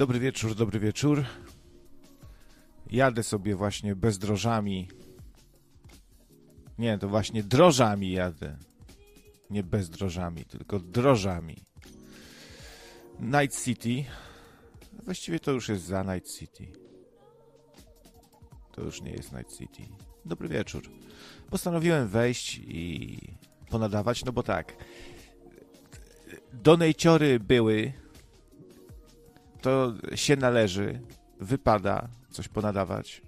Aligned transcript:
Dobry 0.00 0.20
wieczór, 0.20 0.54
dobry 0.54 0.80
wieczór. 0.80 1.24
Jadę 2.90 3.22
sobie 3.22 3.56
właśnie 3.56 3.96
bezdrożami. 3.96 4.88
Nie, 6.78 6.98
to 6.98 7.08
właśnie 7.08 7.42
drożami 7.42 8.12
jadę. 8.12 8.56
Nie 9.50 9.62
bezdrożami, 9.62 10.44
tylko 10.44 10.78
drożami. 10.78 11.56
Night 13.20 13.64
City. 13.64 14.04
Właściwie 15.04 15.40
to 15.40 15.52
już 15.52 15.68
jest 15.68 15.84
za 15.84 16.02
Night 16.02 16.34
City. 16.38 16.66
To 18.72 18.82
już 18.82 19.02
nie 19.02 19.10
jest 19.10 19.32
Night 19.32 19.56
City. 19.56 19.82
Dobry 20.24 20.48
wieczór. 20.48 20.82
Postanowiłem 21.50 22.08
wejść 22.08 22.58
i 22.58 23.18
ponadawać, 23.70 24.24
no 24.24 24.32
bo 24.32 24.42
tak. 24.42 24.76
Donejciory 26.52 27.40
były. 27.40 27.92
To 29.60 29.92
się 30.14 30.36
należy. 30.36 31.00
Wypada 31.40 32.08
coś 32.30 32.48
ponadawać. 32.48 33.22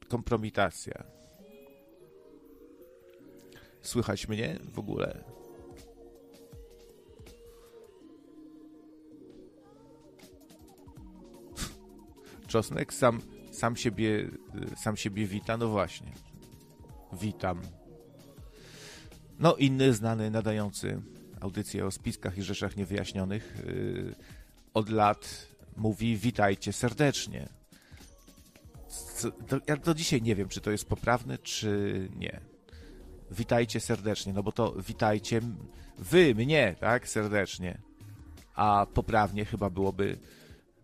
kompromitacja. 0.08 1.04
Słychać 3.82 4.28
mnie 4.28 4.60
w 4.74 4.80
ogóle? 4.80 5.24
Czosnek 12.48 12.94
sam, 12.94 13.22
sam, 13.52 13.76
siebie, 13.76 14.30
sam 14.78 14.98
siebie 14.98 15.26
wita, 15.26 15.58
no 15.58 15.68
właśnie. 15.68 16.12
Witam. 17.14 17.62
No, 19.40 19.56
inny 19.56 19.94
znany 19.94 20.32
nadający 20.32 21.02
audycję 21.44 21.86
o 21.86 21.92
spiskach 21.92 22.38
i 22.38 22.44
rzeczach 22.44 22.78
niewyjaśnionych 22.78 23.64
yy, 23.66 24.16
od 24.74 24.90
lat 24.90 25.48
mówi 25.78 26.18
witajcie 26.18 26.74
serdecznie. 26.74 27.50
To, 29.48 29.60
ja 29.68 29.78
do 29.78 29.94
dzisiaj 29.94 30.22
nie 30.22 30.36
wiem, 30.36 30.50
czy 30.50 30.62
to 30.62 30.72
jest 30.72 30.86
poprawne, 30.86 31.38
czy 31.38 32.10
nie. 32.16 32.42
Witajcie 33.32 33.80
serdecznie, 33.80 34.34
no 34.34 34.44
bo 34.44 34.52
to 34.52 34.72
witajcie 34.88 35.42
wy, 35.98 36.36
mnie, 36.36 36.76
tak, 36.80 37.08
serdecznie. 37.10 37.82
A 38.56 38.88
poprawnie 38.94 39.46
chyba 39.46 39.70
byłoby 39.70 40.18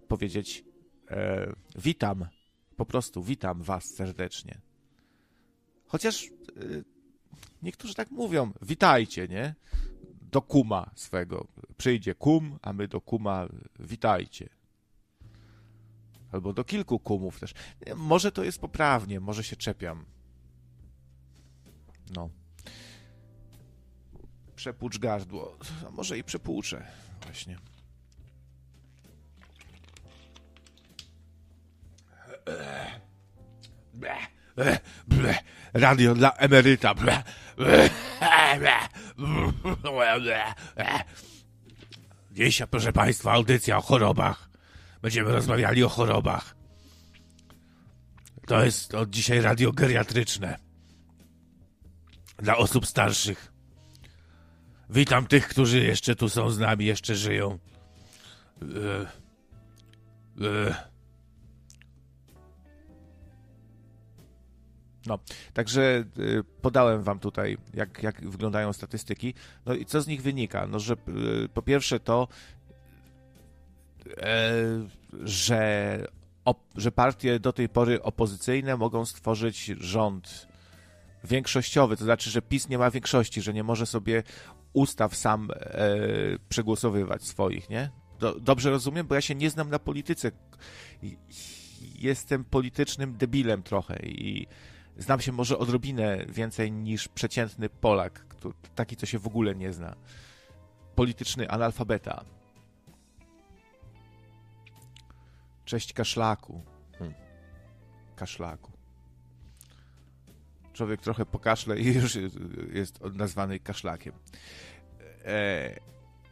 powiedzieć 0.08 0.64
E, 1.12 1.53
witam, 1.76 2.26
po 2.78 2.86
prostu 2.86 3.24
witam 3.24 3.64
Was 3.64 3.86
serdecznie. 3.86 4.62
Chociaż 5.86 6.26
e, 6.26 6.30
niektórzy 7.62 7.94
tak 7.94 8.12
mówią, 8.12 8.52
witajcie, 8.62 9.28
nie? 9.28 9.56
Do 10.31 10.41
kuma 10.41 10.91
swego. 10.95 11.47
Przyjdzie 11.78 12.16
kum, 12.16 12.59
a 12.62 12.73
my 12.73 12.88
do 12.88 13.01
kuma 13.01 13.47
witajcie. 13.79 14.50
Albo 16.31 16.53
do 16.53 16.63
kilku 16.63 17.00
kumów 17.00 17.40
też. 17.40 17.53
Może 17.95 18.31
to 18.31 18.44
jest 18.44 18.62
poprawnie, 18.62 19.19
może 19.19 19.44
się 19.44 19.56
czepiam. 19.56 20.06
No. 22.16 22.29
Przepłucz 24.56 24.97
gardło. 24.97 25.57
A 25.88 25.91
może 25.91 26.17
i 26.17 26.23
przepłuczę. 26.23 26.88
Właśnie. 27.23 27.57
Radio 35.73 36.16
dla 36.16 36.31
emeryta. 36.31 36.94
Dzisiaj, 42.31 42.68
proszę 42.68 42.94
Państwa, 42.94 43.31
audycja 43.31 43.78
o 43.78 43.81
chorobach. 43.81 44.50
Będziemy 45.02 45.31
rozmawiali 45.31 45.84
o 45.84 45.90
chorobach. 45.90 46.56
To 48.47 48.66
jest 48.66 48.96
od 48.96 49.09
dzisiaj 49.09 49.42
radio 49.42 49.72
geriatryczne. 49.72 50.58
Dla 52.38 52.58
osób 52.58 52.88
starszych. 52.88 53.52
Witam 54.90 55.28
tych, 55.28 55.47
którzy 55.47 55.80
jeszcze 55.80 56.16
tu 56.16 56.30
są 56.30 56.50
z 56.50 56.59
nami, 56.59 56.86
jeszcze 56.86 57.16
żyją. 57.16 57.59
E, 58.62 58.66
e, 60.46 60.89
No, 65.09 65.20
także 65.53 66.03
y, 66.20 66.44
podałem 66.61 67.03
wam 67.03 67.20
tutaj, 67.20 67.58
jak, 67.73 68.03
jak 68.03 68.29
wyglądają 68.29 68.73
statystyki. 68.73 69.34
No 69.66 69.73
i 69.73 69.85
co 69.85 70.02
z 70.02 70.08
nich 70.08 70.22
wynika? 70.22 70.67
No, 70.67 70.79
że 70.79 70.94
y, 70.94 71.50
po 71.53 71.61
pierwsze 71.61 72.00
to, 72.00 72.28
e, 74.17 74.53
że, 75.23 76.08
że 76.76 76.91
partie 76.91 77.40
do 77.40 77.53
tej 77.53 77.70
pory 77.70 78.03
opozycyjne 78.03 78.78
mogą 78.78 79.06
stworzyć 79.06 79.66
rząd 79.66 80.47
większościowy, 81.23 81.97
to 81.97 82.03
znaczy, 82.03 82.29
że 82.29 82.41
PiS 82.41 82.70
nie 82.70 82.78
ma 82.78 82.91
większości, 82.91 83.41
że 83.41 83.53
nie 83.53 83.64
może 83.64 83.85
sobie 83.85 84.23
ustaw 84.73 85.16
sam 85.16 85.50
e, 85.52 85.90
przegłosowywać 86.50 87.23
swoich, 87.23 87.70
nie? 87.70 87.90
Do, 88.20 88.40
dobrze 88.40 88.70
rozumiem, 88.70 89.08
bo 89.08 89.16
ja 89.16 89.22
się 89.22 89.35
nie 89.35 89.50
znam 89.50 89.70
na 89.70 89.79
polityce. 89.79 90.32
Jestem 91.96 92.44
politycznym 92.44 93.17
debilem 93.17 93.64
trochę 93.64 94.00
i 94.03 94.47
znam 94.99 95.22
się 95.22 95.31
może 95.31 95.57
odrobinę 95.57 96.25
więcej 96.25 96.72
niż 96.72 97.07
przeciętny 97.07 97.69
Polak, 97.69 98.13
który, 98.13 98.53
taki, 98.75 98.96
co 98.96 99.05
się 99.05 99.19
w 99.19 99.28
ogóle 99.28 99.55
nie 99.55 99.73
zna. 99.73 99.96
Polityczny 100.96 101.49
analfabeta. 101.49 102.25
Cześć 105.66 105.93
kaszlaku. 105.93 106.63
Hmm. 106.97 107.17
Kaszlaku. 108.16 108.72
Człowiek 110.73 111.01
trochę 111.01 111.25
pokaszle 111.25 111.79
i 111.79 111.93
już 111.93 112.17
jest 112.73 112.99
nazwany 113.13 113.59
kaszlakiem. 113.59 114.13
E, 115.25 115.79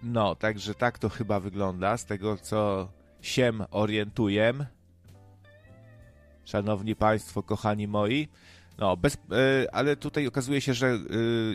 no, 0.04 0.36
także 0.36 0.76
tak 0.76 1.00
to 1.00 1.10
chyba 1.10 1.40
wygląda. 1.40 1.98
Z 1.98 2.06
tego, 2.06 2.38
co 2.38 2.90
się 3.22 3.54
orientuję, 3.72 4.54
szanowni 6.46 6.96
państwo, 6.96 7.44
kochani 7.44 7.88
moi, 7.88 8.28
no, 8.78 8.98
bez, 8.98 9.18
e, 9.32 9.76
ale 9.76 9.96
tutaj 9.96 10.28
okazuje 10.28 10.62
się, 10.62 10.74
że 10.74 10.88
e, 10.88 10.98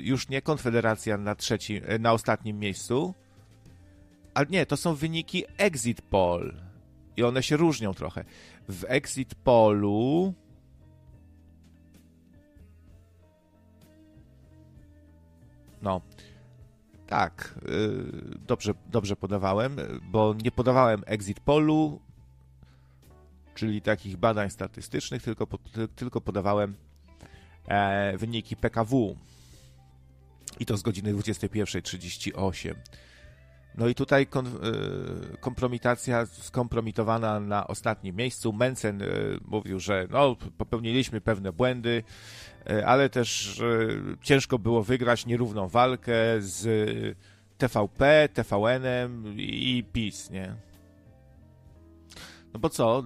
już 0.02 0.28
nie 0.28 0.42
Konfederacja 0.42 1.18
na 1.18 1.34
trzecim, 1.34 1.82
e, 1.86 1.98
na 1.98 2.12
ostatnim 2.12 2.58
miejscu, 2.58 3.14
ale 4.34 4.46
nie, 4.46 4.66
to 4.66 4.76
są 4.76 4.94
wyniki 4.94 5.44
exit 5.58 6.02
poll 6.02 6.54
i 7.16 7.22
one 7.22 7.42
się 7.42 7.56
różnią 7.56 7.94
trochę. 7.94 8.24
W 8.68 8.84
exit 8.88 9.34
pollu 9.34 10.34
no, 15.82 16.00
tak, 17.06 17.54
dobrze, 18.46 18.74
dobrze 18.90 19.16
podawałem, 19.16 19.76
bo 20.10 20.34
nie 20.44 20.50
podawałem 20.50 21.02
exit 21.06 21.40
pollu, 21.40 22.00
czyli 23.54 23.82
takich 23.82 24.16
badań 24.16 24.50
statystycznych, 24.50 25.22
tylko, 25.22 25.46
tylko 25.96 26.20
podawałem 26.20 26.74
e, 27.68 28.16
wyniki 28.16 28.56
PKW. 28.56 29.16
I 30.60 30.66
to 30.66 30.76
z 30.76 30.82
godziny 30.82 31.14
21.38. 31.14 32.74
No 33.74 33.88
i 33.88 33.94
tutaj 33.94 34.22
y, 34.22 35.36
kompromitacja 35.40 36.26
skompromitowana 36.26 37.40
na 37.40 37.66
ostatnim 37.66 38.16
miejscu. 38.16 38.52
Mencen 38.52 39.02
y, 39.02 39.38
mówił, 39.44 39.80
że 39.80 40.06
no, 40.10 40.36
popełniliśmy 40.58 41.20
pewne 41.20 41.52
błędy, 41.52 42.02
y, 42.70 42.86
ale 42.86 43.10
też 43.10 43.60
ciężko 44.22 44.58
było 44.58 44.82
wygrać 44.82 45.26
nierówną 45.26 45.68
walkę 45.68 46.14
z 46.38 47.16
TVP, 47.58 48.28
TVN-em 48.34 49.34
i 49.36 49.84
PiS, 49.92 50.30
nie? 50.30 50.54
No 52.52 52.60
bo 52.60 52.68
co, 52.68 53.04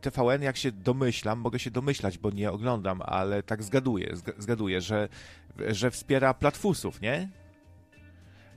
TVN, 0.00 0.42
jak 0.42 0.56
się 0.56 0.72
domyślam, 0.72 1.38
mogę 1.38 1.58
się 1.58 1.70
domyślać, 1.70 2.18
bo 2.18 2.30
nie 2.30 2.50
oglądam, 2.50 3.02
ale 3.04 3.42
tak 3.42 3.62
zgaduję, 3.62 4.14
zgaduję, 4.38 4.80
że, 4.80 5.08
że 5.68 5.90
wspiera 5.90 6.34
platfusów, 6.34 7.00
nie? 7.00 7.28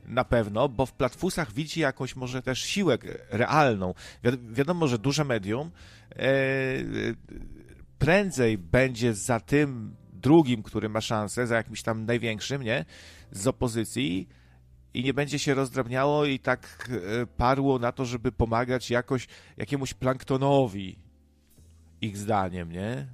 na 0.07 0.23
pewno, 0.23 0.69
bo 0.69 0.85
w 0.85 0.93
platfusach 0.93 1.53
widzi 1.53 1.79
jakąś 1.79 2.15
może 2.15 2.41
też 2.41 2.59
siłę 2.59 2.97
realną. 3.29 3.93
Wi 4.23 4.29
wiadomo, 4.53 4.87
że 4.87 4.99
duże 4.99 5.23
medium 5.23 5.71
e, 6.11 6.25
prędzej 7.99 8.57
będzie 8.57 9.13
za 9.13 9.39
tym 9.39 9.95
drugim, 10.13 10.63
który 10.63 10.89
ma 10.89 11.01
szansę, 11.01 11.47
za 11.47 11.55
jakimś 11.55 11.81
tam 11.81 12.05
największym, 12.05 12.63
nie? 12.63 12.85
Z 13.31 13.47
opozycji 13.47 14.27
i 14.95 15.03
nie 15.03 15.13
będzie 15.13 15.39
się 15.39 15.53
rozdrabniało 15.53 16.25
i 16.25 16.39
tak 16.39 16.89
e, 17.21 17.25
parło 17.25 17.79
na 17.79 17.91
to, 17.91 18.05
żeby 18.05 18.31
pomagać 18.31 18.89
jakoś 18.89 19.27
jakiemuś 19.57 19.93
planktonowi, 19.93 20.99
ich 22.01 22.17
zdaniem, 22.17 22.71
nie? 22.71 23.07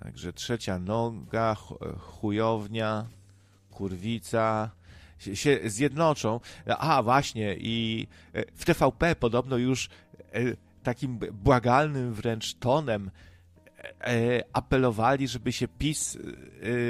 Także 0.00 0.32
trzecia 0.32 0.78
noga, 0.78 1.56
chujownia 1.98 3.06
kurwica 3.70 4.70
się 5.34 5.60
zjednoczą. 5.64 6.40
A, 6.66 7.02
właśnie, 7.02 7.56
i 7.58 8.06
e, 8.32 8.44
w 8.54 8.64
TVP 8.64 9.16
podobno 9.16 9.56
już 9.56 9.88
e, 10.32 10.40
takim 10.82 11.18
błagalnym 11.18 12.14
wręcz 12.14 12.54
tonem 12.54 13.10
e, 13.10 13.33
apelowali, 14.52 15.28
żeby 15.28 15.52
się 15.52 15.68
PiS 15.68 16.18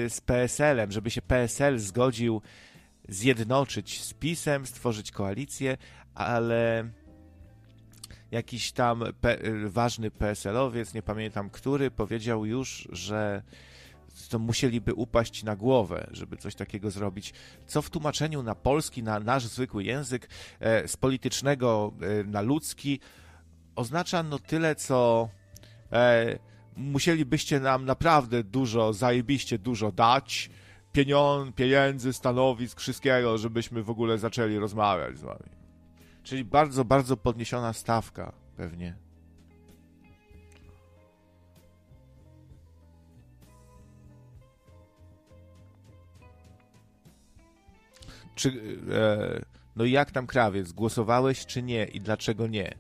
z 0.09 0.21
PSL-em, 0.21 0.93
żeby 0.93 1.11
się 1.11 1.23
PSL 1.23 1.79
zgodził 1.79 2.43
zjednoczyć 3.09 4.03
z 4.03 4.15
PiSem, 4.15 4.67
stworzyć 4.67 5.11
koalicję, 5.11 5.77
ale 6.15 6.91
jakiś 8.31 8.73
tam 8.73 9.05
ważny 9.67 10.11
PSL-owiec, 10.11 10.95
nie 10.95 11.03
pamiętam 11.03 11.51
który, 11.51 11.91
powiedział 11.91 12.47
już, 12.47 12.89
że 12.93 13.43
to 14.29 14.39
musieliby 14.39 14.95
upaść 14.95 15.43
na 15.43 15.57
głowę, 15.57 16.07
żeby 16.11 16.37
coś 16.37 16.55
takiego 16.55 16.91
zrobić. 16.91 17.35
Co 17.67 17.83
w 17.83 17.91
tłumaczeniu 17.91 18.43
na 18.43 18.55
polski, 18.55 19.03
na 19.03 19.21
nasz 19.21 19.47
zwykły 19.47 19.85
język, 19.85 20.29
e, 20.61 20.89
z 20.89 20.97
politycznego 20.97 21.93
e, 22.01 22.25
na 22.25 22.41
ludzki, 22.41 23.01
oznacza 23.77 24.23
no 24.23 24.39
tyle, 24.39 24.75
co 24.75 25.29
e, 25.93 26.39
musielibyście 26.77 27.61
nam 27.61 27.85
naprawdę 27.85 28.45
dużo, 28.45 28.93
zajebiście 28.93 29.59
dużo 29.59 29.93
dać, 29.93 30.51
pieniądz, 30.93 31.55
pieniędzy, 31.55 32.13
stanowisk, 32.13 32.81
wszystkiego, 32.81 33.39
żebyśmy 33.39 33.83
w 33.83 33.91
ogóle 33.91 34.19
zaczęli 34.19 34.59
rozmawiać 34.59 35.19
z 35.19 35.23
wami. 35.23 35.51
Czyli 36.23 36.45
bardzo, 36.45 36.85
bardzo 36.85 37.17
podniesiona 37.17 37.73
stawka 37.73 38.33
pewnie. 38.57 39.05
czy, 48.35 48.49
e, 48.93 49.41
no 49.77 49.85
jak 49.85 50.11
tam 50.11 50.27
krawiec, 50.27 50.73
głosowałeś 50.73 51.47
czy 51.47 51.63
nie 51.63 51.85
i 51.85 52.01
dlaczego 52.01 52.47
nie? 52.47 52.75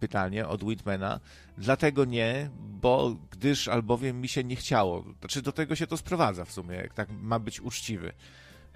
Pytanie 0.00 0.48
od 0.48 0.62
Whitmana. 0.62 1.20
Dlatego 1.58 2.04
nie, 2.04 2.50
bo 2.58 3.16
gdyż 3.30 3.68
albowiem 3.68 4.20
mi 4.20 4.28
się 4.28 4.44
nie 4.44 4.56
chciało. 4.56 5.04
Znaczy 5.20 5.42
do 5.42 5.52
tego 5.52 5.76
się 5.76 5.86
to 5.86 5.96
sprowadza 5.96 6.44
w 6.44 6.52
sumie, 6.52 6.76
jak 6.76 6.94
tak 6.94 7.08
ma 7.10 7.38
być 7.38 7.60
uczciwy. 7.60 8.12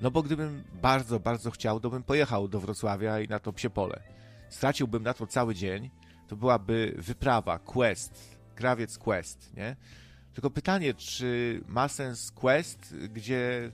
No 0.00 0.10
bo 0.10 0.22
gdybym 0.22 0.64
bardzo, 0.82 1.20
bardzo 1.20 1.50
chciał, 1.50 1.80
to 1.80 1.90
bym 1.90 2.02
pojechał 2.02 2.48
do 2.48 2.60
Wrocławia 2.60 3.20
i 3.20 3.28
na 3.28 3.38
to 3.38 3.52
psie 3.52 3.70
pole. 3.70 4.02
Straciłbym 4.48 5.02
na 5.02 5.14
to 5.14 5.26
cały 5.26 5.54
dzień, 5.54 5.90
to 6.28 6.36
byłaby 6.36 6.94
wyprawa, 6.98 7.58
quest, 7.58 8.38
krawiec 8.54 8.98
quest, 8.98 9.56
nie? 9.56 9.76
Tylko 10.34 10.50
pytanie, 10.50 10.94
czy 10.94 11.60
ma 11.66 11.88
sens 11.88 12.30
quest, 12.30 12.94
gdzie 12.96 13.72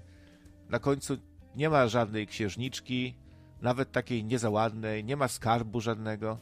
na 0.68 0.78
końcu 0.78 1.18
nie 1.56 1.70
ma 1.70 1.88
żadnej 1.88 2.26
księżniczki, 2.26 3.14
nawet 3.62 3.92
takiej 3.92 4.24
niezaładnej, 4.24 5.04
nie 5.04 5.16
ma 5.16 5.28
skarbu 5.28 5.80
żadnego. 5.80 6.38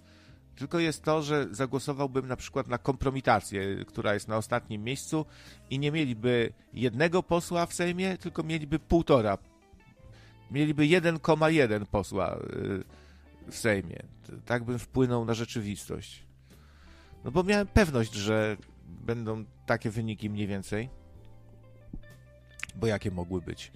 Tylko 0.59 0.79
jest 0.79 1.03
to, 1.03 1.23
że 1.23 1.47
zagłosowałbym 1.51 2.29
na 2.29 2.37
przykład 2.37 2.69
na 2.69 2.79
kompromitację, 2.79 3.85
która 3.85 4.15
jest 4.15 4.29
na 4.29 4.37
ostatnim 4.37 4.85
miejscu 4.85 5.27
i 5.71 5.79
nie 5.79 5.93
mieliby 5.93 6.53
jednego 6.73 7.23
posła 7.23 7.67
w 7.67 7.75
Sejmie, 7.75 8.19
tylko 8.19 8.43
mieliby 8.43 8.79
półtora. 8.79 9.39
Mieliby 10.51 10.83
1,1 10.83 11.87
posła 11.87 12.37
y, 12.37 12.85
w 13.51 13.57
Sejmie. 13.57 14.03
Tak 14.47 14.65
bym 14.65 14.79
wpłynął 14.79 15.25
na 15.25 15.35
rzeczywistość. 15.35 16.27
No 17.25 17.31
bo 17.31 17.43
miałem 17.43 17.67
pewność, 17.67 18.15
że 18.15 18.57
będą 18.87 19.45
takie 19.67 19.91
wyniki 19.91 20.31
mniej 20.31 20.47
więcej. 20.47 20.89
Bo 22.77 22.87
jakie 22.87 23.11
mogły 23.11 23.43
być? 23.43 23.73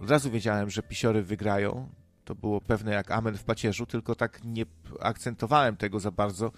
Od 0.00 0.10
razu 0.10 0.30
wiedziałem, 0.30 0.70
że 0.70 0.82
pisiory 0.82 1.22
wygrają. 1.22 1.88
To 2.24 2.34
było 2.34 2.60
pewne 2.60 2.92
jak 2.92 3.10
amen 3.10 3.36
w 3.36 3.44
pacierzu, 3.44 3.86
tylko 3.86 4.14
tak 4.14 4.44
nie 4.44 4.64
akcentowałem 5.00 5.76
tego 5.76 6.00
za 6.00 6.10
bardzo. 6.10 6.52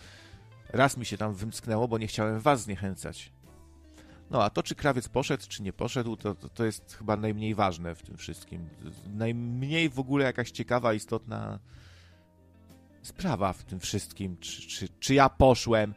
Raz 0.69 0.97
mi 0.97 1.07
się 1.07 1.16
tam 1.16 1.35
wymsknęło, 1.35 1.88
bo 1.88 1.99
nie 1.99 2.07
chciałem 2.07 2.40
was 2.40 2.62
zniechęcać. 2.62 3.33
No 4.31 4.45
a 4.45 4.50
to, 4.50 4.62
czy 4.62 4.75
krawiec 4.75 5.09
poszedł, 5.09 5.45
czy 5.49 5.62
nie 5.62 5.73
poszedł, 5.73 6.16
to, 6.16 6.35
to, 6.35 6.49
to 6.49 6.64
jest 6.64 6.97
chyba 6.99 7.16
najmniej 7.16 7.54
ważne 7.54 7.95
w 7.95 8.02
tym 8.02 8.16
wszystkim. 8.16 8.69
Najmniej 9.14 9.88
w 9.88 9.99
ogóle 9.99 10.25
jakaś 10.25 10.50
ciekawa, 10.50 10.95
istotna 10.95 11.59
sprawa 13.02 13.52
w 13.52 13.64
tym 13.64 13.81
wszystkim. 13.81 14.37
Czy, 14.37 14.62
czy, 14.62 14.88
czy 14.88 15.14
ja 15.14 15.28
poszłem, 15.28 15.95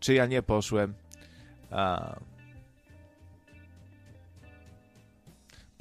czy 0.00 0.14
ja 0.14 0.26
nie 0.26 0.42
poszłem. 0.42 0.94
A, 1.70 2.16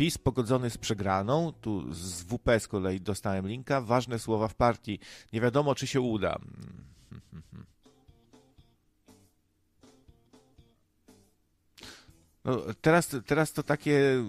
PiS 0.03 0.17
pogodzony 0.17 0.69
z 0.69 0.77
przegraną, 0.77 1.53
tu 1.61 1.93
z 1.93 2.23
WP 2.23 2.59
z 2.59 2.67
kolei 2.67 3.01
dostałem 3.01 3.47
linka, 3.47 3.81
ważne 3.81 4.19
słowa 4.19 4.47
w 4.47 4.55
partii. 4.55 4.99
Nie 5.33 5.41
wiadomo, 5.41 5.75
czy 5.75 5.87
się 5.87 6.01
uda. 6.01 6.39
No, 12.45 12.61
teraz, 12.81 13.15
teraz 13.25 13.53
to 13.53 13.63
takie 13.63 14.23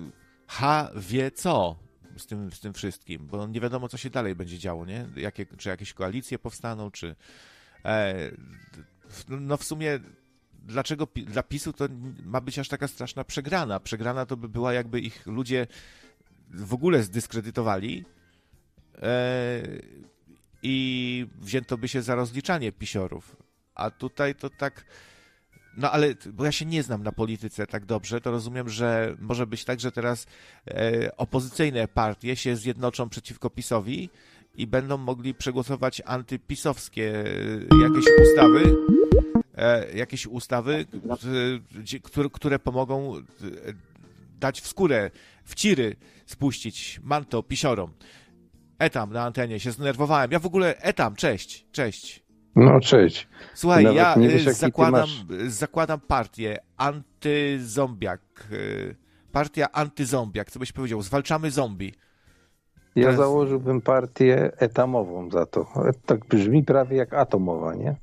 ha 0.47 0.90
wie 0.97 1.31
co 1.31 1.76
z 2.16 2.26
tym, 2.26 2.52
z 2.52 2.61
tym 2.61 2.73
wszystkim, 2.73 3.26
bo 3.26 3.47
nie 3.47 3.61
wiadomo, 3.61 3.88
co 3.88 3.97
się 3.97 4.11
dalej 4.11 4.35
będzie 4.35 4.59
działo, 4.59 4.87
nie? 4.87 5.07
Jakie, 5.16 5.47
czy 5.47 5.69
jakieś 5.69 5.93
koalicje 5.93 6.38
powstaną, 6.38 6.90
czy... 6.90 7.16
E, 7.85 8.31
no 9.28 9.57
w 9.57 9.64
sumie 9.64 10.00
dlaczego 10.64 11.09
dla 11.16 11.42
PiSu 11.42 11.73
to 11.73 11.88
ma 12.25 12.40
być 12.40 12.59
aż 12.59 12.68
taka 12.68 12.88
straszna 12.88 13.25
przegrana? 13.25 13.80
Przegrana 13.80 14.26
to 14.26 14.37
by 14.37 14.49
była 14.49 14.73
jakby 14.73 15.00
ich 15.00 15.26
ludzie 15.26 15.66
w 16.50 16.75
ogóle 16.75 17.02
zdyskredytowali 17.02 18.04
e, 19.02 19.62
i 20.62 21.26
wzięto 21.40 21.78
by 21.78 21.88
się 21.88 22.02
za 22.02 22.14
rozliczanie 22.14 22.73
pisiorów. 22.73 23.37
A 23.75 23.90
tutaj 23.90 24.35
to 24.35 24.50
tak... 24.50 24.85
No 25.76 25.90
ale, 25.90 26.14
bo 26.33 26.44
ja 26.44 26.52
się 26.52 26.64
nie 26.64 26.83
znam 26.83 27.02
na 27.02 27.12
polityce 27.12 27.66
tak 27.66 27.85
dobrze, 27.85 28.21
to 28.21 28.30
rozumiem, 28.30 28.68
że 28.68 29.16
może 29.21 29.47
być 29.47 29.64
tak, 29.64 29.80
że 29.80 29.92
teraz 29.92 30.26
e, 30.68 31.16
opozycyjne 31.16 31.88
partie 31.88 32.37
się 32.37 32.56
zjednoczą 32.56 33.09
przeciwko 33.09 33.50
PiSowi 33.50 34.11
i 34.54 34.66
będą 34.66 34.96
mogli 34.96 35.34
przegłosować 35.34 36.02
antypisowskie 36.04 37.25
e, 37.25 37.82
jakieś 37.82 38.04
ustawy, 38.23 38.76
E, 39.56 39.87
jakieś 39.94 40.26
ustawy, 40.26 40.87
które, 42.02 42.28
które 42.32 42.58
pomogą 42.58 43.16
e, 43.16 43.20
dać 44.40 44.61
w 44.61 44.66
skórę, 44.66 45.11
w 45.44 45.54
ciry 45.54 45.96
spuścić 46.26 47.00
manto 47.02 47.42
pisiorom. 47.42 47.92
Etam 48.78 49.12
na 49.12 49.25
antenie, 49.25 49.61
się 49.61 49.73
zdenerwowałem. 49.73 50.32
Ja 50.32 50.38
w 50.38 50.46
ogóle 50.46 50.76
Etam, 50.76 51.16
cześć, 51.16 51.66
cześć. 51.73 52.25
No 52.56 52.80
cześć. 52.80 53.28
Słuchaj, 53.54 53.84
Nawet 53.84 53.96
ja 53.96 54.14
wiesz, 54.16 54.44
zakładam, 54.44 55.08
zakładam 55.46 56.00
partię 56.00 56.58
antyzombiak. 56.76 58.49
Partia 59.32 59.73
antyzombiak, 59.73 60.50
co 60.50 60.58
byś 60.58 60.73
powiedział? 60.73 61.02
Zwalczamy 61.02 61.50
zombie. 61.50 61.94
Ja 62.96 63.06
jest... 63.06 63.18
założyłbym 63.18 63.80
partię 63.80 64.52
etamową 64.56 65.30
za 65.30 65.46
to. 65.46 65.66
Tak 66.06 66.24
brzmi 66.26 66.62
prawie 66.62 66.96
jak 66.96 67.14
atomowa, 67.14 67.74
nie? 67.74 67.94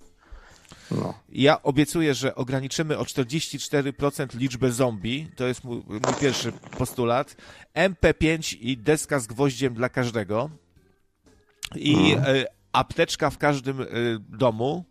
No. 0.91 1.13
Ja 1.29 1.63
obiecuję, 1.63 2.13
że 2.13 2.35
ograniczymy 2.35 2.97
o 2.97 3.03
44% 3.03 4.35
liczbę 4.35 4.71
zombie. 4.71 5.27
To 5.35 5.47
jest 5.47 5.63
mój, 5.63 5.83
mój, 5.87 5.99
pierwszy 6.21 6.51
postulat. 6.77 7.35
MP5 7.75 8.57
i 8.61 8.77
deska 8.77 9.19
z 9.19 9.27
gwoździem 9.27 9.73
dla 9.73 9.89
każdego. 9.89 10.49
I 11.75 12.15
no. 12.15 12.27
e, 12.27 12.45
apteczka 12.71 13.29
w 13.29 13.37
każdym 13.37 13.81
e, 13.81 13.85
domu. 14.29 14.85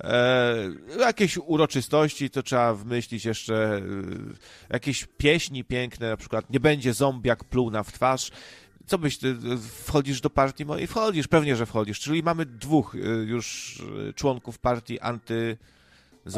E, 0.00 0.54
jakieś 0.98 1.38
uroczystości, 1.38 2.30
to 2.30 2.42
trzeba 2.42 2.74
wymyślić 2.74 3.24
jeszcze 3.24 3.76
e, 3.76 3.82
jakieś 4.70 5.06
pieśni 5.16 5.64
piękne, 5.64 6.08
na 6.10 6.16
przykład 6.16 6.50
nie 6.50 6.60
będzie 6.60 6.94
zombiak 6.94 7.44
pluna 7.44 7.82
w 7.82 7.92
twarz 7.92 8.30
co 8.86 8.98
byś, 8.98 9.18
ty 9.18 9.34
wchodzisz 9.84 10.20
do 10.20 10.30
partii 10.30 10.64
mojej? 10.64 10.86
Wchodzisz, 10.86 11.28
pewnie, 11.28 11.56
że 11.56 11.66
wchodzisz. 11.66 12.00
Czyli 12.00 12.22
mamy 12.22 12.46
dwóch 12.46 12.94
y, 12.94 12.98
już 13.26 13.78
y, 14.08 14.12
członków 14.14 14.58
partii 14.58 15.00
anty 15.00 15.56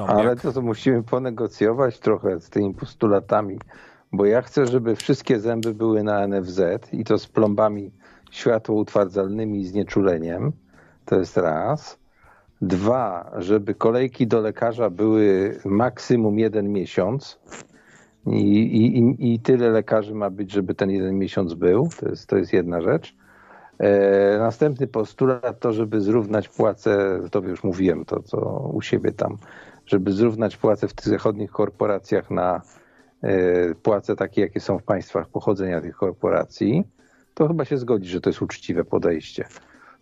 Ale 0.07 0.37
to, 0.37 0.53
to 0.53 0.63
musimy 0.63 1.03
ponegocjować 1.03 1.99
trochę 1.99 2.41
z 2.41 2.51
tymi 2.51 2.75
postulatami, 2.75 3.59
bo 4.13 4.27
ja 4.27 4.43
chcę, 4.43 4.67
żeby 4.67 4.97
wszystkie 4.97 5.41
zęby 5.41 5.75
były 5.75 6.03
na 6.03 6.27
NFZ 6.27 6.61
i 6.93 7.05
to 7.05 7.19
z 7.19 7.27
plombami 7.27 7.91
światłoutwardzalnymi 8.31 9.61
i 9.61 9.67
znieczuleniem. 9.67 10.53
To 11.05 11.19
jest 11.19 11.37
raz. 11.37 11.99
Dwa, 12.63 13.33
żeby 13.39 13.75
kolejki 13.75 14.27
do 14.27 14.41
lekarza 14.41 14.91
były 14.91 15.59
maksimum 15.65 16.39
jeden 16.39 16.73
miesiąc, 16.73 17.39
i, 18.27 18.97
i, 18.99 19.35
I 19.35 19.41
tyle 19.41 19.71
lekarzy 19.71 20.15
ma 20.15 20.31
być, 20.31 20.53
żeby 20.53 20.75
ten 20.75 20.91
jeden 20.91 21.19
miesiąc 21.19 21.55
był. 21.55 21.89
To 22.01 22.09
jest, 22.09 22.27
to 22.27 22.37
jest 22.37 22.53
jedna 22.53 22.81
rzecz. 22.81 23.17
E, 23.79 24.39
następny 24.39 24.87
postulat 24.87 25.61
to, 25.61 25.73
żeby 25.73 26.01
zrównać 26.01 26.49
płace, 26.49 27.21
to 27.31 27.39
już 27.41 27.65
mówiłem 27.65 28.05
to, 28.05 28.23
co 28.23 28.39
u 28.73 28.83
siebie 28.83 29.13
tam, 29.13 29.39
żeby 29.87 30.13
zrównać 30.13 30.57
płace 30.57 30.89
w 30.89 30.95
tych 30.95 31.09
zachodnich 31.09 31.51
korporacjach 31.51 32.31
na 32.31 32.63
e, 33.23 33.75
płace 33.75 34.17
takie, 34.17 34.41
jakie 34.41 34.61
są 34.61 34.79
w 34.79 34.83
państwach 34.83 35.29
pochodzenia 35.29 35.81
tych 35.81 35.97
korporacji, 35.97 36.85
to 37.35 37.49
chyba 37.49 37.65
się 37.65 37.77
zgodzi, 37.77 38.09
że 38.09 38.21
to 38.21 38.31
jest 38.31 38.43
uczciwe 38.43 38.85
podejście, 38.85 39.45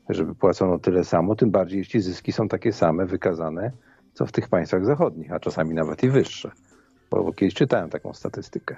żeby 0.09 0.35
płacono 0.35 0.79
tyle 0.79 1.05
samo, 1.05 1.35
tym 1.35 1.51
bardziej 1.51 1.79
jeśli 1.79 2.01
zyski 2.01 2.33
są 2.33 2.49
takie 2.49 2.73
same, 2.73 3.07
wykazane, 3.07 3.73
co 4.13 4.27
w 4.27 4.33
tych 4.33 4.49
państwach 4.49 4.85
zachodnich, 4.85 5.33
a 5.33 5.41
czasami 5.41 5.75
nawet 5.75 6.03
i 6.03 6.09
wyższe 6.09 6.51
bo 7.17 7.33
kiedyś 7.33 7.55
czytałem 7.55 7.91
taką 7.91 8.13
statystykę. 8.13 8.77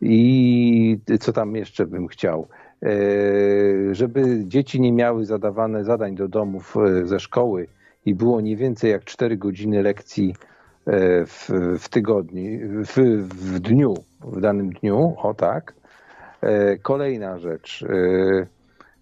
I 0.00 0.98
co 1.20 1.32
tam 1.32 1.56
jeszcze 1.56 1.86
bym 1.86 2.08
chciał? 2.08 2.48
E, 2.84 3.94
żeby 3.94 4.44
dzieci 4.44 4.80
nie 4.80 4.92
miały 4.92 5.24
zadawane 5.24 5.84
zadań 5.84 6.14
do 6.14 6.28
domów 6.28 6.76
e, 6.76 7.06
ze 7.06 7.20
szkoły 7.20 7.66
i 8.06 8.14
było 8.14 8.40
nie 8.40 8.56
więcej 8.56 8.90
jak 8.90 9.04
4 9.04 9.36
godziny 9.36 9.82
lekcji 9.82 10.34
e, 10.86 11.26
w, 11.26 11.50
w 11.78 11.88
tygodniu, 11.88 12.60
w, 12.84 12.96
w 13.28 13.60
dniu, 13.60 13.94
w 14.20 14.40
danym 14.40 14.70
dniu, 14.70 15.14
o 15.18 15.34
tak. 15.34 15.74
Kolejna 16.82 17.38
rzecz, 17.38 17.84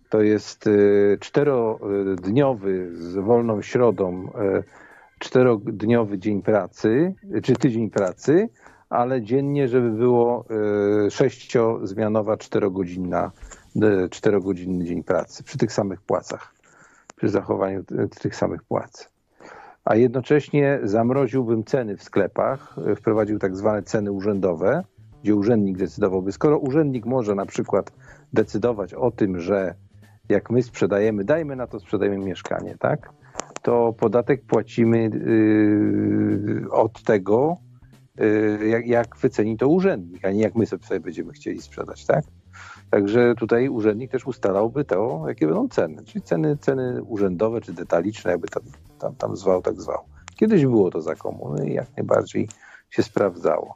to 0.08 0.22
jest 0.22 0.68
czterodniowy 1.20 2.96
z 2.96 3.14
wolną 3.14 3.62
środą, 3.62 4.30
czterodniowy 5.18 6.18
dzień 6.18 6.42
pracy, 6.42 7.14
czy 7.42 7.54
tydzień 7.54 7.90
pracy, 7.90 8.48
ale 8.92 9.22
dziennie, 9.22 9.68
żeby 9.68 9.90
było 9.90 10.44
e, 11.06 11.11
sześciozmianowa, 11.11 12.37
czterogodzinna, 12.37 13.30
e, 13.82 14.08
czterogodzinny 14.08 14.84
dzień 14.84 15.02
pracy 15.02 15.44
przy 15.44 15.58
tych 15.58 15.72
samych 15.72 16.02
płacach, 16.02 16.54
przy 17.16 17.28
zachowaniu 17.28 17.84
tych 18.20 18.37
samych 18.37 18.62
płac. 18.62 19.12
A 19.84 19.96
jednocześnie 19.96 20.80
zamroziłbym 20.82 21.64
ceny 21.64 21.96
w 21.96 22.02
sklepach, 22.02 22.76
wprowadził 22.96 23.38
tak 23.38 23.56
zwane 23.56 23.82
ceny 23.82 24.12
urzędowe, 24.12 24.84
gdzie 25.22 25.34
urzędnik 25.34 25.78
decydowałby. 25.78 26.32
Skoro 26.32 26.58
urzędnik 26.58 27.06
może 27.06 27.34
na 27.34 27.46
przykład 27.46 27.92
decydować 28.32 28.94
o 28.94 29.11
tym, 29.11 29.40
że 29.40 29.75
jak 30.28 30.50
my 30.50 30.62
sprzedajemy, 30.62 31.25
dajmy 31.25 31.56
na 31.56 31.66
to 31.66 31.80
sprzedajemy 31.80 32.18
mieszkanie, 32.18 32.76
tak? 32.78 33.11
To 33.62 33.92
podatek 33.92 34.42
płacimy 34.46 35.11
od 36.70 37.02
tego, 37.02 37.56
Y, 37.71 37.71
jak, 38.66 38.87
jak 38.87 39.16
wyceni 39.16 39.57
to 39.57 39.69
urzędnik, 39.69 40.25
a 40.25 40.31
nie 40.31 40.40
jak 40.40 40.54
my 40.54 40.66
sobie 40.66 41.00
będziemy 41.00 41.33
chcieli 41.33 41.62
sprzedać, 41.62 42.07
tak? 42.07 42.25
Także 42.90 43.35
tutaj 43.35 43.69
urzędnik 43.69 44.11
też 44.11 44.26
ustalałby 44.26 44.85
to, 44.85 45.25
jakie 45.28 45.47
będą 45.47 45.69
ceny, 45.69 46.04
czyli 46.04 46.23
ceny, 46.23 46.57
ceny 46.57 47.02
urzędowe 47.02 47.61
czy 47.61 47.73
detaliczne, 47.73 48.31
jakby 48.31 48.49
tam, 48.49 48.62
tam, 48.99 49.14
tam 49.14 49.37
zwał, 49.37 49.62
tak 49.62 49.81
zwał. 49.81 50.04
Kiedyś 50.37 50.66
było 50.66 50.90
to 50.90 51.00
za 51.00 51.14
komuny 51.14 51.71
i 51.71 51.75
jak 51.75 51.97
najbardziej 51.97 52.49
się 52.90 53.02
sprawdzało. 53.02 53.75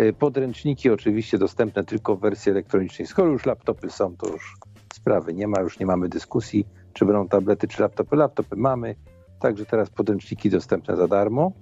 Y, 0.00 0.12
podręczniki 0.12 0.90
oczywiście 0.90 1.38
dostępne 1.38 1.84
tylko 1.84 2.16
w 2.16 2.20
wersji 2.20 2.52
elektronicznej. 2.52 3.06
Skoro 3.06 3.30
już 3.30 3.46
laptopy 3.46 3.90
są, 3.90 4.16
to 4.16 4.28
już 4.28 4.56
sprawy 4.94 5.34
nie 5.34 5.48
ma, 5.48 5.60
już 5.60 5.78
nie 5.78 5.86
mamy 5.86 6.08
dyskusji, 6.08 6.66
czy 6.92 7.04
będą 7.04 7.28
tablety, 7.28 7.68
czy 7.68 7.82
laptopy. 7.82 8.16
Laptopy 8.16 8.56
mamy, 8.56 8.94
także 9.40 9.66
teraz 9.66 9.90
podręczniki 9.90 10.50
dostępne 10.50 10.96
za 10.96 11.08
darmo. 11.08 11.52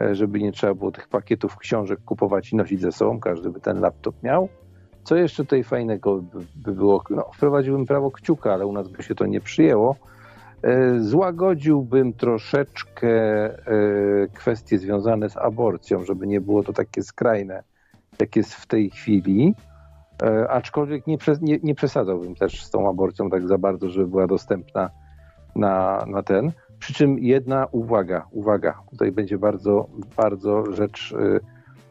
E, 0.00 0.14
żeby 0.14 0.40
nie 0.40 0.52
trzeba 0.52 0.74
było 0.74 0.92
tych 0.92 1.08
pakietów 1.08 1.56
książek 1.56 2.00
kupować 2.04 2.52
i 2.52 2.56
nosić 2.56 2.80
ze 2.80 2.92
sobą, 2.92 3.20
każdy 3.20 3.50
by 3.50 3.60
ten 3.60 3.80
laptop 3.80 4.22
miał. 4.22 4.48
Co 5.04 5.16
jeszcze 5.16 5.44
tutaj 5.44 5.64
fajnego 5.64 6.22
by 6.54 6.72
było? 6.72 7.04
No, 7.10 7.30
wprowadziłbym 7.34 7.86
prawo 7.86 8.10
kciuka, 8.10 8.52
ale 8.52 8.66
u 8.66 8.72
nas 8.72 8.88
by 8.88 9.02
się 9.02 9.14
to 9.14 9.26
nie 9.26 9.40
przyjęło. 9.40 9.96
E, 10.62 11.00
złagodziłbym 11.00 12.12
troszeczkę 12.12 13.08
e, 13.44 13.56
kwestie 14.34 14.78
związane 14.78 15.30
z 15.30 15.36
aborcją, 15.36 16.04
żeby 16.04 16.26
nie 16.26 16.40
było 16.40 16.62
to 16.62 16.72
takie 16.72 17.02
skrajne, 17.02 17.62
jak 18.20 18.36
jest 18.36 18.54
w 18.54 18.66
tej 18.66 18.90
chwili. 18.90 19.54
Aczkolwiek 20.48 21.06
nie, 21.06 21.18
nie, 21.42 21.58
nie 21.62 21.74
przesadzałbym 21.74 22.34
też 22.34 22.64
z 22.64 22.70
tą 22.70 22.88
aborcją 22.88 23.30
tak 23.30 23.48
za 23.48 23.58
bardzo, 23.58 23.88
żeby 23.88 24.06
była 24.06 24.26
dostępna 24.26 24.90
na, 25.56 26.04
na 26.06 26.22
ten. 26.22 26.52
Przy 26.80 26.94
czym 26.94 27.18
jedna 27.18 27.66
uwaga, 27.72 28.26
uwaga, 28.30 28.82
tutaj 28.90 29.12
będzie 29.12 29.38
bardzo, 29.38 29.88
bardzo 30.16 30.72
rzecz, 30.72 31.12
y, 31.12 31.16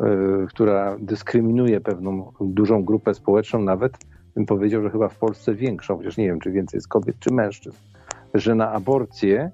y, 0.05 0.48
która 0.48 0.96
dyskryminuje 1.00 1.81
pewną 1.81 2.31
dużą 2.41 2.84
grupę 2.84 3.13
społeczną, 3.13 3.60
nawet 3.60 3.98
bym 4.36 4.46
powiedział, 4.46 4.81
że 4.81 4.89
chyba 4.89 5.10
w 5.10 5.15
Polsce 5.15 5.55
większą, 5.55 5.98
chociaż 5.98 6.17
nie 6.17 6.25
wiem, 6.25 6.39
czy 6.39 6.51
więcej 6.51 6.77
jest 6.77 6.88
kobiet, 6.88 7.15
czy 7.19 7.34
mężczyzn, 7.34 7.77
że 8.34 8.55
na 8.55 8.72
aborcję 8.72 9.51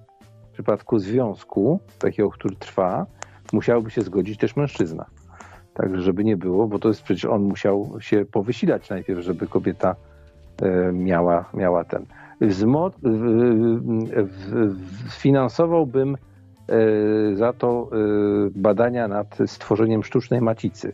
w 0.50 0.54
przypadku 0.54 1.00
związku, 1.00 1.80
takiego, 2.00 2.30
który 2.30 2.56
trwa, 2.56 3.06
musiałby 3.54 3.92
się 3.92 4.02
zgodzić 4.02 4.38
też 4.38 4.56
mężczyzna. 4.56 5.06
Tak, 5.74 6.02
żeby 6.02 6.24
nie 6.24 6.38
było, 6.38 6.68
bo 6.68 6.80
to 6.80 6.88
jest 6.88 7.04
przecież 7.04 7.26
on 7.26 7.44
musiał 7.44 7.98
się 8.00 8.26
powysilać 8.26 8.90
najpierw, 8.90 9.20
żeby 9.20 9.48
kobieta 9.48 9.96
y, 10.62 10.94
miała, 10.94 11.50
miała 11.54 11.84
ten 11.84 12.06
finansowałbym 15.10 16.16
e, 16.16 17.36
za 17.36 17.54
to 17.54 17.90
e, 17.92 17.98
badania 18.56 19.08
nad 19.08 19.38
stworzeniem 19.46 20.04
sztucznej 20.04 20.42
macicy, 20.42 20.94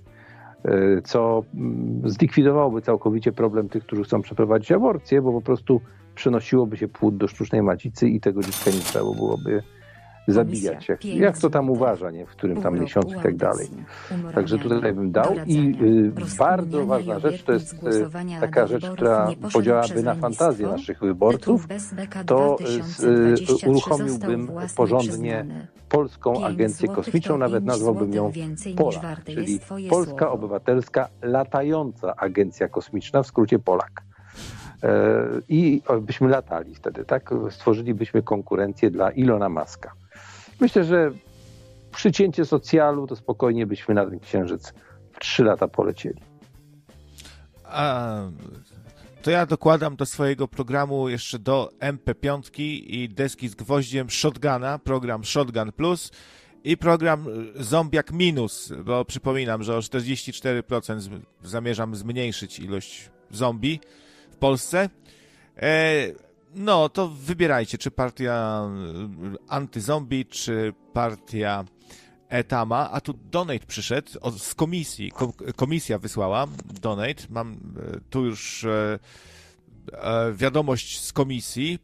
e, 0.63 1.01
co 1.01 1.43
mm, 1.53 2.09
zlikwidowałoby 2.09 2.81
całkowicie 2.81 3.31
problem 3.31 3.69
tych, 3.69 3.83
którzy 3.83 4.03
chcą 4.03 4.21
przeprowadzić 4.21 4.71
aborcję, 4.71 5.21
bo 5.21 5.31
po 5.31 5.41
prostu 5.41 5.81
przenosiłoby 6.15 6.77
się 6.77 6.87
płód 6.87 7.17
do 7.17 7.27
sztucznej 7.27 7.63
macicy 7.63 8.09
i 8.09 8.19
tego 8.19 8.41
dziecka 8.41 8.71
nie 8.71 8.79
trzeba 8.79 9.05
byłoby 9.15 9.63
zabijać. 10.27 10.89
Jak, 10.89 11.05
jak 11.05 11.37
to 11.37 11.49
tam 11.49 11.69
uważa, 11.69 12.11
nie? 12.11 12.25
w 12.25 12.29
którym 12.29 12.61
tam 12.61 12.79
miesiącu 12.79 13.19
i 13.19 13.21
tak 13.21 13.35
dalej. 13.35 13.67
Także 14.35 14.57
tutaj 14.57 14.93
bym 14.93 15.11
dał. 15.11 15.35
I 15.45 15.75
y, 15.81 16.37
bardzo 16.37 16.85
ważna 16.85 17.19
rzecz 17.19 17.43
to 17.43 17.53
jest 17.53 17.73
y, 17.73 17.79
taka 18.41 18.67
rzecz, 18.67 18.89
która 18.89 19.27
podziałaby 19.53 20.03
na 20.03 20.15
fantazję 20.15 20.67
naszych 20.67 20.99
wyborców, 20.99 21.67
to 22.25 22.57
y, 23.63 23.69
uruchomiłbym 23.69 24.51
porządnie 24.75 25.45
Polską 25.89 26.45
Agencję 26.45 26.87
Kosmiczną, 26.87 27.37
nawet 27.37 27.65
nazwałbym 27.65 28.13
ją 28.13 28.31
POLA, 28.77 29.15
czyli 29.25 29.59
Polska 29.89 30.31
Obywatelska 30.31 31.07
Latająca 31.21 32.15
Agencja 32.15 32.67
Kosmiczna, 32.67 33.23
w 33.23 33.27
skrócie 33.27 33.59
Polak. 33.59 34.03
E, 34.83 35.27
I 35.49 35.81
byśmy 36.01 36.29
latali 36.29 36.75
wtedy, 36.75 37.05
tak? 37.05 37.33
Stworzylibyśmy 37.49 38.23
konkurencję 38.23 38.91
dla 38.91 39.11
Ilona 39.11 39.49
Maska. 39.49 40.00
Myślę, 40.61 40.83
że 40.83 41.11
przycięcie 41.91 42.45
socjalu 42.45 43.07
to 43.07 43.15
spokojnie 43.15 43.67
byśmy 43.67 43.95
na 43.95 44.05
ten 44.05 44.19
księżyc 44.19 44.73
w 45.11 45.19
trzy 45.19 45.43
lata 45.43 45.67
polecieli. 45.67 46.21
A 47.63 48.17
to 49.21 49.31
ja 49.31 49.45
dokładam 49.45 49.95
do 49.95 50.05
swojego 50.05 50.47
programu 50.47 51.09
jeszcze 51.09 51.39
do 51.39 51.69
MP5 51.79 52.61
i 52.87 53.09
deski 53.09 53.47
z 53.47 53.55
gwoździem 53.55 54.09
Shotguna, 54.09 54.79
program 54.79 55.23
Shotgun 55.23 55.71
Plus 55.71 56.11
i 56.63 56.77
program 56.77 57.25
Zombiak 57.55 58.11
Minus, 58.11 58.73
bo 58.85 59.05
przypominam, 59.05 59.63
że 59.63 59.75
o 59.75 59.79
44% 59.79 61.19
zamierzam 61.43 61.95
zmniejszyć 61.95 62.59
ilość 62.59 63.09
zombie 63.31 63.79
w 64.31 64.35
Polsce. 64.35 64.89
E, 65.57 66.30
no, 66.55 66.89
to 66.89 67.07
wybierajcie, 67.07 67.77
czy 67.77 67.91
partia 67.91 68.69
antyzombie, 69.47 70.25
czy 70.25 70.73
partia 70.93 71.65
Etama, 72.29 72.91
a 72.91 73.01
tu 73.01 73.13
donate 73.13 73.65
przyszedł 73.65 74.11
z 74.37 74.55
komisji. 74.55 75.11
Komisja 75.55 75.97
wysłała 75.97 76.47
donate. 76.81 77.23
Mam 77.29 77.53
e, 77.53 77.99
tu 78.09 78.25
już 78.25 78.63
e, 78.63 78.99
wiadomość 80.33 81.01
z 81.01 81.13
komisji 81.13 81.79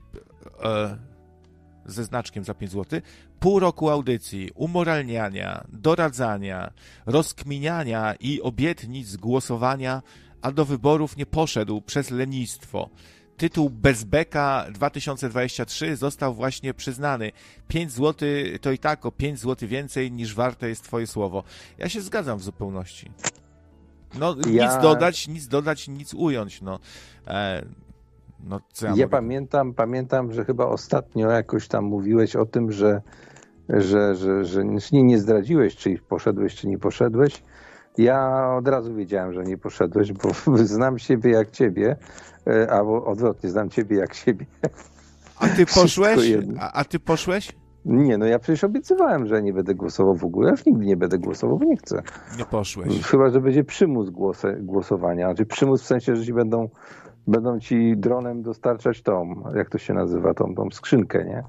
ze 1.85 2.03
znaczkiem 2.03 2.43
za 2.43 2.53
5 2.53 2.71
zł. 2.71 3.01
Pół 3.39 3.59
roku 3.59 3.89
audycji, 3.89 4.51
umoralniania, 4.55 5.63
doradzania, 5.69 6.73
rozkminiania 7.05 8.15
i 8.19 8.41
obietnic 8.41 9.15
głosowania, 9.15 10.01
a 10.41 10.51
do 10.51 10.65
wyborów 10.65 11.17
nie 11.17 11.25
poszedł 11.25 11.81
przez 11.81 12.11
lenistwo 12.11 12.89
tytuł 13.37 13.69
Bezbeka 13.69 14.65
2023 14.71 15.95
został 15.95 16.33
właśnie 16.33 16.73
przyznany. 16.73 17.31
5 17.67 17.91
zł 17.91 18.29
to 18.61 18.71
i 18.71 18.77
tak 18.77 19.05
o 19.05 19.11
5 19.11 19.39
zł 19.39 19.69
więcej 19.69 20.11
niż 20.11 20.35
warte 20.35 20.69
jest 20.69 20.83
Twoje 20.83 21.07
słowo. 21.07 21.43
Ja 21.77 21.89
się 21.89 22.01
zgadzam 22.01 22.37
w 22.37 22.43
zupełności. 22.43 23.11
No, 24.19 24.35
ja... 24.51 24.73
nic 24.73 24.81
dodać, 24.81 25.27
nic 25.27 25.47
dodać, 25.47 25.87
nic 25.87 26.13
ująć. 26.13 26.61
No, 26.61 26.79
e, 27.27 27.65
no 28.43 28.61
ja, 28.81 28.93
ja 28.95 29.07
pamiętam, 29.07 29.73
pamiętam, 29.73 30.33
że 30.33 30.45
chyba 30.45 30.65
ostatnio 30.65 31.29
jakoś 31.29 31.67
tam 31.67 31.85
mówiłeś 31.85 32.35
o 32.35 32.45
tym, 32.45 32.71
że, 32.71 33.01
że, 33.69 34.15
że, 34.15 34.45
że 34.45 34.63
nie, 34.91 35.03
nie 35.03 35.19
zdradziłeś, 35.19 35.75
czy 35.75 35.97
poszedłeś, 36.09 36.55
czy 36.55 36.67
nie 36.67 36.77
poszedłeś. 36.77 37.43
Ja 37.97 38.49
od 38.57 38.67
razu 38.67 38.95
wiedziałem, 38.95 39.33
że 39.33 39.43
nie 39.43 39.57
poszedłeś, 39.57 40.13
bo 40.13 40.31
znam 40.57 40.99
siebie 40.99 41.31
jak 41.31 41.51
ciebie, 41.51 41.95
albo 42.69 43.05
odwrotnie, 43.05 43.49
znam 43.49 43.69
ciebie 43.69 43.97
jak 43.97 44.13
siebie. 44.13 44.45
A 45.39 45.47
ty 45.47 45.65
poszłeś? 45.65 46.19
A, 46.59 46.71
a, 46.71 46.83
ty 46.83 46.99
poszłeś? 46.99 47.51
Nie, 47.85 48.17
no 48.17 48.25
ja 48.25 48.39
przecież 48.39 48.63
obiecywałem, 48.63 49.27
że 49.27 49.43
nie 49.43 49.53
będę 49.53 49.75
głosował 49.75 50.15
w 50.15 50.23
ogóle. 50.23 50.51
Już 50.51 50.65
nigdy 50.65 50.85
nie 50.85 50.97
będę 50.97 51.17
głosował, 51.17 51.57
bo 51.57 51.65
nie 51.65 51.77
chcę. 51.77 52.01
Nie 52.37 52.45
poszłeś. 52.45 53.01
Chyba, 53.03 53.29
że 53.29 53.41
będzie 53.41 53.63
przymus 53.63 54.09
głosowania. 54.59 55.27
Znaczy 55.27 55.45
przymus 55.45 55.83
w 55.83 55.85
sensie, 55.85 56.15
że 56.15 56.25
ci 56.25 56.33
będą, 56.33 56.69
będą 57.27 57.59
ci 57.59 57.93
dronem 57.97 58.41
dostarczać 58.41 59.01
tą, 59.01 59.43
jak 59.55 59.69
to 59.69 59.77
się 59.77 59.93
nazywa, 59.93 60.33
tą, 60.33 60.55
tą 60.55 60.71
skrzynkę, 60.71 61.25
nie? 61.25 61.43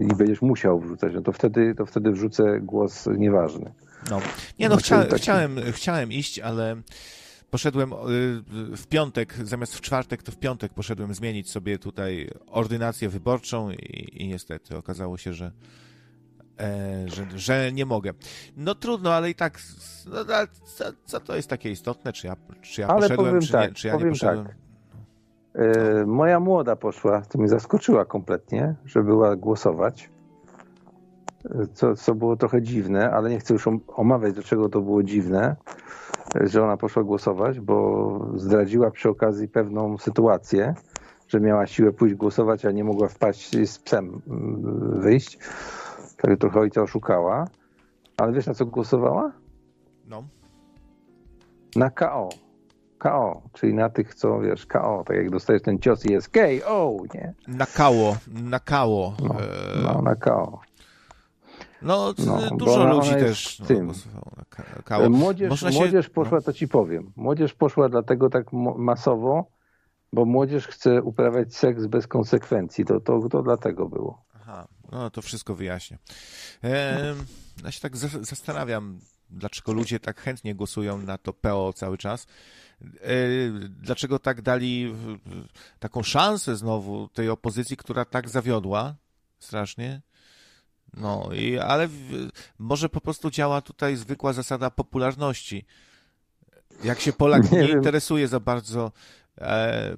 I 0.00 0.14
będziesz 0.14 0.42
musiał 0.42 0.80
wrzucać, 0.80 1.12
no 1.14 1.20
to 1.20 1.32
wtedy, 1.32 1.74
to 1.74 1.86
wtedy 1.86 2.10
wrzucę 2.10 2.60
głos 2.60 3.08
nieważny. 3.18 3.72
No. 4.10 4.20
Nie 4.58 4.68
no, 4.68 4.76
chcia, 4.76 5.04
chciałem, 5.16 5.56
chciałem 5.72 6.12
iść, 6.12 6.38
ale 6.38 6.76
poszedłem 7.50 7.92
y, 7.92 7.96
w 8.76 8.86
piątek, 8.88 9.34
zamiast 9.34 9.74
w 9.74 9.80
czwartek, 9.80 10.22
to 10.22 10.32
w 10.32 10.36
piątek 10.36 10.74
poszedłem 10.74 11.14
zmienić 11.14 11.50
sobie 11.50 11.78
tutaj 11.78 12.30
ordynację 12.46 13.08
wyborczą 13.08 13.70
i, 13.70 14.22
i 14.22 14.28
niestety 14.28 14.76
okazało 14.76 15.16
się, 15.16 15.32
że, 15.32 15.52
e, 16.60 17.04
że, 17.06 17.26
że 17.38 17.72
nie 17.72 17.86
mogę. 17.86 18.12
No 18.56 18.74
trudno, 18.74 19.14
ale 19.14 19.30
i 19.30 19.34
tak, 19.34 19.60
no, 20.06 20.24
co, 20.76 20.84
co, 21.04 21.20
to 21.20 21.36
jest 21.36 21.48
takie 21.48 21.70
istotne, 21.70 22.12
czy 22.12 22.26
ja, 22.26 22.36
czy 22.62 22.80
ja 22.80 22.88
ale 22.88 23.00
poszedłem, 23.00 23.40
czy, 23.40 23.52
tak, 23.52 23.68
nie, 23.68 23.74
czy 23.74 23.88
ja 23.88 23.96
nie 23.96 24.08
poszedłem? 24.08 24.46
Tak. 24.46 24.56
E, 25.54 26.06
moja 26.06 26.40
młoda 26.40 26.76
poszła, 26.76 27.20
to 27.20 27.38
mnie 27.38 27.48
zaskoczyła 27.48 28.04
kompletnie, 28.04 28.74
że 28.84 29.02
była 29.02 29.36
głosować 29.36 30.10
co, 31.74 31.96
co 31.96 32.14
było 32.14 32.36
trochę 32.36 32.62
dziwne, 32.62 33.10
ale 33.10 33.30
nie 33.30 33.38
chcę 33.38 33.54
już 33.54 33.68
omawiać, 33.88 34.34
dlaczego 34.34 34.68
to 34.68 34.80
było 34.80 35.02
dziwne, 35.02 35.56
że 36.40 36.64
ona 36.64 36.76
poszła 36.76 37.04
głosować, 37.04 37.60
bo 37.60 38.30
zdradziła 38.34 38.90
przy 38.90 39.08
okazji 39.08 39.48
pewną 39.48 39.98
sytuację, 39.98 40.74
że 41.28 41.40
miała 41.40 41.66
siłę 41.66 41.92
pójść 41.92 42.14
głosować, 42.14 42.64
a 42.64 42.70
nie 42.70 42.84
mogła 42.84 43.08
wpaść 43.08 43.68
z 43.70 43.78
psem 43.78 44.20
mm, 44.28 45.00
wyjść. 45.00 45.38
Tak 46.16 46.38
trochę 46.38 46.60
ojca 46.60 46.82
oszukała. 46.82 47.44
Ale 48.16 48.32
wiesz 48.32 48.46
na 48.46 48.54
co 48.54 48.66
głosowała? 48.66 49.32
No. 50.06 50.24
Na 51.76 51.90
KO. 51.90 52.28
KO, 52.98 53.42
czyli 53.52 53.74
na 53.74 53.90
tych, 53.90 54.14
co 54.14 54.40
wiesz, 54.40 54.66
KO, 54.66 55.04
tak 55.06 55.16
jak 55.16 55.30
dostajesz 55.30 55.62
ten 55.62 55.78
cios 55.78 56.06
i 56.06 56.12
jest 56.12 56.28
KO, 56.28 56.96
nie? 57.14 57.34
Na 57.48 57.66
kało, 57.66 58.16
na 58.42 58.60
kało. 58.60 59.14
No, 59.22 59.34
no 59.82 60.02
na 60.02 60.14
KO. 60.14 60.60
No, 61.82 62.14
no 62.26 62.56
dużo 62.56 62.84
ludzi 62.84 63.10
też 63.10 63.56
tym. 63.66 63.92
No, 64.90 65.10
Młodzież, 65.10 65.62
młodzież 65.62 66.06
się... 66.06 66.12
poszła, 66.12 66.38
no. 66.38 66.42
to 66.42 66.52
ci 66.52 66.68
powiem. 66.68 67.12
Młodzież 67.16 67.54
poszła 67.54 67.88
dlatego 67.88 68.30
tak 68.30 68.52
masowo, 68.76 69.50
bo 70.12 70.24
młodzież 70.24 70.66
chce 70.66 71.02
uprawiać 71.02 71.56
seks 71.56 71.86
bez 71.86 72.06
konsekwencji. 72.06 72.84
To, 72.84 73.00
to, 73.00 73.28
to 73.28 73.42
dlatego 73.42 73.88
było. 73.88 74.24
Aha, 74.34 74.68
no 74.92 75.10
to 75.10 75.22
wszystko 75.22 75.54
wyjaśnię. 75.54 75.98
E, 76.64 77.14
ja 77.64 77.70
się 77.70 77.80
tak 77.80 77.96
zastanawiam, 77.96 79.00
dlaczego 79.30 79.72
ludzie 79.72 80.00
tak 80.00 80.20
chętnie 80.20 80.54
głosują 80.54 80.98
na 80.98 81.18
to 81.18 81.32
PO 81.32 81.72
cały 81.72 81.98
czas. 81.98 82.26
E, 82.82 82.86
dlaczego 83.68 84.18
tak 84.18 84.42
dali 84.42 84.94
taką 85.78 86.02
szansę 86.02 86.56
znowu 86.56 87.08
tej 87.08 87.28
opozycji, 87.28 87.76
która 87.76 88.04
tak 88.04 88.28
zawiodła 88.28 88.94
strasznie? 89.38 90.02
No, 90.96 91.28
i, 91.34 91.58
ale 91.58 91.88
w, 91.88 92.28
może 92.58 92.88
po 92.88 93.00
prostu 93.00 93.30
działa 93.30 93.60
tutaj 93.60 93.96
zwykła 93.96 94.32
zasada 94.32 94.70
popularności. 94.70 95.64
Jak 96.84 97.00
się 97.00 97.12
Polak 97.12 97.52
nie, 97.52 97.58
nie 97.60 97.68
interesuje 97.68 98.28
za 98.28 98.40
bardzo 98.40 98.92
e, 99.38 99.96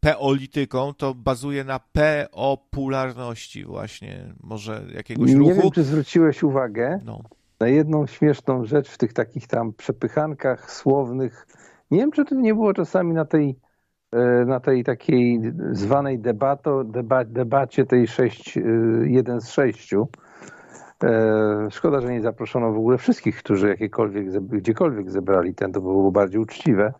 peolityką, 0.00 0.94
to 0.94 1.14
bazuje 1.14 1.64
na 1.64 1.80
popularności 1.80 3.64
właśnie, 3.64 4.34
może 4.42 4.82
jakiegoś 4.94 5.30
nie 5.30 5.36
ruchu. 5.36 5.50
Nie 5.50 5.62
wiem, 5.62 5.70
czy 5.70 5.82
zwróciłeś 5.82 6.42
uwagę 6.42 7.00
no. 7.04 7.20
na 7.60 7.68
jedną 7.68 8.06
śmieszną 8.06 8.64
rzecz 8.64 8.88
w 8.88 8.98
tych 8.98 9.12
takich 9.12 9.46
tam 9.46 9.72
przepychankach 9.72 10.72
słownych. 10.72 11.46
Nie 11.90 11.98
wiem, 11.98 12.12
czy 12.12 12.24
to 12.24 12.34
nie 12.34 12.54
było 12.54 12.74
czasami 12.74 13.14
na 13.14 13.24
tej 13.24 13.56
na 14.46 14.60
tej 14.60 14.84
takiej 14.84 15.40
zwanej 15.70 16.18
debato, 16.18 16.84
deba, 16.84 17.24
debacie 17.24 17.86
tej 17.86 18.06
6, 18.06 18.58
1 19.04 19.36
e, 19.36 19.40
z 19.40 19.50
6, 19.50 19.94
E, 21.04 21.70
szkoda, 21.70 22.00
że 22.00 22.12
nie 22.12 22.22
zaproszono 22.22 22.72
w 22.72 22.78
ogóle 22.78 22.98
wszystkich, 22.98 23.36
którzy 23.36 23.68
jakiekolwiek, 23.68 24.30
gdziekolwiek 24.40 25.10
zebrali 25.10 25.54
ten, 25.54 25.72
to 25.72 25.80
było 25.80 26.12
bardziej 26.12 26.40
uczciwe. 26.40 26.92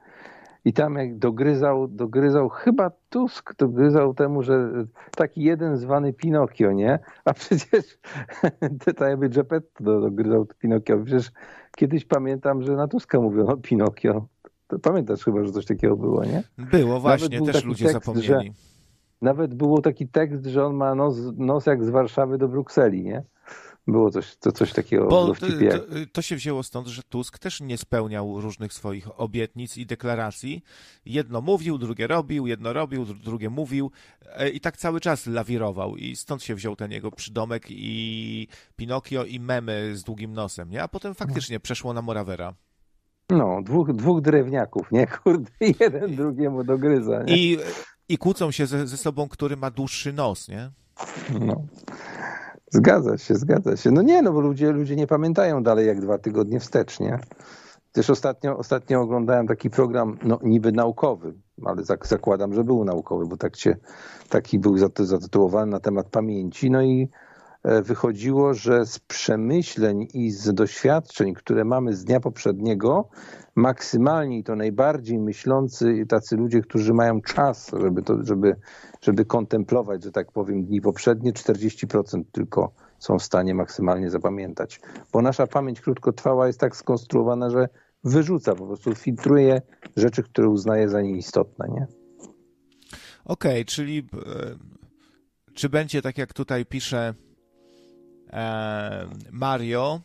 I 0.65 0.73
tam 0.73 0.95
jak 0.95 1.19
dogryzał, 1.19 1.89
dogryzał, 1.89 2.49
chyba 2.49 2.91
Tusk 3.11 3.57
dogryzał 3.57 4.15
temu, 4.15 4.43
że 4.43 4.71
taki 5.17 5.43
jeden 5.43 5.77
zwany 5.77 6.13
Pinokio, 6.13 6.73
nie? 6.73 6.99
A 7.25 7.33
przecież 7.35 7.99
tak 8.97 9.01
jakby 9.01 9.29
Geppetto 9.29 10.01
dogryzał 10.01 10.47
Pinokio. 10.59 10.99
Przecież 11.05 11.33
kiedyś 11.77 12.05
pamiętam, 12.05 12.63
że 12.63 12.73
na 12.73 12.89
Tuska 12.89 13.21
mówiono 13.21 13.57
Pinokio. 13.57 14.27
Pamiętasz 14.79 15.25
chyba, 15.25 15.45
że 15.45 15.53
coś 15.53 15.67
takiego 15.67 15.97
było, 15.97 16.25
nie? 16.25 16.43
Było, 16.59 17.01
właśnie, 17.01 17.43
też 17.43 17.65
ludzie 17.65 17.85
tekst, 17.85 18.05
zapomnieli. 18.05 18.53
Nawet 19.23 19.55
było 19.55 19.81
taki 19.81 20.09
tekst, 20.09 20.47
że 20.47 20.67
on 20.67 20.75
ma 20.75 20.95
nos, 20.95 21.17
nos 21.37 21.67
jak 21.67 21.85
z 21.85 21.91
Warszawy 21.91 22.39
do 22.39 22.49
Brukseli, 22.49 23.05
nie? 23.05 23.25
Było 23.87 24.11
coś, 24.11 24.37
to 24.37 24.53
coś 24.53 24.73
takiego 24.73 25.09
Bo 25.09 25.35
to, 25.35 25.47
to, 25.47 25.47
to, 26.13 26.23
się 26.23 26.37
wzięło 26.37 26.63
stąd, 26.63 26.87
że 26.87 27.03
Tusk 27.03 27.39
też 27.39 27.61
nie 27.61 27.79
spełniał 27.79 28.41
różnych 28.41 28.73
swoich 28.73 29.21
obietnic 29.21 29.77
i 29.77 29.87
deklaracji. 29.87 30.63
Jedno 31.05 31.41
mówił, 31.41 31.79
drugie 31.79 32.07
robił, 32.07 32.47
jedno 32.47 32.73
robił, 32.73 33.05
drugie 33.05 33.51
mówił 33.51 33.91
e, 34.23 34.49
i 34.49 34.61
tak 34.61 34.77
cały 34.77 35.01
czas 35.01 35.27
lawirował. 35.27 35.97
I 35.97 36.17
stąd 36.17 36.43
się 36.43 36.55
wziął 36.55 36.77
ten 36.77 36.93
jego 36.93 37.11
przydomek 37.11 37.67
i 37.69 38.49
Pinokio 38.77 39.25
i 39.25 39.41
memy 39.41 39.97
z 39.97 40.03
długim 40.05 40.33
nosem, 40.33 40.71
nie? 40.71 40.83
A 40.83 40.89
potem 40.89 41.15
faktycznie 41.15 41.61
przeszło 41.61 41.93
na 41.93 42.03
Morawera. 42.03 42.55
No, 43.33 43.63
dwóch, 43.63 43.93
dwóch 43.93 44.21
drewniaków, 44.21 44.93
nie? 44.93 45.07
Kurde, 45.25 45.51
jeden 45.81 46.17
drugiemu 46.17 46.65
dogryza, 46.65 47.23
nie? 47.23 47.37
I, 47.37 47.59
i 48.09 48.19
kłócą 48.19 48.51
się 48.51 48.67
ze, 48.67 48.87
ze 48.87 48.97
sobą, 48.97 49.29
który 49.29 49.57
ma 49.57 49.71
dłuższy 49.71 50.13
nos, 50.13 50.49
nie? 50.49 50.71
No. 51.41 51.63
Zgadza 52.71 53.19
się, 53.19 53.35
zgadza 53.35 53.77
się. 53.77 53.91
No 53.91 54.03
nie, 54.03 54.23
no 54.23 54.33
bo 54.33 54.41
ludzie, 54.41 54.73
ludzie 54.73 54.97
nie 54.97 55.07
pamiętają 55.07 55.63
dalej 55.63 55.87
jak 55.87 56.01
dwa 56.01 56.19
tygodnie 56.19 56.61
wstecz, 56.61 57.01
nie? 57.01 57.19
Też 57.93 58.11
ostatnio, 58.11 58.59
ostatnio 58.59 59.01
oglądałem 59.01 59.47
taki 59.47 59.71
program, 59.71 60.19
no 60.23 60.39
niby 60.43 60.73
naukowy, 60.73 61.35
ale 61.65 61.83
zakładam, 62.03 62.55
że 62.55 62.65
był 62.65 62.85
naukowy, 62.85 63.27
bo 63.27 63.37
tak 63.37 63.57
się, 63.57 63.77
taki 64.29 64.59
był 64.59 64.79
zatytułowany 64.99 65.73
na 65.73 65.81
temat 65.81 66.09
pamięci. 66.09 66.71
No 66.71 66.83
i 66.83 67.09
wychodziło, 67.65 68.55
że 68.55 68.87
z 68.87 68.99
przemyśleń 68.99 70.09
i 70.15 70.31
z 70.31 70.55
doświadczeń, 70.55 71.35
które 71.35 71.65
mamy 71.65 71.95
z 71.95 72.05
dnia 72.05 72.21
poprzedniego, 72.21 73.09
maksymalnie 73.55 74.45
to 74.45 74.57
najbardziej 74.57 75.19
myślący 75.19 76.07
tacy 76.09 76.37
ludzie, 76.37 76.63
którzy 76.63 76.95
mają 76.95 77.21
czas, 77.21 77.71
żeby, 77.81 78.03
to, 78.03 78.25
żeby, 78.25 78.57
żeby 79.01 79.25
kontemplować, 79.25 80.05
że 80.05 80.13
tak 80.13 80.33
powiem, 80.33 80.65
dni 80.65 80.81
poprzednie, 80.81 81.33
40% 81.33 82.23
tylko 82.33 82.73
są 82.99 83.19
w 83.19 83.23
stanie 83.23 83.55
maksymalnie 83.55 84.11
zapamiętać. 84.11 84.81
Bo 85.13 85.23
nasza 85.23 85.47
pamięć 85.47 85.81
krótkotrwała 85.81 86.47
jest 86.47 86.61
tak 86.61 86.77
skonstruowana, 86.77 87.51
że 87.51 87.69
wyrzuca, 88.05 88.55
po 88.55 88.67
prostu 88.67 88.95
filtruje 88.95 89.63
rzeczy, 89.97 90.23
które 90.23 90.49
uznaje 90.49 90.89
za 90.89 91.03
nieistotne, 91.03 91.69
nie? 91.69 91.87
Okej, 93.25 93.53
okay, 93.53 93.65
czyli 93.65 93.99
e, 93.99 94.57
czy 95.55 95.69
będzie 95.69 96.03
tak 96.03 96.19
jak 96.19 96.33
tutaj 96.33 96.67
pisze 96.67 96.99
e, 97.09 97.32
Mario, 99.31 100.01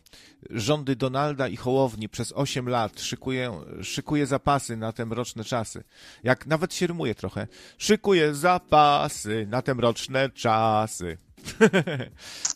rządy 0.50 0.96
Donalda 0.96 1.48
i 1.48 1.56
Hołowni 1.56 2.08
przez 2.08 2.32
8 2.32 2.68
lat 2.68 3.00
szykuje, 3.00 3.52
szykuje 3.82 4.26
zapasy 4.26 4.76
na 4.76 4.92
te 4.92 5.06
mroczne 5.06 5.44
czasy. 5.44 5.84
Jak 6.22 6.46
nawet 6.46 6.74
się 6.74 6.86
rymuje 6.86 7.14
trochę. 7.14 7.46
Szykuje 7.78 8.34
zapasy 8.34 9.46
na 9.50 9.62
te 9.62 9.74
mroczne 9.74 10.30
czasy. 10.30 11.16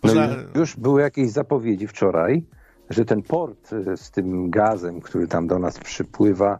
no 0.05 0.13
już 0.61 0.77
były 0.77 1.03
jakieś 1.03 1.31
zapowiedzi 1.31 1.87
wczoraj, 1.87 2.45
że 2.91 3.05
ten 3.05 3.23
port 3.23 3.73
e, 3.73 3.97
z 3.97 4.11
tym 4.11 4.51
gazem, 4.51 5.01
który 5.01 5.29
tam 5.29 5.47
do 5.47 5.59
nas 5.59 5.79
przypływa, 5.79 6.59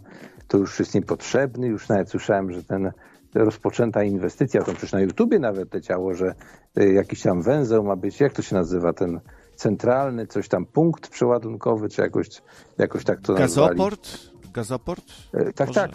to 0.49 0.59
już 0.59 0.79
jest 0.79 0.95
niepotrzebny. 0.95 1.67
Już 1.67 1.89
nawet 1.89 2.11
słyszałem, 2.11 2.53
że 2.53 2.65
ten 2.65 2.93
rozpoczęta 3.35 4.03
inwestycja, 4.05 4.63
to 4.63 4.73
przecież 4.73 4.93
na 4.93 5.01
YouTubie 5.01 5.39
nawet 5.39 5.75
leciało, 5.75 6.15
że 6.15 6.35
e, 6.77 6.93
jakiś 6.93 7.23
tam 7.23 7.43
węzeł 7.43 7.85
ma 7.85 7.97
być, 7.97 8.21
jak 8.21 8.33
to 8.33 8.43
się 8.43 8.57
nazywa, 8.57 8.93
ten 8.93 9.21
centralny, 9.57 10.27
coś 10.27 10.49
tam, 10.49 10.67
punkt 10.67 11.09
przeładunkowy, 11.09 11.89
czy 11.89 12.03
jakoś, 12.03 12.29
jakoś 12.79 13.05
tak 13.05 13.21
to 13.21 13.33
nazwali. 13.33 13.69
Gazoport? 13.69 14.19
Gazoport? 14.55 15.05
E, 15.35 15.53
tak, 15.53 15.69
Może... 15.69 15.81
tak. 15.81 15.91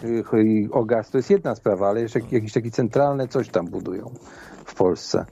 O 0.70 0.84
gaz 0.84 1.10
to 1.10 1.18
jest 1.18 1.30
jedna 1.30 1.54
sprawa, 1.54 1.88
ale 1.88 2.00
jeszcze 2.00 2.20
jakiś 2.30 2.52
taki 2.52 2.70
centralny 2.70 3.28
coś 3.28 3.48
tam 3.48 3.66
budują 3.66 4.10
w 4.64 4.74
Polsce. 4.74 5.26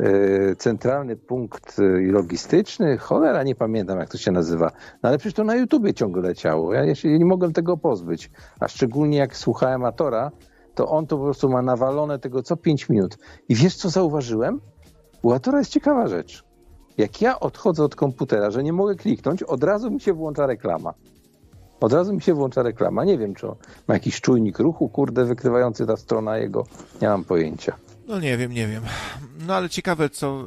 E, 0.00 0.56
centralny 0.56 1.16
punkt 1.16 1.76
logistyczny, 2.02 2.98
cholera, 2.98 3.42
nie 3.42 3.54
pamiętam 3.54 3.98
jak 3.98 4.08
to 4.08 4.18
się 4.18 4.32
nazywa, 4.32 4.70
no 5.02 5.08
ale 5.08 5.18
przecież 5.18 5.34
to 5.34 5.44
na 5.44 5.56
YouTubie 5.56 5.94
ciągle 5.94 6.22
leciało. 6.22 6.74
Ja 6.74 6.94
się 6.94 7.18
nie 7.18 7.24
mogłem 7.24 7.52
tego 7.52 7.76
pozbyć, 7.76 8.30
a 8.60 8.68
szczególnie 8.68 9.18
jak 9.18 9.36
słuchałem 9.36 9.84
Atora, 9.84 10.30
to 10.74 10.88
on 10.88 11.06
to 11.06 11.18
po 11.18 11.24
prostu 11.24 11.48
ma 11.48 11.62
nawalone 11.62 12.18
tego 12.18 12.42
co 12.42 12.56
5 12.56 12.88
minut. 12.88 13.18
I 13.48 13.54
wiesz, 13.54 13.76
co 13.76 13.90
zauważyłem? 13.90 14.60
U 15.22 15.32
Atora 15.32 15.58
jest 15.58 15.70
ciekawa 15.70 16.08
rzecz. 16.08 16.44
Jak 16.98 17.20
ja 17.20 17.40
odchodzę 17.40 17.84
od 17.84 17.96
komputera, 17.96 18.50
że 18.50 18.62
nie 18.62 18.72
mogę 18.72 18.94
kliknąć, 18.94 19.42
od 19.42 19.64
razu 19.64 19.90
mi 19.90 20.00
się 20.00 20.12
włącza 20.12 20.46
reklama. 20.46 20.94
Od 21.80 21.92
razu 21.92 22.12
mi 22.12 22.22
się 22.22 22.34
włącza 22.34 22.62
reklama. 22.62 23.04
Nie 23.04 23.18
wiem, 23.18 23.34
czy 23.34 23.46
ma 23.88 23.94
jakiś 23.94 24.20
czujnik 24.20 24.58
ruchu, 24.58 24.88
kurde, 24.88 25.24
wykrywający 25.24 25.86
ta 25.86 25.96
strona 25.96 26.38
jego. 26.38 26.66
Nie 27.02 27.08
mam 27.08 27.24
pojęcia. 27.24 27.76
No 28.08 28.20
nie 28.20 28.36
wiem, 28.36 28.52
nie 28.52 28.68
wiem. 28.68 28.82
No 29.46 29.54
ale 29.54 29.68
ciekawe, 29.68 30.10
co, 30.10 30.44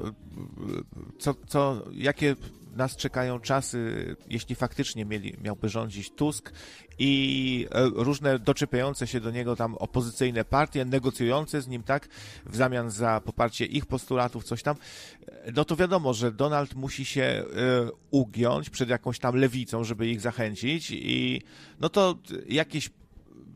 co, 1.19 1.33
co 1.47 1.75
jakie 1.91 2.35
nas 2.75 2.95
czekają 2.95 3.39
czasy, 3.39 4.15
jeśli 4.29 4.55
faktycznie 4.55 5.05
mieli, 5.05 5.35
miałby 5.43 5.69
rządzić 5.69 6.11
Tusk 6.11 6.51
i 6.99 7.67
e, 7.71 7.89
różne 7.93 8.39
doczepiające 8.39 9.07
się 9.07 9.19
do 9.19 9.31
niego 9.31 9.55
tam 9.55 9.75
opozycyjne 9.75 10.45
partie, 10.45 10.85
negocjujące 10.85 11.61
z 11.61 11.67
nim, 11.67 11.83
tak, 11.83 12.07
w 12.45 12.55
zamian 12.55 12.91
za 12.91 13.21
poparcie 13.21 13.65
ich 13.65 13.85
postulatów, 13.85 14.43
coś 14.43 14.63
tam, 14.63 14.75
no 15.55 15.65
to 15.65 15.75
wiadomo, 15.75 16.13
że 16.13 16.31
Donald 16.31 16.75
musi 16.75 17.05
się 17.05 17.21
e, 17.21 17.45
ugiąć 18.11 18.69
przed 18.69 18.89
jakąś 18.89 19.19
tam 19.19 19.35
lewicą, 19.35 19.83
żeby 19.83 20.07
ich 20.07 20.21
zachęcić 20.21 20.91
i 20.91 21.41
no 21.79 21.89
to 21.89 22.15
jakieś 22.47 22.89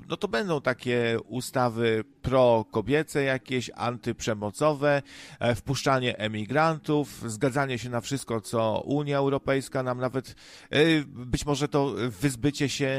no 0.09 0.17
to 0.17 0.27
będą 0.27 0.61
takie 0.61 1.17
ustawy 1.27 2.03
pro-kobiece 2.21 3.23
jakieś, 3.23 3.71
antyprzemocowe, 3.75 5.01
e, 5.39 5.55
wpuszczanie 5.55 6.17
emigrantów, 6.17 7.23
zgadzanie 7.31 7.79
się 7.79 7.89
na 7.89 8.01
wszystko, 8.01 8.41
co 8.41 8.81
Unia 8.85 9.17
Europejska 9.17 9.83
nam 9.83 9.99
nawet, 9.99 10.35
e, 10.69 10.79
być 11.05 11.45
może 11.45 11.67
to 11.67 11.93
wyzbycie 12.21 12.69
się 12.69 12.97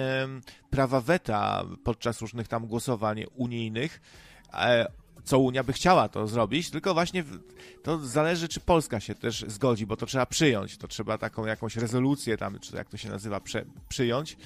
prawa 0.70 1.00
weta 1.00 1.64
podczas 1.84 2.20
różnych 2.20 2.48
tam 2.48 2.66
głosowań 2.66 3.24
unijnych, 3.34 4.00
e, 4.52 4.86
co 5.24 5.38
Unia 5.38 5.64
by 5.64 5.72
chciała 5.72 6.08
to 6.08 6.26
zrobić, 6.26 6.70
tylko 6.70 6.94
właśnie 6.94 7.24
to 7.82 7.98
zależy, 7.98 8.48
czy 8.48 8.60
Polska 8.60 9.00
się 9.00 9.14
też 9.14 9.44
zgodzi, 9.48 9.86
bo 9.86 9.96
to 9.96 10.06
trzeba 10.06 10.26
przyjąć, 10.26 10.76
to 10.76 10.88
trzeba 10.88 11.18
taką 11.18 11.46
jakąś 11.46 11.76
rezolucję 11.76 12.36
tam, 12.36 12.58
czy 12.58 12.76
jak 12.76 12.88
to 12.88 12.96
się 12.96 13.08
nazywa, 13.08 13.40
przyjąć. 13.88 14.36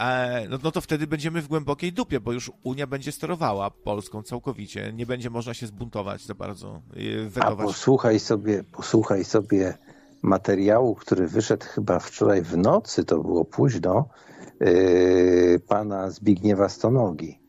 E, 0.00 0.46
no, 0.48 0.58
no 0.62 0.70
to 0.70 0.80
wtedy 0.80 1.06
będziemy 1.06 1.42
w 1.42 1.48
głębokiej 1.48 1.92
dupie, 1.92 2.20
bo 2.20 2.32
już 2.32 2.52
Unia 2.62 2.86
będzie 2.86 3.12
sterowała 3.12 3.70
Polską 3.70 4.22
całkowicie. 4.22 4.92
Nie 4.92 5.06
będzie 5.06 5.30
można 5.30 5.54
się 5.54 5.66
zbuntować 5.66 6.26
za 6.26 6.34
bardzo, 6.34 6.80
wetować. 7.28 7.60
A 7.60 7.64
posłuchaj 7.64 8.20
sobie, 8.20 8.64
posłuchaj 8.64 9.24
sobie 9.24 9.78
materiału, 10.22 10.94
który 10.94 11.26
wyszedł 11.26 11.66
chyba 11.66 11.98
wczoraj 11.98 12.42
w 12.42 12.56
nocy, 12.56 13.04
to 13.04 13.18
było 13.18 13.44
późno, 13.44 14.08
yy, 14.60 15.60
pana 15.68 16.10
Zbigniewa 16.10 16.68
Stonogi. 16.68 17.40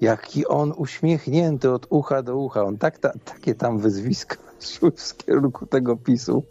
Jaki 0.00 0.46
on 0.46 0.72
uśmiechnięty 0.76 1.70
od 1.70 1.86
ucha 1.90 2.22
do 2.22 2.36
ucha. 2.36 2.64
On 2.64 2.78
tak, 2.78 2.98
ta, 2.98 3.12
takie 3.24 3.54
tam 3.54 3.78
wyzwiska 3.78 4.36
szły 4.60 4.90
w 4.96 5.16
kierunku 5.16 5.66
tego 5.66 5.96
PiSu, 5.96 6.44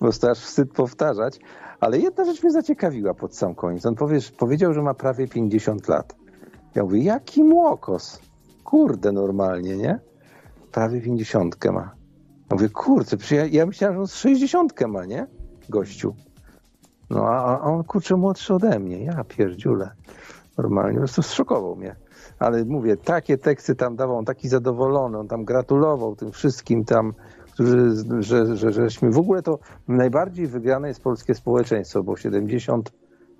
bo 0.00 0.08
aż 0.30 0.38
wstyd 0.38 0.72
powtarzać. 0.72 1.38
Ale 1.84 1.98
jedna 1.98 2.24
rzecz 2.24 2.42
mnie 2.42 2.52
zaciekawiła 2.52 3.14
pod 3.14 3.36
sam 3.36 3.54
koniec. 3.54 3.86
On 3.86 3.94
powie, 3.94 4.18
powiedział, 4.38 4.74
że 4.74 4.82
ma 4.82 4.94
prawie 4.94 5.28
50 5.28 5.88
lat. 5.88 6.16
Ja 6.74 6.82
mówię, 6.82 7.02
jaki 7.02 7.44
młokos. 7.44 8.20
Kurde, 8.64 9.12
normalnie, 9.12 9.76
nie? 9.76 9.98
Prawie 10.72 11.00
50 11.00 11.64
ma. 11.64 11.94
Ja 12.50 12.56
mówię, 12.56 12.68
kurczę, 12.68 13.16
ja, 13.30 13.46
ja 13.46 13.66
myślałem, 13.66 13.96
że 13.96 14.00
on 14.00 14.06
z 14.06 14.14
60 14.14 14.80
ma, 14.88 15.04
nie? 15.04 15.26
Gościu. 15.68 16.14
No, 17.10 17.28
a, 17.28 17.58
a 17.58 17.60
on, 17.60 17.84
kurczę, 17.84 18.16
młodszy 18.16 18.54
ode 18.54 18.78
mnie. 18.78 19.04
Ja 19.04 19.24
pierdziule. 19.24 19.90
Normalnie, 20.58 20.94
po 20.94 20.98
prostu 20.98 21.22
zszokował 21.22 21.76
mnie. 21.76 21.96
Ale 22.38 22.64
mówię, 22.64 22.96
takie 22.96 23.38
teksty 23.38 23.74
tam 23.74 23.96
dawał, 23.96 24.16
on 24.16 24.24
taki 24.24 24.48
zadowolony, 24.48 25.18
on 25.18 25.28
tam 25.28 25.44
gratulował 25.44 26.16
tym 26.16 26.32
wszystkim 26.32 26.84
tam 26.84 27.12
którzy, 27.54 27.94
że, 28.20 28.56
że, 28.56 28.72
żeśmy 28.72 29.10
w 29.10 29.18
ogóle 29.18 29.42
to 29.42 29.58
najbardziej 29.88 30.46
wygrane 30.46 30.88
jest 30.88 31.02
polskie 31.02 31.34
społeczeństwo, 31.34 32.02
bo 32.02 32.16
70 32.16 32.92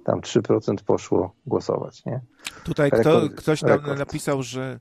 tam 0.05 0.21
3% 0.21 0.77
poszło 0.87 1.35
głosować, 1.47 2.05
nie? 2.05 2.21
Tutaj 2.65 2.91
kto, 2.91 3.21
ktoś 3.37 3.61
tam 3.61 3.71
rekord. 3.71 3.99
napisał, 3.99 4.43
że 4.43 4.81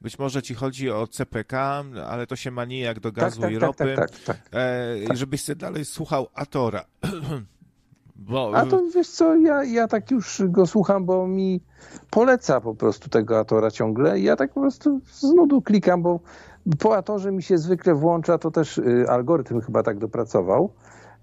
być 0.00 0.18
może 0.18 0.42
ci 0.42 0.54
chodzi 0.54 0.90
o 0.90 1.06
CPK, 1.06 1.84
ale 2.08 2.26
to 2.26 2.36
się 2.36 2.50
ma 2.50 2.64
jak 2.64 3.00
do 3.00 3.12
gazu 3.12 3.40
tak, 3.40 3.50
tak, 3.50 3.56
i 3.56 3.60
tak, 3.60 3.62
ropy. 3.62 3.94
Tak, 3.96 4.10
tak, 4.10 4.20
tak, 4.24 4.60
e, 5.10 5.16
żebyś 5.16 5.44
sobie 5.44 5.56
dalej 5.56 5.84
słuchał 5.84 6.26
Atora. 6.34 6.84
Bo... 8.16 8.52
A 8.54 8.66
to 8.66 8.82
wiesz 8.94 9.08
co, 9.08 9.36
ja, 9.36 9.64
ja 9.64 9.88
tak 9.88 10.10
już 10.10 10.42
go 10.48 10.66
słucham, 10.66 11.06
bo 11.06 11.26
mi 11.26 11.60
poleca 12.10 12.60
po 12.60 12.74
prostu 12.74 13.08
tego 13.08 13.38
Atora 13.38 13.70
ciągle 13.70 14.20
i 14.20 14.22
ja 14.22 14.36
tak 14.36 14.52
po 14.52 14.60
prostu 14.60 15.00
z 15.06 15.22
nudu 15.22 15.62
klikam, 15.62 16.02
bo 16.02 16.20
po 16.78 16.96
Atorze 16.96 17.32
mi 17.32 17.42
się 17.42 17.58
zwykle 17.58 17.94
włącza, 17.94 18.38
to 18.38 18.50
też 18.50 18.78
y, 18.78 19.06
algorytm 19.08 19.60
chyba 19.60 19.82
tak 19.82 19.98
dopracował, 19.98 20.72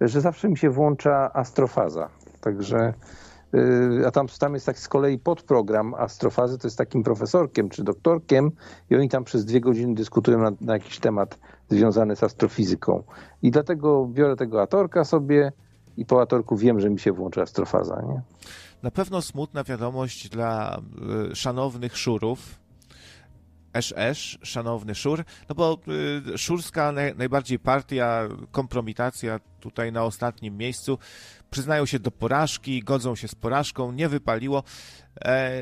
że 0.02 0.22
zawsze 0.22 0.50
mi 0.50 0.58
się 0.58 0.70
włącza 0.70 1.34
astrofaza. 1.34 2.10
Także 2.42 2.94
y, 3.54 4.08
a 4.08 4.12
tam, 4.12 4.28
tam 4.40 4.54
jest 4.54 4.66
taki 4.66 4.80
z 4.80 4.88
kolei 4.88 5.20
podprogram 5.20 5.94
astrofazy, 5.94 6.58
to 6.58 6.68
jest 6.68 6.78
takim 6.78 7.04
profesorkiem 7.04 7.70
czy 7.70 7.84
doktorkiem 7.84 8.52
i 8.90 8.96
oni 8.96 9.10
tam 9.10 9.24
przez 9.24 9.46
dwie 9.46 9.62
godziny 9.62 9.96
dyskutują 9.96 10.40
na, 10.40 10.52
na 10.62 10.74
jakiś 10.74 11.00
temat 11.00 11.40
związany 11.70 12.16
z 12.16 12.24
astrofizyką. 12.24 13.04
I 13.42 13.52
dlatego 13.52 14.08
biorę 14.08 14.36
tego 14.36 14.62
atorka 14.62 15.06
sobie 15.06 15.52
i 15.98 16.06
po 16.06 16.22
atorku 16.22 16.58
wiem, 16.58 16.80
że 16.80 16.90
mi 16.90 17.00
się 17.00 17.12
włączy 17.12 17.42
astrofaza. 17.42 18.02
Nie? 18.08 18.22
Na 18.84 18.92
pewno 18.92 19.22
smutna 19.22 19.64
wiadomość 19.64 20.30
dla 20.30 20.82
y, 21.32 21.36
szanownych 21.36 21.98
szurów, 21.98 22.59
esz, 23.74 23.94
esz, 23.98 24.40
szanowny 24.44 24.96
Szur, 24.96 25.24
no 25.50 25.56
bo 25.56 25.78
y, 26.34 26.38
szurska 26.38 26.92
naj, 26.92 27.16
najbardziej 27.16 27.60
partia, 27.60 28.28
kompromitacja 28.52 29.40
tutaj 29.60 29.92
na 29.92 30.04
ostatnim 30.04 30.58
miejscu, 30.58 30.98
przyznają 31.52 31.86
się 31.86 32.00
do 32.00 32.12
porażki, 32.12 32.84
godzą 32.84 33.16
się 33.16 33.28
z 33.28 33.36
porażką, 33.36 33.92
nie 33.92 34.10
wypaliło. 34.10 34.64
E, 35.26 35.62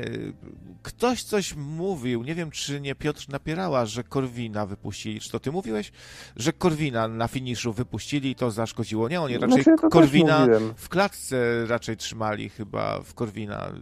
ktoś 0.82 1.22
coś 1.22 1.56
mówił, 1.56 2.22
nie 2.22 2.34
wiem 2.34 2.50
czy 2.50 2.80
nie 2.80 2.94
Piotr 2.94 3.28
Napierała, 3.28 3.86
że 3.86 4.04
Korwina 4.04 4.66
wypuścili. 4.66 5.20
Czy 5.20 5.30
to 5.30 5.40
ty 5.40 5.52
mówiłeś? 5.52 5.92
Że 6.36 6.52
Korwina 6.52 7.08
na 7.08 7.28
finiszu 7.28 7.72
wypuścili 7.72 8.30
i 8.30 8.34
to 8.34 8.50
zaszkodziło. 8.50 9.08
Nie, 9.08 9.20
oni 9.20 9.38
raczej 9.38 9.62
znaczy, 9.62 9.88
Korwina 9.90 10.46
w 10.76 10.88
klatce 10.88 11.66
raczej 11.66 11.96
trzymali 11.96 12.48
chyba 12.48 13.00
w 13.00 13.14
Korwina. 13.14 13.72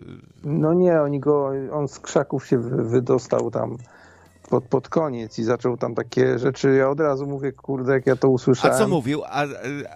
No 0.44 0.74
nie, 0.74 1.00
oni 1.00 1.20
go, 1.20 1.50
on 1.72 1.88
z 1.88 2.00
krzaków 2.00 2.46
się 2.46 2.58
wydostał 2.88 3.50
tam 3.50 3.76
pod, 4.46 4.64
pod 4.64 4.88
koniec 4.88 5.38
i 5.38 5.44
zaczął 5.44 5.76
tam 5.76 5.94
takie 5.94 6.38
rzeczy, 6.38 6.74
ja 6.74 6.90
od 6.90 7.00
razu 7.00 7.26
mówię, 7.26 7.52
kurde, 7.52 7.92
jak 7.92 8.06
ja 8.06 8.16
to 8.16 8.28
usłyszałem. 8.28 8.76
A 8.76 8.78
co 8.78 8.88
mówił? 8.88 9.22
A, 9.24 9.44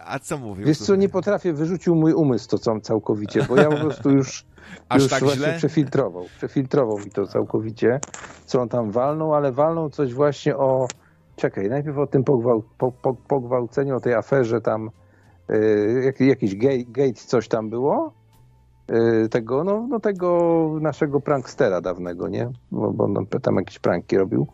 a 0.06 0.18
co 0.18 0.38
mówił? 0.38 0.66
Wiesz 0.66 0.78
co, 0.78 0.96
nie 0.96 1.08
potrafię, 1.08 1.52
wyrzucił 1.52 1.94
mój 1.94 2.12
umysł 2.12 2.48
to 2.48 2.58
całym 2.58 2.80
całkowicie, 2.80 3.46
bo 3.48 3.56
ja 3.56 3.68
po 3.68 3.76
prostu 3.76 4.10
już, 4.10 4.44
Aż 4.88 5.02
już 5.02 5.10
tak 5.10 5.20
właśnie 5.20 5.44
źle? 5.44 5.56
przefiltrował. 5.56 6.24
Przefiltrował 6.36 6.98
mi 6.98 7.10
to 7.10 7.26
całkowicie, 7.26 8.00
co 8.46 8.60
on 8.60 8.68
tam 8.68 8.90
walnął, 8.90 9.34
ale 9.34 9.52
walnął 9.52 9.90
coś 9.90 10.14
właśnie 10.14 10.56
o, 10.56 10.88
czekaj, 11.36 11.68
najpierw 11.68 11.98
o 11.98 12.06
tym 12.06 12.24
pogwał, 12.24 12.62
po, 12.78 12.92
po, 12.92 13.14
pogwałceniu, 13.14 13.96
o 13.96 14.00
tej 14.00 14.14
aferze 14.14 14.60
tam, 14.60 14.90
yy, 15.48 16.02
jak, 16.04 16.20
jakiś 16.20 16.56
gate, 16.56 16.84
gate 16.88 17.12
coś 17.12 17.48
tam 17.48 17.70
było, 17.70 18.12
tego, 19.31 19.64
no, 19.64 19.87
no 19.88 20.00
tego 20.00 20.70
naszego 20.81 21.20
prankstera 21.20 21.81
dawnego, 21.81 22.29
nie? 22.29 22.50
Bo, 22.70 22.92
bo 22.92 23.05
on 23.05 23.26
tam 23.42 23.57
jakieś 23.57 23.79
pranki 23.79 24.16
robił. 24.16 24.46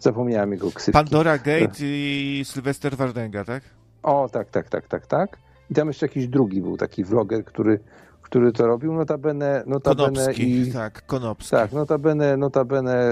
Zapomniałem 0.00 0.52
jego 0.52 0.70
ksywki. 0.70 0.92
Pandora 0.92 1.38
Gate 1.38 1.76
i 1.80 2.42
Sylwester 2.44 2.96
Wardenga, 2.96 3.44
tak? 3.44 3.62
O, 4.02 4.28
tak, 4.32 4.50
tak, 4.50 4.68
tak, 4.68 4.88
tak, 4.88 5.06
tak. 5.06 5.38
I 5.70 5.74
tam 5.74 5.88
jeszcze 5.88 6.06
jakiś 6.06 6.28
drugi 6.28 6.62
był 6.62 6.76
taki 6.76 7.04
vloger, 7.04 7.44
który, 7.44 7.80
który 8.22 8.52
to 8.52 8.66
robił. 8.66 8.92
Notabene, 8.92 9.62
notabene 9.66 10.12
Konopski, 10.12 10.60
i... 10.60 10.72
tak, 10.72 11.06
Konopski. 11.06 11.50
Tak, 11.50 11.72
notabene, 11.72 12.36
notabene 12.36 13.10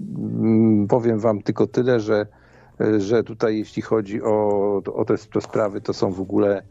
mm, 0.00 0.86
powiem 0.86 1.18
wam 1.18 1.42
tylko 1.42 1.66
tyle, 1.66 2.00
że, 2.00 2.26
że 2.98 3.24
tutaj 3.24 3.58
jeśli 3.58 3.82
chodzi 3.82 4.22
o, 4.22 4.82
o 4.94 5.04
te, 5.04 5.18
te 5.18 5.40
sprawy, 5.40 5.80
to 5.80 5.92
są 5.92 6.12
w 6.12 6.20
ogóle 6.20 6.62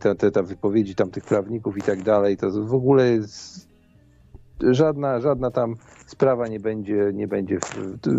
te, 0.00 0.14
te, 0.14 0.30
te 0.30 0.42
wypowiedzi 0.42 0.94
tam 0.94 1.10
tych 1.10 1.24
prawników 1.24 1.76
i 1.78 1.82
tak 1.82 2.02
dalej, 2.02 2.36
to 2.36 2.50
w 2.50 2.74
ogóle 2.74 3.18
żadna, 4.70 5.20
żadna 5.20 5.50
tam 5.50 5.74
sprawa 6.06 6.48
nie 6.48 6.60
będzie, 6.60 7.10
nie 7.14 7.28
będzie 7.28 7.58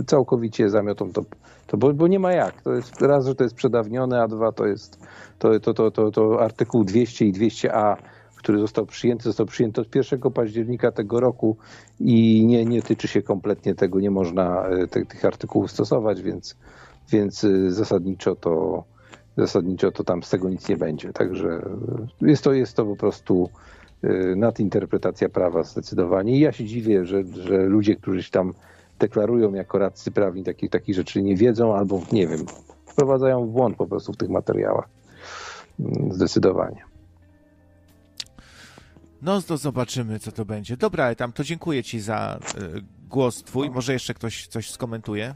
całkowicie 0.08 0.70
zamiotą 0.70 1.12
to, 1.12 1.24
to 1.68 1.78
bo, 1.78 1.94
bo 1.94 2.08
nie 2.08 2.20
ma 2.20 2.34
jak. 2.34 2.62
To 2.62 2.74
jest 2.74 3.02
raz, 3.02 3.26
że 3.26 3.36
to 3.36 3.44
jest 3.44 3.56
przedawnione, 3.56 4.22
a 4.22 4.28
dwa 4.28 4.52
to 4.52 4.66
jest 4.66 5.00
to, 5.40 5.60
to, 5.60 5.74
to, 5.74 5.92
to, 5.92 6.12
to 6.12 6.42
artykuł 6.42 6.84
200 6.84 7.26
i 7.26 7.34
200a, 7.34 7.96
który 8.38 8.60
został 8.60 8.86
przyjęty, 8.86 9.24
został 9.24 9.46
przyjęty 9.46 9.82
od 9.82 9.96
1 9.96 10.20
października 10.32 10.92
tego 10.92 11.20
roku 11.20 11.58
i 12.00 12.46
nie, 12.46 12.66
nie 12.66 12.82
tyczy 12.82 13.08
się 13.08 13.22
kompletnie 13.22 13.76
tego, 13.76 14.00
nie 14.00 14.12
można 14.12 14.68
e, 14.68 14.88
te, 14.88 15.06
tych 15.06 15.26
artykułów 15.26 15.72
stosować, 15.72 16.22
więc, 16.22 16.58
więc 17.12 17.44
e, 17.44 17.72
zasadniczo 17.72 18.36
to 18.36 18.84
zasadniczo 19.38 19.92
to 19.92 20.04
tam 20.04 20.24
z 20.24 20.30
tego 20.30 20.50
nic 20.50 20.70
nie 20.70 20.78
będzie. 20.78 21.14
Także 21.14 21.50
e, 22.22 22.28
jest 22.28 22.44
to, 22.44 22.54
jest 22.54 22.76
to 22.76 22.86
po 22.86 22.96
prostu 22.96 23.50
e, 24.04 24.36
nadinterpretacja 24.36 25.30
prawa 25.30 25.64
zdecydowanie. 25.64 26.38
I 26.38 26.40
ja 26.40 26.52
się 26.52 26.66
dziwię, 26.66 27.06
że, 27.06 27.24
że 27.24 27.58
ludzie, 27.58 27.96
którzy 27.96 28.24
się 28.24 28.32
tam 28.32 28.54
deklarują 29.00 29.54
jako 29.54 29.78
radcy 29.78 30.12
prawni 30.12 30.44
takich, 30.44 30.70
takich 30.70 30.96
rzeczy 30.96 31.22
nie 31.22 31.36
wiedzą 31.36 31.76
albo 31.76 32.02
nie 32.12 32.28
wiem, 32.28 32.46
wprowadzają 32.86 33.46
w 33.46 33.50
błąd 33.50 33.78
po 33.78 33.88
prostu 33.88 34.14
w 34.14 34.18
tych 34.18 34.30
materiałach. 34.30 34.90
Mm, 35.80 36.14
Zdecydowanie. 36.14 36.84
No 39.22 39.42
to 39.42 39.58
zobaczymy, 39.58 40.20
co 40.20 40.32
to 40.32 40.46
będzie. 40.46 40.78
Dobra, 40.78 41.16
tam 41.16 41.32
to 41.32 41.44
dziękuję 41.44 41.84
ci 41.84 42.00
za 42.00 42.40
y, 42.78 42.82
głos 43.10 43.44
twój. 43.44 43.70
Może 43.70 43.94
jeszcze 43.94 44.14
ktoś 44.14 44.48
coś 44.48 44.72
skomentuje? 44.72 45.36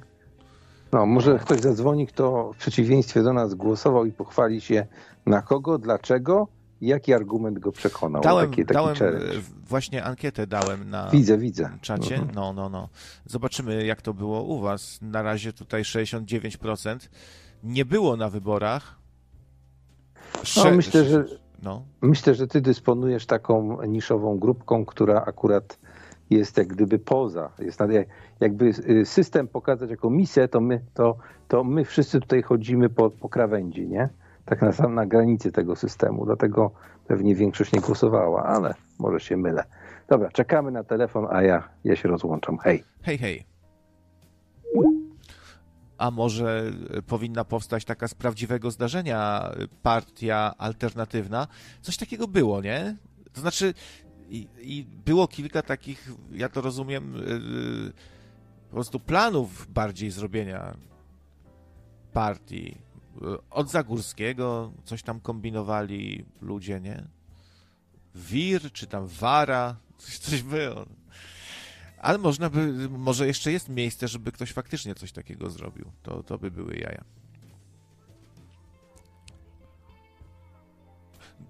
No, 0.96 1.06
może 1.06 1.40
ktoś 1.40 1.60
zadzwoni, 1.60 2.08
kto 2.08 2.54
w 2.54 2.58
przeciwieństwie 2.58 3.24
do 3.24 3.34
nas 3.34 3.54
głosował 3.54 4.06
i 4.06 4.12
pochwali 4.12 4.62
się 4.62 4.88
na 5.26 5.42
kogo, 5.42 5.78
dlaczego, 5.78 6.48
jaki 6.82 7.14
argument 7.14 7.60
go 7.60 7.72
przekonał. 7.72 8.22
Dałem, 8.22 8.50
taki, 8.50 8.66
taki 8.66 8.74
dałem 8.74 8.96
y, 9.16 9.42
właśnie 9.68 10.04
ankietę 10.04 10.48
dałem 10.48 10.90
na 10.90 11.10
Widzę, 11.10 11.38
widzę. 11.38 11.70
czacie. 11.82 12.16
Mhm. 12.16 12.36
No, 12.36 12.54
no, 12.54 12.70
no. 12.70 12.90
Zobaczymy, 13.26 13.86
jak 13.86 14.02
to 14.02 14.14
było 14.14 14.44
u 14.44 14.60
was. 14.60 15.00
Na 15.02 15.22
razie 15.22 15.54
tutaj 15.54 15.84
69%. 15.84 17.10
Nie 17.64 17.86
było 17.86 18.18
na 18.18 18.30
wyborach. 18.30 18.96
Sze- 20.44 20.72
myślę, 20.72 21.06
że- 21.06 21.26
No. 21.64 21.86
Myślę, 22.02 22.36
że 22.36 22.48
ty 22.48 22.62
dysponujesz 22.62 23.26
taką 23.26 23.82
niszową 23.84 24.40
grupką, 24.40 24.86
która 24.86 25.24
akurat 25.28 25.80
jest 26.30 26.58
jak 26.58 26.68
gdyby 26.68 27.00
poza. 27.00 27.52
Jest 27.60 27.80
jakby 28.40 28.66
y, 28.90 29.06
system 29.06 29.48
pokazać 29.48 29.90
jako 29.90 30.10
misję, 30.10 30.48
to 30.48 30.62
my, 30.62 30.82
to, 30.94 31.18
to 31.48 31.64
my 31.64 31.86
wszyscy 31.86 32.20
tutaj 32.20 32.42
chodzimy 32.42 32.90
po, 32.90 33.10
po 33.10 33.30
krawędzi, 33.30 33.88
nie? 33.88 34.10
Tak 34.46 34.62
na 34.62 34.72
sam 34.72 34.96
na 34.96 35.06
granicy 35.06 35.52
tego 35.52 35.76
systemu. 35.76 36.26
Dlatego 36.26 36.72
pewnie 37.08 37.36
większość 37.36 37.74
nie 37.74 37.82
głosowała, 37.82 38.44
ale 38.44 38.74
może 39.00 39.20
się 39.20 39.38
mylę. 39.38 39.64
Dobra, 40.10 40.32
czekamy 40.32 40.72
na 40.72 40.84
telefon, 40.84 41.28
a 41.30 41.42
ja, 41.42 41.70
ja 41.84 41.96
się 41.96 42.10
rozłączam. 42.10 42.58
Hej. 42.58 42.84
Hej, 43.02 43.18
hej. 43.18 43.46
A 45.98 46.12
może 46.12 46.72
y, 46.98 47.02
powinna 47.02 47.46
powstać 47.46 47.86
taka 47.86 48.08
z 48.08 48.14
prawdziwego 48.14 48.72
zdarzenia 48.72 49.52
y, 49.60 49.68
partia 49.84 50.54
alternatywna? 50.58 51.48
Coś 51.82 51.98
takiego 51.98 52.28
było, 52.28 52.62
nie? 52.62 52.96
To 53.34 53.42
znaczy, 53.42 53.74
i, 54.30 54.48
i 54.62 54.84
było 55.06 55.28
kilka 55.28 55.62
takich, 55.62 56.12
ja 56.32 56.50
to 56.50 56.62
rozumiem, 56.62 57.16
y, 57.16 57.94
po 58.70 58.74
prostu 58.74 59.00
planów 59.00 59.68
bardziej 59.74 60.12
zrobienia 60.12 60.78
partii. 62.14 62.78
Y, 63.22 63.50
Od 63.50 63.72
Zagórskiego 63.72 64.72
coś 64.84 65.04
tam 65.04 65.20
kombinowali 65.20 66.26
ludzie, 66.42 66.82
nie? 66.82 67.04
Wir, 68.16 68.72
czy 68.72 68.88
tam 68.88 69.08
Wara, 69.08 69.76
coś, 69.98 70.18
coś 70.18 70.44
było. 70.44 70.86
Ale 71.98 72.18
można 72.18 72.50
by, 72.50 72.90
może 72.90 73.28
jeszcze 73.28 73.52
jest 73.52 73.70
miejsce, 73.70 74.08
żeby 74.08 74.32
ktoś 74.32 74.54
faktycznie 74.54 74.96
coś 74.96 75.12
takiego 75.12 75.50
zrobił. 75.50 75.92
To, 76.04 76.24
to 76.24 76.38
by 76.38 76.52
były 76.52 76.76
jaja. 76.76 77.04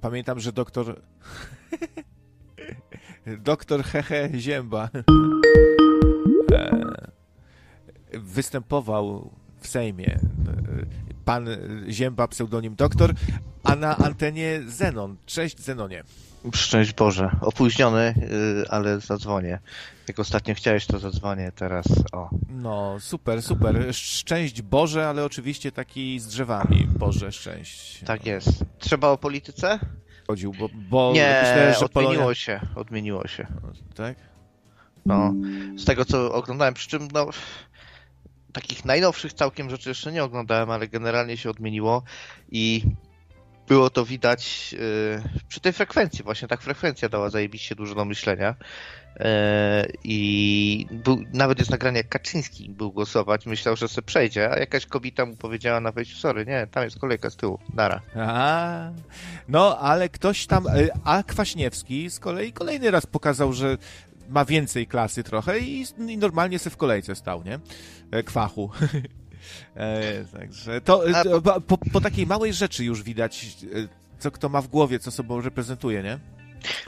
Pamiętam, 0.01 0.39
że 0.39 0.51
doktor. 0.51 1.01
doktor 3.37 3.83
Hehe 3.83 4.29
Zięba 4.39 4.89
e, 6.51 6.71
występował 8.13 9.31
w 9.59 9.67
Sejmie. 9.67 10.19
Pan 11.25 11.47
Zięba, 11.89 12.27
pseudonim 12.27 12.75
doktor, 12.75 13.13
a 13.63 13.75
na 13.75 13.97
antenie 13.97 14.61
Zenon. 14.67 15.17
Cześć 15.25 15.59
Zenonie. 15.59 16.03
Szczęść 16.53 16.93
Boże. 16.93 17.35
Opóźniony, 17.41 18.13
yy, 18.57 18.65
ale 18.69 18.99
zadzwonię. 18.99 19.59
Jak 20.07 20.19
ostatnio 20.19 20.55
chciałeś, 20.55 20.85
to 20.85 20.99
zadzwonię 20.99 21.51
teraz. 21.55 21.85
O. 22.11 22.29
No, 22.49 22.99
super, 22.99 23.41
super. 23.41 23.95
Szczęść 23.95 24.61
Boże, 24.61 25.07
ale 25.07 25.25
oczywiście 25.25 25.71
taki 25.71 26.19
z 26.19 26.27
drzewami. 26.27 26.87
Boże, 26.99 27.31
szczęść. 27.31 28.03
Tak 28.05 28.25
jest. 28.25 28.49
Trzeba 28.79 29.07
o 29.07 29.17
polityce? 29.17 29.79
Chodził, 30.27 30.53
bo, 30.59 30.69
bo 30.73 31.11
Nie, 31.13 31.41
myślę, 31.43 31.75
że 31.79 31.85
odmieniło 31.85 32.13
Polonia... 32.13 32.35
się. 32.35 32.59
Odmieniło 32.75 33.27
się. 33.27 33.47
Tak? 33.95 34.17
No. 35.05 35.33
Z 35.77 35.85
tego, 35.85 36.05
co 36.05 36.33
oglądałem, 36.33 36.73
przy 36.73 36.87
czym, 36.87 37.07
no... 37.13 37.29
Takich 38.53 38.85
najnowszych 38.85 39.33
całkiem 39.33 39.69
rzeczy 39.69 39.89
jeszcze 39.89 40.11
nie 40.11 40.23
oglądałem, 40.23 40.71
ale 40.71 40.87
generalnie 40.87 41.37
się 41.37 41.49
odmieniło 41.49 42.03
i 42.51 42.83
było 43.67 43.89
to 43.89 44.05
widać 44.05 44.73
yy, 44.73 45.23
przy 45.47 45.59
tej 45.59 45.73
frekwencji. 45.73 46.23
Właśnie 46.23 46.47
tak 46.47 46.61
frekwencja 46.61 47.09
dała 47.09 47.29
zajebiście 47.29 47.75
dużo 47.75 47.95
do 47.95 48.05
myślenia. 48.05 48.55
Yy, 49.19 49.25
I 50.03 50.87
był, 50.91 51.23
nawet 51.33 51.59
jest 51.59 51.71
nagranie, 51.71 51.97
jak 51.97 52.09
Kaczyński 52.09 52.69
był 52.69 52.91
głosować, 52.91 53.45
myślał, 53.45 53.75
że 53.75 53.87
se 53.87 54.01
przejdzie, 54.01 54.51
a 54.51 54.59
jakaś 54.59 54.85
kobieta 54.85 55.25
mu 55.25 55.35
powiedziała 55.35 55.79
na 55.79 55.91
wejściu, 55.91 56.17
sorry, 56.17 56.45
nie, 56.45 56.67
tam 56.71 56.83
jest 56.83 56.99
kolejka 56.99 57.29
z 57.29 57.35
tyłu, 57.35 57.59
nara. 57.73 58.01
A, 58.15 58.89
no, 59.47 59.79
ale 59.79 60.09
ktoś 60.09 60.45
tam... 60.47 60.67
y, 60.67 60.89
A 61.03 61.23
Kwaśniewski 61.23 62.09
z 62.09 62.19
kolei 62.19 62.53
kolejny 62.53 62.91
raz 62.91 63.05
pokazał, 63.05 63.53
że 63.53 63.77
ma 64.29 64.45
więcej 64.45 64.87
klasy 64.87 65.23
trochę 65.23 65.59
i, 65.59 65.85
i 66.07 66.17
normalnie 66.17 66.59
se 66.59 66.69
w 66.69 66.77
kolejce 66.77 67.15
stał, 67.15 67.43
nie? 67.43 67.59
E, 68.11 68.23
Kwachu. 68.23 68.69
E, 69.75 70.25
Także 70.25 70.81
to, 70.81 71.03
to 71.23 71.41
po, 71.61 71.77
po, 71.77 72.01
takiej 72.01 72.27
małej 72.27 72.53
rzeczy 72.53 72.85
już 72.85 73.03
widać, 73.03 73.57
e, 73.63 73.87
co 74.19 74.31
kto 74.31 74.49
ma 74.49 74.61
w 74.61 74.67
głowie, 74.67 74.99
co 74.99 75.11
sobą 75.11 75.41
reprezentuje, 75.41 76.03
nie? 76.03 76.19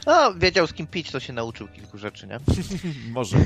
No, 0.05 0.33
wiedział 0.33 0.67
z 0.67 0.73
kim 0.73 0.87
pić, 0.87 1.11
to 1.11 1.19
się 1.19 1.33
nauczył 1.33 1.67
kilku 1.67 1.97
rzeczy, 1.97 2.27
nie? 2.27 2.39
Może. 3.11 3.37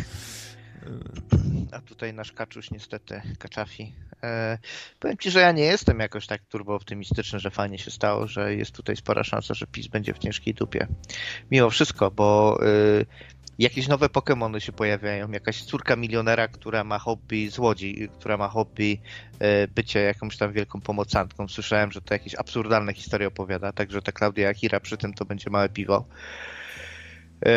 A 1.71 1.81
tutaj 1.81 2.13
nasz 2.13 2.31
kaczuś 2.31 2.71
niestety, 2.71 3.21
kaczafi. 3.39 3.93
E, 4.23 4.57
powiem 4.99 5.17
ci, 5.17 5.31
że 5.31 5.39
ja 5.39 5.51
nie 5.51 5.63
jestem 5.63 5.99
jakoś 5.99 6.27
tak 6.27 6.41
turbo 6.45 6.75
optymistyczny, 6.75 7.39
że 7.39 7.51
fajnie 7.51 7.77
się 7.77 7.91
stało, 7.91 8.27
że 8.27 8.55
jest 8.55 8.71
tutaj 8.71 8.95
spora 8.95 9.23
szansa, 9.23 9.53
że 9.53 9.67
PiS 9.67 9.87
będzie 9.87 10.13
w 10.13 10.19
ciężkiej 10.19 10.53
dupie. 10.53 10.87
Mimo 11.51 11.69
wszystko, 11.69 12.11
bo 12.11 12.59
y, 12.63 13.05
jakieś 13.59 13.87
nowe 13.87 14.07
Pokémony 14.07 14.59
się 14.59 14.71
pojawiają, 14.71 15.31
jakaś 15.31 15.63
córka 15.63 15.95
milionera, 15.95 16.47
która 16.47 16.83
ma 16.83 16.99
hobby 16.99 17.49
z 17.49 17.59
Łodzi, 17.59 18.09
która 18.19 18.37
ma 18.37 18.47
hobby 18.47 19.01
y, 19.33 19.67
bycie 19.67 19.99
jakąś 19.99 20.37
tam 20.37 20.53
wielką 20.53 20.81
pomocantką. 20.81 21.47
Słyszałem, 21.47 21.91
że 21.91 22.01
to 22.01 22.13
jakieś 22.13 22.35
absurdalne 22.35 22.93
historie 22.93 23.27
opowiada, 23.27 23.71
także 23.71 24.01
ta 24.01 24.11
Klaudia 24.11 24.49
Akira 24.49 24.79
przy 24.79 24.97
tym 24.97 25.13
to 25.13 25.25
będzie 25.25 25.49
małe 25.49 25.69
piwo. 25.69 26.05
E, 27.45 27.51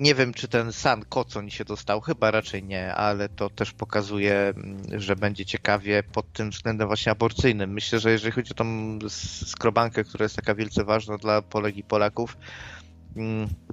nie 0.00 0.14
wiem, 0.14 0.34
czy 0.34 0.48
ten 0.48 0.72
San 0.72 1.04
Kocon 1.04 1.50
się 1.50 1.64
dostał, 1.64 2.00
chyba 2.00 2.30
raczej 2.30 2.62
nie, 2.62 2.94
ale 2.94 3.28
to 3.28 3.50
też 3.50 3.72
pokazuje, 3.72 4.34
mm, 4.34 5.00
że 5.00 5.16
będzie 5.16 5.46
ciekawie 5.46 6.02
pod 6.02 6.32
tym 6.32 6.50
względem 6.50 6.86
właśnie 6.86 7.12
aborcyjnym. 7.12 7.72
Myślę, 7.72 8.00
że 8.00 8.10
jeżeli 8.10 8.32
chodzi 8.32 8.52
o 8.52 8.54
tą 8.54 8.98
skrobankę, 9.08 10.04
która 10.04 10.22
jest 10.22 10.36
taka 10.36 10.54
wielce 10.54 10.84
ważna 10.84 11.18
dla 11.18 11.42
Polek 11.42 11.76
i 11.76 11.82
Polaków, 11.82 12.36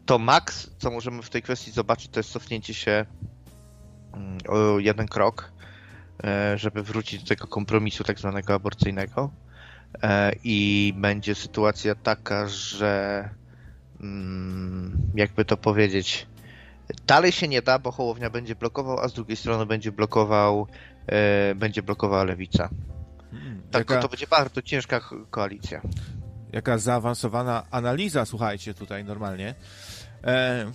to 0.06 0.20
maks, 0.20 0.70
co 0.78 0.92
możemy 0.92 1.22
w 1.22 1.30
tej 1.30 1.42
kwestii 1.42 1.72
zobaczyć, 1.72 2.12
to 2.12 2.20
jest 2.20 2.32
cofnięcie 2.32 2.74
się 2.74 3.06
mm, 4.14 4.38
o 4.48 4.80
jeden 4.80 5.08
krok, 5.08 5.52
e, 6.24 6.58
żeby 6.58 6.84
wrócić 6.84 7.24
do 7.24 7.30
tego 7.30 7.48
kompromisu 7.48 8.04
tak 8.04 8.20
zwanego 8.20 8.54
aborcyjnego. 8.54 9.32
E, 10.04 10.32
I 10.44 10.94
będzie 10.98 11.36
sytuacja 11.36 11.96
taka, 11.96 12.48
że 12.48 13.30
Mm, 14.02 14.98
jakby 15.16 15.46
to 15.46 15.58
powiedzieć, 15.58 16.28
dalej 17.08 17.32
się 17.32 17.48
nie 17.48 17.62
da, 17.62 17.80
bo 17.80 17.92
Hołownia 17.92 18.30
będzie 18.30 18.56
blokował, 18.56 19.00
a 19.00 19.08
z 19.08 19.14
drugiej 19.14 19.38
strony 19.38 19.66
będzie 19.66 19.92
blokował, 19.92 20.68
e, 21.08 21.56
będzie 21.56 21.84
blokowała 21.84 22.24
Lewica. 22.24 22.70
Hmm, 23.32 23.62
tak, 23.72 24.02
to 24.02 24.10
będzie 24.10 24.28
bardzo 24.28 24.62
ciężka 24.62 25.02
koalicja. 25.30 25.82
Jaka 26.54 26.78
zaawansowana 26.78 27.64
analiza, 27.72 28.26
słuchajcie, 28.26 28.74
tutaj 28.74 29.04
normalnie. 29.04 29.56
E, 30.24 30.72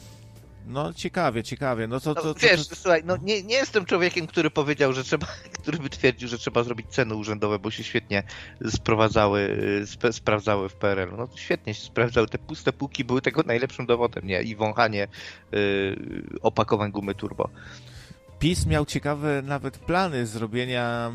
no 0.66 0.92
ciekawie, 0.92 1.42
ciekawie. 1.42 1.86
No 1.86 2.00
to, 2.00 2.14
to, 2.14 2.24
no, 2.24 2.34
wiesz, 2.34 2.68
to, 2.68 2.76
słuchaj, 2.76 3.02
no 3.04 3.16
nie, 3.16 3.42
nie 3.42 3.54
jestem 3.54 3.84
człowiekiem, 3.84 4.26
który 4.26 4.50
powiedział, 4.50 4.92
że 4.92 5.04
trzeba, 5.04 5.26
który 5.62 5.78
by 5.78 5.90
twierdził, 5.90 6.28
że 6.28 6.38
trzeba 6.38 6.62
zrobić 6.62 6.86
ceny 6.88 7.14
urzędowe, 7.14 7.58
bo 7.58 7.70
się 7.70 7.84
świetnie 7.84 8.22
sprowadzały, 8.70 9.56
sp 9.92 10.02
sprawdzały 10.12 10.68
w 10.68 10.74
PRL. 10.74 11.08
No 11.16 11.28
to 11.28 11.36
świetnie 11.36 11.74
się 11.74 11.82
sprawdzały. 11.82 12.28
Te 12.28 12.38
puste 12.38 12.72
półki 12.72 13.04
były 13.04 13.22
tego 13.22 13.42
najlepszym 13.46 13.86
dowodem, 13.86 14.26
nie? 14.26 14.42
I 14.42 14.56
wąchanie 14.56 15.08
yy, 15.52 15.96
opakowań 16.42 16.90
gumy 16.90 17.14
turbo. 17.14 17.48
PiS 18.38 18.66
miał 18.66 18.86
ciekawe 18.86 19.42
nawet 19.42 19.78
plany 19.78 20.26
zrobienia 20.26 21.12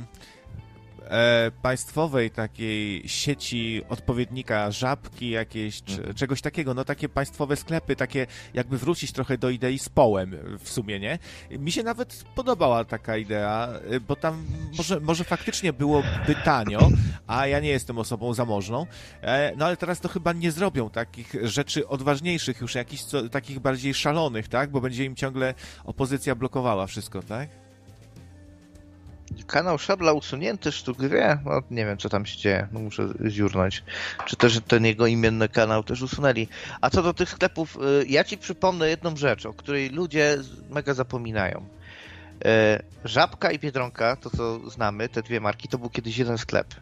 e, 1.10 1.52
państwowej 1.62 2.32
takiej 2.32 3.10
sieci 3.10 3.82
odpowiednika 3.89 4.72
żabki 4.72 5.30
jakieś, 5.30 5.84
czy, 5.84 5.98
mhm. 5.98 6.13
czegoś 6.13 6.41
takiego, 6.41 6.74
no 6.74 6.86
takie 6.86 7.10
państwowe 7.10 7.56
sklepy, 7.56 7.96
takie 7.96 8.28
jakby 8.54 8.78
wrócić 8.78 9.12
trochę 9.12 9.38
do 9.38 9.50
idei 9.50 9.80
z 9.80 9.89
połem 9.89 10.36
w 10.60 10.70
sumie, 10.70 11.00
nie? 11.00 11.20
Mi 11.52 11.72
się 11.72 11.84
nawet 11.84 12.24
podobała 12.36 12.86
taka 12.86 13.17
idea, 13.17 13.70
e, 13.91 14.00
bo 14.00 14.15
tam 14.15 14.46
może, 14.78 15.00
może 15.00 15.24
faktycznie 15.24 15.74
byłoby 15.74 16.36
tanio, 16.43 16.89
a 17.28 17.48
ja 17.48 17.60
nie 17.60 17.70
jestem 17.70 17.98
osobą 17.98 18.34
zamożną, 18.34 18.86
e, 19.22 19.54
no 19.58 19.65
ale 19.65 19.78
teraz 19.78 20.00
to 20.00 20.10
chyba 20.10 20.34
nie 20.34 20.52
zrobią 20.52 20.89
takich 20.89 21.36
rzeczy 21.43 21.88
odważniejszych, 21.88 22.62
już 22.62 22.76
jakichś 22.76 23.04
co, 23.04 23.30
takich 23.30 23.60
bardziej 23.60 23.93
szalonych, 23.93 24.48
tak? 24.48 24.72
Bo 24.72 24.82
będzie 24.82 25.06
im 25.06 25.15
ciągle 25.15 25.54
opozycja 25.84 26.36
blokowała 26.36 26.88
wszystko, 26.88 27.24
tak? 27.24 27.67
Kanał 29.43 29.78
Szabla 29.78 30.13
usunięty, 30.13 30.71
sztuk 30.71 31.02
wie, 31.02 31.39
no 31.45 31.62
nie 31.71 31.86
wiem 31.86 31.97
co 31.97 32.10
tam 32.10 32.26
się 32.26 32.38
dzieje, 32.38 32.67
no 32.71 32.80
muszę 32.80 33.08
ziurnąć. 33.28 33.84
Czy 34.26 34.36
też 34.36 34.60
ten 34.67 34.86
jego 34.86 35.08
imienny 35.08 35.50
kanał 35.50 35.84
też 35.84 36.02
usunęli. 36.02 36.47
A 36.82 36.89
co 36.89 37.04
do 37.04 37.13
tych 37.13 37.30
sklepów, 37.30 37.78
y, 38.02 38.06
ja 38.08 38.23
ci 38.23 38.38
przypomnę 38.38 38.89
jedną 38.89 39.17
rzecz, 39.17 39.45
o 39.45 39.54
której 39.54 39.89
ludzie 39.89 40.38
mega 40.69 40.93
zapominają. 40.93 41.65
Y, 42.45 42.84
Żabka 43.06 43.52
i 43.52 43.60
Biedronka, 43.60 44.15
to 44.15 44.30
co 44.30 44.69
znamy, 44.69 45.10
te 45.10 45.21
dwie 45.21 45.39
marki, 45.39 45.67
to 45.67 45.78
był 45.78 45.89
kiedyś 45.89 46.17
jeden 46.17 46.38
sklep. 46.38 46.76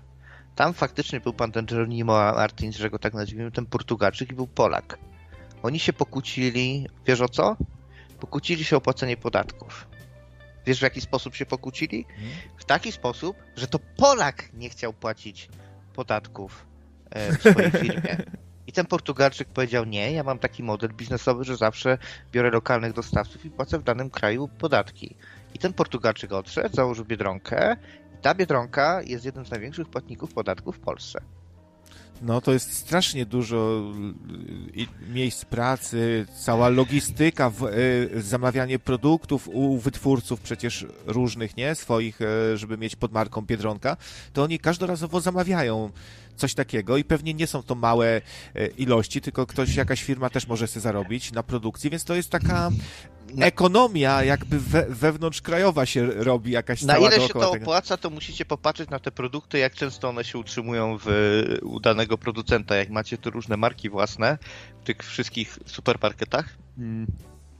Tam 0.56 0.74
faktycznie 0.74 1.20
był 1.20 1.34
pan 1.34 1.52
ten 1.52 1.66
Jeronimo 1.72 2.14
Martins, 2.14 2.76
że 2.76 2.90
go 2.90 3.00
tak 3.00 3.14
nazwijmy, 3.14 3.52
ten 3.52 3.66
Portugalczyk 3.66 4.32
i 4.32 4.36
był 4.36 4.48
Polak. 4.48 4.98
Oni 5.64 5.80
się 5.80 5.94
pokłócili, 5.94 6.88
wiesz 7.06 7.22
o 7.22 7.30
co? 7.30 7.58
Pokłócili 8.20 8.64
się 8.64 8.78
o 8.78 8.82
płacenie 8.82 9.18
podatków. 9.18 9.88
Wiesz, 10.66 10.80
w 10.80 10.84
jaki 10.84 11.02
sposób 11.02 11.36
się 11.36 11.46
pokłócili? 11.46 12.06
W 12.58 12.66
taki 12.66 12.92
sposób, 12.92 13.38
że 13.56 13.68
to 13.68 13.80
Polak 13.80 14.54
nie 14.54 14.70
chciał 14.70 14.94
płacić 14.94 15.50
podatków 15.94 16.66
e, 17.10 17.38
w 17.38 17.40
swojej 17.40 17.72
firmie. 17.82 18.18
I 18.68 18.72
ten 18.72 18.86
Portugalczyk 18.86 19.48
powiedział: 19.48 19.86
Nie, 19.86 20.12
ja 20.12 20.24
mam 20.24 20.40
taki 20.40 20.64
model 20.64 20.90
biznesowy, 20.94 21.44
że 21.44 21.58
zawsze 21.58 21.98
biorę 22.32 22.52
lokalnych 22.52 22.94
dostawców 22.94 23.46
i 23.46 23.52
płacę 23.52 23.80
w 23.80 23.84
danym 23.84 24.10
kraju 24.10 24.48
podatki. 24.48 25.16
I 25.54 25.60
ten 25.60 25.74
Portugalczyk 25.74 26.32
odszedł, 26.32 26.76
założył 26.76 27.06
biedronkę, 27.06 27.78
i 28.14 28.18
ta 28.22 28.36
biedronka 28.36 29.02
jest 29.02 29.26
jednym 29.26 29.46
z 29.46 29.52
największych 29.52 29.90
płatników 29.90 30.34
podatków 30.34 30.78
w 30.78 30.80
Polsce. 30.80 31.22
No 32.22 32.42
to 32.42 32.54
jest 32.54 32.74
strasznie 32.74 33.26
dużo 33.26 33.84
y, 34.78 35.14
miejsc 35.14 35.46
pracy, 35.46 36.26
cała 36.40 36.70
logistyka, 36.70 37.52
y, 38.16 38.22
zamawianie 38.22 38.80
produktów 38.80 39.48
u 39.48 39.78
wytwórców 39.78 40.42
przecież 40.42 40.86
różnych, 41.06 41.58
nie? 41.58 41.76
Swoich, 41.76 42.22
y, 42.22 42.58
żeby 42.58 42.78
mieć 42.78 42.96
pod 42.96 43.12
marką 43.12 43.42
Biedronka, 43.42 43.98
to 44.34 44.44
oni 44.44 44.60
każdorazowo 44.60 45.22
zamawiają 45.22 45.92
coś 46.36 46.54
takiego 46.54 46.98
i 46.98 47.04
pewnie 47.04 47.34
nie 47.34 47.48
są 47.48 47.64
to 47.64 47.76
małe 47.76 48.22
ilości, 48.78 49.22
tylko 49.22 49.46
ktoś, 49.46 49.76
jakaś 49.76 50.04
firma 50.04 50.30
też 50.30 50.48
może 50.48 50.68
sobie 50.68 50.82
zarobić 50.82 51.32
na 51.32 51.44
produkcji, 51.44 51.90
więc 51.90 52.04
to 52.04 52.16
jest 52.16 52.30
taka 52.30 52.72
ekonomia 53.42 54.24
jakby 54.24 54.60
we, 54.60 54.86
wewnątrzkrajowa 54.90 55.86
się 55.86 56.06
robi 56.06 56.52
jakaś 56.52 56.82
Na 56.82 56.98
ile 56.98 57.22
się 57.22 57.34
to 57.34 57.52
opłaca, 57.52 57.98
to 57.98 58.10
musicie 58.10 58.46
popatrzeć 58.46 58.90
na 58.90 59.00
te 59.00 59.12
produkty, 59.12 59.58
jak 59.58 59.74
często 59.74 60.10
one 60.10 60.24
się 60.24 60.38
utrzymują 60.38 60.98
w, 61.06 61.08
u 61.62 61.80
danego 61.80 62.18
producenta. 62.18 62.76
Jak 62.76 62.90
macie 62.90 63.18
tu 63.18 63.30
różne 63.30 63.58
marki 63.58 63.90
własne 63.90 64.38
w 64.82 64.84
tych 64.84 64.98
wszystkich 64.98 65.60
supermarketach, 65.66 66.58
mm. 66.78 67.08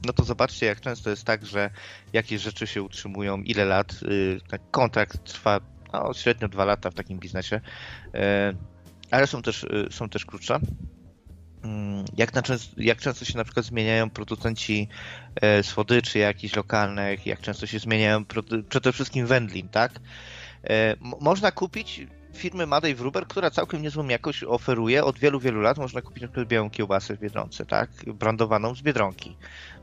no 0.06 0.14
to 0.14 0.24
zobaczcie, 0.24 0.66
jak 0.66 0.82
często 0.82 1.10
jest 1.10 1.24
tak, 1.24 1.46
że 1.46 1.70
jakieś 2.14 2.42
rzeczy 2.42 2.68
się 2.68 2.84
utrzymują, 2.84 3.42
ile 3.42 3.66
lat. 3.66 3.94
Y, 4.04 4.40
kontrakt 4.72 5.24
trwa 5.24 5.60
no, 6.04 6.14
średnio 6.14 6.48
dwa 6.48 6.66
lata 6.66 6.92
w 6.92 6.94
takim 6.94 7.20
biznesie, 7.20 7.56
y, 7.56 8.20
ale 9.12 9.28
są 9.28 9.42
też, 9.42 9.64
y, 9.64 9.88
są 9.92 10.10
też 10.10 10.26
krótsze. 10.26 10.60
Mm, 11.66 12.06
jak, 12.18 12.34
na 12.34 12.42
jak 12.78 13.00
często 13.00 13.26
się 13.26 13.38
na 13.38 13.44
przykład 13.44 13.66
zmieniają 13.66 14.10
producenci 14.10 14.88
e, 15.42 15.64
słodyczy 15.64 16.20
jakichś 16.20 16.56
lokalnych, 16.56 17.26
jak 17.26 17.42
często 17.42 17.68
się 17.68 17.80
zmieniają 17.80 18.26
przede 18.70 18.94
wszystkim 18.94 19.28
wędlin, 19.28 19.70
tak? 19.70 19.92
E, 20.70 20.96
można 21.22 21.52
kupić 21.52 22.08
firmy 22.34 22.66
Madej 22.66 22.96
Wruber, 22.96 23.28
która 23.28 23.52
całkiem 23.52 23.82
niezłą 23.82 24.08
jakość 24.08 24.44
oferuje. 24.44 25.04
Od 25.04 25.20
wielu, 25.20 25.40
wielu 25.40 25.62
lat 25.62 25.78
można 25.78 26.02
kupić 26.02 26.22
na 26.22 26.28
przykład 26.28 26.48
białą 26.48 26.70
kiełbasę 26.70 27.16
w 27.16 27.20
Biedronce, 27.20 27.66
tak? 27.66 27.90
Brandowaną 28.08 28.76
z 28.76 28.82
Biedronki. 28.82 29.38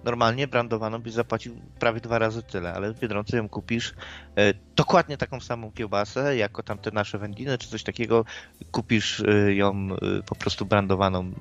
Normalnie 0.05 0.49
brandowaną 0.49 0.99
byś 0.99 1.13
zapłacił 1.13 1.57
prawie 1.79 2.01
dwa 2.01 2.19
razy 2.19 2.43
tyle, 2.43 2.75
ale 2.75 2.93
w 2.93 3.01
Biedronce 3.01 3.37
ją 3.37 3.49
kupisz 3.49 3.95
e, 4.37 4.55
dokładnie 4.77 5.17
taką 5.17 5.41
samą 5.41 5.73
kiełbasę, 5.73 6.37
jako 6.37 6.63
tamte 6.63 6.91
nasze 6.91 7.19
wędliny, 7.19 7.59
czy 7.59 7.69
coś 7.69 7.83
takiego. 7.83 8.25
Kupisz 8.71 9.21
e, 9.21 9.55
ją 9.55 9.73
e, 9.73 10.23
po 10.23 10.35
prostu 10.35 10.67
brandowaną 10.67 11.33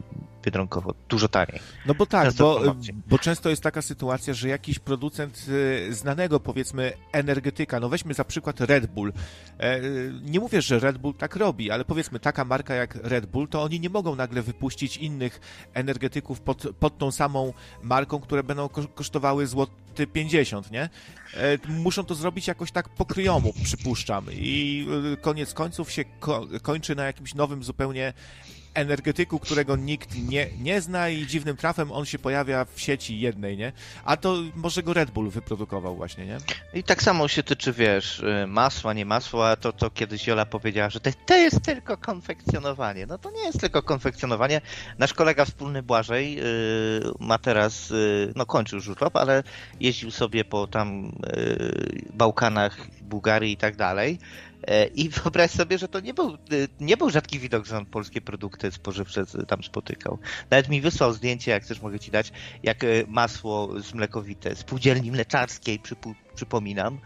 biedronkowo, 0.41 0.93
dużo 1.09 1.27
taniej. 1.27 1.59
No 1.85 1.93
bo 1.93 2.05
tak, 2.05 2.33
bo, 2.33 2.75
bo 3.07 3.19
często 3.19 3.49
jest 3.49 3.63
taka 3.63 3.81
sytuacja, 3.81 4.33
że 4.33 4.49
jakiś 4.49 4.79
producent 4.79 5.45
y, 5.47 5.93
znanego, 5.93 6.39
powiedzmy, 6.39 6.93
energetyka, 7.11 7.79
no 7.79 7.89
weźmy 7.89 8.13
za 8.13 8.23
przykład 8.23 8.61
Red 8.61 8.85
Bull. 8.85 9.13
E, 9.59 9.81
nie 10.21 10.39
mówię, 10.39 10.61
że 10.61 10.79
Red 10.79 10.97
Bull 10.97 11.13
tak 11.13 11.35
robi, 11.35 11.71
ale 11.71 11.85
powiedzmy, 11.85 12.19
taka 12.19 12.45
marka 12.45 12.75
jak 12.75 12.95
Red 12.95 13.25
Bull, 13.25 13.47
to 13.47 13.61
oni 13.61 13.79
nie 13.79 13.89
mogą 13.89 14.15
nagle 14.15 14.41
wypuścić 14.41 14.97
innych 14.97 15.39
energetyków 15.73 16.41
pod, 16.41 16.63
pod 16.79 16.97
tą 16.97 17.11
samą 17.11 17.53
marką, 17.83 18.19
które 18.19 18.43
będą 18.43 18.69
kosztowały 18.69 19.47
złoty 19.47 20.07
50, 20.07 20.71
nie? 20.71 20.89
E, 21.33 21.57
muszą 21.67 22.03
to 22.03 22.15
zrobić 22.15 22.47
jakoś 22.47 22.71
tak 22.71 22.89
po 22.89 23.05
kryjomu, 23.05 23.53
przypuszczam. 23.63 24.25
I 24.31 24.87
y, 25.13 25.17
koniec 25.17 25.53
końców 25.53 25.91
się 25.91 26.05
ko 26.19 26.47
kończy 26.61 26.95
na 26.95 27.05
jakimś 27.05 27.35
nowym 27.35 27.63
zupełnie 27.63 28.13
energetyku, 28.73 29.39
którego 29.39 29.75
nikt 29.75 30.15
nie, 30.15 30.47
nie 30.61 30.81
zna 30.81 31.09
i 31.09 31.27
dziwnym 31.27 31.57
trafem 31.57 31.91
on 31.91 32.05
się 32.05 32.19
pojawia 32.19 32.65
w 32.65 32.81
sieci 32.81 33.19
jednej, 33.19 33.57
nie? 33.57 33.71
A 34.05 34.17
to 34.17 34.37
może 34.55 34.83
go 34.83 34.93
Red 34.93 35.11
Bull 35.11 35.29
wyprodukował 35.29 35.95
właśnie, 35.95 36.25
nie? 36.25 36.37
I 36.73 36.83
tak 36.83 37.03
samo 37.03 37.27
się 37.27 37.43
tyczy, 37.43 37.73
wiesz, 37.73 38.19
y, 38.19 38.47
masła, 38.47 38.93
nie 38.93 39.05
masła, 39.05 39.55
to, 39.55 39.73
to 39.73 39.89
kiedyś 39.89 40.27
Jola 40.27 40.45
powiedziała, 40.45 40.89
że 40.89 40.99
to, 40.99 41.09
to 41.25 41.35
jest 41.35 41.61
tylko 41.61 41.97
konfekcjonowanie. 41.97 43.05
No 43.05 43.17
to 43.17 43.31
nie 43.31 43.43
jest 43.43 43.59
tylko 43.59 43.83
konfekcjonowanie. 43.83 44.61
Nasz 44.97 45.13
kolega 45.13 45.45
wspólny 45.45 45.83
Błażej 45.83 46.35
yy, 46.35 46.43
ma 47.19 47.37
teraz, 47.37 47.89
yy, 47.89 48.33
no 48.35 48.45
kończył 48.45 48.77
już 48.77 48.87
urlop, 48.87 49.15
ale 49.15 49.43
jeździł 49.79 50.11
sobie 50.11 50.45
po 50.45 50.67
tam 50.67 51.11
yy, 51.35 52.01
Bałkanach, 52.13 52.87
Bułgarii 53.01 53.53
i 53.53 53.57
tak 53.57 53.75
dalej 53.75 54.19
I 54.95 55.09
wyobraź 55.09 55.51
sobie, 55.51 55.77
że 55.77 55.87
to 55.87 55.99
nie 55.99 56.13
był, 56.13 56.33
e, 56.33 56.37
nie 56.79 56.97
był 56.97 57.09
rzadki 57.09 57.39
widok, 57.39 57.65
że 57.65 57.77
on 57.77 57.85
polskie 57.85 58.21
produkty 58.21 58.71
spożywcze 58.71 59.25
tam 59.47 59.63
spotykał. 59.63 60.19
Nawet 60.51 60.69
mi 60.69 60.81
wysłał 60.81 61.13
zdjęcie, 61.13 61.51
jak 61.51 61.63
chcesz 61.63 61.81
mogę 61.81 61.99
ci 61.99 62.11
dać, 62.11 62.31
jak 62.63 62.83
e, 62.83 62.87
masło 63.07 63.81
z 63.81 63.93
mlekowite, 63.93 64.55
spółdzielni 64.55 65.11
mleczarskiej, 65.11 65.79
przypu, 65.79 66.15
przypominam, 66.35 66.99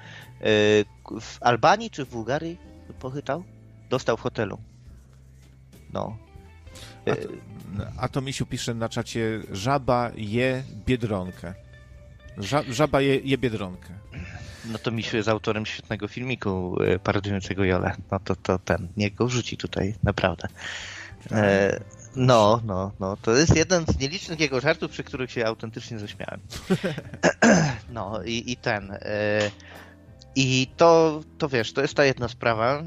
w 1.22 1.38
Albanii 1.42 1.90
czy 1.90 2.06
w 2.06 2.10
Bułgarii 2.10 2.58
pochytał? 3.00 3.44
Dostał 3.90 4.18
w 4.18 4.22
hotelu. 4.22 4.58
No. 5.94 6.18
To, 7.06 7.12
a 7.98 8.08
to 8.08 8.22
Misiu 8.22 8.46
pisze 8.46 8.74
na 8.74 8.90
czacie, 8.90 9.42
żaba 9.52 10.12
je 10.16 10.64
biedronkę. 10.86 11.54
Ża, 12.38 12.64
żaba 12.70 13.02
je, 13.02 13.16
je 13.16 13.38
biedronkę. 13.38 13.94
No 14.72 14.78
to 14.78 14.92
Misiu 14.92 15.18
jest 15.18 15.30
autorem 15.30 15.66
świetnego 15.66 16.08
filmiku 16.08 16.78
e, 16.84 17.00
paradującego 17.00 17.64
Jole. 17.64 17.96
No 18.12 18.20
to, 18.20 18.36
to 18.36 18.60
ten, 18.60 18.88
niech 18.98 19.16
go 19.16 19.30
rzuci 19.30 19.58
tutaj, 19.58 19.96
naprawdę. 20.04 20.48
E, 21.32 21.80
no, 22.16 22.62
no, 22.66 22.92
no. 23.00 23.18
To 23.18 23.36
jest 23.36 23.56
jeden 23.56 23.86
z 23.86 24.00
nielicznych 24.00 24.40
jego 24.40 24.60
żartów, 24.60 24.92
przy 24.92 25.04
których 25.04 25.32
się 25.32 25.46
autentycznie 25.46 26.00
zaśmiałem. 26.00 26.40
No 27.90 28.24
i, 28.24 28.52
i 28.52 28.58
ten. 28.58 28.92
E, 28.92 29.52
I 30.36 30.68
to, 30.78 31.22
to 31.38 31.50
wiesz, 31.50 31.74
to 31.74 31.82
jest 31.82 31.94
ta 31.94 32.06
jedna 32.06 32.28
sprawa. 32.28 32.84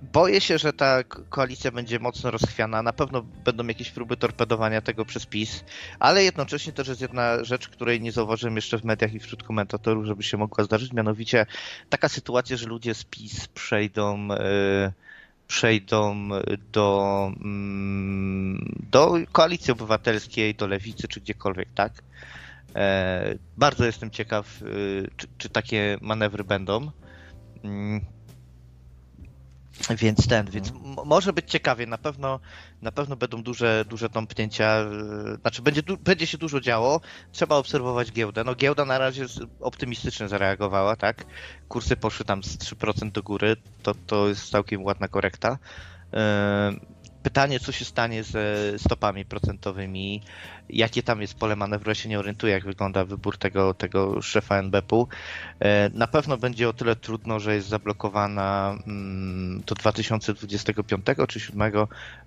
Mm, 0.00 0.12
boję 0.12 0.40
się, 0.40 0.58
że 0.58 0.72
ta 0.72 1.04
koalicja 1.04 1.70
będzie 1.70 1.98
mocno 1.98 2.30
rozchwiana. 2.30 2.82
Na 2.82 2.92
pewno 2.92 3.22
będą 3.22 3.66
jakieś 3.66 3.90
próby 3.90 4.16
torpedowania 4.16 4.80
tego 4.80 5.04
przez 5.04 5.26
PiS, 5.26 5.64
ale 5.98 6.24
jednocześnie 6.24 6.72
też 6.72 6.88
jest 6.88 7.00
jedna 7.00 7.44
rzecz, 7.44 7.68
której 7.68 8.00
nie 8.00 8.12
zauważyłem 8.12 8.56
jeszcze 8.56 8.78
w 8.78 8.84
mediach 8.84 9.14
i 9.14 9.20
wśród 9.20 9.42
komentatorów, 9.42 10.06
żeby 10.06 10.22
się 10.22 10.36
mogła 10.36 10.64
zdarzyć, 10.64 10.92
mianowicie 10.92 11.46
taka 11.88 12.08
sytuacja, 12.08 12.56
że 12.56 12.66
ludzie 12.66 12.94
z 12.94 13.04
PiS 13.04 13.48
przejdą. 13.48 14.28
Yy, 14.28 14.92
przejdą 15.46 16.28
do, 16.72 17.32
mm, 17.40 18.74
do 18.90 19.14
koalicji 19.32 19.72
obywatelskiej, 19.72 20.54
do 20.54 20.66
lewicy 20.66 21.08
czy 21.08 21.20
gdziekolwiek, 21.20 21.68
tak? 21.74 21.92
E, 22.76 23.34
bardzo 23.56 23.84
jestem 23.84 24.10
ciekaw, 24.10 24.62
y, 24.62 25.10
czy, 25.16 25.26
czy 25.38 25.48
takie 25.48 25.98
manewry 26.00 26.44
będą. 26.44 26.90
Więc 29.96 30.28
ten, 30.28 30.50
więc 30.50 30.72
może 31.04 31.32
być 31.32 31.50
ciekawie, 31.50 31.86
na 31.86 31.98
pewno, 31.98 32.40
na 32.82 32.92
pewno 32.92 33.16
będą 33.16 33.42
duże, 33.42 33.84
duże 33.88 34.10
tąpnięcia, 34.10 34.84
znaczy 35.40 35.62
będzie, 35.62 35.82
będzie 36.00 36.26
się 36.26 36.38
dużo 36.38 36.60
działo, 36.60 37.00
trzeba 37.32 37.56
obserwować 37.56 38.12
giełdę. 38.12 38.44
No 38.44 38.54
giełda 38.54 38.84
na 38.84 38.98
razie 38.98 39.26
optymistycznie 39.60 40.28
zareagowała, 40.28 40.96
tak? 40.96 41.24
Kursy 41.68 41.96
poszły 41.96 42.24
tam 42.24 42.42
z 42.42 42.58
3% 42.58 43.12
do 43.12 43.22
góry, 43.22 43.56
to, 43.82 43.94
to 44.06 44.28
jest 44.28 44.50
całkiem 44.50 44.84
ładna 44.84 45.08
korekta. 45.08 45.58
Pytanie, 47.22 47.60
co 47.60 47.72
się 47.72 47.84
stanie 47.84 48.22
ze 48.22 48.78
stopami 48.78 49.24
procentowymi, 49.24 50.22
jakie 50.68 51.02
tam 51.02 51.20
jest 51.20 51.34
pole 51.34 51.56
manewru, 51.56 51.90
ja 51.90 51.94
się 51.94 52.08
nie 52.08 52.18
orientuję, 52.18 52.52
jak 52.52 52.64
wygląda 52.64 53.04
wybór 53.04 53.38
tego, 53.38 53.74
tego 53.74 54.22
szefa 54.22 54.58
NBP-u. 54.58 55.08
E, 55.60 55.90
na 55.94 56.06
pewno 56.06 56.36
będzie 56.36 56.68
o 56.68 56.72
tyle 56.72 56.96
trudno, 56.96 57.40
że 57.40 57.54
jest 57.54 57.68
zablokowana 57.68 58.76
mm, 58.86 59.62
do 59.66 59.74
2025 59.74 61.06
czy 61.28 61.42
2007 61.42 61.72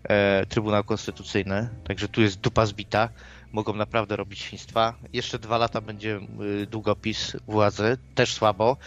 e, 0.04 0.46
Trybunał 0.46 0.84
Konstytucyjny, 0.84 1.70
także 1.88 2.08
tu 2.08 2.22
jest 2.22 2.40
dupa 2.40 2.66
zbita, 2.66 3.10
mogą 3.52 3.74
naprawdę 3.74 4.16
robić 4.16 4.40
świństwa. 4.40 4.94
Jeszcze 5.14 5.40
dwa 5.40 5.58
lata 5.58 5.82
będzie 5.82 6.20
y, 6.62 6.68
długopis 6.68 7.38
władzy, 7.48 7.98
też 8.16 8.34
słabo. 8.34 8.78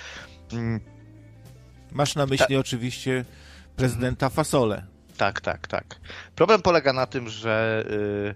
Mm. 0.53 0.81
Masz 1.93 2.15
na 2.15 2.27
myśli 2.27 2.55
Ta... 2.55 2.61
oczywiście 2.61 3.25
prezydenta 3.77 4.29
Fasole. 4.29 4.96
Tak, 5.17 5.41
tak, 5.41 5.67
tak. 5.67 6.01
Problem 6.35 6.63
polega 6.63 6.93
na 6.93 7.07
tym, 7.07 7.29
że 7.29 7.85
y, 7.91 8.35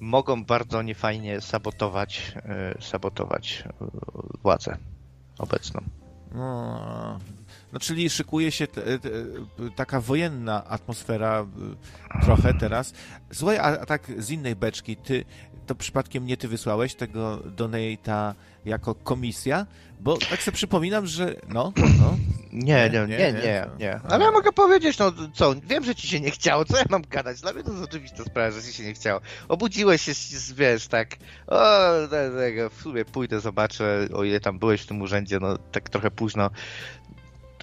mogą 0.00 0.44
bardzo 0.44 0.82
niefajnie 0.82 1.40
sabotować, 1.40 2.34
y, 2.78 2.82
sabotować 2.82 3.64
y, 3.66 4.42
władzę 4.42 4.76
obecną. 5.38 5.80
No, 6.34 7.18
no 7.72 7.80
czyli 7.80 8.10
szykuje 8.10 8.52
się 8.52 8.66
taka 9.76 10.00
wojenna 10.00 10.64
atmosfera 10.64 11.46
y, 12.20 12.24
trochę 12.24 12.54
teraz. 12.54 12.92
Słuchaj, 13.32 13.58
a, 13.58 13.62
a, 13.62 13.86
tak 13.86 14.12
z 14.18 14.30
innej 14.30 14.56
beczki, 14.56 14.96
ty 14.96 15.24
to 15.70 15.74
przypadkiem 15.74 16.26
nie 16.26 16.36
ty 16.36 16.48
wysłałeś 16.48 16.94
tego 16.94 17.36
donate'a 17.36 18.34
jako 18.64 18.94
komisja? 18.94 19.66
Bo 20.00 20.16
tak 20.16 20.42
sobie 20.42 20.54
przypominam, 20.56 21.06
że 21.06 21.34
no, 21.48 21.72
no. 21.76 22.16
Nie, 22.52 22.90
nie, 22.92 23.06
nie, 23.06 23.18
nie, 23.18 23.32
nie, 23.32 23.66
nie. 23.78 24.00
Ale 24.08 24.24
ja 24.24 24.30
mogę 24.30 24.52
powiedzieć, 24.52 24.98
no 24.98 25.12
co, 25.34 25.54
wiem, 25.66 25.84
że 25.84 25.94
ci 25.94 26.08
się 26.08 26.20
nie 26.20 26.30
chciało, 26.30 26.64
co 26.64 26.76
ja 26.76 26.84
mam 26.88 27.02
gadać? 27.02 27.40
Dla 27.40 27.52
mnie 27.52 27.62
to 27.62 27.72
jest 27.72 27.84
oczywista 27.84 28.24
sprawa, 28.24 28.50
że 28.50 28.62
ci 28.62 28.72
się 28.72 28.84
nie 28.84 28.94
chciało. 28.94 29.20
Obudziłeś 29.48 30.02
się, 30.02 30.12
wiesz, 30.54 30.88
tak, 30.88 31.16
o, 31.46 31.58
w 32.70 32.82
sumie 32.82 33.04
pójdę, 33.04 33.40
zobaczę, 33.40 34.08
o 34.14 34.24
ile 34.24 34.40
tam 34.40 34.58
byłeś 34.58 34.82
w 34.82 34.86
tym 34.86 35.02
urzędzie, 35.02 35.38
no 35.40 35.58
tak 35.58 35.88
trochę 35.88 36.10
późno, 36.10 36.50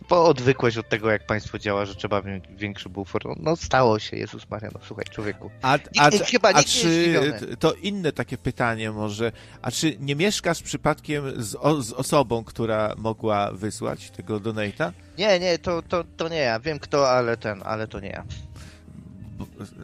bo 0.09 0.25
odwykłeś 0.25 0.77
od 0.77 0.89
tego, 0.89 1.11
jak 1.11 1.25
państwo 1.25 1.59
działa, 1.59 1.85
że 1.85 1.95
trzeba 1.95 2.21
większy 2.57 2.89
bufor. 2.89 3.25
No, 3.25 3.35
no 3.39 3.55
stało 3.55 3.99
się, 3.99 4.17
Jezus 4.17 4.49
Maria, 4.49 4.69
no 4.73 4.79
słuchaj, 4.83 5.05
człowieku. 5.05 5.51
A, 5.61 5.77
a, 5.99 6.09
nikt, 6.09 6.25
chyba 6.31 6.49
a 6.49 6.63
czy 6.63 7.21
to 7.59 7.73
inne 7.73 8.11
takie 8.11 8.37
pytanie 8.37 8.91
może, 8.91 9.31
a 9.61 9.71
czy 9.71 9.97
nie 9.99 10.15
mieszkasz 10.15 10.63
przypadkiem 10.63 11.43
z, 11.43 11.55
o, 11.55 11.81
z 11.81 11.93
osobą, 11.93 12.43
która 12.43 12.93
mogła 12.97 13.51
wysłać 13.51 14.09
tego 14.09 14.39
donata? 14.39 14.93
Nie, 15.17 15.39
nie, 15.39 15.59
to, 15.59 15.81
to, 15.81 16.03
to 16.17 16.27
nie 16.27 16.39
ja. 16.39 16.59
Wiem 16.59 16.79
kto, 16.79 17.09
ale 17.09 17.37
ten, 17.37 17.61
ale 17.65 17.87
to 17.87 17.99
nie 17.99 18.09
ja. 18.09 18.23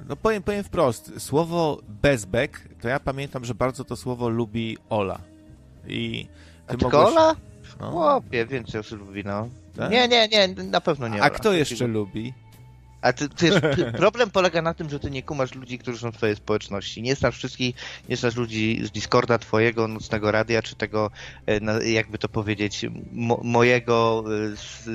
No 0.10 0.16
powiem, 0.16 0.44
powiem 0.44 0.64
wprost, 0.64 1.12
słowo 1.22 1.82
bezbek, 2.02 2.62
to 2.82 2.88
ja 2.88 3.00
pamiętam, 3.00 3.46
że 3.46 3.56
bardzo 3.56 3.84
to 3.84 3.96
słowo 3.96 4.30
lubi 4.30 4.78
Ola. 4.90 5.20
I 5.88 6.28
ty 6.68 6.74
a 6.74 6.84
mogłeś... 6.84 6.94
Ola? 6.94 7.36
No. 7.80 7.92
Chłopie, 7.92 8.46
więcej 8.46 8.82
osób 8.82 9.00
lubi, 9.00 9.24
no. 9.24 9.50
Tak? 9.76 9.92
Nie, 9.92 10.08
nie, 10.08 10.28
nie, 10.28 10.48
na 10.48 10.82
pewno 10.82 11.08
nie. 11.08 11.22
A 11.24 11.30
kto 11.30 11.54
jeszcze 11.54 11.88
lubi? 11.88 12.34
A 13.04 13.14
ty, 13.14 13.30
ty, 13.30 13.52
problem 13.98 14.32
polega 14.32 14.62
na 14.62 14.74
tym, 14.74 14.90
że 14.90 15.00
ty 15.00 15.12
nie 15.12 15.24
kumasz 15.24 15.56
ludzi, 15.56 15.80
którzy 15.80 16.00
są 16.00 16.12
w 16.12 16.18
twojej 16.18 16.36
społeczności. 16.36 17.02
Nie 17.02 17.16
znasz 17.16 17.38
wszystkich, 17.38 17.76
nie 18.10 18.18
znasz 18.18 18.36
ludzi 18.36 18.82
z 18.84 18.92
Discorda 18.92 19.38
twojego, 19.38 19.88
nocnego 19.88 20.32
radia, 20.32 20.62
czy 20.62 20.76
tego, 20.76 21.12
e, 21.48 21.90
jakby 21.90 22.18
to 22.18 22.30
powiedzieć, 22.30 22.86
mo, 23.12 23.40
mojego 23.44 24.24
e, 24.28 24.56
z, 24.56 24.88
e, 24.88 24.92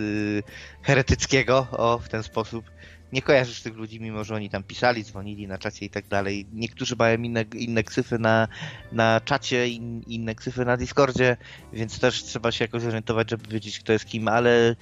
heretyckiego, 0.83 1.67
o, 1.71 1.99
w 1.99 2.09
ten 2.09 2.23
sposób 2.23 2.71
nie 3.13 3.23
kojarzysz 3.23 3.63
tych 3.63 3.77
ludzi, 3.77 4.01
mimo 4.01 4.25
że 4.25 4.35
oni 4.35 4.51
tam 4.51 4.63
pisali, 4.63 5.05
dzwonili 5.05 5.47
na 5.47 5.59
czacie 5.59 5.87
i 5.87 5.91
tak 5.91 6.09
dalej. 6.09 6.47
Niektórzy 6.53 6.97
mają 6.99 7.23
inne, 7.23 7.45
inne 7.55 7.85
ksyfy 7.85 8.19
na, 8.19 8.49
na 8.93 9.21
czacie, 9.25 9.69
in, 9.69 10.03
inne 10.03 10.35
ksyfy 10.35 10.65
na 10.65 10.77
Discordzie, 10.77 11.37
więc 11.73 12.01
też 12.01 12.25
trzeba 12.25 12.53
się 12.53 12.65
jakoś 12.65 12.83
zorientować, 12.83 13.31
żeby 13.31 13.49
wiedzieć, 13.49 13.81
kto 13.81 13.93
jest 13.93 14.05
kim, 14.05 14.29
ale 14.29 14.77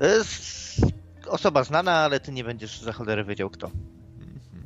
jest 0.00 0.80
osoba 1.26 1.64
znana, 1.64 1.92
ale 1.92 2.20
ty 2.20 2.32
nie 2.32 2.44
będziesz 2.44 2.80
za 2.80 2.92
cholerę 2.92 3.24
wiedział 3.24 3.50
kto. 3.50 3.70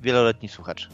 Wieloletni 0.03 0.49
słuchacz. 0.49 0.89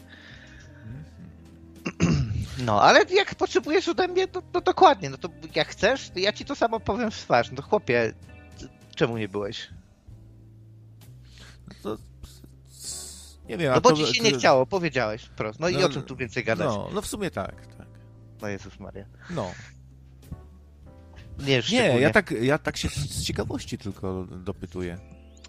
No, 2.65 2.81
ale 2.81 2.99
jak 3.09 3.35
potrzebujesz 3.35 3.87
ode 3.87 4.07
mnie, 4.07 4.27
to, 4.27 4.41
to 4.41 4.61
dokładnie, 4.61 5.09
no 5.09 5.17
to 5.17 5.29
jak 5.55 5.67
chcesz, 5.67 6.09
to 6.09 6.19
ja 6.19 6.33
ci 6.33 6.45
to 6.45 6.55
samo 6.55 6.79
powiem 6.79 7.11
w 7.11 7.17
twarz. 7.17 7.51
No 7.51 7.61
chłopie, 7.61 8.13
czemu 8.95 9.17
nie 9.17 9.27
byłeś? 9.27 9.69
To 11.83 11.97
nie 13.51 13.57
wiem, 13.57 13.73
no 13.73 13.81
bo 13.81 13.89
to, 13.89 13.95
ci 13.95 14.15
się 14.15 14.23
nie 14.23 14.31
chciało, 14.31 14.65
powiedziałeś 14.65 15.23
wprost. 15.23 15.59
No, 15.59 15.69
no 15.69 15.79
i 15.79 15.83
o 15.83 15.89
czym 15.89 16.03
tu 16.03 16.15
więcej 16.15 16.43
gadać? 16.43 16.67
No, 16.67 16.89
no 16.93 17.01
w 17.01 17.07
sumie 17.07 17.31
tak, 17.31 17.67
tak. 17.77 17.87
No 18.41 18.47
Jezus 18.47 18.79
Maria. 18.79 19.05
No. 19.29 19.51
Nie, 21.39 21.61
nie 21.71 21.99
ja, 21.99 22.09
tak, 22.09 22.31
ja 22.31 22.57
tak 22.57 22.77
się 22.77 22.89
z 22.89 23.23
ciekawości 23.23 23.77
tylko 23.77 24.25
dopytuję. 24.25 24.97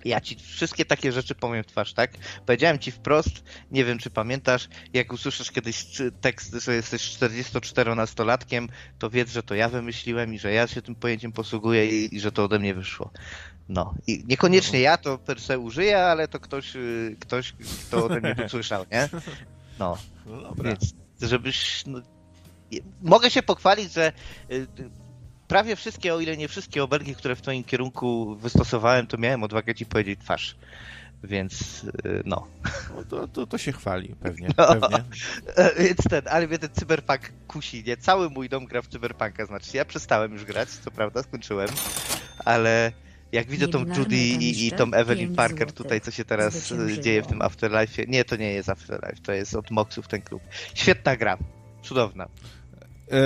Ja 0.04 0.20
ci 0.20 0.36
wszystkie 0.36 0.84
takie 0.84 1.12
rzeczy 1.12 1.34
powiem 1.34 1.62
w 1.62 1.66
twarz, 1.66 1.94
tak? 1.94 2.10
Powiedziałem 2.46 2.78
ci 2.78 2.90
wprost, 2.90 3.44
nie 3.70 3.84
wiem 3.84 3.98
czy 3.98 4.10
pamiętasz, 4.10 4.68
jak 4.92 5.12
usłyszysz 5.12 5.50
kiedyś 5.50 5.86
tekst, 6.20 6.54
że 6.54 6.74
jesteś 6.74 7.02
44-nastolatkiem, 7.02 8.68
to 8.98 9.10
wiedz, 9.10 9.32
że 9.32 9.42
to 9.42 9.54
ja 9.54 9.68
wymyśliłem 9.68 10.34
i 10.34 10.38
że 10.38 10.52
ja 10.52 10.66
się 10.66 10.82
tym 10.82 10.94
pojęciem 10.94 11.32
posługuję 11.32 11.86
i, 11.86 12.14
i 12.16 12.20
że 12.20 12.32
to 12.32 12.44
ode 12.44 12.58
mnie 12.58 12.74
wyszło. 12.74 13.10
No. 13.68 13.94
I 14.06 14.24
niekoniecznie 14.28 14.80
ja 14.80 14.96
to 14.96 15.18
per 15.18 15.40
se 15.40 15.58
użyję, 15.58 16.04
ale 16.04 16.28
to 16.28 16.40
ktoś, 16.40 16.76
y, 16.76 17.16
ktoś 17.20 17.54
kto 17.88 18.04
ode 18.04 18.20
mnie 18.20 18.36
usłyszał, 18.46 18.84
nie? 18.92 19.08
No. 19.78 19.98
no 20.26 20.42
dobra. 20.42 20.70
Więc, 20.70 20.94
żebyś... 21.20 21.86
No, 21.86 22.00
mogę 23.02 23.30
się 23.30 23.42
pochwalić, 23.42 23.92
że 23.92 24.12
y, 24.50 24.66
prawie 25.48 25.76
wszystkie, 25.76 26.14
o 26.14 26.20
ile 26.20 26.36
nie 26.36 26.48
wszystkie 26.48 26.84
obelgi, 26.84 27.14
które 27.14 27.36
w 27.36 27.42
twoim 27.42 27.64
kierunku 27.64 28.36
wystosowałem, 28.36 29.06
to 29.06 29.18
miałem 29.18 29.42
odwagę 29.42 29.74
ci 29.74 29.86
powiedzieć 29.86 30.20
twarz. 30.20 30.56
Więc 31.24 31.84
y, 31.84 32.22
no. 32.24 32.46
no 32.96 33.04
to, 33.04 33.28
to, 33.28 33.46
to, 33.46 33.58
się 33.58 33.72
chwali, 33.72 34.14
pewnie. 34.20 34.48
No. 34.58 34.66
pewnie. 34.66 35.04
Więc 35.78 35.98
ten, 36.10 36.22
ale 36.30 36.46
mnie 36.46 36.58
ten 36.58 36.70
cyberpunk 36.72 37.32
kusi, 37.48 37.84
nie? 37.86 37.96
Cały 37.96 38.30
mój 38.30 38.48
dom 38.48 38.64
gra 38.66 38.82
w 38.82 38.88
cyberpunka, 38.88 39.46
znaczy 39.46 39.76
ja 39.76 39.84
przestałem 39.84 40.32
już 40.32 40.44
grać, 40.44 40.68
co 40.68 40.90
prawda, 40.90 41.22
skończyłem, 41.22 41.68
ale 42.44 42.92
jak 43.32 43.46
widzę 43.46 43.68
tą 43.68 43.84
Judy 43.96 44.16
i, 44.16 44.66
i 44.66 44.72
tą 44.72 44.92
Evelyn 44.92 45.34
Parker 45.34 45.72
tutaj, 45.72 46.00
co 46.00 46.10
się 46.10 46.24
teraz 46.24 46.72
dzieje 47.00 47.22
w 47.22 47.26
tym 47.26 47.42
Afterlife. 47.42 48.06
Nie, 48.06 48.24
to 48.24 48.36
nie 48.36 48.52
jest 48.52 48.68
Afterlife, 48.68 49.22
to 49.22 49.32
jest 49.32 49.54
od 49.54 49.70
Moxów 49.70 50.08
ten 50.08 50.22
klub. 50.22 50.42
Świetna 50.74 51.16
gra, 51.16 51.38
cudowna. 51.82 52.24
E, 52.24 53.18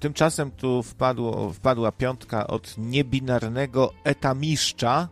tymczasem 0.00 0.50
tu 0.50 0.82
wpadło, 0.82 1.52
wpadła 1.52 1.92
piątka 1.92 2.46
od 2.46 2.74
niebinarnego 2.78 3.92
etamiszcza. 4.04 5.08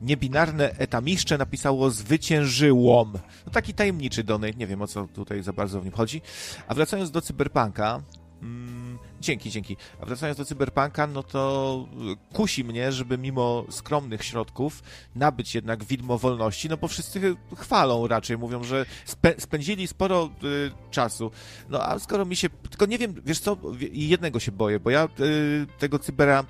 niebinarne 0.00 0.70
etamiszcze 0.70 1.38
napisało 1.38 1.90
zwyciężyłom. 1.90 3.12
No 3.46 3.52
taki 3.52 3.74
tajemniczy 3.74 4.24
donate, 4.24 4.58
nie 4.58 4.66
wiem 4.66 4.82
o 4.82 4.86
co 4.86 5.06
tutaj 5.06 5.42
za 5.42 5.52
bardzo 5.52 5.80
w 5.80 5.84
nim 5.84 5.92
chodzi. 5.92 6.22
A 6.68 6.74
wracając 6.74 7.10
do 7.10 7.20
Cyberpunka, 7.20 8.02
mm, 8.42 8.97
dzięki, 9.20 9.50
dzięki. 9.50 9.76
A 10.00 10.06
wracając 10.06 10.38
do 10.38 10.44
Cyberpunka, 10.44 11.06
no 11.06 11.22
to 11.22 11.86
kusi 12.32 12.64
mnie, 12.64 12.92
żeby 12.92 13.18
mimo 13.18 13.64
skromnych 13.70 14.24
środków 14.24 14.82
nabyć 15.14 15.54
jednak 15.54 15.84
widmo 15.84 16.18
wolności, 16.18 16.68
no 16.68 16.76
bo 16.76 16.88
wszyscy 16.88 17.36
chwalą 17.56 18.06
raczej, 18.06 18.38
mówią, 18.38 18.64
że 18.64 18.86
spe 19.04 19.34
spędzili 19.38 19.86
sporo 19.86 20.30
y, 20.44 20.70
czasu. 20.90 21.30
No 21.68 21.82
a 21.82 21.98
skoro 21.98 22.24
mi 22.24 22.36
się, 22.36 22.48
tylko 22.70 22.86
nie 22.86 22.98
wiem, 22.98 23.14
wiesz 23.24 23.40
co, 23.40 23.56
jednego 23.92 24.40
się 24.40 24.52
boję, 24.52 24.80
bo 24.80 24.90
ja 24.90 25.08
y, 25.20 25.66
tego 25.78 25.98
Cybera 25.98 26.44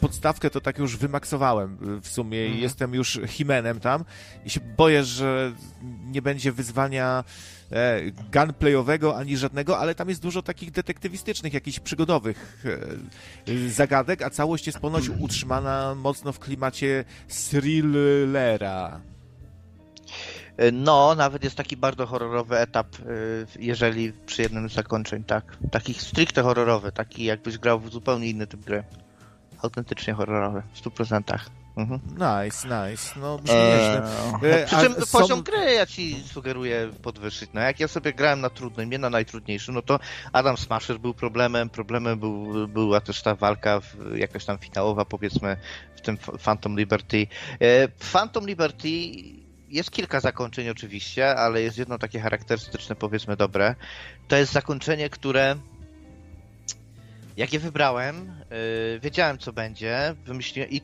podstawkę 0.00 0.50
to 0.50 0.60
tak 0.60 0.78
już 0.78 0.96
wymaksowałem 0.96 1.78
w 2.02 2.08
sumie 2.08 2.46
mm. 2.46 2.58
jestem 2.58 2.94
już 2.94 3.20
Himenem 3.26 3.80
tam 3.80 4.04
i 4.44 4.50
się 4.50 4.60
boję, 4.60 5.04
że 5.04 5.52
nie 6.04 6.22
będzie 6.22 6.52
wyzwania 6.52 7.24
e, 7.70 8.00
gunplayowego 8.10 9.16
ani 9.16 9.36
żadnego, 9.36 9.78
ale 9.78 9.94
tam 9.94 10.08
jest 10.08 10.22
dużo 10.22 10.42
takich 10.42 10.70
detektywistycznych, 10.70 11.54
jakichś 11.54 11.80
przygodowych 11.80 12.64
e, 13.46 13.68
zagadek, 13.68 14.22
a 14.22 14.30
całość 14.30 14.66
jest 14.66 14.78
ponoć 14.78 15.08
utrzymana 15.08 15.94
mocno 15.94 16.32
w 16.32 16.38
klimacie 16.38 17.04
thrillera. 17.28 19.00
No, 20.72 21.14
nawet 21.14 21.44
jest 21.44 21.56
taki 21.56 21.76
bardzo 21.76 22.06
horrorowy 22.06 22.58
etap, 22.58 22.96
e, 22.96 23.02
jeżeli 23.60 24.12
przy 24.12 24.42
jednym 24.42 24.70
z 24.70 24.72
zakończeń, 24.72 25.24
tak. 25.24 25.56
Takich 25.70 26.02
stricte 26.02 26.42
horrorowy, 26.42 26.92
taki 26.92 27.24
jakbyś 27.24 27.58
grał 27.58 27.80
w 27.80 27.90
zupełnie 27.90 28.30
inny 28.30 28.46
typ 28.46 28.60
gry 28.60 28.84
autentycznie 29.62 30.14
horrorowy, 30.14 30.62
w 30.72 30.82
100%. 30.82 31.38
Mhm. 31.78 32.00
Nice, 32.10 32.68
nice. 32.68 33.20
No, 33.20 33.38
brzmi 33.38 33.56
eee, 33.56 34.00
nieźle. 34.42 34.66
Przy 34.66 34.76
czym 34.76 34.94
są... 35.06 35.18
poziom 35.18 35.42
gry 35.42 35.72
ja 35.74 35.86
ci 35.86 36.22
sugeruję 36.22 36.90
podwyższyć. 37.02 37.50
No, 37.54 37.60
jak 37.60 37.80
ja 37.80 37.88
sobie 37.88 38.12
grałem 38.12 38.40
na 38.40 38.50
trudnym, 38.50 38.90
nie 38.90 38.98
na 38.98 39.10
najtrudniejszym, 39.10 39.74
no 39.74 39.82
to 39.82 39.98
Adam 40.32 40.56
Smasher 40.56 40.98
był 40.98 41.14
problemem, 41.14 41.70
problemem 41.70 42.18
był, 42.18 42.68
była 42.68 43.00
też 43.00 43.22
ta 43.22 43.34
walka 43.34 43.80
w, 43.80 44.16
jakaś 44.16 44.44
tam 44.44 44.58
finałowa, 44.58 45.04
powiedzmy, 45.04 45.56
w 45.96 46.00
tym 46.00 46.18
Phantom 46.18 46.76
Liberty. 46.78 47.26
E, 47.60 47.88
Phantom 47.88 48.46
Liberty 48.46 48.88
jest 49.68 49.90
kilka 49.90 50.20
zakończeń 50.20 50.68
oczywiście, 50.68 51.36
ale 51.36 51.62
jest 51.62 51.78
jedno 51.78 51.98
takie 51.98 52.20
charakterystyczne, 52.20 52.96
powiedzmy, 52.96 53.36
dobre. 53.36 53.74
To 54.28 54.36
jest 54.36 54.52
zakończenie, 54.52 55.10
które 55.10 55.56
jak 57.38 57.52
je 57.52 57.58
wybrałem, 57.58 58.14
yy, 58.50 59.00
wiedziałem 59.00 59.38
co 59.38 59.52
będzie, 59.52 60.14
wymyśliłem 60.24 60.70
i 60.70 60.80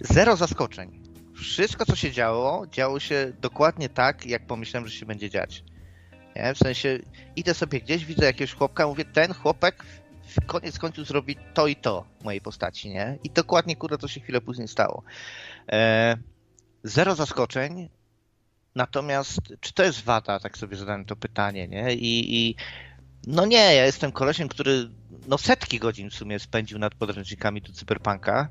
zero 0.00 0.36
zaskoczeń. 0.36 1.02
Wszystko 1.34 1.86
co 1.86 1.96
się 1.96 2.12
działo, 2.12 2.66
działo 2.66 3.00
się 3.00 3.32
dokładnie 3.40 3.88
tak, 3.88 4.26
jak 4.26 4.46
pomyślałem, 4.46 4.88
że 4.88 4.94
się 4.94 5.06
będzie 5.06 5.30
dziać. 5.30 5.64
Nie? 6.36 6.54
W 6.54 6.58
sensie 6.58 6.98
idę 7.36 7.54
sobie 7.54 7.80
gdzieś, 7.80 8.04
widzę 8.04 8.26
jakiegoś 8.26 8.54
chłopka, 8.54 8.86
mówię, 8.86 9.04
ten 9.04 9.34
chłopek 9.34 9.84
w 10.26 10.46
koniec 10.46 10.78
końców 10.78 11.06
zrobi 11.06 11.36
to 11.54 11.66
i 11.66 11.76
to 11.76 12.04
mojej 12.24 12.40
postaci, 12.40 12.88
nie? 12.88 13.18
I 13.24 13.30
dokładnie, 13.30 13.76
kurde, 13.76 13.98
to 13.98 14.08
się 14.08 14.20
chwilę 14.20 14.40
później 14.40 14.68
stało. 14.68 15.02
E, 15.72 16.16
zero 16.84 17.14
zaskoczeń, 17.14 17.88
natomiast 18.74 19.40
czy 19.60 19.72
to 19.72 19.82
jest 19.82 20.04
wada, 20.04 20.40
tak 20.40 20.58
sobie 20.58 20.76
zadałem 20.76 21.04
to 21.04 21.16
pytanie, 21.16 21.68
nie? 21.68 21.94
I, 21.94 22.36
i 22.36 22.56
no 23.26 23.46
nie, 23.46 23.74
ja 23.74 23.86
jestem 23.86 24.12
kolesiem, 24.12 24.48
który 24.48 24.88
no 25.28 25.38
setki 25.38 25.78
godzin 25.78 26.10
w 26.10 26.14
sumie 26.14 26.38
spędził 26.38 26.78
nad 26.78 26.94
podręcznikami 26.94 27.62
do 27.62 27.72
cyberpunka. 27.72 28.48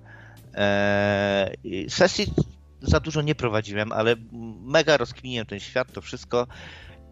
Eee, 0.53 1.89
sesji 1.89 2.33
za 2.81 2.99
dużo 2.99 3.21
nie 3.21 3.35
prowadziłem, 3.35 3.91
ale 3.91 4.15
mega 4.61 4.97
rozkminiłem 4.97 5.45
ten 5.45 5.59
świat, 5.59 5.91
to 5.91 6.01
wszystko. 6.01 6.47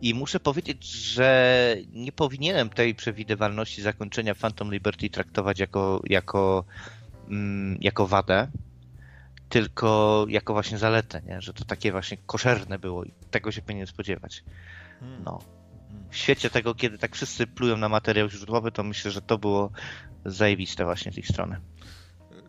I 0.02 0.14
muszę 0.14 0.40
powiedzieć, 0.40 0.86
że 0.86 1.76
nie 1.94 2.12
powinienem 2.12 2.70
tej 2.70 2.96
przewidywalności 2.96 3.82
zakończenia 3.82 4.36
Phantom 4.36 4.72
Liberty 4.72 5.10
traktować 5.10 5.60
jako, 5.60 6.02
jako, 6.06 6.66
mm, 7.30 7.78
jako 7.82 8.08
wadę, 8.08 8.48
tylko 9.50 10.26
jako 10.30 10.54
właśnie 10.54 10.78
zaletę, 10.78 11.22
nie? 11.22 11.42
że 11.42 11.54
to 11.54 11.66
takie 11.66 11.92
właśnie 11.92 12.18
koszerne 12.26 12.80
było 12.80 13.04
i 13.04 13.12
tego 13.32 13.52
się 13.52 13.62
powinien 13.62 13.88
spodziewać. 13.88 14.44
Hmm. 15.00 15.24
No 15.24 15.63
w 16.10 16.16
świecie 16.16 16.50
tego, 16.50 16.76
kiedy 16.76 16.98
tak 16.98 17.16
wszyscy 17.16 17.48
plują 17.48 17.78
na 17.78 17.90
materiał 17.90 18.30
źródłowy, 18.30 18.72
to 18.72 18.84
myślę, 18.84 19.12
że 19.12 19.22
to 19.22 19.38
było 19.38 19.72
zajebiste 20.26 20.86
właśnie 20.86 21.12
z 21.12 21.18
ich 21.18 21.28
strony. 21.28 21.62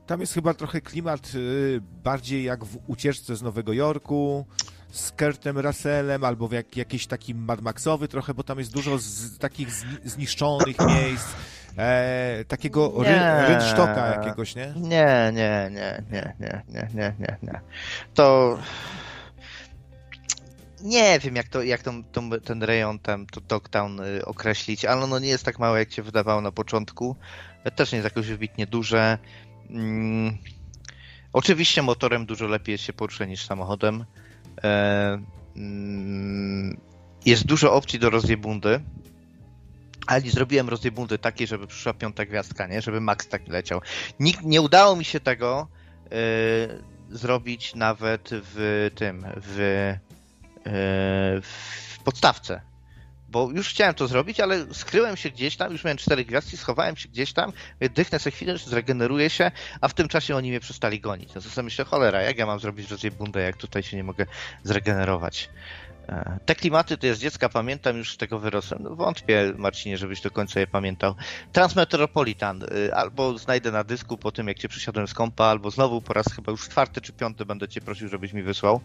Tam 0.06 0.20
jest 0.20 0.34
chyba 0.34 0.54
trochę 0.54 0.80
klimat 0.80 1.34
y, 1.34 1.80
bardziej 2.04 2.44
jak 2.44 2.64
w 2.64 2.78
ucieczce 2.86 3.36
z 3.36 3.42
Nowego 3.42 3.72
Jorku, 3.72 4.46
z 4.92 5.12
Kurtem 5.12 5.58
Russellem, 5.58 6.24
albo 6.24 6.48
jak, 6.52 6.76
jakiś 6.76 7.06
taki 7.06 7.34
Mad 7.34 7.60
Maxowy 7.60 8.08
trochę, 8.08 8.34
bo 8.34 8.42
tam 8.42 8.58
jest 8.58 8.72
dużo 8.72 8.98
z, 8.98 9.38
takich 9.38 9.70
zniszczonych 10.04 10.76
miejsc, 10.96 11.26
e, 11.78 12.44
takiego 12.48 12.92
rynsztoka 13.48 14.06
jakiegoś, 14.06 14.54
nie? 14.54 14.74
Nie, 14.76 15.32
nie, 15.32 15.70
nie, 15.72 16.02
nie, 16.10 16.34
nie, 16.40 16.62
nie, 16.94 17.14
nie, 17.18 17.36
nie. 17.42 17.60
To 18.14 18.58
nie 20.84 21.18
wiem, 21.18 21.36
jak, 21.36 21.48
to, 21.48 21.62
jak 21.62 21.82
tą, 21.82 22.04
tą, 22.04 22.30
ten 22.30 22.62
rejon 22.62 22.98
tam, 22.98 23.26
to 23.26 23.40
Dogtown 23.40 24.00
y, 24.00 24.24
określić, 24.24 24.84
ale 24.84 25.02
ono 25.02 25.18
nie 25.18 25.28
jest 25.28 25.44
tak 25.44 25.58
małe, 25.58 25.78
jak 25.78 25.92
się 25.92 26.02
wydawało 26.02 26.40
na 26.40 26.52
początku. 26.52 27.16
Też 27.76 27.92
nie 27.92 27.98
jest 27.98 28.04
jakoś 28.04 28.26
wybitnie 28.26 28.66
duże. 28.66 29.18
Mm. 29.70 30.36
Oczywiście 31.32 31.82
motorem 31.82 32.26
dużo 32.26 32.46
lepiej 32.46 32.78
się 32.78 32.92
porusza 32.92 33.24
niż 33.24 33.44
samochodem. 33.44 34.04
E, 34.64 35.22
mm, 35.56 36.80
jest 37.26 37.46
dużo 37.46 37.74
opcji 37.74 37.98
do 37.98 38.10
rozjebundy, 38.10 38.80
ale 40.06 40.22
nie 40.22 40.30
zrobiłem 40.30 40.68
rozjebundy 40.68 41.18
takiej, 41.18 41.46
żeby 41.46 41.66
przyszła 41.66 41.94
piąta 41.94 42.24
gwiazdka, 42.24 42.66
nie? 42.66 42.82
Żeby 42.82 43.00
Max 43.00 43.28
tak 43.28 43.48
leciał. 43.48 43.80
Nikt, 44.20 44.42
nie 44.42 44.60
udało 44.60 44.96
mi 44.96 45.04
się 45.04 45.20
tego 45.20 45.68
e, 46.04 46.06
zrobić 47.10 47.74
nawet 47.74 48.30
w 48.32 48.90
tym, 48.94 49.26
w 49.36 49.94
w 51.42 51.98
podstawce. 52.04 52.60
Bo 53.28 53.50
już 53.50 53.68
chciałem 53.68 53.94
to 53.94 54.08
zrobić, 54.08 54.40
ale 54.40 54.74
skryłem 54.74 55.16
się 55.16 55.30
gdzieś 55.30 55.56
tam, 55.56 55.72
już 55.72 55.84
miałem 55.84 55.98
cztery 55.98 56.24
gwiazdki, 56.24 56.56
schowałem 56.56 56.96
się 56.96 57.08
gdzieś 57.08 57.32
tam, 57.32 57.52
dychnę 57.80 58.18
sobie 58.18 58.36
chwilę, 58.36 58.58
zregeneruję 58.58 59.30
się, 59.30 59.50
a 59.80 59.88
w 59.88 59.94
tym 59.94 60.08
czasie 60.08 60.36
oni 60.36 60.50
mnie 60.50 60.60
przestali 60.60 61.00
gonić. 61.00 61.34
No 61.34 61.40
to 61.54 61.62
myślę, 61.62 61.84
cholera, 61.84 62.22
jak 62.22 62.38
ja 62.38 62.46
mam 62.46 62.60
zrobić 62.60 62.88
bundę, 63.18 63.42
jak 63.42 63.56
tutaj 63.56 63.82
się 63.82 63.96
nie 63.96 64.04
mogę 64.04 64.26
zregenerować. 64.62 65.50
E, 66.08 66.38
te 66.46 66.54
klimaty 66.54 66.98
to 66.98 67.06
jest 67.06 67.20
dziecka, 67.20 67.48
pamiętam 67.48 67.96
już 67.96 68.12
z 68.12 68.16
tego 68.16 68.38
wyrosłem. 68.38 68.82
No, 68.82 68.96
wątpię, 68.96 69.52
Marcinie, 69.56 69.98
żebyś 69.98 70.20
do 70.20 70.30
końca 70.30 70.60
je 70.60 70.66
pamiętał. 70.66 71.14
Transmetropolitan, 71.52 72.62
y, 72.62 72.94
albo 72.94 73.38
znajdę 73.38 73.72
na 73.72 73.84
dysku 73.84 74.18
po 74.18 74.32
tym, 74.32 74.48
jak 74.48 74.58
cię 74.58 74.68
przysiadłem 74.68 75.08
z 75.08 75.14
kompa, 75.14 75.44
albo 75.44 75.70
znowu 75.70 76.02
po 76.02 76.12
raz 76.12 76.26
chyba 76.36 76.52
już 76.52 76.68
czwarty 76.68 77.00
czy 77.00 77.12
piąty 77.12 77.44
będę 77.44 77.68
cię 77.68 77.80
prosił, 77.80 78.08
żebyś 78.08 78.32
mi 78.32 78.42
wysłał. 78.42 78.80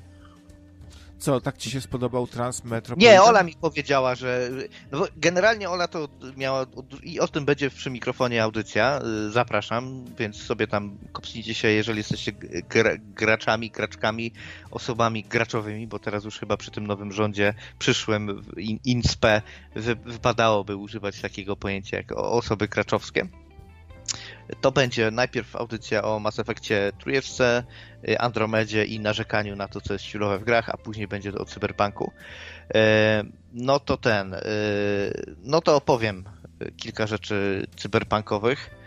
Co, 1.19 1.41
tak 1.41 1.57
ci 1.57 1.71
się 1.71 1.81
spodobał 1.81 2.27
Transmetropolitan? 2.27 3.13
Nie, 3.13 3.21
Ola 3.21 3.43
mi 3.43 3.53
powiedziała, 3.53 4.15
że... 4.15 4.49
No 4.91 5.05
generalnie 5.17 5.69
Ola 5.69 5.87
to 5.87 6.07
miała... 6.37 6.65
I 7.03 7.19
o 7.19 7.27
tym 7.27 7.45
będzie 7.45 7.69
przy 7.69 7.89
mikrofonie 7.89 8.43
audycja. 8.43 9.01
Y, 9.27 9.31
zapraszam, 9.31 10.05
więc 10.17 10.43
sobie 10.43 10.67
tam 10.67 10.97
kopnijcie 11.11 11.53
się, 11.53 11.67
jeżeli 11.67 11.97
jesteście 11.97 12.31
gra, 12.69 12.91
graczami, 12.97 13.71
graczkami, 13.71 14.33
osobami 14.71 15.23
graczowymi, 15.23 15.87
bo 15.87 15.99
teraz 15.99 16.23
już 16.23 16.39
chyba 16.39 16.57
przy 16.57 16.71
tym 16.71 16.87
nowym 16.87 17.11
rządzie 17.11 17.53
przyszłym 17.79 18.43
INSPE 18.85 19.41
wypadałoby 20.05 20.75
używać 20.75 21.21
takiego 21.21 21.55
pojęcia 21.55 21.97
jak 21.97 22.11
osoby 22.11 22.67
graczowskie. 22.67 23.27
To 24.61 24.71
będzie 24.71 25.11
najpierw 25.11 25.55
audycja 25.55 26.03
o 26.03 26.19
Mass 26.19 26.39
Effectie 26.39 26.91
trójeczce, 26.99 27.63
y, 28.09 28.19
Andromedzie 28.19 28.85
i 28.85 28.99
narzekaniu 28.99 29.55
na 29.55 29.67
to, 29.67 29.81
co 29.81 29.93
jest 29.93 30.05
siłowe 30.05 30.39
w 30.39 30.43
grach, 30.43 30.69
a 30.69 30.77
później 30.77 31.07
będzie 31.07 31.33
o 31.33 31.45
cyberpunku. 31.45 32.11
E, 32.73 33.23
no 33.53 33.79
to 33.79 33.97
ten, 33.97 34.33
y, 34.33 34.39
no 35.43 35.61
to 35.61 35.75
opowiem 35.75 36.23
kilka 36.77 37.07
rzeczy 37.07 37.67
cyberpunkowych. 37.75 38.78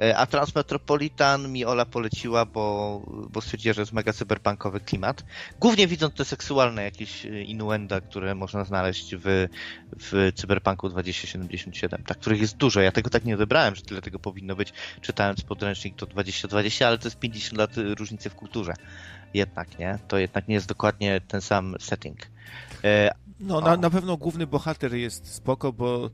E, 0.00 0.16
a 0.16 0.26
Transmetropolitan 0.26 1.52
mi 1.52 1.64
Ola 1.64 1.84
poleciła, 1.84 2.46
bo, 2.46 3.02
bo 3.30 3.40
stwierdziła, 3.40 3.72
że 3.72 3.82
jest 3.82 3.92
mega 3.92 4.12
cyberpunkowy 4.12 4.80
klimat. 4.80 5.24
Głównie 5.60 5.86
widząc 5.86 6.14
te 6.14 6.24
seksualne 6.24 6.84
jakieś 6.84 7.26
e, 7.26 7.42
innuenda, 7.42 8.00
które 8.00 8.34
można 8.34 8.64
znaleźć 8.64 9.14
w, 9.16 9.48
w 10.00 10.32
Cyberpunku 10.34 10.88
2077, 10.88 12.02
tak, 12.04 12.18
których 12.18 12.40
jest 12.40 12.56
dużo. 12.56 12.80
Ja 12.80 12.92
tego 12.92 13.10
tak 13.10 13.24
nie 13.24 13.34
odebrałem, 13.34 13.74
że 13.74 13.82
tyle 13.82 14.02
tego 14.02 14.18
powinno 14.18 14.56
być, 14.56 14.72
czytając 15.00 15.42
podręcznik 15.42 15.96
to 15.96 16.06
2020, 16.06 16.86
ale 16.86 16.98
to 16.98 17.06
jest 17.06 17.18
50 17.18 17.58
lat 17.58 17.70
różnicy 17.98 18.30
w 18.30 18.34
kulturze. 18.34 18.74
Jednak, 19.34 19.78
nie? 19.78 19.98
To 20.08 20.18
jednak 20.18 20.48
nie 20.48 20.54
jest 20.54 20.68
dokładnie 20.68 21.20
ten 21.28 21.40
sam 21.40 21.76
setting. 21.80 22.18
E, 22.84 23.10
no, 23.40 23.60
na, 23.60 23.76
na 23.76 23.90
pewno 23.90 24.16
główny 24.16 24.46
bohater 24.46 24.94
jest 24.94 25.34
spoko, 25.34 25.72
bo 25.72 26.10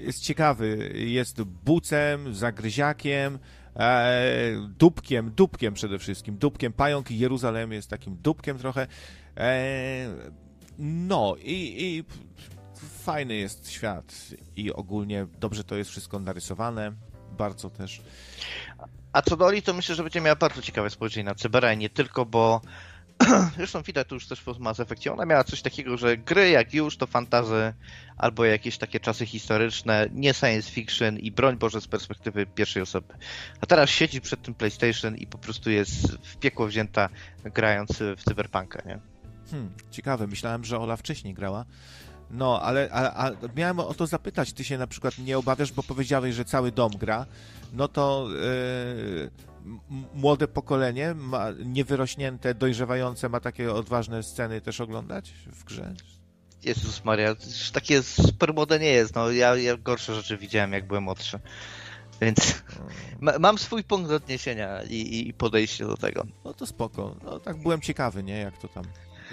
jest 0.00 0.22
ciekawy. 0.22 0.92
Jest 0.94 1.42
bucem, 1.42 2.34
zagryziakiem, 2.34 3.38
e, 3.76 4.68
dupkiem, 4.78 5.30
dupkiem 5.30 5.74
przede 5.74 5.98
wszystkim, 5.98 6.38
dupkiem, 6.38 6.72
pająk 6.72 7.10
Jeruzalem 7.10 7.72
jest 7.72 7.90
takim 7.90 8.16
dupkiem 8.16 8.58
trochę. 8.58 8.86
E, 9.36 10.08
no 10.78 11.36
i, 11.38 11.76
i 11.78 12.04
fajny 13.02 13.34
jest 13.34 13.70
świat 13.70 14.14
i 14.56 14.72
ogólnie 14.72 15.26
dobrze 15.40 15.64
to 15.64 15.76
jest 15.76 15.90
wszystko 15.90 16.18
narysowane, 16.18 16.92
bardzo 17.38 17.70
też. 17.70 18.02
A 19.12 19.22
co 19.22 19.36
do 19.36 19.46
Oli, 19.46 19.62
to 19.62 19.74
myślę, 19.74 19.94
że 19.94 20.02
będzie 20.02 20.20
miała 20.20 20.36
bardzo 20.36 20.62
ciekawe 20.62 20.90
spojrzenie 20.90 21.24
na 21.24 21.34
Cybera, 21.34 21.74
nie 21.74 21.90
tylko, 21.90 22.26
bo 22.26 22.60
zresztą 23.56 23.82
widać 23.82 24.08
to 24.08 24.14
już 24.14 24.26
też 24.26 24.40
w 24.40 24.58
Mass 24.58 24.80
Effectie, 24.80 25.12
ona 25.12 25.26
miała 25.26 25.44
coś 25.44 25.62
takiego, 25.62 25.96
że 25.96 26.16
gry 26.16 26.50
jak 26.50 26.74
już 26.74 26.96
to 26.96 27.06
fantazy 27.06 27.72
albo 28.16 28.44
jakieś 28.44 28.78
takie 28.78 29.00
czasy 29.00 29.26
historyczne, 29.26 30.08
nie 30.12 30.34
science 30.34 30.70
fiction 30.70 31.18
i 31.18 31.30
broń 31.30 31.56
Boże 31.56 31.80
z 31.80 31.88
perspektywy 31.88 32.46
pierwszej 32.46 32.82
osoby. 32.82 33.14
A 33.60 33.66
teraz 33.66 33.90
siedzi 33.90 34.20
przed 34.20 34.42
tym 34.42 34.54
PlayStation 34.54 35.16
i 35.16 35.26
po 35.26 35.38
prostu 35.38 35.70
jest 35.70 36.12
w 36.12 36.36
piekło 36.36 36.66
wzięta 36.66 37.08
grając 37.44 37.90
w 38.16 38.24
Cyberpunka, 38.24 38.82
nie? 38.86 38.98
Hmm, 39.50 39.70
ciekawe, 39.90 40.26
myślałem, 40.26 40.64
że 40.64 40.78
Ola 40.78 40.96
wcześniej 40.96 41.34
grała. 41.34 41.64
No, 42.30 42.62
ale 42.62 42.88
a, 42.92 43.26
a 43.26 43.30
miałem 43.56 43.80
o 43.80 43.94
to 43.94 44.06
zapytać, 44.06 44.52
ty 44.52 44.64
się 44.64 44.78
na 44.78 44.86
przykład 44.86 45.18
nie 45.18 45.38
obawiasz, 45.38 45.72
bo 45.72 45.82
powiedziałeś, 45.82 46.34
że 46.34 46.44
cały 46.44 46.72
dom 46.72 46.92
gra, 46.92 47.26
no 47.72 47.88
to 47.88 48.28
yy, 48.30 49.49
młode 50.14 50.48
pokolenie, 50.48 51.14
ma, 51.14 51.46
niewyrośnięte, 51.64 52.54
dojrzewające, 52.54 53.28
ma 53.28 53.40
takie 53.40 53.72
odważne 53.72 54.22
sceny 54.22 54.60
też 54.60 54.80
oglądać 54.80 55.32
w 55.46 55.64
grze? 55.64 55.94
Jezus 56.62 57.04
Maria, 57.04 57.36
takie 57.72 58.02
super 58.02 58.54
młode 58.54 58.78
nie 58.78 58.90
jest, 58.90 59.14
no 59.14 59.30
ja, 59.30 59.56
ja 59.56 59.76
gorsze 59.76 60.14
rzeczy 60.14 60.36
widziałem, 60.36 60.72
jak 60.72 60.86
byłem 60.86 61.02
młodszy. 61.02 61.38
Więc 62.20 62.62
ma, 63.20 63.38
mam 63.38 63.58
swój 63.58 63.84
punkt 63.84 64.10
odniesienia 64.10 64.82
i, 64.82 65.28
i 65.28 65.34
podejście 65.34 65.86
do 65.86 65.96
tego. 65.96 66.26
No 66.44 66.54
to 66.54 66.66
spoko. 66.66 67.16
No 67.24 67.40
tak 67.40 67.62
byłem 67.62 67.80
ciekawy, 67.80 68.22
nie? 68.22 68.38
Jak 68.38 68.58
to 68.58 68.68
tam, 68.68 68.84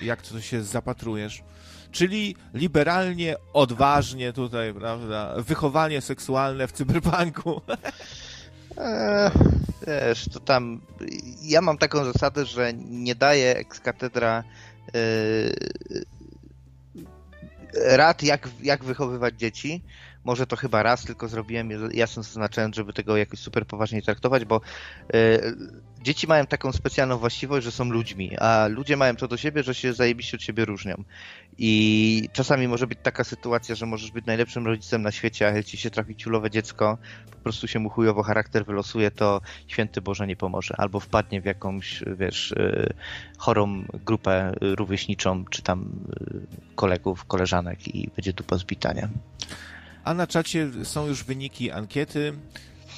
jak 0.01 0.21
to 0.21 0.41
się 0.41 0.63
zapatrujesz. 0.63 1.43
Czyli 1.91 2.36
liberalnie, 2.53 3.36
odważnie 3.53 4.34
tutaj, 4.34 4.73
prawda? 4.73 5.34
Wychowanie 5.38 6.01
seksualne 6.01 6.67
w 6.67 6.71
cyberpunku. 6.71 7.61
Eee, 8.78 9.32
wiesz, 9.88 10.30
to 10.34 10.39
tam. 10.39 10.82
Ja 11.41 11.61
mam 11.61 11.78
taką 11.78 12.05
zasadę, 12.05 12.45
że 12.45 12.73
nie 12.73 13.15
daję 13.15 13.55
ex 13.55 13.80
katedra 13.80 14.43
yy, 14.93 15.55
rad, 17.97 18.23
jak, 18.23 18.49
jak 18.63 18.84
wychowywać 18.84 19.36
dzieci. 19.36 19.84
Może 20.23 20.47
to 20.47 20.55
chyba 20.55 20.84
raz 20.84 21.03
tylko 21.03 21.28
zrobiłem, 21.28 21.69
jasno 21.93 22.23
zaznaczając, 22.23 22.75
żeby 22.75 22.93
tego 22.93 23.17
jakoś 23.17 23.39
super 23.39 23.65
poważnie 23.65 24.01
traktować, 24.01 24.45
bo 24.45 24.61
yy, 25.13 25.19
dzieci 26.01 26.28
mają 26.28 26.45
taką 26.45 26.71
specjalną 26.71 27.17
właściwość, 27.17 27.65
że 27.65 27.71
są 27.71 27.86
ludźmi, 27.86 28.38
a 28.38 28.67
ludzie 28.67 28.97
mają 28.97 29.15
to 29.15 29.28
do 29.28 29.38
siebie, 29.38 29.63
że 29.63 29.75
się 29.75 29.93
zajebiście 29.93 30.38
od 30.38 30.43
siebie 30.43 30.65
różnią. 30.65 31.03
I 31.60 32.30
czasami 32.34 32.68
może 32.68 32.88
być 32.88 32.99
taka 33.03 33.24
sytuacja, 33.24 33.76
że 33.76 33.86
możesz 33.86 34.12
być 34.12 34.26
najlepszym 34.26 34.66
rodzicem 34.66 35.01
na 35.01 35.12
świecie, 35.12 35.47
a 35.47 35.51
jak 35.51 35.66
ci 35.66 35.78
się 35.78 35.89
trafi 35.89 36.16
ciulowe 36.16 36.51
dziecko, 36.51 36.97
po 37.32 37.38
prostu 37.38 37.68
się 37.68 37.80
mu 37.80 37.89
chujowo 37.89 38.24
charakter 38.24 38.66
wylosuje, 38.66 39.12
to 39.12 39.41
święty 39.68 40.01
Boże 40.01 40.28
nie 40.28 40.36
pomoże. 40.36 40.76
Albo 40.78 40.99
wpadnie 40.99 41.41
w 41.41 41.45
jakąś, 41.45 42.03
wiesz, 42.18 42.51
y, 42.51 42.93
chorą 43.38 43.84
grupę 44.05 44.53
rówieśniczą, 44.62 45.45
czy 45.45 45.62
tam 45.62 45.89
y, 46.22 46.76
kolegów, 46.76 47.26
koleżanek 47.26 47.95
i 47.95 48.10
będzie 48.16 48.34
tu 48.34 48.43
pozbita, 48.43 48.93
nie? 48.93 49.10
A 50.03 50.14
na 50.14 50.28
czacie 50.28 50.70
są 50.84 51.08
już 51.08 51.24
wyniki 51.24 51.72
ankiety. 51.72 52.34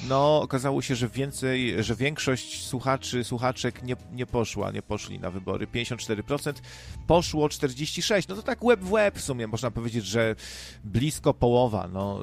No, 0.08 0.42
okazało 0.42 0.82
się, 0.82 0.94
że 0.94 1.08
więcej, 1.08 1.84
że 1.84 1.96
większość 1.96 2.66
słuchaczy, 2.66 3.24
słuchaczek 3.24 3.82
nie, 3.82 3.96
nie 4.12 4.26
poszła, 4.26 4.70
nie 4.70 4.82
poszli 4.82 5.18
na 5.18 5.30
wybory. 5.30 5.66
54%, 5.66 6.52
poszło 7.06 7.48
46%. 7.48 8.24
No 8.28 8.36
to 8.36 8.42
tak 8.42 8.64
łeb 8.64 8.80
w 8.80 8.92
łeb 8.92 9.18
w 9.18 9.22
sumie, 9.22 9.46
można 9.46 9.70
powiedzieć, 9.70 10.06
że 10.06 10.36
blisko 10.84 11.34
połowa. 11.34 11.88
No, 11.92 12.20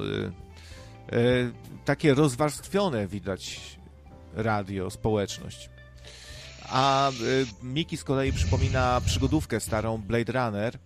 y, 1.12 1.18
y, 1.18 1.52
takie 1.86 2.14
rozwarstwione 2.14 3.08
widać 3.08 3.60
radio, 4.34 4.90
społeczność. 4.90 5.70
A 6.70 7.10
y, 7.10 7.46
Miki 7.64 7.98
z 7.98 8.04
kolei 8.04 8.34
przypomina 8.34 9.02
przygodówkę 9.06 9.60
starą 9.60 9.98
Blade 9.98 10.34
Runner, 10.34 10.78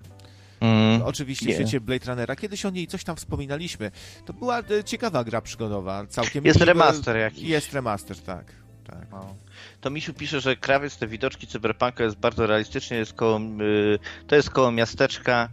Mm, 0.62 1.02
oczywiście 1.02 1.52
w 1.52 1.54
świecie 1.54 1.82
Blade 1.82 2.06
Runnera. 2.06 2.36
Kiedyś 2.36 2.66
o 2.66 2.70
niej 2.70 2.88
coś 2.88 3.04
tam 3.04 3.16
wspominaliśmy. 3.16 3.92
To 4.26 4.34
była 4.34 4.60
e, 4.60 4.84
ciekawa 4.84 5.24
gra 5.24 5.42
przygodowa. 5.42 6.06
Całkiem 6.08 6.46
jest 6.46 6.62
remaster 6.62 7.18
jakiś. 7.18 7.44
Jest 7.44 7.74
remaster, 7.74 8.18
tak. 8.18 8.46
tak. 8.88 9.12
No. 9.12 9.36
To 9.82 9.90
Misiu 9.90 10.14
pisze, 10.14 10.42
że 10.42 10.56
krawiec 10.56 10.98
te 10.98 11.08
widoczki 11.08 11.48
cyberpunka 11.48 12.04
jest 12.04 12.16
bardzo 12.16 12.48
realistycznie. 12.48 12.98
Jest 12.98 13.14
koło, 13.14 13.40
y, 13.40 14.00
to 14.28 14.36
jest 14.36 14.50
koło 14.50 14.72
miasteczka 14.72 15.50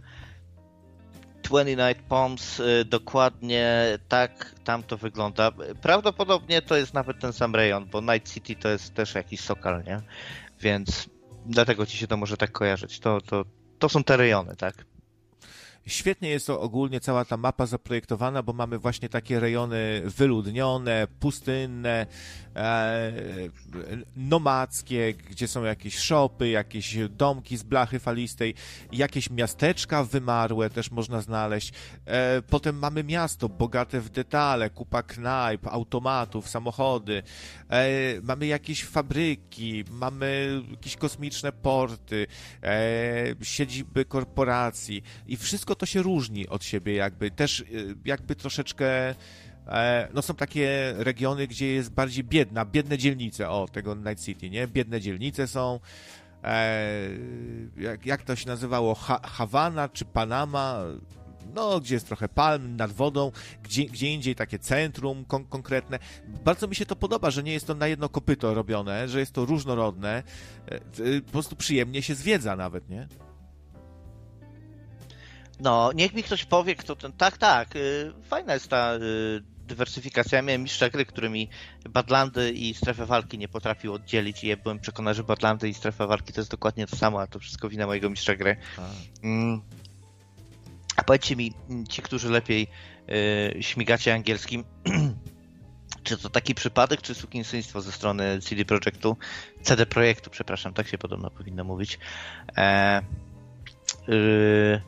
20 1.43 1.87
Night 1.87 2.03
Palms. 2.03 2.59
Y, 2.59 2.85
dokładnie 2.85 3.85
tak 4.07 4.55
tam 4.63 4.83
to 4.83 4.97
wygląda. 4.97 5.51
Prawdopodobnie 5.81 6.61
to 6.61 6.75
jest 6.75 6.93
nawet 6.93 7.19
ten 7.19 7.33
sam 7.33 7.55
rejon, 7.55 7.85
bo 7.85 8.01
Night 8.01 8.33
City 8.33 8.55
to 8.55 8.69
jest 8.69 8.93
też 8.93 9.15
jakiś 9.15 9.39
sokal, 9.39 9.83
nie? 9.83 10.01
Więc 10.61 11.09
dlatego 11.45 11.85
ci 11.85 11.97
się 11.97 12.07
to 12.07 12.17
może 12.17 12.37
tak 12.37 12.51
kojarzyć. 12.51 12.99
To, 12.99 13.21
to, 13.21 13.45
to 13.79 13.89
są 13.89 14.03
te 14.03 14.17
rejony, 14.17 14.55
tak? 14.55 14.85
Świetnie 15.89 16.29
jest 16.29 16.47
to 16.47 16.61
ogólnie 16.61 16.99
cała 16.99 17.25
ta 17.25 17.37
mapa 17.37 17.65
zaprojektowana, 17.65 18.43
bo 18.43 18.53
mamy 18.53 18.79
właśnie 18.79 19.09
takie 19.09 19.39
rejony 19.39 20.01
wyludnione, 20.05 21.07
pustynne, 21.19 22.07
e, 22.55 23.11
nomadzkie, 24.15 25.13
gdzie 25.13 25.47
są 25.47 25.63
jakieś 25.63 25.97
szopy, 25.97 26.49
jakieś 26.49 26.97
domki 27.09 27.57
z 27.57 27.63
blachy 27.63 27.99
falistej, 27.99 28.53
jakieś 28.91 29.29
miasteczka 29.29 30.03
wymarłe 30.03 30.69
też 30.69 30.91
można 30.91 31.21
znaleźć. 31.21 31.73
E, 32.05 32.41
potem 32.41 32.79
mamy 32.79 33.03
miasto 33.03 33.49
bogate 33.49 34.01
w 34.01 34.09
detale, 34.09 34.69
kupa 34.69 35.03
knajp, 35.03 35.67
automatów, 35.67 36.49
samochody. 36.49 37.23
E, 37.69 37.87
mamy 38.21 38.47
jakieś 38.47 38.85
fabryki, 38.85 39.83
mamy 39.91 40.61
jakieś 40.71 40.95
kosmiczne 40.95 41.51
porty, 41.51 42.27
e, 42.63 43.35
siedziby 43.41 44.05
korporacji 44.05 45.03
i 45.27 45.37
wszystko 45.37 45.75
to 45.79 45.85
się 45.85 46.01
różni 46.01 46.47
od 46.47 46.63
siebie 46.63 46.93
jakby. 46.93 47.31
Też 47.31 47.59
y, 47.59 47.95
jakby 48.05 48.35
troszeczkę 48.35 49.15
e, 49.67 50.07
no 50.13 50.21
są 50.21 50.35
takie 50.35 50.93
regiony, 50.97 51.47
gdzie 51.47 51.67
jest 51.67 51.91
bardziej 51.93 52.23
biedna, 52.23 52.65
biedne 52.65 52.97
dzielnice, 52.97 53.49
o, 53.49 53.67
tego 53.67 53.95
Night 53.95 54.25
City, 54.25 54.49
nie? 54.49 54.67
Biedne 54.67 55.01
dzielnice 55.01 55.47
są, 55.47 55.79
e, 56.43 56.79
jak, 57.77 58.05
jak 58.05 58.23
to 58.23 58.35
się 58.35 58.47
nazywało, 58.47 58.95
ha 58.95 59.19
Hawana 59.23 59.89
czy 59.89 60.05
Panama, 60.05 60.83
no, 61.53 61.79
gdzie 61.79 61.95
jest 61.95 62.07
trochę 62.07 62.29
palm 62.29 62.75
nad 62.75 62.91
wodą, 62.91 63.31
gdzie, 63.63 63.85
gdzie 63.85 64.13
indziej 64.13 64.35
takie 64.35 64.59
centrum 64.59 65.25
kon 65.25 65.45
konkretne. 65.45 65.99
Bardzo 66.45 66.67
mi 66.67 66.75
się 66.75 66.85
to 66.85 66.95
podoba, 66.95 67.31
że 67.31 67.43
nie 67.43 67.53
jest 67.53 67.67
to 67.67 67.75
na 67.75 67.87
jedno 67.87 68.09
kopyto 68.09 68.53
robione, 68.53 69.07
że 69.07 69.19
jest 69.19 69.33
to 69.33 69.45
różnorodne, 69.45 70.23
e, 70.65 71.21
po 71.21 71.31
prostu 71.31 71.55
przyjemnie 71.55 72.01
się 72.01 72.15
zwiedza 72.15 72.55
nawet, 72.55 72.89
nie? 72.89 73.07
No, 75.59 75.91
niech 75.95 76.13
mi 76.13 76.23
ktoś 76.23 76.45
powie, 76.45 76.75
kto 76.75 76.95
ten. 76.95 77.13
Tak, 77.13 77.37
tak. 77.37 77.75
Y, 77.75 78.13
fajna 78.29 78.53
jest 78.53 78.69
ta 78.69 78.95
y, 78.95 79.41
dywersyfikacja. 79.69 80.35
Ja 80.35 80.41
miałem 80.41 80.63
mistrza 80.63 80.89
gry, 80.89 81.05
który 81.05 81.29
mi 81.29 81.49
Badlandy 81.89 82.51
i 82.51 82.73
strefę 82.73 83.05
walki 83.05 83.37
nie 83.37 83.47
potrafił 83.47 83.93
oddzielić 83.93 84.43
i 84.43 84.47
ja 84.47 84.57
byłem 84.57 84.79
przekonany, 84.79 85.15
że 85.15 85.23
Badlandy 85.23 85.69
i 85.69 85.73
strefa 85.73 86.07
walki 86.07 86.33
to 86.33 86.41
jest 86.41 86.51
dokładnie 86.51 86.87
to 86.87 86.95
samo, 86.95 87.21
a 87.21 87.27
to 87.27 87.39
wszystko 87.39 87.69
wina 87.69 87.85
mojego 87.85 88.09
mistrza 88.09 88.35
gry. 88.35 88.57
Mm. 89.23 89.61
A 90.95 91.03
powiedzcie 91.03 91.35
mi, 91.35 91.53
ci, 91.89 92.01
którzy 92.01 92.29
lepiej 92.29 92.67
y, 93.57 93.63
śmigacie 93.63 94.13
angielskim, 94.13 94.63
czy 96.03 96.17
to 96.17 96.29
taki 96.29 96.55
przypadek, 96.55 97.01
czy 97.01 97.15
sukinsyństwo 97.15 97.81
ze 97.81 97.91
strony 97.91 98.39
CD 98.41 98.65
Projektu, 98.65 99.17
CD 99.61 99.85
Projektu, 99.85 100.29
przepraszam, 100.29 100.73
tak 100.73 100.87
się 100.87 100.97
podobno 100.97 101.29
powinno 101.31 101.63
mówić. 101.63 101.99
E, 102.57 103.01
y, 104.09 104.81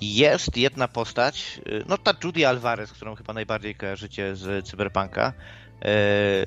jest 0.00 0.56
jedna 0.56 0.88
postać, 0.88 1.60
y, 1.68 1.84
no 1.88 1.98
ta 1.98 2.14
Judy 2.24 2.48
Alvarez, 2.48 2.92
którą 2.92 3.14
chyba 3.14 3.32
najbardziej 3.32 3.74
kojarzycie 3.74 4.36
z 4.36 4.66
Cyberpunka. 4.66 5.32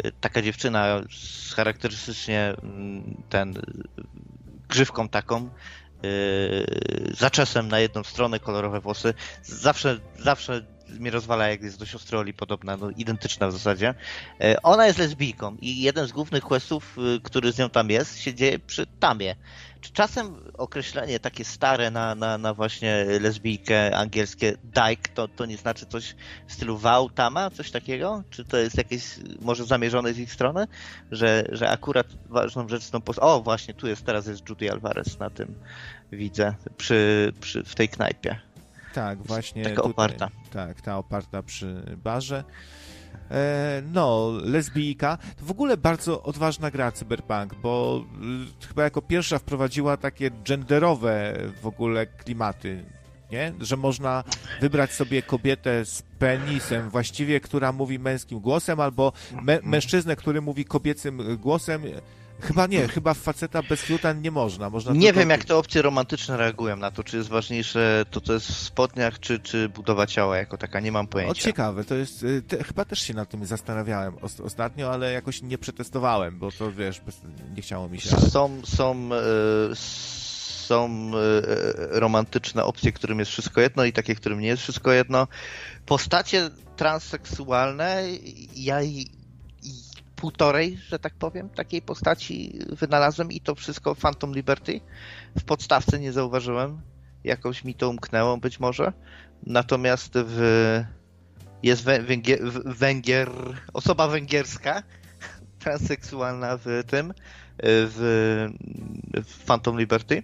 Y, 0.06 0.12
taka 0.22 0.41
dziewczyna 0.41 1.02
z 1.12 1.54
charakterystycznie 1.54 2.54
mm, 2.64 3.24
ten 3.30 3.54
grzywką 4.70 5.10
taką, 5.10 5.50
y, 6.06 7.12
zaczesem 7.18 7.68
na 7.68 7.80
jedną 7.80 8.04
stronę, 8.04 8.39
kolorowe 8.39 8.80
włosy. 8.80 9.14
Zawsze, 9.44 10.00
zawsze 10.20 10.66
mnie 11.00 11.12
rozwala, 11.12 11.48
jak 11.50 11.62
jest 11.62 11.80
do 11.80 11.86
siostry 11.86 12.18
Oli 12.18 12.34
podobna, 12.34 12.78
no 12.78 12.89
identyczna 12.89 13.48
w 13.48 13.52
zasadzie. 13.52 13.94
Ona 14.64 14.88
jest 14.88 15.00
lesbijką 15.00 15.58
i 15.62 15.82
jeden 15.82 16.08
z 16.08 16.12
głównych 16.12 16.44
questów, 16.44 16.98
który 17.24 17.52
z 17.52 17.58
nią 17.58 17.70
tam 17.70 17.89
jest, 17.89 18.20
się 18.20 18.34
dzieje 18.34 18.60
przy 18.60 18.88
Tamie 19.00 19.36
czasem 19.92 20.36
określenie 20.58 21.20
takie 21.20 21.46
stare 21.46 21.92
na, 21.92 22.16
na, 22.16 22.38
na 22.38 22.54
właśnie 22.54 23.06
lesbijkę 23.22 23.96
angielskie 23.98 24.58
dyke, 24.64 25.14
to, 25.14 25.28
to 25.28 25.46
nie 25.46 25.58
znaczy 25.58 25.86
coś 25.86 26.16
w 26.48 26.54
stylu 26.54 26.80
wow, 26.84 27.10
tama, 27.10 27.50
coś 27.50 27.72
takiego? 27.72 28.24
Czy 28.30 28.46
to 28.46 28.58
jest 28.58 28.78
jakieś 28.78 29.04
może 29.42 29.66
zamierzone 29.66 30.14
z 30.14 30.20
ich 30.20 30.34
strony? 30.34 30.68
Że, 31.12 31.44
że 31.52 31.70
akurat 31.70 32.08
ważną 32.30 32.68
rzecz 32.68 32.84
są... 32.84 33.00
O, 33.18 33.42
właśnie, 33.42 33.74
tu 33.74 33.88
jest, 33.88 34.06
teraz 34.06 34.28
jest 34.28 34.50
Judy 34.50 34.72
Alvarez 34.72 35.20
na 35.20 35.30
tym, 35.30 35.56
widzę, 36.12 36.54
przy, 36.78 37.34
przy, 37.40 37.64
w 37.64 37.76
tej 37.76 37.90
knajpie. 37.90 38.40
Tak, 38.94 39.24
właśnie. 39.24 39.64
Taka 39.64 39.76
tutaj, 39.76 39.92
oparta. 39.92 40.30
Tak, 40.52 40.82
ta 40.82 40.98
oparta 40.98 41.44
przy 41.44 41.98
barze. 42.04 42.44
E, 43.32 43.82
no, 43.93 44.32
lesbijka. 44.43 45.18
To 45.39 45.45
w 45.45 45.51
ogóle 45.51 45.78
bardzo 45.78 46.24
odważna 46.24 46.72
gra 46.72 46.91
Cyberpunk, 46.91 47.55
bo 47.55 48.05
y, 48.64 48.68
chyba 48.68 48.84
jako 48.84 49.01
pierwsza 49.01 49.39
wprowadziła 49.39 49.97
takie 49.97 50.32
genderowe 50.32 51.38
w 51.61 51.68
ogóle 51.68 52.07
klimaty. 52.07 52.86
Nie? 53.32 53.53
Że 53.59 53.78
można 53.78 54.24
wybrać 54.61 54.91
sobie 54.91 55.22
kobietę 55.22 55.86
z 55.86 56.01
penisem, 56.20 56.89
właściwie, 56.89 57.39
która 57.39 57.72
mówi 57.72 57.99
męskim 57.99 58.39
głosem, 58.39 58.80
albo 58.80 59.14
mężczyznę, 59.64 60.16
który 60.16 60.41
mówi 60.41 60.66
kobiecym 60.66 61.38
głosem. 61.38 61.84
Chyba 62.44 62.68
nie, 62.68 62.88
chyba 62.88 63.14
w 63.14 63.18
faceta 63.18 63.62
bez 63.64 63.82
fiuta 63.82 64.14
nie 64.14 64.32
można. 64.32 64.70
można 64.70 64.94
nie 64.94 65.14
wiem, 65.14 65.30
jak 65.30 65.46
te 65.46 65.56
opcje 65.56 65.82
romantyczne 65.82 66.38
reagują 66.38 66.76
na 66.76 66.91
to, 66.91 67.04
czy 67.04 67.18
jest 67.18 67.30
ważniejsze 67.30 68.06
to, 68.12 68.22
co 68.22 68.34
jest 68.34 68.48
w 68.48 68.58
spodniach, 68.58 69.20
czy, 69.20 69.39
czy 69.39 69.70
budowa 69.70 70.08
ciała 70.08 70.38
jako 70.38 70.58
taka, 70.58 70.80
nie 70.80 70.91
mam 70.91 71.08
pojęcia. 71.08 71.32
O, 71.32 71.46
ciekawe, 71.46 71.84
to 71.84 71.96
jest, 71.96 72.24
y, 72.24 72.41
te, 72.41 72.64
chyba 72.64 72.86
też 72.86 73.00
się 73.00 73.14
nad 73.14 73.30
tym 73.30 73.46
zastanawiałem 73.46 74.14
ostatnio, 74.44 74.91
ale 74.91 75.12
jakoś 75.12 75.41
nie 75.41 75.58
przetestowałem, 75.58 76.39
bo 76.39 76.52
to, 76.52 76.72
wiesz, 76.72 77.02
nie 77.56 77.62
chciało 77.62 77.89
mi 77.89 78.02
się. 78.02 78.10
Są, 78.10 78.62
są, 78.66 79.10
y, 79.72 79.76
są 79.76 81.12
y, 81.16 82.00
romantyczne 82.00 82.64
opcje, 82.64 82.91
którym 82.91 83.20
jest 83.20 83.32
wszystko 83.32 83.62
jedno 83.62 83.86
i 83.86 83.94
takie, 83.94 84.16
którym 84.16 84.39
nie 84.39 84.48
jest 84.48 84.64
wszystko 84.64 84.91
jedno. 84.91 85.28
Postacie 85.86 86.50
transseksualne, 86.76 88.04
ja 88.56 88.82
półtorej, 90.24 90.78
że 90.88 91.00
tak 91.00 91.14
powiem, 91.14 91.50
takiej 91.50 91.82
postaci 91.82 92.60
wynalazłem 92.70 93.32
i 93.32 93.42
to 93.42 93.56
wszystko 93.56 93.96
Phantom 93.96 94.34
Liberty. 94.34 94.82
W 95.40 95.44
podstawce 95.44 96.00
nie 96.00 96.12
zauważyłem. 96.12 96.82
Jakoś 97.24 97.64
mi 97.64 97.76
to 97.76 97.90
umknęło 97.90 98.38
być 98.38 98.60
może. 98.60 98.94
Natomiast 99.46 100.14
w, 100.16 100.40
jest 101.64 101.84
węgier, 101.84 102.40
węgier, 102.66 103.30
osoba 103.74 104.08
węgierska, 104.08 104.84
transseksualna 105.64 106.58
w 106.58 106.84
tym, 106.88 107.14
w, 107.64 108.50
w 109.26 109.46
Phantom 109.46 109.80
Liberty. 109.80 110.24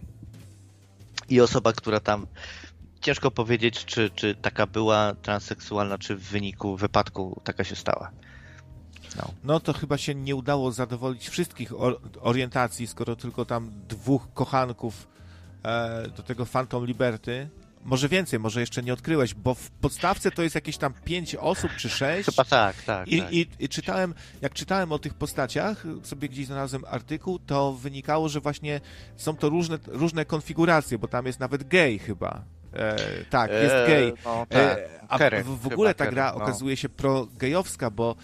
I 1.29 1.41
osoba, 1.41 1.73
która 1.73 1.99
tam 1.99 2.27
ciężko 3.01 3.31
powiedzieć, 3.31 3.85
czy, 3.85 4.09
czy 4.09 4.35
taka 4.35 4.67
była 4.67 5.15
transseksualna, 5.21 5.97
czy 5.97 6.15
w 6.15 6.23
wyniku 6.23 6.77
wypadku 6.77 7.41
taka 7.43 7.63
się 7.63 7.75
stała. 7.75 8.11
No. 9.15 9.33
no 9.43 9.59
to 9.59 9.73
chyba 9.73 9.97
się 9.97 10.15
nie 10.15 10.35
udało 10.35 10.71
zadowolić 10.71 11.29
wszystkich 11.29 11.71
orientacji, 12.21 12.87
skoro 12.87 13.15
tylko 13.15 13.45
tam 13.45 13.71
dwóch 13.87 14.33
kochanków 14.33 15.07
e, 15.63 16.07
do 16.07 16.23
tego 16.23 16.45
Phantom 16.45 16.85
Liberty. 16.85 17.49
Może 17.83 18.09
więcej, 18.09 18.39
może 18.39 18.59
jeszcze 18.59 18.83
nie 18.83 18.93
odkryłeś, 18.93 19.33
bo 19.33 19.53
w 19.53 19.71
podstawce 19.71 20.31
to 20.31 20.43
jest 20.43 20.55
jakieś 20.55 20.77
tam 20.77 20.93
pięć 21.05 21.35
osób 21.35 21.71
czy 21.77 21.89
sześć. 21.89 22.29
Chyba 22.29 22.45
tak, 22.45 22.81
tak. 22.81 23.07
I, 23.07 23.21
tak. 23.21 23.33
I, 23.33 23.47
I, 23.59 23.69
czytałem, 23.69 24.13
jak 24.41 24.53
czytałem 24.53 24.91
o 24.91 24.99
tych 24.99 25.13
postaciach, 25.13 25.83
sobie 26.03 26.29
gdzieś 26.29 26.45
znalazłem 26.45 26.83
artykuł, 26.87 27.39
to 27.39 27.73
wynikało, 27.73 28.29
że 28.29 28.39
właśnie 28.39 28.81
są 29.15 29.35
to 29.35 29.49
różne, 29.49 29.79
różne 29.87 30.25
konfiguracje, 30.25 30.97
bo 30.97 31.07
tam 31.07 31.25
jest 31.25 31.39
nawet 31.39 31.67
gay 31.67 31.99
chyba. 31.99 32.43
E, 32.73 32.95
tak, 33.29 33.51
jest 33.51 33.75
e, 33.75 33.87
gay. 33.87 34.13
no, 34.25 34.45
tak. 34.49 34.61
E, 34.61 34.99
a 35.09 35.43
w, 35.43 35.59
w 35.59 35.67
ogóle 35.67 35.93
ta 35.93 36.11
gra 36.11 36.33
no. 36.37 36.43
okazuje 36.43 36.77
się 36.77 36.89
pro-gejowska, 36.89 37.91
bo 37.91 38.15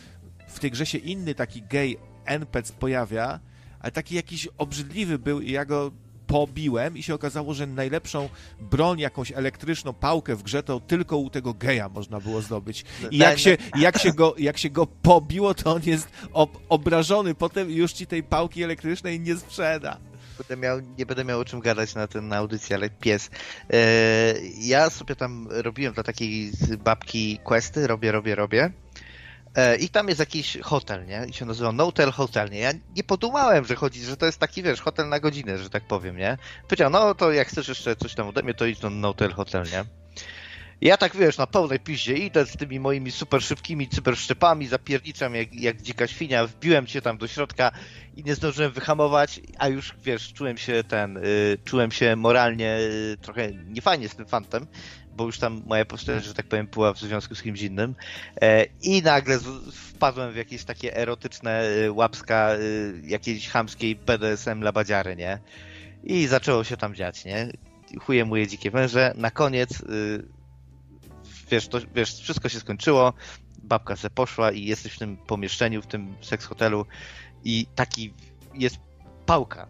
w 0.47 0.59
tej 0.59 0.71
grze 0.71 0.85
się 0.85 0.97
inny 0.97 1.35
taki 1.35 1.61
gay 1.61 1.95
NPC 2.25 2.73
pojawia, 2.73 3.39
ale 3.79 3.91
taki 3.91 4.15
jakiś 4.15 4.47
obrzydliwy 4.57 5.19
był 5.19 5.41
i 5.41 5.51
ja 5.51 5.65
go 5.65 5.91
pobiłem 6.27 6.97
i 6.97 7.03
się 7.03 7.13
okazało, 7.13 7.53
że 7.53 7.67
najlepszą 7.67 8.29
broń, 8.59 8.99
jakąś 8.99 9.31
elektryczną 9.31 9.93
pałkę 9.93 10.35
w 10.35 10.43
grze 10.43 10.63
to 10.63 10.79
tylko 10.79 11.17
u 11.17 11.29
tego 11.29 11.53
geja 11.53 11.89
można 11.89 12.19
było 12.19 12.41
zdobyć. 12.41 12.85
I 13.11 13.17
jak 13.17 13.39
się, 13.39 13.57
jak 13.75 13.97
się, 13.97 14.13
go, 14.13 14.35
jak 14.37 14.57
się 14.57 14.69
go 14.69 14.87
pobiło, 14.87 15.53
to 15.53 15.73
on 15.73 15.81
jest 15.85 16.09
ob 16.33 16.57
obrażony 16.69 17.35
potem 17.35 17.71
już 17.71 17.93
ci 17.93 18.07
tej 18.07 18.23
pałki 18.23 18.63
elektrycznej 18.63 19.19
nie 19.19 19.35
sprzeda. 19.35 19.97
Będę 20.37 20.57
miał, 20.57 20.79
nie 20.97 21.05
będę 21.05 21.25
miał 21.25 21.39
o 21.39 21.45
czym 21.45 21.59
gadać 21.59 21.95
na 21.95 22.07
ten 22.07 22.33
audycji, 22.33 22.75
ale 22.75 22.89
pies. 22.89 23.29
E, 23.73 24.33
ja 24.57 24.89
sobie 24.89 25.15
tam 25.15 25.47
robiłem 25.49 25.93
dla 25.93 26.03
takiej 26.03 26.51
babki 26.83 27.39
questy, 27.43 27.87
robię, 27.87 28.11
robię, 28.11 28.35
robię. 28.35 28.71
E, 29.55 29.75
I 29.75 29.89
tam 29.89 30.07
jest 30.07 30.19
jakiś 30.19 30.57
hotel, 30.63 31.05
nie? 31.05 31.25
I 31.29 31.33
się 31.33 31.45
nazywa 31.45 31.71
Notel 31.71 32.11
Hotel, 32.11 32.49
nie? 32.49 32.59
Ja 32.59 32.71
nie 32.95 33.03
podumałem, 33.03 33.65
że 33.65 33.75
chodzi, 33.75 34.01
że 34.01 34.17
to 34.17 34.25
jest 34.25 34.39
taki, 34.39 34.63
wiesz, 34.63 34.81
hotel 34.81 35.09
na 35.09 35.19
godzinę, 35.19 35.57
że 35.57 35.69
tak 35.69 35.83
powiem, 35.83 36.17
nie? 36.17 36.37
Powiedział, 36.63 36.89
no 36.89 37.15
to 37.15 37.31
jak 37.31 37.47
chcesz 37.47 37.67
jeszcze 37.67 37.95
coś 37.95 38.15
tam 38.15 38.27
ode 38.27 38.43
mnie, 38.43 38.53
to 38.53 38.65
idź 38.65 38.79
do 38.79 38.89
Notel 38.89 39.33
Hotel, 39.33 39.63
nie? 39.71 40.04
Ja 40.81 40.97
tak, 40.97 41.15
wiesz, 41.15 41.37
na 41.37 41.47
pełnej 41.47 41.79
piździe 41.79 42.13
idę 42.13 42.45
z 42.45 42.57
tymi 42.57 42.79
moimi 42.79 43.11
super 43.11 43.43
szybkimi 43.43 43.89
cyberszczepami, 43.89 44.67
zapierniczam 44.67 45.35
jak, 45.35 45.55
jak 45.55 45.81
dzika 45.81 46.07
świnia, 46.07 46.47
wbiłem 46.47 46.87
się 46.87 47.01
tam 47.01 47.17
do 47.17 47.27
środka 47.27 47.71
i 48.15 48.23
nie 48.23 48.35
zdążyłem 48.35 48.71
wyhamować, 48.71 49.41
a 49.57 49.67
już, 49.67 49.93
wiesz, 50.03 50.33
czułem 50.33 50.57
się 50.57 50.83
ten, 50.83 51.17
y, 51.17 51.57
czułem 51.65 51.91
się 51.91 52.15
moralnie 52.15 52.77
y, 52.77 53.17
trochę 53.21 53.51
niefajnie 53.53 54.09
z 54.09 54.15
tym 54.15 54.25
fantem, 54.25 54.67
bo 55.15 55.25
już 55.25 55.39
tam 55.39 55.61
moja 55.65 55.85
postać, 55.85 56.25
że 56.25 56.33
tak 56.33 56.45
powiem, 56.45 56.67
była 56.67 56.93
w 56.93 56.99
związku 56.99 57.35
z 57.35 57.41
kimś 57.41 57.61
innym. 57.61 57.95
E, 58.41 58.65
I 58.81 59.01
nagle 59.01 59.39
wpadłem 59.73 60.33
w 60.33 60.35
jakieś 60.35 60.63
takie 60.63 60.97
erotyczne 60.97 61.69
y, 61.85 61.91
łapska 61.91 62.55
y, 62.55 63.01
jakiejś 63.03 63.49
chamskiej 63.49 63.95
BDSM 63.95 64.61
labadziary, 64.61 65.15
nie? 65.15 65.39
I 66.03 66.27
zaczęło 66.27 66.63
się 66.63 66.77
tam 66.77 66.95
dziać, 66.95 67.25
nie? 67.25 67.47
Chuje 67.99 68.25
moje 68.25 68.47
dzikie 68.47 68.71
węże. 68.71 69.13
Na 69.17 69.31
koniec, 69.31 69.81
y, 69.81 70.34
wiesz, 71.51 71.67
to, 71.67 71.79
wiesz, 71.95 72.13
wszystko 72.21 72.49
się 72.49 72.59
skończyło, 72.59 73.13
babka 73.63 73.95
se 73.95 74.09
poszła 74.09 74.51
i 74.51 74.65
jesteś 74.65 74.93
w 74.93 74.99
tym 74.99 75.17
pomieszczeniu, 75.17 75.81
w 75.81 75.87
tym 75.87 76.15
seks 76.21 76.45
hotelu 76.45 76.85
i 77.43 77.67
taki 77.75 78.13
jest 78.53 78.77
pałka, 79.25 79.67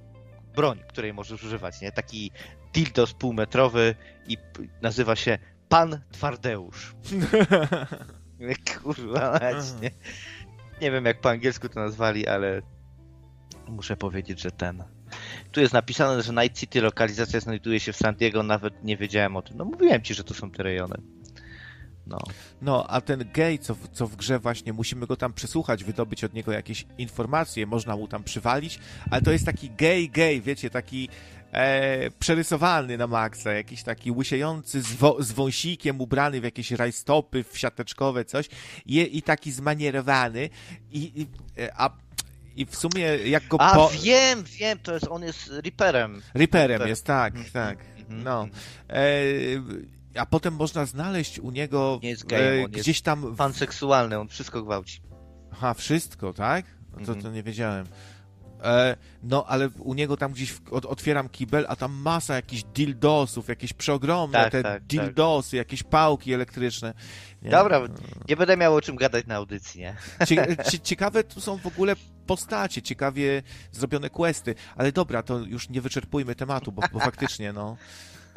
broń, 0.55 0.79
której 0.87 1.13
możesz 1.13 1.43
używać, 1.43 1.81
nie? 1.81 1.91
Taki 1.91 2.31
dildos 2.73 3.13
półmetrowy 3.13 3.95
i 4.27 4.37
nazywa 4.81 5.15
się 5.15 5.37
Pan 5.69 6.01
Twardeusz. 6.11 6.95
Kurwa, 8.83 9.39
nie. 9.81 9.91
nie 10.81 10.91
wiem 10.91 11.05
jak 11.05 11.21
po 11.21 11.29
angielsku 11.29 11.69
to 11.69 11.79
nazwali, 11.79 12.27
ale 12.27 12.61
muszę 13.67 13.97
powiedzieć, 13.97 14.41
że 14.41 14.51
ten. 14.51 14.83
Tu 15.51 15.61
jest 15.61 15.73
napisane, 15.73 16.23
że 16.23 16.33
Night 16.33 16.59
City 16.59 16.81
lokalizacja 16.81 17.39
znajduje 17.39 17.79
się 17.79 17.93
w 17.93 17.97
San 17.97 18.15
Diego, 18.15 18.43
nawet 18.43 18.83
nie 18.83 18.97
wiedziałem 18.97 19.35
o 19.35 19.41
tym. 19.41 19.57
No 19.57 19.65
mówiłem 19.65 20.01
ci, 20.01 20.13
że 20.13 20.23
to 20.23 20.33
są 20.33 20.51
te 20.51 20.63
rejony. 20.63 20.95
No. 22.07 22.17
no, 22.61 22.87
a 22.87 23.01
ten 23.01 23.29
gej, 23.33 23.59
co, 23.59 23.75
w, 23.75 23.87
co 23.87 24.07
w 24.07 24.15
grze 24.15 24.39
właśnie, 24.39 24.73
musimy 24.73 25.07
go 25.07 25.15
tam 25.15 25.33
przesłuchać, 25.33 25.83
wydobyć 25.83 26.23
od 26.23 26.33
niego 26.33 26.51
jakieś 26.51 26.85
informacje, 26.97 27.65
można 27.65 27.95
mu 27.95 28.07
tam 28.07 28.23
przywalić, 28.23 28.79
ale 29.11 29.21
to 29.21 29.31
jest 29.31 29.45
taki 29.45 29.69
gej, 29.69 30.09
gej, 30.09 30.41
wiecie, 30.41 30.69
taki 30.69 31.09
e, 31.51 32.11
przerysowany 32.19 32.97
na 32.97 33.07
maksa, 33.07 33.51
jakiś 33.53 33.83
taki 33.83 34.11
łysiejący 34.11 34.81
z, 34.81 34.93
wo, 34.93 35.17
z 35.19 35.31
wąsikiem, 35.31 36.01
ubrany 36.01 36.41
w 36.41 36.43
jakieś 36.43 36.71
rajstopy, 36.71 37.43
w 37.43 37.57
siateczkowe 37.57 38.25
coś 38.25 38.49
i, 38.85 39.17
i 39.17 39.21
taki 39.21 39.51
zmanierowany 39.51 40.49
i, 40.91 41.21
i 41.21 41.27
e, 41.61 41.71
a 41.77 41.89
i 42.55 42.65
w 42.65 42.75
sumie 42.75 43.01
jak 43.25 43.47
go 43.47 43.61
A 43.61 43.75
po... 43.75 43.91
wiem, 44.03 44.43
wiem, 44.43 44.79
to 44.79 44.93
jest, 44.93 45.07
on 45.09 45.23
jest 45.23 45.47
Reaperem. 45.47 46.21
Reaperem 46.33 46.87
jest, 46.87 47.05
tak, 47.05 47.35
mm, 47.35 47.45
tak. 47.53 47.77
Mm, 48.09 48.23
no. 48.23 48.41
Mm. 48.41 48.51
E, 48.89 49.94
a 50.17 50.25
potem 50.25 50.53
można 50.53 50.85
znaleźć 50.85 51.39
u 51.39 51.51
niego 51.51 51.99
nie 52.03 52.09
jest 52.09 52.31
e, 52.31 52.69
gdzieś 52.69 53.01
tam... 53.01 53.35
Pan 53.35 53.53
seksualny, 53.53 54.19
on 54.19 54.27
wszystko 54.27 54.63
gwałci. 54.63 55.01
Aha, 55.51 55.73
wszystko, 55.73 56.33
tak? 56.33 56.65
To, 56.99 57.05
to 57.05 57.11
mhm. 57.11 57.33
nie 57.33 57.43
wiedziałem. 57.43 57.85
E, 58.63 58.97
no, 59.23 59.45
ale 59.47 59.69
u 59.69 59.93
niego 59.93 60.17
tam 60.17 60.31
gdzieś 60.31 60.55
otwieram 60.71 61.29
kibel, 61.29 61.65
a 61.69 61.75
tam 61.75 61.93
masa 61.93 62.35
jakichś 62.35 62.63
dildosów, 62.63 63.47
jakieś 63.47 63.73
przeogromne 63.73 64.37
tak, 64.37 64.51
te 64.51 64.63
tak, 64.63 64.73
tak. 64.73 64.83
dildosy, 64.83 65.51
tak. 65.51 65.57
jakieś 65.57 65.83
pałki 65.83 66.33
elektryczne. 66.33 66.93
Nie? 67.41 67.51
Dobra, 67.51 67.81
nie 68.29 68.35
będę 68.35 68.57
miał 68.57 68.75
o 68.75 68.81
czym 68.81 68.95
gadać 68.95 69.27
na 69.27 69.35
audycji, 69.35 69.81
nie? 69.81 69.95
ciekawe 70.83 71.23
tu 71.23 71.41
są 71.41 71.57
w 71.57 71.65
ogóle 71.65 71.95
postacie, 72.27 72.81
ciekawie 72.81 73.43
zrobione 73.71 74.09
questy, 74.09 74.55
ale 74.75 74.91
dobra, 74.91 75.23
to 75.23 75.39
już 75.39 75.69
nie 75.69 75.81
wyczerpujmy 75.81 76.35
tematu, 76.35 76.71
bo, 76.71 76.81
bo 76.93 76.99
faktycznie, 76.99 77.53
no... 77.53 77.77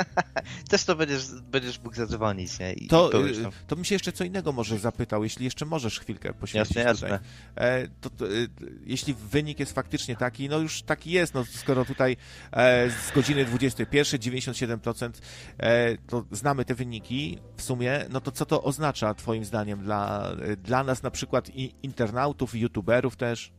Też 0.71 0.85
to 0.85 0.97
będziesz, 0.97 1.27
będziesz 1.51 1.81
mógł 1.83 1.97
zadzwonić, 1.97 2.59
nie? 2.59 2.73
I 2.73 2.87
to, 2.87 3.27
y, 3.27 3.35
to 3.67 3.77
bym 3.77 3.85
się 3.85 3.95
jeszcze 3.95 4.13
co 4.13 4.25
innego 4.25 4.53
może 4.53 4.79
zapytał, 4.79 5.25
jeśli 5.25 5.45
jeszcze 5.45 5.67
możesz 5.67 6.01
chwilkę 6.01 6.35
poświęcić 6.35 6.77
jasne, 6.77 6.95
tutaj. 6.95 7.11
Jasne. 7.11 7.27
E, 7.57 7.89
to, 8.01 8.11
to, 8.11 8.27
y, 8.33 8.49
jeśli 8.85 9.15
wynik 9.15 9.61
jest 9.61 9.73
faktycznie 9.73 10.17
taki, 10.17 10.49
no 10.49 10.59
już 10.59 10.83
taki 10.83 11.11
jest, 11.11 11.35
no 11.35 11.45
skoro 11.45 11.85
tutaj 11.85 12.17
e, 12.53 12.91
z 12.91 13.13
godziny 13.15 13.45
21 13.45 14.21
97% 14.21 15.11
e, 15.59 15.99
to 15.99 16.25
znamy 16.33 16.65
te 16.65 16.75
wyniki 16.75 17.39
w 17.57 17.63
sumie, 17.63 18.05
no 18.11 18.21
to 18.21 18.33
co 18.33 18.47
to 18.47 18.63
oznacza 18.63 19.15
twoim 19.15 19.45
zdaniem 19.45 19.83
dla, 19.83 20.33
dla 20.63 20.85
nas 20.85 21.03
na 21.03 21.11
przykład 21.11 21.51
i 21.55 21.75
internautów, 21.83 22.55
youtuberów 22.55 23.17
też? 23.17 23.53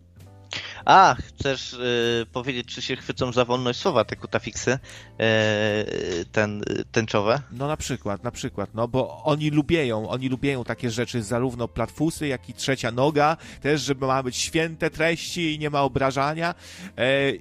A, 0.86 1.16
chcesz 1.16 1.74
y, 1.74 2.26
powiedzieć, 2.34 2.68
czy 2.68 2.82
się 2.82 2.96
chwycą 2.96 3.32
za 3.32 3.46
wolność 3.46 3.80
słowa 3.80 4.06
te 4.06 4.16
kutafiksy 4.16 4.72
y, 4.72 6.26
ten, 6.32 6.64
tęczowe? 6.92 7.42
No 7.52 7.68
na 7.68 7.78
przykład, 7.78 8.24
na 8.24 8.32
przykład, 8.32 8.70
no 8.74 8.88
bo 8.88 9.24
oni 9.24 9.50
lubią, 9.50 10.10
oni 10.10 10.30
lubią 10.30 10.64
takie 10.64 10.92
rzeczy, 10.92 11.24
zarówno 11.24 11.68
platfusy, 11.68 12.28
jak 12.28 12.50
i 12.50 12.54
trzecia 12.54 12.92
noga, 12.92 13.38
też, 13.62 13.82
żeby 13.82 14.08
ma 14.08 14.24
być 14.24 14.38
święte 14.38 14.90
treści 14.90 15.56
i 15.56 15.60
nie 15.60 15.70
ma 15.70 15.82
obrażania, 15.82 16.56
e, 16.98 17.32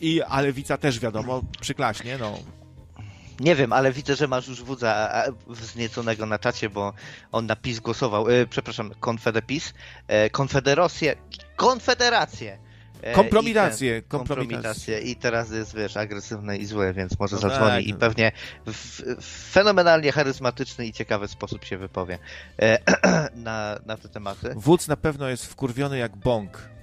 i, 0.00 0.22
a 0.22 0.40
lewica 0.40 0.76
też 0.76 1.00
wiadomo, 1.00 1.42
przyklaśnie, 1.60 2.18
no. 2.18 2.63
Nie 3.40 3.54
wiem, 3.54 3.72
ale 3.72 3.92
widzę, 3.92 4.16
że 4.16 4.28
masz 4.28 4.48
już 4.48 4.62
wódza 4.62 5.22
wznieconego 5.46 6.26
na 6.26 6.38
czacie, 6.38 6.70
bo 6.70 6.92
on 7.32 7.46
na 7.46 7.56
PiS 7.56 7.80
głosował. 7.80 8.30
E, 8.30 8.46
przepraszam, 8.46 8.90
Konfedepis. 9.00 9.74
E, 10.08 10.30
Konfederację. 10.30 11.16
Konfederację. 11.56 12.58
E, 13.02 13.12
kompromitację, 13.12 13.98
I 13.98 14.02
kompromitację. 14.02 15.00
I 15.00 15.16
teraz 15.16 15.50
jest, 15.50 15.76
wiesz, 15.76 15.96
agresywne 15.96 16.56
i 16.56 16.66
złe, 16.66 16.92
więc 16.92 17.18
może 17.18 17.36
no 17.36 17.42
zadzwoni 17.42 17.70
tak. 17.70 17.86
i 17.86 17.94
pewnie 17.94 18.32
w, 18.66 19.02
w 19.20 19.52
fenomenalnie 19.52 20.12
charyzmatyczny 20.12 20.86
i 20.86 20.92
ciekawy 20.92 21.28
sposób 21.28 21.64
się 21.64 21.78
wypowie 21.78 22.18
e, 22.62 22.78
na, 23.34 23.78
na 23.86 23.96
te 23.96 24.08
tematy. 24.08 24.52
Wódz 24.56 24.88
na 24.88 24.96
pewno 24.96 25.28
jest 25.28 25.46
wkurwiony 25.46 25.98
jak 25.98 26.16
bąk 26.16 26.73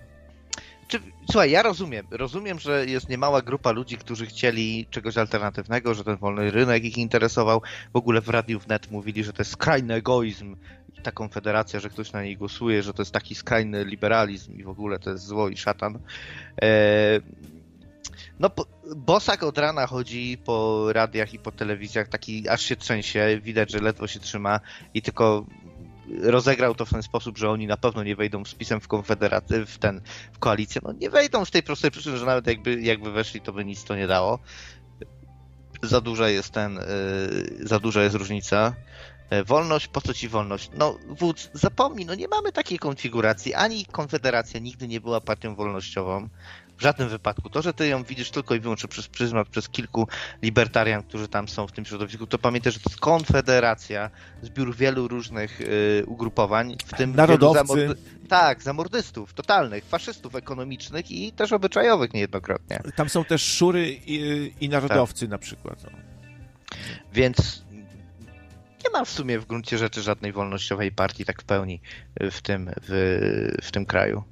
słuchaj, 1.26 1.52
ja 1.52 1.64
rozumiem. 1.64 2.08
Rozumiem, 2.12 2.60
że 2.60 2.86
jest 2.86 3.10
niemała 3.10 3.42
grupa 3.42 3.72
ludzi, 3.72 3.98
którzy 3.98 4.26
chcieli 4.26 4.88
czegoś 4.90 5.18
alternatywnego, 5.18 5.94
że 5.94 6.04
ten 6.04 6.18
wolny 6.18 6.52
rynek 6.52 6.84
ich 6.84 6.98
interesował. 6.98 7.62
W 7.94 7.96
ogóle 7.96 8.22
w 8.22 8.30
Radiu 8.30 8.60
Wnet 8.60 8.92
mówili, 8.92 9.24
że 9.24 9.34
to 9.34 9.42
jest 9.42 9.52
skrajny 9.52 9.94
egoizm 9.94 10.56
ta 11.04 11.12
konfederacja, 11.12 11.80
że 11.80 11.90
ktoś 11.90 12.12
na 12.12 12.24
niej 12.24 12.38
głosuje, 12.38 12.84
że 12.84 12.94
to 12.94 13.02
jest 13.02 13.12
taki 13.12 13.36
skrajny 13.36 13.86
liberalizm 13.86 14.54
i 14.54 14.64
w 14.64 14.70
ogóle 14.70 15.00
to 15.00 15.10
jest 15.10 15.26
zło 15.26 15.50
i 15.50 15.58
szatan. 15.58 16.00
Eee, 16.62 17.22
no, 18.40 18.50
Bosak 18.96 19.44
od 19.44 19.58
rana 19.58 19.88
chodzi 19.88 20.38
po 20.46 20.88
radiach 20.94 21.34
i 21.34 21.40
po 21.40 21.52
telewizjach, 21.52 22.08
taki 22.08 22.50
aż 22.50 22.62
się 22.62 22.76
trzęsie, 22.76 23.40
widać, 23.44 23.72
że 23.72 23.80
ledwo 23.80 24.08
się 24.08 24.20
trzyma 24.20 24.60
i 24.94 25.02
tylko 25.02 25.46
rozegrał 26.22 26.76
to 26.76 26.86
w 26.86 26.90
ten 26.90 27.04
sposób, 27.04 27.38
że 27.38 27.50
oni 27.50 27.68
na 27.68 27.78
pewno 27.78 28.04
nie 28.04 28.16
wejdą 28.16 28.46
z 28.46 28.56
pisem 28.56 28.82
w 28.82 28.88
konfederację, 28.88 29.66
w 29.66 29.78
ten, 29.78 30.02
w 30.34 30.40
koalicję. 30.40 30.82
No 30.84 30.94
nie 30.94 31.10
wejdą 31.10 31.46
z 31.46 31.52
tej 31.52 31.64
prostej 31.64 31.92
przyczyny, 31.92 32.18
że 32.18 32.26
nawet 32.26 32.48
jakby, 32.48 32.82
jakby 32.82 33.12
weszli, 33.12 33.42
to 33.42 33.54
by 33.54 33.66
nic 33.66 33.84
to 33.84 33.96
nie 33.96 34.08
dało. 34.08 34.40
Za 35.84 36.02
duża 36.02 36.30
jest 36.30 36.52
ten, 36.52 36.76
yy, 37.60 37.68
za 37.68 37.80
duża 37.80 38.04
jest 38.04 38.16
różnica. 38.16 38.76
E, 39.32 39.44
wolność, 39.44 39.88
po 39.88 40.02
co 40.02 40.14
ci 40.14 40.30
wolność? 40.30 40.70
No, 40.74 40.98
wódz, 41.10 41.50
zapomnij, 41.54 42.06
no 42.06 42.16
nie 42.16 42.28
mamy 42.28 42.52
takiej 42.52 42.80
konfiguracji. 42.80 43.54
Ani 43.54 43.86
Konfederacja 43.86 44.60
nigdy 44.60 44.88
nie 44.88 45.02
była 45.02 45.22
partią 45.22 45.56
wolnościową. 45.56 46.30
W 46.82 46.84
żadnym 46.84 47.10
wypadku. 47.10 47.50
To, 47.50 47.62
że 47.62 47.74
ty 47.74 47.88
ją 47.88 48.04
widzisz 48.04 48.32
tylko 48.32 48.56
i 48.56 48.60
wyłącznie 48.60 48.90
przez 48.90 49.08
pryzmat, 49.08 49.48
przez 49.48 49.70
kilku 49.70 50.08
libertarian, 50.42 51.04
którzy 51.04 51.28
tam 51.28 51.48
są 51.48 51.68
w 51.68 51.72
tym 51.72 51.86
środowisku, 51.86 52.28
to 52.28 52.38
pamiętaj, 52.38 52.72
że 52.72 52.80
to 52.80 52.90
jest 52.90 53.00
konfederacja, 53.00 54.10
zbiór 54.42 54.76
wielu 54.76 55.08
różnych 55.08 55.62
y, 55.62 56.04
ugrupowań, 56.08 56.76
w 56.86 56.98
tym 56.98 57.16
Narodowcy. 57.16 57.96
Tak, 58.30 58.64
zamordystów, 58.64 59.34
totalnych, 59.34 59.86
faszystów 59.86 60.36
ekonomicznych 60.36 61.12
i 61.12 61.32
też 61.32 61.54
obyczajowych 61.54 62.14
niejednokrotnie. 62.14 62.82
Tam 62.96 63.10
są 63.10 63.26
też 63.26 63.44
szury 63.44 63.92
i, 63.92 64.52
i 64.62 64.70
narodowcy 64.70 65.20
tak. 65.20 65.30
na 65.30 65.38
przykład. 65.38 65.84
No. 65.84 65.90
Więc 67.14 67.64
nie 68.84 68.90
ma 68.94 69.06
w 69.06 69.10
sumie 69.10 69.40
w 69.40 69.46
gruncie 69.46 69.78
rzeczy 69.78 70.02
żadnej 70.02 70.32
wolnościowej 70.32 70.92
partii 70.92 71.26
tak 71.26 71.42
w 71.42 71.46
pełni 71.46 71.82
w 72.32 72.42
tym, 72.42 72.72
w, 72.82 73.58
w 73.62 73.72
tym 73.72 73.86
kraju 73.86 74.24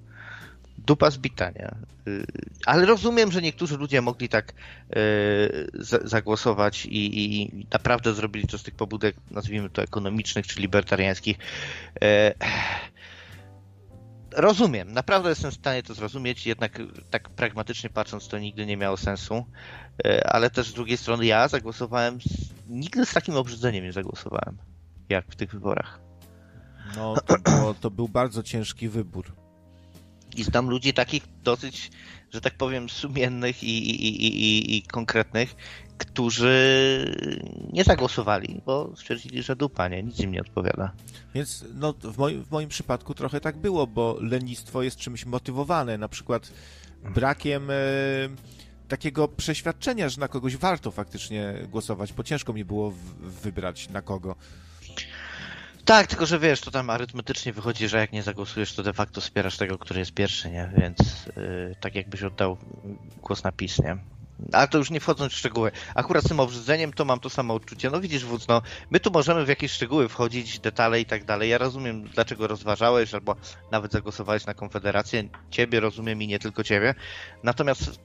dupa 0.85 1.09
zbita, 1.09 1.49
nie? 1.49 1.71
Y, 2.07 2.25
ale 2.65 2.85
rozumiem, 2.85 3.31
że 3.31 3.41
niektórzy 3.41 3.77
ludzie 3.77 4.01
mogli 4.01 4.29
tak 4.29 4.53
y, 4.53 5.69
zagłosować 6.03 6.85
i, 6.85 7.41
i 7.41 7.65
naprawdę 7.73 8.13
zrobili 8.13 8.47
to 8.47 8.57
z 8.57 8.63
tych 8.63 8.75
pobudek, 8.75 9.15
nazwijmy 9.31 9.69
to 9.69 9.81
ekonomicznych 9.81 10.47
czy 10.47 10.59
libertariańskich. 10.59 11.37
E, 12.01 12.33
rozumiem, 14.31 14.93
naprawdę 14.93 15.29
jestem 15.29 15.51
w 15.51 15.53
stanie 15.53 15.83
to 15.83 15.93
zrozumieć, 15.93 16.47
jednak 16.47 16.79
tak 17.09 17.29
pragmatycznie 17.29 17.89
patrząc 17.89 18.27
to 18.27 18.39
nigdy 18.39 18.65
nie 18.65 18.77
miało 18.77 18.97
sensu, 18.97 19.45
e, 20.05 20.29
ale 20.29 20.49
też 20.49 20.67
z 20.67 20.73
drugiej 20.73 20.97
strony 20.97 21.25
ja 21.25 21.47
zagłosowałem, 21.47 22.17
nigdy 22.67 23.05
z 23.05 23.13
takim 23.13 23.35
obrzydzeniem 23.35 23.83
nie 23.83 23.93
zagłosowałem, 23.93 24.57
jak 25.09 25.25
w 25.31 25.35
tych 25.35 25.51
wyborach. 25.51 25.99
No, 26.95 27.15
to, 27.25 27.37
było, 27.37 27.73
to 27.73 27.91
był 27.91 28.07
bardzo 28.07 28.43
ciężki 28.43 28.89
wybór. 28.89 29.31
I 30.35 30.43
znam 30.43 30.69
ludzi 30.69 30.93
takich 30.93 31.23
dosyć, 31.43 31.91
że 32.33 32.41
tak 32.41 32.57
powiem, 32.57 32.89
sumiennych 32.89 33.63
i, 33.63 33.77
i, 33.89 34.25
i, 34.25 34.77
i 34.77 34.81
konkretnych, 34.81 35.55
którzy 35.97 36.55
nie 37.73 37.83
zagłosowali, 37.83 38.61
bo 38.65 38.93
stwierdzili, 38.95 39.43
że 39.43 39.55
dupa, 39.55 39.87
nie, 39.87 40.03
nic 40.03 40.19
im 40.19 40.31
nie 40.31 40.41
odpowiada. 40.41 40.91
Więc 41.35 41.65
no, 41.75 41.93
w, 41.93 42.17
moim, 42.17 42.43
w 42.43 42.51
moim 42.51 42.69
przypadku 42.69 43.13
trochę 43.13 43.41
tak 43.41 43.57
było, 43.57 43.87
bo 43.87 44.17
lenistwo 44.21 44.83
jest 44.83 44.97
czymś 44.97 45.25
motywowane, 45.25 45.97
na 45.97 46.07
przykład 46.07 46.51
brakiem 47.03 47.71
e, 47.71 47.75
takiego 48.87 49.27
przeświadczenia, 49.27 50.09
że 50.09 50.19
na 50.19 50.27
kogoś 50.27 50.57
warto 50.57 50.91
faktycznie 50.91 51.53
głosować, 51.71 52.13
bo 52.13 52.23
ciężko 52.23 52.53
mi 52.53 52.65
było 52.65 52.93
wybrać 53.19 53.89
na 53.89 54.01
kogo. 54.01 54.35
Tak, 55.89 56.07
tylko 56.07 56.25
że 56.25 56.39
wiesz, 56.39 56.61
to 56.61 56.71
tam 56.71 56.89
arytmetycznie 56.89 57.53
wychodzi, 57.53 57.87
że 57.87 57.97
jak 57.97 58.11
nie 58.11 58.23
zagłosujesz, 58.23 58.73
to 58.73 58.83
de 58.83 58.93
facto 58.93 59.21
wspierasz 59.21 59.57
tego, 59.57 59.77
który 59.77 59.99
jest 59.99 60.13
pierwszy, 60.13 60.49
nie? 60.49 60.71
Więc 60.77 61.25
yy, 61.25 61.75
tak 61.79 61.95
jakbyś 61.95 62.23
oddał 62.23 62.57
głos 63.21 63.43
na 63.43 63.51
PiS, 63.51 63.79
nie? 63.79 63.97
Ale 64.51 64.67
to 64.67 64.77
już 64.77 64.91
nie 64.91 64.99
wchodząc 64.99 65.33
w 65.33 65.35
szczegóły. 65.35 65.71
Akurat 65.95 66.23
z 66.23 66.27
tym 66.27 66.39
obrzydzeniem 66.39 66.93
to 66.93 67.05
mam 67.05 67.19
to 67.19 67.29
samo 67.29 67.53
odczucie. 67.53 67.89
No 67.89 68.01
widzisz, 68.01 68.25
wódz, 68.25 68.47
no, 68.47 68.61
my 68.89 68.99
tu 68.99 69.11
możemy 69.11 69.45
w 69.45 69.47
jakieś 69.47 69.71
szczegóły 69.71 70.09
wchodzić, 70.09 70.59
detale 70.59 71.01
i 71.01 71.05
tak 71.05 71.25
dalej. 71.25 71.49
Ja 71.49 71.57
rozumiem, 71.57 72.03
dlaczego 72.03 72.47
rozważałeś, 72.47 73.13
albo 73.13 73.35
nawet 73.71 73.91
zagłosowałeś 73.91 74.45
na 74.45 74.53
Konfederację. 74.53 75.23
Ciebie 75.51 75.79
rozumiem 75.79 76.21
i 76.21 76.27
nie 76.27 76.39
tylko 76.39 76.63
ciebie. 76.63 76.95
Natomiast 77.43 77.99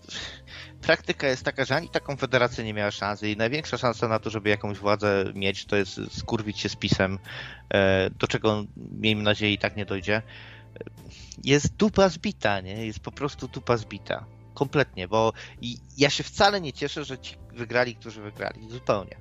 praktyka 0.82 1.28
jest 1.28 1.44
taka, 1.44 1.64
że 1.64 1.76
ani 1.76 1.88
ta 1.88 2.00
Konfederacja 2.00 2.64
nie 2.64 2.74
miała 2.74 2.90
szansy 2.90 3.30
i 3.30 3.36
największa 3.36 3.78
szansa 3.78 4.08
na 4.08 4.18
to, 4.18 4.30
żeby 4.30 4.48
jakąś 4.48 4.78
władzę 4.78 5.24
mieć, 5.34 5.64
to 5.64 5.76
jest 5.76 6.00
skurwić 6.18 6.60
się 6.60 6.68
z 6.68 6.76
pisem, 6.76 7.18
e, 7.74 8.10
do 8.10 8.26
czego 8.26 8.64
miejmy 8.76 9.22
nadzieję 9.22 9.52
i 9.52 9.58
tak 9.58 9.76
nie 9.76 9.84
dojdzie. 9.84 10.22
Jest 11.44 11.76
dupa 11.76 12.08
zbita, 12.08 12.60
nie? 12.60 12.86
Jest 12.86 13.00
po 13.00 13.12
prostu 13.12 13.48
dupa 13.48 13.76
zbita. 13.76 14.26
Kompletnie, 14.54 15.08
bo 15.08 15.32
ja 15.96 16.10
się 16.10 16.24
wcale 16.24 16.60
nie 16.60 16.72
cieszę, 16.72 17.04
że 17.04 17.18
ci 17.18 17.36
wygrali, 17.52 17.94
którzy 17.94 18.22
wygrali. 18.22 18.68
Zupełnie. 18.70 19.16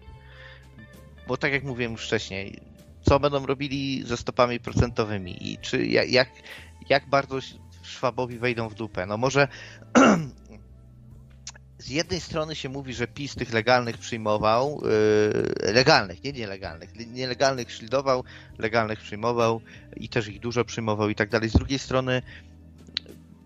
Bo 1.27 1.37
tak 1.37 1.51
jak 1.51 1.63
mówiłem 1.63 1.91
już 1.91 2.05
wcześniej, 2.05 2.59
co 3.01 3.19
będą 3.19 3.45
robili 3.45 4.03
ze 4.05 4.17
stopami 4.17 4.59
procentowymi 4.59 5.51
i 5.51 5.57
czy 5.57 5.85
jak, 5.85 6.29
jak 6.89 7.09
bardzo 7.09 7.39
Szwabowi 7.83 8.37
wejdą 8.37 8.69
w 8.69 8.75
dupę. 8.75 9.05
No 9.05 9.17
może 9.17 9.47
z 11.77 11.89
jednej 11.89 12.21
strony 12.21 12.55
się 12.55 12.69
mówi, 12.69 12.93
że 12.93 13.07
PiS 13.07 13.35
tych 13.35 13.53
legalnych 13.53 13.97
przyjmował, 13.97 14.81
yy, 15.63 15.73
legalnych, 15.73 16.23
nie 16.23 16.31
nielegalnych, 16.33 16.89
nielegalnych 17.07 17.71
szlidował, 17.71 18.23
legalnych 18.57 18.99
przyjmował 18.99 19.61
i 19.95 20.09
też 20.09 20.27
ich 20.27 20.39
dużo 20.39 20.65
przyjmował 20.65 21.09
i 21.09 21.15
tak 21.15 21.29
dalej. 21.29 21.49
Z 21.49 21.53
drugiej 21.53 21.79
strony 21.79 22.21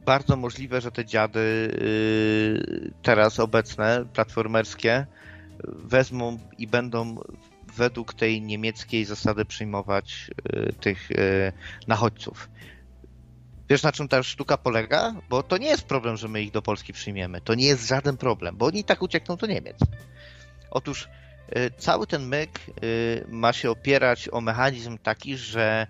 bardzo 0.08 0.36
możliwe, 0.36 0.82
że 0.82 0.91
te 0.91 1.05
dziady 1.05 1.39
yy, 1.82 2.91
teraz 3.01 3.39
obecne, 3.39 4.05
platformerskie, 4.14 5.05
wezmą 5.64 6.39
i 6.58 6.68
będą 6.68 7.20
według 7.76 8.14
tej 8.14 8.41
niemieckiej 8.41 9.05
zasady 9.05 9.45
przyjmować 9.45 10.32
yy, 10.53 10.74
tych 10.74 11.10
yy, 11.10 11.18
nachodźców. 11.88 12.49
Wiesz, 13.70 13.84
na 13.84 13.91
czym 13.91 14.08
ta 14.08 14.24
sztuka 14.24 14.58
polega? 14.58 15.16
Bo 15.30 15.43
to 15.43 15.58
nie 15.58 15.68
jest 15.68 15.84
problem, 15.84 16.18
że 16.18 16.28
my 16.28 16.41
ich 16.41 16.51
do 16.51 16.62
Polski 16.62 16.93
przyjmiemy. 16.93 17.41
To 17.41 17.55
nie 17.55 17.66
jest 17.66 17.88
żaden 17.88 18.18
problem, 18.18 18.58
bo 18.58 18.66
oni 18.66 18.84
tak 18.84 19.01
uciekną 19.01 19.36
do 19.36 19.47
Niemiec. 19.47 19.78
Otóż 20.72 21.10
cały 21.77 22.07
ten 22.07 22.27
myk 22.27 22.59
ma 23.27 23.53
się 23.53 23.71
opierać 23.71 24.29
o 24.31 24.41
mechanizm 24.41 24.97
taki, 24.97 25.37
że 25.37 25.87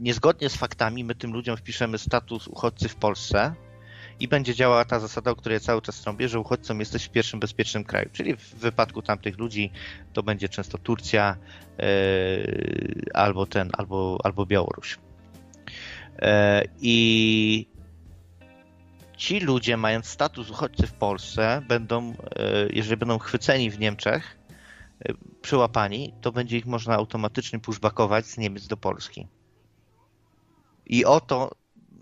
niezgodnie 0.00 0.48
z 0.48 0.56
faktami 0.56 1.04
my 1.04 1.14
tym 1.14 1.32
ludziom 1.32 1.56
wpiszemy 1.56 1.98
status 1.98 2.48
uchodźcy 2.48 2.88
w 2.88 2.96
Polsce 2.96 3.54
i 4.20 4.28
będzie 4.28 4.54
działała 4.54 4.84
ta 4.84 5.00
zasada, 5.00 5.30
o 5.30 5.36
której 5.36 5.56
ja 5.56 5.60
cały 5.60 5.82
czas 5.82 6.00
trąbię, 6.00 6.28
że 6.28 6.40
uchodźcą 6.40 6.78
jesteś 6.78 7.04
w 7.04 7.10
pierwszym 7.10 7.40
bezpiecznym 7.40 7.84
kraju. 7.84 8.10
Czyli 8.12 8.36
w 8.36 8.54
wypadku 8.54 9.02
tamtych 9.02 9.38
ludzi 9.38 9.70
to 10.12 10.22
będzie 10.22 10.48
często 10.48 10.78
Turcja 10.78 11.36
albo 13.14 13.46
ten, 13.46 13.70
albo, 13.72 14.18
albo 14.24 14.46
Białoruś. 14.46 14.98
I 16.80 17.68
ci 19.16 19.40
ludzie, 19.40 19.76
mając 19.76 20.06
status 20.06 20.50
uchodźcy 20.50 20.86
w 20.86 20.92
Polsce, 20.92 21.62
będą, 21.68 22.14
jeżeli 22.70 22.96
będą 22.96 23.18
chwyceni 23.18 23.70
w 23.70 23.78
Niemczech, 23.78 24.35
przyłapani, 25.42 26.14
to 26.20 26.32
będzie 26.32 26.58
ich 26.58 26.66
można 26.66 26.94
automatycznie 26.94 27.58
pushbackować 27.58 28.26
z 28.26 28.38
Niemiec 28.38 28.66
do 28.66 28.76
Polski. 28.76 29.28
I 30.86 31.04
oto 31.04 31.50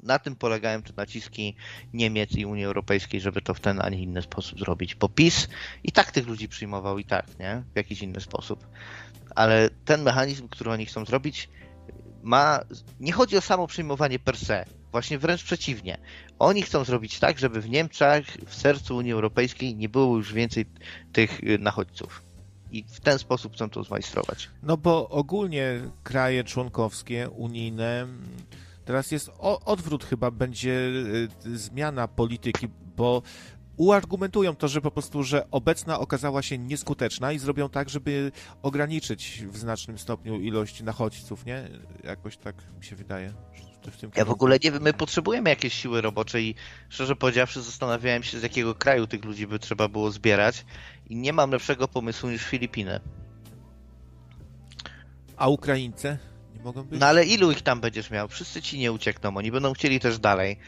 na 0.03 0.19
tym 0.19 0.37
polegają 0.37 0.83
te 0.83 0.93
naciski 0.97 1.57
Niemiec 1.93 2.33
i 2.33 2.47
Unii 2.47 2.65
Europejskiej, 2.65 3.21
żeby 3.21 3.43
to 3.43 3.55
w 3.55 3.61
ten, 3.61 3.81
a 3.83 3.89
nie 3.89 4.03
inny 4.03 4.23
sposób 4.23 4.59
zrobić. 4.59 4.95
Bo 4.95 5.09
PiS 5.09 5.49
i 5.83 5.93
tak 5.93 6.13
tych 6.13 6.27
ludzi 6.27 6.49
przyjmował 6.49 6.99
i 6.99 7.05
tak, 7.05 7.39
nie? 7.39 7.63
W 7.73 7.77
jakiś 7.77 8.03
inny 8.03 8.21
sposób. 8.21 8.67
Ale 9.35 9.71
ten 9.85 10.03
mechanizm, 10.03 10.49
który 10.49 10.71
oni 10.71 10.87
chcą 10.87 11.05
zrobić, 11.05 11.49
ma. 12.23 12.61
Nie 13.01 13.13
chodzi 13.13 13.37
o 13.37 13.41
samo 13.41 13.67
przyjmowanie 13.67 14.19
per 14.19 14.37
se. 14.37 14.65
Właśnie 14.93 15.19
wręcz 15.19 15.45
przeciwnie. 15.45 15.99
Oni 16.39 16.63
chcą 16.63 16.85
zrobić 16.85 17.19
tak, 17.19 17.39
żeby 17.39 17.61
w 17.61 17.71
Niemczech, 17.71 18.27
w 18.47 18.55
sercu 18.55 18.97
Unii 18.97 19.13
Europejskiej 19.13 19.77
nie 19.77 19.89
było 19.89 20.17
już 20.17 20.33
więcej 20.33 20.67
tych 21.13 21.41
nachodźców 21.59 22.34
i 22.79 22.85
w 22.89 23.01
ten 23.01 23.19
sposób 23.19 23.53
chcą 23.53 23.71
to 23.71 23.85
zmajstrować. 23.85 24.51
No 24.63 24.77
bo 24.77 25.09
ogólnie 25.09 25.81
kraje 26.03 26.45
członkowskie, 26.45 27.31
unijne, 27.31 28.07
teraz 28.85 29.11
jest 29.11 29.31
odwrót 29.65 30.05
chyba, 30.05 30.31
będzie 30.31 30.71
y, 31.47 31.59
zmiana 31.59 32.09
polityki, 32.09 32.69
bo 32.97 33.23
uargumentują 33.77 34.57
to, 34.57 34.69
że 34.69 34.81
po 34.81 34.91
prostu, 34.91 35.23
że 35.23 35.51
obecna 35.51 35.99
okazała 36.01 36.43
się 36.43 36.59
nieskuteczna 36.59 37.33
i 37.33 37.39
zrobią 37.39 37.69
tak, 37.69 37.89
żeby 37.89 38.33
ograniczyć 38.63 39.45
w 39.49 39.57
znacznym 39.57 39.99
stopniu 39.99 40.41
ilość 40.41 40.83
nachodźców, 40.83 41.47
nie? 41.47 41.69
Jakoś 42.05 42.37
tak 42.37 42.57
mi 42.79 42.85
się 42.85 42.97
wydaje. 42.97 43.33
W 43.91 44.17
ja 44.17 44.25
w 44.25 44.31
ogóle 44.31 44.59
nie 44.65 44.73
wiem, 44.73 44.83
my 44.83 44.93
potrzebujemy 44.93 45.51
jakiejś 45.51 45.75
siły 45.75 46.01
roboczej 46.01 46.45
i 46.45 46.55
szczerze 46.89 47.17
powiedziawszy 47.17 47.63
zastanawiałem 47.63 48.23
się, 48.23 48.39
z 48.39 48.43
jakiego 48.43 48.75
kraju 48.75 49.07
tych 49.07 49.25
ludzi 49.25 49.47
by 49.47 49.59
trzeba 49.59 49.89
było 49.89 50.11
zbierać 50.11 50.65
i 51.07 51.17
nie 51.17 51.33
mam 51.33 51.51
lepszego 51.51 51.89
pomysłu 51.89 52.31
niż 52.31 52.43
Filipiny. 52.43 53.01
A 55.37 55.49
Ukraińcy? 55.49 56.19
Nie 56.57 56.63
mogą 56.63 56.83
być? 56.83 57.01
No 57.01 57.07
ale 57.07 57.25
ilu 57.25 57.51
ich 57.51 57.63
tam 57.63 57.81
będziesz 57.81 58.11
miał? 58.11 58.29
Wszyscy 58.29 58.63
ci 58.63 58.79
nie 58.79 58.93
uciekną, 58.93 59.37
oni 59.37 59.53
będą 59.53 59.73
chcieli 59.73 60.01
też 60.01 60.19
dalej. 60.19 60.59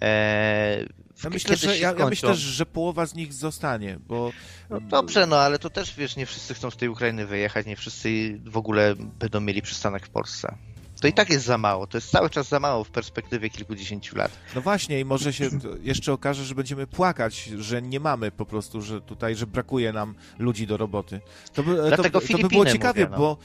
Eee, 0.00 0.88
ja 1.24 1.30
myślę, 1.30 1.56
że, 1.56 1.78
ja, 1.78 1.92
ja, 1.98 2.06
myślę, 2.06 2.34
że 2.34 2.66
połowa 2.66 3.06
z 3.06 3.14
nich 3.14 3.32
zostanie, 3.32 3.98
bo... 4.06 4.32
No 4.70 4.80
dobrze, 4.80 5.26
no 5.26 5.36
ale 5.36 5.58
to 5.58 5.70
też, 5.70 5.94
wiesz, 5.94 6.16
nie 6.16 6.26
wszyscy 6.26 6.54
chcą 6.54 6.70
z 6.70 6.76
tej 6.76 6.88
Ukrainy 6.88 7.26
wyjechać, 7.26 7.66
nie 7.66 7.76
wszyscy 7.76 8.40
w 8.44 8.56
ogóle 8.56 8.94
będą 8.96 9.40
mieli 9.40 9.62
przystanek 9.62 10.06
w 10.06 10.10
Polsce. 10.10 10.56
To 11.02 11.08
i 11.08 11.12
tak 11.12 11.30
jest 11.30 11.44
za 11.44 11.58
mało. 11.58 11.86
To 11.86 11.96
jest 11.96 12.10
cały 12.10 12.30
czas 12.30 12.48
za 12.48 12.60
mało 12.60 12.84
w 12.84 12.90
perspektywie 12.90 13.50
kilkudziesięciu 13.50 14.16
lat. 14.16 14.32
No 14.54 14.60
właśnie, 14.60 15.00
i 15.00 15.04
może 15.04 15.32
się 15.32 15.50
jeszcze 15.82 16.12
okaże, 16.12 16.44
że 16.44 16.54
będziemy 16.54 16.86
płakać, 16.86 17.44
że 17.44 17.82
nie 17.82 18.00
mamy 18.00 18.30
po 18.30 18.46
prostu, 18.46 18.82
że 18.82 19.00
tutaj, 19.00 19.36
że 19.36 19.46
brakuje 19.46 19.92
nam 19.92 20.14
ludzi 20.38 20.66
do 20.66 20.76
roboty. 20.76 21.20
To 21.52 21.62
by, 21.62 21.76
to, 21.96 22.20
to 22.20 22.38
by 22.38 22.48
było 22.48 22.66
ciekawie, 22.66 23.04
mówię, 23.04 23.12
no. 23.12 23.18
bo 23.18 23.36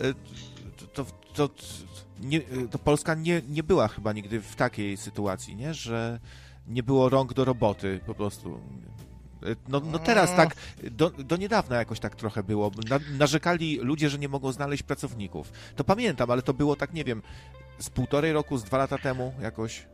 e, 0.00 0.14
to, 0.94 1.04
to, 1.04 1.48
to, 1.48 1.54
nie, 2.20 2.40
to 2.70 2.78
Polska 2.78 3.14
nie, 3.14 3.42
nie 3.48 3.62
była 3.62 3.88
chyba 3.88 4.12
nigdy 4.12 4.40
w 4.40 4.56
takiej 4.56 4.96
sytuacji, 4.96 5.56
nie? 5.56 5.74
że 5.74 6.20
nie 6.66 6.82
było 6.82 7.08
rąk 7.08 7.34
do 7.34 7.44
roboty 7.44 8.00
po 8.06 8.14
prostu. 8.14 8.60
No, 9.68 9.80
no 9.80 9.98
teraz 9.98 10.36
tak, 10.36 10.56
do, 10.90 11.10
do 11.10 11.36
niedawna 11.36 11.76
jakoś 11.76 12.00
tak 12.00 12.16
trochę 12.16 12.42
było. 12.42 12.70
Na, 12.88 13.00
narzekali 13.18 13.78
ludzie, 13.78 14.10
że 14.10 14.18
nie 14.18 14.28
mogą 14.28 14.52
znaleźć 14.52 14.82
pracowników. 14.82 15.52
To 15.76 15.84
pamiętam, 15.84 16.30
ale 16.30 16.42
to 16.42 16.54
było 16.54 16.76
tak, 16.76 16.92
nie 16.92 17.04
wiem, 17.04 17.22
z 17.78 17.90
półtorej 17.90 18.32
roku, 18.32 18.58
z 18.58 18.64
dwa 18.64 18.78
lata 18.78 18.98
temu 18.98 19.34
jakoś. 19.40 19.86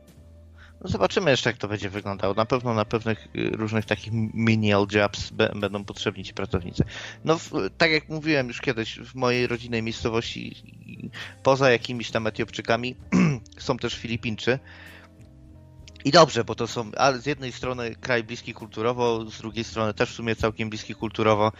No 0.81 0.89
zobaczymy 0.89 1.31
jeszcze, 1.31 1.49
jak 1.49 1.57
to 1.57 1.67
będzie 1.67 1.89
wyglądało. 1.89 2.33
Na 2.33 2.45
pewno 2.45 2.73
na 2.73 2.85
pewnych 2.85 3.27
różnych 3.51 3.85
takich 3.85 4.13
menial 4.33 4.87
jobs 4.91 5.31
będą 5.55 5.85
potrzebni 5.85 6.23
ci 6.23 6.33
pracownicy. 6.33 6.83
No, 7.25 7.37
w, 7.37 7.51
tak 7.77 7.91
jak 7.91 8.09
mówiłem 8.09 8.47
już 8.47 8.61
kiedyś, 8.61 8.99
w 8.99 9.15
mojej 9.15 9.47
rodzinnej 9.47 9.83
miejscowości, 9.83 10.55
poza 11.43 11.71
jakimiś 11.71 12.11
tam 12.11 12.27
Etiopczykami, 12.27 12.95
są 13.57 13.77
też 13.77 13.95
Filipinczy, 13.95 14.59
i 16.05 16.11
dobrze, 16.11 16.43
bo 16.43 16.55
to 16.55 16.67
są 16.67 16.91
ale 16.97 17.19
z 17.19 17.25
jednej 17.25 17.51
strony 17.51 17.95
kraj 17.95 18.23
bliski 18.23 18.53
kulturowo, 18.53 19.25
z 19.29 19.37
drugiej 19.37 19.63
strony 19.63 19.93
też 19.93 20.11
w 20.11 20.15
sumie 20.15 20.35
całkiem 20.35 20.69
bliski 20.69 20.95
kulturowo, 20.95 21.51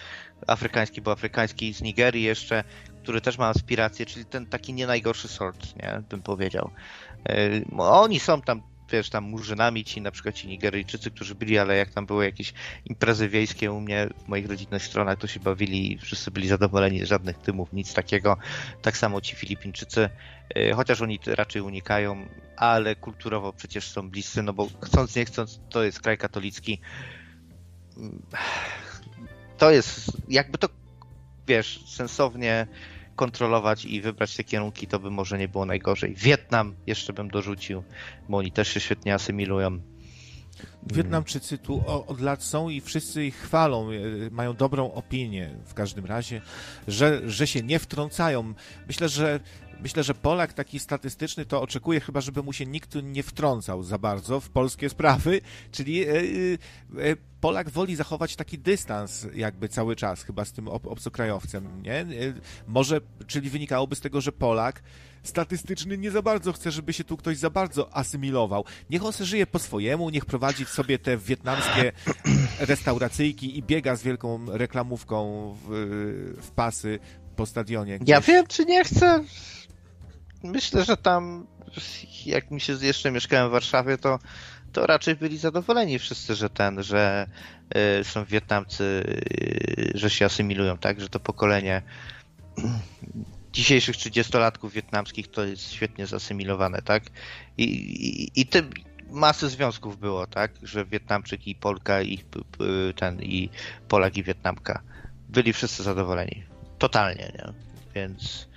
afrykański, 0.48 1.02
bo 1.02 1.12
afrykański 1.12 1.74
z 1.74 1.82
Nigerii 1.82 2.24
jeszcze, 2.24 2.64
który 3.04 3.22
też 3.22 3.38
ma 3.38 3.48
aspiracje, 3.48 4.06
czyli 4.06 4.26
ten 4.26 4.46
taki 4.46 4.74
nie 4.74 4.88
najgorszy 4.88 5.28
sort, 5.28 5.76
nie, 5.76 6.02
bym 6.10 6.22
powiedział. 6.22 6.70
Yy, 7.30 7.66
oni 7.78 8.20
są 8.20 8.42
tam 8.42 8.62
wiesz, 8.92 9.10
tam 9.10 9.24
murzynami 9.24 9.84
ci, 9.84 10.02
na 10.02 10.12
przykład 10.12 10.36
ci 10.36 10.48
Nigeryjczycy, 10.48 11.12
którzy 11.12 11.36
byli, 11.36 11.58
ale 11.58 11.78
jak 11.78 11.90
tam 11.90 12.06
były 12.06 12.26
jakieś 12.26 12.54
imprezy 12.86 13.30
wiejskie 13.30 13.72
u 13.72 13.82
mnie, 13.82 14.08
w 14.26 14.28
moich 14.28 14.50
rodzinnych 14.50 14.84
stronach, 14.84 15.18
to 15.18 15.28
się 15.28 15.40
bawili 15.40 15.98
wszyscy 16.02 16.32
byli 16.32 16.48
zadowoleni, 16.48 17.06
żadnych 17.06 17.38
tymów, 17.38 17.74
nic 17.74 17.94
takiego. 17.94 18.38
Tak 18.82 18.98
samo 18.98 19.22
ci 19.22 19.36
Filipińczycy, 19.36 20.10
chociaż 20.76 21.02
oni 21.02 21.20
raczej 21.26 21.62
unikają, 21.62 22.26
ale 22.58 22.96
kulturowo 22.96 23.54
przecież 23.54 23.92
są 23.92 24.10
bliscy, 24.10 24.44
no 24.44 24.54
bo 24.54 24.68
chcąc 24.82 25.16
nie 25.16 25.26
chcąc, 25.26 25.60
to 25.70 25.84
jest 25.84 26.02
kraj 26.02 26.18
katolicki. 26.18 26.80
To 29.58 29.72
jest, 29.72 30.12
jakby 30.28 30.58
to, 30.58 30.70
wiesz, 31.48 31.84
sensownie 31.88 32.68
kontrolować 33.16 33.86
i 33.86 34.02
wybrać 34.02 34.36
te 34.36 34.44
kierunki, 34.44 34.88
to 34.88 35.00
by 35.00 35.12
może 35.12 35.38
nie 35.38 35.48
było 35.48 35.66
najgorzej. 35.66 36.16
Wietnam 36.16 36.76
jeszcze 36.88 37.14
bym 37.14 37.30
dorzucił, 37.30 37.84
bo 38.30 38.38
oni 38.38 38.52
też 38.52 38.68
się 38.68 38.80
świetnie 38.80 39.14
asymilują. 39.14 39.80
Wietnamczycy 40.94 41.58
tu 41.58 41.84
od 42.08 42.22
lat 42.22 42.44
są 42.44 42.70
i 42.70 42.82
wszyscy 42.82 43.26
ich 43.26 43.36
chwalą, 43.36 43.90
e, 43.92 43.96
mają 44.32 44.54
dobrą 44.54 44.92
opinię 44.92 45.50
w 45.66 45.74
każdym 45.74 46.06
razie, 46.06 46.42
że, 46.88 47.30
że 47.30 47.48
się 47.48 47.62
nie 47.62 47.80
wtrącają. 47.80 48.54
Myślę, 48.88 49.10
że 49.10 49.40
myślę, 49.82 50.04
że 50.04 50.14
Polak 50.14 50.54
taki 50.54 50.80
statystyczny 50.80 51.46
to 51.46 51.62
oczekuje 51.62 52.00
chyba, 52.00 52.22
żeby 52.22 52.44
mu 52.44 52.54
się 52.54 52.66
nikt 52.66 52.96
nie 53.04 53.24
wtrącał 53.24 53.84
za 53.84 53.98
bardzo 53.98 54.40
w 54.40 54.50
polskie 54.50 54.90
sprawy, 54.90 55.42
czyli 55.72 56.04
e, 56.04 56.14
e, 56.14 57.16
Polak 57.42 57.70
woli 57.70 57.96
zachować 57.96 58.36
taki 58.36 58.58
dystans 58.58 59.28
jakby 59.36 59.70
cały 59.70 59.96
czas 59.96 60.24
chyba 60.24 60.46
z 60.46 60.52
tym 60.52 60.68
obcokrajowcem, 60.68 61.82
nie? 61.84 62.06
Może, 62.68 63.02
czyli 63.28 63.50
wynikałoby 63.50 63.96
z 63.96 64.00
tego, 64.00 64.22
że 64.22 64.32
Polak 64.32 64.82
statystyczny 65.24 65.98
nie 65.98 66.12
za 66.12 66.22
bardzo 66.22 66.54
chce, 66.54 66.72
żeby 66.72 66.94
się 66.94 67.04
tu 67.04 67.18
ktoś 67.18 67.38
za 67.38 67.50
bardzo 67.50 67.96
asymilował. 67.96 68.66
Niech 68.90 69.06
on 69.06 69.14
sobie 69.14 69.26
żyje 69.26 69.48
po 69.48 69.60
swojemu, 69.60 70.10
niech 70.10 70.26
prowadzi 70.26 70.66
sobie 70.66 71.00
te 71.00 71.18
wietnamskie 71.18 71.92
restauracyjki 72.60 73.58
i 73.58 73.64
biega 73.64 73.96
z 73.96 74.04
wielką 74.04 74.46
reklamówką 74.48 75.54
w, 75.64 76.38
w 76.42 76.52
pasy 76.52 77.00
po 77.36 77.46
stadionie. 77.46 78.00
Gdzieś. 78.00 78.10
Ja 78.10 78.22
wiem, 78.22 78.48
czy 78.48 78.66
nie 78.66 78.84
chcę. 78.84 79.24
Myślę, 80.44 80.86
że 80.86 80.98
tam, 80.98 81.48
jak 82.26 82.52
mi 82.52 82.62
się 82.62 82.74
jeszcze 82.74 83.12
mieszkałem 83.12 83.50
w 83.50 83.52
Warszawie, 83.52 83.98
to, 83.98 84.20
to 84.72 84.88
raczej 84.88 85.16
byli 85.16 85.38
zadowoleni 85.38 86.00
wszyscy, 86.00 86.36
że 86.36 86.50
ten, 86.50 86.84
że 86.84 87.28
y, 88.00 88.04
są 88.04 88.26
Wietnamcy, 88.26 88.84
y, 88.84 89.92
że 89.96 90.10
się 90.10 90.26
asymilują, 90.26 90.78
tak, 90.78 91.02
że 91.02 91.10
to 91.10 91.20
pokolenie 91.20 91.82
dzisiejszych 93.54 93.96
30-latków 93.96 94.72
wietnamskich 94.72 95.28
to 95.28 95.46
jest 95.46 95.72
świetnie 95.72 96.08
zasymilowane, 96.08 96.82
tak? 96.82 97.04
I, 97.58 97.64
i, 97.64 98.42
i 98.42 98.46
tym 98.46 98.70
masy 99.10 99.50
związków 99.50 100.00
było, 100.00 100.28
tak? 100.28 100.52
Że 100.64 100.86
Wietnamczyk 100.86 101.48
i 101.48 101.56
Polka 101.56 102.02
i 102.02 102.24
ten 102.96 103.22
i 103.22 103.50
Polak 103.88 104.18
i 104.18 104.24
Wietnamka 104.24 104.82
byli 105.30 105.54
wszyscy 105.54 105.84
zadowoleni. 105.84 106.44
Totalnie, 106.78 107.32
nie? 107.36 107.54
Więc 107.96 108.48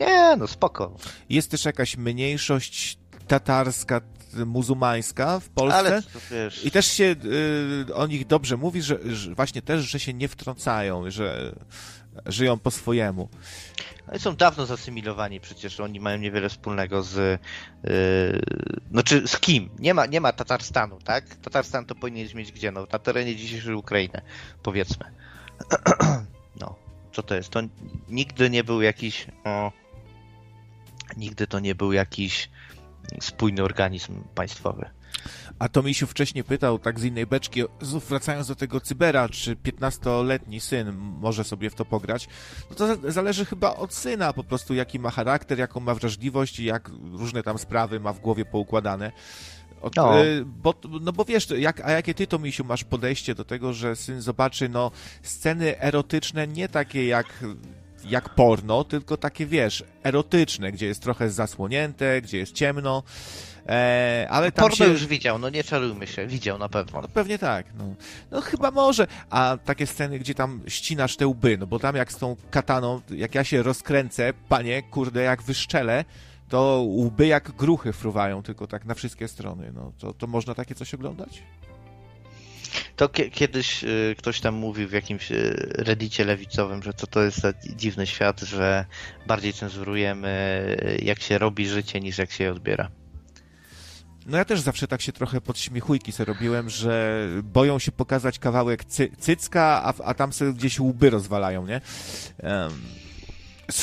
nie, 0.00 0.36
no 0.36 0.46
spoko. 0.46 0.96
Jest 1.28 1.50
też 1.50 1.64
jakaś 1.64 1.96
mniejszość 1.96 2.98
tatarska, 3.28 4.00
muzułmańska 4.46 5.40
w 5.40 5.48
Polsce. 5.48 5.78
Ale 5.78 6.02
wiesz... 6.30 6.64
I 6.64 6.70
też 6.70 6.86
się 6.86 7.16
y, 7.88 7.94
o 7.94 8.06
nich 8.06 8.26
dobrze 8.26 8.56
mówi, 8.56 8.82
że, 8.82 8.98
że, 9.14 9.34
właśnie 9.34 9.62
też, 9.62 9.90
że 9.90 10.00
się 10.00 10.14
nie 10.14 10.28
wtrącają, 10.28 11.10
że 11.10 11.54
żyją 12.26 12.58
po 12.58 12.70
swojemu. 12.70 13.28
Oni 14.08 14.18
są 14.18 14.36
dawno 14.36 14.66
zasymilowani, 14.66 15.40
przecież 15.40 15.80
oni 15.80 16.00
mają 16.00 16.18
niewiele 16.18 16.48
wspólnego 16.48 17.02
z. 17.02 17.40
Yy, 17.84 17.90
znaczy 18.90 19.28
z 19.28 19.38
kim? 19.38 19.70
Nie 19.78 19.94
ma, 19.94 20.06
nie 20.06 20.20
ma 20.20 20.32
Tatarstanu, 20.32 20.98
tak? 21.04 21.34
Tatarstan 21.34 21.86
to 21.86 21.94
powinien 21.94 22.28
mieć 22.34 22.52
gdzie? 22.52 22.72
No, 22.72 22.86
na 22.92 22.98
terenie 22.98 23.36
dzisiejszej 23.36 23.74
Ukrainy, 23.74 24.20
powiedzmy. 24.62 25.04
no, 26.60 26.74
co 27.12 27.22
to 27.22 27.34
jest? 27.34 27.50
To 27.50 27.60
nigdy 28.08 28.50
nie 28.50 28.64
był 28.64 28.82
jakiś. 28.82 29.26
O, 29.44 29.72
nigdy 31.16 31.46
to 31.46 31.60
nie 31.60 31.74
był 31.74 31.92
jakiś 31.92 32.50
spójny 33.20 33.62
organizm 33.62 34.22
państwowy. 34.34 34.90
A 35.58 35.68
to 35.68 35.82
Misiu 35.82 36.06
wcześniej 36.06 36.44
pytał, 36.44 36.78
tak 36.78 37.00
z 37.00 37.04
innej 37.04 37.26
beczki, 37.26 37.62
wracając 38.08 38.48
do 38.48 38.54
tego 38.54 38.80
cybera, 38.80 39.28
czy 39.28 39.56
15-letni 39.56 40.60
syn 40.60 40.92
może 40.96 41.44
sobie 41.44 41.70
w 41.70 41.74
to 41.74 41.84
pograć, 41.84 42.28
no 42.70 42.76
to 42.76 43.12
zależy 43.12 43.44
chyba 43.44 43.74
od 43.74 43.94
syna 43.94 44.32
po 44.32 44.44
prostu, 44.44 44.74
jaki 44.74 44.98
ma 44.98 45.10
charakter, 45.10 45.58
jaką 45.58 45.80
ma 45.80 45.94
wrażliwość 45.94 46.58
i 46.60 46.64
jak 46.64 46.90
różne 47.12 47.42
tam 47.42 47.58
sprawy 47.58 48.00
ma 48.00 48.12
w 48.12 48.20
głowie 48.20 48.44
poukładane. 48.44 49.12
Od, 49.80 49.96
no. 49.96 50.24
Y, 50.24 50.44
bo, 50.44 50.74
no 51.00 51.12
bo 51.12 51.24
wiesz, 51.24 51.50
jak, 51.50 51.80
a 51.80 51.90
jakie 51.90 52.14
ty 52.14 52.26
to, 52.26 52.38
Misiu, 52.38 52.64
masz 52.64 52.84
podejście 52.84 53.34
do 53.34 53.44
tego, 53.44 53.72
że 53.72 53.96
syn 53.96 54.20
zobaczy, 54.20 54.68
no, 54.68 54.90
sceny 55.22 55.80
erotyczne 55.80 56.46
nie 56.46 56.68
takie 56.68 57.06
jak 57.06 57.26
jak 58.04 58.28
porno, 58.28 58.84
tylko 58.84 59.16
takie, 59.16 59.46
wiesz, 59.46 59.84
erotyczne, 60.02 60.72
gdzie 60.72 60.86
jest 60.86 61.02
trochę 61.02 61.30
zasłonięte, 61.30 62.22
gdzie 62.22 62.38
jest 62.38 62.52
ciemno, 62.52 63.02
e, 63.66 64.26
ale 64.30 64.52
tam 64.52 64.62
Porno 64.62 64.76
się... 64.86 64.92
już 64.92 65.06
widział, 65.06 65.38
no 65.38 65.50
nie 65.50 65.64
czarujmy 65.64 66.06
się, 66.06 66.26
widział 66.26 66.58
na 66.58 66.68
pewno. 66.68 67.00
No 67.00 67.08
pewnie 67.08 67.38
tak, 67.38 67.66
no. 67.78 67.84
no 68.30 68.40
chyba 68.40 68.70
może, 68.70 69.06
a 69.30 69.58
takie 69.64 69.86
sceny, 69.86 70.18
gdzie 70.18 70.34
tam 70.34 70.60
ścinasz 70.68 71.16
te 71.16 71.26
łby, 71.26 71.58
no 71.58 71.66
bo 71.66 71.78
tam 71.78 71.96
jak 71.96 72.12
z 72.12 72.16
tą 72.16 72.36
kataną, 72.50 73.00
jak 73.10 73.34
ja 73.34 73.44
się 73.44 73.62
rozkręcę, 73.62 74.32
panie, 74.48 74.82
kurde, 74.82 75.22
jak 75.22 75.42
wyszczelę, 75.42 76.04
to 76.48 76.84
łby 76.88 77.26
jak 77.26 77.52
gruchy 77.52 77.92
fruwają, 77.92 78.42
tylko 78.42 78.66
tak 78.66 78.84
na 78.84 78.94
wszystkie 78.94 79.28
strony, 79.28 79.72
no 79.74 79.92
to, 79.98 80.14
to 80.14 80.26
można 80.26 80.54
takie 80.54 80.74
coś 80.74 80.94
oglądać? 80.94 81.42
To 83.00 83.08
kiedyś 83.08 83.84
y, 83.84 84.14
ktoś 84.18 84.40
tam 84.40 84.54
mówił 84.54 84.88
w 84.88 84.92
jakimś 84.92 85.32
y, 85.32 85.72
reddicie 85.78 86.24
lewicowym, 86.24 86.82
że 86.82 86.92
to, 86.92 87.06
to 87.06 87.22
jest 87.22 87.40
dziwny 87.76 88.06
świat, 88.06 88.40
że 88.40 88.84
bardziej 89.26 89.52
cenzurujemy 89.52 90.28
y, 91.00 91.04
jak 91.04 91.22
się 91.22 91.38
robi 91.38 91.68
życie 91.68 92.00
niż 92.00 92.18
jak 92.18 92.30
się 92.30 92.44
je 92.44 92.52
odbiera. 92.52 92.90
No 94.26 94.38
ja 94.38 94.44
też 94.44 94.60
zawsze 94.60 94.88
tak 94.88 95.02
się 95.02 95.12
trochę 95.12 95.40
podśmiechujki 95.40 96.12
sobie 96.12 96.32
robiłem, 96.32 96.70
że 96.70 97.26
boją 97.42 97.78
się 97.78 97.92
pokazać 97.92 98.38
kawałek 98.38 98.84
cy 98.84 99.10
cycka, 99.18 99.82
a, 99.84 99.94
a 100.04 100.14
tam 100.14 100.32
sobie 100.32 100.52
gdzieś 100.52 100.80
łby 100.80 101.10
rozwalają, 101.10 101.66
nie? 101.66 101.80
Um, 102.42 102.82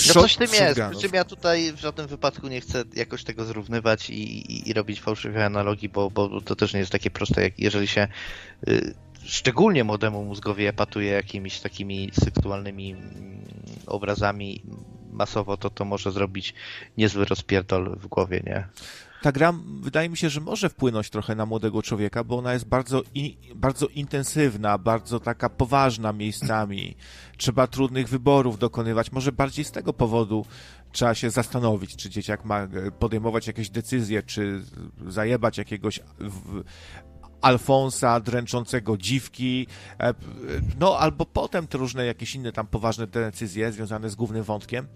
no 0.07 0.13
coś 0.13 0.36
tym 0.36 0.53
jest, 0.53 0.80
przy 0.91 1.01
czym 1.01 1.11
ja 1.13 1.24
tutaj 1.24 1.74
w 1.74 1.80
żadnym 1.80 2.07
wypadku 2.07 2.47
nie 2.47 2.61
chcę 2.61 2.84
jakoś 2.95 3.24
tego 3.24 3.45
zrównywać 3.45 4.09
i, 4.09 4.51
i, 4.51 4.70
i 4.70 4.74
robić 4.74 5.01
fałszywej 5.01 5.43
analogii, 5.43 5.89
bo, 5.89 6.09
bo 6.09 6.41
to 6.41 6.55
też 6.55 6.74
nie 6.74 6.80
jest 6.80 6.91
takie 6.91 7.09
proste, 7.11 7.41
jak 7.41 7.59
jeżeli 7.59 7.88
się 7.88 8.07
y, 8.68 8.93
szczególnie 9.28 9.84
młodemu 9.84 10.25
mózgowi 10.25 10.65
epatuje 10.65 11.11
jakimiś 11.11 11.59
takimi 11.59 12.09
seksualnymi 12.13 12.91
mm, 12.91 13.45
obrazami 13.88 14.61
masowo, 15.11 15.57
to 15.57 15.69
to 15.69 15.86
może 15.86 16.11
zrobić 16.11 16.53
niezły 16.97 17.25
rozpierdol 17.25 17.97
w 17.99 18.07
głowie, 18.07 18.43
nie? 18.45 18.67
ta 19.21 19.32
gra 19.32 19.53
wydaje 19.82 20.09
mi 20.09 20.17
się, 20.17 20.30
że 20.30 20.41
może 20.41 20.69
wpłynąć 20.69 21.09
trochę 21.09 21.36
na 21.36 21.45
młodego 21.45 21.82
człowieka, 21.82 22.23
bo 22.23 22.38
ona 22.38 22.53
jest 22.53 22.65
bardzo, 22.65 23.01
bardzo 23.55 23.88
intensywna, 23.88 24.78
bardzo 24.78 25.19
taka 25.19 25.49
poważna 25.49 26.13
miejscami. 26.13 26.95
Trzeba 27.38 27.67
trudnych 27.67 28.09
wyborów 28.09 28.59
dokonywać. 28.59 29.11
Może 29.11 29.32
bardziej 29.32 29.65
z 29.65 29.71
tego 29.71 29.93
powodu 29.93 30.45
trzeba 30.91 31.15
się 31.15 31.30
zastanowić, 31.30 31.95
czy 31.95 32.09
dzieciak 32.09 32.45
ma 32.45 32.59
e, 32.59 32.67
podejmować 32.99 33.47
jakieś 33.47 33.69
decyzje, 33.69 34.23
czy 34.23 34.61
zajebać 35.07 35.57
jakiegoś 35.57 35.99
Alfonsa 37.41 38.19
dręczącego 38.19 38.97
dziwki, 38.97 39.67
e, 39.99 40.13
no 40.79 40.99
albo 40.99 41.25
potem 41.25 41.67
te 41.67 41.77
różne 41.77 42.05
jakieś 42.05 42.35
inne 42.35 42.51
tam 42.51 42.67
poważne 42.67 43.07
decyzje 43.07 43.71
związane 43.71 44.09
z 44.09 44.15
głównym 44.15 44.43
wątkiem. 44.43 44.88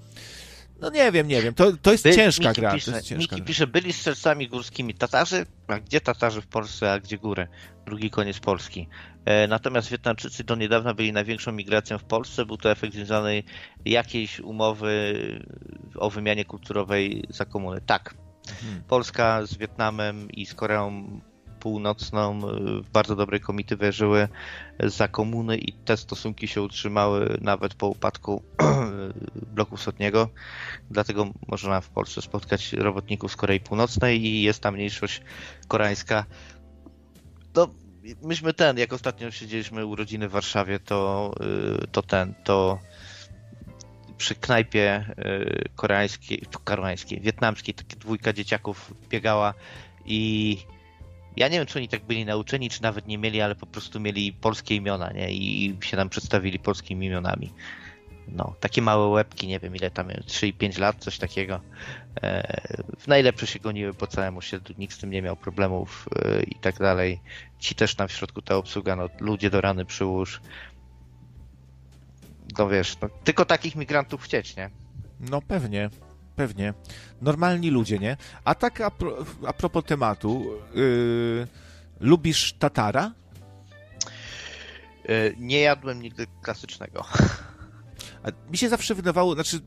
No 0.82 0.90
nie 0.90 1.12
wiem, 1.12 1.28
nie 1.28 1.42
wiem. 1.42 1.54
To, 1.54 1.72
to 1.82 1.92
jest 1.92 2.04
By, 2.04 2.16
ciężka 2.16 2.50
Miki 2.50 2.62
gra. 2.62 2.74
Pisze, 2.74 2.92
to 2.92 2.98
jest 2.98 3.08
ciężka 3.08 3.36
Miki 3.36 3.36
gra. 3.36 3.46
pisze, 3.48 3.68
byli 3.68 3.94
strzelcami 3.94 4.48
górskimi 4.48 4.94
Tatarzy, 4.94 5.46
a 5.68 5.80
gdzie 5.80 6.02
Tatarzy 6.02 6.42
w 6.42 6.48
Polsce, 6.48 6.92
a 6.92 7.00
gdzie 7.00 7.18
góry? 7.18 7.48
Drugi 7.86 8.10
koniec 8.10 8.40
Polski. 8.40 8.88
E, 9.26 9.48
natomiast 9.48 9.90
Wietnamczycy 9.90 10.44
do 10.44 10.56
niedawna 10.56 10.94
byli 10.94 11.14
największą 11.14 11.52
migracją 11.52 11.98
w 11.98 12.04
Polsce. 12.04 12.46
Był 12.46 12.58
to 12.58 12.72
efekt 12.72 12.94
związany 12.94 13.44
jakiejś 13.86 14.40
umowy 14.40 15.16
o 15.96 16.10
wymianie 16.10 16.46
kulturowej 16.46 17.24
za 17.30 17.46
komuny. 17.46 17.82
Tak. 17.86 18.14
Mhm. 18.64 18.84
Polska 18.88 19.46
z 19.46 19.58
Wietnamem 19.58 20.32
i 20.32 20.46
z 20.46 20.54
Koreą 20.54 21.22
Północną 21.62 22.40
w 22.84 22.90
bardzo 22.94 23.16
dobrej 23.16 23.42
komitywie 23.42 23.92
żyły 23.92 24.28
za 24.80 25.08
komuny 25.08 25.58
i 25.58 25.74
te 25.74 25.98
stosunki 25.98 26.48
się 26.48 26.62
utrzymały 26.62 27.38
nawet 27.42 27.74
po 27.74 27.88
upadku 27.88 28.44
bloku 29.56 29.78
wschodniego. 29.78 30.30
Dlatego 30.90 31.28
można 31.48 31.82
w 31.82 31.90
Polsce 31.90 32.22
spotkać 32.22 32.74
robotników 32.74 33.32
z 33.32 33.36
Korei 33.36 33.60
Północnej 33.60 34.26
i 34.26 34.42
jest 34.42 34.62
tam 34.62 34.74
mniejszość 34.74 35.22
koreańska. 35.68 36.26
To 37.54 37.70
myśmy 38.22 38.54
ten, 38.54 38.78
jak 38.78 38.94
ostatnio 38.94 39.32
siedzieliśmy 39.32 39.86
urodziny 39.86 40.30
w 40.30 40.32
Warszawie, 40.32 40.80
to, 40.80 41.32
y, 41.84 41.88
to 41.88 42.02
ten, 42.02 42.34
to 42.44 42.80
przy 44.18 44.36
knajpie 44.36 45.06
y, 45.20 45.70
koreańskiej, 45.76 46.44
koreańskiej, 46.64 47.22
wietnamskiej, 47.22 47.76
dwójka 48.00 48.34
dzieciaków 48.34 48.94
biegała 49.10 49.54
i 50.06 50.58
ja 51.38 51.48
nie 51.48 51.58
wiem, 51.58 51.68
czy 51.68 51.80
oni 51.80 51.88
tak 51.88 52.06
byli 52.06 52.26
nauczeni, 52.26 52.70
czy 52.70 52.82
nawet 52.82 53.08
nie 53.08 53.18
mieli, 53.18 53.42
ale 53.42 53.56
po 53.56 53.66
prostu 53.66 54.00
mieli 54.00 54.34
polskie 54.34 54.76
imiona, 54.76 55.12
nie? 55.12 55.32
I 55.32 55.78
się 55.82 55.98
nam 55.98 56.10
przedstawili 56.10 56.60
polskimi 56.60 57.06
imionami. 57.06 57.54
No, 58.28 58.56
takie 58.60 58.82
małe 58.82 59.08
łebki, 59.08 59.48
nie 59.48 59.60
wiem 59.60 59.76
ile 59.76 59.92
tam, 59.92 60.08
3 60.26 60.48
i 60.48 60.54
5 60.54 60.78
lat, 60.78 60.96
coś 61.00 61.18
takiego. 61.18 61.62
E, 62.22 62.62
w 63.00 63.08
najlepsze 63.08 63.48
się 63.48 63.60
goniły 63.60 63.94
po 63.94 64.08
całym 64.08 64.38
osiedlu, 64.38 64.76
nikt 64.78 64.94
z 64.94 64.98
tym 64.98 65.12
nie 65.12 65.22
miał 65.22 65.36
problemów 65.36 66.10
e, 66.16 66.44
i 66.44 66.56
tak 66.56 66.80
dalej. 66.80 67.20
Ci 67.60 67.76
też 67.76 67.96
tam 67.96 68.08
w 68.08 68.12
środku 68.12 68.42
ta 68.42 68.56
obsługa, 68.56 68.96
no, 68.96 69.10
ludzie 69.20 69.50
do 69.50 69.62
rany 69.62 69.86
przyłóż. 69.86 70.42
No 72.58 72.70
wiesz, 72.70 72.98
no, 73.02 73.10
tylko 73.24 73.46
takich 73.46 73.76
migrantów 73.76 74.24
chcieć, 74.24 74.56
nie? 74.56 74.70
No 75.20 75.42
pewnie, 75.42 75.90
pewnie. 76.36 76.74
Normalni 77.22 77.70
ludzie, 77.70 78.00
nie? 78.00 78.18
A 78.44 78.56
tak 78.56 78.82
a, 78.82 78.92
pro, 78.92 79.26
a 79.48 79.54
propos 79.54 79.84
tematu, 79.84 80.46
yy, 80.76 81.48
lubisz 82.00 82.54
tatara? 82.54 83.12
Yy, 85.08 85.36
nie 85.38 85.60
jadłem 85.60 86.02
nigdy 86.02 86.28
klasycznego. 86.42 87.06
A 88.24 88.52
mi 88.52 88.58
się 88.58 88.70
zawsze 88.70 88.96
wydawało, 88.96 89.34
znaczy 89.34 89.60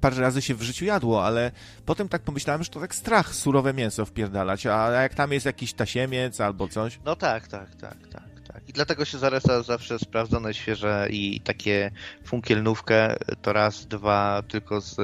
parę 0.00 0.16
razy 0.16 0.42
się 0.42 0.54
w 0.54 0.62
życiu 0.62 0.84
jadło, 0.84 1.26
ale 1.26 1.52
potem 1.86 2.08
tak 2.08 2.22
pomyślałem, 2.22 2.64
że 2.64 2.70
to 2.70 2.80
tak 2.80 2.94
strach 2.94 3.34
surowe 3.34 3.74
mięso 3.74 4.06
wpierdalać, 4.06 4.66
a 4.66 4.90
jak 4.90 5.14
tam 5.14 5.32
jest 5.32 5.46
jakiś 5.46 5.72
tasiemiec 5.72 6.40
albo 6.40 6.68
coś? 6.68 6.98
No 7.04 7.16
tak, 7.16 7.48
tak, 7.48 7.74
tak, 7.74 7.96
tak. 8.12 8.22
tak. 8.52 8.68
I 8.68 8.72
dlatego 8.72 9.04
się 9.04 9.18
zareca 9.18 9.62
zawsze 9.62 9.98
sprawdzone, 9.98 10.54
świeże 10.54 11.06
i 11.10 11.40
takie 11.40 11.90
funkielnówkę 12.24 13.16
to 13.42 13.52
raz, 13.52 13.86
dwa 13.86 14.42
tylko 14.48 14.80
z 14.80 14.96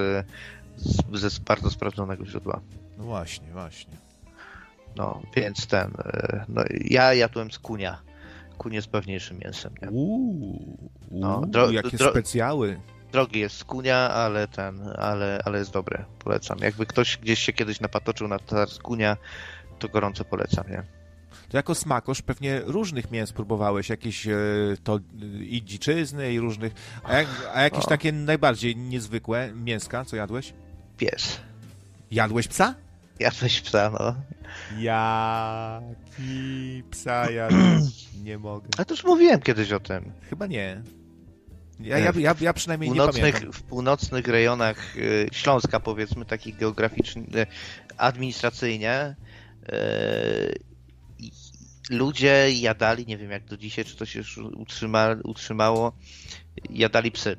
ze 1.12 1.28
bardzo 1.40 1.70
sprawdzonego 1.70 2.26
źródła. 2.26 2.60
No 2.98 3.04
właśnie, 3.04 3.52
właśnie. 3.52 3.96
No, 4.96 5.22
więc 5.36 5.66
ten, 5.66 5.92
e, 6.04 6.44
no 6.48 6.62
ja 6.84 7.14
jadłem 7.14 7.50
z 7.50 7.58
kunia. 7.58 8.02
Kunie 8.58 8.76
jest 8.76 8.88
pewniejszym 8.88 9.38
mięsem, 9.38 9.74
nie? 9.82 9.90
Uuu, 9.90 10.78
no, 11.10 11.40
dro, 11.46 11.70
jakie 11.70 11.96
dro, 11.96 12.10
specjały. 12.10 12.80
Drogi 13.12 13.40
jest 13.40 13.56
z 13.56 13.64
kunia, 13.64 13.96
ale 13.96 14.48
ten, 14.48 14.80
ale, 14.98 15.40
ale 15.44 15.58
jest 15.58 15.72
dobre, 15.72 16.04
polecam. 16.18 16.58
Jakby 16.58 16.86
ktoś 16.86 17.18
gdzieś 17.18 17.38
się 17.38 17.52
kiedyś 17.52 17.80
napatoczył 17.80 18.28
na 18.28 18.38
tatar 18.38 18.70
z 18.70 18.78
kunia, 18.78 19.16
to 19.78 19.88
gorąco 19.88 20.24
polecam, 20.24 20.64
nie? 20.70 20.82
To 21.48 21.56
jako 21.56 21.74
smakosz 21.74 22.22
pewnie 22.22 22.60
różnych 22.64 23.10
mięs 23.10 23.32
próbowałeś, 23.32 23.88
jakieś 23.88 24.26
e, 24.26 24.36
to 24.84 24.98
i 25.40 25.62
dziczyzny 25.64 26.32
i 26.32 26.40
różnych, 26.40 26.72
a, 27.04 27.16
jak, 27.16 27.26
a 27.54 27.62
jakieś 27.62 27.86
takie 27.86 28.12
najbardziej 28.12 28.76
niezwykłe 28.76 29.52
mięska, 29.54 30.04
co 30.04 30.16
jadłeś? 30.16 30.52
Pies. 31.00 31.40
Jadłeś 32.10 32.48
psa? 32.48 32.74
Jadłeś 33.20 33.60
psa, 33.60 33.90
no. 33.90 34.14
Jaki 34.78 36.82
psa 36.90 37.30
jadłeś? 37.30 38.06
Nie 38.24 38.38
mogę. 38.38 38.68
A 38.78 38.84
to 38.84 38.94
już 38.94 39.04
mówiłem 39.04 39.40
kiedyś 39.40 39.72
o 39.72 39.80
tym. 39.80 40.12
Chyba 40.30 40.46
nie. 40.46 40.82
Ja, 41.80 41.98
ja, 41.98 42.12
ja, 42.18 42.34
ja 42.40 42.52
przynajmniej 42.52 42.90
nie 42.90 43.00
pamiętam. 43.00 43.52
W 43.52 43.62
północnych 43.62 44.28
rejonach 44.28 44.96
y, 44.96 45.28
Śląska, 45.32 45.80
powiedzmy, 45.80 46.24
takich 46.24 46.56
geograficznie, 46.56 47.22
y, 47.22 47.46
administracyjnie, 47.96 49.16
y, 49.72 50.58
ludzie 51.90 52.50
jadali, 52.50 53.06
nie 53.06 53.18
wiem 53.18 53.30
jak 53.30 53.44
do 53.44 53.56
dzisiaj, 53.56 53.84
czy 53.84 53.96
to 53.96 54.06
się 54.06 54.18
już 54.18 54.38
utrzyma, 54.38 55.16
utrzymało, 55.24 55.92
jadali 56.70 57.10
psy 57.10 57.36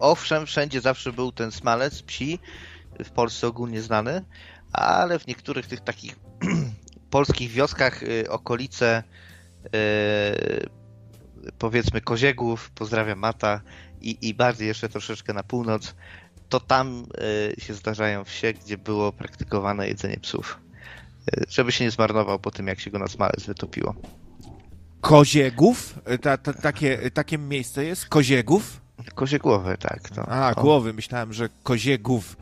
owszem, 0.00 0.46
wszędzie 0.46 0.80
zawsze 0.80 1.12
był 1.12 1.32
ten 1.32 1.52
smalec 1.52 2.02
psi, 2.02 2.38
w 3.04 3.10
Polsce 3.10 3.46
ogólnie 3.46 3.82
znany, 3.82 4.24
ale 4.72 5.18
w 5.18 5.26
niektórych 5.26 5.66
tych 5.66 5.80
takich 5.80 6.16
polskich 7.10 7.50
wioskach 7.50 8.02
y, 8.02 8.30
okolice 8.30 9.02
y, 9.66 10.68
powiedzmy 11.58 12.00
Koziegów, 12.00 12.70
pozdrawiam 12.70 13.18
Mata 13.18 13.60
i, 14.00 14.28
i 14.28 14.34
bardziej 14.34 14.68
jeszcze 14.68 14.88
troszeczkę 14.88 15.32
na 15.32 15.42
północ, 15.42 15.94
to 16.48 16.60
tam 16.60 17.06
y, 17.58 17.60
się 17.60 17.74
zdarzają 17.74 18.24
wsie, 18.24 18.52
gdzie 18.52 18.78
było 18.78 19.12
praktykowane 19.12 19.88
jedzenie 19.88 20.16
psów. 20.16 20.60
Żeby 21.48 21.72
się 21.72 21.84
nie 21.84 21.90
zmarnował 21.90 22.38
po 22.38 22.50
tym, 22.50 22.66
jak 22.66 22.80
się 22.80 22.90
go 22.90 22.98
na 22.98 23.06
smalec 23.06 23.46
wytopiło. 23.46 23.94
Koziegów? 25.00 25.98
Ta, 26.22 26.36
ta, 26.36 26.52
takie, 26.52 27.10
takie 27.10 27.38
miejsce 27.38 27.84
jest? 27.84 28.06
Koziegów? 28.06 28.80
Kozie 29.14 29.38
głowy, 29.38 29.76
tak. 29.78 30.08
To, 30.10 30.28
A, 30.28 30.54
głowy. 30.54 30.92
Myślałem, 30.92 31.32
że 31.32 31.48
koziegów. 31.62 32.36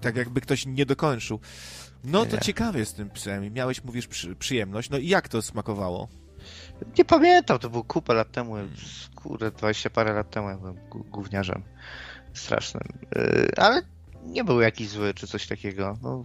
Tak 0.00 0.16
jakby 0.16 0.40
ktoś 0.40 0.66
nie 0.66 0.86
dokończył. 0.86 1.40
No 2.04 2.26
to 2.26 2.36
Nie. 2.36 2.42
ciekawie 2.42 2.84
z 2.86 2.94
tym 2.94 3.10
psem. 3.10 3.52
Miałeś, 3.52 3.84
mówisz, 3.84 4.06
przy, 4.06 4.36
przyjemność. 4.36 4.90
No 4.90 4.98
i 4.98 5.08
jak 5.08 5.28
to 5.28 5.42
smakowało? 5.42 6.08
Nie 6.98 7.04
pamiętam, 7.04 7.58
to 7.58 7.70
było 7.70 7.84
kupę 7.84 8.14
lat 8.14 8.32
temu, 8.32 8.54
kurde, 9.14 9.50
20 9.50 9.90
parę 9.90 10.12
lat 10.12 10.30
temu, 10.30 10.48
ja 10.48 10.56
byłem 10.56 10.76
gó- 10.90 11.04
gówniarzem 11.10 11.62
strasznym. 12.34 12.82
Y, 13.16 13.48
Ale 13.56 13.82
nie 14.22 14.44
był 14.44 14.60
jakiś 14.60 14.88
zły, 14.88 15.14
czy 15.14 15.26
coś 15.26 15.46
takiego. 15.46 15.98
No. 16.02 16.22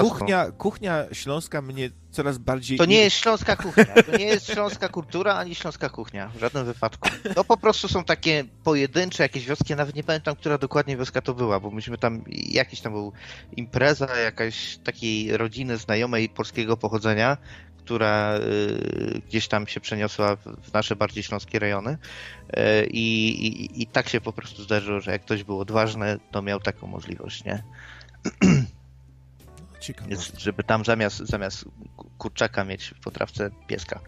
Kuchnia, 0.00 0.50
kuchnia 0.50 1.04
śląska 1.12 1.62
mnie 1.62 1.90
coraz 2.10 2.38
bardziej... 2.38 2.78
To 2.78 2.84
nie 2.84 2.98
jest 2.98 3.16
śląska 3.16 3.56
kuchnia. 3.56 4.02
To 4.06 4.16
nie 4.16 4.24
jest 4.24 4.46
śląska 4.46 4.88
kultura, 4.88 5.34
ani 5.34 5.54
śląska 5.54 5.88
kuchnia. 5.88 6.28
W 6.28 6.38
żadnym 6.38 6.64
wypadku. 6.64 7.08
To 7.34 7.44
po 7.44 7.56
prostu 7.56 7.88
są 7.88 8.04
takie 8.04 8.44
pojedyncze 8.64 9.22
jakieś 9.22 9.46
wioski. 9.46 9.66
Ja 9.68 9.76
nawet 9.76 9.94
nie 9.94 10.04
pamiętam, 10.04 10.36
która 10.36 10.58
dokładnie 10.58 10.96
wioska 10.96 11.20
to 11.20 11.34
była, 11.34 11.60
bo 11.60 11.70
myśmy 11.70 11.98
tam, 11.98 12.24
jakiś 12.28 12.80
tam 12.80 12.92
był 12.92 13.12
impreza 13.56 14.16
jakaś 14.16 14.76
takiej 14.76 15.36
rodziny 15.36 15.76
znajomej 15.76 16.28
polskiego 16.28 16.76
pochodzenia, 16.76 17.36
która 17.84 18.36
y, 18.36 19.22
gdzieś 19.26 19.48
tam 19.48 19.66
się 19.66 19.80
przeniosła 19.80 20.36
w, 20.36 20.72
nasze 20.72 20.96
bardziej 20.96 21.22
śląskie 21.22 21.58
rejony. 21.58 21.98
Y, 22.56 22.86
i, 22.86 23.30
i, 23.46 23.82
I 23.82 23.86
tak 23.86 24.08
się 24.08 24.20
po 24.20 24.32
prostu 24.32 24.62
zdarzyło, 24.62 25.00
że 25.00 25.10
jak 25.12 25.22
ktoś 25.22 25.44
był 25.44 25.60
odważny, 25.60 26.18
to 26.30 26.42
miał 26.42 26.60
taką 26.60 26.86
możliwość, 26.86 27.44
nie? 27.44 27.62
Ciekawe. 29.80 30.10
Więc 30.10 30.32
żeby 30.38 30.64
tam 30.64 30.84
zamiast, 30.84 31.18
zamiast 31.18 31.64
kurczaka 32.18 32.64
mieć 32.64 32.94
w 32.96 33.00
potrawce 33.00 33.50
pieska. 33.66 34.00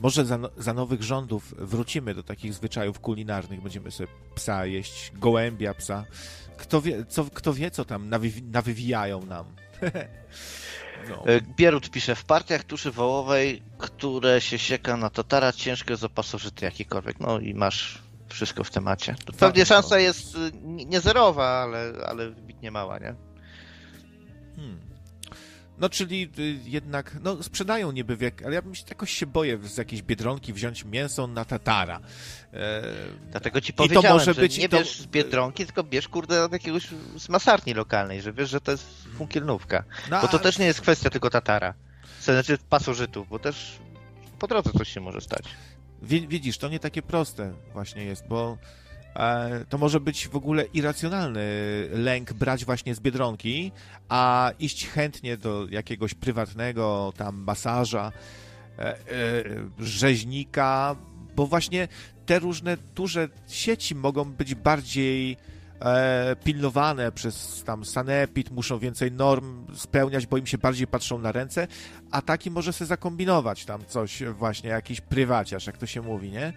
Może 0.00 0.24
za, 0.24 0.38
no- 0.38 0.50
za 0.56 0.74
nowych 0.74 1.02
rządów 1.02 1.54
wrócimy 1.58 2.14
do 2.14 2.22
takich 2.22 2.54
zwyczajów 2.54 3.00
kulinarnych. 3.00 3.60
Będziemy 3.60 3.90
sobie 3.90 4.08
psa 4.34 4.66
jeść, 4.66 5.12
gołębia 5.14 5.74
psa. 5.74 6.04
Kto 6.56 6.82
wie, 6.82 7.04
co, 7.06 7.24
kto 7.24 7.52
wie, 7.52 7.70
co 7.70 7.84
tam 7.84 8.08
nawy, 8.08 8.30
nawywijają 8.42 9.26
nam. 9.26 9.46
no. 11.08 11.26
E, 11.26 11.40
Bierut 11.40 11.90
pisze, 11.90 12.14
w 12.14 12.24
partiach 12.24 12.64
tuszy 12.64 12.90
wołowej, 12.90 13.62
które 13.78 14.40
się 14.40 14.58
sieka 14.58 14.96
na 14.96 15.10
tatara, 15.10 15.52
ciężko 15.52 15.92
jest 15.92 16.04
o 16.04 16.08
pasożyty 16.08 16.64
jakikolwiek. 16.64 17.20
No 17.20 17.40
i 17.40 17.54
masz 17.54 18.02
wszystko 18.28 18.64
w 18.64 18.70
temacie. 18.70 19.14
To 19.24 19.32
pewnie 19.32 19.62
no. 19.62 19.66
szansa 19.66 19.98
jest 19.98 20.34
y, 20.34 20.38
nie 20.62 20.84
nie 20.84 21.00
zerowa, 21.00 21.46
ale, 21.46 21.92
ale 22.06 22.30
wybitnie 22.30 22.70
mała, 22.70 22.98
nie? 22.98 23.14
Hmm. 24.56 24.93
No, 25.78 25.88
czyli 25.88 26.30
y, 26.38 26.58
jednak, 26.64 27.16
no, 27.22 27.42
sprzedają 27.42 27.92
niby 27.92 28.16
wiek, 28.16 28.42
ale 28.46 28.54
ja 28.54 28.62
bym 28.62 28.74
się 28.74 28.84
jakoś 28.88 29.10
się 29.12 29.26
boję 29.26 29.58
z 29.62 29.76
jakiejś 29.76 30.02
biedronki 30.02 30.52
wziąć 30.52 30.84
mięso 30.84 31.26
na 31.26 31.44
tatara. 31.44 32.00
E, 32.52 32.82
Dlatego 33.30 33.60
ci 33.60 33.70
I 33.70 33.74
to 33.74 33.82
powiedziałem, 33.82 34.12
może 34.18 34.34
że 34.34 34.40
być- 34.40 34.58
nie 34.58 34.68
to- 34.68 34.76
bierz 34.76 35.00
z 35.00 35.06
Biedronki, 35.06 35.66
tylko 35.66 35.84
bierz 35.84 36.08
kurde 36.08 36.44
od 36.44 36.52
jakiegoś 36.52 36.86
z 37.18 37.28
masarni 37.28 37.74
lokalnej, 37.74 38.22
że 38.22 38.32
wiesz, 38.32 38.50
że 38.50 38.60
to 38.60 38.72
jest 38.72 38.86
funkielnówka. 39.16 39.84
no, 40.10 40.20
Bo 40.22 40.28
to 40.28 40.38
też 40.38 40.58
nie 40.58 40.66
jest 40.66 40.80
kwestia 40.80 41.10
tylko 41.10 41.30
tatara. 41.30 41.74
To 42.26 42.32
Znaczy 42.32 42.58
pasożytów, 42.70 43.28
bo 43.28 43.38
też 43.38 43.78
po 44.38 44.46
drodze 44.46 44.70
coś 44.78 44.88
się 44.92 45.00
może 45.00 45.20
stać. 45.20 45.44
Wi- 46.02 46.28
Widzisz, 46.28 46.58
to 46.58 46.68
nie 46.68 46.78
takie 46.80 47.02
proste 47.02 47.52
właśnie 47.72 48.04
jest, 48.04 48.26
bo 48.28 48.58
to 49.68 49.78
może 49.78 50.00
być 50.00 50.28
w 50.28 50.36
ogóle 50.36 50.64
irracjonalny 50.64 51.42
lęk 51.92 52.32
brać 52.32 52.64
właśnie 52.64 52.94
z 52.94 53.00
Biedronki, 53.00 53.72
a 54.08 54.50
iść 54.58 54.88
chętnie 54.88 55.36
do 55.36 55.66
jakiegoś 55.70 56.14
prywatnego 56.14 57.12
tam 57.16 57.36
masaża, 57.36 58.12
e, 58.78 58.82
e, 58.82 58.96
rzeźnika, 59.78 60.96
bo 61.36 61.46
właśnie 61.46 61.88
te 62.26 62.38
różne 62.38 62.76
duże 62.94 63.28
sieci 63.48 63.94
mogą 63.94 64.24
być 64.24 64.54
bardziej 64.54 65.36
e, 65.80 66.36
pilnowane 66.44 67.12
przez 67.12 67.62
tam 67.64 67.84
sanepid, 67.84 68.50
muszą 68.50 68.78
więcej 68.78 69.12
norm 69.12 69.66
spełniać, 69.76 70.26
bo 70.26 70.36
im 70.36 70.46
się 70.46 70.58
bardziej 70.58 70.86
patrzą 70.86 71.18
na 71.18 71.32
ręce, 71.32 71.66
a 72.10 72.22
taki 72.22 72.50
może 72.50 72.72
sobie 72.72 72.88
zakombinować 72.88 73.64
tam 73.64 73.86
coś 73.86 74.22
właśnie, 74.22 74.70
jakiś 74.70 75.00
prywaciarz, 75.00 75.66
jak 75.66 75.78
to 75.78 75.86
się 75.86 76.02
mówi, 76.02 76.30
nie? 76.30 76.52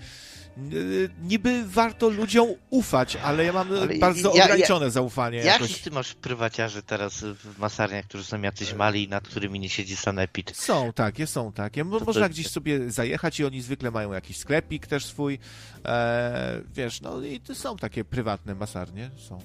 N- 0.57 1.09
Niby 1.23 1.63
warto 1.67 2.09
ludziom 2.09 2.47
ufać, 2.69 3.15
ale 3.15 3.45
ja 3.45 3.53
mam 3.53 3.67
Ale 3.71 3.95
bardzo 3.95 4.29
ja- 4.29 4.35
ja- 4.37 4.43
ograniczone 4.43 4.91
zaufanie 4.91 5.37
Jakich 5.37 5.51
jakoś. 5.69 5.81
ty 5.81 5.91
masz 5.91 6.13
prywaciarzy 6.13 6.83
teraz 6.83 7.23
w 7.23 7.59
masarniach, 7.59 8.05
którzy 8.05 8.23
są 8.23 8.41
jacyś 8.41 8.73
mali, 8.73 9.07
nad 9.07 9.27
którymi 9.27 9.59
nie 9.59 9.69
siedzi 9.69 9.95
sanepid? 9.95 10.57
Są 10.57 10.93
takie, 10.93 11.27
są 11.27 11.51
takie. 11.51 11.83
Mo- 11.83 11.99
To 11.99 12.05
Można 12.05 12.21
to- 12.23 12.29
gdzieś 12.29 12.47
sobie 12.49 12.91
zajechać 12.91 13.39
i 13.39 13.45
oni 13.45 13.61
zwykle 13.61 13.91
mają 13.91 14.13
jakiś 14.13 14.37
sklepik 14.37 14.87
też 14.87 15.05
swój. 15.05 15.39
E, 15.85 16.61
wiesz, 16.75 17.01
no 17.01 17.21
i 17.21 17.39
to 17.39 17.55
są 17.55 17.77
takie 17.77 18.05
prywatne 18.05 18.55
masarnie. 18.55 19.09
Są. 19.29 19.39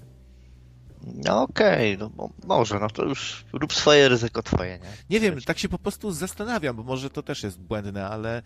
No 1.14 1.42
okej, 1.42 1.98
no 1.98 2.10
mo- 2.16 2.30
może, 2.44 2.78
no 2.78 2.90
to 2.90 3.04
już 3.04 3.44
rób 3.52 3.74
swoje 3.74 4.08
ryzyko 4.08 4.42
twoje, 4.42 4.78
nie? 4.78 4.88
Nie 5.10 5.20
wiem, 5.20 5.40
tak 5.40 5.58
się 5.58 5.68
po 5.68 5.78
prostu 5.78 6.12
zastanawiam, 6.12 6.76
bo 6.76 6.82
może 6.82 7.10
to 7.10 7.22
też 7.22 7.42
jest 7.42 7.58
błędne, 7.60 8.08
ale 8.08 8.42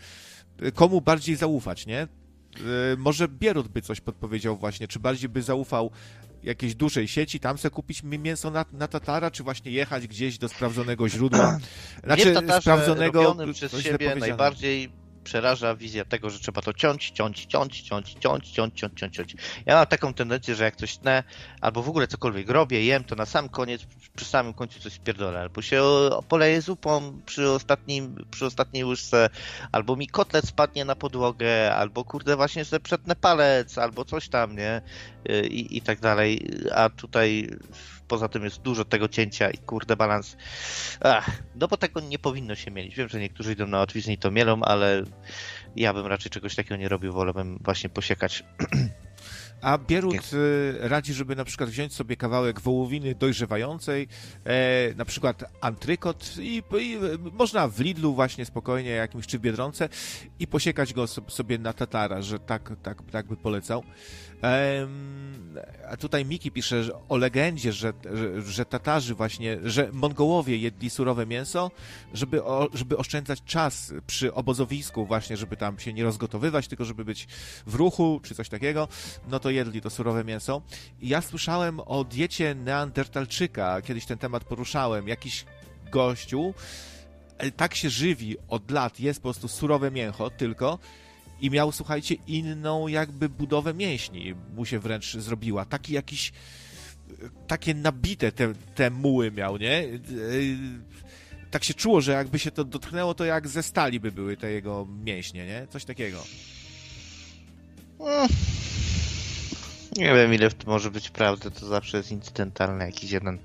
komu 0.75 1.01
bardziej 1.01 1.37
zaufać, 1.37 1.87
nie? 1.87 2.09
Y, 2.61 2.97
Może 2.97 3.28
Bierut 3.28 3.69
by 3.69 3.83
coś 3.83 4.01
podpowiedział 4.01 4.57
właśnie, 4.57 4.89
czy 4.89 4.99
bardziej 5.01 5.28
by 5.28 5.43
zaufał 5.43 5.91
jakiejś 6.43 6.74
dużej 6.74 7.09
sieci, 7.09 7.41
tam 7.41 7.59
se 7.59 7.70
kupić 7.70 8.03
mi- 8.03 8.19
mięso 8.19 8.51
na, 8.51 8.65
na 8.73 8.89
tatara, 8.89 9.31
czy 9.31 9.43
właśnie 9.43 9.73
jechać 9.73 10.07
gdzieś 10.09 10.39
do 10.39 10.49
sprawdzonego 10.49 11.09
źródła. 11.09 11.59
W 12.05 12.35
Tatarze 12.35 12.61
sprawdzonego 12.62 13.37
przez 13.53 13.73
siebie 13.83 14.07
najbardziej 14.20 14.89
przeraża 15.27 15.74
wizja 15.74 16.05
tego, 16.05 16.31
że 16.31 16.39
trzeba 16.39 16.62
to 16.62 16.73
ciąć, 16.73 17.11
ciąć, 17.11 17.47
ciąć, 17.47 17.82
ciąć, 17.82 18.12
ciąć, 18.12 18.51
ciąć, 18.51 18.74
ciąć, 18.74 18.98
ciąć, 19.01 19.16
ciąć. 19.16 19.36
Ja 19.66 19.74
mam 19.77 19.86
taką 19.86 20.15
tendencję, 20.15 20.55
że 20.55 20.65
jak 20.65 20.77
coś 20.77 20.97
tnę, 20.97 21.24
albo 21.61 21.82
w 21.82 21.89
ogóle 21.89 22.07
cokolwiek 22.07 22.51
robię, 22.51 22.85
jem, 22.85 23.05
to 23.05 23.15
na 23.15 23.27
sam 23.27 23.48
koniec, 23.48 23.86
przy 24.16 24.24
samym 24.24 24.55
końcu 24.55 24.81
coś 24.81 24.93
spierdolę. 24.93 25.40
Albo 25.40 25.62
się 25.62 25.82
poleję 26.28 26.62
zupą 26.62 27.20
przy, 27.27 27.51
ostatnim, 27.51 28.24
przy 28.31 28.47
ostatniej 28.47 28.85
łyżce, 28.85 29.31
albo 29.73 29.97
mi 29.97 30.07
kotlet 30.07 30.48
spadnie 30.48 30.85
na 30.85 30.94
podłogę, 30.94 31.74
albo 31.74 32.05
kurde 32.05 32.36
właśnie 32.36 32.65
sobie 32.65 32.81
przetnę 32.81 33.16
palec, 33.16 33.78
albo 33.78 34.05
coś 34.05 34.28
tam, 34.28 34.57
nie? 34.57 34.82
I, 35.51 35.77
i 35.77 35.82
tak 35.82 36.01
dalej. 36.01 36.48
A 36.74 36.90
tutaj 36.90 37.48
poza 38.09 38.28
tym 38.28 38.45
jest 38.45 38.62
dużo 38.62 38.85
tego 38.85 39.09
cięcia 39.09 39.51
i 39.51 39.59
kurde 39.59 39.97
balans. 39.97 40.37
Ach, 41.01 41.31
no 41.55 41.69
bo 41.69 41.77
tego 41.77 42.01
nie 42.01 42.19
powinno 42.19 42.55
się 42.55 42.70
mieć. 42.70 42.97
Wiem, 42.97 43.09
że 43.09 43.20
niektórzy 43.20 43.53
idą 43.53 43.66
na 43.66 43.78
łatwiznę 43.78 44.12
i 44.12 44.19
to 44.19 44.31
mielą, 44.31 44.62
ale 44.62 45.05
ja 45.77 45.95
bym 45.95 46.07
raczej 46.07 46.31
czegoś 46.31 46.55
takiego 46.55 46.77
nie 46.77 46.89
robił, 46.89 47.12
wolałbym 47.12 47.59
właśnie 47.65 47.91
posiekać. 47.91 48.45
A 49.62 49.78
Bierut 49.78 50.33
y, 50.33 50.74
radzi, 50.81 51.15
żeby 51.15 51.37
na 51.37 51.45
przykład 51.45 51.70
wziąć 51.70 51.95
sobie 51.95 52.16
kawałek 52.16 52.61
wołowiny 52.61 53.15
dojrzewającej, 53.15 54.09
e, 54.45 54.95
na 54.95 55.05
przykład 55.05 55.45
antrykot 55.61 56.35
i, 56.39 56.62
i 56.81 56.99
można 57.33 57.69
w 57.69 57.81
Lidlu 57.81 58.15
właśnie 58.15 58.45
spokojnie 58.45 58.91
jakimś 58.91 59.27
czy 59.27 59.39
w 59.39 59.41
Biedronce 59.41 59.89
i 60.39 60.47
posiekać 60.47 60.93
go 60.95 61.07
so- 61.07 61.31
sobie 61.31 61.59
na 61.59 61.73
tatara, 61.73 62.23
że 62.23 62.39
tak, 62.39 62.73
tak, 62.83 63.03
tak 63.11 63.27
by 63.27 63.37
polecał. 63.37 63.83
A 65.90 65.97
tutaj 65.97 66.24
Miki 66.24 66.51
pisze 66.51 66.82
o 67.09 67.16
legendzie, 67.16 67.73
że, 67.73 67.93
że, 68.14 68.43
że 68.43 68.64
Tatarzy 68.64 69.14
właśnie, 69.14 69.59
że 69.64 69.89
Mongołowie 69.93 70.56
jedli 70.56 70.90
surowe 70.90 71.27
mięso, 71.27 71.70
żeby, 72.14 72.44
o, 72.44 72.68
żeby 72.74 72.97
oszczędzać 72.97 73.43
czas 73.44 73.94
przy 74.06 74.35
obozowisku 74.35 75.06
właśnie, 75.06 75.36
żeby 75.36 75.56
tam 75.56 75.78
się 75.78 75.93
nie 75.93 76.05
rozgotowywać, 76.05 76.68
tylko 76.68 76.85
żeby 76.85 77.05
być 77.05 77.27
w 77.66 77.74
ruchu 77.74 78.20
czy 78.23 78.35
coś 78.35 78.48
takiego, 78.48 78.89
no 79.28 79.40
to 79.40 79.51
jedli 79.51 79.81
to 79.81 79.90
surowe 79.90 80.24
mięso. 80.24 80.62
I 81.01 81.09
ja 81.09 81.20
słyszałem 81.20 81.81
o 81.81 82.05
diecie 82.05 82.55
Neandertalczyka, 82.55 83.82
kiedyś 83.82 84.06
ten 84.06 84.18
temat 84.18 84.44
poruszałem, 84.44 85.09
jakiś 85.09 85.44
gościu 85.90 86.55
e, 87.39 87.51
tak 87.51 87.74
się 87.74 87.90
żywi 87.90 88.36
od 88.48 88.70
lat, 88.70 89.01
jest 89.01 89.20
po 89.20 89.23
prostu 89.23 89.48
surowe 89.48 89.90
mięcho 89.90 90.31
tylko 90.31 90.78
i 91.41 91.51
miał, 91.51 91.73
słuchajcie, 91.73 92.15
inną 92.27 92.89
jakby 92.89 93.29
budowę 93.29 93.75
mięśni 93.75 94.35
mu 94.57 94.65
się 94.65 94.79
wręcz 94.79 95.17
zrobiła. 95.17 95.65
Taki 95.65 95.93
jakiś 95.93 96.33
takie 97.47 97.75
nabite 97.75 98.33
te, 98.33 98.53
te 98.75 98.91
muły 98.91 99.31
miał, 99.31 99.57
nie? 99.57 99.83
Yy, 99.83 100.57
Tak 101.51 101.65
się 101.65 101.75
czuło, 101.75 102.01
że 102.01 102.13
jakby 102.13 102.39
się 102.39 102.51
to 102.51 102.65
dotknęło, 102.65 103.15
to 103.15 103.25
jak 103.25 103.49
ze 103.49 103.63
stali 103.63 104.01
by 104.01 104.13
były 104.13 104.37
te 104.37 104.51
jego 104.51 104.87
mięśnie, 105.05 105.47
nie? 105.47 105.67
Coś 105.71 105.85
takiego. 105.85 106.25
Nie 109.97 110.14
wiem, 110.14 110.35
ile 110.35 110.51
w 110.51 110.55
tym 110.55 110.68
może 110.68 110.90
być 110.90 111.10
prawdy, 111.10 111.51
to 111.51 111.66
zawsze 111.66 111.97
jest 111.97 112.10
incydentalny 112.10 112.85
jakiś 112.86 113.10
jeden 113.10 113.39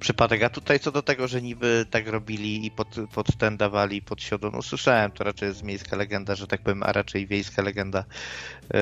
przypadek. 0.00 0.42
A 0.42 0.50
tutaj 0.50 0.80
co 0.80 0.92
do 0.92 1.02
tego, 1.02 1.28
że 1.28 1.42
niby 1.42 1.86
tak 1.90 2.08
robili 2.08 2.66
i 2.66 2.70
pod, 2.70 2.88
pod 3.14 3.36
ten 3.36 3.56
dawali, 3.56 4.02
pod 4.02 4.22
siodą, 4.22 4.50
no 4.50 4.62
słyszałem, 4.62 5.10
to 5.10 5.24
raczej 5.24 5.48
jest 5.48 5.62
miejska 5.62 5.96
legenda, 5.96 6.34
że 6.34 6.46
tak 6.46 6.62
powiem, 6.62 6.82
a 6.82 6.92
raczej 6.92 7.26
wiejska 7.26 7.62
legenda. 7.62 8.04
Yy, 8.74 8.80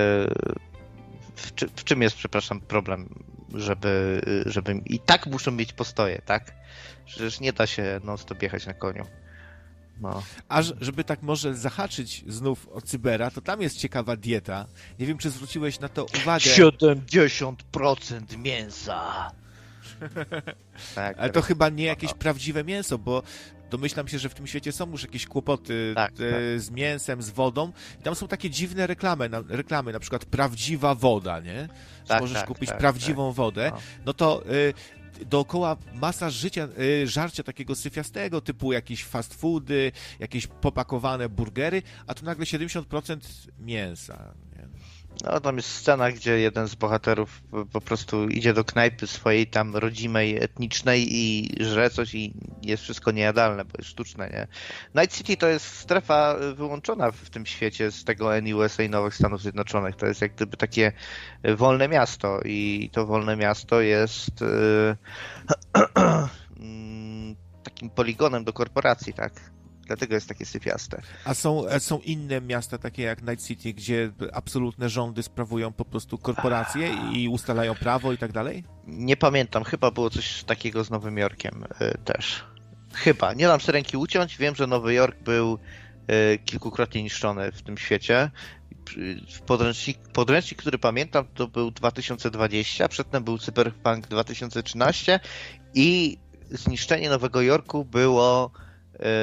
W, 1.37 1.55
czy, 1.55 1.69
w 1.69 1.85
czym 1.85 2.03
jest, 2.03 2.17
przepraszam, 2.17 2.61
problem? 2.61 3.09
żeby, 3.55 4.23
żeby 4.47 4.81
i 4.87 4.99
tak 4.99 5.27
muszą 5.27 5.51
mieć 5.51 5.73
postoje, 5.73 6.23
tak? 6.27 6.55
Przecież 7.07 7.41
nie 7.41 7.53
da 7.53 7.67
się 7.67 8.01
non-stop 8.05 8.43
jechać 8.43 8.67
na 8.67 8.75
koniu. 8.75 9.07
No. 10.01 10.23
A 10.49 10.63
żeby 10.63 11.05
tak 11.05 11.23
może 11.23 11.55
zahaczyć 11.55 12.25
znów 12.27 12.69
o 12.69 12.81
Cybera, 12.81 13.31
to 13.31 13.41
tam 13.41 13.63
jest 13.63 13.79
ciekawa 13.79 14.17
dieta. 14.17 14.67
Nie 14.99 15.07
wiem, 15.07 15.19
czy 15.19 15.31
zwróciłeś 15.31 15.81
na 15.81 15.89
to 15.89 16.05
uwagę. 16.05 16.45
70% 16.45 18.39
mięsa. 18.39 19.31
tak, 20.95 21.19
Ale 21.19 21.31
to 21.31 21.43
chyba 21.43 21.69
nie 21.69 21.85
jakieś 21.85 22.15
prawdziwe 22.15 22.65
mięso, 22.65 22.99
bo 22.99 23.23
domyślam 23.71 24.09
się, 24.09 24.19
że 24.19 24.29
w 24.29 24.35
tym 24.35 24.47
świecie 24.47 24.73
są 24.73 24.91
już 24.91 25.03
jakieś 25.03 25.27
kłopoty 25.27 25.93
tak, 25.95 26.13
e, 26.13 26.15
tak. 26.15 26.41
z 26.57 26.71
mięsem, 26.71 27.23
z 27.23 27.31
wodą. 27.31 27.73
I 28.01 28.03
tam 28.03 28.15
są 28.15 28.29
takie 28.29 28.51
dziwne 28.51 28.87
reklamy, 28.87 29.29
na, 29.29 29.43
reklamy, 29.49 29.93
na 29.93 30.01
przykład 30.01 30.25
prawdziwa 30.25 30.95
woda, 30.95 31.41
nie? 31.41 31.69
Tak, 32.07 32.21
możesz 32.21 32.39
tak, 32.39 32.47
kupić 32.47 32.69
tak, 32.69 32.79
prawdziwą 32.79 33.29
tak. 33.29 33.37
wodę. 33.37 33.71
No, 33.75 33.81
no 34.07 34.15
to 34.15 34.43
y, 34.53 34.75
dookoła 35.27 35.77
masa 35.95 36.31
życia, 36.31 36.69
y, 36.79 37.07
żarcia 37.07 37.43
takiego 37.43 37.75
syfiastego, 37.75 38.41
typu 38.41 38.73
jakieś 38.73 39.05
fast 39.05 39.35
foody, 39.35 39.93
jakieś 40.19 40.47
popakowane 40.47 41.29
burgery, 41.29 41.83
a 42.07 42.15
tu 42.15 42.25
nagle 42.25 42.45
70% 42.45 43.19
mięsa. 43.59 44.35
No, 45.23 45.41
tam 45.41 45.57
jest 45.57 45.69
scena, 45.69 46.13
gdzie 46.13 46.39
jeden 46.39 46.69
z 46.69 46.75
bohaterów 46.75 47.43
po 47.73 47.81
prostu 47.81 48.29
idzie 48.29 48.55
do 48.55 48.65
knajpy 48.65 49.07
swojej 49.07 49.47
tam 49.47 49.77
rodzimej, 49.77 50.43
etnicznej 50.45 51.07
i 51.11 51.49
żre 51.61 51.91
coś 51.91 52.15
i 52.15 52.35
jest 52.63 52.83
wszystko 52.83 53.11
niejadalne, 53.11 53.65
bo 53.65 53.71
jest 53.79 53.91
sztuczne, 53.91 54.31
nie? 54.31 54.47
Night 55.03 55.17
City 55.17 55.37
to 55.37 55.49
jest 55.49 55.67
strefa 55.67 56.37
wyłączona 56.55 57.11
w 57.11 57.31
tym 57.31 57.47
świecie 57.47 57.91
z 57.91 58.05
tego 58.05 58.31
NUSA 58.43 58.83
Nowych 58.91 59.15
Stanów 59.15 59.43
Zjednoczonych. 59.43 59.97
To 59.97 60.07
jest 60.07 60.23
jak 60.23 60.35
gdyby 60.35 60.57
takie 60.57 60.93
wolne 61.57 61.89
miasto 61.89 62.41
i 62.45 62.91
to 62.93 63.07
wolne 63.07 63.37
miasto 63.37 63.81
jest 63.81 64.41
yy, 64.41 64.97
takim 67.65 67.91
poligonem 67.91 68.45
do 68.45 68.53
korporacji, 68.53 69.15
tak? 69.15 69.33
Dlatego 69.87 70.15
jest 70.15 70.29
takie 70.29 70.47
syfiaste. 70.47 71.03
A 71.25 71.35
są, 71.35 71.65
są 71.79 71.99
inne 71.99 72.41
miasta, 72.41 72.79
takie 72.79 73.03
jak 73.03 73.23
Night 73.23 73.47
City, 73.47 73.75
gdzie 73.75 74.13
absolutne 74.33 74.89
rządy 74.89 75.23
sprawują 75.23 75.73
po 75.73 75.85
prostu 75.85 76.19
korporacje 76.19 76.91
i 77.13 77.29
ustalają 77.29 77.75
prawo 77.75 78.13
i 78.13 78.19
tak 78.19 78.33
dalej? 78.33 78.65
Nie 78.87 79.17
pamiętam, 79.17 79.65
chyba 79.65 79.91
było 79.91 80.11
coś 80.11 80.45
takiego 80.45 80.85
z 80.85 80.91
Nowym 80.91 81.19
Jorkiem 81.19 81.65
y, 81.65 81.99
też. 82.05 82.45
Chyba. 82.95 83.35
Nie 83.35 83.47
dam 83.47 83.61
sobie 83.61 83.73
ręki 83.73 83.97
uciąć. 83.97 84.37
Wiem, 84.37 84.55
że 84.55 84.67
Nowy 84.67 84.95
Jork 84.95 85.23
był 85.23 85.59
y, 86.35 86.39
kilkukrotnie 86.39 87.03
niszczony 87.03 87.53
w 87.53 87.63
tym 87.63 87.79
świecie. 87.79 88.31
Podręcznik, 89.47 89.99
podręcznik, 89.99 90.61
który 90.61 90.79
pamiętam, 90.79 91.27
to 91.35 91.49
był 91.49 91.71
2020, 91.71 92.89
przedtem 92.89 93.25
był 93.25 93.39
Cyberpunk 93.39 94.09
2013 94.09 95.21
i 95.75 96.19
zniszczenie 96.51 97.11
Nowego 97.11 97.43
Jorku 97.43 97.85
było 97.85 98.51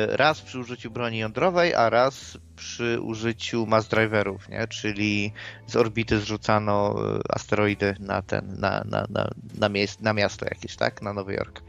raz 0.07 0.41
przy 0.41 0.60
użyciu 0.60 0.91
broni 0.91 1.18
jądrowej, 1.18 1.76
a 1.76 1.89
raz 1.89 2.38
przy 2.56 3.01
użyciu 3.01 3.65
mass 3.65 3.88
driverów, 3.88 4.49
nie? 4.49 4.68
czyli 4.68 5.34
z 5.68 5.76
orbity 5.76 6.19
zrzucano 6.19 6.95
e, 7.15 7.19
asteroidy 7.30 7.95
na 7.99 8.22
ten, 8.22 8.56
na, 8.60 8.84
na, 8.85 9.06
na, 9.10 9.30
na, 9.60 9.69
na 10.01 10.14
miasto 10.14 10.45
jakieś, 10.45 10.76
tak? 10.76 11.01
Na 11.01 11.14
Nowy 11.14 11.34
Jork. 11.34 11.61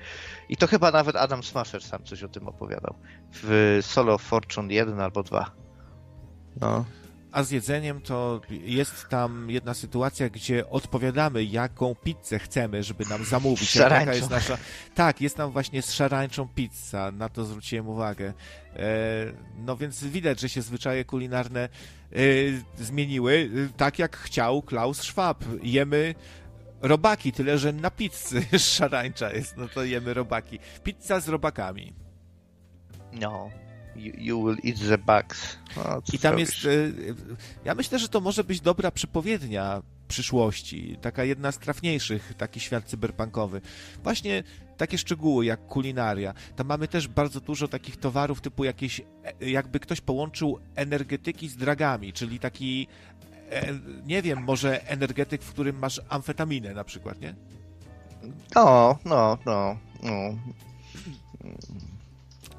I 0.48 0.56
to 0.56 0.66
chyba 0.66 0.90
nawet 0.90 1.16
Adam 1.16 1.42
Smasher 1.42 1.82
sam 1.82 2.04
coś 2.04 2.22
o 2.22 2.28
tym 2.28 2.48
opowiadał. 2.48 2.94
W 3.32 3.78
Solo 3.82 4.18
Fortune 4.18 4.74
1 4.74 5.00
albo 5.00 5.22
2. 5.22 5.50
No. 6.60 6.84
A 7.32 7.42
z 7.42 7.50
jedzeniem 7.50 8.00
to 8.00 8.40
jest 8.50 9.08
tam 9.08 9.50
jedna 9.50 9.74
sytuacja, 9.74 10.28
gdzie 10.28 10.70
odpowiadamy, 10.70 11.44
jaką 11.44 11.94
pizzę 11.94 12.38
chcemy, 12.38 12.82
żeby 12.82 13.04
nam 13.06 13.24
zamówić. 13.24 13.76
Jaka 13.76 14.14
jest 14.14 14.30
nasza... 14.30 14.58
Tak, 14.94 15.20
jest 15.20 15.36
tam 15.36 15.50
właśnie 15.50 15.82
z 15.82 15.92
szarańczą 15.92 16.48
pizza, 16.48 17.10
na 17.12 17.28
to 17.28 17.44
zwróciłem 17.44 17.88
uwagę. 17.88 18.32
E, 18.76 18.82
no 19.58 19.76
więc 19.76 20.04
widać, 20.04 20.40
że 20.40 20.48
się 20.48 20.62
zwyczaje 20.62 21.04
kulinarne 21.04 21.60
e, 21.60 22.18
zmieniły, 22.78 23.50
tak 23.76 23.98
jak 23.98 24.16
chciał 24.16 24.62
Klaus 24.62 25.00
Schwab. 25.00 25.44
Jemy 25.62 26.14
robaki, 26.80 27.32
tyle 27.32 27.58
że 27.58 27.72
na 27.72 27.90
pizzy 27.90 28.42
szarańcza 28.58 29.32
jest, 29.32 29.56
no 29.56 29.68
to 29.68 29.84
jemy 29.84 30.14
robaki. 30.14 30.58
Pizza 30.84 31.20
z 31.20 31.28
robakami. 31.28 31.92
No 33.12 33.50
you, 34.00 34.44
will 34.44 34.56
eat 34.64 34.88
the 34.88 34.98
bugs. 34.98 35.58
No, 35.76 36.02
I 36.12 36.18
tam 36.18 36.38
jest. 36.38 36.64
Y, 36.64 36.94
ja 37.64 37.74
myślę, 37.74 37.98
że 37.98 38.08
to 38.08 38.20
może 38.20 38.44
być 38.44 38.60
dobra 38.60 38.90
przepowiednia 38.90 39.82
przyszłości, 40.08 40.96
taka 41.00 41.24
jedna 41.24 41.52
z 41.52 41.58
trafniejszych, 41.58 42.34
taki 42.38 42.60
świat 42.60 42.84
cyberpunkowy. 42.84 43.60
Właśnie 44.02 44.42
takie 44.76 44.98
szczegóły 44.98 45.44
jak 45.44 45.66
kulinaria. 45.66 46.34
Tam 46.56 46.66
mamy 46.66 46.88
też 46.88 47.08
bardzo 47.08 47.40
dużo 47.40 47.68
takich 47.68 47.96
towarów 47.96 48.40
typu 48.40 48.64
jakieś, 48.64 49.00
e, 49.00 49.50
jakby 49.50 49.80
ktoś 49.80 50.00
połączył 50.00 50.58
energetyki 50.74 51.48
z 51.48 51.56
dragami, 51.56 52.12
czyli 52.12 52.38
taki, 52.38 52.86
e, 53.50 53.78
nie 54.06 54.22
wiem, 54.22 54.42
może 54.42 54.88
energetyk, 54.88 55.42
w 55.42 55.50
którym 55.50 55.78
masz 55.78 56.00
amfetaminę 56.08 56.74
na 56.74 56.84
przykład, 56.84 57.20
nie? 57.20 57.34
No, 58.54 58.98
no, 59.04 59.38
no. 59.46 59.76
no. 60.02 60.10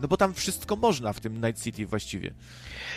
No 0.02 0.07
bo 0.07 0.18
tam 0.18 0.34
wszystko 0.34 0.76
można 0.76 1.14
w 1.14 1.19
tym 1.19 1.45
Night 1.45 1.64
City 1.64 1.86
właściwie. 1.86 2.34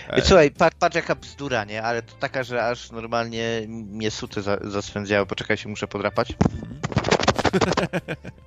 E, 0.09 0.23
słuchaj, 0.23 0.51
patrz, 0.51 0.77
patrz 0.79 0.97
jaka 0.97 1.15
bzdura, 1.15 1.65
nie? 1.65 1.83
Ale 1.83 2.03
to 2.03 2.15
taka, 2.17 2.43
że 2.43 2.67
aż 2.67 2.91
normalnie 2.91 3.65
mnie 3.69 4.11
suty 4.11 4.43
za, 4.43 4.59
zaswędziały. 4.63 5.27
Poczekaj, 5.27 5.57
się 5.57 5.69
muszę 5.69 5.89
podrapać. 5.89 6.33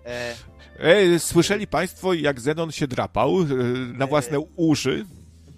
e... 0.05 0.35
Ej, 0.79 1.19
słyszeli 1.19 1.67
państwo, 1.67 2.13
jak 2.13 2.39
Zenon 2.39 2.71
się 2.71 2.88
drapał 2.88 3.41
e, 3.41 3.45
na 3.93 4.05
e, 4.05 4.07
własne 4.07 4.39
uszy? 4.55 5.05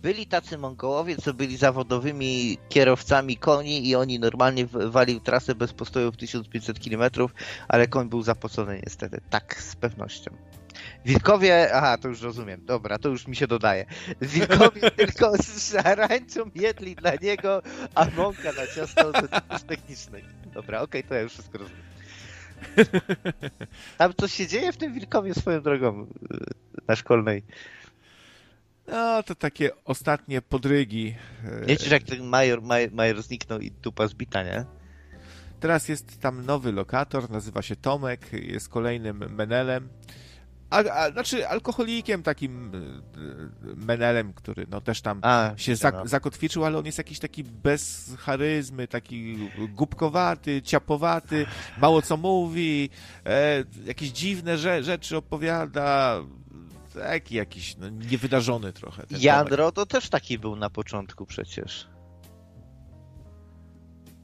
Byli 0.02 0.28
tacy 0.28 0.58
Mongołowie, 0.58 1.18
co 1.18 1.34
byli 1.34 1.58
zawodowymi 1.58 2.58
kierowcami 2.70 3.38
koni 3.38 3.88
i 3.88 3.96
oni 3.96 4.20
normalnie 4.20 4.66
walił 4.66 5.20
trasę 5.20 5.56
bez 5.56 5.74
postoju 5.74 6.12
w 6.12 6.18
1500 6.18 6.80
km, 6.80 7.04
ale 7.68 7.88
koń 7.88 8.10
był 8.10 8.22
zapocony 8.22 8.82
niestety. 8.86 9.22
Tak, 9.30 9.62
z 9.62 9.76
pewnością. 9.76 10.49
Wilkowie, 11.06 11.74
aha, 11.74 11.98
to 11.98 12.08
już 12.08 12.22
rozumiem, 12.22 12.66
dobra, 12.66 12.98
to 12.98 13.10
już 13.10 13.28
mi 13.28 13.36
się 13.36 13.48
dodaje. 13.48 13.86
Wilkowie 14.22 14.92
tylko 14.98 15.38
z 15.38 15.72
szarańczą 15.72 16.52
jedli 16.56 16.96
dla 16.96 17.12
niego, 17.22 17.62
a 17.96 18.06
mąka 18.06 18.52
na 18.52 18.68
ciasto 18.76 19.12
z 19.60 19.64
technicznej. 19.64 20.24
Dobra, 20.54 20.82
okej, 20.82 21.02
okay, 21.02 21.10
to 21.10 21.16
ja 21.16 21.22
już 21.22 21.34
wszystko 21.34 21.58
rozumiem. 21.58 21.84
Tam 23.98 24.14
coś 24.14 24.34
się 24.34 24.48
dzieje 24.48 24.74
w 24.74 24.78
tym 24.78 24.94
Wilkowie 24.94 25.34
swoją 25.34 25.62
drogą 25.62 26.04
y, 26.04 26.08
na 26.88 26.96
szkolnej. 26.96 27.44
No, 28.88 29.24
to 29.24 29.36
takie 29.36 29.72
ostatnie 29.86 30.42
podrygi. 30.42 31.16
Nie 31.68 31.78
czy 31.78 31.90
jak 31.90 32.04
ten 32.04 32.24
major, 32.24 32.62
major, 32.62 32.92
major 32.92 33.24
zniknął 33.24 33.60
i 33.60 33.72
dupa 33.72 34.08
zbita, 34.08 34.44
nie? 34.44 34.66
Teraz 35.60 35.90
jest 35.90 36.20
tam 36.20 36.46
nowy 36.46 36.72
lokator, 36.72 37.30
nazywa 37.30 37.62
się 37.62 37.76
Tomek, 37.76 38.34
jest 38.34 38.70
kolejnym 38.70 39.36
menelem. 39.36 39.90
A, 40.70 40.78
a, 40.78 41.12
znaczy 41.12 41.48
alkoholikiem 41.48 42.24
takim 42.24 42.72
e, 42.76 43.86
menelem, 43.86 44.34
który 44.34 44.68
no 44.70 44.82
też 44.82 45.02
tam 45.02 45.20
a, 45.22 45.52
się 45.58 45.76
zak 45.76 45.96
no. 45.96 46.08
zakotwiczył, 46.08 46.66
ale 46.66 46.78
on 46.78 46.86
jest 46.86 46.98
jakiś 46.98 47.20
taki 47.20 47.44
bez 47.44 48.12
charyzmy, 48.20 48.88
taki 48.88 49.50
głupkowaty, 49.70 50.62
ciapowaty, 50.62 51.46
mało 51.82 52.02
co 52.02 52.18
mówi, 52.18 52.90
e, 53.26 53.64
jakieś 53.86 54.10
dziwne 54.10 54.58
rze 54.58 54.84
rzeczy 54.84 55.18
opowiada, 55.18 56.20
taki 56.94 57.36
jakiś 57.36 57.78
no, 57.78 57.90
niewydarzony 57.90 58.74
trochę. 58.74 59.04
Jandro 59.20 59.72
to 59.72 59.86
też 59.86 60.10
taki 60.10 60.40
był 60.40 60.56
na 60.56 60.70
początku 60.70 61.26
przecież. 61.26 61.88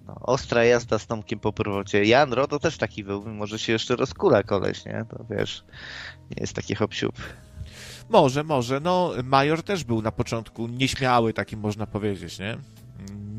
No, 0.08 0.16
ostra 0.22 0.64
jazda 0.64 1.00
z 1.00 1.08
Tomkiem 1.08 1.40
po 1.40 1.54
powrocie. 1.54 2.06
Jan 2.06 2.34
Rodo 2.34 2.60
też 2.60 2.78
taki 2.78 3.04
był, 3.04 3.26
może 3.26 3.60
się 3.60 3.74
jeszcze 3.74 3.96
rozkula 3.96 4.44
koleś, 4.44 4.86
nie? 4.86 5.06
To 5.10 5.26
wiesz, 5.30 5.64
nie 6.32 6.38
jest 6.42 6.54
taki 6.54 6.76
hop 6.76 6.92
Może, 8.10 8.44
może. 8.44 8.80
No, 8.80 9.12
Major 9.24 9.64
też 9.64 9.84
był 9.84 10.02
na 10.02 10.12
początku 10.12 10.68
nieśmiały, 10.68 11.34
taki 11.34 11.58
można 11.58 11.88
powiedzieć, 11.88 12.40
nie? 12.40 12.58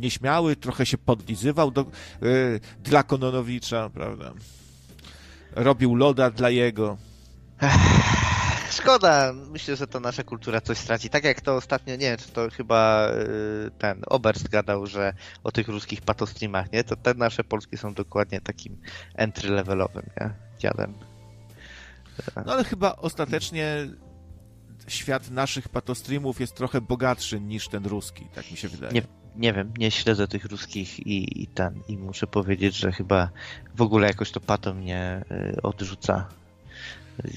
Nieśmiały, 0.01 0.56
trochę 0.56 0.86
się 0.86 0.98
podlizywał 0.98 1.70
do 1.70 1.84
yy, 2.20 2.60
dla 2.82 3.02
Kononowicza, 3.02 3.90
prawda? 3.90 4.32
Robił 5.52 5.94
loda 5.94 6.30
dla 6.30 6.51
jego. 6.51 6.97
Szkoda, 8.77 9.32
myślę, 9.32 9.77
że 9.77 9.86
to 9.86 10.01
nasza 10.01 10.24
kultura 10.24 10.61
coś 10.61 10.78
straci. 10.78 11.11
Tak 11.11 11.24
jak 11.24 11.40
to 11.40 11.57
ostatnio, 11.57 11.97
nie 11.97 12.07
wiem, 12.07 12.16
czy 12.16 12.28
to 12.28 12.51
chyba 12.51 13.11
y, 13.11 13.70
ten 13.78 14.03
Oberst 14.07 14.48
gadał, 14.48 14.86
że 14.86 15.12
o 15.44 15.53
tych 15.53 15.69
ruskich 15.69 16.03
patostreamach, 16.03 16.73
nie? 16.73 16.85
To 16.85 16.97
te 16.97 17.15
nasze 17.15 17.44
polskie 17.44 17.78
są 17.78 17.94
dokładnie 17.94 18.40
takim 18.40 18.81
entry 19.15 19.51
levelowym, 19.51 20.03
nie? 20.20 20.31
Dziadem. 20.59 20.94
No 22.47 22.53
ale 22.53 22.65
chyba 22.65 22.97
ostatecznie 22.97 23.89
świat 24.89 25.31
naszych 25.31 25.69
patostreamów 25.69 26.40
jest 26.40 26.55
trochę 26.55 26.81
bogatszy 26.81 27.40
niż 27.40 27.69
ten 27.69 27.86
ruski, 27.86 28.27
tak 28.35 28.51
mi 28.51 28.57
się 28.57 28.69
wydaje. 28.69 28.93
Nie, 28.93 29.03
nie 29.36 29.53
wiem, 29.53 29.73
nie 29.78 29.90
śledzę 29.90 30.28
tych 30.28 30.44
ruskich 30.44 31.07
i, 31.07 31.43
i 31.43 31.47
ten, 31.47 31.82
i 31.89 31.98
muszę 31.98 32.27
powiedzieć, 32.27 32.77
że 32.77 32.93
chyba 32.93 33.31
w 33.74 33.82
ogóle 33.82 34.07
jakoś 34.07 34.31
to 34.31 34.40
pato 34.40 34.74
mnie 34.74 35.24
y, 35.57 35.62
odrzuca. 35.62 36.28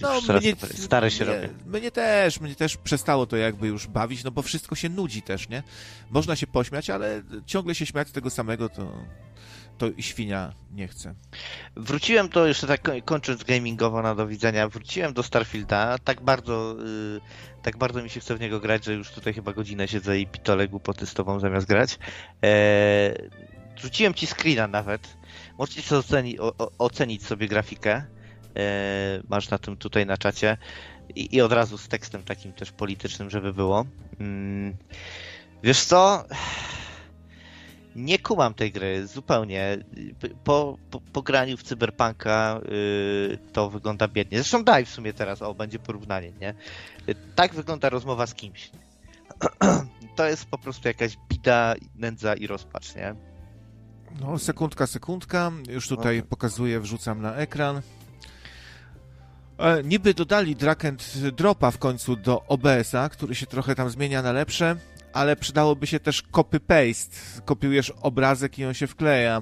No, 0.01 0.21
mnie, 0.39 0.55
stare 0.75 1.11
się 1.11 1.25
robię. 1.25 1.49
Mnie 1.65 1.91
też, 1.91 2.39
mnie 2.39 2.55
też 2.55 2.77
przestało 2.77 3.25
to 3.25 3.37
jakby 3.37 3.67
już 3.67 3.87
bawić, 3.87 4.23
no 4.23 4.31
bo 4.31 4.41
wszystko 4.41 4.75
się 4.75 4.89
nudzi 4.89 5.21
też, 5.21 5.49
nie? 5.49 5.63
Można 6.09 6.35
się 6.35 6.47
pośmiać, 6.47 6.89
ale 6.89 7.21
ciągle 7.45 7.75
się 7.75 7.85
śmiać 7.85 8.07
z 8.07 8.11
tego 8.11 8.29
samego, 8.29 8.69
to, 8.69 8.91
to 9.77 9.87
i 9.87 10.03
świnia 10.03 10.53
nie 10.71 10.87
chce. 10.87 11.15
Wróciłem 11.75 12.29
do, 12.29 12.47
jeszcze 12.47 12.67
tak 12.67 12.91
kończąc 13.05 13.43
gamingowo 13.43 14.01
na 14.01 14.15
do 14.15 14.27
widzenia, 14.27 14.69
wróciłem 14.69 15.13
do 15.13 15.23
Starfielda, 15.23 15.97
tak 15.97 16.21
bardzo, 16.21 16.75
yy, 16.79 17.21
tak 17.61 17.77
bardzo 17.77 18.03
mi 18.03 18.09
się 18.09 18.19
chce 18.19 18.35
w 18.35 18.39
niego 18.39 18.59
grać, 18.59 18.85
że 18.85 18.93
już 18.93 19.11
tutaj 19.11 19.33
chyba 19.33 19.53
godzinę 19.53 19.87
siedzę 19.87 20.19
i 20.19 20.27
pitole 20.27 20.67
głupoty 20.67 21.05
z 21.05 21.13
tobą 21.13 21.39
zamiast 21.39 21.67
grać. 21.67 21.99
Eee, 22.41 23.13
rzuciłem 23.75 24.13
ci 24.13 24.27
screena 24.27 24.67
nawet, 24.67 25.17
możecie 25.57 25.81
sobie 25.81 25.99
oceni, 25.99 26.39
o, 26.39 26.53
ocenić 26.77 27.25
sobie 27.25 27.47
grafikę, 27.47 28.03
masz 29.29 29.49
na 29.49 29.57
tym 29.57 29.77
tutaj 29.77 30.05
na 30.05 30.17
czacie 30.17 30.57
i, 31.15 31.35
i, 31.35 31.41
od 31.41 31.51
razu 31.51 31.77
z 31.77 31.87
tekstem 31.87 32.23
takim 32.23 32.53
też 32.53 32.71
politycznym, 32.71 33.29
żeby 33.29 33.53
było. 33.53 33.85
Mm, 34.19 34.75
wiesz 35.63 35.83
co 35.85 36.25
nie 37.95 38.19
kumam 38.19 38.53
tej 38.53 38.71
gry 38.71 39.07
zupełnie. 39.07 39.77
Po, 40.43 40.77
po, 40.91 41.01
po 41.01 41.21
graniu 41.21 41.57
w 41.57 41.63
Cyberpunka 41.63 42.61
yy, 42.71 43.37
to 43.53 43.69
wygląda 43.69 44.07
biednie. 44.07 44.37
Zresztą 44.37 44.63
daj 44.63 44.85
w 44.85 44.89
sumie 44.89 45.13
teraz, 45.13 45.41
o, 45.41 45.53
będzie 45.53 45.79
porównanie, 45.79 46.31
nie? 46.41 46.53
Tak 47.35 47.53
wygląda 47.53 47.89
rozmowa 47.89 48.27
z 48.27 48.33
kimś. 48.33 48.71
to 50.15 50.25
jest 50.25 50.45
po 50.45 50.57
prostu 50.57 50.87
jakaś 50.87 51.17
bida, 51.29 51.75
nędza 51.95 52.33
i 52.33 52.47
rozpacz, 52.47 52.95
nie? 52.95 53.15
No, 54.21 54.39
sekundka, 54.39 54.87
sekundka. 54.87 55.51
Już 55.69 55.87
tutaj 55.87 56.23
pokazuję, 56.23 56.79
wrzucam 56.79 57.21
na 57.21 57.35
ekran. 57.35 57.81
E, 59.59 59.83
niby 59.83 60.13
dodali 60.13 60.55
drag 60.55 60.85
and 60.85 61.17
dropa 61.17 61.71
w 61.71 61.77
końcu 61.77 62.15
do 62.15 62.45
OBS-a, 62.47 63.09
który 63.09 63.35
się 63.35 63.45
trochę 63.45 63.75
tam 63.75 63.89
zmienia 63.89 64.21
na 64.21 64.31
lepsze 64.31 64.75
ale 65.13 65.35
przydałoby 65.35 65.87
się 65.87 65.99
też 65.99 66.23
copy-paste. 66.31 67.41
Kopiujesz 67.45 67.89
obrazek 68.01 68.59
i 68.59 68.65
on 68.65 68.73
się 68.73 68.87
wkleja. 68.87 69.41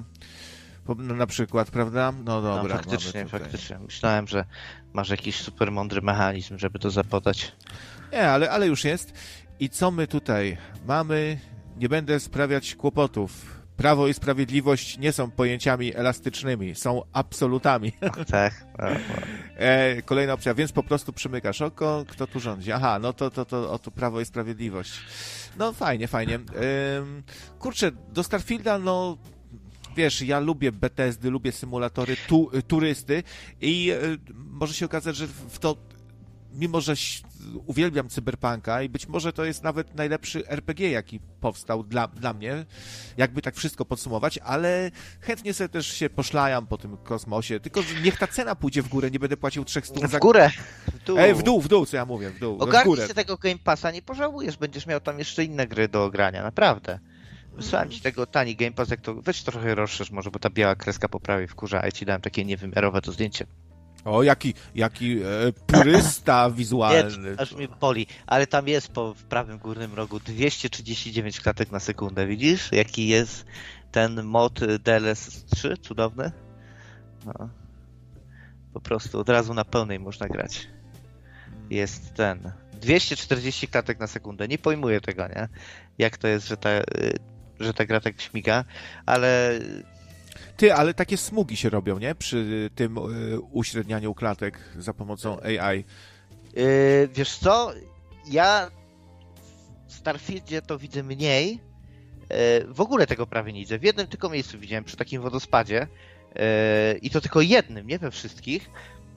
No, 0.98 1.14
na 1.14 1.26
przykład, 1.26 1.70
prawda? 1.70 2.12
No 2.24 2.42
dobra. 2.42 2.62
No, 2.62 2.68
faktycznie, 2.68 3.26
faktycznie. 3.26 3.78
Myślałem, 3.78 4.26
że 4.26 4.44
masz 4.92 5.08
jakiś 5.10 5.36
super 5.36 5.72
mądry 5.72 6.02
mechanizm, 6.02 6.58
żeby 6.58 6.78
to 6.78 6.90
zapodać. 6.90 7.52
Nie, 8.12 8.30
ale, 8.30 8.50
ale 8.50 8.66
już 8.66 8.84
jest. 8.84 9.12
I 9.60 9.68
co 9.68 9.90
my 9.90 10.06
tutaj 10.06 10.56
mamy? 10.86 11.38
Nie 11.76 11.88
będę 11.88 12.20
sprawiać 12.20 12.74
kłopotów. 12.74 13.57
Prawo 13.78 14.08
i 14.08 14.14
sprawiedliwość 14.14 14.98
nie 14.98 15.12
są 15.12 15.30
pojęciami 15.30 15.94
elastycznymi, 15.96 16.74
są 16.74 17.02
absolutami. 17.12 17.92
tak. 18.30 18.66
e, 19.56 20.02
kolejna 20.02 20.32
opcja, 20.32 20.54
więc 20.54 20.72
po 20.72 20.82
prostu 20.82 21.12
przymykasz 21.12 21.62
oko, 21.62 22.04
kto 22.08 22.26
tu 22.26 22.40
rządzi. 22.40 22.72
Aha, 22.72 22.98
no 22.98 23.12
to, 23.12 23.30
to, 23.30 23.44
to 23.44 23.72
oto 23.72 23.90
Prawo 23.90 24.20
i 24.20 24.24
Sprawiedliwość. 24.24 25.00
No 25.58 25.72
fajnie, 25.72 26.08
fajnie. 26.08 26.38
kurczę, 27.58 27.90
do 28.12 28.22
Starfielda, 28.22 28.78
no 28.78 29.18
wiesz, 29.96 30.22
ja 30.22 30.40
lubię 30.40 30.72
BTSD, 30.72 31.30
lubię 31.30 31.52
symulatory 31.52 32.16
tu, 32.28 32.50
turysty 32.68 33.22
i 33.60 33.90
e, 33.90 33.96
może 34.34 34.74
się 34.74 34.86
okazać, 34.86 35.16
że 35.16 35.26
w 35.26 35.58
to 35.58 35.76
mimo 36.52 36.80
że 36.80 36.94
uwielbiam 37.66 38.08
cyberpunka 38.08 38.82
i 38.82 38.88
być 38.88 39.08
może 39.08 39.32
to 39.32 39.44
jest 39.44 39.62
nawet 39.62 39.94
najlepszy 39.94 40.48
RPG, 40.48 40.90
jaki 40.90 41.20
powstał 41.40 41.84
dla, 41.84 42.08
dla 42.08 42.34
mnie, 42.34 42.64
jakby 43.16 43.42
tak 43.42 43.56
wszystko 43.56 43.84
podsumować, 43.84 44.38
ale 44.38 44.90
chętnie 45.20 45.54
sobie 45.54 45.68
też 45.68 45.86
się 45.86 46.10
poszlajam 46.10 46.66
po 46.66 46.78
tym 46.78 46.96
kosmosie, 46.96 47.60
tylko 47.60 47.80
niech 48.02 48.18
ta 48.18 48.26
cena 48.26 48.54
pójdzie 48.54 48.82
w 48.82 48.88
górę, 48.88 49.10
nie 49.10 49.18
będę 49.18 49.36
płacił 49.36 49.64
300 49.64 50.08
za... 50.08 50.18
W 50.18 50.20
górę! 50.20 50.50
W 50.86 51.04
dół. 51.04 51.18
Ej, 51.18 51.34
w 51.34 51.42
dół, 51.42 51.60
w 51.60 51.68
dół, 51.68 51.86
co 51.86 51.96
ja 51.96 52.04
mówię, 52.04 52.30
w 52.30 52.38
dół. 52.38 52.58
Ogarnij 52.58 52.96
się 52.96 53.14
tego 53.14 53.36
Game 53.36 53.58
Passa, 53.64 53.90
nie 53.90 54.02
pożałujesz, 54.02 54.56
będziesz 54.56 54.86
miał 54.86 55.00
tam 55.00 55.18
jeszcze 55.18 55.44
inne 55.44 55.66
gry 55.66 55.88
do 55.88 56.04
ogrania, 56.04 56.42
naprawdę. 56.42 56.98
Wysłałem 57.52 57.90
ci 57.90 58.00
tego 58.00 58.26
tani 58.26 58.56
Game 58.56 58.72
Pass, 58.72 58.90
jak 58.90 59.00
to 59.00 59.14
weź 59.14 59.42
trochę 59.42 59.74
rozszerz 59.74 60.10
może, 60.10 60.30
bo 60.30 60.38
ta 60.38 60.50
biała 60.50 60.74
kreska 60.74 61.08
po 61.08 61.20
prawej 61.20 61.48
wkurza, 61.48 61.82
a 61.82 61.84
ja 61.86 61.92
ci 61.92 62.06
dałem 62.06 62.20
takie 62.20 62.44
niewymiarowe 62.44 63.02
to 63.02 63.12
zdjęcie. 63.12 63.46
O, 64.08 64.22
jaki, 64.22 64.54
jaki 64.74 65.20
e, 65.22 65.52
purysta 65.66 66.50
wizualny. 66.60 67.30
Nie, 67.30 67.40
aż 67.40 67.52
mnie 67.52 67.68
boli, 67.68 68.06
ale 68.26 68.46
tam 68.46 68.68
jest 68.68 68.88
po, 68.88 69.14
w 69.14 69.22
prawym 69.22 69.58
górnym 69.58 69.94
rogu 69.94 70.20
239 70.20 71.40
klatek 71.40 71.72
na 71.72 71.80
sekundę, 71.80 72.26
widzisz? 72.26 72.72
Jaki 72.72 73.08
jest 73.08 73.46
ten 73.92 74.22
mod 74.22 74.60
DLS3, 74.60 75.80
cudowny? 75.80 76.32
No. 77.26 77.48
Po 78.72 78.80
prostu 78.80 79.20
od 79.20 79.28
razu 79.28 79.54
na 79.54 79.64
pełnej 79.64 79.98
można 79.98 80.28
grać. 80.28 80.68
Jest 81.70 82.14
ten. 82.14 82.52
240 82.80 83.68
klatek 83.68 83.98
na 84.00 84.06
sekundę. 84.06 84.48
Nie 84.48 84.58
pojmuję 84.58 85.00
tego, 85.00 85.28
nie? 85.28 85.48
Jak 85.98 86.16
to 86.16 86.28
jest, 86.28 86.48
że 86.48 86.56
ta, 86.56 86.70
że 87.60 87.74
ta 87.74 87.84
gra 87.86 88.00
tak 88.00 88.20
śmiga, 88.20 88.64
ale 89.06 89.60
ty, 90.58 90.74
ale 90.74 90.94
takie 90.94 91.16
smugi 91.16 91.56
się 91.56 91.70
robią, 91.70 91.98
nie? 91.98 92.14
Przy 92.14 92.70
tym 92.74 92.98
y, 92.98 93.40
uśrednianiu 93.40 94.14
klatek 94.14 94.58
za 94.78 94.94
pomocą 94.94 95.40
AI. 95.40 95.84
Yy, 96.54 97.08
wiesz 97.14 97.38
co? 97.38 97.72
Ja 98.26 98.70
w 99.86 99.92
Starfieldzie 99.92 100.62
to 100.62 100.78
widzę 100.78 101.02
mniej. 101.02 101.50
Yy, 101.50 102.74
w 102.74 102.80
ogóle 102.80 103.06
tego 103.06 103.26
prawie 103.26 103.52
nie 103.52 103.60
widzę. 103.60 103.78
W 103.78 103.82
jednym 103.82 104.06
tylko 104.06 104.28
miejscu 104.28 104.58
widziałem 104.58 104.84
przy 104.84 104.96
takim 104.96 105.22
wodospadzie. 105.22 105.86
Yy, 106.34 106.98
I 107.02 107.10
to 107.10 107.20
tylko 107.20 107.40
jednym, 107.40 107.86
nie 107.86 107.98
we 107.98 108.10
wszystkich. 108.10 108.70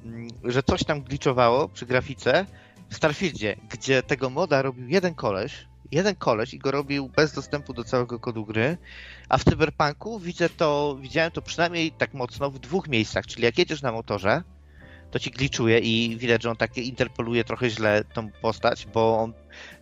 Mm, 0.05 0.27
że 0.43 0.63
coś 0.63 0.83
tam 0.83 1.01
gliczowało 1.01 1.69
przy 1.69 1.85
grafice. 1.85 2.45
W 2.89 2.95
Starfieldzie, 2.95 3.55
gdzie 3.69 4.03
tego 4.03 4.29
moda 4.29 4.61
robił 4.61 4.87
jeden 4.87 5.15
koleś, 5.15 5.67
jeden 5.91 6.15
koleś 6.15 6.53
i 6.53 6.59
go 6.59 6.71
robił 6.71 7.09
bez 7.09 7.33
dostępu 7.33 7.73
do 7.73 7.83
całego 7.83 8.19
kodu 8.19 8.45
gry, 8.45 8.77
a 9.29 9.37
w 9.37 9.43
Cyberpunku 9.43 10.19
widzę 10.19 10.49
to, 10.49 10.97
widziałem 11.01 11.31
to 11.31 11.41
przynajmniej 11.41 11.91
tak 11.91 12.13
mocno 12.13 12.51
w 12.51 12.59
dwóch 12.59 12.87
miejscach, 12.87 13.25
czyli 13.25 13.43
jak 13.43 13.57
jedziesz 13.57 13.81
na 13.81 13.91
motorze, 13.91 14.43
to 15.11 15.19
ci 15.19 15.31
gliczuje 15.31 15.79
i 15.79 16.17
widać, 16.17 16.43
że 16.43 16.49
on 16.49 16.55
tak 16.55 16.77
interpoluje 16.77 17.43
trochę 17.43 17.69
źle 17.69 18.03
tą 18.13 18.31
postać, 18.31 18.87
bo 18.93 19.19
on, 19.19 19.33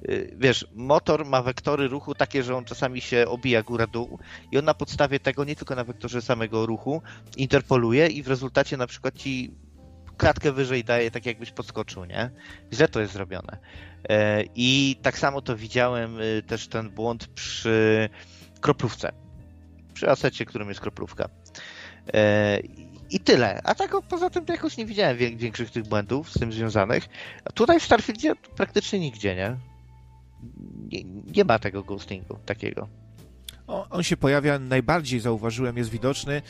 y, 0.10 0.36
wiesz, 0.40 0.68
motor 0.76 1.26
ma 1.26 1.42
wektory 1.42 1.88
ruchu 1.88 2.16
takie, 2.16 2.44
że 2.44 2.56
on 2.56 2.66
czasami 2.66 3.02
się 3.02 3.28
obija 3.28 3.64
góra-dół 3.64 4.20
i 4.52 4.58
on 4.58 4.66
na 4.66 4.74
podstawie 4.74 5.20
tego, 5.20 5.44
nie 5.44 5.56
tylko 5.56 5.76
na 5.76 5.84
wektorze 5.84 6.22
samego 6.22 6.66
ruchu, 6.66 7.02
interpoluje 7.38 8.08
i 8.08 8.24
w 8.24 8.28
rezultacie 8.28 8.78
na 8.78 8.88
przykład 8.88 9.16
ci 9.16 9.52
klatkę 10.18 10.52
wyżej 10.52 10.84
daje, 10.84 11.12
tak 11.12 11.26
jakbyś 11.26 11.52
podskoczył, 11.52 12.06
nie? 12.06 12.32
Źle 12.74 12.88
to 12.88 13.00
jest 13.00 13.14
zrobione. 13.14 13.58
E, 14.10 14.44
I 14.56 14.96
tak 15.02 15.18
samo 15.18 15.42
to 15.42 15.58
widziałem 15.58 16.22
y, 16.22 16.44
też 16.48 16.68
ten 16.68 16.90
błąd 16.90 17.28
przy 17.28 18.10
kroplówce. 18.62 19.12
Przy 19.94 20.10
asecie, 20.10 20.46
którym 20.46 20.70
jest 20.70 20.82
kroplówka. 20.82 21.30
E, 22.14 22.60
I 23.10 23.20
tyle. 23.20 23.62
A 23.64 23.76
tak 23.76 23.96
poza 24.10 24.30
tym 24.30 24.46
to 24.46 24.54
jakoś 24.54 24.78
nie 24.78 24.86
widziałem 24.86 25.18
większych 25.18 25.72
tych 25.72 25.88
błędów 25.88 26.32
z 26.32 26.40
tym 26.40 26.54
związanych. 26.54 27.10
A 27.46 27.52
tutaj 27.52 27.80
w 27.80 27.84
Starfieldzie 27.84 28.36
praktycznie 28.36 29.00
nigdzie, 29.00 29.36
nie? 29.36 29.56
Nie, 30.92 31.04
nie 31.36 31.46
ma 31.46 31.60
tego 31.60 31.84
ghostingu 31.84 32.38
takiego. 32.46 32.88
On 33.68 34.04
się 34.04 34.18
pojawia, 34.18 34.60
najbardziej 34.60 35.20
zauważyłem, 35.20 35.78
jest 35.78 35.90
widoczny 35.90 36.42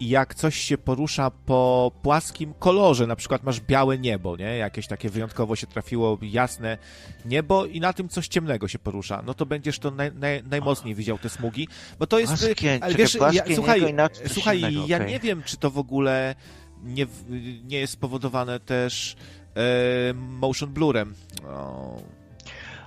jak 0.00 0.34
coś 0.34 0.58
się 0.58 0.78
porusza 0.78 1.30
po 1.30 1.92
płaskim 2.02 2.54
kolorze, 2.58 3.06
na 3.06 3.16
przykład 3.16 3.42
masz 3.42 3.60
białe 3.60 3.98
niebo, 3.98 4.36
nie? 4.36 4.56
Jakieś 4.56 4.86
takie 4.86 5.10
wyjątkowo 5.10 5.56
się 5.56 5.66
trafiło 5.66 6.18
jasne 6.22 6.78
niebo 7.24 7.66
i 7.66 7.80
na 7.80 7.92
tym 7.92 8.08
coś 8.08 8.28
ciemnego 8.28 8.68
się 8.68 8.78
porusza, 8.78 9.22
no 9.26 9.34
to 9.34 9.46
będziesz 9.46 9.78
to 9.78 9.90
naj, 9.90 10.12
naj, 10.14 10.42
najmocniej 10.50 10.94
widział 10.94 11.18
te 11.18 11.28
smugi, 11.28 11.68
bo 11.98 12.06
to 12.06 12.18
jest... 12.18 12.32
Płaskie, 12.32 12.78
ale 12.80 12.94
wiesz, 12.94 13.14
ja, 13.14 13.44
słuchaj, 13.54 13.94
słuchaj 14.26 14.60
innego, 14.60 14.84
ja 14.86 14.96
okay. 14.96 15.08
nie 15.08 15.18
wiem, 15.18 15.42
czy 15.42 15.56
to 15.56 15.70
w 15.70 15.78
ogóle 15.78 16.34
nie, 16.82 17.06
nie 17.64 17.78
jest 17.78 17.92
spowodowane 17.92 18.60
też 18.60 19.16
e, 19.56 20.14
motion 20.14 20.72
blurem. 20.72 21.14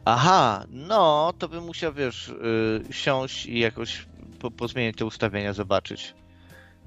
Aha, 0.06 0.66
no, 0.70 1.34
to 1.40 1.50
bym 1.50 1.64
musiał, 1.64 1.94
wiesz, 1.94 2.34
yy, 2.88 2.94
siąść 2.94 3.46
i 3.46 3.60
jakoś 3.60 4.06
po, 4.40 4.52
pozmieniać 4.52 4.96
te 4.96 5.06
ustawienia, 5.06 5.54
zobaczyć 5.54 6.14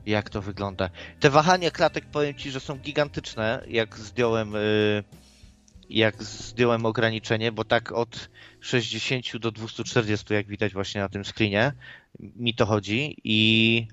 jak 0.06 0.31
to 0.31 0.43
wygląda. 0.43 0.90
Te 1.20 1.31
wahania 1.31 1.70
klatek 1.70 2.05
powiem 2.06 2.35
Ci, 2.35 2.51
że 2.51 2.60
są 2.60 2.76
gigantyczne, 2.78 3.64
jak 3.68 3.98
zdjąłem 3.98 4.56
y, 4.56 5.05
jak 5.90 6.22
zdjąłem 6.22 6.86
ograniczenie, 6.86 7.52
bo 7.52 7.64
tak 7.64 7.93
od 7.93 8.31
60 8.60 9.36
do 9.36 9.52
240, 9.52 10.35
jak 10.35 10.47
widać 10.47 10.72
właśnie 10.72 11.01
na 11.01 11.09
tym 11.09 11.24
screenie, 11.24 11.72
mi 12.20 12.55
to 12.55 12.66
chodzi 12.66 13.16
i 13.24 13.89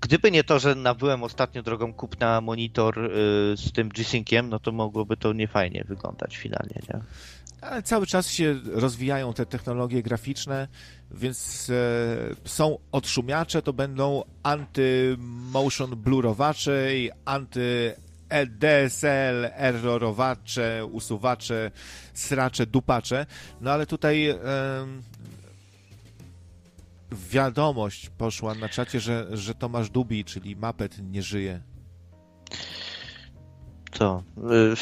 gdyby 0.00 0.30
nie 0.30 0.44
to, 0.44 0.58
że 0.58 0.74
nabyłem 0.74 1.22
ostatnio 1.22 1.62
drogą 1.62 1.94
kupna 1.94 2.40
monitor 2.40 2.98
y, 2.98 3.10
z 3.56 3.72
tym 3.72 3.88
G-Synciem, 3.88 4.48
no 4.48 4.58
to 4.58 4.72
mogłoby 4.72 5.16
to 5.16 5.32
niefajnie 5.32 5.84
wyglądać 5.88 6.36
finalnie, 6.36 6.80
nie? 6.88 7.00
Ale 7.60 7.82
cały 7.82 8.06
czas 8.06 8.30
się 8.30 8.60
rozwijają 8.64 9.32
te 9.32 9.46
technologie 9.46 10.02
graficzne, 10.02 10.68
więc 11.10 11.70
e, 11.70 12.48
są 12.48 12.78
odszumiacze, 12.92 13.62
to 13.62 13.72
będą 13.72 14.22
anty-motion 14.42 15.96
blurowacze 15.96 16.96
i 16.96 17.10
anty 17.24 17.94
DSL, 18.46 19.50
errorowacze, 19.52 20.86
usuwacze, 20.86 21.70
sracze, 22.14 22.66
dupacze. 22.66 23.26
No 23.60 23.70
ale 23.70 23.86
tutaj 23.86 24.28
e, 24.28 24.38
wiadomość 27.12 28.10
poszła 28.18 28.54
na 28.54 28.68
czacie, 28.68 29.00
że, 29.00 29.26
że 29.36 29.54
Tomasz 29.54 29.90
Dubi, 29.90 30.24
czyli 30.24 30.56
Mapet, 30.56 30.98
nie 31.12 31.22
żyje. 31.22 31.60
Co? 33.98 34.22
Y, 34.38 34.76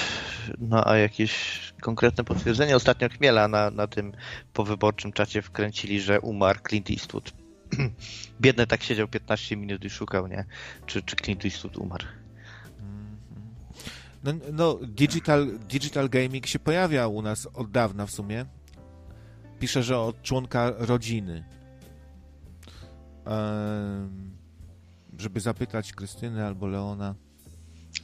no 0.58 0.88
a 0.88 0.96
jakieś 0.96 1.60
konkretne 1.80 2.24
potwierdzenie? 2.24 2.76
Ostatnio 2.76 3.08
Chmiela 3.08 3.48
na, 3.48 3.70
na 3.70 3.86
tym 3.86 4.12
powyborczym 4.52 5.12
czacie 5.12 5.42
wkręcili, 5.42 6.00
że 6.00 6.20
umarł 6.20 6.58
Clint 6.68 6.90
Eastwood. 6.90 7.32
Biedny 8.40 8.66
tak 8.66 8.82
siedział 8.82 9.08
15 9.08 9.56
minut 9.56 9.84
i 9.84 9.90
szukał, 9.90 10.26
nie? 10.26 10.44
Czy, 10.86 11.02
czy 11.02 11.16
Clint 11.16 11.44
Eastwood 11.44 11.78
umarł. 11.78 12.04
No, 14.24 14.32
no 14.52 14.78
digital, 14.82 15.58
digital 15.58 16.08
gaming 16.08 16.46
się 16.46 16.58
pojawia 16.58 17.06
u 17.08 17.22
nas 17.22 17.48
od 17.54 17.70
dawna 17.70 18.06
w 18.06 18.10
sumie. 18.10 18.46
Pisze, 19.58 19.82
że 19.82 19.98
od 19.98 20.22
członka 20.22 20.72
rodziny. 20.78 21.44
Żeby 25.18 25.40
zapytać 25.40 25.92
Krystynę 25.92 26.46
albo 26.46 26.66
Leona. 26.66 27.14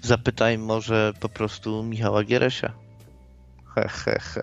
Zapytaj 0.02 0.58
może 0.58 1.12
po 1.20 1.28
prostu 1.28 1.82
Michała 1.82 2.24
Gieresia. 2.24 2.72
He, 3.74 3.88
he, 3.88 4.18
he. 4.20 4.40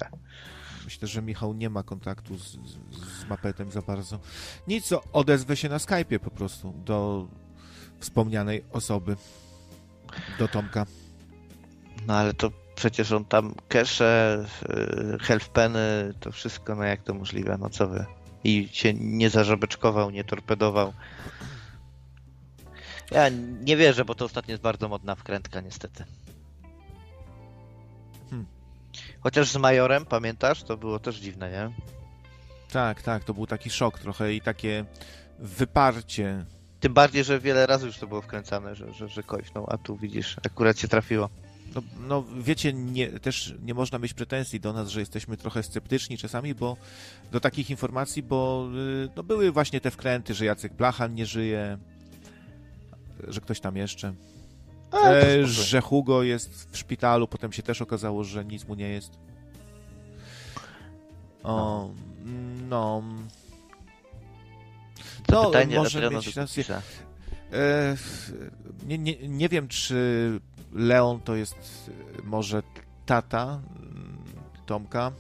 Myślę, 0.86 1.08
że 1.08 1.22
Michał 1.22 1.54
nie 1.54 1.70
ma 1.70 1.84
kontaktu 1.84 2.38
z, 2.38 2.44
z, 2.44 2.58
z 3.22 3.26
Mapetem 3.30 3.72
za 3.72 3.82
bardzo. 3.82 4.20
Nic, 4.68 4.94
odezwę 5.14 5.56
się 5.56 5.70
na 5.70 5.78
Skype'ie 5.78 6.20
po 6.20 6.32
prostu 6.32 6.74
do 6.86 7.28
wspomnianej 8.00 8.64
osoby, 8.72 9.16
do 10.40 10.48
Tomka. 10.48 10.86
No 12.08 12.14
ale 12.14 12.34
to 12.34 12.52
przecież 12.76 13.12
on 13.12 13.26
tam 13.26 13.56
kesze, 13.68 14.46
healthpeny, 15.22 16.14
to 16.20 16.32
wszystko, 16.32 16.76
no 16.76 16.84
jak 16.84 17.04
to 17.04 17.14
możliwe, 17.14 17.58
no 17.60 17.70
co 17.70 17.88
wy? 17.88 18.06
I 18.44 18.70
się 18.72 18.94
nie 18.94 19.30
zażabeczkował, 19.30 20.12
nie 20.12 20.24
torpedował. 20.24 20.94
Ja 23.12 23.30
nie 23.62 23.78
wierzę, 23.78 24.06
bo 24.06 24.16
to 24.16 24.26
ostatnio 24.26 24.52
jest 24.52 24.64
bardzo 24.64 24.90
modna 24.90 25.16
wkrętka, 25.16 25.62
niestety. 25.62 26.04
Hmm. 28.30 28.48
Chociaż 29.20 29.50
z 29.50 29.58
Majorem, 29.58 30.06
pamiętasz? 30.06 30.64
To 30.64 30.78
było 30.78 31.00
też 31.00 31.16
dziwne, 31.16 31.52
nie? 31.52 31.72
Tak, 32.72 33.02
tak, 33.02 33.24
to 33.24 33.34
był 33.34 33.48
taki 33.48 33.70
szok 33.70 34.00
trochę 34.00 34.34
i 34.34 34.42
takie 34.42 34.86
wyparcie. 35.40 36.46
Tym 36.80 36.94
bardziej, 36.94 37.24
że 37.24 37.40
wiele 37.40 37.66
razy 37.66 37.86
już 37.86 37.98
to 37.98 38.08
było 38.08 38.22
wkręcane, 38.22 38.76
że, 38.76 38.94
że, 38.94 39.08
że 39.08 39.24
kośnął, 39.24 39.66
a 39.70 39.78
tu 39.78 39.98
widzisz, 39.98 40.38
akurat 40.46 40.80
się 40.80 40.88
trafiło. 40.88 41.30
No, 41.76 41.82
no, 42.08 42.24
wiecie, 42.40 42.74
nie, 42.74 43.08
też 43.08 43.54
nie 43.62 43.74
można 43.74 44.00
mieć 44.00 44.14
pretensji 44.14 44.60
do 44.60 44.74
nas, 44.74 44.90
że 44.90 45.00
jesteśmy 45.00 45.38
trochę 45.38 45.64
sceptyczni 45.64 46.18
czasami, 46.18 46.56
bo 46.56 46.78
do 47.32 47.40
takich 47.40 47.70
informacji, 47.70 48.24
bo 48.24 48.70
y, 49.06 49.10
no, 49.16 49.24
były 49.24 49.52
właśnie 49.52 49.82
te 49.82 49.92
wkręty, 49.92 50.34
że 50.34 50.46
Jacek 50.46 50.74
Blachan 50.74 51.16
nie 51.16 51.26
żyje, 51.26 51.78
że 53.28 53.42
ktoś 53.42 53.60
tam 53.60 53.78
jeszcze. 53.78 54.14
A, 54.92 55.10
e, 55.10 55.48
że 55.48 55.82
Hugo 55.82 56.24
jest 56.24 56.72
w 56.72 56.78
szpitalu, 56.78 57.28
potem 57.28 57.54
się 57.54 57.64
też 57.64 57.82
okazało, 57.82 58.24
że 58.24 58.46
nic 58.46 58.68
mu 58.68 58.76
nie 58.76 58.90
jest. 58.90 59.12
O, 61.44 61.90
no. 62.70 63.04
No, 65.30 65.52
no 65.52 65.76
może 65.76 66.10
mieć 66.10 66.36
rację. 66.36 66.64
E, 67.54 67.96
nie, 68.86 68.98
nie, 68.98 69.28
nie 69.28 69.50
wiem, 69.50 69.68
czy 69.68 70.40
Leon 70.74 71.20
to 71.20 71.36
jest 71.36 71.92
może 72.24 72.64
tata 73.06 73.62
mm, 73.80 74.18
Tomka, 74.66 75.12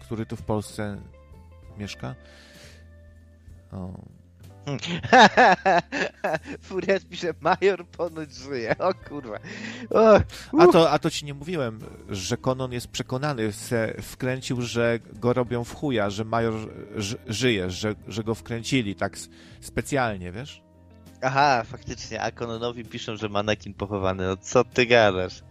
który 0.00 0.26
tu 0.26 0.36
w 0.36 0.42
Polsce 0.42 1.00
mieszka. 1.78 2.14
O, 3.72 3.92
Furiat 6.62 7.04
pisze, 7.04 7.34
Major 7.40 7.86
ponoć 7.86 8.34
żyje. 8.34 8.78
O 8.78 8.94
kurwa. 8.94 9.38
O, 9.90 10.20
a, 10.60 10.66
to, 10.66 10.90
a 10.90 10.98
to 10.98 11.10
ci 11.10 11.24
nie 11.24 11.34
mówiłem, 11.34 11.78
że 12.08 12.36
Konon 12.36 12.72
jest 12.72 12.88
przekonany, 12.88 13.52
se 13.52 13.94
wkręcił, 14.02 14.62
że 14.62 14.98
go 15.12 15.32
robią 15.32 15.64
w 15.64 15.74
chuja, 15.74 16.10
że 16.10 16.24
Major 16.24 16.54
żyje, 17.26 17.70
że, 17.70 17.94
że 18.08 18.24
go 18.24 18.34
wkręcili 18.34 18.94
tak 18.94 19.18
specjalnie, 19.60 20.32
wiesz? 20.32 20.62
Aha, 21.22 21.62
faktycznie, 21.66 22.22
a 22.22 22.30
Kononowi 22.30 22.84
piszą, 22.84 23.16
że 23.16 23.28
manekin 23.28 23.74
pochowany. 23.74 24.26
No 24.26 24.36
co 24.36 24.64
ty 24.64 24.86
gadasz? 24.86 25.42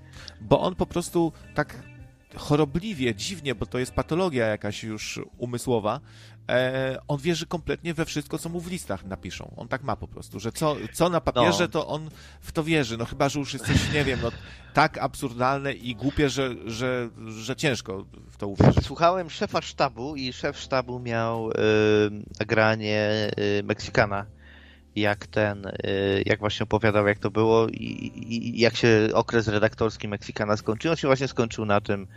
Bo 0.41 0.61
on 0.61 0.75
po 0.75 0.85
prostu 0.85 1.31
tak 1.55 1.75
chorobliwie, 2.35 3.15
dziwnie, 3.15 3.55
bo 3.55 3.65
to 3.65 3.79
jest 3.79 3.93
patologia 3.93 4.45
jakaś 4.45 4.83
już 4.83 5.19
umysłowa, 5.37 5.99
e, 6.49 6.99
on 7.07 7.19
wierzy 7.19 7.45
kompletnie 7.45 7.93
we 7.93 8.05
wszystko, 8.05 8.37
co 8.37 8.49
mu 8.49 8.59
w 8.59 8.71
listach 8.71 9.05
napiszą. 9.05 9.53
On 9.57 9.67
tak 9.67 9.83
ma 9.83 9.95
po 9.95 10.07
prostu, 10.07 10.39
że 10.39 10.51
co, 10.51 10.75
co 10.93 11.09
na 11.09 11.21
papierze, 11.21 11.63
no. 11.63 11.67
to 11.67 11.87
on 11.87 12.09
w 12.41 12.51
to 12.51 12.63
wierzy. 12.63 12.97
No 12.97 13.05
chyba, 13.05 13.29
że 13.29 13.39
już 13.39 13.53
jest 13.53 13.65
coś, 13.65 13.93
nie 13.93 14.03
wiem, 14.03 14.19
no, 14.23 14.31
tak 14.73 14.97
absurdalne 14.97 15.73
i 15.73 15.95
głupie, 15.95 16.29
że, 16.29 16.49
że, 16.65 17.09
że 17.27 17.55
ciężko 17.55 18.05
w 18.31 18.37
to 18.37 18.47
uwierzyć. 18.47 18.85
Słuchałem 18.85 19.29
szefa 19.29 19.61
sztabu 19.61 20.15
i 20.15 20.33
szef 20.33 20.59
sztabu 20.59 20.99
miał 20.99 21.51
y, 21.51 21.53
nagranie 22.39 23.31
y, 23.59 23.63
Meksykana 23.63 24.25
jak 24.95 25.27
ten, 25.27 25.65
y, 25.65 26.23
jak 26.25 26.39
właśnie 26.39 26.63
opowiadał, 26.63 27.07
jak 27.07 27.19
to 27.19 27.31
było 27.31 27.67
i, 27.67 28.11
i, 28.15 28.59
jak 28.59 28.75
się 28.75 29.09
okres 29.13 29.47
redaktorski 29.47 30.07
Meksykana 30.07 30.57
skończył. 30.57 30.91
On 30.91 30.97
się 30.97 31.07
właśnie 31.07 31.27
skończył 31.27 31.65
na 31.65 31.81
tym, 31.81 32.07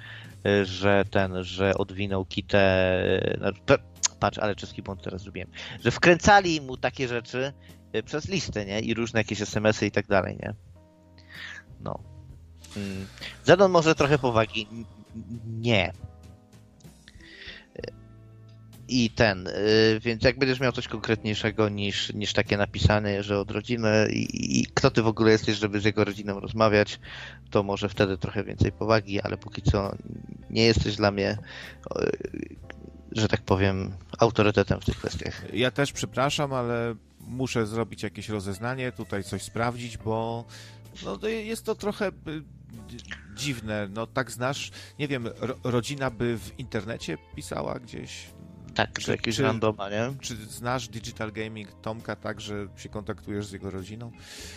że 0.62 1.04
ten, 1.10 1.44
że 1.44 1.74
odwinął 1.74 2.24
kitę, 2.24 2.92
no, 3.40 3.76
patrz, 4.20 4.38
ale 4.38 4.54
czeski 4.54 4.82
błąd 4.82 5.02
teraz 5.02 5.22
zrobiłem, 5.22 5.48
że 5.84 5.90
wkręcali 5.90 6.60
mu 6.60 6.76
takie 6.76 7.08
rzeczy 7.08 7.52
przez 8.04 8.28
listy, 8.28 8.64
nie? 8.66 8.80
I 8.80 8.94
różne 8.94 9.20
jakieś 9.20 9.40
SMS-y 9.40 9.86
i 9.86 9.90
tak 9.90 10.06
dalej, 10.06 10.38
nie? 10.42 10.54
No. 11.80 11.98
Mm. 12.76 13.06
Zenon 13.44 13.70
może 13.70 13.94
trochę 13.94 14.18
powagi. 14.18 14.66
Nie 15.46 15.92
i 18.92 19.10
ten, 19.10 19.46
y, 19.46 20.00
więc 20.00 20.24
jak 20.24 20.38
będziesz 20.38 20.60
miał 20.60 20.72
coś 20.72 20.88
konkretniejszego 20.88 21.68
niż, 21.68 22.14
niż 22.14 22.32
takie 22.32 22.56
napisane, 22.56 23.22
że 23.22 23.38
od 23.38 23.50
rodziny 23.50 24.08
i, 24.12 24.60
i, 24.60 24.66
kto 24.66 24.90
ty 24.90 25.02
w 25.02 25.06
ogóle 25.06 25.32
jesteś, 25.32 25.56
żeby 25.56 25.80
z 25.80 25.84
jego 25.84 26.04
rodziną 26.04 26.40
rozmawiać, 26.40 27.00
to 27.50 27.62
może 27.62 27.88
wtedy 27.88 28.18
trochę 28.18 28.44
więcej 28.44 28.72
powagi, 28.72 29.20
ale 29.20 29.36
póki 29.36 29.62
co 29.62 29.94
nie 30.50 30.64
jesteś 30.64 30.96
dla 30.96 31.10
mnie, 31.10 31.38
y, 32.00 32.56
że 33.12 33.28
tak 33.28 33.42
powiem, 33.42 33.92
autorytetem 34.18 34.80
w 34.80 34.84
tych 34.84 34.96
kwestiach. 34.96 35.54
Ja 35.54 35.70
też 35.70 35.92
przepraszam, 35.92 36.52
ale 36.52 36.94
muszę 37.20 37.66
zrobić 37.66 38.02
jakieś 38.02 38.28
rozeznanie, 38.28 38.92
tutaj 38.92 39.24
coś 39.24 39.42
sprawdzić, 39.42 39.98
bo 39.98 40.44
no, 41.04 41.28
jest 41.28 41.64
to 41.64 41.74
trochę 41.74 42.08
y, 42.08 42.12
dziwne. 43.34 43.88
No 43.94 44.06
tak 44.06 44.30
znasz, 44.30 44.70
nie 44.98 45.08
wiem, 45.08 45.28
ro, 45.40 45.54
rodzina 45.64 46.10
by 46.10 46.38
w 46.38 46.58
internecie 46.58 47.18
pisała 47.36 47.78
gdzieś 47.78 48.26
tak, 48.74 48.98
czy, 48.98 49.10
jakieś 49.10 49.36
czy, 49.36 49.42
randoma, 49.42 49.90
nie? 49.90 50.14
Czy 50.20 50.36
znasz 50.36 50.88
Digital 50.88 51.32
Gaming 51.32 51.72
Tomka 51.72 52.16
tak, 52.16 52.40
że 52.40 52.66
się 52.76 52.88
kontaktujesz 52.88 53.46
z 53.46 53.52
jego 53.52 53.70
rodziną? 53.70 54.12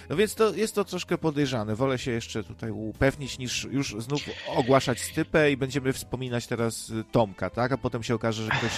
No 0.09 0.15
więc 0.15 0.35
to 0.35 0.53
jest 0.53 0.75
to 0.75 0.85
troszkę 0.85 1.17
podejrzane. 1.17 1.75
Wolę 1.75 1.97
się 1.97 2.11
jeszcze 2.11 2.43
tutaj 2.43 2.71
upewnić, 2.71 3.37
niż 3.37 3.63
już 3.63 3.95
znów 3.99 4.21
ogłaszać 4.47 5.01
stypę 5.01 5.51
i 5.51 5.57
będziemy 5.57 5.93
wspominać 5.93 6.47
teraz 6.47 6.89
y, 6.89 7.03
Tomka, 7.11 7.49
tak? 7.49 7.71
A 7.71 7.77
potem 7.77 8.03
się 8.03 8.15
okaże, 8.15 8.43
że 8.43 8.49
ktoś 8.49 8.71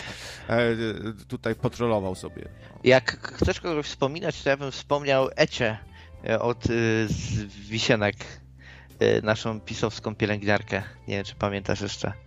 e, 0.50 0.76
tutaj 1.28 1.56
potrolował 1.56 2.16
sobie. 2.16 2.50
Jak 2.84 3.34
chcesz 3.34 3.60
kogoś 3.60 3.86
wspominać, 3.86 4.44
to 4.44 4.50
ja 4.50 4.58
bym 4.58 4.72
wspomniał 4.72 5.30
Ecie 5.36 5.78
e, 6.26 6.40
od 6.40 6.66
y, 6.66 7.08
Wisienek, 7.70 8.16
y, 9.02 9.22
naszą 9.24 9.60
pisowską 9.60 10.16
pielęgniarkę. 10.16 10.84
Nie 11.08 11.16
wiem, 11.16 11.26
czy 11.26 11.36
pamiętasz 11.36 11.82
jeszcze. 11.82 12.27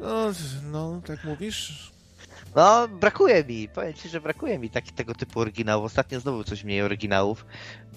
No, 0.00 0.32
no, 0.72 1.02
tak 1.06 1.24
mówisz? 1.24 1.90
No, 2.56 2.88
brakuje 2.88 3.44
mi, 3.44 3.68
powiem 3.68 3.94
ci, 3.94 4.08
że 4.08 4.20
brakuje 4.20 4.58
mi 4.58 4.70
taki, 4.70 4.92
tego 4.92 5.14
typu 5.14 5.40
oryginałów. 5.40 5.84
Ostatnio 5.84 6.20
znowu 6.20 6.44
coś 6.44 6.64
mniej 6.64 6.82
oryginałów, 6.82 7.46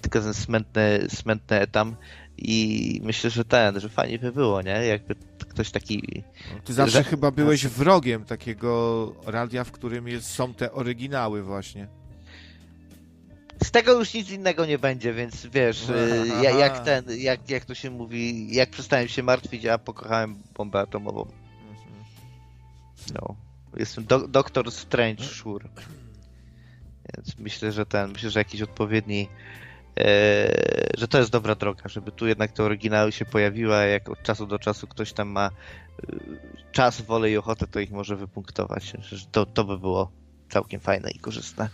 tylko 0.02 0.20
ten 0.20 0.34
smętny, 0.34 1.06
smętny 1.08 1.60
etam 1.60 1.96
i 2.38 3.00
myślę, 3.04 3.30
że 3.30 3.44
ten, 3.44 3.80
że 3.80 3.88
fajnie 3.88 4.18
by 4.18 4.32
było, 4.32 4.62
nie? 4.62 4.70
Jakby 4.86 5.14
ktoś 5.38 5.70
taki... 5.70 6.24
No, 6.54 6.60
ty 6.64 6.74
zawsze 6.74 6.98
że... 6.98 7.04
chyba 7.04 7.30
byłeś 7.30 7.66
wrogiem 7.66 8.24
takiego 8.24 9.12
radia, 9.26 9.64
w 9.64 9.72
którym 9.72 10.08
jest, 10.08 10.26
są 10.30 10.54
te 10.54 10.72
oryginały 10.72 11.42
właśnie. 11.42 11.88
z 13.64 13.70
tego 13.70 13.92
już 13.98 14.14
nic 14.14 14.30
innego 14.30 14.66
nie 14.66 14.78
będzie, 14.78 15.12
więc 15.14 15.46
wiesz, 15.46 15.88
y, 15.88 16.26
ja, 16.42 16.50
jak 16.50 16.84
ten, 16.84 17.04
jak, 17.18 17.50
jak 17.50 17.64
to 17.64 17.74
się 17.74 17.90
mówi, 17.90 18.54
jak 18.54 18.70
przestałem 18.70 19.08
się 19.08 19.22
martwić, 19.22 19.66
a 19.66 19.78
pokochałem 19.78 20.38
bombę 20.54 20.80
atomową. 20.80 21.43
No. 23.12 23.36
Jestem 23.76 24.04
do, 24.04 24.28
doktor 24.28 24.72
Strange 24.72 25.24
Shure. 25.24 25.68
Więc 27.14 27.38
myślę, 27.38 27.72
że 27.72 27.86
ten, 27.86 28.12
myślę, 28.12 28.30
że 28.30 28.40
jakiś 28.40 28.62
odpowiedni 28.62 29.28
e, 30.00 30.90
że 30.98 31.08
to 31.08 31.18
jest 31.18 31.30
dobra 31.30 31.54
droga, 31.54 31.88
żeby 31.88 32.12
tu 32.12 32.26
jednak 32.26 32.52
te 32.52 32.62
oryginały 32.62 33.12
się 33.12 33.24
pojawiły, 33.24 33.74
a 33.74 33.84
jak 33.84 34.08
od 34.08 34.22
czasu 34.22 34.46
do 34.46 34.58
czasu 34.58 34.86
ktoś 34.86 35.12
tam 35.12 35.28
ma 35.28 35.50
e, 35.50 36.16
czas, 36.72 37.00
wolę 37.00 37.30
i 37.30 37.36
ochotę, 37.36 37.66
to 37.66 37.80
ich 37.80 37.90
może 37.90 38.16
wypunktować. 38.16 38.92
To, 39.32 39.46
to 39.46 39.64
by 39.64 39.78
było 39.78 40.10
całkiem 40.48 40.80
fajne 40.80 41.10
i 41.10 41.18
korzystne. 41.18 41.68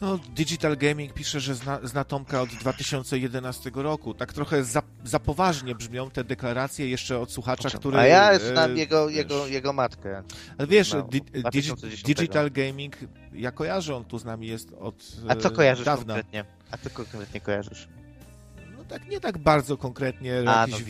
No, 0.00 0.18
Digital 0.18 0.76
Gaming 0.76 1.12
pisze, 1.12 1.40
że 1.40 1.54
zna, 1.54 1.80
zna 1.82 2.04
Tomka 2.04 2.42
od 2.42 2.48
2011 2.48 3.70
roku. 3.74 4.14
Tak 4.14 4.32
trochę 4.32 4.64
za, 4.64 4.82
za 5.04 5.18
poważnie 5.18 5.74
brzmią 5.74 6.10
te 6.10 6.24
deklaracje 6.24 6.88
jeszcze 6.88 7.18
od 7.18 7.32
słuchacza, 7.32 7.70
który... 7.70 7.98
A 7.98 8.06
ja 8.06 8.38
znam 8.38 8.70
e, 8.70 8.74
jego, 8.74 9.08
jego, 9.08 9.46
jego 9.46 9.72
matkę. 9.72 10.22
Ale 10.58 10.68
wiesz, 10.68 10.92
no, 10.92 11.02
di, 11.02 11.20
Digital 12.04 12.50
Gaming, 12.50 12.96
ja 13.32 13.52
kojarzę, 13.52 13.96
on 13.96 14.04
tu 14.04 14.18
z 14.18 14.24
nami 14.24 14.46
jest 14.46 14.72
od 14.72 14.94
A 15.28 15.36
co 15.36 15.50
kojarzysz 15.50 15.84
dawna. 15.84 16.14
konkretnie? 16.14 16.44
A 16.70 16.76
co 16.76 16.90
konkretnie 16.90 17.40
kojarzysz? 17.40 17.88
No 18.76 18.84
tak, 18.84 19.08
nie 19.08 19.20
tak 19.20 19.38
bardzo 19.38 19.76
konkretnie, 19.76 20.42
A, 20.46 20.60
jakiś, 20.60 20.84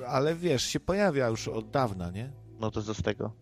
no 0.00 0.06
ale 0.06 0.34
wiesz, 0.34 0.62
się 0.62 0.80
pojawia 0.80 1.28
już 1.28 1.48
od 1.48 1.70
dawna, 1.70 2.10
nie? 2.10 2.30
No 2.60 2.70
to 2.70 2.82
co 2.82 2.94
z 2.94 3.02
tego? 3.02 3.32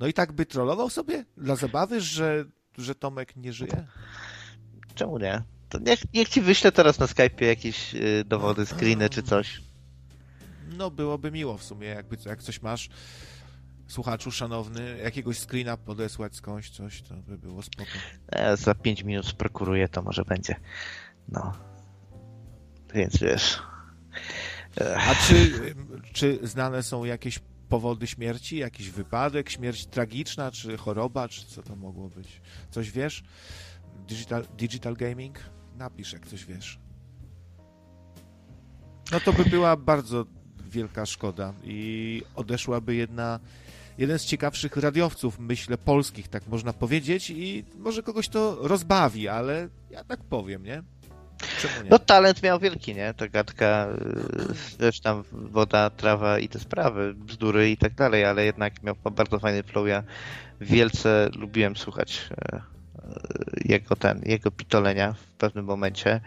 No 0.00 0.06
i 0.06 0.12
tak 0.12 0.32
by 0.32 0.46
trollował 0.46 0.90
sobie 0.90 1.24
dla 1.36 1.56
zabawy, 1.56 2.00
że 2.00 2.44
że 2.78 2.94
Tomek 2.94 3.36
nie 3.36 3.52
żyje? 3.52 3.86
Czemu 4.94 5.18
nie? 5.18 5.42
To 5.68 5.78
niech, 5.78 6.14
niech 6.14 6.28
ci 6.28 6.40
wyślę 6.40 6.72
teraz 6.72 6.98
na 6.98 7.06
Skype'ie 7.06 7.44
jakieś 7.44 7.94
y, 7.94 8.24
dowody, 8.26 8.66
screeny 8.66 9.10
czy 9.10 9.22
coś. 9.22 9.60
No, 10.76 10.90
byłoby 10.90 11.30
miło 11.30 11.58
w 11.58 11.62
sumie, 11.62 11.86
jakby 11.88 12.16
jak 12.26 12.42
coś 12.42 12.62
masz, 12.62 12.88
słuchaczu 13.88 14.30
szanowny, 14.30 14.98
jakiegoś 14.98 15.38
screena 15.38 15.76
podesłać 15.76 16.36
skądś, 16.36 16.70
coś, 16.70 17.02
to 17.02 17.14
by 17.14 17.38
było 17.38 17.62
spoko. 17.62 17.90
E, 18.28 18.56
za 18.56 18.74
5 18.74 19.02
minut 19.02 19.26
sprokuruję, 19.26 19.88
to 19.88 20.02
może 20.02 20.24
będzie. 20.24 20.56
No. 21.28 21.52
Więc 22.94 23.18
wiesz. 23.18 23.58
A 24.96 25.14
czy, 25.14 25.52
czy 26.12 26.38
znane 26.42 26.82
są 26.82 27.04
jakieś 27.04 27.40
powody 27.68 28.06
śmierci? 28.06 28.56
Jakiś 28.56 28.90
wypadek, 28.90 29.50
śmierć 29.50 29.86
tragiczna, 29.86 30.50
czy 30.50 30.76
choroba, 30.76 31.28
czy 31.28 31.46
co 31.46 31.62
to 31.62 31.76
mogło 31.76 32.08
być? 32.08 32.40
Coś 32.70 32.90
wiesz? 32.90 33.24
Digital, 34.08 34.46
digital 34.58 34.94
gaming? 34.94 35.38
Napisz, 35.76 36.12
jak 36.12 36.26
coś 36.26 36.44
wiesz. 36.44 36.78
No 39.12 39.20
to 39.20 39.32
by 39.32 39.44
była 39.44 39.76
bardzo 39.76 40.26
wielka 40.70 41.06
szkoda 41.06 41.52
i 41.64 42.22
odeszłaby 42.34 42.94
jedna, 42.94 43.40
jeden 43.98 44.18
z 44.18 44.24
ciekawszych 44.24 44.76
radiowców, 44.76 45.38
myślę, 45.38 45.78
polskich, 45.78 46.28
tak 46.28 46.46
można 46.46 46.72
powiedzieć 46.72 47.30
i 47.30 47.64
może 47.78 48.02
kogoś 48.02 48.28
to 48.28 48.68
rozbawi, 48.68 49.28
ale 49.28 49.68
ja 49.90 50.04
tak 50.04 50.24
powiem, 50.24 50.62
nie? 50.62 50.82
No 51.90 51.98
talent 51.98 52.42
miał 52.42 52.58
wielki, 52.58 52.94
nie? 52.94 53.14
Ta 53.14 53.28
gadka, 53.28 53.88
y, 54.80 54.84
wiesz, 54.84 55.00
tam 55.00 55.24
woda, 55.32 55.90
trawa 55.90 56.38
i 56.38 56.48
te 56.48 56.58
sprawy, 56.58 57.14
bzdury 57.14 57.70
i 57.70 57.76
tak 57.76 57.94
dalej, 57.94 58.24
ale 58.24 58.44
jednak 58.44 58.82
miał 58.82 58.96
bardzo 59.12 59.38
fajny 59.38 59.62
flow. 59.62 59.88
Ja 59.88 60.02
wielce 60.60 61.30
lubiłem 61.38 61.76
słuchać 61.76 62.28
e, 62.30 62.56
e, 62.56 62.62
jego 63.64 63.96
ten, 63.96 64.22
jego 64.24 64.50
pitolenia 64.50 65.12
w 65.12 65.32
pewnym 65.32 65.64
momencie. 65.64 66.20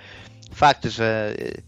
Fakt, 0.53 0.86
że 0.86 1.34
y, 1.40 1.61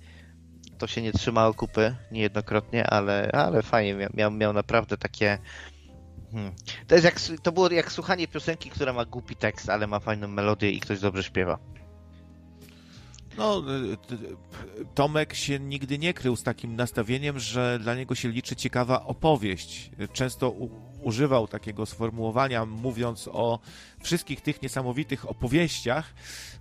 to 0.77 0.87
się 0.87 1.01
nie 1.01 1.11
trzymało 1.11 1.53
kupy 1.53 1.95
niejednokrotnie, 2.11 2.87
ale, 2.87 3.29
ale 3.33 3.61
fajnie, 3.61 4.09
miał, 4.13 4.31
miał 4.31 4.53
naprawdę 4.53 4.97
takie 4.97 5.37
Hmm. 6.31 6.51
To, 6.87 6.95
jest 6.95 7.05
jak, 7.05 7.19
to 7.43 7.51
było 7.51 7.71
jak 7.71 7.91
słuchanie 7.91 8.27
piosenki, 8.27 8.69
która 8.69 8.93
ma 8.93 9.05
głupi 9.05 9.35
tekst, 9.35 9.69
ale 9.69 9.87
ma 9.87 9.99
fajną 9.99 10.27
melodię 10.27 10.71
i 10.71 10.79
ktoś 10.79 10.99
dobrze 10.99 11.23
śpiewa. 11.23 11.57
No, 13.37 13.63
Tomek 14.95 15.33
się 15.33 15.59
nigdy 15.59 15.97
nie 15.97 16.13
krył 16.13 16.35
z 16.35 16.43
takim 16.43 16.75
nastawieniem, 16.75 17.39
że 17.39 17.79
dla 17.81 17.95
niego 17.95 18.15
się 18.15 18.29
liczy 18.29 18.55
ciekawa 18.55 19.05
opowieść. 19.05 19.91
Często 20.13 20.53
używał 21.01 21.47
takiego 21.47 21.85
sformułowania, 21.85 22.65
mówiąc 22.65 23.29
o 23.31 23.59
wszystkich 24.01 24.41
tych 24.41 24.61
niesamowitych 24.61 25.29
opowieściach, 25.29 26.13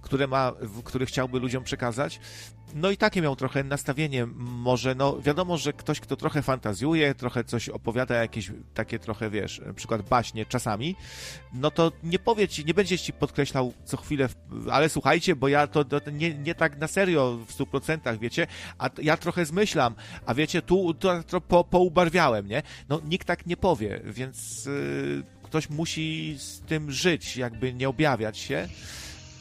które 0.02 0.26
ma, 0.26 0.52
które 0.84 1.06
chciałby 1.06 1.40
ludziom 1.40 1.64
przekazać. 1.64 2.20
No 2.74 2.90
i 2.90 2.96
takie 2.96 3.22
miał 3.22 3.36
trochę 3.36 3.64
nastawienie. 3.64 4.26
Może, 4.36 4.94
no 4.94 5.20
wiadomo, 5.20 5.58
że 5.58 5.72
ktoś, 5.72 6.00
kto 6.00 6.16
trochę 6.16 6.42
fantazjuje, 6.42 7.14
trochę 7.14 7.44
coś 7.44 7.68
opowiada, 7.68 8.14
jakieś 8.14 8.50
takie 8.74 8.98
trochę, 8.98 9.30
wiesz, 9.30 9.60
na 9.66 9.72
przykład 9.72 10.08
baśnie 10.08 10.46
czasami, 10.46 10.96
no 11.52 11.70
to 11.70 11.92
nie 12.02 12.18
powie 12.18 12.48
ci, 12.48 12.64
nie 12.64 12.74
będzie 12.74 12.98
ci 12.98 13.12
podkreślał 13.12 13.72
co 13.84 13.96
chwilę, 13.96 14.28
ale 14.70 14.88
słuchajcie, 14.88 15.36
bo 15.36 15.48
ja 15.48 15.66
to, 15.66 15.84
to 15.84 16.10
nie, 16.10 16.34
nie 16.34 16.54
tak 16.54 16.78
na 16.78 16.88
serio 16.88 17.38
w 17.46 17.52
stu 17.52 17.66
procentach, 17.66 18.18
wiecie, 18.18 18.46
a 18.78 18.90
ja 19.02 19.16
trochę 19.16 19.46
zmyślam, 19.46 19.94
a 20.26 20.34
wiecie, 20.34 20.62
tu 20.62 20.94
to, 20.94 21.22
to 21.22 21.40
po, 21.40 21.64
poubarwiałem, 21.64 22.46
nie? 22.46 22.62
No 22.88 23.00
nikt 23.04 23.26
tak 23.26 23.46
nie 23.46 23.56
powie, 23.56 24.00
więc 24.04 24.66
yy, 24.66 25.24
ktoś 25.42 25.70
musi 25.70 26.36
z 26.38 26.60
tym 26.60 26.90
żyć, 26.90 27.36
jakby 27.36 27.72
nie 27.72 27.88
objawiać 27.88 28.38
się 28.38 28.68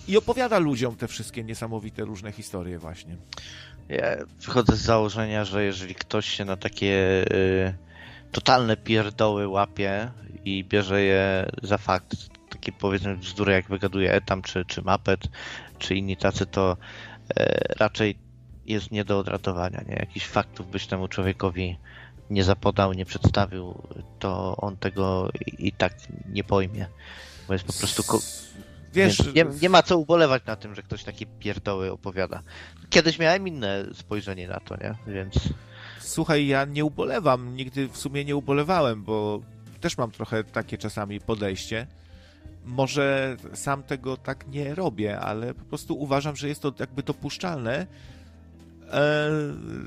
i 0.09 0.17
opowiada 0.17 0.59
ludziom 0.59 0.95
te 0.95 1.07
wszystkie 1.07 1.43
niesamowite 1.43 2.05
różne 2.05 2.31
historie 2.31 2.79
właśnie. 2.79 3.17
Ja 3.89 4.03
wychodzę 4.45 4.75
z 4.75 4.81
założenia, 4.81 5.45
że 5.45 5.63
jeżeli 5.63 5.95
ktoś 5.95 6.29
się 6.29 6.45
na 6.45 6.57
takie 6.57 7.25
y, 7.31 7.73
totalne 8.31 8.77
pierdoły 8.77 9.47
łapie 9.47 10.11
i 10.45 10.63
bierze 10.63 11.01
je 11.01 11.51
za 11.63 11.77
fakt, 11.77 12.15
takie 12.49 12.71
powiedzmy 12.71 13.17
bzdury 13.17 13.53
jak 13.53 13.67
wygaduje 13.67 14.13
Etam 14.13 14.41
czy, 14.41 14.65
czy 14.65 14.81
Mapet, 14.81 15.19
czy 15.79 15.95
inni 15.95 16.17
tacy, 16.17 16.45
to 16.45 16.77
y, 16.77 17.33
raczej 17.79 18.17
jest 18.65 18.91
nie 18.91 19.05
do 19.05 19.19
odratowania. 19.19 19.81
Nie? 19.87 19.95
Jakichś 19.95 20.25
faktów 20.25 20.71
byś 20.71 20.87
temu 20.87 21.07
człowiekowi 21.07 21.77
nie 22.29 22.43
zapodał, 22.43 22.93
nie 22.93 23.05
przedstawił, 23.05 23.81
to 24.19 24.57
on 24.57 24.77
tego 24.77 25.29
i, 25.45 25.67
i 25.67 25.71
tak 25.71 25.93
nie 26.29 26.43
pojmie. 26.43 26.87
Bo 27.47 27.53
jest 27.53 27.65
po 27.65 27.73
prostu 27.73 28.03
Wiesz, 28.93 29.33
nie, 29.35 29.45
nie, 29.61 29.69
ma 29.69 29.83
co 29.83 29.97
ubolewać 29.97 30.45
na 30.45 30.55
tym, 30.55 30.75
że 30.75 30.83
ktoś 30.83 31.03
takie 31.03 31.25
pierdoły 31.25 31.91
opowiada. 31.91 32.43
Kiedyś 32.89 33.19
miałem 33.19 33.47
inne 33.47 33.85
spojrzenie 33.93 34.47
na 34.47 34.59
to, 34.59 34.75
nie? 34.75 35.13
Więc. 35.13 35.35
Słuchaj, 35.99 36.47
ja 36.47 36.65
nie 36.65 36.85
ubolewam, 36.85 37.55
nigdy 37.55 37.87
w 37.87 37.97
sumie 37.97 38.25
nie 38.25 38.35
ubolewałem, 38.35 39.03
bo 39.03 39.41
też 39.81 39.97
mam 39.97 40.11
trochę 40.11 40.43
takie 40.43 40.77
czasami 40.77 41.19
podejście. 41.19 41.87
Może 42.65 43.37
sam 43.53 43.83
tego 43.83 44.17
tak 44.17 44.47
nie 44.47 44.75
robię, 44.75 45.19
ale 45.19 45.53
po 45.53 45.65
prostu 45.65 45.99
uważam, 45.99 46.35
że 46.35 46.47
jest 46.47 46.61
to 46.61 46.73
jakby 46.79 47.03
dopuszczalne 47.03 47.87
e, 48.91 49.29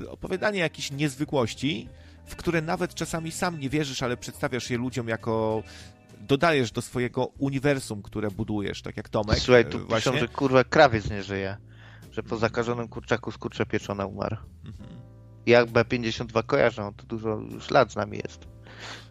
opowiadanie 0.09 0.59
jakichś 0.59 0.91
niezwykłości, 0.91 1.89
w 2.25 2.35
które 2.35 2.61
nawet 2.61 2.95
czasami 2.95 3.31
sam 3.31 3.59
nie 3.59 3.69
wierzysz, 3.69 4.03
ale 4.03 4.17
przedstawiasz 4.17 4.69
je 4.69 4.77
ludziom 4.77 5.07
jako 5.07 5.63
dodajesz 6.27 6.71
do 6.71 6.81
swojego 6.81 7.25
uniwersum, 7.25 8.01
które 8.01 8.31
budujesz, 8.31 8.81
tak 8.81 8.97
jak 8.97 9.09
Tomek. 9.09 9.39
Słuchaj, 9.39 9.65
tu 9.65 9.87
właśnie. 9.87 10.11
piszą, 10.11 10.25
że 10.25 10.27
kurwa 10.27 10.63
krawiec 10.63 11.09
nie 11.09 11.23
żyje. 11.23 11.57
Że 12.11 12.23
po 12.23 12.37
zakażonym 12.37 12.87
kurczaku 12.87 13.31
z 13.31 13.37
kurcza 13.37 13.65
pieczona 13.65 14.05
umarł. 14.05 14.37
Mhm. 14.65 14.89
Jak 15.45 15.69
B52 15.69 16.43
kojarzą, 16.45 16.93
to 16.93 17.05
dużo 17.05 17.29
już 17.51 17.71
lat 17.71 17.91
z 17.91 17.95
nami 17.95 18.17
jest. 18.17 18.47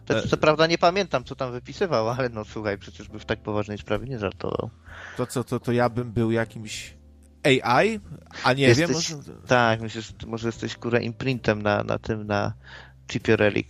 To, 0.05 0.27
co 0.27 0.37
prawda 0.37 0.67
nie 0.67 0.77
pamiętam, 0.77 1.23
co 1.23 1.35
tam 1.35 1.51
wypisywał, 1.51 2.09
ale 2.09 2.29
no 2.29 2.45
słuchaj, 2.45 2.77
przecież 2.77 3.09
by 3.09 3.19
w 3.19 3.25
tak 3.25 3.39
poważnej 3.39 3.77
sprawie 3.77 4.07
nie 4.07 4.19
żartował. 4.19 4.69
To 5.17 5.25
co, 5.25 5.43
to, 5.43 5.59
to 5.59 5.71
ja 5.71 5.89
bym 5.89 6.11
był 6.11 6.31
jakimś 6.31 6.93
AI, 7.43 7.99
a 8.43 8.53
nie 8.53 8.63
jesteś, 8.63 8.87
wiem. 8.87 8.95
Może... 8.95 9.39
Tak, 9.47 9.81
myślę, 9.81 10.01
że 10.01 10.13
może 10.27 10.47
jesteś 10.47 10.75
kurwa 10.75 10.99
imprintem 10.99 11.61
na, 11.61 11.83
na 11.83 11.99
tym, 11.99 12.27
na 12.27 12.53
chipie 13.11 13.35
Relic. 13.35 13.69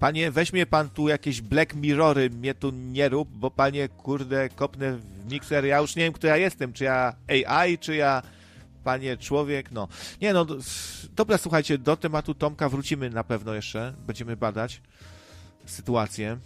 Panie, 0.00 0.30
weźmie 0.30 0.66
pan 0.66 0.90
tu 0.90 1.08
jakieś 1.08 1.40
Black 1.40 1.74
Mirrory, 1.74 2.30
mnie 2.30 2.54
tu 2.54 2.70
nie 2.70 3.08
rób, 3.08 3.28
bo 3.32 3.50
panie, 3.50 3.88
kurde, 3.88 4.48
kopnę 4.48 4.96
w 4.96 5.32
mikser, 5.32 5.64
ja 5.64 5.78
już 5.78 5.96
nie 5.96 6.02
wiem, 6.02 6.12
kto 6.12 6.26
ja 6.26 6.36
jestem, 6.36 6.72
czy 6.72 6.84
ja 6.84 7.14
AI, 7.28 7.78
czy 7.78 7.96
ja, 7.96 8.22
panie, 8.84 9.16
człowiek, 9.16 9.70
no. 9.72 9.88
Nie 10.20 10.32
no, 10.32 10.46
dobra, 11.16 11.38
słuchajcie, 11.38 11.78
do 11.78 11.96
tematu 11.96 12.34
Tomka 12.34 12.68
wrócimy 12.68 13.10
na 13.10 13.24
pewno 13.24 13.54
jeszcze, 13.54 13.94
będziemy 14.06 14.36
badać 14.36 14.80
sytuację. 15.66 16.38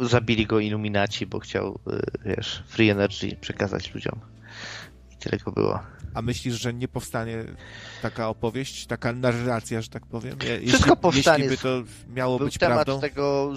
Zabili 0.00 0.46
go 0.46 0.60
iluminaci, 0.60 1.26
bo 1.26 1.38
chciał, 1.38 1.78
y, 1.92 2.02
wiesz, 2.24 2.62
free 2.66 2.90
energy 2.90 3.36
przekazać 3.40 3.94
ludziom. 3.94 4.20
tyle 5.18 5.38
go 5.38 5.52
było. 5.52 5.80
A 6.14 6.22
myślisz, 6.22 6.54
że 6.54 6.74
nie 6.74 6.88
powstanie 6.88 7.44
taka 8.02 8.28
opowieść, 8.28 8.86
taka 8.86 9.12
narracja, 9.12 9.82
że 9.82 9.88
tak 9.88 10.06
powiem? 10.06 10.36
Je- 10.44 10.58
Wszystko 10.68 10.90
jeśli, 10.90 10.96
powstanie. 11.02 11.44
Jeśli 11.44 11.56
by 11.56 11.62
to 11.62 11.82
miało 12.14 12.38
Był 12.38 12.46
być 12.46 12.58
temat 12.58 12.74
prawdą? 12.84 13.00
tego 13.00 13.52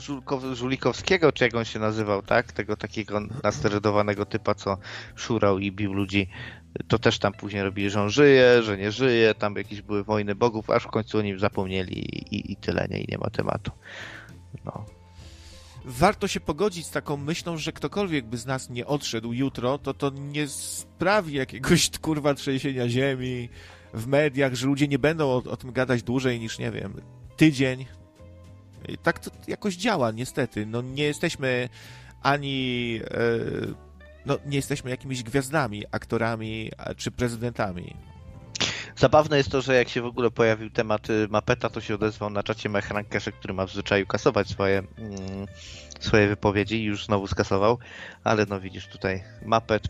Żulikowskiego, 0.53 1.32
czy 1.32 1.44
jak 1.44 1.56
on 1.56 1.65
się 1.65 1.80
nazywał, 1.80 2.22
tak? 2.22 2.52
Tego 2.52 2.76
takiego 2.77 3.19
nasterydowanego 3.44 4.26
typa, 4.26 4.56
co 4.56 4.77
szurał 5.15 5.60
i 5.60 5.72
bił 5.72 5.94
ludzi. 5.94 6.30
To 6.88 6.99
też 6.99 7.19
tam 7.19 7.34
później 7.34 7.64
robili, 7.64 7.90
że 7.90 8.02
on 8.02 8.10
żyje, 8.10 8.64
że 8.64 8.77
nie 8.77 8.91
żyje, 8.91 9.36
tam 9.36 9.56
jakieś 9.56 9.82
były 9.82 10.03
wojny 10.03 10.36
bogów, 10.36 10.69
aż 10.69 10.84
w 10.84 10.88
końcu 10.88 11.18
o 11.18 11.22
nim 11.22 11.40
zapomnieli 11.40 11.99
i, 11.99 12.36
i, 12.36 12.52
i 12.52 12.56
tyle, 12.56 12.88
nie? 12.90 12.99
I 13.02 13.06
nie 13.11 13.18
ma 13.18 13.30
tematu. 13.30 13.72
No. 14.65 14.86
Warto 15.88 16.28
się 16.28 16.40
pogodzić 16.40 16.86
z 16.86 16.91
taką 16.91 17.18
myślą, 17.18 17.57
że 17.57 17.72
ktokolwiek 17.72 18.26
by 18.26 18.38
z 18.38 18.45
nas 18.45 18.70
nie 18.70 18.86
odszedł 18.86 19.34
jutro, 19.34 19.78
to 19.78 19.94
to 19.94 20.10
nie 20.10 20.48
sprawi 20.48 21.34
jakiegoś 21.34 21.90
kurwa 22.02 22.34
trzęsienia 22.34 22.90
ziemi 22.90 23.49
w 23.94 24.07
mediach, 24.07 24.56
że 24.56 24.68
ludzie 24.68 24.88
nie 24.88 24.99
będą 24.99 25.26
o, 25.26 25.36
o 25.36 25.57
tym 25.57 25.72
gadać 25.72 26.03
dłużej 26.03 26.40
niż, 26.40 26.60
nie 26.60 26.72
wiem, 26.72 27.02
tydzień. 27.38 27.86
I 28.88 28.98
tak 28.98 29.20
to 29.20 29.32
jakoś 29.48 29.76
działa, 29.76 30.12
niestety. 30.12 30.66
No 30.66 30.82
nie 30.82 31.03
jesteśmy 31.03 31.70
ani... 32.22 32.99
E, 33.03 33.86
no 34.26 34.38
nie 34.45 34.56
jesteśmy 34.56 34.90
jakimiś 34.90 35.24
gwiazdami, 35.24 35.84
aktorami 35.91 36.72
czy 36.98 37.12
prezydentami. 37.12 37.95
Zabawne 38.98 39.38
jest 39.38 39.52
to, 39.52 39.62
że 39.62 39.76
jak 39.76 39.90
się 39.90 40.02
w 40.02 40.06
ogóle 40.06 40.32
pojawił 40.32 40.70
temat 40.70 41.10
y, 41.10 41.28
Mapeta, 41.30 41.70
to 41.70 41.82
się 41.82 41.96
odezwał 41.96 42.30
na 42.30 42.44
czacie 42.44 42.70
Mechrankerze, 42.70 43.32
który 43.32 43.54
ma 43.54 43.66
w 43.66 43.72
zwyczaju 43.72 44.06
kasować 44.06 44.48
swoje, 44.48 44.84
mm, 44.98 45.48
swoje 46.00 46.28
wypowiedzi 46.28 46.76
i 46.76 46.84
już 46.84 47.06
znowu 47.06 47.28
skasował, 47.28 47.78
ale 48.24 48.46
no 48.50 48.60
widzisz 48.60 48.88
tutaj, 48.88 49.24
Mapet, 49.46 49.88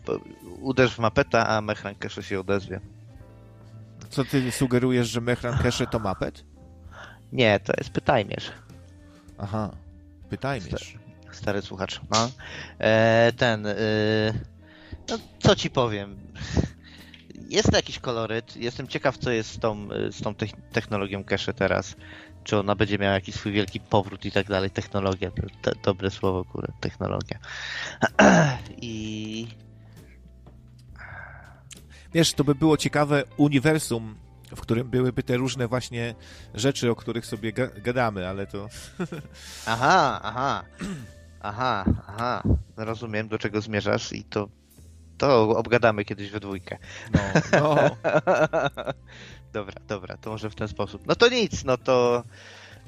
uderz 0.62 0.96
w 0.96 1.00
Mapeta, 1.00 1.48
a 1.48 1.62
Mechrankerze 1.62 2.24
się 2.24 2.40
odezwie. 2.40 2.80
Co 4.10 4.26
ty 4.26 4.52
sugerujesz, 4.52 5.08
że 5.08 5.22
Mehran 5.22 5.58
Kesze 5.58 5.88
to 5.88 6.00
mapet? 6.00 6.44
Nie, 7.32 7.60
to 7.60 7.74
jest 7.78 7.90
pytajmierz. 7.90 8.52
Aha, 9.38 9.72
pytajmierz. 10.30 10.98
Stary 11.32 11.62
słuchacz. 11.62 12.02
No. 12.12 12.30
E, 12.80 13.32
ten. 13.38 13.68
E, 13.68 13.74
no, 15.10 15.18
co 15.40 15.56
ci 15.56 15.70
powiem? 15.70 16.18
Jest 17.50 17.72
to 17.72 17.76
jakiś 17.76 18.00
koloryt. 18.00 18.56
Jestem 18.58 18.88
ciekaw, 18.88 19.18
co 19.18 19.32
jest 19.32 19.50
z 19.52 19.60
tą, 19.60 19.92
e, 19.92 20.12
z 20.12 20.22
tą 20.22 20.32
techn- 20.34 20.62
technologią 20.72 21.24
cache 21.24 21.54
teraz. 21.54 21.96
Czy 22.44 22.58
ona 22.58 22.76
będzie 22.76 22.98
miała 22.98 23.14
jakiś 23.14 23.36
swój 23.36 23.52
wielki 23.52 23.80
powrót 23.80 24.26
i 24.26 24.32
tak 24.32 24.48
dalej. 24.48 24.72
Technologia, 24.72 25.32
to, 25.32 25.42
to 25.72 25.80
dobre 25.84 26.12
słowo, 26.12 26.46
kurde, 26.46 26.74
technologia. 26.82 27.40
I 28.82 29.48
Wiesz, 32.14 32.34
to 32.34 32.44
by 32.44 32.56
było 32.56 32.78
ciekawe 32.78 33.24
uniwersum, 33.38 34.16
w 34.56 34.62
którym 34.62 34.88
byłyby 34.90 35.24
te 35.24 35.38
różne 35.38 35.68
właśnie 35.68 36.16
rzeczy, 36.54 36.92
o 36.92 36.96
których 36.96 37.26
sobie 37.26 37.54
ga- 37.54 37.82
gadamy, 37.82 38.28
ale 38.28 38.48
to... 38.48 38.70
Aha, 39.66 40.20
aha. 40.24 40.64
Aha, 41.42 41.86
aha. 42.08 42.44
Rozumiem, 42.78 43.28
do 43.28 43.38
czego 43.38 43.62
zmierzasz 43.62 44.14
i 44.14 44.24
to, 44.24 44.50
to 45.18 45.50
obgadamy 45.50 46.06
kiedyś 46.06 46.30
we 46.30 46.40
dwójkę. 46.40 46.78
No, 47.14 47.22
no. 47.52 47.76
dobra, 49.54 49.82
dobra, 49.88 50.18
to 50.18 50.30
może 50.30 50.50
w 50.50 50.56
ten 50.56 50.68
sposób. 50.68 51.08
No 51.08 51.16
to 51.16 51.30
nic, 51.30 51.64
no 51.64 51.78
to 51.78 52.24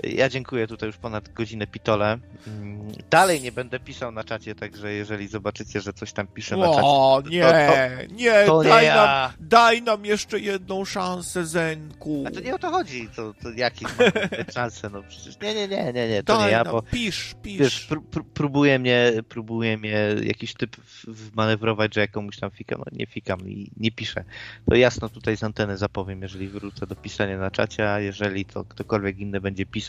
ja 0.03 0.29
dziękuję 0.29 0.67
tutaj 0.67 0.87
już 0.87 0.97
ponad 0.97 1.33
godzinę 1.33 1.67
pitole. 1.67 2.17
Mm, 2.47 2.87
Dalej 3.09 3.41
nie 3.41 3.51
będę 3.51 3.79
pisał 3.79 4.11
na 4.11 4.23
czacie, 4.23 4.55
także 4.55 4.93
jeżeli 4.93 5.27
zobaczycie, 5.27 5.81
że 5.81 5.93
coś 5.93 6.13
tam 6.13 6.27
piszę 6.27 6.57
na 6.57 6.65
czacie. 6.67 6.81
O, 6.83 7.21
to- 7.23 7.29
nie, 7.29 7.41
to- 7.41 8.13
nie, 8.13 8.45
To 8.45 8.63
nie 8.63 8.69
daj, 8.69 8.85
ja. 8.85 8.95
nam, 8.95 9.31
daj 9.39 9.81
nam 9.81 10.05
jeszcze 10.05 10.39
jedną 10.39 10.85
szansę, 10.85 11.45
Zenku. 11.45 12.23
A 12.27 12.31
to 12.31 12.39
nie 12.39 12.55
o 12.55 12.59
to 12.59 12.69
chodzi, 12.71 13.09
to, 13.15 13.33
to 13.33 13.49
mam 13.49 14.11
szanse, 14.53 14.89
no 14.89 15.03
przecież. 15.09 15.39
Nie, 15.41 15.53
nie, 15.55 15.67
nie, 15.67 15.93
nie, 15.93 16.07
nie, 16.09 16.23
to 16.23 16.37
daj 16.37 16.45
nie 16.45 16.51
ja, 16.51 16.63
nam, 16.63 16.73
bo 16.73 16.81
pisz, 16.81 17.35
pisz. 17.43 17.59
wiesz, 17.59 17.87
pró- 17.89 18.23
próbuje 18.33 18.79
mnie, 18.79 19.11
próbuje 19.29 19.77
mnie 19.77 20.07
jakiś 20.23 20.53
typ 20.53 20.75
wmanewrować, 21.07 21.95
że 21.95 22.01
ja 22.01 22.07
komuś 22.07 22.37
tam 22.39 22.51
fikam, 22.51 22.79
no 22.79 22.97
nie 22.97 23.05
fikam 23.05 23.49
i 23.49 23.71
nie 23.77 23.91
piszę. 23.91 24.23
To 24.69 24.75
jasno 24.75 25.09
tutaj 25.09 25.37
z 25.37 25.43
anteny 25.43 25.77
zapowiem, 25.77 26.21
jeżeli 26.21 26.47
wrócę 26.47 26.87
do 26.87 26.95
pisania 26.95 27.37
na 27.37 27.51
czacie, 27.51 27.91
a 27.91 27.99
jeżeli 27.99 28.45
to 28.45 28.63
ktokolwiek 28.65 29.19
inny 29.19 29.41
będzie 29.41 29.65
pisał 29.65 29.86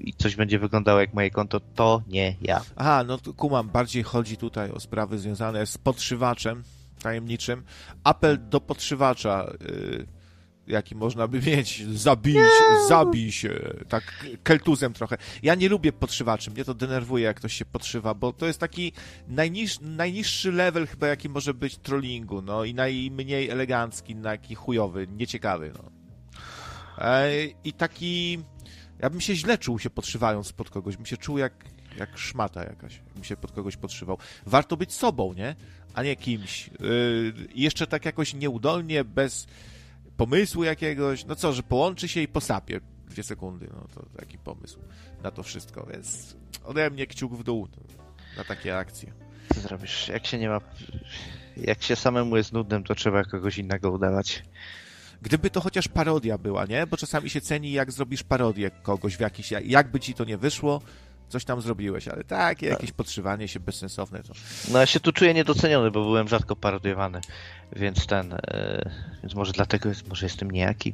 i 0.00 0.12
coś 0.12 0.36
będzie 0.36 0.58
wyglądało 0.58 1.00
jak 1.00 1.14
moje 1.14 1.30
konto, 1.30 1.60
to 1.60 2.02
nie 2.06 2.36
ja. 2.42 2.60
Aha, 2.76 3.04
no 3.06 3.18
kumam, 3.36 3.68
bardziej 3.68 4.02
chodzi 4.02 4.36
tutaj 4.36 4.70
o 4.70 4.80
sprawy 4.80 5.18
związane 5.18 5.66
z 5.66 5.78
podszywaczem 5.78 6.62
tajemniczym. 7.02 7.62
Apel 8.04 8.48
do 8.48 8.60
podszywacza, 8.60 9.52
y, 9.70 10.06
jaki 10.66 10.94
można 10.94 11.28
by 11.28 11.40
mieć, 11.42 11.86
zabić, 11.86 12.38
zabij 12.88 13.32
się, 13.32 13.60
tak 13.88 14.26
keltuzem 14.42 14.92
trochę. 14.92 15.16
Ja 15.42 15.54
nie 15.54 15.68
lubię 15.68 15.92
podszywaczy, 15.92 16.50
mnie 16.50 16.64
to 16.64 16.74
denerwuje, 16.74 17.24
jak 17.24 17.36
ktoś 17.36 17.54
się 17.54 17.64
podszywa, 17.64 18.14
bo 18.14 18.32
to 18.32 18.46
jest 18.46 18.60
taki 18.60 18.92
najniż, 19.28 19.80
najniższy 19.80 20.52
level 20.52 20.86
chyba, 20.86 21.06
jaki 21.06 21.28
może 21.28 21.54
być 21.54 21.78
trollingu, 21.78 22.42
no 22.42 22.64
i 22.64 22.74
najmniej 22.74 23.50
elegancki, 23.50 24.16
taki 24.16 24.54
chujowy, 24.54 25.06
nieciekawy, 25.16 25.72
no. 25.74 25.98
I 27.64 27.72
taki... 27.72 28.38
Ja 28.98 29.10
bym 29.10 29.20
się 29.20 29.34
źle 29.34 29.58
czuł 29.58 29.78
się 29.78 29.90
podszywając 29.90 30.52
pod 30.52 30.70
kogoś, 30.70 30.96
bym 30.96 31.06
się 31.06 31.16
czuł 31.16 31.38
jak, 31.38 31.64
jak 31.98 32.18
szmata 32.18 32.64
jakaś, 32.64 33.00
bym 33.14 33.24
się 33.24 33.36
pod 33.36 33.52
kogoś 33.52 33.76
podszywał. 33.76 34.18
Warto 34.46 34.76
być 34.76 34.92
sobą, 34.92 35.32
nie? 35.32 35.56
A 35.94 36.02
nie 36.02 36.16
kimś. 36.16 36.68
Yy, 36.68 37.34
jeszcze 37.54 37.86
tak 37.86 38.04
jakoś 38.04 38.34
nieudolnie, 38.34 39.04
bez 39.04 39.46
pomysłu 40.16 40.64
jakiegoś. 40.64 41.24
No 41.24 41.36
co, 41.36 41.52
że 41.52 41.62
połączy 41.62 42.08
się 42.08 42.20
i 42.20 42.28
posapie 42.28 42.80
dwie 43.08 43.22
sekundy. 43.22 43.68
No 43.72 43.86
to 43.94 44.06
taki 44.16 44.38
pomysł 44.38 44.78
na 45.22 45.30
to 45.30 45.42
wszystko, 45.42 45.86
więc 45.92 46.36
ode 46.64 46.90
mnie 46.90 47.06
kciuk 47.06 47.34
w 47.34 47.44
dół 47.44 47.68
na 48.36 48.44
takie 48.44 48.78
akcje. 48.78 49.12
Co 49.54 49.60
zrobisz? 49.60 50.08
Jak 50.08 50.26
się 50.26 50.38
nie 50.38 50.48
ma... 50.48 50.60
Jak 51.56 51.82
się 51.82 51.96
samemu 51.96 52.36
jest 52.36 52.52
nudnym, 52.52 52.84
to 52.84 52.94
trzeba 52.94 53.24
kogoś 53.24 53.58
innego 53.58 53.90
udawać. 53.90 54.42
Gdyby 55.22 55.50
to 55.50 55.60
chociaż 55.60 55.88
parodia 55.88 56.38
była, 56.38 56.66
nie? 56.66 56.86
Bo 56.86 56.96
czasami 56.96 57.30
się 57.30 57.40
ceni, 57.40 57.72
jak 57.72 57.92
zrobisz 57.92 58.22
parodię 58.22 58.70
kogoś 58.82 59.16
w 59.16 59.20
jakiś... 59.20 59.52
Jakby 59.64 60.00
ci 60.00 60.14
to 60.14 60.24
nie 60.24 60.38
wyszło, 60.38 60.80
coś 61.28 61.44
tam 61.44 61.60
zrobiłeś, 61.60 62.08
ale 62.08 62.24
takie 62.24 62.66
jakieś 62.66 62.92
podszywanie 62.92 63.48
się 63.48 63.60
bezsensowne 63.60 64.22
to... 64.22 64.32
No 64.72 64.78
ja 64.78 64.86
się 64.86 65.00
tu 65.00 65.12
czuję 65.12 65.34
niedoceniony, 65.34 65.90
bo 65.90 66.00
byłem 66.04 66.28
rzadko 66.28 66.56
parodiowany, 66.56 67.20
więc 67.76 68.06
ten, 68.06 68.32
e, 68.32 68.90
więc 69.22 69.34
może 69.34 69.52
dlatego 69.52 69.88
jest, 69.88 70.08
może 70.08 70.26
jestem 70.26 70.50
niejaki. 70.50 70.92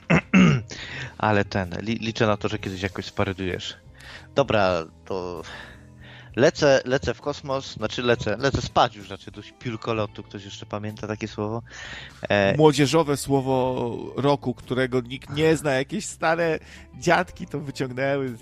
Ale 1.18 1.44
ten, 1.44 1.70
li, 1.80 1.94
liczę 1.94 2.26
na 2.26 2.36
to, 2.36 2.48
że 2.48 2.58
kiedyś 2.58 2.82
jakoś 2.82 3.04
sparodiujesz. 3.04 3.76
Dobra, 4.34 4.86
to 5.04 5.42
lecę, 6.38 6.80
lecę 6.84 7.14
w 7.14 7.20
kosmos, 7.20 7.74
znaczy 7.74 8.02
lecę, 8.02 8.36
lecę 8.38 8.62
spać 8.62 8.96
już 8.96 9.10
raczej 9.10 9.32
do 9.32 9.42
piórkolotu, 9.58 10.22
ktoś 10.22 10.44
jeszcze 10.44 10.66
pamięta 10.66 11.06
takie 11.06 11.28
słowo? 11.28 11.62
E, 12.28 12.56
młodzieżowe 12.56 13.16
słowo 13.16 13.96
roku, 14.16 14.54
którego 14.54 15.00
nikt 15.00 15.30
nie 15.30 15.56
zna, 15.56 15.72
jakieś 15.72 16.06
stare 16.06 16.58
dziadki 16.98 17.46
to 17.46 17.60
wyciągnęły 17.60 18.36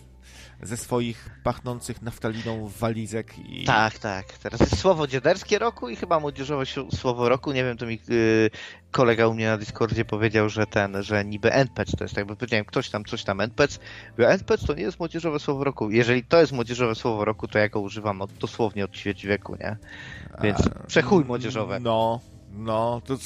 ze 0.63 0.77
swoich 0.77 1.31
pachnących 1.45 2.03
naftaliną 2.03 2.69
walizek 2.69 3.39
i 3.39 3.65
Tak, 3.65 3.99
tak. 3.99 4.39
Teraz 4.39 4.61
jest 4.61 4.79
słowo 4.79 5.07
dziaderskie 5.07 5.59
roku 5.59 5.89
i 5.89 5.97
chyba 5.97 6.21
młodzieżowe 6.21 6.65
słowo 6.95 7.29
roku. 7.29 7.53
Nie 7.53 7.65
wiem, 7.65 7.77
to 7.77 7.87
mi 7.87 7.99
y, 8.11 8.51
kolega 8.91 9.27
u 9.29 9.35
mnie 9.35 9.47
na 9.47 9.59
Discordzie 9.59 10.05
powiedział, 10.05 10.49
że 10.49 10.67
ten, 10.67 11.03
że 11.03 11.25
niby 11.25 11.53
NPC 11.53 11.97
to 11.97 12.05
jest, 12.05 12.17
jakby 12.17 12.37
powiedziałem, 12.37 12.65
ktoś 12.65 12.91
tam 12.91 13.05
coś 13.05 13.25
tam 13.25 13.41
NPC. 13.41 13.79
NPC 14.19 14.67
to 14.67 14.75
nie 14.75 14.83
jest 14.83 14.99
młodzieżowe 14.99 15.39
słowo 15.39 15.65
roku. 15.65 15.91
Jeżeli 15.91 16.25
to 16.25 16.41
jest 16.41 16.53
młodzieżowe 16.53 16.95
słowo 16.95 17.25
roku, 17.25 17.49
to 17.49 17.59
ja 17.59 17.69
go 17.69 17.81
używam 17.81 18.23
od, 18.23 18.33
dosłownie 18.33 18.85
od 18.85 18.93
ćwierć 18.93 19.27
wieku, 19.27 19.57
nie? 19.61 19.77
Więc 20.43 20.59
A, 20.67 20.87
przechuj 20.87 21.25
młodzieżowe. 21.25 21.81
No, 21.81 22.21
no, 22.53 23.03
to, 23.05 23.17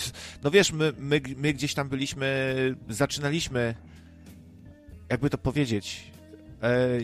no 0.43 0.51
wiesz, 0.51 0.73
my, 0.73 0.93
my, 0.99 1.21
my 1.37 1.53
gdzieś 1.53 1.75
tam 1.75 1.89
byliśmy, 1.89 2.55
zaczynaliśmy, 2.89 3.75
jakby 5.11 5.31
to 5.31 5.39
powiedzieć, 5.39 6.11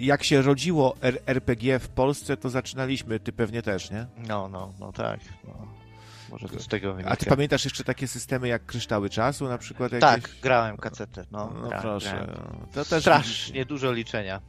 jak 0.01 0.25
się 0.25 0.43
rodziło 0.43 0.97
RPG 1.27 1.79
w 1.79 1.89
Polsce, 1.89 2.37
to 2.37 2.51
zaczynaliśmy, 2.51 3.21
ty 3.21 3.33
pewnie 3.33 3.63
też, 3.63 3.91
nie? 3.91 4.07
No, 4.29 4.49
no, 4.49 4.73
no 4.81 4.93
tak. 4.93 5.21
No. 5.45 5.67
Może 6.31 6.49
to 6.49 6.61
z 6.61 6.69
tego 6.69 6.93
wynika. 6.95 7.11
A 7.11 7.17
ty 7.17 7.27
pamiętasz 7.27 7.65
jeszcze 7.65 7.85
takie 7.85 8.09
systemy 8.09 8.49
jak 8.49 8.67
Kryształy 8.67 9.11
Czasu 9.11 9.49
na 9.49 9.59
przykład? 9.59 9.93
Jakieś? 9.93 10.23
Tak, 10.23 10.31
grałem 10.43 10.77
kacetę. 10.77 11.25
No, 11.31 11.51
No 11.55 11.61
grałem, 11.69 11.81
proszę, 11.83 12.11
grałem. 12.11 12.67
to 12.75 12.85
też 12.85 13.01
Strasznie 13.03 13.65
dużo 13.65 13.93
liczenia. 13.93 14.41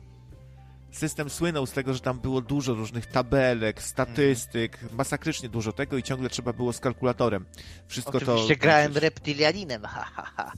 System 0.91 1.29
słynął 1.29 1.65
z 1.65 1.71
tego, 1.71 1.93
że 1.93 1.99
tam 1.99 2.19
było 2.19 2.41
dużo 2.41 2.73
różnych 2.73 3.05
tabelek, 3.05 3.81
statystyk, 3.81 4.73
Mhm. 4.73 4.95
masakrycznie 4.95 5.49
dużo 5.49 5.73
tego 5.73 5.97
i 5.97 6.03
ciągle 6.03 6.29
trzeba 6.29 6.53
było 6.53 6.73
z 6.73 6.79
kalkulatorem. 6.79 7.45
Wszystko 7.87 8.17
Oczywiście 8.17 8.55
to. 8.55 8.61
grałem 8.61 8.97
reptilianinem, 8.97 9.83
ha, 9.83 10.05
ha, 10.15 10.23
ha. 10.37 10.51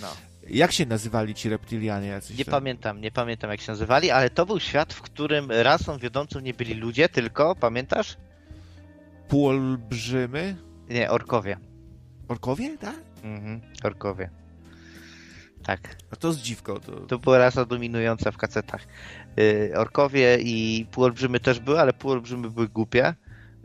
No. 0.00 0.08
Jak 0.50 0.72
się 0.72 0.86
nazywali 0.86 1.34
ci 1.34 1.48
reptilianie? 1.48 2.08
Jacyś 2.08 2.38
Nie 2.38 2.44
tam? 2.44 2.52
pamiętam, 2.52 3.00
nie 3.00 3.10
pamiętam 3.10 3.50
jak 3.50 3.60
się 3.60 3.72
nazywali, 3.72 4.10
ale 4.10 4.30
to 4.30 4.46
był 4.46 4.60
świat, 4.60 4.94
w 4.94 5.02
którym 5.02 5.50
rasą 5.50 5.98
wiodącą 5.98 6.40
nie 6.40 6.54
byli 6.54 6.74
ludzie, 6.74 7.08
tylko, 7.08 7.54
pamiętasz? 7.54 8.16
Półolbrzymy? 9.28 10.56
Nie, 10.88 11.10
orkowie. 11.10 11.56
Orkowie, 12.28 12.78
tak? 12.78 12.96
Mhm, 13.24 13.60
orkowie. 13.84 14.30
Tak. 15.64 15.96
A 16.10 16.16
to 16.16 16.32
z 16.32 16.38
dziwko. 16.38 16.80
To... 16.80 16.92
To 17.00 17.18
była 17.18 17.38
rasa 17.38 17.64
dominująca 17.64 18.30
w 18.32 18.36
kacetach. 18.36 18.86
Yy, 19.36 19.72
orkowie 19.76 20.38
i 20.40 20.86
półolbrzymy 20.90 21.40
też 21.40 21.60
były, 21.60 21.80
ale 21.80 21.92
półolbrzymy 21.92 22.50
były 22.50 22.68
głupie. 22.68 23.14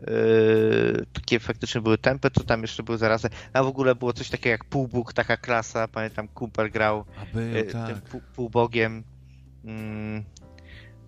Yy, 0.06 1.06
takie 1.12 1.40
faktycznie 1.40 1.80
były 1.80 1.98
tępe, 1.98 2.30
co 2.30 2.44
tam 2.44 2.62
jeszcze 2.62 2.82
były 2.82 2.98
zarazem. 2.98 3.30
A 3.52 3.62
w 3.62 3.66
ogóle 3.66 3.94
było 3.94 4.12
coś 4.12 4.30
takiego 4.30 4.50
jak 4.50 4.64
półbóg, 4.64 5.12
taka 5.12 5.36
klasa. 5.36 5.88
Pamiętam, 5.88 6.28
Kumpel 6.28 6.70
grał 6.70 7.04
był, 7.32 7.42
yy, 7.42 7.64
tak. 7.64 7.86
tym 7.86 8.00
pół, 8.00 8.20
półbogiem. 8.34 9.04
Mm, 9.64 10.24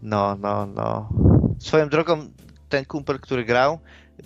no, 0.03 0.37
no, 0.37 0.67
no. 0.67 1.09
Swoją 1.59 1.89
drogą, 1.89 2.31
ten 2.69 2.85
kumpel, 2.85 3.21
który 3.21 3.45
grał 3.45 3.79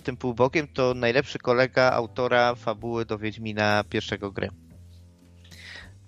tym 0.03 0.17
półbogiem, 0.17 0.67
to 0.67 0.93
najlepszy 0.93 1.39
kolega 1.39 1.91
autora 1.91 2.55
fabuły 2.55 3.05
do 3.05 3.17
Wiedźmina 3.17 3.83
pierwszego 3.89 4.31
gry. 4.31 4.49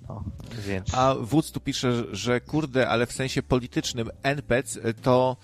No, 0.09 0.23
więc... 0.59 0.93
A 0.93 1.15
wódz 1.15 1.51
tu 1.51 1.59
pisze, 1.59 2.03
że 2.11 2.41
kurde, 2.41 2.89
ale 2.89 3.05
w 3.05 3.11
sensie 3.11 3.43
politycznym 3.43 4.09
NPC 4.23 4.93
to 4.93 5.37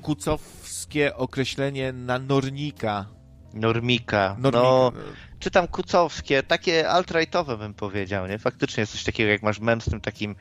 kucowskie 0.00 1.16
określenie 1.16 1.92
na 1.92 2.18
nornika. 2.18 3.06
Normika. 3.54 4.36
Normik... 4.38 4.62
No, 4.62 4.92
czytam 5.38 5.68
kucowskie, 5.68 6.42
takie 6.42 6.88
alt-rightowe 6.88 7.58
bym 7.58 7.74
powiedział, 7.74 8.26
nie? 8.26 8.38
Faktycznie 8.38 8.80
jest 8.80 8.92
coś 8.92 9.04
takiego, 9.04 9.30
jak 9.30 9.42
masz 9.42 9.60
mem 9.60 9.80
z 9.80 9.84
tym 9.84 10.00
takim 10.00 10.36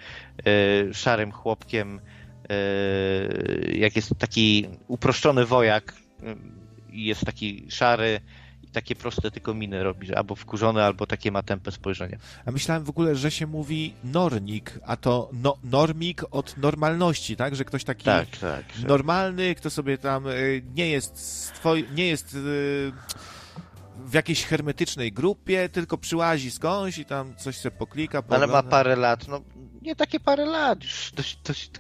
y, 0.48 0.94
szarym 0.94 1.32
chłopkiem, 1.32 2.02
y, 2.52 3.74
jak 3.78 3.96
jest 3.96 4.16
taki 4.18 4.68
uproszczony 4.88 5.46
wojak 5.46 5.94
i 6.90 7.02
y, 7.02 7.04
jest 7.04 7.26
taki 7.26 7.66
szary 7.70 8.22
takie 8.72 8.96
proste 8.96 9.32
tylko 9.32 9.54
miny 9.54 9.84
robi, 9.84 10.08
że 10.08 10.18
albo 10.18 10.36
wkurzony, 10.36 10.84
albo 10.84 11.08
takie 11.08 11.32
ma 11.32 11.44
tępe 11.44 11.72
spojrzenie. 11.72 12.18
A 12.46 12.52
myślałem 12.52 12.84
w 12.84 12.90
ogóle, 12.90 13.16
że 13.16 13.32
się 13.32 13.48
mówi 13.48 13.94
nornik, 14.04 14.80
a 14.86 14.98
to 14.98 15.30
no, 15.34 15.58
normik 15.64 16.22
od 16.32 16.58
normalności, 16.58 17.36
tak? 17.36 17.56
Że 17.56 17.66
ktoś 17.66 17.84
taki 17.84 18.06
tak, 18.06 18.38
tak, 18.38 18.66
normalny, 18.88 19.56
kto 19.56 19.70
sobie 19.70 19.98
tam 19.98 20.28
y, 20.28 20.64
nie 20.76 20.90
jest 20.90 21.18
swoj, 21.56 21.88
nie 21.96 22.08
jest 22.08 22.36
y, 22.36 22.92
w 24.06 24.14
jakiejś 24.14 24.46
hermetycznej 24.46 25.12
grupie, 25.12 25.70
tylko 25.70 25.98
przyłazi 25.98 26.52
skądś 26.52 26.98
i 26.98 27.06
tam 27.06 27.36
coś 27.36 27.58
sobie 27.58 27.78
poklika. 27.78 28.24
Ale 28.30 28.48
ma 28.48 28.64
parę 28.64 28.96
lat, 28.96 29.28
no 29.28 29.42
nie 29.82 29.96
takie 29.96 30.20
parę 30.20 30.46
lat, 30.46 30.84
już, 30.84 31.12
dość, 31.16 31.40
dość, 31.44 31.72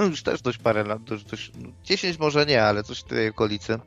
już 0.10 0.22
też 0.22 0.42
dość 0.42 0.58
parę 0.58 0.84
lat, 0.84 1.04
dość, 1.04 1.24
dość, 1.24 1.52
no, 1.54 1.68
10 1.84 2.18
może 2.18 2.46
nie, 2.46 2.64
ale 2.64 2.82
coś 2.82 3.00
w 3.00 3.04
tej 3.04 3.28
okolicy. 3.28 3.78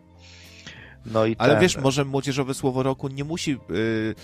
No 1.11 1.25
i 1.25 1.35
Ale 1.37 1.53
ten... 1.53 1.61
wiesz, 1.61 1.77
może 1.77 2.05
młodzieżowe 2.05 2.53
słowo 2.53 2.83
roku 2.83 3.07
nie 3.07 3.23
musi 3.23 3.51
y, 3.71 4.15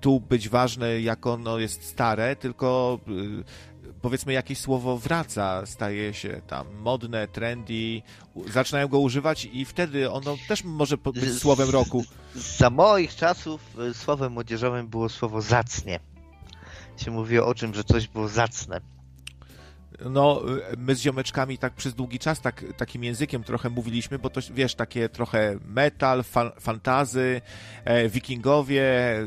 tu 0.00 0.20
być 0.20 0.48
ważne, 0.48 1.00
jak 1.00 1.26
ono 1.26 1.58
jest 1.58 1.84
stare, 1.84 2.36
tylko 2.36 2.98
y, 3.08 3.94
powiedzmy 4.02 4.32
jakieś 4.32 4.58
słowo 4.58 4.98
wraca, 4.98 5.66
staje 5.66 6.14
się 6.14 6.40
tam 6.46 6.66
modne, 6.80 7.28
trendy, 7.28 8.02
zaczynają 8.52 8.88
go 8.88 8.98
używać 8.98 9.48
i 9.52 9.64
wtedy 9.64 10.10
ono 10.10 10.36
też 10.48 10.64
może 10.64 10.96
być 10.96 11.38
słowem 11.38 11.70
roku. 11.70 12.04
Za 12.34 12.70
moich 12.70 13.14
czasów 13.14 13.60
y, 13.90 13.94
słowem 13.94 14.32
młodzieżowym 14.32 14.88
było 14.88 15.08
słowo 15.08 15.42
zacnie. 15.42 16.00
Się 16.96 17.10
mówiło 17.10 17.46
o 17.46 17.54
czym, 17.54 17.74
że 17.74 17.84
coś 17.84 18.08
było 18.08 18.28
zacne. 18.28 18.80
No, 20.10 20.42
my 20.78 20.94
z 20.94 21.00
ziomeczkami 21.00 21.58
tak 21.58 21.72
przez 21.72 21.94
długi 21.94 22.18
czas 22.18 22.40
tak, 22.40 22.64
takim 22.76 23.04
językiem 23.04 23.44
trochę 23.44 23.70
mówiliśmy, 23.70 24.18
bo 24.18 24.30
to, 24.30 24.40
wiesz, 24.54 24.74
takie 24.74 25.08
trochę 25.08 25.58
metal, 25.66 26.22
fa 26.22 26.52
fantazy, 26.60 27.40
e, 27.84 28.08
wikingowie, 28.08 28.82
e, 28.82 29.26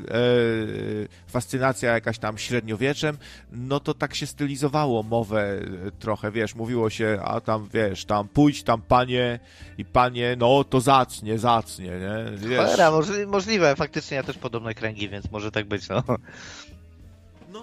fascynacja 1.27 1.94
jakaś 1.94 2.19
tam 2.19 2.38
średniowieczem, 2.38 3.18
no 3.52 3.80
to 3.80 3.94
tak 3.94 4.15
się 4.15 4.27
stylizowało 4.27 5.03
mowę 5.03 5.60
trochę, 5.99 6.31
wiesz, 6.31 6.56
mówiło 6.56 6.89
się, 6.89 7.19
a 7.23 7.41
tam, 7.41 7.69
wiesz, 7.73 8.06
tam 8.06 8.27
pójdź 8.27 8.64
tam 8.64 8.81
panie 8.81 9.39
i 9.77 9.85
panie, 9.85 10.35
no 10.39 10.64
to 10.64 10.81
zacnie, 10.81 11.39
zacnie, 11.39 11.85
nie? 11.85 12.38
Wiesz. 12.48 12.60
Cholera, 12.60 12.91
możliwe, 13.27 13.76
faktycznie 13.76 14.18
ja 14.18 14.23
też 14.23 14.38
podobne 14.38 14.73
kręgi, 14.73 15.10
więc 15.10 15.31
może 15.31 15.52
tak 15.52 15.65
być, 15.65 15.89
no. 15.89 16.03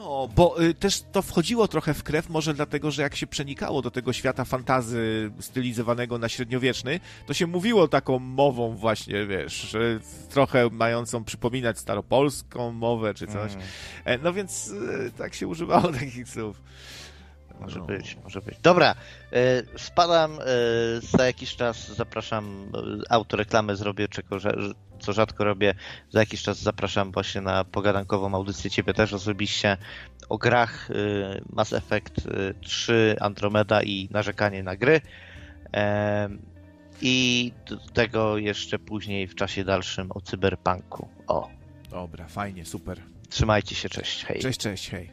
No, 0.01 0.29
bo 0.37 0.63
y, 0.63 0.75
też 0.75 1.03
to 1.13 1.23
wchodziło 1.23 1.69
trochę 1.69 1.95
w 1.95 2.03
krew, 2.03 2.29
może 2.29 2.55
dlatego, 2.55 2.91
że 2.91 3.03
jak 3.03 3.17
się 3.17 3.27
przenikało 3.27 3.83
do 3.83 3.91
tego 3.91 4.13
świata 4.13 4.45
fantazy 4.45 5.31
stylizowanego 5.41 6.19
na 6.19 6.29
średniowieczny, 6.29 7.01
to 7.27 7.35
się 7.35 7.47
mówiło 7.47 7.89
taką 7.89 8.19
mową 8.19 8.77
właśnie, 8.77 9.27
wiesz, 9.27 9.53
że 9.55 10.01
trochę 10.31 10.71
mającą 10.71 11.25
przypominać 11.25 11.79
staropolską 11.79 12.73
mowę 12.73 13.15
czy 13.15 13.27
coś. 13.27 13.53
Mm. 13.53 13.67
E, 14.05 14.19
no 14.19 14.33
więc 14.33 14.69
y, 14.69 15.13
tak 15.19 15.35
się 15.35 15.47
używało 15.47 15.93
takich 15.93 16.29
słów. 16.29 16.63
Może 17.61 17.79
no. 17.79 17.85
być, 17.85 18.17
może 18.25 18.41
być. 18.41 18.59
Dobra, 18.63 18.95
y, 18.95 19.79
spadam, 19.79 20.39
za 21.01 21.27
jakiś 21.27 21.57
czas 21.57 21.89
zapraszam, 21.89 22.73
autoreklamę 23.11 23.77
zrobię, 23.77 24.09
czego, 24.09 24.39
co 25.05 25.13
rzadko 25.13 25.45
robię, 25.45 25.75
za 26.11 26.21
jakiś 26.21 26.43
czas 26.43 26.63
zapraszam 26.63 27.13
właśnie 27.13 27.41
na 27.41 27.65
pogadankową 27.65 28.35
audycję 28.35 28.71
Ciebie 28.71 28.95
też 28.95 29.13
osobiście 29.13 29.77
o 30.29 30.39
grach 30.39 30.89
Mass 31.53 31.73
Effect 31.73 32.15
3, 32.61 33.17
Andromeda 33.21 33.83
i 33.83 34.09
narzekanie 34.11 34.63
na 34.63 34.77
gry. 34.77 35.01
I 37.03 37.53
do 37.67 37.77
tego 37.77 38.39
jeszcze 38.39 38.79
później 38.79 39.29
w 39.29 39.35
czasie 39.35 39.65
dalszym 39.65 40.13
o 40.13 40.21
cyberpunku. 40.21 41.09
O. 41.27 41.51
Dobra, 41.91 42.29
fajnie, 42.29 42.65
super. 42.65 43.01
Trzymajcie 43.29 43.75
się, 43.75 43.89
cześć, 43.89 44.25
hej. 44.25 44.41
Cześć, 44.41 44.61
cześć, 44.61 44.91
hej. 44.91 45.11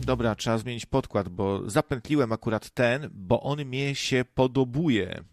Dobra, 0.00 0.34
trzeba 0.34 0.58
zmienić 0.58 0.86
podkład, 0.86 1.28
bo 1.28 1.70
zapętliłem 1.70 2.32
akurat 2.32 2.70
ten, 2.70 3.10
bo 3.12 3.42
on 3.42 3.64
mnie 3.64 3.94
się 3.94 4.24
podobuje. 4.34 5.24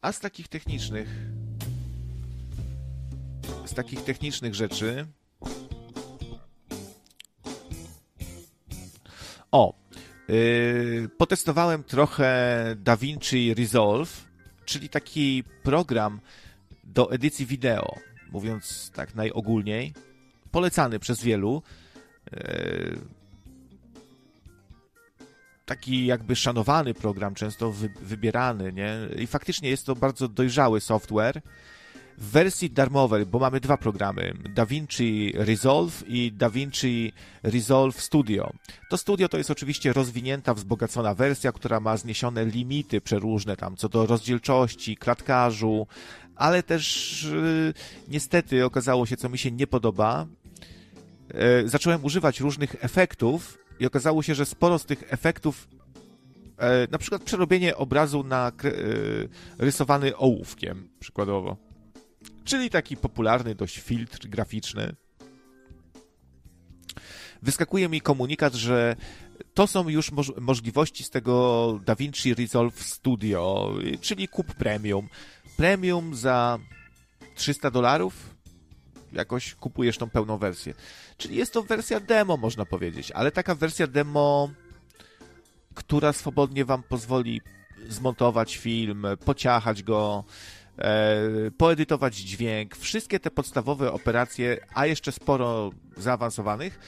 A 0.00 0.12
z 0.12 0.20
takich 0.20 0.48
technicznych 0.48 1.08
z 3.66 3.74
takich 3.74 4.04
technicznych 4.04 4.54
rzeczy 4.54 5.06
o 9.52 9.74
yy, 10.28 11.08
potestowałem 11.18 11.84
trochę 11.84 12.64
DaVinci 12.78 13.54
Resolve 13.54 14.28
czyli 14.68 14.88
taki 14.88 15.44
program 15.62 16.20
do 16.88 17.12
edycji 17.12 17.46
wideo, 17.46 17.94
mówiąc 18.32 18.90
tak 18.94 19.14
najogólniej, 19.14 19.92
polecany 20.50 20.98
przez 20.98 21.22
wielu. 21.22 21.62
E, 22.32 23.18
taki 25.66 26.06
jakby 26.06 26.36
szanowany 26.36 26.94
program, 26.94 27.34
często 27.34 27.72
wybierany, 28.02 28.72
nie? 28.72 28.98
I 29.22 29.26
faktycznie 29.26 29.70
jest 29.70 29.86
to 29.86 29.96
bardzo 29.96 30.28
dojrzały 30.28 30.80
software 30.80 31.42
w 32.18 32.30
wersji 32.30 32.70
darmowej, 32.70 33.26
bo 33.26 33.38
mamy 33.38 33.60
dwa 33.60 33.76
programy, 33.76 34.34
DaVinci 34.54 35.32
Resolve 35.36 36.04
i 36.06 36.32
DaVinci 36.32 37.12
Resolve 37.42 38.00
Studio. 38.00 38.52
To 38.90 38.98
Studio 38.98 39.28
to 39.28 39.38
jest 39.38 39.50
oczywiście 39.50 39.92
rozwinięta, 39.92 40.54
wzbogacona 40.54 41.14
wersja, 41.14 41.52
która 41.52 41.80
ma 41.80 41.96
zniesione 41.96 42.44
limity 42.44 43.00
przeróżne 43.00 43.56
tam, 43.56 43.76
co 43.76 43.88
do 43.88 44.06
rozdzielczości, 44.06 44.96
klatkarzu, 44.96 45.86
ale 46.38 46.62
też 46.62 47.22
yy, 47.32 47.74
niestety 48.08 48.64
okazało 48.64 49.06
się, 49.06 49.16
co 49.16 49.28
mi 49.28 49.38
się 49.38 49.50
nie 49.50 49.66
podoba. 49.66 50.26
Yy, 51.34 51.68
zacząłem 51.68 52.04
używać 52.04 52.40
różnych 52.40 52.84
efektów 52.84 53.58
i 53.80 53.86
okazało 53.86 54.22
się, 54.22 54.34
że 54.34 54.46
sporo 54.46 54.78
z 54.78 54.84
tych 54.84 55.04
efektów 55.08 55.68
yy, 56.58 56.64
na 56.90 56.98
przykład 56.98 57.22
przerobienie 57.22 57.76
obrazu 57.76 58.24
na 58.24 58.52
rysowany 59.58 60.16
ołówkiem, 60.16 60.88
przykładowo 61.00 61.68
czyli 62.48 62.70
taki 62.70 62.96
popularny 62.96 63.54
dość 63.54 63.78
filtr 63.78 64.28
graficzny. 64.28 64.94
Wyskakuje 67.42 67.88
mi 67.88 68.00
komunikat, 68.00 68.54
że 68.54 68.96
to 69.54 69.66
są 69.66 69.88
już 69.88 70.12
moż 70.12 70.32
możliwości 70.40 71.04
z 71.04 71.10
tego 71.10 71.80
DaVinci 71.84 72.34
Resolve 72.34 72.82
Studio, 72.82 73.74
czyli 74.00 74.28
kup 74.28 74.54
premium. 74.54 75.08
Premium 75.58 76.14
za 76.14 76.58
300 77.34 77.70
dolarów 77.70 78.34
jakoś 79.12 79.54
kupujesz 79.54 79.98
tą 79.98 80.10
pełną 80.10 80.38
wersję. 80.38 80.74
Czyli 81.16 81.36
jest 81.36 81.52
to 81.52 81.62
wersja 81.62 82.00
demo, 82.00 82.36
można 82.36 82.64
powiedzieć, 82.64 83.10
ale 83.10 83.30
taka 83.30 83.54
wersja 83.54 83.86
demo, 83.86 84.50
która 85.74 86.12
swobodnie 86.12 86.64
wam 86.64 86.82
pozwoli 86.82 87.40
zmontować 87.88 88.56
film, 88.56 89.06
pociachać 89.24 89.82
go, 89.82 90.24
e, 90.78 91.50
poedytować 91.58 92.16
dźwięk, 92.16 92.76
wszystkie 92.76 93.20
te 93.20 93.30
podstawowe 93.30 93.92
operacje, 93.92 94.66
a 94.74 94.86
jeszcze 94.86 95.12
sporo 95.12 95.70
zaawansowanych, 95.96 96.78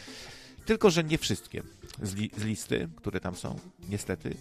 tylko 0.65 0.91
że 0.91 1.05
nie 1.05 1.19
wszystkie 1.19 1.63
z, 2.03 2.15
li, 2.15 2.31
z 2.37 2.45
listy, 2.45 2.89
które 2.97 3.21
tam 3.21 3.35
są, 3.35 3.59
niestety 3.89 4.37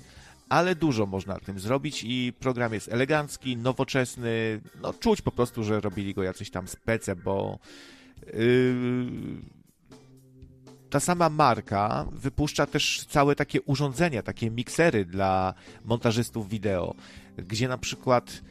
ale 0.49 0.75
dużo 0.75 1.05
można 1.05 1.39
tym 1.39 1.59
zrobić 1.59 2.03
i 2.03 2.33
program 2.39 2.73
jest 2.73 2.93
elegancki, 2.93 3.57
nowoczesny, 3.57 4.61
no 4.81 4.93
czuć 4.93 5.21
po 5.21 5.31
prostu, 5.31 5.63
że 5.63 5.81
robili 5.81 6.13
go 6.13 6.23
jacyś 6.23 6.49
tam 6.49 6.67
spece, 6.67 7.15
bo 7.15 7.59
yy, 8.33 9.05
ta 10.89 10.99
sama 10.99 11.29
marka 11.29 12.05
wypuszcza 12.11 12.65
też 12.65 13.05
całe 13.09 13.35
takie 13.35 13.61
urządzenia, 13.61 14.23
takie 14.23 14.51
miksery 14.51 15.05
dla 15.05 15.53
montażystów 15.85 16.49
wideo, 16.49 16.95
gdzie 17.37 17.67
na 17.67 17.77
przykład 17.77 18.41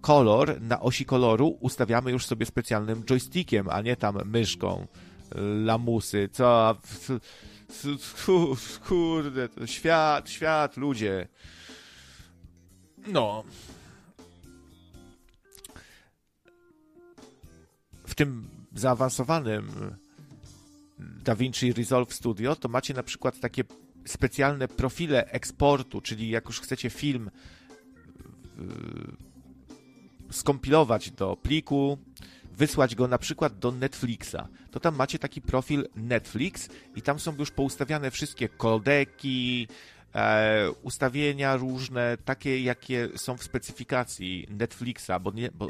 kolor 0.00 0.60
na 0.60 0.80
osi 0.80 1.04
koloru 1.04 1.56
ustawiamy 1.60 2.10
już 2.10 2.26
sobie 2.26 2.46
specjalnym 2.46 3.04
joystickiem, 3.04 3.68
a 3.70 3.80
nie 3.80 3.96
tam 3.96 4.18
myszką, 4.24 4.86
lamusy, 5.64 6.28
co... 6.32 6.76
Kurde, 8.88 9.48
to 9.48 9.66
świat, 9.66 10.30
świat, 10.30 10.76
ludzie. 10.76 11.28
No. 13.06 13.44
W 18.06 18.14
tym 18.14 18.48
zaawansowanym 18.74 19.70
DaVinci 20.98 21.72
Resolve 21.72 22.14
Studio 22.14 22.56
to 22.56 22.68
macie 22.68 22.94
na 22.94 23.02
przykład 23.02 23.40
takie 23.40 23.64
specjalne 24.04 24.68
profile 24.68 25.26
eksportu, 25.26 26.00
czyli 26.00 26.28
jak 26.28 26.46
już 26.46 26.60
chcecie 26.60 26.90
film 26.90 27.30
skompilować 30.30 31.10
do 31.10 31.36
pliku, 31.36 31.98
wysłać 32.56 32.94
go 32.94 33.08
na 33.08 33.18
przykład 33.18 33.58
do 33.58 33.72
Netflixa, 33.72 34.48
to 34.70 34.80
tam 34.80 34.96
macie 34.96 35.18
taki 35.18 35.40
profil 35.40 35.88
Netflix 35.96 36.68
i 36.96 37.02
tam 37.02 37.20
są 37.20 37.36
już 37.38 37.50
poustawiane 37.50 38.10
wszystkie 38.10 38.48
kodeki, 38.48 39.68
e, 40.14 40.70
ustawienia 40.82 41.56
różne, 41.56 42.16
takie 42.24 42.62
jakie 42.62 43.08
są 43.16 43.36
w 43.36 43.42
specyfikacji 43.42 44.46
Netflixa, 44.50 45.10
bo, 45.20 45.30
nie, 45.30 45.50
bo 45.50 45.68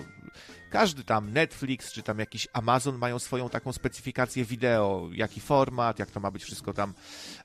każdy 0.70 1.04
tam 1.04 1.32
Netflix 1.32 1.92
czy 1.92 2.02
tam 2.02 2.18
jakiś 2.18 2.48
Amazon 2.52 2.98
mają 2.98 3.18
swoją 3.18 3.48
taką 3.48 3.72
specyfikację 3.72 4.44
wideo, 4.44 5.08
jaki 5.12 5.40
format, 5.40 5.98
jak 5.98 6.10
to 6.10 6.20
ma 6.20 6.30
być 6.30 6.44
wszystko 6.44 6.72
tam 6.72 6.94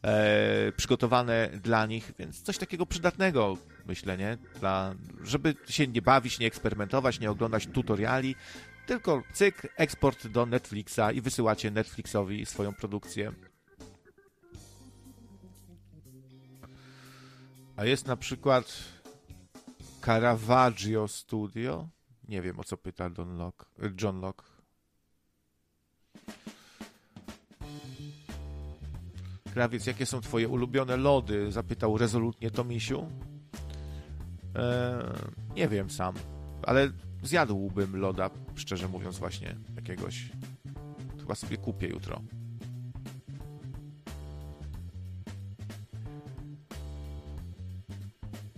e, 0.03 0.72
przygotowane 0.72 1.49
dla 1.64 1.85
nich, 1.85 2.11
więc 2.19 2.41
coś 2.41 2.57
takiego 2.57 2.85
przydatnego, 2.85 3.57
myślę, 3.85 4.18
nie? 4.18 4.38
Dla, 4.59 4.95
żeby 5.23 5.55
się 5.69 5.88
nie 5.88 6.01
bawić, 6.01 6.39
nie 6.39 6.47
eksperymentować, 6.47 7.19
nie 7.19 7.31
oglądać 7.31 7.68
tutoriali, 7.68 8.35
tylko 8.88 9.23
cyk, 9.34 9.68
eksport 9.76 10.27
do 10.27 10.45
Netflixa 10.45 11.11
i 11.14 11.22
wysyłacie 11.22 11.72
Netflixowi 11.72 12.45
swoją 12.45 12.73
produkcję. 12.73 13.34
A 17.76 17.85
jest 17.85 18.07
na 18.07 18.18
przykład 18.18 18.84
Caravaggio 20.05 21.07
Studio. 21.07 21.89
Nie 22.27 22.41
wiem 22.41 22.59
o 22.59 22.64
co 22.64 22.77
pyta 22.77 23.09
Don 23.09 23.38
Locke, 23.38 23.65
John 24.01 24.19
Locke. 24.19 24.57
Krawiec, 29.53 29.85
jakie 29.85 30.05
są 30.05 30.22
twoje 30.22 30.47
ulubione 30.47 30.97
lody? 30.97 31.51
Zapytał 31.51 31.97
rezolutnie 31.97 32.51
Tomisiu. 32.51 33.09
Eee, 34.55 35.03
nie 35.55 35.68
wiem 35.68 35.89
sam, 35.89 36.15
ale 36.64 36.91
zjadłbym 37.23 37.95
loda, 37.95 38.30
szczerze 38.56 38.88
mówiąc, 38.88 39.18
właśnie 39.18 39.56
jakiegoś. 39.76 40.30
Chyba 41.19 41.35
sobie 41.35 41.57
kupię 41.57 41.88
jutro. 41.88 42.22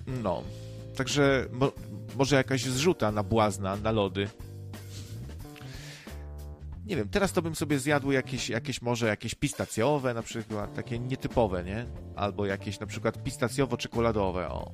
No, 0.07 0.43
także 0.95 1.45
mo 1.51 1.71
może 2.17 2.35
jakaś 2.35 2.63
zrzuta 2.63 3.11
na 3.11 3.23
błazna, 3.23 3.75
na 3.75 3.91
lody. 3.91 4.27
Nie 6.85 6.95
wiem, 6.95 7.09
teraz 7.09 7.33
to 7.33 7.41
bym 7.41 7.55
sobie 7.55 7.79
zjadł 7.79 8.11
jakieś, 8.11 8.49
jakieś 8.49 8.81
może 8.81 9.07
jakieś 9.07 9.35
pistacjowe 9.35 10.13
na 10.13 10.21
przykład, 10.21 10.73
takie 10.73 10.99
nietypowe, 10.99 11.63
nie? 11.63 11.85
Albo 12.15 12.45
jakieś 12.45 12.79
na 12.79 12.85
przykład 12.85 13.23
pistacjowo-czekoladowe, 13.23 14.47
o. 14.51 14.71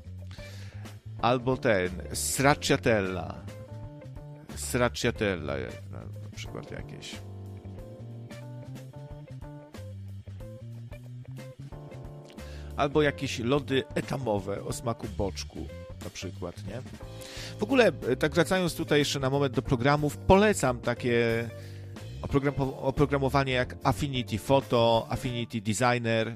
Albo 1.21 1.57
ten, 1.57 1.89
stracciatella. 2.13 3.45
Stracciatella 4.55 5.53
na, 5.91 5.99
na 5.99 6.29
przykład 6.35 6.71
jakieś. 6.71 7.15
albo 12.77 13.01
jakieś 13.01 13.39
lody 13.39 13.83
etamowe 13.95 14.63
o 14.63 14.73
smaku 14.73 15.07
boczku 15.17 15.67
na 16.03 16.09
przykład, 16.09 16.67
nie? 16.67 16.81
W 17.59 17.63
ogóle, 17.63 17.91
e, 18.09 18.15
tak 18.15 18.33
wracając 18.33 18.75
tutaj 18.75 18.99
jeszcze 18.99 19.19
na 19.19 19.29
moment 19.29 19.53
do 19.53 19.61
programów, 19.61 20.17
polecam 20.17 20.79
takie 20.79 21.49
oprogramowanie 22.81 23.53
jak 23.53 23.75
Affinity 23.83 24.37
Photo, 24.37 25.07
Affinity 25.09 25.61
Designer. 25.61 26.27
E, 26.27 26.35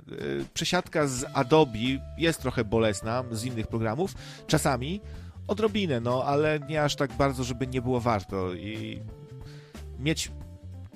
przesiadka 0.53 1.07
z 1.07 1.25
Adobe 1.33 1.79
jest 2.17 2.41
trochę 2.41 2.63
bolesna 2.63 3.23
z 3.31 3.45
innych 3.45 3.67
programów, 3.67 4.13
czasami 4.47 5.01
odrobinę, 5.49 5.99
no, 5.99 6.23
ale 6.23 6.59
nie 6.69 6.83
aż 6.83 6.95
tak 6.95 7.13
bardzo, 7.13 7.43
żeby 7.43 7.67
nie 7.67 7.81
było 7.81 7.99
warto 7.99 8.53
i 8.53 9.01
mieć 9.99 10.31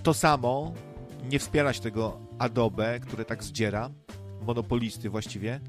to 0.03 0.13
samo, 0.13 0.73
nie 1.30 1.39
wspierać 1.39 1.80
tego 1.80 2.19
Adobe, 2.39 2.99
które 2.99 3.25
tak 3.25 3.43
zdziera, 3.43 3.89
monopolisty 4.41 5.09
właściwie. 5.09 5.59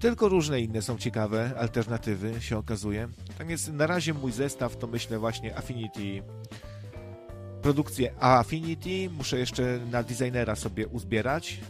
Tylko 0.00 0.28
różne 0.28 0.60
inne 0.60 0.82
są 0.82 0.98
ciekawe 0.98 1.50
alternatywy, 1.58 2.40
się 2.40 2.58
okazuje. 2.58 3.08
Tak 3.38 3.46
więc 3.46 3.68
na 3.68 3.86
razie 3.86 4.14
mój 4.14 4.32
zestaw 4.32 4.76
to 4.76 4.86
myślę 4.86 5.18
właśnie 5.18 5.56
Affinity. 5.56 6.22
Produkcję 7.62 8.14
Affinity 8.20 9.10
muszę 9.10 9.38
jeszcze 9.38 9.78
na 9.90 10.02
designera 10.02 10.56
sobie 10.56 10.88
uzbierać. 10.88 11.60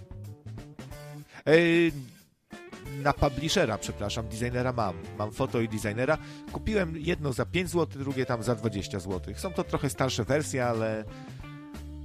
Na 3.02 3.12
publishera, 3.12 3.78
przepraszam, 3.78 4.28
designera 4.28 4.72
mam. 4.72 4.94
Mam 5.18 5.32
foto 5.32 5.60
i 5.60 5.68
designera. 5.68 6.18
Kupiłem 6.52 6.96
jedno 6.96 7.32
za 7.32 7.46
5 7.46 7.70
zł, 7.70 8.02
drugie 8.02 8.26
tam 8.26 8.42
za 8.42 8.54
20 8.54 9.00
zł. 9.00 9.34
Są 9.36 9.52
to 9.52 9.64
trochę 9.64 9.90
starsze 9.90 10.24
wersje, 10.24 10.66
ale 10.66 11.04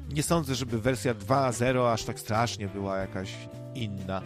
nie 0.10 0.24
sądzę, 0.24 0.56
żeby 0.56 0.82
wersja 0.82 1.14
2.0 1.14 1.94
aż 1.94 2.04
tak 2.04 2.20
strasznie 2.20 2.68
była 2.68 2.98
jakaś 2.98 3.34
inna. 3.76 4.22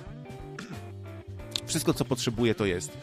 Wszystko, 1.66 1.94
co 1.94 2.06
potrzebuję, 2.06 2.56
to 2.56 2.66
jest 2.66 2.98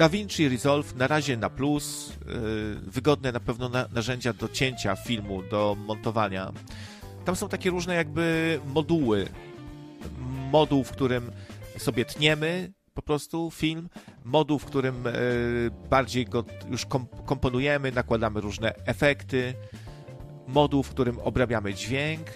DaVinci 0.00 0.48
Resolve 0.48 0.96
na 0.96 1.06
razie 1.06 1.36
na 1.36 1.50
plus, 1.50 2.12
yy, 2.26 2.90
wygodne 2.90 3.32
na 3.32 3.40
pewno 3.40 3.68
na, 3.68 3.88
narzędzia 3.92 4.32
do 4.32 4.48
cięcia 4.48 4.96
filmu, 4.96 5.42
do 5.42 5.76
montowania. 5.86 6.52
Tam 7.24 7.36
są 7.36 7.48
takie 7.48 7.70
różne 7.70 7.94
jakby 7.94 8.60
moduły. 8.66 9.28
Moduł, 10.50 10.84
w 10.84 10.90
którym 10.90 11.30
sobie 11.80 12.04
tniemy 12.04 12.72
po 12.94 13.02
prostu 13.02 13.50
film, 13.50 13.88
moduł, 14.24 14.58
w 14.58 14.64
którym 14.64 15.04
yy, 15.04 15.70
bardziej 15.90 16.26
go 16.26 16.44
już 16.70 16.86
komponujemy, 17.26 17.92
nakładamy 17.92 18.40
różne 18.40 18.74
efekty, 18.86 19.54
moduł, 20.46 20.82
w 20.82 20.90
którym 20.90 21.18
obrabiamy 21.18 21.74
dźwięk, 21.74 22.30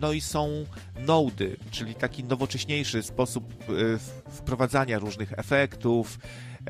no 0.00 0.12
i 0.12 0.20
są 0.20 0.64
nody, 1.06 1.56
czyli 1.70 1.94
taki 1.94 2.24
nowocześniejszy 2.24 3.02
sposób 3.02 3.54
e, 3.54 4.30
wprowadzania 4.30 4.98
różnych 4.98 5.38
efektów. 5.38 6.18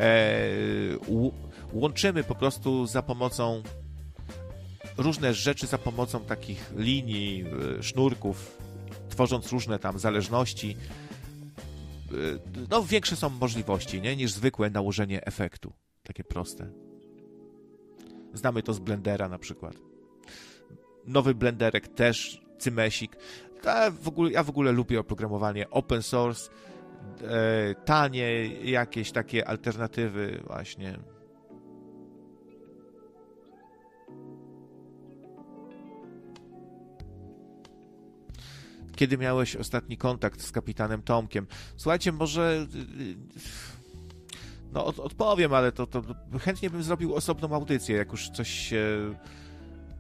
E, 0.01 0.41
łączymy 1.73 2.25
po 2.25 2.35
prostu 2.35 2.87
za 2.87 3.03
pomocą 3.03 3.63
różne 4.97 5.35
rzeczy 5.35 5.67
za 5.67 5.79
pomocą 5.79 6.21
takich 6.21 6.73
linii, 6.77 7.45
e, 7.79 7.83
sznurków, 7.83 8.59
tworząc 9.09 9.53
różne 9.53 9.79
tam 9.79 9.99
zależności. 9.99 10.77
No, 12.71 12.83
większe 12.83 13.17
są 13.17 13.29
możliwości 13.29 14.01
nie? 14.01 14.17
niż 14.17 14.33
zwykłe 14.33 14.71
nałożenie 14.71 15.27
efektu. 15.27 15.73
Takie 16.03 16.25
proste. 16.25 16.71
Znamy 18.35 18.63
to 18.63 18.75
z 18.75 18.79
Blendera 18.79 19.29
na 19.29 19.39
przykład. 19.39 19.75
Nowy 21.07 21.35
Blenderek 21.35 21.89
też 21.89 22.43
cymesik. 22.59 23.17
W 24.03 24.09
ogóle, 24.09 24.31
ja 24.31 24.43
w 24.43 24.49
ogóle 24.49 24.73
lubię 24.73 25.01
oprogramowanie 25.01 25.71
open 25.71 26.03
source, 26.03 26.51
e, 27.23 27.75
tanie, 27.75 28.47
jakieś 28.71 29.13
takie 29.13 29.49
alternatywy 29.49 30.43
właśnie. 30.47 30.99
Kiedy 39.03 39.19
miałeś 39.19 39.57
ostatni 39.57 39.97
kontakt 39.97 40.43
z 40.43 40.53
kapitanem 40.53 41.03
Tomkiem? 41.03 41.47
Słuchajcie, 41.77 42.13
może 42.13 42.67
No 44.73 44.85
od, 44.85 44.99
odpowiem, 44.99 45.55
ale 45.55 45.73
to, 45.73 45.87
to 45.87 46.03
chętnie 46.41 46.71
bym 46.71 46.83
zrobił 46.83 47.15
osobną 47.15 47.55
audycję, 47.55 47.97
jak 47.97 48.13
już 48.13 48.31
coś 48.31 48.49
się... 48.49 49.15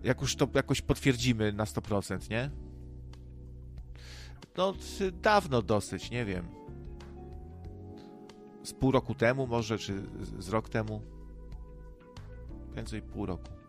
Jak 0.04 0.20
już 0.20 0.36
to 0.36 0.48
jakoś 0.54 0.80
potwierdzimy 0.80 1.52
na 1.52 1.64
100%, 1.64 2.30
nie? 2.30 2.50
No, 4.56 4.74
dawno 5.22 5.62
dosyć, 5.62 6.10
nie 6.10 6.24
wiem. 6.24 6.48
Z 8.62 8.72
pół 8.72 8.90
roku 8.90 9.14
temu 9.14 9.46
może, 9.46 9.78
czy 9.78 10.02
z 10.38 10.48
rok 10.48 10.68
temu. 10.68 11.02
Więcej 12.76 13.02
pół 13.02 13.26
roku. 13.26 13.61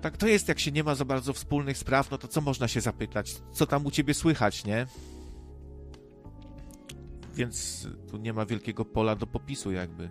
Tak 0.00 0.16
to 0.16 0.26
jest, 0.26 0.48
jak 0.48 0.58
się 0.58 0.72
nie 0.72 0.84
ma 0.84 0.94
za 0.94 1.04
bardzo 1.04 1.32
wspólnych 1.32 1.78
spraw, 1.78 2.10
no 2.10 2.18
to 2.18 2.28
co 2.28 2.40
można 2.40 2.68
się 2.68 2.80
zapytać? 2.80 3.34
Co 3.52 3.66
tam 3.66 3.86
u 3.86 3.90
ciebie 3.90 4.14
słychać, 4.14 4.64
nie? 4.64 4.86
Więc 7.34 7.86
tu 8.10 8.16
nie 8.16 8.32
ma 8.32 8.46
wielkiego 8.46 8.84
pola 8.84 9.16
do 9.16 9.26
popisu, 9.26 9.72
jakby. 9.72 10.10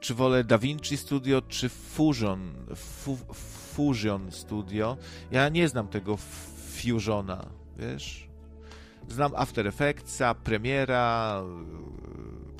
Czy 0.00 0.14
wolę 0.14 0.44
DaVinci 0.44 0.96
Studio, 0.96 1.42
czy 1.42 1.68
Fusion, 1.68 2.52
Fu, 2.76 3.18
Fusion 3.74 4.32
Studio? 4.32 4.96
Ja 5.30 5.48
nie 5.48 5.68
znam 5.68 5.88
tego 5.88 6.16
Fusiona, 6.16 7.46
wiesz? 7.78 8.28
Znam 9.08 9.32
After 9.36 9.66
Effectsa, 9.66 10.34
Premiera, 10.34 11.42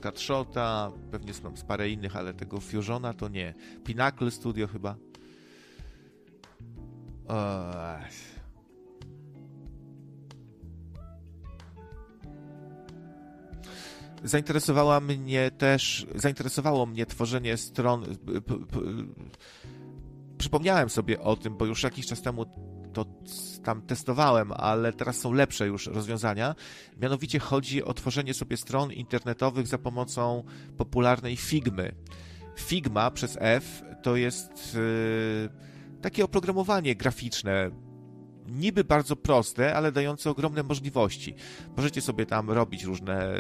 Catshota, 0.00 0.92
pewnie 1.10 1.32
znam 1.34 1.56
z 1.56 1.62
parę 1.62 1.90
innych, 1.90 2.16
ale 2.16 2.34
tego 2.34 2.60
Fusiona 2.60 3.14
to 3.14 3.28
nie. 3.28 3.54
Pinnacle 3.84 4.30
Studio 4.30 4.66
chyba. 4.66 4.96
Zainteresowała 14.24 15.00
mnie 15.00 15.50
też, 15.50 16.06
zainteresowało 16.14 16.86
mnie 16.86 17.06
tworzenie 17.06 17.56
stron. 17.56 18.04
Przypomniałem 20.38 20.90
sobie 20.90 21.20
o 21.20 21.36
tym, 21.36 21.56
bo 21.56 21.66
już 21.66 21.82
jakiś 21.82 22.06
czas 22.06 22.22
temu 22.22 22.46
to 22.92 23.04
tam 23.64 23.82
testowałem, 23.82 24.52
ale 24.52 24.92
teraz 24.92 25.18
są 25.18 25.32
lepsze 25.32 25.66
już 25.66 25.86
rozwiązania. 25.86 26.54
Mianowicie 27.00 27.38
chodzi 27.38 27.84
o 27.84 27.94
tworzenie 27.94 28.34
sobie 28.34 28.56
stron 28.56 28.92
internetowych 28.92 29.66
za 29.66 29.78
pomocą 29.78 30.44
popularnej 30.76 31.36
Figmy. 31.36 31.94
Figma 32.56 33.10
przez 33.10 33.38
F 33.40 33.82
to 34.02 34.16
jest 34.16 34.74
yy, 34.74 35.48
takie 36.02 36.24
oprogramowanie 36.24 36.96
graficzne, 36.96 37.70
niby 38.46 38.84
bardzo 38.84 39.16
proste, 39.16 39.74
ale 39.74 39.92
dające 39.92 40.30
ogromne 40.30 40.62
możliwości. 40.62 41.34
Możecie 41.76 42.00
sobie 42.00 42.26
tam 42.26 42.50
robić 42.50 42.84
różne 42.84 43.34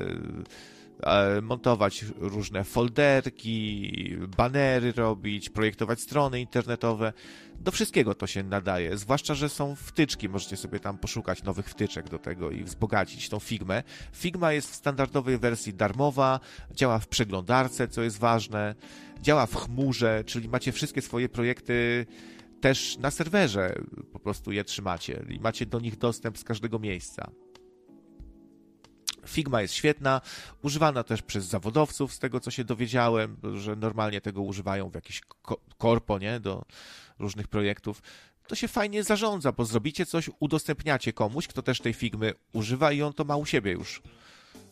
montować 1.42 2.04
różne 2.18 2.64
folderki, 2.64 3.92
banery 4.36 4.92
robić, 4.92 5.50
projektować 5.50 6.00
strony 6.00 6.40
internetowe. 6.40 7.12
Do 7.60 7.70
wszystkiego 7.70 8.14
to 8.14 8.26
się 8.26 8.42
nadaje, 8.42 8.96
zwłaszcza, 8.96 9.34
że 9.34 9.48
są 9.48 9.74
wtyczki, 9.74 10.28
możecie 10.28 10.56
sobie 10.56 10.80
tam 10.80 10.98
poszukać 10.98 11.42
nowych 11.42 11.66
wtyczek 11.66 12.08
do 12.08 12.18
tego 12.18 12.50
i 12.50 12.64
wzbogacić 12.64 13.28
tą 13.28 13.38
Figmę. 13.38 13.82
Figma 14.12 14.52
jest 14.52 14.70
w 14.70 14.74
standardowej 14.74 15.38
wersji 15.38 15.74
darmowa, 15.74 16.40
działa 16.74 16.98
w 16.98 17.08
przeglądarce, 17.08 17.88
co 17.88 18.02
jest 18.02 18.18
ważne, 18.18 18.74
działa 19.22 19.46
w 19.46 19.56
chmurze, 19.56 20.24
czyli 20.26 20.48
macie 20.48 20.72
wszystkie 20.72 21.02
swoje 21.02 21.28
projekty 21.28 22.06
też 22.60 22.98
na 22.98 23.10
serwerze, 23.10 23.74
po 24.12 24.18
prostu 24.18 24.52
je 24.52 24.64
trzymacie 24.64 25.24
i 25.28 25.40
macie 25.40 25.66
do 25.66 25.80
nich 25.80 25.98
dostęp 25.98 26.38
z 26.38 26.44
każdego 26.44 26.78
miejsca. 26.78 27.30
Figma 29.26 29.62
jest 29.62 29.74
świetna, 29.74 30.20
używana 30.62 31.04
też 31.04 31.22
przez 31.22 31.44
zawodowców, 31.44 32.14
z 32.14 32.18
tego 32.18 32.40
co 32.40 32.50
się 32.50 32.64
dowiedziałem, 32.64 33.36
że 33.54 33.76
normalnie 33.76 34.20
tego 34.20 34.42
używają 34.42 34.90
w 34.90 34.94
jakiś 34.94 35.22
korpo, 35.78 36.18
nie, 36.18 36.40
do 36.40 36.64
różnych 37.18 37.48
projektów. 37.48 38.02
To 38.46 38.54
się 38.54 38.68
fajnie 38.68 39.04
zarządza, 39.04 39.52
bo 39.52 39.64
zrobicie 39.64 40.06
coś, 40.06 40.30
udostępniacie 40.40 41.12
komuś, 41.12 41.48
kto 41.48 41.62
też 41.62 41.80
tej 41.80 41.94
Figmy 41.94 42.34
używa 42.52 42.92
i 42.92 43.02
on 43.02 43.12
to 43.12 43.24
ma 43.24 43.36
u 43.36 43.46
siebie 43.46 43.72
już 43.72 44.02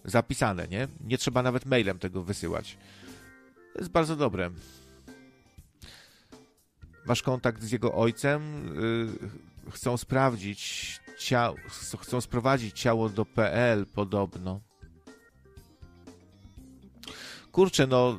zapisane, 0.04 0.68
nie? 0.68 0.88
Nie 1.00 1.18
trzeba 1.18 1.42
nawet 1.42 1.66
mailem 1.66 1.98
tego 1.98 2.22
wysyłać. 2.22 2.76
To 3.72 3.78
jest 3.78 3.90
bardzo 3.90 4.16
dobre. 4.16 4.50
Masz 7.06 7.22
kontakt 7.22 7.62
z 7.62 7.70
jego 7.70 7.94
ojcem, 7.94 8.66
yy, 9.66 9.72
chcą 9.72 9.96
sprawdzić, 9.96 11.00
ciało, 11.18 11.56
chcą 12.00 12.20
sprowadzić 12.20 12.80
ciało 12.80 13.08
do 13.08 13.24
PL 13.24 13.86
podobno. 13.86 14.60
Kurczę, 17.52 17.86
no 17.86 18.18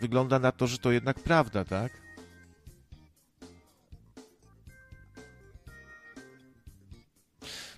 wygląda 0.00 0.38
na 0.38 0.52
to, 0.52 0.66
że 0.66 0.78
to 0.78 0.92
jednak 0.92 1.20
prawda, 1.20 1.64
tak? 1.64 1.92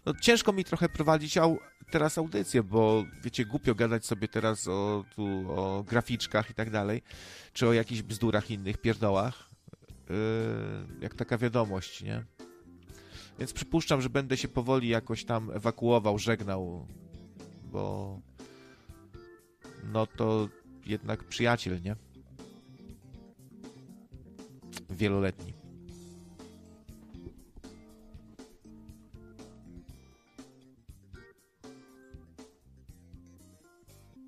No 0.06 0.14
ciężko 0.20 0.52
mi 0.52 0.64
trochę 0.64 0.88
prowadzić 0.88 1.38
au 1.38 1.58
teraz 1.90 2.18
audycję, 2.18 2.62
bo 2.62 3.04
wiecie, 3.22 3.44
głupio 3.44 3.74
gadać 3.74 4.06
sobie 4.06 4.28
teraz 4.28 4.68
o, 4.68 5.04
tu, 5.14 5.44
o 5.48 5.84
graficzkach 5.88 6.50
i 6.50 6.54
tak 6.54 6.70
dalej, 6.70 7.02
czy 7.52 7.68
o 7.68 7.72
jakichś 7.72 8.02
bzdurach 8.02 8.50
innych, 8.50 8.78
pierdołach, 8.78 9.50
yy, 10.10 10.16
jak 11.00 11.14
taka 11.14 11.38
wiadomość, 11.38 12.02
nie? 12.02 12.24
Więc 13.40 13.52
przypuszczam, 13.52 14.02
że 14.02 14.10
będę 14.10 14.36
się 14.36 14.48
powoli 14.48 14.88
jakoś 14.88 15.24
tam 15.24 15.50
ewakuował, 15.50 16.18
żegnał, 16.18 16.86
bo 17.72 18.20
no 19.92 20.06
to 20.06 20.48
jednak 20.86 21.24
przyjaciel, 21.24 21.82
nie? 21.82 21.96
Wieloletni. 24.90 25.52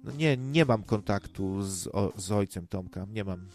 No 0.05 0.13
nie, 0.13 0.37
nie 0.37 0.65
mam 0.65 0.83
kontaktu 0.83 1.63
z, 1.63 1.87
o, 1.87 2.13
z 2.17 2.33
ojcem 2.33 2.67
Tomka, 2.67 3.07
nie 3.13 3.25
mam. 3.25 3.47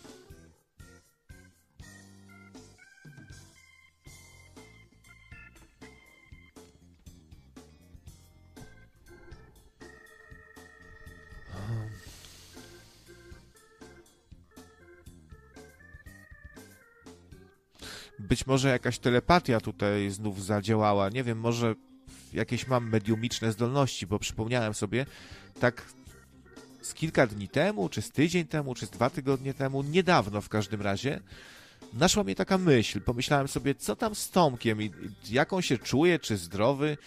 Być 18.28 18.48
może 18.48 18.70
jakaś 18.70 19.00
telepatia 19.00 19.62
tutaj 19.62 20.10
znów 20.10 20.46
zadziałała. 20.46 21.10
Nie 21.10 21.24
wiem, 21.24 21.40
może 21.40 21.76
jakieś 22.34 22.68
mam 22.68 22.90
mediumiczne 22.90 23.52
zdolności, 23.52 24.08
bo 24.08 24.20
przypomniałem 24.20 24.74
sobie, 24.74 25.06
tak 25.60 25.86
z 26.82 26.94
kilka 26.94 27.28
dni 27.28 27.48
temu, 27.48 27.90
czy 27.90 28.02
z 28.02 28.12
tydzień 28.12 28.46
temu, 28.46 28.76
czy 28.76 28.86
z 28.86 28.90
dwa 28.90 29.10
tygodnie 29.10 29.54
temu, 29.54 29.84
niedawno 29.84 30.42
w 30.42 30.50
każdym 30.50 30.82
razie, 30.82 31.20
naszła 31.94 32.24
mnie 32.24 32.36
taka 32.36 32.58
myśl. 32.58 33.02
Pomyślałem 33.02 33.48
sobie, 33.48 33.76
co 33.76 33.96
tam 33.96 34.16
z 34.16 34.30
Tomkiem 34.30 34.82
i, 34.82 34.92
jak 35.30 35.54
on 35.54 35.62
się 35.62 35.78
czuje, 35.78 36.20
czy 36.20 36.38
zdrowy. 36.38 36.98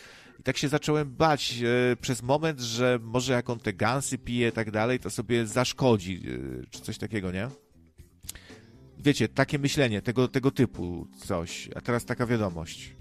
I 0.40 0.42
tak 0.42 0.56
się 0.56 0.68
zacząłem 0.68 1.10
bać 1.10 1.54
e, 1.92 1.96
przez 1.96 2.22
moment, 2.22 2.60
że 2.60 2.98
może 3.02 3.32
jak 3.32 3.50
on 3.50 3.58
te 3.58 3.72
gansy 3.72 4.18
pije 4.18 4.48
i 4.48 4.52
tak 4.52 4.70
dalej, 4.70 5.00
to 5.00 5.10
sobie 5.10 5.46
zaszkodzi, 5.46 6.22
e, 6.62 6.66
czy 6.70 6.80
coś 6.80 6.98
takiego, 6.98 7.32
nie? 7.32 7.48
Wiecie, 9.00 9.28
takie 9.28 9.58
myślenie, 9.58 10.02
tego, 10.02 10.28
tego 10.28 10.50
typu 10.50 11.06
coś. 11.26 11.68
A 11.76 11.80
teraz 11.80 12.04
taka 12.04 12.26
wiadomość. 12.26 12.96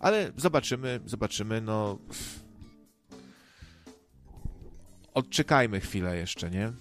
Ale 0.00 0.32
zobaczymy, 0.36 1.00
zobaczymy, 1.06 1.60
no. 1.60 1.98
Odczekajmy 5.14 5.80
chwilę 5.80 6.16
jeszcze, 6.16 6.50
nie? 6.50 6.72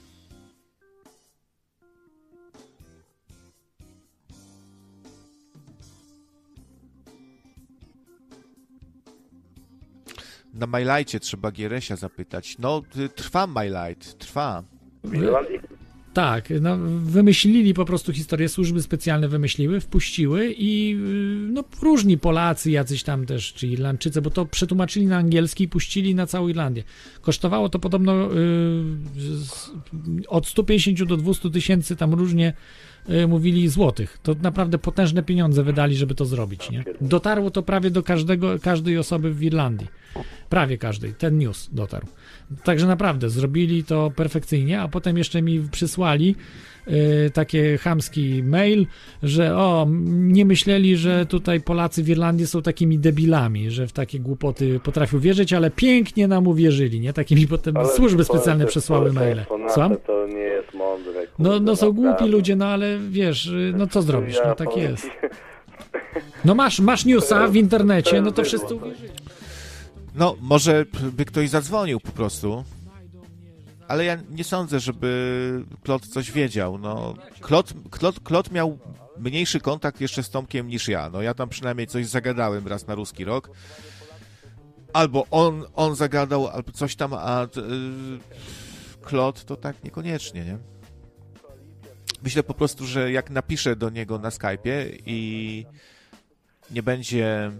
Na 10.57 10.67
MyLightie 10.67 11.19
trzeba 11.19 11.51
Gieresia 11.51 11.95
zapytać. 11.95 12.55
No, 12.59 12.81
trwa 13.15 13.47
MyLight, 13.47 14.17
trwa. 14.17 14.63
Tak, 16.13 16.49
no, 16.61 16.77
wymyślili 16.99 17.73
po 17.73 17.85
prostu 17.85 18.13
historię, 18.13 18.49
służby 18.49 18.81
specjalne 18.81 19.27
wymyśliły, 19.27 19.79
wpuściły 19.79 20.53
i 20.57 20.93
y, 20.93 21.51
no, 21.51 21.63
różni 21.81 22.17
Polacy, 22.17 22.71
jacyś 22.71 23.03
tam 23.03 23.25
też, 23.25 23.53
czy 23.53 23.67
Irlandczycy, 23.67 24.21
bo 24.21 24.29
to 24.29 24.45
przetłumaczyli 24.45 25.05
na 25.05 25.17
angielski 25.17 25.63
i 25.63 25.67
puścili 25.67 26.15
na 26.15 26.25
całą 26.27 26.47
Irlandię. 26.47 26.83
Kosztowało 27.21 27.69
to 27.69 27.79
podobno 27.79 28.25
y, 28.25 28.29
z, 29.15 29.71
od 30.27 30.47
150 30.47 31.03
do 31.03 31.17
200 31.17 31.49
tysięcy, 31.49 31.95
tam 31.95 32.13
różnie 32.13 32.49
y, 32.49 32.86
mówili 33.27 33.69
złotych. 33.69 34.17
To 34.23 34.35
naprawdę 34.41 34.77
potężne 34.77 35.23
pieniądze 35.23 35.63
wydali, 35.63 35.95
żeby 35.95 36.15
to 36.15 36.25
zrobić. 36.25 36.69
Nie? 36.69 36.83
Dotarło 37.01 37.51
to 37.51 37.63
prawie 37.63 37.91
do 37.91 38.03
każdego, 38.03 38.59
każdej 38.59 38.97
osoby 38.97 39.33
w 39.33 39.43
Irlandii. 39.43 39.87
Prawie 40.49 40.77
każdej. 40.77 41.13
Ten 41.13 41.37
news 41.37 41.69
dotarł. 41.71 42.07
Także 42.63 42.87
naprawdę 42.87 43.29
zrobili 43.29 43.83
to 43.83 44.11
perfekcyjnie, 44.15 44.81
a 44.81 44.87
potem 44.87 45.17
jeszcze 45.17 45.41
mi 45.41 45.59
przysłali 45.71 46.35
y, 46.87 47.31
taki 47.33 47.77
chamski 47.77 48.43
mail, 48.43 48.87
że 49.23 49.57
o, 49.57 49.87
nie 50.07 50.45
myśleli, 50.45 50.97
że 50.97 51.25
tutaj 51.25 51.61
Polacy 51.61 52.03
w 52.03 52.09
Irlandii 52.09 52.47
są 52.47 52.61
takimi 52.61 52.99
debilami, 52.99 53.71
że 53.71 53.87
w 53.87 53.93
takie 53.93 54.19
głupoty 54.19 54.79
potrafią 54.79 55.19
wierzyć, 55.19 55.53
ale 55.53 55.71
pięknie 55.71 56.27
nam 56.27 56.47
uwierzyli, 56.47 56.99
nie? 56.99 57.13
Takimi 57.13 57.47
potem 57.47 57.77
Ale 57.77 57.87
służby 57.87 58.23
specjalne 58.23 58.65
przesłały 58.65 59.13
maile. 59.13 59.45
Słucham? 59.47 59.95
To 60.07 60.27
nie 60.27 60.35
jest 60.35 60.73
mądre. 60.73 61.27
No, 61.39 61.59
no 61.59 61.75
są 61.75 61.91
głupi 61.91 62.25
ludzie, 62.25 62.55
no 62.55 62.65
ale 62.65 62.99
wiesz, 63.09 63.45
y, 63.45 63.73
no 63.77 63.87
co 63.87 64.01
zrobisz, 64.01 64.37
no 64.45 64.55
tak 64.55 64.77
jest. 64.77 65.07
No 66.45 66.55
masz, 66.55 66.79
masz 66.79 67.05
newsa 67.05 67.47
w 67.47 67.55
internecie, 67.55 68.21
no 68.21 68.31
to 68.31 68.43
wszyscy 68.43 68.75
uwierzyli. 68.75 69.09
No, 70.17 70.35
może 70.41 70.85
by 71.13 71.25
ktoś 71.25 71.49
zadzwonił 71.49 71.99
po 71.99 72.11
prostu. 72.11 72.63
Ale 73.87 74.05
ja 74.05 74.17
nie 74.29 74.43
sądzę, 74.43 74.79
żeby 74.79 75.65
Klot 75.83 76.07
coś 76.07 76.31
wiedział. 76.31 76.77
No, 76.77 77.13
Klot, 77.41 77.73
Klot, 77.91 78.19
Klot 78.19 78.51
miał 78.51 78.79
mniejszy 79.17 79.59
kontakt 79.59 80.01
jeszcze 80.01 80.23
z 80.23 80.29
Tomkiem 80.29 80.67
niż 80.67 80.87
ja. 80.87 81.09
No, 81.09 81.21
ja 81.21 81.33
tam 81.33 81.49
przynajmniej 81.49 81.87
coś 81.87 82.07
zagadałem 82.07 82.67
raz 82.67 82.87
na 82.87 82.95
ruski 82.95 83.25
rok. 83.25 83.49
Albo 84.93 85.25
on, 85.31 85.65
on 85.75 85.95
zagadał, 85.95 86.47
albo 86.47 86.71
coś 86.71 86.95
tam, 86.95 87.13
a 87.13 87.43
y, 87.43 87.47
Klot 89.01 89.45
to 89.45 89.55
tak 89.55 89.83
niekoniecznie, 89.83 90.45
nie? 90.45 90.57
Myślę 92.23 92.43
po 92.43 92.53
prostu, 92.53 92.85
że 92.85 93.11
jak 93.11 93.29
napiszę 93.29 93.75
do 93.75 93.89
niego 93.89 94.19
na 94.19 94.29
Skype'ie 94.29 94.99
i 95.05 95.65
nie 96.71 96.83
będzie 96.83 97.51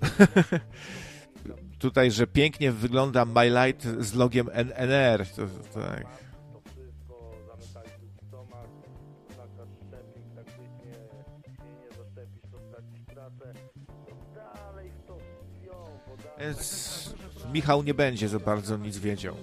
tutaj, 1.78 2.10
że 2.10 2.26
pięknie 2.26 2.72
wygląda 2.72 3.24
My 3.24 3.50
Light 3.50 3.82
z 3.98 4.14
logiem 4.14 4.50
NNR. 4.52 5.26
To, 5.36 5.42
to, 5.74 5.80
tak. 5.80 6.06
Więc 16.40 17.14
Michał 17.52 17.82
nie 17.82 17.94
będzie 17.94 18.28
za 18.28 18.38
bardzo 18.38 18.76
nic 18.76 18.98
wiedział. 18.98 19.36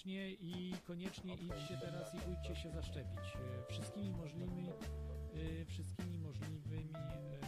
Koniecznie 0.00 0.32
i 0.32 0.74
koniecznie 0.86 1.34
idźcie 1.34 1.78
teraz 1.80 2.14
i 2.14 2.18
bójcie 2.18 2.56
się 2.56 2.70
zaszczepić. 2.70 3.18
E, 3.18 3.72
Wszystkimi 3.72 4.10
możliwymi, 4.10 4.68
e, 4.70 5.64
wszystkimi 5.64 6.18
możliwymi, 6.18 6.94
e, 6.94 7.40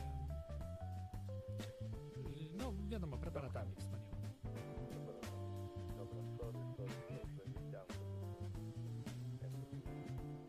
no 2.57 2.73
wiadomo, 2.89 3.19
preparatami 3.19 3.74
wspaniałymi. 3.74 4.29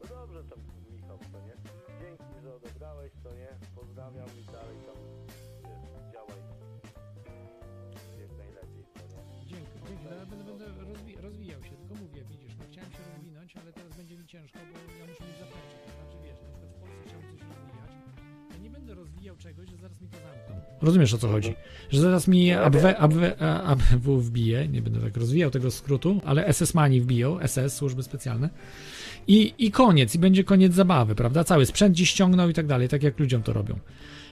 No 0.01 0.07
dobrze 0.09 0.43
tam 0.43 0.59
Michał, 0.91 1.17
to 1.17 1.39
nie? 1.41 1.55
Dzięki, 2.01 2.41
że 2.41 2.55
odebrałeś, 2.55 3.11
to 3.23 3.33
nie? 3.33 3.59
Pozdrawiam 3.75 4.27
i 4.41 4.45
dalej 4.45 4.77
tam 4.85 5.12
ale 13.61 13.73
teraz 13.73 13.97
będzie 13.97 14.17
mi 14.17 14.25
ciężko, 14.27 14.59
bo 14.71 14.79
ja 14.99 15.05
muszę 15.07 15.23
mieć 15.23 15.37
zaplecze. 15.39 15.75
To 15.85 15.91
znaczy, 15.95 16.17
wiesz, 16.23 16.39
na 16.43 16.49
przykład 16.49 16.71
w 16.71 16.79
Polsce 16.81 16.97
chciałbym 17.05 17.37
coś 17.37 17.47
rozwijać, 17.49 17.91
ja 18.51 18.57
nie 18.63 18.69
będę 18.69 18.93
rozwijał 18.93 19.35
czegoś, 19.37 19.69
że 19.69 19.77
zaraz 19.77 20.01
mi 20.01 20.07
to 20.07 20.17
zamkną. 20.17 20.55
Rozumiesz 20.81 21.13
o 21.13 21.17
co 21.17 21.27
chodzi? 21.27 21.55
Że 21.91 22.01
zaraz 22.01 22.27
mi 22.27 22.51
ABW, 22.53 22.87
ABW, 22.97 23.25
ABW 23.63 24.19
wbije, 24.19 24.67
nie 24.67 24.81
będę 24.81 24.99
tak 24.99 25.17
rozwijał 25.17 25.51
tego 25.51 25.71
skrótu, 25.71 26.21
ale 26.25 26.53
SS-mani 26.53 27.01
wbiją, 27.01 27.39
SS, 27.47 27.75
służby 27.75 28.03
specjalne 28.03 28.49
i, 29.27 29.53
i 29.57 29.71
koniec, 29.71 30.15
i 30.15 30.19
będzie 30.19 30.43
koniec 30.43 30.73
zabawy, 30.73 31.15
prawda? 31.15 31.43
Cały 31.43 31.65
sprzęt 31.65 31.95
dziś 31.95 32.09
ściągnął 32.09 32.49
i 32.49 32.53
tak 32.53 32.67
dalej, 32.67 32.89
tak 32.89 33.03
jak 33.03 33.19
ludziom 33.19 33.43
to 33.43 33.53
robią. 33.53 33.79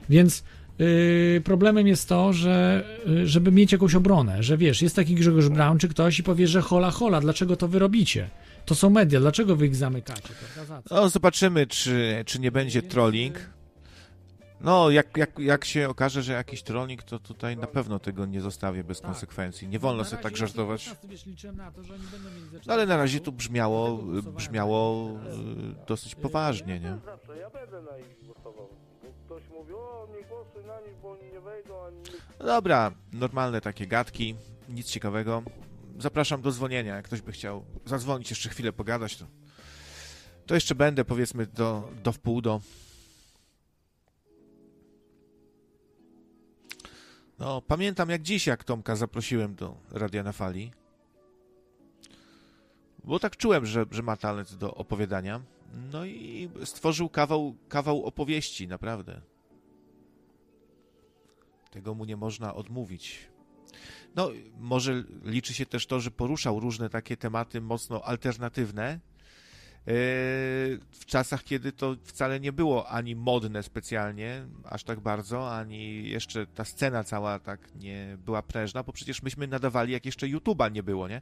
Więc 0.10 0.44
Yy, 0.80 1.42
problemem 1.42 1.88
jest 1.88 2.10
to, 2.10 2.34
że 2.34 2.84
yy, 3.08 3.28
żeby 3.28 3.52
mieć 3.52 3.72
jakąś 3.72 3.96
obronę, 3.96 4.44
że 4.44 4.58
wiesz, 4.58 4.82
jest 4.82 4.96
taki 4.96 5.16
Grzegorz 5.16 5.50
Braun 5.50 5.78
czy 5.78 5.88
ktoś 5.88 6.20
i 6.20 6.24
powie, 6.24 6.48
że 6.48 6.62
hola 6.62 6.92
hola, 6.92 7.22
dlaczego 7.22 7.56
to 7.56 7.68
wy 7.68 7.80
robicie? 7.80 8.30
To 8.66 8.76
są 8.76 8.90
media, 8.90 9.20
dlaczego 9.20 9.56
wy 9.56 9.66
ich 9.68 9.76
zamykacie? 9.76 10.34
No, 10.92 11.10
zobaczymy, 11.10 11.68
czy, 11.68 12.24
czy 12.26 12.40
nie 12.40 12.52
będzie 12.52 12.82
trolling. 12.82 13.50
No, 14.62 14.90
jak, 14.90 15.18
jak, 15.18 15.40
jak 15.40 15.66
się 15.66 15.90
okaże, 15.90 16.24
że 16.24 16.34
jakiś 16.34 16.64
trolling, 16.64 17.04
to 17.04 17.20
tutaj 17.20 17.58
na 17.58 17.68
pewno 17.68 18.00
tego 18.00 18.26
nie 18.26 18.42
zostawię 18.42 18.84
bez 18.84 19.02
Tak. 19.02 19.12
konsekwencji. 19.12 19.68
Nie 19.68 19.80
wolno 19.80 20.04
Na 20.04 20.10
sobie 20.10 20.24
tak 20.24 20.38
żartować. 20.38 20.96
No, 22.68 22.74
ale 22.74 22.86
na 22.86 22.98
razie 22.98 23.20
to 23.20 23.32
brzmiało, 23.32 23.98
brzmiało 24.24 25.10
y, 25.10 25.86
dosyć 25.88 26.16
poważnie, 26.16 26.80
nie? 26.80 26.98
Ja 27.40 27.50
będę 27.50 27.82
na 27.82 27.98
ich 27.98 28.26
głosował. 28.26 28.70
Bo 29.04 29.36
ktoś 29.38 29.50
mówi, 29.50 29.74
o 29.74 30.08
nie 30.18 30.24
głosuj 30.28 30.66
na 30.68 30.82
nich, 30.82 30.96
bo 31.02 31.12
oni 31.12 31.32
nie 31.34 31.42
wejdą, 31.42 31.86
ani. 31.86 31.98
No 32.40 32.46
dobra, 32.46 32.92
normalne 33.14 33.62
takie 33.62 33.88
gadki, 33.88 34.36
nic 34.70 34.88
ciekawego. 34.88 35.44
Zapraszam 36.02 36.42
do 36.42 36.52
dzwonienia, 36.52 36.96
jak 36.96 37.06
ktoś 37.06 37.22
by 37.22 37.32
chciał 37.32 37.66
zadzwonić, 37.86 38.30
jeszcze 38.30 38.50
chwilę 38.50 38.74
pogadać, 38.74 39.18
to, 39.18 39.26
to 40.46 40.56
jeszcze 40.56 40.76
będę, 40.76 41.06
powiedzmy, 41.06 41.46
do, 41.46 41.90
do 42.04 42.12
wpół 42.12 42.42
do. 42.42 42.62
No, 47.40 47.62
pamiętam 47.62 48.10
jak 48.10 48.22
dziś, 48.22 48.48
jak 48.48 48.64
Tomka 48.64 48.96
zaprosiłem 48.96 49.56
do 49.56 49.78
Radia 49.92 50.24
na 50.24 50.32
Fali. 50.32 50.72
Bo 53.04 53.20
tak 53.20 53.38
czułem, 53.38 53.66
że, 53.66 53.86
że 53.92 54.04
ma 54.04 54.18
talent 54.18 54.54
do 54.56 54.76
opowiadania. 54.76 55.42
No 55.92 56.06
i 56.06 56.50
stworzył 56.66 57.10
kawał, 57.10 57.56
kawał 57.70 58.06
opowieści, 58.06 58.68
naprawdę. 58.68 59.22
Tego 61.72 61.94
mu 61.94 62.06
nie 62.06 62.18
można 62.18 62.56
odmówić. 62.56 63.32
No, 64.16 64.30
może 64.60 65.04
liczy 65.24 65.54
się 65.54 65.66
też 65.66 65.88
to, 65.88 66.00
że 66.00 66.12
poruszał 66.12 66.60
różne 66.60 66.90
takie 66.90 67.18
tematy 67.18 67.62
mocno 67.62 68.02
alternatywne. 68.02 69.00
yy, 69.88 69.94
W 70.92 71.06
czasach, 71.06 71.44
kiedy 71.44 71.72
to 71.72 71.96
wcale 72.04 72.40
nie 72.40 72.52
było 72.54 72.90
ani 72.90 73.16
modne 73.16 73.64
specjalnie, 73.64 74.46
aż 74.64 74.84
tak 74.84 75.00
bardzo, 75.00 75.56
ani 75.56 76.10
jeszcze 76.10 76.48
ta 76.48 76.66
scena 76.66 77.04
cała 77.04 77.40
tak 77.40 77.76
nie 77.76 78.18
była 78.26 78.42
prężna, 78.42 78.84
bo 78.84 78.94
przecież 78.94 79.22
myśmy 79.24 79.48
nadawali, 79.48 79.94
jak 79.94 80.06
jeszcze 80.06 80.28
YouTube'a 80.28 80.72
nie 80.72 80.84
było, 80.84 81.08
nie? 81.08 81.22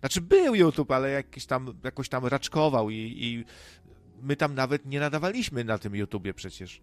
Znaczy 0.00 0.20
był 0.20 0.54
YouTube, 0.54 0.90
ale 0.90 1.10
jakiś 1.10 1.46
tam, 1.46 1.80
jakoś 1.84 2.08
tam 2.08 2.26
raczkował 2.26 2.90
i, 2.90 2.94
i 2.96 3.44
my 4.22 4.36
tam 4.36 4.54
nawet 4.54 4.86
nie 4.86 5.00
nadawaliśmy 5.00 5.64
na 5.64 5.78
tym 5.78 5.96
YouTubie 5.96 6.34
przecież. 6.34 6.80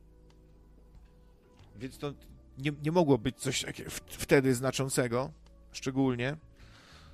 Więc 1.75 1.97
to 1.97 2.13
nie, 2.57 2.71
nie 2.83 2.91
mogło 2.91 3.17
być 3.17 3.37
coś 3.37 3.61
takiego 3.61 3.89
wtedy 4.05 4.55
znaczącego, 4.55 5.31
szczególnie, 5.73 6.37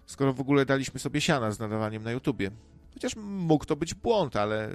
skoro 0.06 0.34
w 0.34 0.42
ogóle 0.42 0.66
daliśmy 0.66 1.00
sobie 1.00 1.22
siana 1.22 1.52
z 1.52 1.60
nadawaniem 1.60 2.04
na 2.04 2.12
YouTubie. 2.12 2.52
Chociaż 2.94 3.16
mógł 3.16 3.66
to 3.66 3.76
być 3.76 3.94
błąd, 3.94 4.36
ale. 4.36 4.70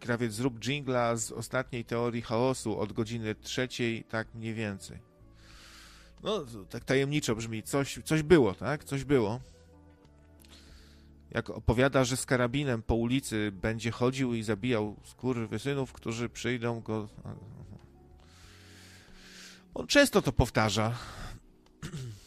Krawiec, 0.00 0.32
zrób 0.32 0.60
jingla 0.64 1.16
z 1.16 1.32
ostatniej 1.32 1.84
teorii 1.84 2.22
chaosu 2.22 2.78
od 2.78 2.92
godziny 2.92 3.34
trzeciej, 3.34 4.04
tak 4.04 4.34
mniej 4.34 4.54
więcej. 4.54 4.98
No, 6.22 6.44
tak 6.70 6.84
tajemniczo 6.84 7.36
brzmi. 7.36 7.62
Coś, 7.62 7.98
coś 8.04 8.22
było, 8.22 8.54
tak? 8.54 8.84
Coś 8.84 9.04
było 9.04 9.40
jak 11.30 11.50
opowiada, 11.50 12.04
że 12.04 12.16
z 12.16 12.26
karabinem 12.26 12.82
po 12.82 12.94
ulicy 12.94 13.52
będzie 13.52 13.90
chodził 13.90 14.34
i 14.34 14.42
zabijał 14.42 14.96
skurwysynów, 15.04 15.92
którzy 15.92 16.28
przyjdą 16.28 16.80
go... 16.80 17.08
On 19.74 19.86
często 19.86 20.22
to 20.22 20.32
powtarza. 20.32 20.94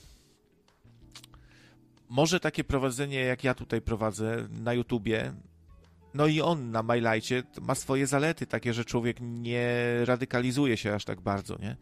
może 2.13 2.39
takie 2.39 2.63
prowadzenie, 2.63 3.19
jak 3.19 3.43
ja 3.43 3.53
tutaj 3.53 3.81
prowadzę 3.81 4.47
na 4.51 4.73
YouTubie, 4.73 5.33
no 6.13 6.27
i 6.27 6.41
on 6.41 6.71
na 6.71 6.83
MyLightie 6.83 7.43
ma 7.61 7.75
swoje 7.75 8.07
zalety, 8.07 8.45
takie, 8.47 8.73
że 8.73 8.85
człowiek 8.85 9.17
nie 9.21 9.75
radykalizuje 10.05 10.77
się 10.77 10.93
aż 10.93 11.05
tak 11.05 11.21
bardzo, 11.21 11.57
nie? 11.59 11.75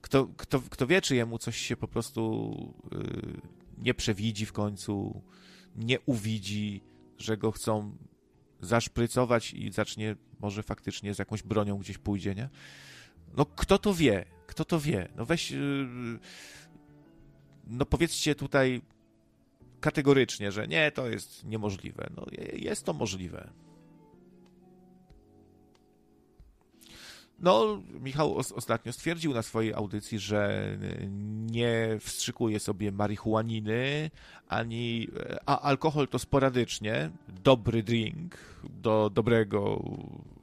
Kto, 0.00 0.28
kto, 0.36 0.60
kto 0.60 0.86
wie, 0.86 1.00
czy 1.00 1.16
jemu 1.16 1.38
coś 1.38 1.56
się 1.56 1.76
po 1.76 1.88
prostu 1.88 2.74
yy, 2.92 3.40
nie 3.78 3.94
przewidzi 3.94 4.46
w 4.46 4.52
końcu, 4.52 5.22
nie 5.78 6.00
uwidzi, 6.00 6.82
że 7.18 7.36
go 7.36 7.52
chcą 7.52 7.96
zaszprycować 8.60 9.54
i 9.54 9.72
zacznie 9.72 10.16
może 10.40 10.62
faktycznie 10.62 11.14
z 11.14 11.18
jakąś 11.18 11.42
bronią 11.42 11.78
gdzieś 11.78 11.98
pójdzie, 11.98 12.34
nie? 12.34 12.48
No 13.36 13.46
kto 13.46 13.78
to 13.78 13.94
wie? 13.94 14.24
Kto 14.46 14.64
to 14.64 14.80
wie? 14.80 15.08
No 15.16 15.26
weź... 15.26 15.50
Yy, 15.50 16.18
no 17.66 17.86
powiedzcie 17.86 18.34
tutaj 18.34 18.82
kategorycznie, 19.80 20.52
że 20.52 20.68
nie, 20.68 20.92
to 20.92 21.08
jest 21.08 21.44
niemożliwe. 21.44 22.10
No 22.16 22.26
jest 22.52 22.84
to 22.84 22.92
możliwe. 22.92 23.50
No, 27.38 27.82
Michał 28.00 28.36
ostatnio 28.36 28.92
stwierdził 28.92 29.34
na 29.34 29.42
swojej 29.42 29.74
audycji, 29.74 30.18
że 30.18 30.76
nie 31.50 31.98
wstrzykuje 32.00 32.60
sobie 32.60 32.92
marihuaniny, 32.92 34.10
ani 34.48 35.08
a 35.46 35.60
alkohol 35.60 36.08
to 36.08 36.18
sporadycznie, 36.18 37.10
dobry 37.28 37.82
drink 37.82 38.38
do 38.70 39.10
dobrego, 39.14 39.84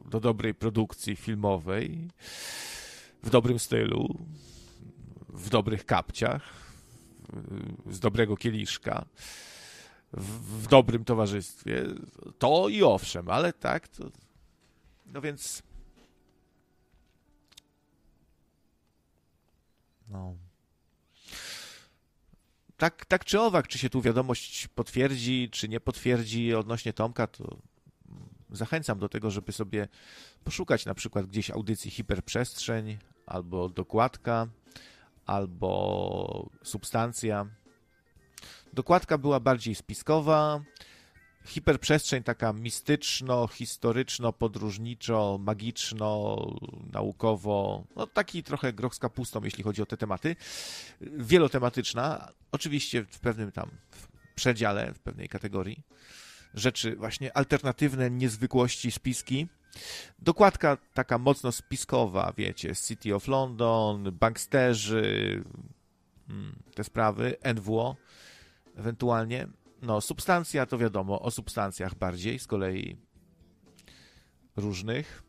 do 0.05 0.19
dobrej 0.19 0.53
produkcji 0.53 1.15
filmowej, 1.15 2.07
w 3.23 3.29
dobrym 3.29 3.59
stylu, 3.59 4.25
w 5.29 5.49
dobrych 5.49 5.85
kapciach, 5.85 6.41
z 7.89 7.99
dobrego 7.99 8.37
kieliszka, 8.37 9.05
w, 10.13 10.63
w 10.63 10.67
dobrym 10.67 11.05
towarzystwie, 11.05 11.83
to 12.39 12.69
i 12.69 12.83
owszem, 12.83 13.29
ale 13.29 13.53
tak, 13.53 13.87
to, 13.87 14.11
no 15.05 15.21
więc 15.21 15.63
No. 20.07 20.35
Tak, 22.77 23.05
tak 23.05 23.25
czy 23.25 23.39
owak, 23.41 23.67
czy 23.67 23.77
się 23.77 23.89
tu 23.89 24.01
wiadomość 24.01 24.67
potwierdzi, 24.67 25.49
czy 25.51 25.69
nie 25.69 25.79
potwierdzi 25.79 26.55
odnośnie 26.55 26.93
Tomka, 26.93 27.27
to 27.27 27.57
zachęcam 28.49 28.99
do 28.99 29.09
tego, 29.09 29.31
żeby 29.31 29.51
sobie 29.51 29.87
poszukać 30.43 30.85
na 30.85 30.93
przykład 30.93 31.25
gdzieś 31.25 31.51
audycji 31.51 31.91
Hiperprzestrzeń, 31.91 32.97
albo 33.25 33.69
Dokładka, 33.69 34.47
albo 35.25 36.49
Substancja. 36.63 37.45
Dokładka 38.73 39.17
była 39.17 39.39
bardziej 39.39 39.75
spiskowa, 39.75 40.61
hiperprzestrzeń 41.45 42.23
taka 42.23 42.53
mistyczno, 42.53 43.47
historyczno, 43.47 44.33
podróżniczo, 44.33 45.39
magiczno, 45.41 46.37
naukowo, 46.93 47.83
no 47.95 48.07
taki 48.07 48.43
trochę 48.43 48.73
groch 48.73 48.95
z 48.95 48.99
kapustą, 48.99 49.43
jeśli 49.43 49.63
chodzi 49.63 49.81
o 49.81 49.85
te 49.85 49.97
tematy. 49.97 50.35
Wielotematyczna, 51.01 52.31
oczywiście 52.51 53.03
w 53.03 53.19
pewnym 53.19 53.51
tam 53.51 53.69
przedziale, 54.35 54.93
w 54.93 54.99
pewnej 54.99 55.29
kategorii. 55.29 55.83
Rzeczy 56.53 56.95
właśnie 56.95 57.37
alternatywne, 57.37 58.11
niezwykłości, 58.11 58.91
spiski. 58.91 59.47
Dokładka 60.19 60.77
taka 60.93 61.17
mocno 61.17 61.51
spiskowa, 61.51 62.33
wiecie, 62.37 62.75
City 62.75 63.15
of 63.15 63.27
London, 63.27 64.11
banksterzy, 64.11 65.43
hmm, 66.27 66.55
te 66.75 66.83
sprawy, 66.83 67.35
NWO 67.55 67.95
ewentualnie. 68.75 69.47
No, 69.81 70.01
substancja 70.01 70.65
to 70.65 70.77
wiadomo, 70.77 71.21
o 71.21 71.31
substancjach 71.31 71.95
bardziej, 71.95 72.39
z 72.39 72.47
kolei 72.47 72.97
różnych. 74.55 75.23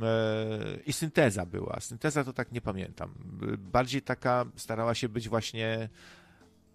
E, 0.00 0.78
I 0.86 0.92
synteza 0.92 1.46
była. 1.46 1.80
Synteza 1.80 2.24
to 2.24 2.32
tak 2.32 2.52
nie 2.52 2.60
pamiętam. 2.60 3.14
Bardziej 3.58 4.02
taka 4.02 4.44
starała 4.56 4.94
się 4.94 5.08
być 5.08 5.28
właśnie 5.28 5.88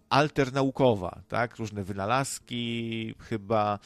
alternaukowa, 0.10 1.22
tak? 1.28 1.56
Różne 1.56 1.84
wynalazki, 1.84 3.16
chyba. 3.20 3.80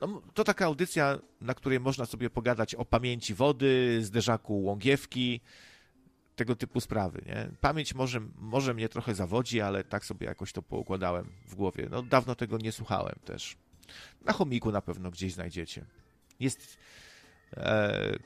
No, 0.00 0.22
to 0.34 0.44
taka 0.44 0.64
audycja, 0.64 1.18
na 1.40 1.54
której 1.54 1.80
można 1.80 2.06
sobie 2.06 2.30
pogadać 2.30 2.74
o 2.74 2.84
pamięci 2.84 3.34
wody, 3.34 3.98
zderzaku 4.02 4.62
łągiewki, 4.62 5.40
tego 6.36 6.56
typu 6.56 6.80
sprawy, 6.80 7.22
nie? 7.26 7.50
Pamięć 7.60 7.94
może, 7.94 8.20
może 8.38 8.74
mnie 8.74 8.88
trochę 8.88 9.14
zawodzi, 9.14 9.60
ale 9.60 9.84
tak 9.84 10.04
sobie 10.04 10.26
jakoś 10.26 10.52
to 10.52 10.62
poukładałem 10.62 11.32
w 11.46 11.54
głowie. 11.54 11.88
No 11.90 12.02
dawno 12.02 12.34
tego 12.34 12.58
nie 12.58 12.72
słuchałem 12.72 13.14
też. 13.24 13.56
Na 14.24 14.32
chomiku 14.32 14.72
na 14.72 14.82
pewno 14.82 15.10
gdzieś 15.10 15.32
znajdziecie. 15.32 15.84
Jest... 16.40 16.78
E, 17.56 18.18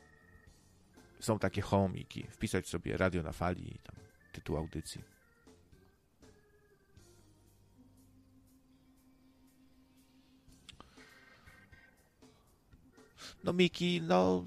są 1.20 1.38
takie 1.38 1.62
chomiki. 1.62 2.26
Wpisać 2.30 2.68
sobie 2.68 2.96
radio 2.96 3.22
na 3.22 3.32
fali 3.32 3.74
i 3.74 3.78
tam 3.78 3.96
tytuł 4.32 4.56
audycji. 4.56 5.16
No 13.44 13.52
Miki, 13.52 14.02
no 14.02 14.44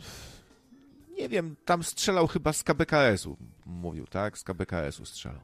nie 1.20 1.30
wiem, 1.30 1.56
tam 1.66 1.84
strzelał 1.84 2.28
chyba 2.28 2.54
z 2.54 2.64
KBKS-u, 2.64 3.38
mówił, 3.66 4.08
tak? 4.08 4.38
Z 4.38 4.44
KBKS-u 4.44 5.06
strzelał. 5.06 5.42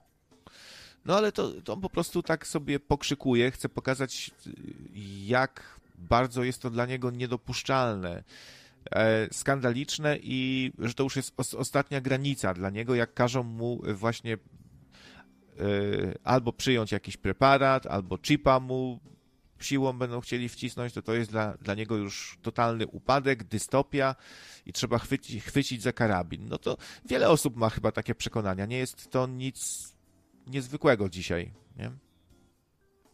No 1.06 1.18
ale 1.18 1.32
to, 1.32 1.62
to 1.62 1.74
on 1.74 1.82
po 1.82 1.90
prostu 1.90 2.24
tak 2.24 2.48
sobie 2.48 2.80
pokrzykuje, 2.80 3.52
chce 3.52 3.70
pokazać, 3.70 4.32
jak 5.26 5.80
bardzo 5.98 6.44
jest 6.44 6.62
to 6.62 6.70
dla 6.70 6.86
niego 6.86 7.12
niedopuszczalne, 7.12 8.24
e, 8.92 9.34
skandaliczne 9.34 10.18
i 10.22 10.72
że 10.80 10.94
to 10.94 11.04
już 11.04 11.16
jest 11.16 11.34
os 11.38 11.54
ostatnia 11.54 12.02
granica 12.02 12.54
dla 12.54 12.70
niego, 12.70 12.96
jak 12.96 13.14
każą 13.14 13.44
mu 13.44 13.82
właśnie 13.94 14.34
e, 14.34 14.38
albo 16.24 16.54
przyjąć 16.54 16.92
jakiś 16.92 17.18
preparat, 17.18 17.88
albo 17.88 18.18
chipa 18.18 18.60
mu 18.60 19.00
siłą 19.60 19.94
będą 19.94 20.22
chcieli 20.22 20.50
wcisnąć, 20.50 20.94
to 20.94 21.02
to 21.02 21.14
jest 21.14 21.32
dla, 21.32 21.58
dla 21.58 21.76
niego 21.76 21.98
już 21.98 22.38
totalny 22.42 22.88
upadek, 22.88 23.44
dystopia 23.44 24.16
i 24.66 24.74
trzeba 24.74 25.00
chwycić, 25.00 25.44
chwycić 25.44 25.82
za 25.82 25.94
karabin. 25.94 26.48
No 26.50 26.58
to 26.58 26.78
wiele 27.06 27.30
osób 27.30 27.56
ma 27.56 27.70
chyba 27.70 27.92
takie 27.92 28.16
przekonania. 28.16 28.66
Nie 28.66 28.78
jest 28.78 29.12
to 29.12 29.28
nic 29.28 29.90
niezwykłego 30.48 31.10
dzisiaj, 31.10 31.52
nie? 31.78 31.92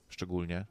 Szczególnie. 0.10 0.66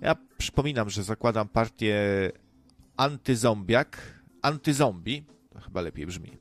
Ja 0.00 0.16
przypominam, 0.38 0.90
że 0.90 1.02
zakładam 1.02 1.48
partię 1.48 1.96
antyzombiak, 2.96 4.20
antyzombie, 4.42 5.24
chyba 5.60 5.80
lepiej 5.80 6.06
brzmi. 6.06 6.38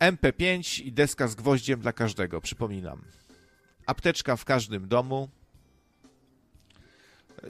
MP5 0.00 0.84
i 0.84 0.92
deska 0.92 1.28
z 1.28 1.34
gwoździem 1.34 1.80
dla 1.80 1.92
każdego, 1.92 2.40
przypominam. 2.40 3.04
Apteczka 3.86 4.36
w 4.36 4.44
każdym 4.44 4.88
domu. 4.88 5.28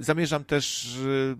Zamierzam 0.01 0.45
też 0.45 0.97
y, 0.97 1.37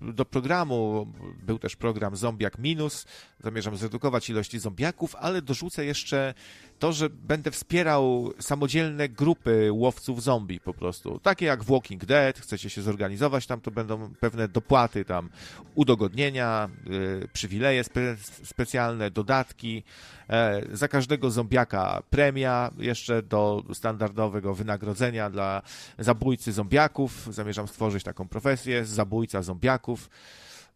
do 0.00 0.24
programu, 0.24 1.06
był 1.42 1.58
też 1.58 1.76
program 1.76 2.16
Zombiak 2.16 2.58
Minus, 2.58 3.06
zamierzam 3.40 3.76
zredukować 3.76 4.30
ilości 4.30 4.58
zombiaków, 4.58 5.16
ale 5.16 5.42
dorzucę 5.42 5.84
jeszcze 5.84 6.34
to, 6.78 6.92
że 6.92 7.10
będę 7.10 7.50
wspierał 7.50 8.32
samodzielne 8.40 9.08
grupy 9.08 9.68
łowców 9.72 10.22
zombie 10.22 10.60
po 10.60 10.74
prostu. 10.74 11.18
Takie 11.18 11.46
jak 11.46 11.64
Walking 11.64 12.04
Dead, 12.04 12.38
chcecie 12.38 12.70
się 12.70 12.82
zorganizować, 12.82 13.46
tam 13.46 13.60
to 13.60 13.70
będą 13.70 14.14
pewne 14.20 14.48
dopłaty, 14.48 15.04
tam 15.04 15.30
udogodnienia, 15.74 16.68
yy, 16.86 17.28
przywileje 17.32 17.84
spe 17.84 18.16
specjalne, 18.44 19.10
dodatki. 19.10 19.82
E, 20.30 20.62
za 20.72 20.88
każdego 20.88 21.30
zombiaka 21.30 22.02
premia 22.10 22.70
jeszcze 22.78 23.22
do 23.22 23.62
standardowego 23.74 24.54
wynagrodzenia 24.54 25.30
dla 25.30 25.62
zabójcy 25.98 26.52
zombiaków. 26.52 27.28
Zamierzam 27.30 27.68
stworzyć 27.68 28.04
taką 28.04 28.28
profesję, 28.28 28.84
zabójca 28.84 29.42
zombiaków. 29.42 30.10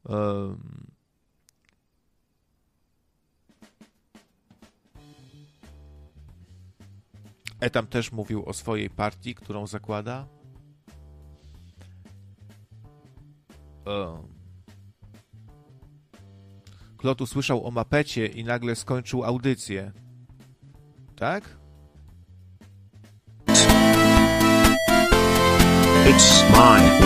Yy 0.08 0.14
Etam 7.60 7.86
też 7.86 8.12
mówił 8.12 8.44
o 8.46 8.52
swojej 8.52 8.90
partii, 8.90 9.34
którą 9.34 9.66
zakłada. 9.66 10.26
Klot 16.98 17.20
usłyszał 17.20 17.66
o 17.66 17.70
mapecie 17.70 18.26
i 18.26 18.44
nagle 18.44 18.76
skończył 18.76 19.24
audycję. 19.24 19.92
Tak? 21.16 21.58
It's 26.08 26.42
my 26.52 26.98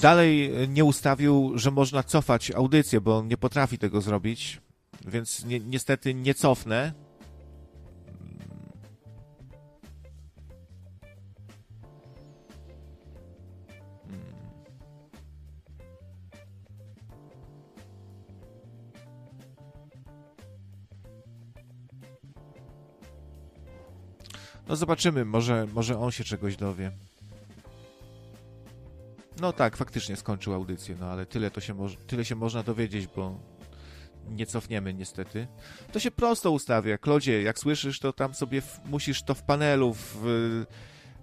dalej 0.00 0.50
nie 0.68 0.84
ustawił, 0.84 1.52
że 1.54 1.70
można 1.70 2.02
cofać 2.02 2.50
audycję, 2.50 3.00
bo 3.00 3.16
on 3.16 3.28
nie 3.28 3.36
potrafi 3.36 3.78
tego 3.78 4.00
zrobić, 4.00 4.60
więc 5.06 5.44
ni 5.44 5.60
niestety 5.60 6.14
nie 6.14 6.34
cofnę. 6.34 6.92
No 24.68 24.76
zobaczymy, 24.76 25.24
może, 25.24 25.66
może 25.72 25.98
on 25.98 26.10
się 26.10 26.24
czegoś 26.24 26.56
dowie. 26.56 26.92
No 29.40 29.52
tak, 29.52 29.76
faktycznie 29.76 30.16
skończył 30.16 30.54
audycję, 30.54 30.96
no 31.00 31.06
ale 31.06 31.26
tyle, 31.26 31.50
to 31.50 31.60
się, 31.60 31.86
tyle 32.06 32.24
się 32.24 32.34
można 32.34 32.62
dowiedzieć, 32.62 33.06
bo 33.16 33.40
nie 34.28 34.46
cofniemy 34.46 34.94
niestety. 34.94 35.46
To 35.92 36.00
się 36.00 36.10
prosto 36.10 36.50
ustawia. 36.50 36.98
Klodzie, 36.98 37.42
jak 37.42 37.58
słyszysz, 37.58 38.00
to 38.00 38.12
tam 38.12 38.34
sobie 38.34 38.62
musisz 38.84 39.22
to 39.22 39.34
w 39.34 39.42
panelu, 39.42 39.94
w, 39.94 40.16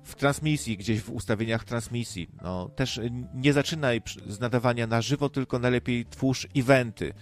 w 0.03 0.15
transmisji, 0.15 0.77
gdzieś 0.77 1.01
w 1.01 1.09
ustawieniach 1.09 1.63
transmisji. 1.63 2.29
No, 2.41 2.69
też 2.69 2.99
nie 3.33 3.53
zaczynaj 3.53 4.01
z 4.27 4.39
nadawania 4.39 4.87
na 4.87 5.01
żywo, 5.01 5.29
tylko 5.29 5.59
najlepiej 5.59 6.05
twórz 6.05 6.47
eventy. 6.55 7.13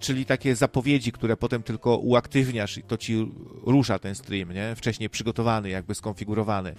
Czyli 0.00 0.26
takie 0.26 0.56
zapowiedzi, 0.56 1.12
które 1.12 1.36
potem 1.36 1.62
tylko 1.62 1.96
uaktywniasz 1.96 2.78
i 2.78 2.82
to 2.82 2.96
ci 2.96 3.32
rusza 3.66 3.98
ten 3.98 4.14
stream, 4.14 4.52
nie? 4.52 4.74
Wcześniej 4.76 5.10
przygotowany, 5.10 5.68
jakby 5.68 5.94
skonfigurowany. 5.94 6.74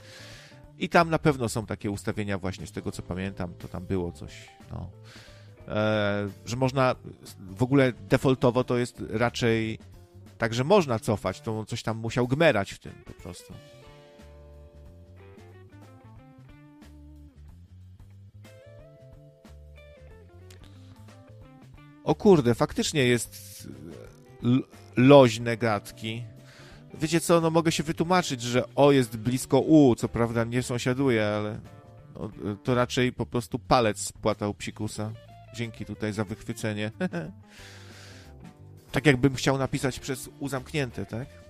I 0.80 0.90
tam 0.90 1.10
na 1.10 1.20
pewno 1.20 1.50
są 1.50 1.66
takie 1.66 1.92
ustawienia 1.92 2.38
właśnie, 2.38 2.68
z 2.68 2.72
tego 2.72 2.92
co 2.92 3.02
pamiętam, 3.02 3.54
to 3.54 3.68
tam 3.68 3.86
było 3.86 4.12
coś, 4.12 4.32
no. 4.72 4.90
E, 5.68 6.30
że 6.46 6.56
można, 6.56 6.96
w 7.40 7.64
ogóle 7.64 7.94
defaultowo 8.10 8.64
to 8.64 8.78
jest 8.78 9.04
raczej 9.10 9.80
tak, 10.38 10.54
że 10.54 10.64
można 10.64 11.00
cofać, 11.00 11.42
to 11.42 11.66
coś 11.66 11.84
tam 11.84 11.98
musiał 11.98 12.28
gmerać 12.28 12.72
w 12.72 12.80
tym 12.80 12.94
po 13.06 13.14
prostu. 13.14 13.54
O 22.04 22.16
kurde, 22.16 22.56
faktycznie 22.56 23.06
jest 23.06 23.68
loźne 24.98 25.58
gadki. 25.58 26.24
Wiecie 26.94 27.22
co, 27.22 27.42
no 27.42 27.50
mogę 27.50 27.72
się 27.72 27.84
wytłumaczyć, 27.84 28.42
że 28.42 28.64
O 28.76 28.92
jest 28.92 29.18
blisko 29.18 29.60
U, 29.60 29.96
co 29.96 30.10
prawda 30.10 30.44
nie 30.44 30.64
sąsiaduje, 30.64 31.26
ale 31.26 31.60
no, 32.16 32.32
to 32.64 32.76
raczej 32.76 33.14
po 33.14 33.26
prostu 33.26 33.60
palec 33.60 34.00
spłatał 34.00 34.54
psikusa. 34.54 35.12
Dzięki 35.56 35.86
tutaj 35.86 36.14
za 36.14 36.24
wychwycenie. 36.24 36.92
tak 38.92 39.06
jakbym 39.06 39.36
chciał 39.36 39.58
napisać 39.58 40.00
przez 40.00 40.30
U 40.40 40.50
zamknięte, 40.50 41.06
tak? 41.06 41.43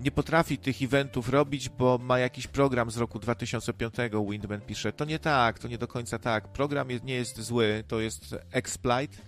Nie 0.00 0.10
potrafi 0.10 0.58
tych 0.58 0.82
eventów 0.82 1.28
robić, 1.28 1.68
bo 1.68 1.98
ma 1.98 2.18
jakiś 2.18 2.46
program 2.46 2.90
z 2.90 2.96
roku 2.96 3.18
2005, 3.18 3.94
Windman 4.30 4.60
pisze. 4.60 4.92
To 4.92 5.04
nie 5.04 5.18
tak, 5.18 5.58
to 5.58 5.68
nie 5.68 5.78
do 5.78 5.88
końca 5.88 6.18
tak. 6.18 6.48
Program 6.48 6.88
nie 7.04 7.14
jest 7.14 7.40
zły, 7.40 7.84
to 7.88 8.00
jest 8.00 8.36
Exploit. 8.50 9.22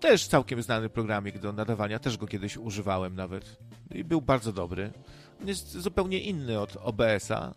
Też 0.00 0.26
całkiem 0.26 0.62
znany 0.62 0.88
programik 0.88 1.38
do 1.38 1.52
nadawania, 1.52 1.98
też 1.98 2.16
go 2.16 2.26
kiedyś 2.26 2.56
używałem 2.56 3.14
nawet. 3.14 3.58
I 3.94 4.04
był 4.04 4.22
bardzo 4.22 4.52
dobry. 4.52 4.92
On 5.40 5.48
jest 5.48 5.72
zupełnie 5.72 6.20
inny 6.20 6.60
od 6.60 6.76
OBS-a, 6.76 7.54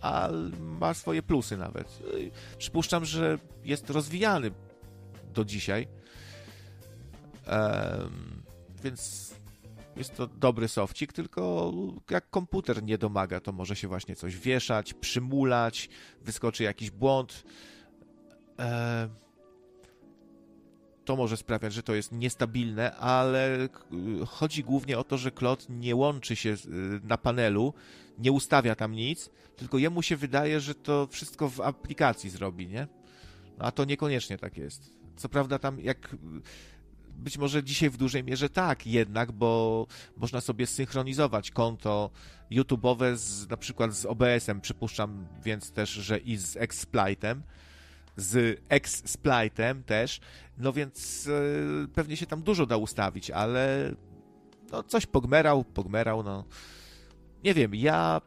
a 0.00 0.28
ma 0.60 0.94
swoje 0.94 1.22
plusy 1.22 1.56
nawet. 1.56 2.02
Przypuszczam, 2.58 3.04
że 3.04 3.38
jest 3.64 3.90
rozwijany 3.90 4.50
do 5.34 5.44
dzisiaj. 5.44 5.88
Um, 7.46 8.42
więc 8.82 9.32
jest 9.96 10.14
to 10.16 10.26
dobry 10.26 10.68
sofcik, 10.68 11.12
tylko 11.12 11.72
jak 12.10 12.30
komputer 12.30 12.82
nie 12.82 12.98
domaga, 12.98 13.40
to 13.40 13.52
może 13.52 13.76
się 13.76 13.88
właśnie 13.88 14.16
coś 14.16 14.36
wieszać, 14.36 14.94
przymulać, 14.94 15.88
wyskoczy 16.22 16.64
jakiś 16.64 16.90
błąd. 16.90 17.44
E, 18.58 19.08
to 21.04 21.16
może 21.16 21.36
sprawiać, 21.36 21.72
że 21.72 21.82
to 21.82 21.94
jest 21.94 22.12
niestabilne, 22.12 22.96
ale 22.96 23.68
chodzi 24.26 24.64
głównie 24.64 24.98
o 24.98 25.04
to, 25.04 25.18
że 25.18 25.30
Klot 25.30 25.66
nie 25.68 25.96
łączy 25.96 26.36
się 26.36 26.56
na 27.02 27.18
panelu, 27.18 27.74
nie 28.18 28.32
ustawia 28.32 28.74
tam 28.74 28.92
nic, 28.92 29.30
tylko 29.56 29.78
jemu 29.78 30.02
się 30.02 30.16
wydaje, 30.16 30.60
że 30.60 30.74
to 30.74 31.06
wszystko 31.06 31.48
w 31.48 31.60
aplikacji 31.60 32.30
zrobi, 32.30 32.68
nie? 32.68 32.86
No, 33.58 33.64
a 33.64 33.72
to 33.72 33.84
niekoniecznie 33.84 34.38
tak 34.38 34.56
jest. 34.56 34.90
Co 35.16 35.28
prawda 35.28 35.58
tam 35.58 35.80
jak 35.80 36.16
być 37.16 37.38
może 37.38 37.64
dzisiaj 37.64 37.90
w 37.90 37.96
dużej 37.96 38.24
mierze 38.24 38.48
tak 38.48 38.86
jednak, 38.86 39.32
bo 39.32 39.86
można 40.16 40.40
sobie 40.40 40.66
synchronizować 40.66 41.50
konto 41.50 42.10
YouTube'owe 42.50 43.16
z, 43.16 43.48
na 43.48 43.56
przykład 43.56 43.94
z 43.94 44.06
OBS-em, 44.06 44.60
przypuszczam 44.60 45.26
więc 45.44 45.72
też, 45.72 45.90
że 45.90 46.18
i 46.18 46.36
z 46.36 46.56
Xsplite'em, 46.56 47.40
z 48.16 48.60
Xsplite'em 48.68 49.82
też, 49.82 50.20
no 50.58 50.72
więc 50.72 51.26
yy, 51.26 51.88
pewnie 51.94 52.16
się 52.16 52.26
tam 52.26 52.42
dużo 52.42 52.66
da 52.66 52.76
ustawić, 52.76 53.30
ale 53.30 53.94
no 54.72 54.82
coś 54.82 55.06
pogmerał, 55.06 55.64
pogmerał, 55.64 56.22
no. 56.22 56.44
Nie 57.44 57.54
wiem, 57.54 57.74
ja 57.74 58.20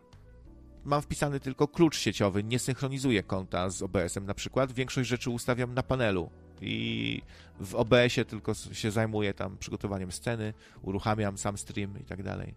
mam 0.84 1.02
wpisany 1.02 1.40
tylko 1.40 1.68
klucz 1.68 1.98
sieciowy, 1.98 2.44
nie 2.44 2.60
synchronizuję 2.60 3.24
konta 3.24 3.70
z 3.70 3.82
OBS-em 3.82 4.26
na 4.26 4.34
przykład, 4.34 4.72
większość 4.72 5.10
rzeczy 5.10 5.30
ustawiam 5.30 5.74
na 5.74 5.84
panelu, 5.84 6.30
i 6.61 7.22
w 7.60 7.76
OBS-ie 7.76 8.26
tylko 8.26 8.53
się 8.53 8.91
zajmuję 8.91 9.34
tam 9.34 9.57
przygotowaniem 9.57 10.11
sceny, 10.11 10.53
uruchamiam 10.82 11.38
sam 11.38 11.57
stream 11.57 11.99
i 11.99 12.03
tak 12.03 12.23
dalej. 12.23 12.56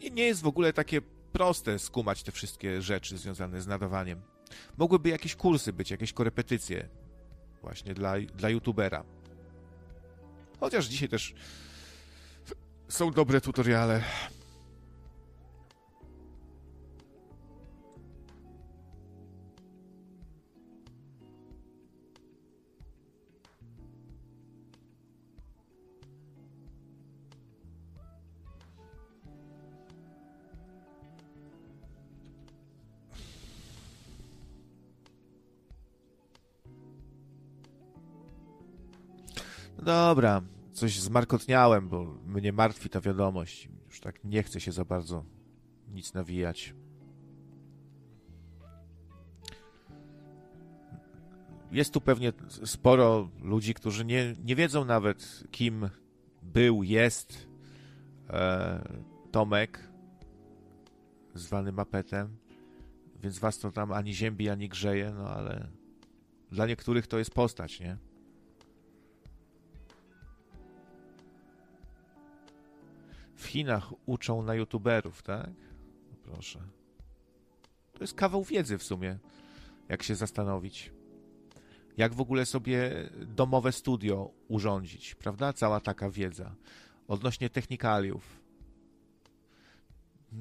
I 0.00 0.12
nie 0.12 0.22
jest 0.22 0.42
w 0.42 0.46
ogóle 0.46 0.72
takie 0.72 1.00
proste 1.32 1.78
skumać 1.78 2.22
te 2.22 2.32
wszystkie 2.32 2.82
rzeczy 2.82 3.18
związane 3.18 3.60
z 3.60 3.66
nadawaniem. 3.66 4.20
Mogłyby 4.76 5.08
jakieś 5.08 5.36
kursy 5.36 5.72
być, 5.72 5.90
jakieś 5.90 6.12
korepetycje 6.12 6.88
właśnie 7.62 7.94
dla, 7.94 8.14
dla 8.20 8.50
youtubera. 8.50 9.04
Chociaż 10.60 10.86
dzisiaj 10.86 11.08
też 11.08 11.34
są 12.88 13.10
dobre 13.10 13.40
tutoriale. 13.40 14.04
Dobra, 39.82 40.42
coś 40.72 41.00
zmarkotniałem, 41.00 41.88
bo 41.88 42.04
mnie 42.26 42.52
martwi 42.52 42.88
ta 42.88 43.00
wiadomość. 43.00 43.68
Już 43.86 44.00
tak 44.00 44.24
nie 44.24 44.42
chce 44.42 44.60
się 44.60 44.72
za 44.72 44.84
bardzo 44.84 45.24
nic 45.88 46.14
nawijać. 46.14 46.74
Jest 51.72 51.92
tu 51.92 52.00
pewnie 52.00 52.32
sporo 52.64 53.28
ludzi, 53.42 53.74
którzy 53.74 54.04
nie, 54.04 54.34
nie 54.44 54.56
wiedzą 54.56 54.84
nawet, 54.84 55.44
kim 55.50 55.90
był, 56.42 56.82
jest 56.82 57.48
e, 58.30 58.82
Tomek, 59.30 59.88
zwany 61.34 61.72
Mapetem, 61.72 62.36
więc 63.22 63.38
was 63.38 63.58
to 63.58 63.72
tam 63.72 63.92
ani 63.92 64.14
ziębi, 64.14 64.48
ani 64.48 64.68
grzeje, 64.68 65.12
no 65.14 65.28
ale 65.28 65.68
dla 66.50 66.66
niektórych 66.66 67.06
to 67.06 67.18
jest 67.18 67.30
postać, 67.30 67.80
nie? 67.80 67.96
W 73.38 73.46
Chinach 73.46 73.92
uczą 74.06 74.42
na 74.42 74.54
youtuberów, 74.54 75.22
tak? 75.22 75.50
No 76.10 76.16
proszę. 76.22 76.60
To 77.92 78.00
jest 78.00 78.14
kawał 78.14 78.44
wiedzy 78.44 78.78
w 78.78 78.82
sumie, 78.82 79.18
jak 79.88 80.02
się 80.02 80.14
zastanowić. 80.14 80.92
Jak 81.96 82.14
w 82.14 82.20
ogóle 82.20 82.46
sobie 82.46 83.10
domowe 83.26 83.72
studio 83.72 84.30
urządzić, 84.48 85.14
prawda? 85.14 85.52
Cała 85.52 85.80
taka 85.80 86.10
wiedza 86.10 86.54
odnośnie 87.08 87.50
technikaliów. 87.50 88.40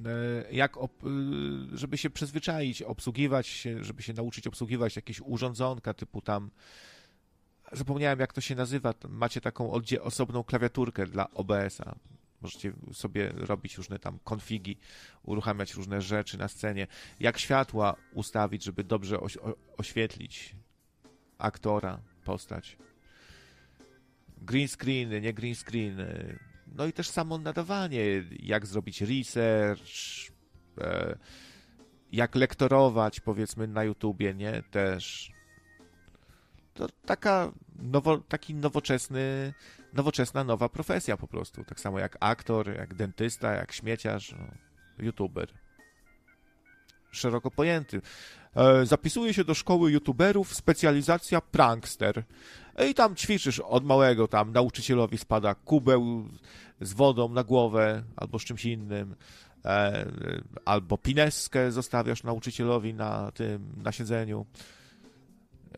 E, 0.06 0.52
jak, 0.52 0.78
y, 0.78 1.78
żeby 1.78 1.98
się 1.98 2.10
przyzwyczaić, 2.10 2.82
obsługiwać 2.82 3.68
żeby 3.82 4.04
się 4.04 4.14
nauczyć 4.14 4.48
obsługiwać 4.48 4.96
jakieś 4.96 5.22
urządzonka 5.22 5.94
typu 5.94 6.22
tam 6.22 6.52
zapomniałem 7.72 8.20
jak 8.20 8.34
to 8.34 8.42
się 8.42 8.56
nazywa, 8.56 8.94
macie 9.10 9.42
taką 9.42 9.72
osobną 10.02 10.44
klawiaturkę 10.44 11.06
dla 11.06 11.30
OBS-a 11.30 11.96
Możecie 12.42 12.74
sobie 12.94 13.30
robić 13.36 13.78
różne 13.78 14.00
tam 14.00 14.20
konfigi, 14.24 14.78
uruchamiać 15.24 15.74
różne 15.74 16.02
rzeczy 16.02 16.38
na 16.38 16.48
scenie. 16.48 16.88
Jak 17.20 17.38
światła 17.38 17.96
ustawić, 18.14 18.64
żeby 18.64 18.84
dobrze 18.84 19.20
oś 19.20 19.38
oświetlić 19.78 20.56
aktora, 21.38 22.00
postać. 22.24 22.78
Green 24.42 24.68
screen, 24.68 25.22
nie 25.22 25.34
green 25.34 25.56
screen. 25.56 25.98
No 26.76 26.86
i 26.86 26.94
też 26.94 27.10
samo 27.10 27.38
nadawanie, 27.38 28.24
jak 28.40 28.66
zrobić 28.66 29.02
research, 29.02 30.32
e, 30.82 31.18
jak 32.12 32.36
lektorować, 32.36 33.20
powiedzmy, 33.20 33.68
na 33.68 33.84
YouTubie, 33.84 34.34
nie? 34.34 34.64
Też. 34.72 35.37
To 36.78 36.88
taka 37.06 37.52
nowo, 37.80 38.18
taki 38.18 38.56
nowoczesny, 38.56 39.54
nowoczesna 39.94 40.44
nowa 40.44 40.70
profesja 40.70 41.18
po 41.18 41.28
prostu. 41.28 41.64
Tak 41.64 41.80
samo 41.80 42.00
jak 42.00 42.18
aktor, 42.20 42.76
jak 42.76 42.94
dentysta, 42.94 43.54
jak 43.54 43.72
śmieciarz, 43.72 44.36
no, 44.40 44.48
youtuber. 45.06 45.48
Szeroko 47.12 47.52
pojęty. 47.52 48.02
E, 48.56 48.86
zapisuje 48.86 49.34
się 49.34 49.44
do 49.44 49.54
szkoły 49.54 49.92
youtuberów 49.92 50.56
specjalizacja 50.56 51.42
prankster. 51.42 52.24
I 52.90 52.94
tam 52.94 53.16
ćwiczysz 53.16 53.60
od 53.60 53.86
małego, 53.86 54.28
tam 54.28 54.52
nauczycielowi 54.52 55.18
spada 55.18 55.56
kubeł 55.56 56.30
z 56.82 56.94
wodą 56.94 57.30
na 57.30 57.44
głowę 57.44 58.04
albo 58.16 58.40
z 58.40 58.44
czymś 58.44 58.66
innym, 58.66 59.16
e, 59.66 60.06
albo 60.66 60.98
pineskę 60.98 61.72
zostawiasz 61.72 62.24
nauczycielowi 62.24 62.94
na 62.94 63.32
tym, 63.32 63.74
na 63.84 63.92
siedzeniu. 63.92 64.46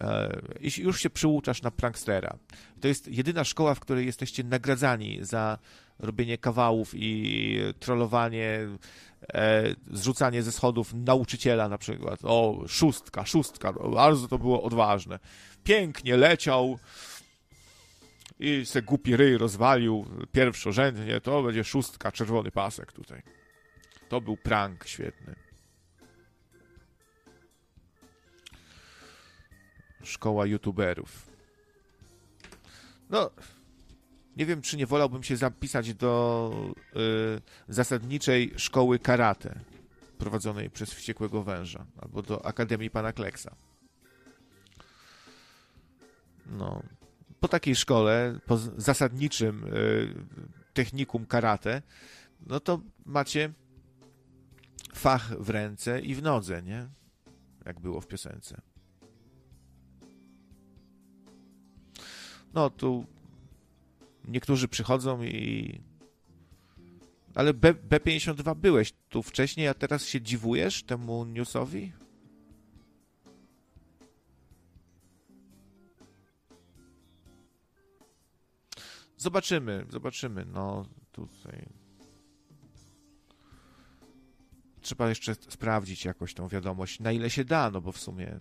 E, 0.02 0.40
I 0.60 0.82
już 0.82 1.02
się 1.02 1.10
przyuczasz 1.10 1.62
na 1.62 1.72
prankstera. 1.72 2.38
To 2.82 2.88
jest 2.88 3.08
jedyna 3.08 3.44
szkoła, 3.44 3.76
w 3.76 3.80
której 3.80 4.06
jesteście 4.06 4.44
nagradzani 4.44 5.20
za 5.22 5.58
robienie 6.00 6.38
kawałów 6.38 6.92
i 6.96 7.60
trollowanie, 7.80 8.68
e, 9.34 9.64
zrzucanie 9.92 10.44
ze 10.44 10.52
schodów 10.52 10.94
nauczyciela 10.94 11.70
na 11.70 11.78
przykład. 11.78 12.20
O, 12.24 12.64
szóstka, 12.68 13.26
szóstka, 13.26 13.74
bardzo 13.74 14.28
to 14.28 14.38
było 14.38 14.64
odważne. 14.64 15.20
Pięknie 15.64 16.18
leciał 16.18 16.80
i 18.40 18.66
se 18.66 18.82
głupi 18.82 19.16
ryj 19.16 19.38
rozwalił 19.38 20.06
pierwszorzędnie, 20.32 21.22
to 21.22 21.44
będzie 21.44 21.64
szóstka, 21.64 22.12
czerwony 22.12 22.52
pasek 22.52 22.92
tutaj. 22.92 23.22
To 24.10 24.22
był 24.22 24.38
prank 24.38 24.88
świetny. 24.88 25.49
Szkoła 30.10 30.46
youtuberów. 30.46 31.28
No, 33.10 33.32
nie 34.38 34.46
wiem, 34.46 34.62
czy 34.62 34.78
nie 34.78 34.86
wolałbym 34.86 35.24
się 35.24 35.38
zapisać 35.38 35.94
do 35.94 36.52
y, 36.96 37.42
zasadniczej 37.68 38.54
szkoły 38.58 39.00
karate 39.00 39.60
prowadzonej 40.18 40.70
przez 40.70 40.94
Wściekłego 40.94 41.44
Węża 41.44 41.86
albo 42.02 42.22
do 42.22 42.46
Akademii 42.46 42.90
Pana 42.90 43.14
Kleksa. 43.14 43.56
No, 46.46 46.84
po 47.40 47.48
takiej 47.48 47.76
szkole, 47.76 48.40
po 48.46 48.58
zasadniczym 48.58 49.64
y, 49.64 50.14
technikum 50.74 51.26
karate, 51.26 51.82
no 52.48 52.60
to 52.60 52.82
macie 53.06 53.54
fach 54.94 55.42
w 55.42 55.50
ręce 55.50 56.00
i 56.00 56.16
w 56.16 56.22
nodze, 56.22 56.64
nie? 56.64 56.88
Jak 57.66 57.80
było 57.80 58.02
w 58.02 58.08
piosence. 58.08 58.62
No, 62.54 62.70
tu 62.70 63.06
niektórzy 64.28 64.68
przychodzą 64.68 65.24
i. 65.24 65.82
Ale 67.36 67.54
B, 67.54 67.74
B52 67.74 68.56
byłeś 68.56 68.94
tu 69.10 69.24
wcześniej, 69.24 69.68
a 69.68 69.74
teraz 69.74 70.06
się 70.06 70.22
dziwujesz 70.22 70.84
temu 70.84 71.26
newsowi? 71.26 71.92
Zobaczymy, 79.18 79.86
zobaczymy. 79.90 80.46
No, 80.46 80.86
tutaj. 81.12 81.66
Trzeba 84.82 85.10
jeszcze 85.10 85.36
sprawdzić 85.36 86.06
jakoś 86.06 86.34
tą 86.34 86.48
wiadomość, 86.48 87.00
na 87.00 87.12
ile 87.12 87.30
się 87.30 87.46
da, 87.46 87.72
no 87.72 87.82
bo 87.82 87.92
w 87.92 88.00
sumie 88.00 88.40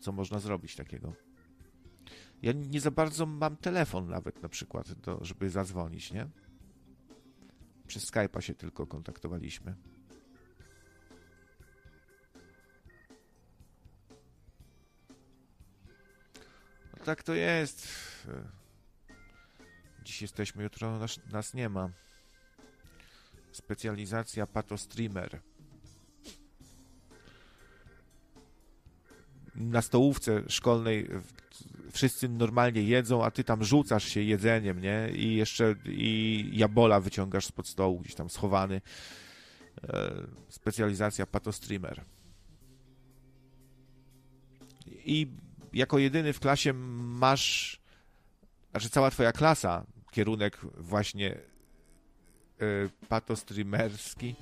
co 0.00 0.12
można 0.12 0.38
zrobić 0.38 0.76
takiego. 0.76 1.27
Ja 2.42 2.52
nie 2.52 2.80
za 2.80 2.90
bardzo 2.90 3.26
mam 3.26 3.56
telefon 3.56 4.08
nawet 4.08 4.42
na 4.42 4.48
przykład, 4.48 4.92
do, 4.92 5.24
żeby 5.24 5.50
zadzwonić, 5.50 6.12
nie? 6.12 6.28
Przez 7.86 8.10
Skype'a 8.10 8.40
się 8.40 8.54
tylko 8.54 8.86
kontaktowaliśmy. 8.86 9.74
No 16.98 17.04
tak 17.04 17.22
to 17.22 17.34
jest. 17.34 17.88
Dziś 20.04 20.22
jesteśmy, 20.22 20.62
jutro 20.62 20.98
nas, 20.98 21.20
nas 21.32 21.54
nie 21.54 21.68
ma. 21.68 21.90
Specjalizacja 23.52 24.46
patostreamer. 24.46 25.40
Na 29.54 29.82
stołówce 29.82 30.42
szkolnej 30.48 31.08
wszyscy 31.92 32.28
normalnie 32.28 32.82
jedzą, 32.82 33.24
a 33.24 33.30
ty 33.30 33.44
tam 33.44 33.64
rzucasz 33.64 34.04
się 34.04 34.20
jedzeniem, 34.22 34.80
nie? 34.80 35.10
I 35.12 35.34
jeszcze 35.34 35.74
i 35.86 36.50
jabola 36.52 37.00
wyciągasz 37.00 37.46
spod 37.46 37.68
stołu, 37.68 38.00
gdzieś 38.00 38.14
tam 38.14 38.30
schowany. 38.30 38.80
E, 39.84 40.12
specjalizacja 40.48 41.26
patostreamer. 41.26 42.04
I 44.86 45.26
jako 45.72 45.98
jedyny 45.98 46.32
w 46.32 46.40
klasie 46.40 46.72
masz, 46.72 47.80
znaczy 48.70 48.90
cała 48.90 49.10
twoja 49.10 49.32
klasa, 49.32 49.86
kierunek 50.10 50.58
właśnie 50.76 51.32
e, 51.32 51.38
patostreamerski, 53.08 54.34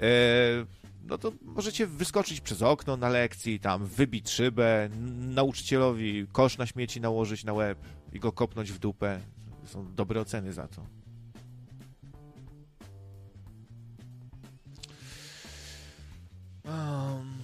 e, 0.00 0.79
no 1.02 1.18
to 1.18 1.32
możecie 1.42 1.86
wyskoczyć 1.86 2.40
przez 2.40 2.62
okno 2.62 2.96
na 2.96 3.08
lekcji, 3.08 3.60
tam 3.60 3.86
wybić 3.86 4.30
szybę, 4.30 4.88
nauczycielowi 5.18 6.26
kosz 6.32 6.58
na 6.58 6.66
śmieci 6.66 7.00
nałożyć 7.00 7.44
na 7.44 7.52
łeb 7.52 7.78
i 8.12 8.20
go 8.20 8.32
kopnąć 8.32 8.72
w 8.72 8.78
dupę. 8.78 9.20
Są 9.64 9.94
dobre 9.94 10.20
oceny 10.20 10.52
za 10.52 10.68
to. 10.68 10.86
Um. 16.64 17.40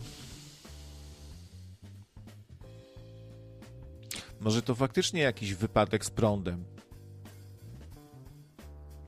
Może 4.40 4.62
to 4.62 4.74
faktycznie 4.74 5.20
jakiś 5.20 5.54
wypadek 5.54 6.04
z 6.04 6.10
prądem. 6.10 6.64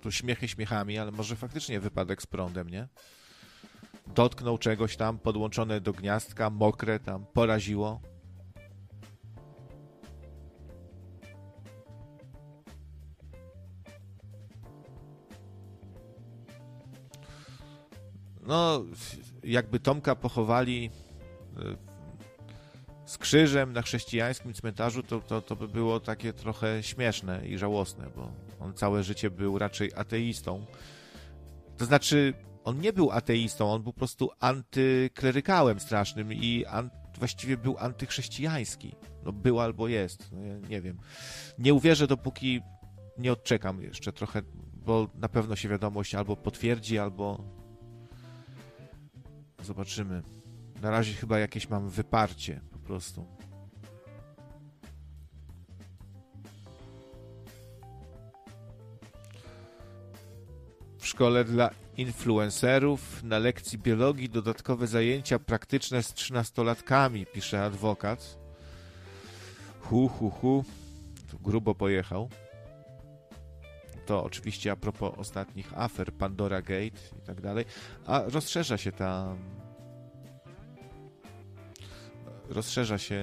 Tu 0.00 0.12
śmiechy 0.12 0.48
śmiechami, 0.48 0.98
ale 0.98 1.10
może 1.10 1.36
faktycznie 1.36 1.80
wypadek 1.80 2.22
z 2.22 2.26
prądem, 2.26 2.68
nie? 2.68 2.88
Dotknął 4.14 4.59
czegoś 4.59 4.97
tam, 4.97 5.18
podłączone 5.18 5.80
do 5.80 5.93
gniazdka, 5.93 6.51
mokre 6.51 7.01
tam, 7.01 7.26
poraziło. 7.32 8.01
No, 18.47 18.85
jakby 19.44 19.80
Tomka 19.80 20.14
pochowali 20.14 20.90
e, 21.56 21.76
z 23.06 23.18
krzyżem 23.18 23.72
na 23.72 23.82
chrześcijańskim 23.82 24.55
cmentarzu, 24.55 25.02
to, 25.02 25.20
to, 25.20 25.43
to 25.43 25.56
by 25.56 25.68
było 25.68 26.01
takie 26.01 26.32
trochę 26.32 26.82
śmieszne 26.82 27.47
i 27.47 27.59
żałosne, 27.59 28.10
bo 28.16 28.30
on 28.60 28.74
całe 28.74 29.02
życie 29.02 29.30
był 29.30 29.59
raczej 29.59 29.93
ateistą. 29.94 30.66
To 31.76 31.85
znaczy, 31.85 32.35
on 32.69 32.81
nie 32.81 32.93
był 32.93 33.11
ateistą, 33.11 33.73
on 33.73 33.82
był 33.82 33.93
po 33.93 33.99
prostu 33.99 34.31
antyklerykałem 34.40 35.81
strasznym 35.81 36.32
i 36.32 36.65
an, 36.66 36.90
właściwie 37.19 37.57
był 37.57 37.78
antychrześcijański. 37.78 38.95
No 39.24 39.32
był 39.32 39.61
albo 39.61 39.89
jest, 39.89 40.32
no, 40.32 40.40
ja 40.40 40.59
nie 40.59 40.81
wiem. 40.81 40.99
Nie 41.59 41.74
uwierzę, 41.74 42.07
dopóki 42.07 42.61
nie 43.19 43.32
odczekam 43.32 43.82
jeszcze 43.82 44.12
trochę, 44.12 44.43
bo 44.74 45.09
na 45.15 45.28
pewno 45.28 45.57
się 45.57 45.69
wiadomość 45.69 46.15
albo 46.15 46.36
potwierdzi, 46.36 46.99
albo 46.99 47.45
zobaczymy. 49.62 50.23
Na 50.82 50.90
razie 50.90 51.15
chyba 51.15 51.39
jakieś 51.39 51.69
mam 51.69 51.89
wyparcie 51.89 52.61
po 52.73 52.78
prostu. 52.78 53.27
W 60.99 61.07
szkole 61.07 61.45
dla 61.45 61.70
influencerów, 61.98 63.22
na 63.22 63.38
lekcji 63.38 63.78
biologii 63.78 64.28
dodatkowe 64.28 64.86
zajęcia 64.86 65.38
praktyczne 65.38 66.02
z 66.02 66.14
trzynastolatkami, 66.14 67.26
pisze 67.26 67.64
adwokat. 67.64 68.38
Hu, 69.80 70.08
hu, 70.08 70.30
hu. 70.30 70.64
Tu 71.30 71.38
grubo 71.38 71.74
pojechał. 71.74 72.28
to 74.06 74.24
oczywiście 74.24 74.72
a 74.72 74.76
propos 74.76 75.12
ostatnich 75.16 75.78
afer, 75.78 76.12
Pandora 76.12 76.62
Gate 76.62 77.00
i 77.22 77.26
tak 77.26 77.40
dalej, 77.40 77.64
a 78.06 78.22
rozszerza 78.26 78.76
się 78.76 78.92
ta 78.92 79.36
rozszerza 82.48 82.98
się 82.98 83.20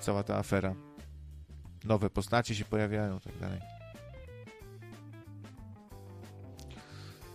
cała 0.00 0.22
ta 0.22 0.36
afera. 0.36 0.74
Nowe 1.84 2.10
postacie 2.10 2.54
się 2.54 2.64
pojawiają 2.64 3.18
i 3.18 3.20
tak 3.20 3.38
dalej. 3.38 3.73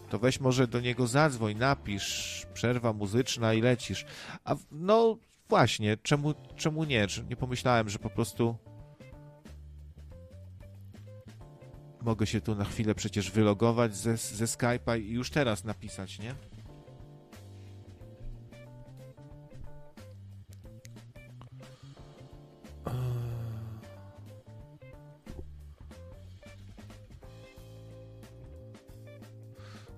To 0.10 0.20
weź 0.20 0.40
może 0.40 0.68
do 0.68 0.80
niego 0.80 1.08
zadzwoń, 1.08 1.56
napisz, 1.56 2.46
przerwa 2.54 2.94
muzyczna 2.94 3.54
i 3.54 3.62
lecisz. 3.62 4.06
A 4.44 4.56
no 4.72 5.18
właśnie, 5.50 5.98
czemu, 5.98 6.34
czemu 6.56 6.84
nie? 6.84 7.08
Nie 7.30 7.36
pomyślałem, 7.36 7.90
że 7.90 8.00
po 8.00 8.10
prostu 8.10 8.56
mogę 12.02 12.28
się 12.28 12.42
tu 12.42 12.56
na 12.56 12.66
chwilę 12.66 12.96
przecież 12.96 13.32
wylogować 13.32 13.96
ze, 13.96 14.18
ze 14.18 14.46
Skype'a 14.46 15.02
i 15.02 15.12
już 15.12 15.30
teraz 15.30 15.64
napisać, 15.64 16.20
nie? 16.20 16.36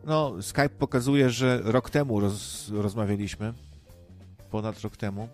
No, 0.05 0.41
Skype 0.41 0.69
pokazuje, 0.69 1.29
że 1.29 1.59
rok 1.63 1.89
temu 1.89 2.19
roz, 2.19 2.69
rozmawialiśmy. 2.69 3.53
Ponad 4.51 4.81
rok 4.81 4.97
temu. 4.97 5.27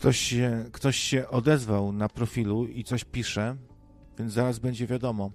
Ktoś 0.00 0.18
się, 0.18 0.64
ktoś 0.72 0.96
się 0.96 1.28
odezwał 1.28 1.92
na 1.92 2.08
profilu 2.08 2.66
i 2.66 2.84
coś 2.84 3.04
pisze, 3.04 3.56
więc 4.18 4.32
zaraz 4.32 4.58
będzie 4.58 4.86
wiadomo, 4.86 5.30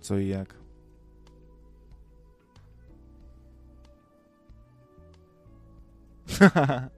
co 0.00 0.18
i 0.18 0.28
jak. 0.28 0.54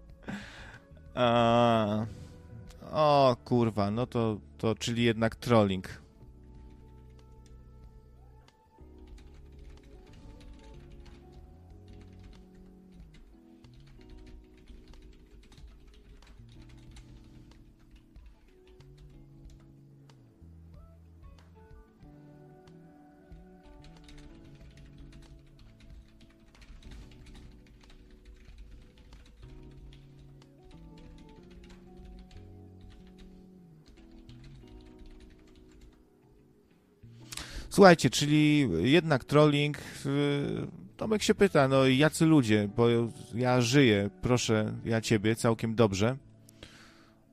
O 2.92 3.36
kurwa, 3.44 3.90
no 3.90 4.06
to, 4.06 4.40
to 4.59 4.74
czyli 4.74 5.05
jednak 5.05 5.36
trolling. 5.36 6.03
Słuchajcie, 37.74 38.10
czyli 38.10 38.68
jednak 38.82 39.24
trolling. 39.24 39.78
yy, 40.05 40.66
Tomek 40.96 41.22
się 41.22 41.34
pyta, 41.34 41.68
no 41.68 41.86
jacy 41.86 42.26
ludzie, 42.26 42.68
bo 42.76 42.86
ja 43.34 43.60
żyję, 43.60 44.10
proszę, 44.22 44.74
ja 44.84 45.01
ciebie, 45.01 45.36
całkiem 45.36 45.74
dobrze. 45.74 46.16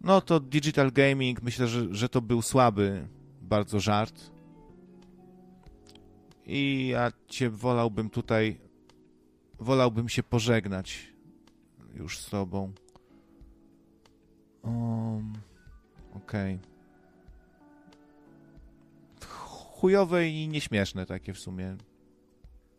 No 0.01 0.22
to 0.22 0.39
Digital 0.39 0.91
Gaming, 0.91 1.41
myślę, 1.41 1.68
że, 1.68 1.95
że 1.95 2.09
to 2.09 2.22
był 2.22 2.41
słaby 2.41 3.07
bardzo 3.41 3.80
żart. 3.80 4.31
I 6.45 6.88
ja 6.88 7.11
cię 7.27 7.49
wolałbym 7.49 8.09
tutaj, 8.09 8.59
wolałbym 9.59 10.09
się 10.09 10.23
pożegnać 10.23 11.13
już 11.93 12.19
z 12.19 12.30
tobą. 12.30 12.73
Um, 14.63 15.34
Okej. 16.13 16.71
Chujowe 19.81 20.29
i 20.29 20.47
nieśmieszne 20.47 21.05
takie 21.05 21.34
w 21.34 21.39
sumie. 21.39 21.77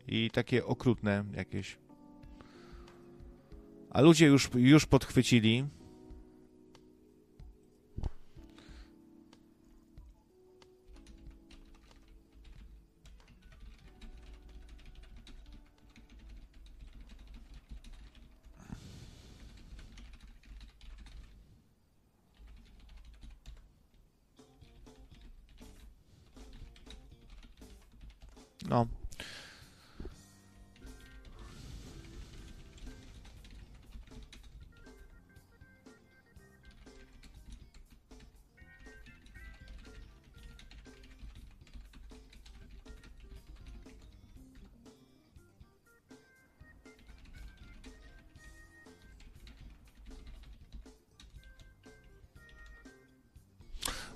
I 0.09 0.31
takie 0.31 0.67
okrutne 0.67 1.25
jakieś. 1.37 1.79
A 3.91 4.01
ludzie 4.01 4.27
już, 4.27 4.51
już 4.55 4.87
podchwycili. 4.87 5.65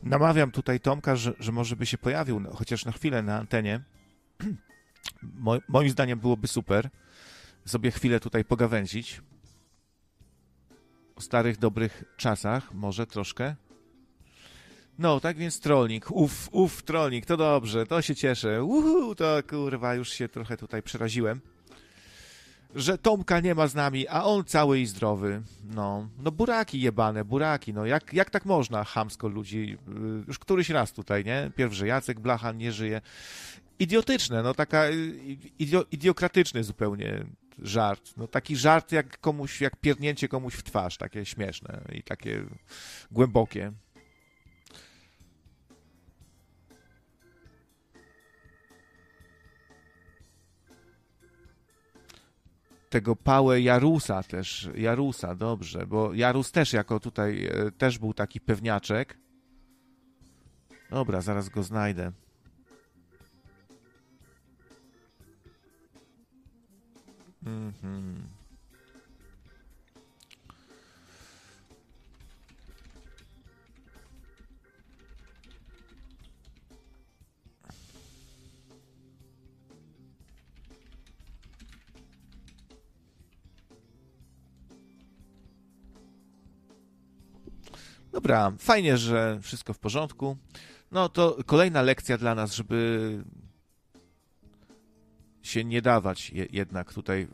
Namawiam 0.06 0.50
tutaj 0.50 0.80
Tomka, 0.80 1.16
że, 1.16 1.32
że 1.38 1.52
może 1.52 1.76
by 1.76 1.86
się 1.86 1.98
pojawił, 1.98 2.40
no, 2.40 2.54
chociaż 2.54 2.84
na 2.84 2.92
chwilę 2.92 3.22
na 3.22 3.38
antenie. 3.38 3.80
Mo, 5.22 5.58
moim 5.68 5.90
zdaniem 5.90 6.18
byłoby 6.18 6.48
super 6.48 6.90
sobie 7.64 7.90
chwilę 7.90 8.20
tutaj 8.20 8.44
pogawędzić 8.44 9.22
o 11.16 11.20
starych, 11.20 11.58
dobrych 11.58 12.04
czasach, 12.16 12.74
może 12.74 13.06
troszkę. 13.06 13.54
No, 14.98 15.20
tak 15.20 15.36
więc 15.36 15.60
trolling, 15.60 16.10
uf, 16.10 16.48
uf, 16.52 16.82
trolling, 16.82 17.26
to 17.26 17.36
dobrze, 17.36 17.86
to 17.86 18.02
się 18.02 18.14
cieszę. 18.14 18.64
Uhu, 18.64 19.14
to 19.14 19.42
kurwa, 19.50 19.94
już 19.94 20.08
się 20.08 20.28
trochę 20.28 20.56
tutaj 20.56 20.82
przeraziłem. 20.82 21.40
Że 22.76 22.98
Tomka 22.98 23.40
nie 23.40 23.54
ma 23.54 23.66
z 23.66 23.74
nami, 23.74 24.08
a 24.08 24.24
on 24.24 24.44
cały 24.44 24.80
i 24.80 24.86
zdrowy. 24.86 25.42
No, 25.64 26.08
no 26.18 26.32
buraki 26.32 26.80
jebane, 26.80 27.24
buraki, 27.24 27.74
no 27.74 27.86
jak, 27.86 28.12
jak 28.12 28.30
tak 28.30 28.44
można 28.44 28.84
chamsko 28.84 29.28
ludzi, 29.28 29.78
y, 29.88 30.24
już 30.28 30.38
któryś 30.38 30.70
raz 30.70 30.92
tutaj, 30.92 31.24
nie? 31.24 31.50
Pierw, 31.56 31.72
że 31.72 31.86
Jacek 31.86 32.20
Blachan 32.20 32.56
nie 32.56 32.72
żyje 32.72 33.00
idiotyczne, 33.78 34.42
no 34.42 34.54
taka 34.54 34.88
y, 34.90 35.16
idio, 35.58 35.84
idiokratyczny 35.92 36.64
zupełnie 36.64 37.26
żart. 37.58 38.12
No 38.16 38.28
taki 38.28 38.56
żart 38.56 38.92
jak 38.92 39.20
komuś, 39.20 39.60
jak 39.60 39.76
pierdnięcie 39.76 40.28
komuś 40.28 40.54
w 40.54 40.62
twarz, 40.62 40.96
takie 40.96 41.24
śmieszne 41.24 41.80
i 41.92 42.02
takie 42.02 42.44
głębokie. 43.10 43.72
Tego 52.90 53.16
Pałę 53.16 53.60
Jarusa 53.60 54.22
też, 54.22 54.68
Jarusa, 54.74 55.34
dobrze, 55.34 55.86
bo 55.86 56.14
Jarus 56.14 56.52
też 56.52 56.72
jako 56.72 57.00
tutaj, 57.00 57.46
e, 57.46 57.70
też 57.70 57.98
był 57.98 58.14
taki 58.14 58.40
pewniaczek. 58.40 59.18
Dobra, 60.90 61.20
zaraz 61.20 61.48
go 61.48 61.62
znajdę. 61.62 62.12
Mhm. 67.46 68.35
Dobra, 88.16 88.52
fajnie, 88.58 88.98
że 88.98 89.38
wszystko 89.42 89.72
w 89.74 89.78
porządku. 89.78 90.36
No 90.90 91.08
to 91.08 91.36
kolejna 91.46 91.82
lekcja 91.82 92.18
dla 92.18 92.34
nas, 92.34 92.54
żeby 92.54 93.24
się 95.42 95.64
nie 95.64 95.82
dawać 95.82 96.30
je, 96.30 96.46
jednak 96.52 96.92
tutaj 96.92 97.22
y, 97.22 97.26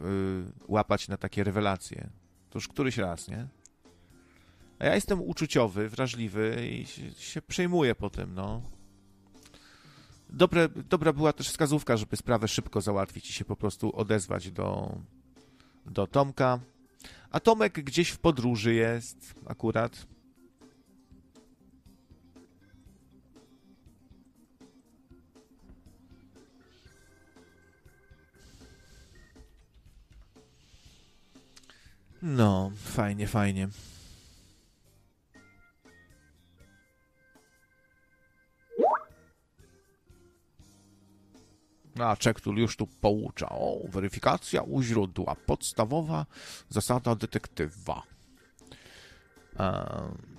łapać 0.69 1.09
na 1.09 1.17
takie 1.17 1.45
rewelacje. 1.45 2.11
To 2.51 2.57
już 2.59 2.69
któryś 2.69 2.99
raz, 2.99 3.29
nie? 3.29 3.47
A 4.79 4.85
ja 4.85 4.95
jestem 4.95 5.21
uczuciowy, 5.21 5.89
wrażliwy 5.89 6.69
i 6.71 6.87
się, 6.87 7.13
się 7.13 7.43
przejmuję 7.43 7.95
po 7.95 8.11
tym, 8.11 8.35
no. 8.35 8.63
Dobre, 10.31 10.69
dobra 10.69 11.13
była 11.13 11.33
też 11.33 11.49
wskazówka, 11.49 11.97
żeby 11.97 12.17
sprawę 12.17 12.49
szybko 12.49 12.81
załatwić 12.81 13.31
i 13.31 13.33
się 13.33 13.45
po 13.45 13.57
prostu 13.57 13.97
odezwać 13.97 14.51
do, 14.51 14.99
do 15.87 16.07
Tomka. 16.07 16.61
A 17.31 17.41
Tomek 17.41 17.73
gdzieś 17.73 18.09
w 18.09 18.19
podróży 18.19 18.75
jest 18.75 19.35
akurat. 19.47 20.12
No, 32.23 32.71
fajnie, 32.77 33.27
fajnie. 33.27 33.69
A 41.99 42.17
Czektul 42.17 42.59
już 42.59 42.77
tu 42.77 42.87
poucza. 42.87 43.49
O, 43.49 43.79
weryfikacja 43.89 44.63
u 44.63 44.83
źródła. 44.83 45.37
Podstawowa 45.47 46.27
zasada 46.69 47.15
detektywa. 47.15 48.03
Ehm. 49.59 50.32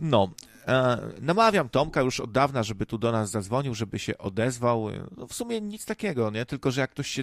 No, 0.00 0.30
e, 0.66 0.98
namawiam 1.20 1.68
Tomka 1.68 2.00
już 2.00 2.20
od 2.20 2.32
dawna, 2.32 2.62
żeby 2.62 2.86
tu 2.86 2.98
do 2.98 3.12
nas 3.12 3.30
zadzwonił, 3.30 3.74
żeby 3.74 3.98
się 3.98 4.18
odezwał. 4.18 4.88
No, 5.16 5.26
w 5.26 5.34
sumie 5.34 5.60
nic 5.60 5.84
takiego, 5.84 6.30
nie? 6.30 6.46
Tylko, 6.46 6.70
że 6.70 6.80
jak 6.80 6.90
ktoś 6.90 7.08
się 7.08 7.22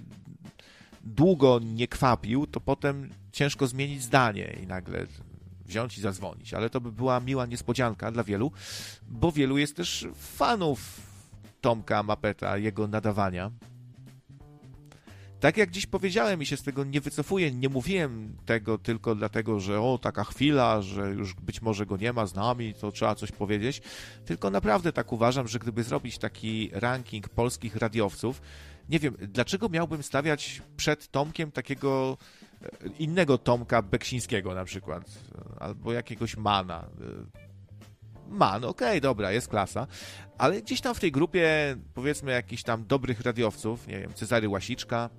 długo 1.04 1.60
nie 1.64 1.88
kwapił, 1.88 2.48
to 2.48 2.60
potem 2.60 3.10
ciężko 3.32 3.68
zmienić 3.68 4.04
zdanie 4.04 4.58
i 4.64 4.68
nagle 4.68 5.06
wziąć 5.66 5.98
i 5.98 6.02
zadzwonić. 6.02 6.54
Ale 6.54 6.70
to 6.70 6.82
by 6.82 6.92
była 6.92 7.20
miła 7.20 7.46
niespodzianka 7.46 8.12
dla 8.12 8.24
wielu, 8.24 8.52
bo 9.08 9.32
wielu 9.32 9.58
jest 9.58 9.76
też 9.76 10.08
fanów 10.16 11.02
Tomka 11.62 12.04
Mapeta, 12.04 12.58
jego 12.58 12.88
nadawania. 12.88 13.52
Tak 15.46 15.58
jak 15.58 15.72
dziś 15.72 15.86
powiedziałem 15.86 16.42
i 16.42 16.46
się 16.46 16.58
z 16.58 16.64
tego 16.64 16.84
nie 16.84 17.02
wycofuję, 17.02 17.52
nie 17.52 17.70
mówiłem 17.70 18.38
tego 18.46 18.78
tylko 18.78 19.16
dlatego, 19.16 19.60
że 19.60 19.82
o, 19.82 20.00
taka 20.02 20.24
chwila, 20.24 20.82
że 20.82 21.10
już 21.10 21.34
być 21.34 21.62
może 21.62 21.86
go 21.86 21.98
nie 21.98 22.14
ma 22.14 22.26
z 22.26 22.36
nami, 22.36 22.74
to 22.74 22.92
trzeba 22.92 23.16
coś 23.16 23.32
powiedzieć, 23.32 23.82
tylko 24.26 24.50
naprawdę 24.50 24.94
tak 24.94 25.12
uważam, 25.14 25.48
że 25.48 25.60
gdyby 25.60 25.84
zrobić 25.84 26.18
taki 26.18 26.70
ranking 26.74 27.30
polskich 27.30 27.76
radiowców, 27.76 28.42
nie 28.90 29.00
wiem, 29.00 29.18
dlaczego 29.22 29.70
miałbym 29.70 30.04
stawiać 30.04 30.62
przed 30.78 31.12
Tomkiem 31.12 31.52
takiego 31.52 32.18
e, 32.62 32.68
innego 33.00 33.38
Tomka 33.38 33.82
Beksińskiego 33.82 34.56
na 34.56 34.66
przykład, 34.66 35.04
albo 35.60 35.94
jakiegoś 35.94 36.38
Mana. 36.38 36.90
Man, 38.28 38.66
okej, 38.66 38.88
okay, 38.88 39.02
dobra, 39.02 39.32
jest 39.32 39.48
klasa, 39.48 39.88
ale 40.38 40.62
gdzieś 40.62 40.82
tam 40.82 40.96
w 40.96 41.00
tej 41.00 41.12
grupie, 41.12 41.76
powiedzmy, 41.94 42.32
jakichś 42.32 42.64
tam 42.64 42.86
dobrych 42.86 43.22
radiowców, 43.22 43.88
nie 43.88 44.00
wiem, 44.00 44.14
Cezary 44.14 44.50
Łasiczka, 44.50 45.10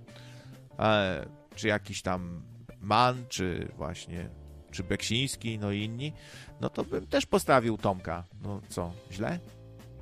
czy 1.55 1.69
jakiś 1.69 2.03
tam 2.03 2.43
Man, 2.81 3.25
czy 3.29 3.73
właśnie, 3.77 4.31
czy 4.71 4.85
Beksiński, 4.85 5.59
no 5.59 5.73
i 5.73 5.85
inni, 5.85 6.13
no 6.61 6.69
to 6.69 6.85
bym 6.85 7.07
też 7.07 7.27
postawił 7.27 7.79
Tomka. 7.79 8.25
No 8.43 8.61
co, 8.69 8.93
źle? 9.13 9.39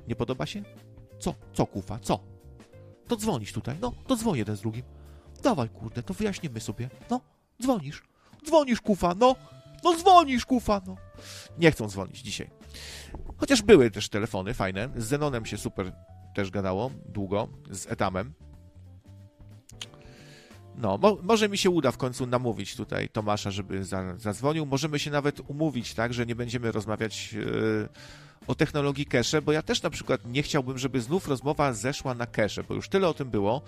Nie 0.07 0.15
podoba 0.15 0.45
się? 0.45 0.63
Co? 1.19 1.35
Co, 1.53 1.65
kufa? 1.65 1.99
Co? 1.99 2.19
To 3.07 3.15
dzwonisz 3.15 3.53
tutaj, 3.53 3.75
no, 3.81 3.91
to 4.07 4.15
dzwoń 4.15 4.37
jeden 4.37 4.55
z 4.55 4.61
drugim. 4.61 4.83
Dawaj, 5.43 5.69
kurde, 5.69 6.03
to 6.03 6.13
wyjaśnimy 6.13 6.59
sobie. 6.59 6.89
No, 7.09 7.21
dzwonisz. 7.61 8.03
Dzwonisz, 8.45 8.81
kufa, 8.81 9.15
no. 9.15 9.35
No 9.83 9.95
dzwonisz, 9.95 10.45
kufa, 10.45 10.81
no. 10.87 10.95
Nie 11.57 11.71
chcą 11.71 11.87
dzwonić 11.87 12.21
dzisiaj. 12.21 12.49
Chociaż 13.37 13.61
były 13.61 13.91
też 13.91 14.09
telefony 14.09 14.53
fajne. 14.53 14.89
Z 14.95 15.05
Zenonem 15.05 15.45
się 15.45 15.57
super 15.57 15.93
też 16.35 16.51
gadało, 16.51 16.91
długo, 17.05 17.47
z 17.69 17.91
Etamem. 17.91 18.33
No, 20.77 20.97
mo 20.97 21.17
może 21.21 21.49
mi 21.49 21.57
się 21.57 21.69
uda 21.69 21.91
w 21.91 21.97
końcu 21.97 22.27
namówić 22.27 22.75
tutaj 22.75 23.09
Tomasza, 23.09 23.51
żeby 23.51 23.83
za 23.83 24.17
zadzwonił. 24.17 24.65
Możemy 24.65 24.99
się 24.99 25.11
nawet 25.11 25.41
umówić, 25.47 25.93
tak, 25.93 26.13
że 26.13 26.25
nie 26.25 26.35
będziemy 26.35 26.71
rozmawiać 26.71 27.33
yy, 27.33 27.89
o 28.47 28.55
technologii 28.55 29.05
cache, 29.05 29.41
bo 29.41 29.51
ja 29.51 29.61
też 29.61 29.81
na 29.81 29.89
przykład 29.89 30.21
nie 30.25 30.43
chciałbym, 30.43 30.77
żeby 30.77 31.01
znów 31.01 31.27
rozmowa 31.27 31.73
zeszła 31.73 32.13
na 32.13 32.25
cache, 32.25 32.63
bo 32.63 32.75
już 32.75 32.89
tyle 32.89 33.07
o 33.07 33.13
tym 33.13 33.29
było. 33.29 33.61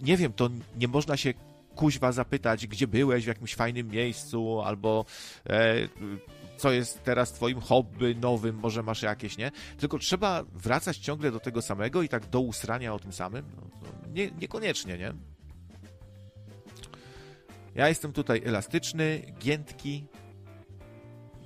Nie 0.00 0.16
wiem, 0.16 0.32
to 0.32 0.50
nie 0.76 0.88
można 0.88 1.16
się 1.16 1.34
kuźwa 1.76 2.12
zapytać, 2.12 2.66
gdzie 2.66 2.86
byłeś, 2.86 3.24
w 3.24 3.28
jakimś 3.28 3.54
fajnym 3.54 3.88
miejscu, 3.88 4.60
albo 4.60 5.04
e, 5.46 5.88
co 6.56 6.72
jest 6.72 7.02
teraz 7.04 7.32
twoim 7.32 7.60
hobby 7.60 8.16
nowym, 8.20 8.56
może 8.56 8.82
masz 8.82 9.02
jakieś, 9.02 9.38
nie? 9.38 9.50
Tylko 9.78 9.98
trzeba 9.98 10.44
wracać 10.54 10.96
ciągle 10.96 11.30
do 11.30 11.40
tego 11.40 11.62
samego 11.62 12.02
i 12.02 12.08
tak 12.08 12.26
do 12.26 12.40
usrania 12.40 12.94
o 12.94 12.98
tym 12.98 13.12
samym? 13.12 13.44
No, 13.56 13.62
no, 13.82 13.88
nie, 14.12 14.30
niekoniecznie, 14.30 14.98
nie? 14.98 15.35
Ja 17.76 17.88
jestem 17.88 18.12
tutaj 18.12 18.42
elastyczny, 18.44 19.22
giętki. 19.38 20.04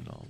No. 0.07 0.25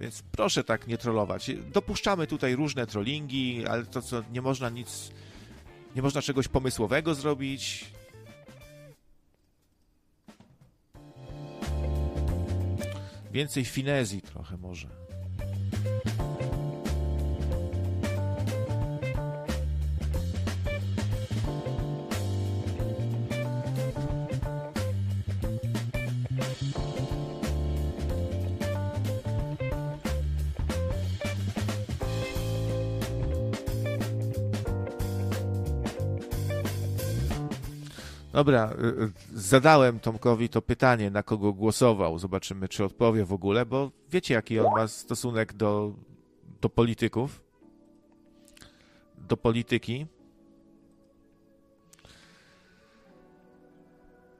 Więc 0.00 0.22
proszę 0.22 0.64
tak 0.64 0.86
nie 0.86 0.98
trollować. 0.98 1.50
Dopuszczamy 1.72 2.26
tutaj 2.26 2.56
różne 2.56 2.86
trollingi, 2.86 3.66
ale 3.66 3.84
to 3.84 4.02
co 4.02 4.22
nie 4.32 4.42
można 4.42 4.70
nic, 4.70 5.10
nie 5.94 6.02
można 6.02 6.22
czegoś 6.22 6.48
pomysłowego 6.48 7.14
zrobić. 7.14 7.84
Więcej 13.32 13.64
finezji 13.64 14.22
trochę 14.22 14.56
może. 14.56 14.88
Dobra, 38.36 38.72
y, 38.72 39.02
y, 39.02 39.12
zadałem 39.34 40.00
Tomkowi 40.00 40.48
to 40.48 40.62
pytanie, 40.62 41.10
na 41.10 41.22
kogo 41.22 41.52
głosował. 41.52 42.18
Zobaczymy, 42.18 42.68
czy 42.68 42.84
odpowie 42.84 43.24
w 43.24 43.32
ogóle, 43.32 43.66
bo 43.66 43.90
wiecie, 44.10 44.34
jaki 44.34 44.60
on 44.60 44.72
ma 44.74 44.88
stosunek 44.88 45.52
do, 45.52 45.94
do 46.60 46.68
polityków, 46.68 47.42
do 49.28 49.36
polityki. 49.36 50.06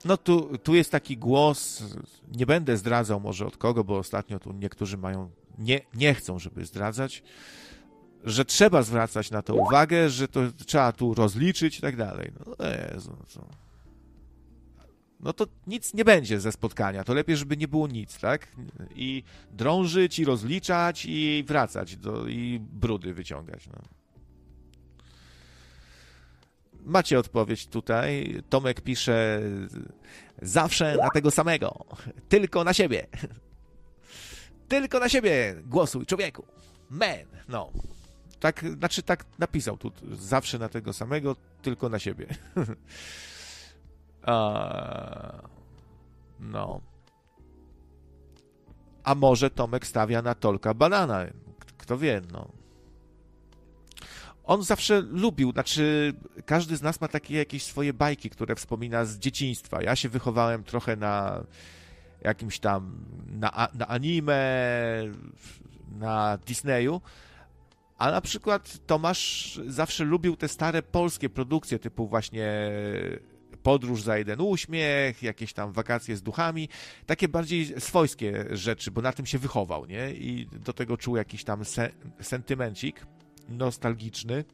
No 0.04 0.16
tu, 0.16 0.58
tu 0.58 0.74
jest 0.74 0.90
taki 0.90 1.16
głos, 1.16 1.82
nie 2.36 2.46
będę 2.46 2.76
zdradzał 2.76 3.20
może 3.20 3.46
od 3.46 3.56
kogo, 3.56 3.84
bo 3.84 3.98
ostatnio 3.98 4.38
tu 4.38 4.52
niektórzy 4.52 4.98
mają, 4.98 5.30
nie, 5.58 5.80
nie 5.94 6.14
chcą, 6.14 6.38
żeby 6.38 6.66
zdradzać, 6.66 7.22
że 8.24 8.44
trzeba 8.44 8.82
zwracać 8.82 9.30
na 9.30 9.42
to 9.42 9.54
uwagę, 9.54 10.10
że 10.10 10.28
to 10.28 10.40
trzeba 10.66 10.92
tu 10.92 11.14
rozliczyć 11.14 11.78
i 11.78 11.80
tak 11.80 11.96
dalej. 11.96 12.32
No 12.46 12.66
Jezu, 12.92 13.16
co... 13.28 13.65
no 15.20 15.32
to 15.32 15.46
nic 15.66 15.94
nie 15.94 16.04
będzie 16.04 16.40
ze 16.40 16.52
spotkania. 16.52 17.04
To 17.04 17.14
lepiej, 17.14 17.36
żeby 17.36 17.56
nie 17.56 17.68
było 17.68 17.88
nic, 17.88 18.18
tak? 18.18 18.48
I 18.94 19.22
drążyć, 19.50 20.18
i 20.18 20.24
rozliczać, 20.24 21.04
i 21.08 21.44
wracać, 21.46 21.96
do, 21.96 22.28
i 22.28 22.60
brudy 22.60 23.14
wyciągać. 23.14 23.66
No. 23.66 23.82
Macie 26.84 27.18
odpowiedź 27.18 27.66
tutaj. 27.66 28.42
Tomek 28.48 28.80
pisze 28.80 29.40
zawsze 30.42 30.96
na 30.96 31.10
tego 31.10 31.30
samego. 31.30 31.86
Tylko 32.28 32.64
na 32.64 32.72
siebie. 32.72 33.06
Tylko 34.68 34.98
na 34.98 35.08
siebie 35.08 35.56
głosuj, 35.64 36.06
człowieku. 36.06 36.46
Man. 36.90 37.26
No. 37.48 37.70
Tak, 38.40 38.64
znaczy 38.78 39.02
tak 39.02 39.24
napisał 39.38 39.78
tu. 39.78 39.92
Zawsze 40.12 40.58
na 40.58 40.68
tego 40.68 40.92
samego, 40.92 41.36
tylko 41.62 41.88
na 41.88 41.98
siebie. 41.98 42.26
A, 44.26 45.48
no. 46.40 46.80
A 49.04 49.14
może 49.14 49.50
Tomek 49.50 49.86
stawia 49.86 50.22
na 50.22 50.34
Tolka 50.34 50.74
Banana? 50.74 51.24
Kto 51.78 51.98
wie, 51.98 52.22
no. 52.32 52.48
On 54.44 54.62
zawsze 54.62 55.00
lubił, 55.00 55.52
znaczy 55.52 56.14
każdy 56.46 56.76
z 56.76 56.82
nas 56.82 57.00
ma 57.00 57.08
takie 57.08 57.36
jakieś 57.36 57.62
swoje 57.62 57.92
bajki, 57.92 58.30
które 58.30 58.54
wspomina 58.54 59.04
z 59.04 59.18
dzieciństwa. 59.18 59.82
Ja 59.82 59.96
się 59.96 60.08
wychowałem 60.08 60.64
trochę 60.64 60.96
na 60.96 61.44
jakimś 62.22 62.58
tam, 62.58 63.04
na, 63.26 63.68
na 63.74 63.86
anime, 63.86 64.42
na 65.98 66.38
Disneyu, 66.46 67.00
a 67.98 68.10
na 68.10 68.20
przykład 68.20 68.86
Tomasz 68.86 69.60
zawsze 69.66 70.04
lubił 70.04 70.36
te 70.36 70.48
stare 70.48 70.82
polskie 70.82 71.28
produkcje 71.28 71.78
typu 71.78 72.08
właśnie 72.08 72.70
podróż 73.66 74.02
za 74.02 74.18
jeden 74.18 74.40
uśmiech, 74.40 75.22
jakieś 75.22 75.52
tam 75.52 75.72
wakacje 75.72 76.16
z 76.16 76.22
duchami, 76.22 76.68
takie 77.06 77.28
bardziej 77.28 77.80
swojskie 77.80 78.44
rzeczy, 78.50 78.90
bo 78.90 79.02
na 79.02 79.12
tym 79.12 79.26
się 79.26 79.38
wychował, 79.38 79.86
nie? 79.86 80.10
I 80.10 80.46
do 80.46 80.72
tego 80.72 80.96
czuł 80.96 81.16
jakiś 81.16 81.44
tam 81.44 81.64
se 81.64 81.90
sentymencik 82.20 83.06
nostalgiczny. 83.48 84.44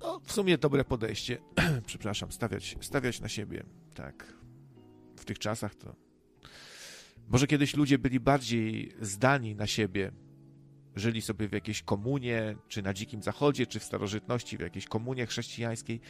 No, 0.00 0.20
w 0.24 0.32
sumie 0.32 0.58
dobre 0.58 0.84
podejście. 0.84 1.38
Przepraszam, 1.86 2.32
stawiać, 2.32 2.76
stawiać 2.80 3.20
na 3.20 3.28
siebie, 3.28 3.64
tak. 3.94 4.34
W 5.16 5.24
tych 5.24 5.38
czasach 5.38 5.74
to. 5.74 5.94
Może 7.28 7.46
kiedyś 7.46 7.76
ludzie 7.76 7.98
byli 7.98 8.20
bardziej 8.20 8.92
zdani 9.00 9.54
na 9.54 9.66
siebie, 9.66 10.12
żyli 10.96 11.22
sobie 11.22 11.48
w 11.48 11.52
jakiejś 11.52 11.82
komunie, 11.82 12.56
czy 12.68 12.82
na 12.82 12.94
Dzikim 12.94 13.22
Zachodzie, 13.22 13.66
czy 13.66 13.80
w 13.80 13.84
starożytności, 13.84 14.56
w 14.56 14.60
jakiejś 14.60 14.86
komunie 14.86 15.26
chrześcijańskiej, 15.26 16.00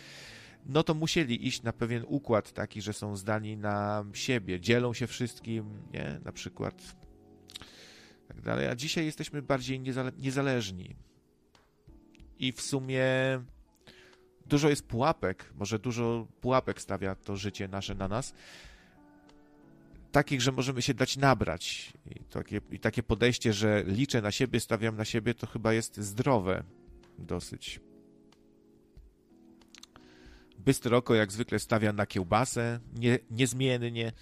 no 0.66 0.82
to 0.82 0.94
musieli 0.94 1.46
iść 1.46 1.62
na 1.62 1.72
pewien 1.72 2.04
układ 2.06 2.52
taki, 2.52 2.82
że 2.82 2.92
są 2.92 3.16
zdani 3.16 3.56
na 3.56 4.04
siebie, 4.12 4.60
dzielą 4.60 4.94
się 4.94 5.06
wszystkim, 5.06 5.82
nie? 5.92 6.20
Na 6.24 6.32
przykład 6.32 6.96
tak 8.28 8.40
dalej. 8.40 8.68
A 8.68 8.74
dzisiaj 8.74 9.04
jesteśmy 9.04 9.42
bardziej 9.42 9.80
niezale 9.80 10.12
niezależni. 10.18 10.96
I 12.38 12.52
w 12.52 12.60
sumie 12.60 13.04
dużo 14.46 14.68
jest 14.68 14.86
pułapek, 14.86 15.52
może 15.54 15.78
dużo 15.78 16.26
pułapek 16.40 16.80
stawia 16.80 17.14
to 17.14 17.36
życie 17.36 17.68
nasze 17.68 17.94
na 17.94 18.08
nas, 18.08 18.34
takich, 20.12 20.42
że 20.42 20.52
możemy 20.52 20.82
się 20.82 20.94
dać 20.94 21.16
nabrać. 21.16 21.92
I 22.06 22.24
takie, 22.24 22.60
I 22.70 22.78
takie 22.78 23.02
podejście, 23.02 23.52
że 23.52 23.84
liczę 23.86 24.22
na 24.22 24.30
siebie, 24.30 24.60
stawiam 24.60 24.96
na 24.96 25.04
siebie, 25.04 25.34
to 25.34 25.46
chyba 25.46 25.72
jest 25.72 25.96
zdrowe 25.96 26.64
dosyć. 27.18 27.80
Bystry 30.58 30.96
oko 30.96 31.14
jak 31.14 31.32
zwykle 31.32 31.58
stawia 31.58 31.92
na 31.92 32.06
kiełbasę, 32.06 32.80
nie, 32.94 33.18
niezmiennie. 33.30 34.12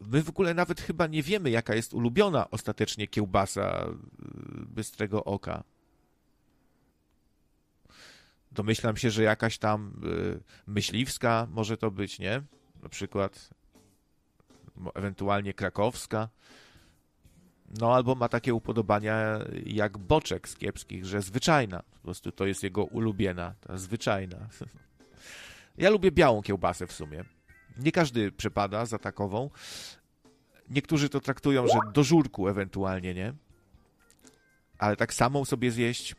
My 0.00 0.22
w 0.22 0.28
ogóle 0.28 0.54
nawet 0.54 0.80
chyba 0.80 1.06
nie 1.06 1.22
wiemy, 1.22 1.50
jaka 1.50 1.74
jest 1.74 1.94
ulubiona 1.94 2.50
ostatecznie 2.50 3.06
kiełbasa 3.06 3.86
y, 3.88 4.66
Bystrego 4.66 5.24
Oka. 5.24 5.64
Domyślam 8.52 8.96
się, 8.96 9.10
że 9.10 9.22
jakaś 9.22 9.58
tam 9.58 10.00
y, 10.04 10.42
myśliwska 10.66 11.46
może 11.50 11.76
to 11.76 11.90
być, 11.90 12.18
nie? 12.18 12.42
Na 12.82 12.88
przykład 12.88 13.50
ewentualnie 14.94 15.54
krakowska. 15.54 16.28
No 17.80 17.94
albo 17.94 18.14
ma 18.14 18.28
takie 18.28 18.54
upodobania 18.54 19.38
jak 19.66 19.98
Boczek 19.98 20.48
z 20.48 20.56
kiepskich, 20.56 21.04
że 21.04 21.22
zwyczajna. 21.22 21.82
Po 21.82 21.98
prostu 21.98 22.32
to 22.32 22.46
jest 22.46 22.62
jego 22.62 22.84
ulubiona, 22.84 23.54
ta 23.60 23.78
zwyczajna. 23.78 24.36
Ja 25.78 25.90
lubię 25.90 26.12
białą 26.12 26.42
kiełbasę 26.42 26.86
w 26.86 26.92
sumie. 26.92 27.24
Nie 27.78 27.92
każdy 27.92 28.32
przepada 28.32 28.86
za 28.86 28.98
takową. 28.98 29.50
Niektórzy 30.70 31.08
to 31.08 31.20
traktują, 31.20 31.66
że 31.66 31.78
do 31.92 32.04
żurku 32.04 32.48
ewentualnie, 32.48 33.14
nie? 33.14 33.34
Ale 34.78 34.96
tak 34.96 35.14
samą 35.14 35.44
sobie 35.44 35.70
zjeść 35.70 36.14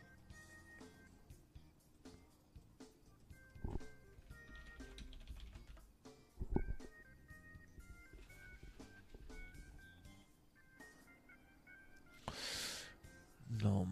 No. 13.65 13.85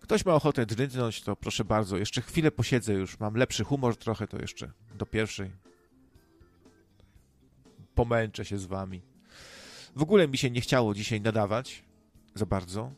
Ktoś 0.00 0.24
ma 0.24 0.34
ochotę 0.34 0.66
drynąć, 0.66 1.22
to 1.22 1.36
proszę 1.36 1.64
bardzo, 1.64 1.96
jeszcze 1.96 2.22
chwilę 2.22 2.50
posiedzę 2.50 2.92
już, 2.92 3.20
mam 3.20 3.34
lepszy 3.34 3.64
humor 3.64 3.96
trochę, 3.96 4.28
to 4.28 4.38
jeszcze 4.38 4.72
do 4.94 5.06
pierwszej. 5.06 5.50
Pomęczę 7.94 8.44
się 8.44 8.58
z 8.58 8.64
wami. 8.64 9.02
W 9.96 10.02
ogóle 10.02 10.28
mi 10.28 10.38
się 10.38 10.50
nie 10.50 10.60
chciało 10.60 10.94
dzisiaj 10.94 11.20
nadawać 11.20 11.84
za 12.34 12.46
bardzo, 12.46 12.92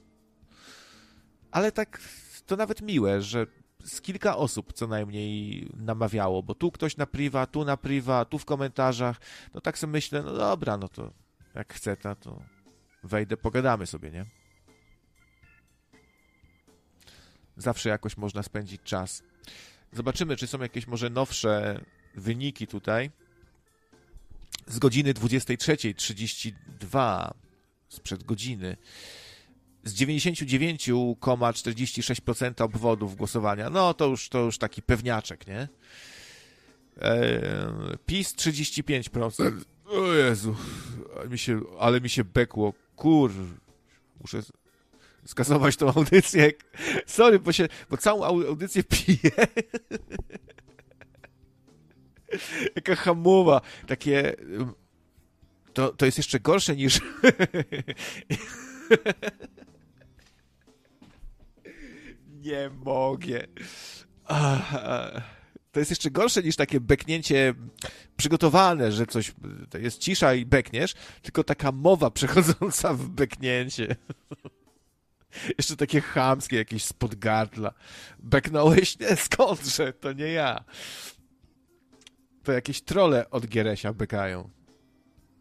ale 1.50 1.72
tak 1.72 2.00
to 2.46 2.56
nawet 2.56 2.82
miłe, 2.82 3.22
że 3.22 3.46
z 3.84 4.00
kilka 4.00 4.36
osób 4.36 4.72
co 4.72 4.86
najmniej 4.86 5.68
namawiało, 5.76 6.42
bo 6.42 6.54
tu 6.54 6.70
ktoś 6.70 6.96
na 6.96 7.06
priwa, 7.06 7.46
tu 7.46 7.64
na 7.64 7.76
priwa, 7.76 8.24
tu 8.24 8.38
w 8.38 8.44
komentarzach. 8.44 9.20
No 9.54 9.60
tak 9.60 9.78
sobie 9.78 9.92
myślę, 9.92 10.22
no 10.22 10.32
dobra, 10.32 10.76
no 10.76 10.88
to 10.88 11.12
jak 11.54 11.74
chce, 11.74 11.96
to, 11.96 12.16
to 12.16 12.42
wejdę, 13.04 13.36
pogadamy 13.36 13.86
sobie, 13.86 14.10
nie? 14.10 14.26
Zawsze 17.56 17.88
jakoś 17.88 18.16
można 18.16 18.42
spędzić 18.42 18.82
czas. 18.82 19.22
Zobaczymy, 19.92 20.36
czy 20.36 20.46
są 20.46 20.60
jakieś 20.60 20.86
może 20.86 21.10
nowsze 21.10 21.80
wyniki 22.14 22.66
tutaj. 22.66 23.10
Z 24.66 24.78
godziny 24.78 25.14
23.32 25.14 27.30
sprzed 27.88 28.24
godziny 28.24 28.76
z 29.84 29.94
99,46% 29.94 32.62
obwodów 32.62 33.16
głosowania, 33.16 33.70
no 33.70 33.94
to 33.94 34.06
już, 34.06 34.28
to 34.28 34.38
już 34.38 34.58
taki 34.58 34.82
pewniaczek, 34.82 35.46
nie? 35.46 35.68
E, 37.00 37.98
PiS 38.06 38.34
35%. 38.34 39.52
O 39.84 40.12
Jezu, 40.12 40.56
mi 41.30 41.38
się, 41.38 41.60
ale 41.78 42.00
mi 42.00 42.08
się 42.08 42.24
bekło. 42.24 42.72
Kur, 42.96 43.32
muszę 44.20 44.42
skasować 45.26 45.76
tą 45.76 45.94
audycję. 45.94 46.52
Sorry, 47.06 47.38
bo, 47.38 47.52
się, 47.52 47.68
bo 47.90 47.96
całą 47.96 48.24
audycję 48.24 48.84
piję. 48.84 49.30
Jaka 52.76 52.96
hamowa. 52.96 53.60
Takie... 53.86 54.36
To, 55.74 55.88
to 55.88 56.06
jest 56.06 56.18
jeszcze 56.18 56.40
gorsze 56.40 56.76
niż... 56.76 57.00
Nie 62.42 62.70
mogę. 62.84 63.46
To 65.72 65.80
jest 65.80 65.90
jeszcze 65.90 66.10
gorsze 66.10 66.42
niż 66.42 66.56
takie 66.56 66.80
beknięcie 66.80 67.54
przygotowane, 68.16 68.92
że 68.92 69.06
coś 69.06 69.32
jest 69.78 69.98
cisza 69.98 70.34
i 70.34 70.46
bekniesz, 70.46 70.94
tylko 71.22 71.44
taka 71.44 71.72
mowa 71.72 72.10
przechodząca 72.10 72.94
w 72.94 73.08
beknięcie. 73.08 73.96
Jeszcze 75.58 75.76
takie 75.76 76.00
chamskie, 76.00 76.56
jakieś 76.56 76.84
spod 76.84 77.14
gardla. 77.14 77.74
Beknąłeś? 78.18 78.98
Nie, 78.98 79.16
skądże? 79.16 79.92
To 79.92 80.12
nie 80.12 80.28
ja. 80.28 80.64
To 82.42 82.52
jakieś 82.52 82.82
trole 82.82 83.30
od 83.30 83.46
Gieresia 83.46 83.92
bekają. 83.92 84.50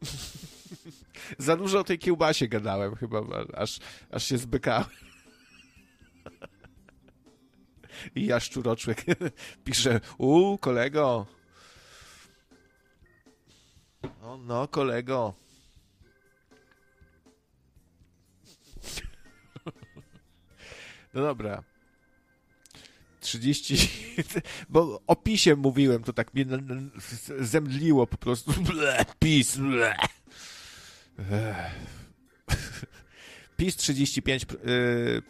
Za 1.37 1.57
dużo 1.57 1.79
o 1.79 1.83
tej 1.83 1.99
kiełbasie 1.99 2.47
gadałem 2.47 2.95
chyba, 2.95 3.21
aż, 3.53 3.79
aż 4.11 4.23
się 4.23 4.37
zbykałem. 4.37 4.85
I 8.15 8.25
ja 8.25 8.39
szczuroczłek 8.39 9.05
piszę, 9.65 10.01
u 10.17 10.57
kolego. 10.57 11.25
No, 14.21 14.37
no, 14.37 14.67
kolego. 14.67 15.33
No 21.13 21.21
dobra. 21.21 21.63
30, 23.21 23.89
bo 24.69 25.01
o 25.07 25.15
pisie 25.15 25.55
mówiłem, 25.55 26.03
to 26.03 26.13
tak 26.13 26.33
mnie 26.33 26.45
zemdliło 27.39 28.07
po 28.07 28.17
prostu. 28.17 28.53
Ble, 28.73 29.05
pis, 29.19 29.57
ble. 29.57 29.95
PiS 33.57 33.77
35%, 33.77 34.55
yy, 34.67 35.21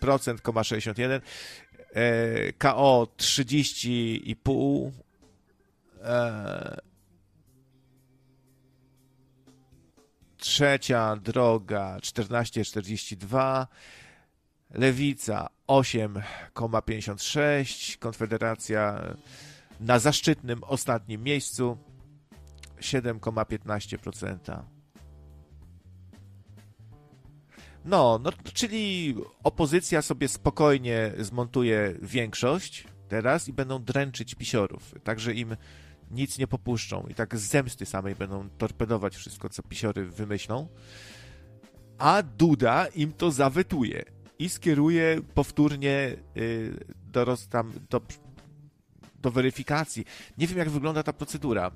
KO 2.58 3.08
30,5, 3.18 4.92
e, 6.04 6.78
trzecia 10.38 11.16
droga 11.16 11.98
14,42, 12.02 13.68
Lewica 14.72 15.48
8,56, 15.68 17.98
Konfederacja 17.98 19.16
na 19.80 20.00
zaszczytnym 20.00 20.64
ostatnim 20.64 21.24
miejscu 21.24 21.78
7,15%. 22.80 24.81
No, 27.86 28.20
no, 28.24 28.32
czyli 28.54 29.16
opozycja 29.44 30.02
sobie 30.02 30.28
spokojnie 30.28 31.12
zmontuje 31.20 31.96
większość 32.02 32.88
teraz 33.08 33.48
i 33.48 33.54
będą 33.54 33.84
dręczyć 33.84 34.36
pisiorów. 34.36 34.94
Także 35.04 35.34
im 35.34 35.56
nic 36.12 36.38
nie 36.38 36.48
popuszczą 36.48 37.08
i 37.10 37.16
tak 37.16 37.38
z 37.38 37.42
zemsty 37.42 37.86
samej 37.86 38.16
będą 38.16 38.50
torpedować 38.50 39.16
wszystko, 39.16 39.50
co 39.50 39.64
pisiory 39.64 40.06
wymyślą. 40.06 40.68
A 41.98 42.24
Duda 42.24 42.88
im 42.88 43.14
to 43.14 43.32
zawetuje 43.32 44.04
i 44.40 44.50
skieruje 44.50 45.22
powtórnie 45.34 46.16
y, 46.38 46.86
do, 47.12 47.26
roz, 47.26 47.48
tam, 47.48 47.74
do, 47.90 48.02
do 49.22 49.32
weryfikacji. 49.32 50.06
Nie 50.38 50.48
wiem, 50.48 50.58
jak 50.58 50.70
wygląda 50.70 51.04
ta 51.04 51.14
procedura 51.14 51.72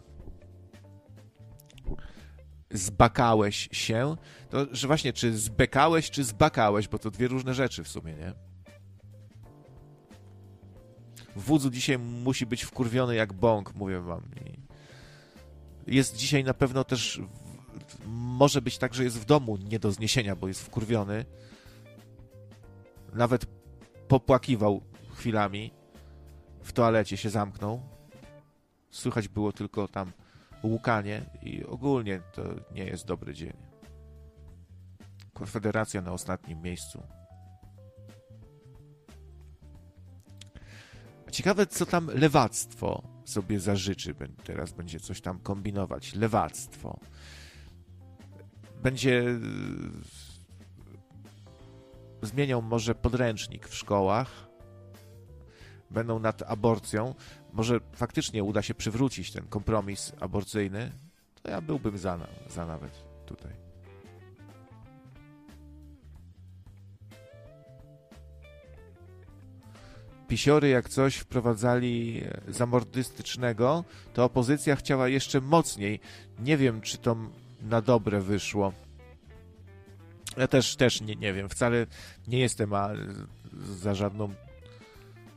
zbakałeś 2.77 3.69
się, 3.71 4.15
to 4.49 4.65
że 4.71 4.87
właśnie, 4.87 5.13
czy 5.13 5.37
zbekałeś, 5.37 6.11
czy 6.11 6.23
zbakałeś, 6.23 6.87
bo 6.87 6.99
to 6.99 7.11
dwie 7.11 7.27
różne 7.27 7.53
rzeczy 7.53 7.83
w 7.83 7.87
sumie, 7.87 8.13
nie? 8.13 8.33
Wódzu 11.35 11.69
dzisiaj 11.69 11.99
musi 11.99 12.45
być 12.45 12.63
wkurwiony 12.63 13.15
jak 13.15 13.33
bąk, 13.33 13.75
mówię 13.75 13.99
wam. 13.99 14.21
Jest 15.87 16.15
dzisiaj 16.15 16.43
na 16.43 16.53
pewno 16.53 16.83
też, 16.83 17.21
może 18.05 18.61
być 18.61 18.77
tak, 18.77 18.93
że 18.93 19.03
jest 19.03 19.19
w 19.19 19.25
domu 19.25 19.57
nie 19.57 19.79
do 19.79 19.91
zniesienia, 19.91 20.35
bo 20.35 20.47
jest 20.47 20.61
wkurwiony. 20.61 21.25
Nawet 23.13 23.45
popłakiwał 24.07 24.81
chwilami. 25.13 25.71
W 26.63 26.73
toalecie 26.73 27.17
się 27.17 27.29
zamknął. 27.29 27.81
Słychać 28.89 29.27
było 29.27 29.51
tylko 29.51 29.87
tam 29.87 30.11
łukanie 30.65 31.25
i 31.41 31.65
ogólnie 31.65 32.21
to 32.33 32.43
nie 32.71 32.85
jest 32.85 33.05
dobry 33.05 33.33
dzień. 33.33 33.53
Konfederacja 35.33 36.01
na 36.01 36.11
ostatnim 36.11 36.61
miejscu. 36.61 37.03
Ciekawe, 41.31 41.67
co 41.67 41.85
tam 41.85 42.07
lewactwo 42.13 43.03
sobie 43.25 43.59
zażyczy. 43.59 44.15
Teraz 44.43 44.71
będzie 44.71 44.99
coś 44.99 45.21
tam 45.21 45.39
kombinować. 45.39 46.15
Lewactwo. 46.15 46.99
Będzie. 48.83 49.21
y, 49.21 50.25
Zmienią 52.21 52.61
może 52.61 52.95
podręcznik 52.95 53.67
w 53.67 53.75
szkołach. 53.75 54.47
Będą 55.91 56.19
nad 56.19 56.41
aborcją 56.41 57.15
może 57.55 57.79
faktycznie 57.93 58.43
uda 58.43 58.61
się 58.61 58.73
przywrócić 58.73 59.31
ten 59.31 59.47
kompromis 59.47 60.13
aborcyjny, 60.19 60.91
to 61.43 61.51
ja 61.51 61.61
byłbym 61.61 61.97
za, 61.97 62.27
za 62.49 62.65
nawet 62.65 62.91
tutaj. 63.25 63.51
Pisiory 70.27 70.69
jak 70.69 70.89
coś 70.89 71.15
wprowadzali 71.15 72.23
e, 72.23 72.53
zamordystycznego, 72.53 73.83
to 74.13 74.25
opozycja 74.25 74.75
chciała 74.75 75.07
jeszcze 75.07 75.41
mocniej. 75.41 75.99
Nie 76.39 76.57
wiem, 76.57 76.81
czy 76.81 76.97
to 76.97 77.15
na 77.61 77.81
dobre 77.81 78.21
wyszło. 78.21 78.73
Ja 80.37 80.47
też, 80.47 80.75
też 80.75 81.01
nie, 81.01 81.15
nie 81.15 81.33
wiem. 81.33 81.49
Wcale 81.49 81.85
nie 82.27 82.39
jestem 82.39 82.73
a, 82.73 82.89
za 83.53 83.95
żadną 83.95 84.33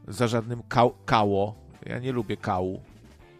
za 0.08 0.28
żadnym 0.28 0.62
kał, 0.62 0.94
kało. 1.04 1.67
Ja 1.86 1.98
nie 1.98 2.12
lubię 2.12 2.36
kału. 2.36 2.82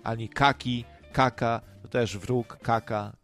Ani 0.04 0.28
kaki, 0.28 0.84
kaka, 1.12 1.60
to 1.82 1.88
też 1.88 2.18
wróg, 2.18 2.58
kaka. 2.62 3.16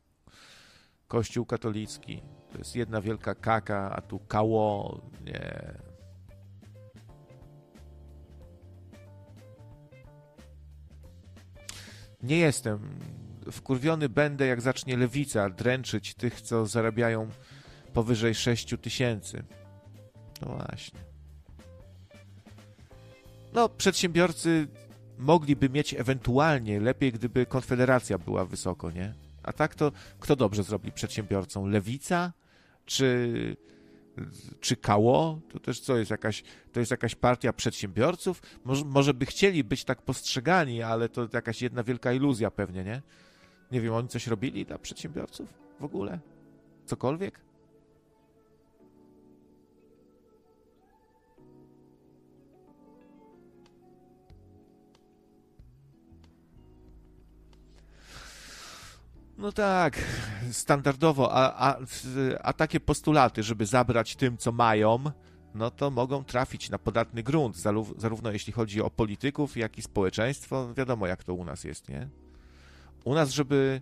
Kościół 1.09 1.47
katolicki. 1.47 2.23
To 2.52 2.59
jest 2.59 2.76
jedna 2.76 3.01
wielka 3.01 3.34
kaka, 3.34 3.91
a 3.97 4.01
tu 4.01 4.18
kało. 4.18 5.01
Nie. 5.25 5.75
Nie 12.23 12.39
jestem. 12.39 12.99
Wkurwiony 13.52 14.09
będę, 14.09 14.47
jak 14.47 14.60
zacznie 14.60 14.97
lewica 14.97 15.51
dręczyć 15.51 16.15
tych, 16.15 16.41
co 16.41 16.67
zarabiają 16.67 17.28
powyżej 17.93 18.34
6 18.34 18.75
tysięcy. 18.83 19.44
No 20.43 20.49
właśnie. 20.49 21.01
No, 23.52 23.68
przedsiębiorcy 23.68 24.68
mogliby 25.25 25.69
mieć 25.70 25.94
ewentualnie 25.94 26.81
lepiej, 26.81 27.12
gdyby 27.12 27.47
Konfederacja 27.47 28.19
była 28.19 28.44
wysoko, 28.44 28.91
nie? 28.91 29.15
A 29.43 29.53
tak 29.53 29.75
to 29.75 29.93
kto 30.20 30.36
dobrze 30.36 30.62
zrobi 30.62 30.93
przedsiębiorcą? 30.93 31.67
Lewica? 31.67 32.33
Czy, 32.86 33.57
czy 34.61 34.77
Kało? 34.77 35.41
To 35.53 35.61
też 35.61 35.81
co 35.81 35.97
jest 35.97 36.11
jakaś, 36.11 36.43
to 36.73 36.81
jest 36.81 36.91
jakaś 36.91 37.15
partia 37.15 37.53
przedsiębiorców? 37.53 38.43
Może, 38.65 38.85
może 38.85 39.15
by 39.15 39.27
chcieli 39.27 39.65
być 39.65 39.85
tak 39.85 40.03
postrzegani, 40.03 40.83
ale 40.83 41.09
to 41.09 41.28
jakaś 41.33 41.62
jedna 41.62 41.83
wielka 41.83 42.12
iluzja 42.12 42.51
pewnie, 42.51 42.85
nie? 42.85 43.03
Nie 43.73 43.81
wiem, 43.81 43.94
oni 43.94 44.09
coś 44.09 44.27
robili 44.27 44.67
dla 44.67 44.78
przedsiębiorców 44.78 45.55
w 45.81 45.85
ogóle? 45.85 46.19
Cokolwiek? 46.86 47.41
No 59.39 59.53
tak, 59.53 59.99
standardowo, 60.53 61.33
a, 61.33 61.71
a, 61.71 61.79
a 62.43 62.53
takie 62.53 62.81
postulaty, 62.81 63.43
żeby 63.43 63.67
zabrać 63.67 64.17
tym, 64.17 64.37
co 64.39 64.53
mają, 64.53 64.99
no 65.55 65.71
to 65.71 65.91
mogą 65.91 66.25
trafić 66.25 66.71
na 66.71 66.79
podatny 66.79 67.23
grunt, 67.23 67.57
zarów- 67.57 67.95
zarówno 68.01 68.31
jeśli 68.31 68.53
chodzi 68.53 68.83
o 68.83 68.91
polityków, 68.91 69.57
jak 69.57 69.79
i 69.79 69.83
społeczeństwo. 69.83 70.75
Wiadomo, 70.75 71.07
jak 71.07 71.25
to 71.25 71.35
u 71.35 71.45
nas 71.45 71.65
jest, 71.65 71.89
nie? 71.89 72.09
U 73.05 73.15
nas, 73.15 73.31
żeby 73.31 73.81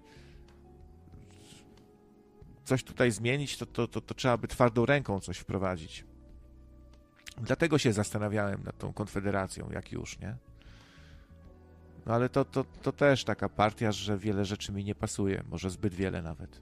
coś 2.65 2.85
tutaj 2.85 3.11
zmienić, 3.11 3.59
to, 3.59 3.67
to, 3.67 3.89
to, 3.89 4.01
to 4.01 4.15
trzeba 4.15 4.37
by 4.37 4.49
twardą 4.49 4.87
ręką 4.87 5.21
coś 5.21 5.39
wprowadzić. 5.39 6.05
Dlatego 7.39 7.79
się 7.79 7.93
zastanawiałem 7.93 8.63
nad 8.65 8.79
tą 8.79 8.93
konfederacją, 8.93 9.71
jak 9.71 9.93
już, 9.93 10.19
nie? 10.19 10.37
No 12.07 12.15
ale 12.15 12.29
to, 12.29 12.45
to, 12.45 12.65
to 12.83 12.93
też 12.93 13.25
taka 13.25 13.49
partia, 13.49 13.93
że 13.93 14.19
wiele 14.19 14.45
rzeczy 14.45 14.73
mi 14.73 14.85
nie 14.85 14.95
pasuje, 14.95 15.43
może 15.51 15.71
zbyt 15.71 15.95
wiele 15.95 16.23
nawet. 16.23 16.61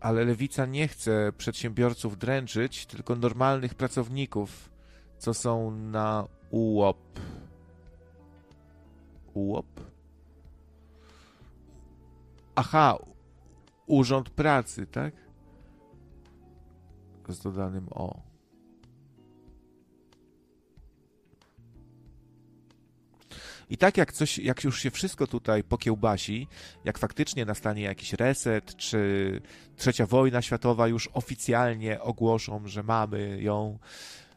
Ale 0.00 0.24
lewica 0.24 0.66
nie 0.66 0.88
chce 0.88 1.32
przedsiębiorców 1.38 2.18
dręczyć, 2.18 2.86
tylko 2.86 3.16
normalnych 3.16 3.74
pracowników, 3.74 4.70
co 5.18 5.34
są 5.34 5.70
na 5.70 6.28
UOP. 6.50 7.20
UOP? 9.34 9.80
Aha, 12.54 12.98
Urząd 13.86 14.30
Pracy, 14.30 14.86
tak? 14.86 15.14
Z 17.32 17.40
dodanym 17.40 17.88
o. 17.90 18.30
I 23.70 23.76
tak 23.76 23.96
jak 23.96 24.12
coś, 24.12 24.38
jak 24.38 24.64
już 24.64 24.80
się 24.80 24.90
wszystko 24.90 25.26
tutaj 25.26 25.64
pokiełbasi, 25.64 26.48
jak 26.84 26.98
faktycznie 26.98 27.44
nastanie 27.44 27.82
jakiś 27.82 28.12
reset, 28.12 28.76
czy 28.76 29.40
trzecia 29.76 30.06
wojna 30.06 30.42
światowa 30.42 30.88
już 30.88 31.08
oficjalnie 31.12 32.00
ogłoszą, 32.00 32.68
że 32.68 32.82
mamy 32.82 33.42
ją, 33.42 33.78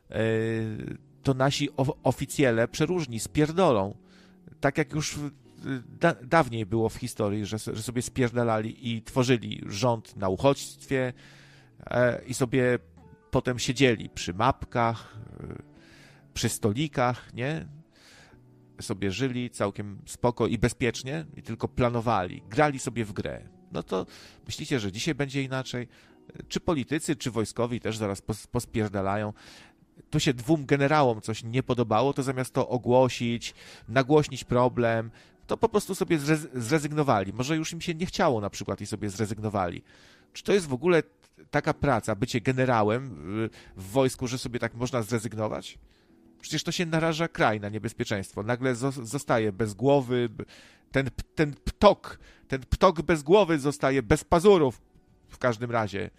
yy, 0.10 0.18
to 1.24 1.34
nasi 1.34 1.70
oficjele 2.04 2.68
przeróżni 2.68 3.20
spierdolą. 3.20 3.98
Tak 4.60 4.78
jak 4.78 4.94
już 4.94 5.20
da, 6.00 6.14
dawniej 6.14 6.66
było 6.66 6.90
w 6.90 6.96
historii, 6.96 7.46
że, 7.46 7.58
że 7.58 7.84
sobie 7.84 8.02
spierdalali 8.02 8.96
i 8.96 9.02
tworzyli 9.02 9.62
rząd 9.68 10.16
na 10.16 10.30
uchodźstwie 10.30 11.14
i 12.28 12.34
sobie 12.34 12.80
potem 13.32 13.60
siedzieli 13.60 14.10
przy 14.10 14.34
mapkach, 14.34 15.18
e, 15.40 15.64
przy 16.34 16.50
stolikach, 16.50 17.34
nie? 17.34 17.68
Sobie 18.82 19.12
żyli 19.12 19.50
całkiem 19.50 20.02
spoko 20.06 20.48
i 20.48 20.58
bezpiecznie 20.58 21.26
i 21.38 21.42
tylko 21.42 21.68
planowali, 21.68 22.44
grali 22.50 22.80
sobie 22.80 23.06
w 23.06 23.14
grę. 23.14 23.50
No 23.72 23.84
to 23.84 24.06
myślicie, 24.46 24.80
że 24.80 24.92
dzisiaj 24.92 25.16
będzie 25.16 25.44
inaczej? 25.44 25.88
Czy 26.48 26.60
politycy, 26.60 27.16
czy 27.16 27.32
wojskowi 27.32 27.80
też 27.80 27.98
zaraz 27.98 28.22
pos, 28.22 28.48
pospierdalają? 28.48 29.34
tu 30.10 30.20
się 30.20 30.34
dwóm 30.34 30.66
generałom 30.66 31.22
coś 31.22 31.44
nie 31.44 31.64
podobało, 31.64 32.14
to 32.14 32.24
zamiast 32.24 32.54
to 32.54 32.70
ogłosić, 32.70 33.54
nagłośnić 33.88 34.44
problem, 34.44 35.12
to 35.48 35.58
po 35.58 35.70
prostu 35.70 35.96
sobie 35.96 36.20
zrezygnowali. 36.54 37.34
Może 37.34 37.56
już 37.56 37.74
im 37.74 37.82
się 37.82 37.96
nie 37.96 38.06
chciało 38.06 38.42
na 38.42 38.50
przykład 38.50 38.82
i 38.82 38.86
sobie 38.86 39.10
zrezygnowali. 39.10 39.84
Czy 40.34 40.44
to 40.44 40.54
jest 40.54 40.68
w 40.68 40.74
ogóle 40.74 41.04
taka 41.52 41.74
praca, 41.74 42.16
bycie 42.16 42.42
generałem 42.42 43.06
y, 43.46 43.50
w 43.76 43.92
wojsku, 43.92 44.28
że 44.28 44.38
sobie 44.38 44.60
tak 44.60 44.74
można 44.74 45.02
zrezygnować? 45.02 45.78
Przecież 46.42 46.64
to 46.64 46.72
się 46.72 46.86
naraża 46.86 47.28
kraj 47.28 47.60
na 47.60 47.70
niebezpieczeństwo. 47.70 48.44
Nagle 48.44 48.76
zostaje 49.04 49.52
bez 49.52 49.74
głowy, 49.74 50.30
ten, 50.92 51.10
ten 51.36 51.54
ptok, 51.54 52.20
ten 52.48 52.62
ptok 52.62 53.02
bez 53.02 53.24
głowy 53.24 53.60
zostaje 53.60 54.04
bez 54.04 54.24
pazurów 54.24 54.82
w 55.30 55.38
każdym 55.38 55.72
razie. 55.72 56.10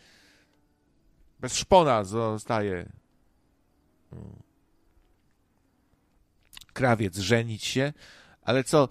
Bez 1.40 1.56
szpona 1.56 2.04
zostaje 2.04 2.88
krawiec, 6.72 7.18
żenić 7.18 7.64
się, 7.64 7.92
ale 8.42 8.64
co, 8.64 8.88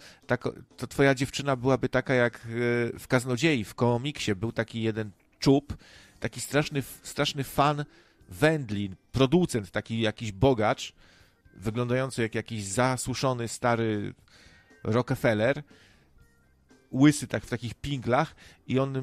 to 0.78 0.88
twoja 0.88 1.16
dziewczyna 1.16 1.56
byłaby 1.56 1.90
taka 1.90 2.14
jak 2.14 2.36
e, 2.36 2.40
w 3.00 3.08
Kaznodziei, 3.08 3.64
w 3.64 3.76
komiksie, 3.76 4.36
był 4.36 4.52
taki 4.52 4.82
jeden 4.82 5.12
czub, 5.40 5.78
taki 6.24 6.42
straszny, 6.42 6.84
straszny 7.04 7.44
fan 7.44 7.86
wędlin, 8.30 8.96
producent, 9.12 9.72
taki 9.72 10.02
jakiś 10.02 10.32
bogacz, 10.32 10.94
wyglądający 11.54 12.22
jak 12.22 12.36
jakiś 12.36 12.64
zasuszony 12.64 13.48
stary 13.48 14.14
Rockefeller, 14.84 15.64
łysy 16.92 17.28
tak 17.28 17.44
w 17.44 17.50
takich 17.50 17.74
pinglach 17.74 18.36
i 18.68 18.80
on 18.80 18.94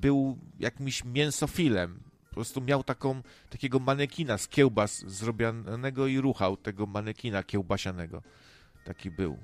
był 0.00 0.38
jakimś 0.58 1.04
mięsofilem, 1.04 2.00
prostu 2.30 2.60
miał 2.60 2.84
taką, 2.84 3.22
takiego 3.50 3.78
manekina 3.78 4.38
z 4.38 4.48
kiełbas 4.48 5.04
zrobionego 5.06 6.06
i 6.06 6.20
ruchał 6.20 6.56
tego 6.56 6.86
manekina 6.86 7.42
kiełbasianego. 7.42 8.22
Taki 8.84 9.10
był. 9.10 9.38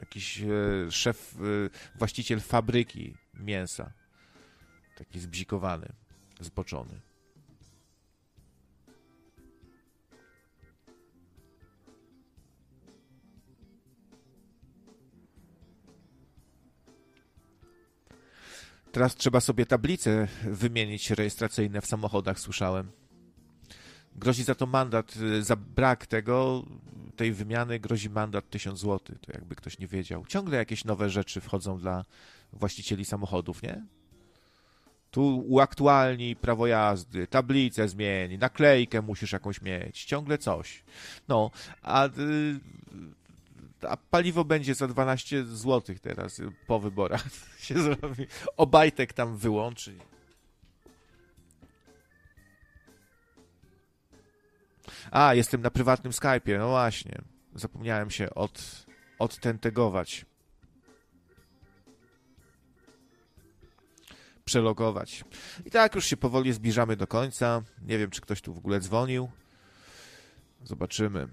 Jakiś 0.00 0.40
e, 0.40 0.46
szef, 0.90 1.36
e, 1.36 1.98
właściciel 1.98 2.40
fabryki 2.40 3.14
mięsa. 3.34 3.99
Taki 5.00 5.20
zbzikowany, 5.20 5.92
zboczony. 6.40 7.00
Teraz 18.92 19.14
trzeba 19.16 19.40
sobie 19.40 19.66
tablice 19.66 20.28
wymienić 20.44 21.10
rejestracyjne 21.10 21.80
w 21.80 21.86
samochodach, 21.86 22.40
słyszałem. 22.40 22.90
Grozi 24.16 24.44
za 24.44 24.54
to 24.54 24.66
mandat, 24.66 25.16
y, 25.16 25.42
za 25.42 25.56
brak 25.56 26.06
tego, 26.06 26.64
tej 27.16 27.32
wymiany 27.32 27.80
grozi 27.80 28.10
mandat 28.10 28.50
1000 28.50 28.80
zł, 28.80 29.16
to 29.20 29.32
jakby 29.32 29.56
ktoś 29.56 29.78
nie 29.78 29.86
wiedział. 29.86 30.26
Ciągle 30.26 30.56
jakieś 30.56 30.84
nowe 30.84 31.10
rzeczy 31.10 31.40
wchodzą 31.40 31.78
dla 31.78 32.04
właścicieli 32.52 33.04
samochodów, 33.04 33.62
nie? 33.62 33.99
Tu 35.10 35.44
uaktualnij 35.48 36.36
prawo 36.36 36.66
jazdy, 36.66 37.26
tablicę 37.26 37.88
zmień, 37.88 38.38
naklejkę 38.38 39.02
musisz 39.02 39.32
jakąś 39.32 39.62
mieć, 39.62 40.04
ciągle 40.04 40.38
coś. 40.38 40.82
No, 41.28 41.50
a 41.82 42.06
y, 42.06 42.10
a 43.88 43.96
paliwo 43.96 44.44
będzie 44.44 44.74
za 44.74 44.88
12 44.88 45.44
zł 45.44 45.96
teraz 46.02 46.40
po 46.66 46.80
wyborach 46.80 47.24
się 47.66 47.82
zrobi. 47.82 48.26
Obajtek 48.56 49.12
tam 49.12 49.36
wyłączy. 49.36 49.98
A, 55.10 55.34
jestem 55.34 55.62
na 55.62 55.70
prywatnym 55.70 56.12
Skype'ie, 56.12 56.58
no 56.58 56.68
właśnie. 56.68 57.18
Zapomniałem 57.54 58.10
się 58.10 58.34
od, 58.34 58.86
odtentegować. 59.18 60.24
Przelogować. 64.50 65.24
I 65.64 65.70
tak 65.70 65.94
już 65.94 66.06
się 66.06 66.16
powoli 66.16 66.52
zbliżamy 66.52 66.96
do 66.96 67.06
końca. 67.06 67.62
Nie 67.82 67.98
wiem, 67.98 68.10
czy 68.10 68.20
ktoś 68.20 68.40
tu 68.40 68.54
w 68.54 68.58
ogóle 68.58 68.80
dzwonił. 68.80 69.30
Zobaczymy. 70.64 71.28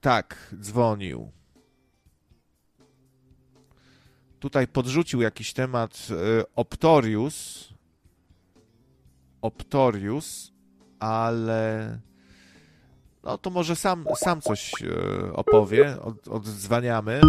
Tak, 0.00 0.54
dzwonił. 0.60 1.32
Tutaj 4.40 4.68
podrzucił 4.68 5.22
jakiś 5.22 5.52
temat 5.52 6.08
e, 6.10 6.14
Optorius. 6.56 7.68
Optorius, 9.42 10.52
ale 10.98 11.98
no 13.22 13.38
to 13.38 13.50
może 13.50 13.76
sam, 13.76 14.06
sam 14.16 14.40
coś 14.40 14.72
e, 14.82 15.32
opowie. 15.32 16.00
Od, 16.00 16.28
odzwaniamy. 16.28 17.20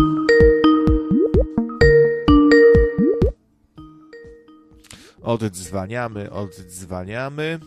Oddzwaniamy, 5.21 6.31
oddzwaniamy. 6.31 7.59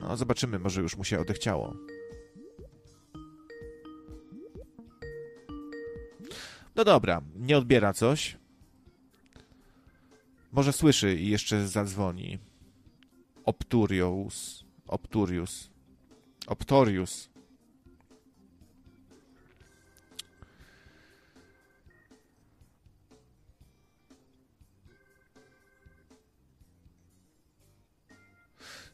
No, 0.00 0.16
zobaczymy, 0.16 0.58
może 0.58 0.80
już 0.80 0.96
mu 0.96 1.04
się 1.04 1.20
odechciało. 1.20 1.74
No 6.76 6.84
dobra, 6.84 7.22
nie 7.36 7.58
odbiera 7.58 7.92
coś. 7.92 8.36
Może 10.52 10.72
słyszy 10.72 11.14
i 11.14 11.28
jeszcze 11.28 11.68
zadzwoni. 11.68 12.38
Opturius. 13.44 14.64
Opturius. 14.86 15.70
Optorius. 16.46 17.33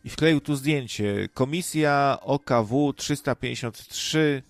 I 0.05 0.11
wkleił 0.11 0.41
tu 0.41 0.57
zdjęcie. 0.57 1.29
Komisja 1.35 2.19
OKW 2.20 2.93
353 2.93 4.43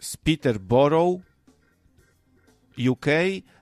z 0.00 0.16
Peterborough, 0.16 1.20
UK 2.90 3.06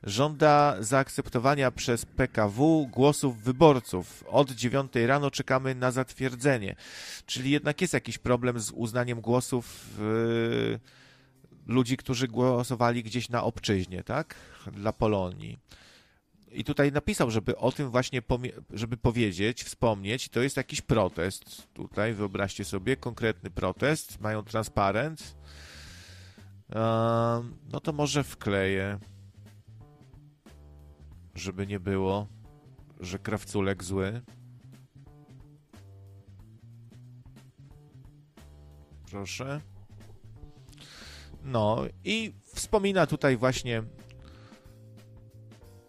żąda 0.03 0.77
zaakceptowania 0.81 1.71
przez 1.71 2.07
PKW 2.07 2.87
głosów 2.93 3.43
wyborców. 3.43 4.25
Od 4.27 4.51
9 4.51 4.93
rano 5.07 5.31
czekamy 5.31 5.75
na 5.75 5.91
zatwierdzenie. 5.91 6.77
Czyli 7.27 7.51
jednak 7.51 7.81
jest 7.81 7.95
jakiś 7.95 8.19
problem 8.19 8.61
z 8.61 8.71
uznaniem 8.71 9.21
głosów 9.21 9.95
yy, 9.99 10.81
ludzi, 11.67 11.97
którzy 11.97 12.29
głosowali 12.29 13.03
gdzieś 13.03 13.29
na 13.29 13.45
obczyźnie, 13.45 14.03
tak? 14.05 14.35
Dla 14.73 14.93
Polonii. 14.93 15.59
I 16.53 16.65
tutaj 16.65 16.93
napisał, 16.93 17.31
żeby 17.31 17.57
o 17.57 17.73
tym 17.73 17.91
właśnie, 17.91 18.23
żeby 18.71 18.97
powiedzieć, 18.97 19.65
wspomnieć, 19.65 20.29
to 20.29 20.41
jest 20.41 20.57
jakiś 20.57 20.81
protest. 20.81 21.73
Tutaj 21.73 22.15
wyobraźcie 22.15 22.65
sobie 22.65 22.97
konkretny 22.97 23.51
protest, 23.51 24.21
mają 24.21 24.43
transparent. 24.43 25.37
No 27.73 27.81
to 27.83 27.93
może 27.93 28.25
wkleję, 28.25 28.99
żeby 31.35 31.67
nie 31.67 31.81
było, 31.81 32.27
że 33.01 33.19
krawculek 33.19 33.85
zły. 33.85 34.23
Proszę. 39.11 39.61
No 41.43 41.85
i 42.05 42.33
wspomina 42.55 43.07
tutaj 43.07 43.37
właśnie 43.37 43.83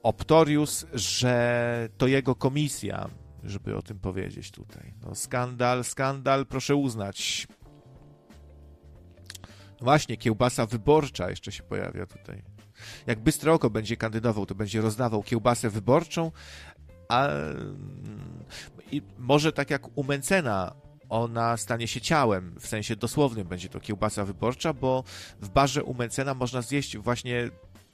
Optorius, 0.03 0.85
że 0.93 1.89
to 1.97 2.07
jego 2.07 2.35
komisja, 2.35 3.09
żeby 3.43 3.77
o 3.77 3.81
tym 3.81 3.99
powiedzieć 3.99 4.51
tutaj. 4.51 4.93
No, 5.05 5.15
skandal, 5.15 5.83
skandal, 5.83 6.45
proszę 6.45 6.75
uznać. 6.75 7.47
Właśnie, 9.81 10.17
kiełbasa 10.17 10.65
wyborcza 10.65 11.29
jeszcze 11.29 11.51
się 11.51 11.63
pojawia 11.63 12.05
tutaj. 12.05 12.43
Jak 13.07 13.19
Bystre 13.19 13.53
Oko 13.53 13.69
będzie 13.69 13.97
kandydował, 13.97 14.45
to 14.45 14.55
będzie 14.55 14.81
rozdawał 14.81 15.23
kiełbasę 15.23 15.69
wyborczą, 15.69 16.31
a 17.09 17.27
i 18.91 19.01
może 19.17 19.53
tak 19.53 19.69
jak 19.69 19.97
u 19.97 20.03
Mencena 20.03 20.75
ona 21.09 21.57
stanie 21.57 21.87
się 21.87 22.01
ciałem, 22.01 22.55
w 22.59 22.67
sensie 22.67 22.95
dosłownym 22.95 23.47
będzie 23.47 23.69
to 23.69 23.79
kiełbasa 23.79 24.25
wyborcza, 24.25 24.73
bo 24.73 25.03
w 25.41 25.49
barze 25.49 25.83
u 25.83 25.93
Mencena 25.93 26.33
można 26.33 26.61
zjeść 26.61 26.97
właśnie 26.97 27.49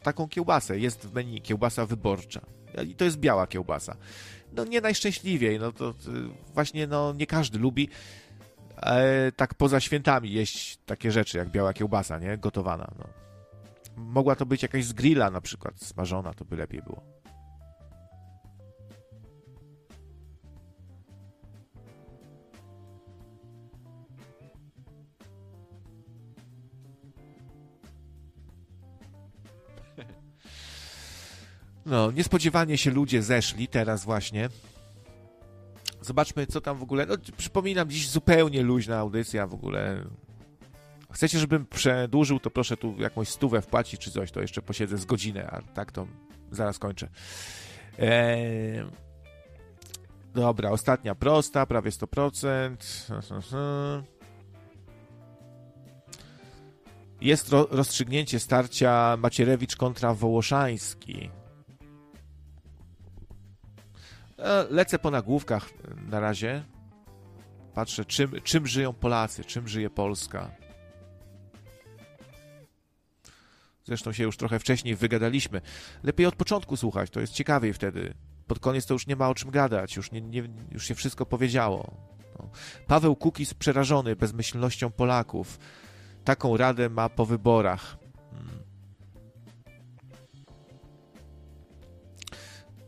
taką 0.06 0.28
kiełbasę. 0.28 0.80
Jest 0.80 1.08
w 1.08 1.14
menu 1.14 1.42
kiełbasa 1.42 1.86
wyborcza. 1.86 2.42
I 2.88 2.96
to 2.96 3.06
jest 3.06 3.18
biała 3.18 3.48
kiełbasa. 3.48 3.98
No 4.54 4.66
nie 4.66 4.82
najszczęśliwiej, 4.82 5.60
no 5.60 5.72
to, 5.72 5.94
to 5.94 6.12
właśnie 6.54 6.88
no 6.88 7.14
nie 7.14 7.28
każdy 7.28 7.60
lubi 7.60 7.90
e, 8.78 9.32
tak 9.32 9.54
poza 9.54 9.80
świętami 9.80 10.32
jeść 10.32 10.78
takie 10.86 11.12
rzeczy 11.12 11.38
jak 11.38 11.50
biała 11.50 11.74
kiełbasa, 11.74 12.20
nie? 12.20 12.38
Gotowana, 12.38 12.92
no. 13.00 13.06
Mogła 13.96 14.36
to 14.36 14.46
być 14.46 14.64
jakaś 14.64 14.86
z 14.86 14.94
grilla 14.94 15.32
na 15.32 15.42
przykład, 15.42 15.82
smażona, 15.82 16.34
to 16.34 16.46
by 16.46 16.56
lepiej 16.56 16.82
było. 16.82 17.15
No, 31.86 32.12
niespodziewanie 32.12 32.78
się 32.78 32.92
ludzie 32.92 33.24
zeszli 33.24 33.68
teraz 33.68 34.06
właśnie. 34.06 34.50
Zobaczmy, 36.02 36.48
co 36.48 36.62
tam 36.62 36.78
w 36.78 36.84
ogóle. 36.84 37.06
No, 37.06 37.16
przypominam, 37.38 37.90
dziś 37.90 38.10
zupełnie 38.10 38.62
luźna 38.62 38.98
audycja 38.98 39.48
w 39.48 39.54
ogóle. 39.54 40.06
Chcecie, 41.12 41.40
żebym 41.40 41.66
przedłużył, 41.66 42.40
to 42.40 42.50
proszę 42.50 42.78
tu 42.78 42.96
jakąś 42.98 43.30
stówę 43.30 43.62
wpłacić 43.62 44.02
czy 44.02 44.12
coś, 44.12 44.32
to 44.32 44.42
jeszcze 44.42 44.62
posiedzę 44.62 44.98
z 44.98 45.06
godzinę, 45.06 45.48
a 45.52 45.62
tak 45.62 45.92
to 45.92 46.08
zaraz 46.52 46.80
kończę. 46.80 47.10
Eee... 48.00 48.86
Dobra, 50.34 50.70
ostatnia 50.70 51.16
prosta, 51.16 51.66
prawie 51.66 51.92
100%. 51.92 52.76
Jest 57.22 57.50
ro 57.50 57.68
rozstrzygnięcie 57.72 58.40
starcia 58.40 59.18
Macierewicz 59.18 59.76
kontra 59.76 60.14
Wołoszański. 60.14 61.30
E, 64.40 64.66
lecę 64.70 65.00
po 65.00 65.12
nagłówkach 65.12 65.70
na 66.10 66.20
razie. 66.20 66.64
Patrzę, 67.74 68.06
czym, 68.06 68.32
czym 68.44 68.68
żyją 68.68 68.94
Polacy, 68.94 69.44
czym 69.44 69.68
żyje 69.68 69.90
Polska. 69.90 70.52
Zresztą 73.84 74.12
się 74.12 74.24
już 74.24 74.38
trochę 74.38 74.60
wcześniej 74.60 74.96
wygadaliśmy. 74.96 75.62
Lepiej 76.04 76.26
od 76.26 76.36
początku 76.36 76.78
słuchać, 76.78 77.10
to 77.10 77.20
jest 77.20 77.34
ciekawiej 77.34 77.74
wtedy. 77.74 78.14
Pod 78.48 78.60
koniec 78.60 78.86
to 78.86 78.94
już 78.94 79.08
nie 79.08 79.16
ma 79.16 79.30
o 79.30 79.36
czym 79.36 79.52
gadać, 79.52 79.96
już, 79.96 80.12
nie, 80.12 80.22
nie, 80.22 80.44
już 80.72 80.86
się 80.86 80.96
wszystko 80.96 81.26
powiedziało. 81.26 81.98
No. 82.40 82.50
Paweł 82.88 83.16
Kukiz 83.16 83.54
przerażony 83.54 84.16
bezmyślnością 84.16 84.92
Polaków. 84.92 85.60
Taką 86.24 86.58
radę 86.58 86.90
ma 86.90 87.10
po 87.10 87.26
wyborach. 87.26 87.98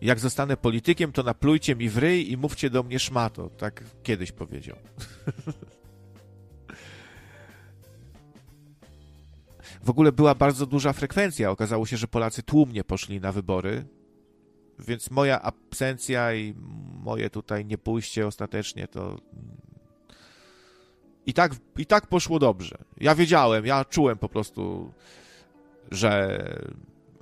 Jak 0.01 0.19
zostanę 0.19 0.57
politykiem, 0.57 1.11
to 1.11 1.23
naplujcie 1.23 1.75
mi 1.75 1.89
w 1.89 1.97
ryj 1.97 2.31
i 2.31 2.37
mówcie 2.37 2.69
do 2.69 2.83
mnie 2.83 2.99
szmato. 2.99 3.49
Tak 3.49 3.83
kiedyś 4.03 4.31
powiedział. 4.31 4.77
W 9.83 9.89
ogóle 9.89 10.11
była 10.11 10.35
bardzo 10.35 10.65
duża 10.65 10.93
frekwencja. 10.93 11.51
Okazało 11.51 11.85
się, 11.85 11.97
że 11.97 12.07
Polacy 12.07 12.43
tłumnie 12.43 12.83
poszli 12.83 13.21
na 13.21 13.31
wybory, 13.31 13.85
więc 14.79 15.11
moja 15.11 15.41
absencja 15.41 16.33
i 16.33 16.53
moje 17.03 17.29
tutaj 17.29 17.65
niepójście 17.65 18.27
ostatecznie 18.27 18.87
to. 18.87 19.17
I 21.25 21.33
tak, 21.33 21.55
I 21.77 21.85
tak 21.85 22.07
poszło 22.07 22.39
dobrze. 22.39 22.77
Ja 22.97 23.15
wiedziałem, 23.15 23.65
ja 23.65 23.85
czułem 23.85 24.17
po 24.17 24.29
prostu, 24.29 24.91
że 25.91 26.39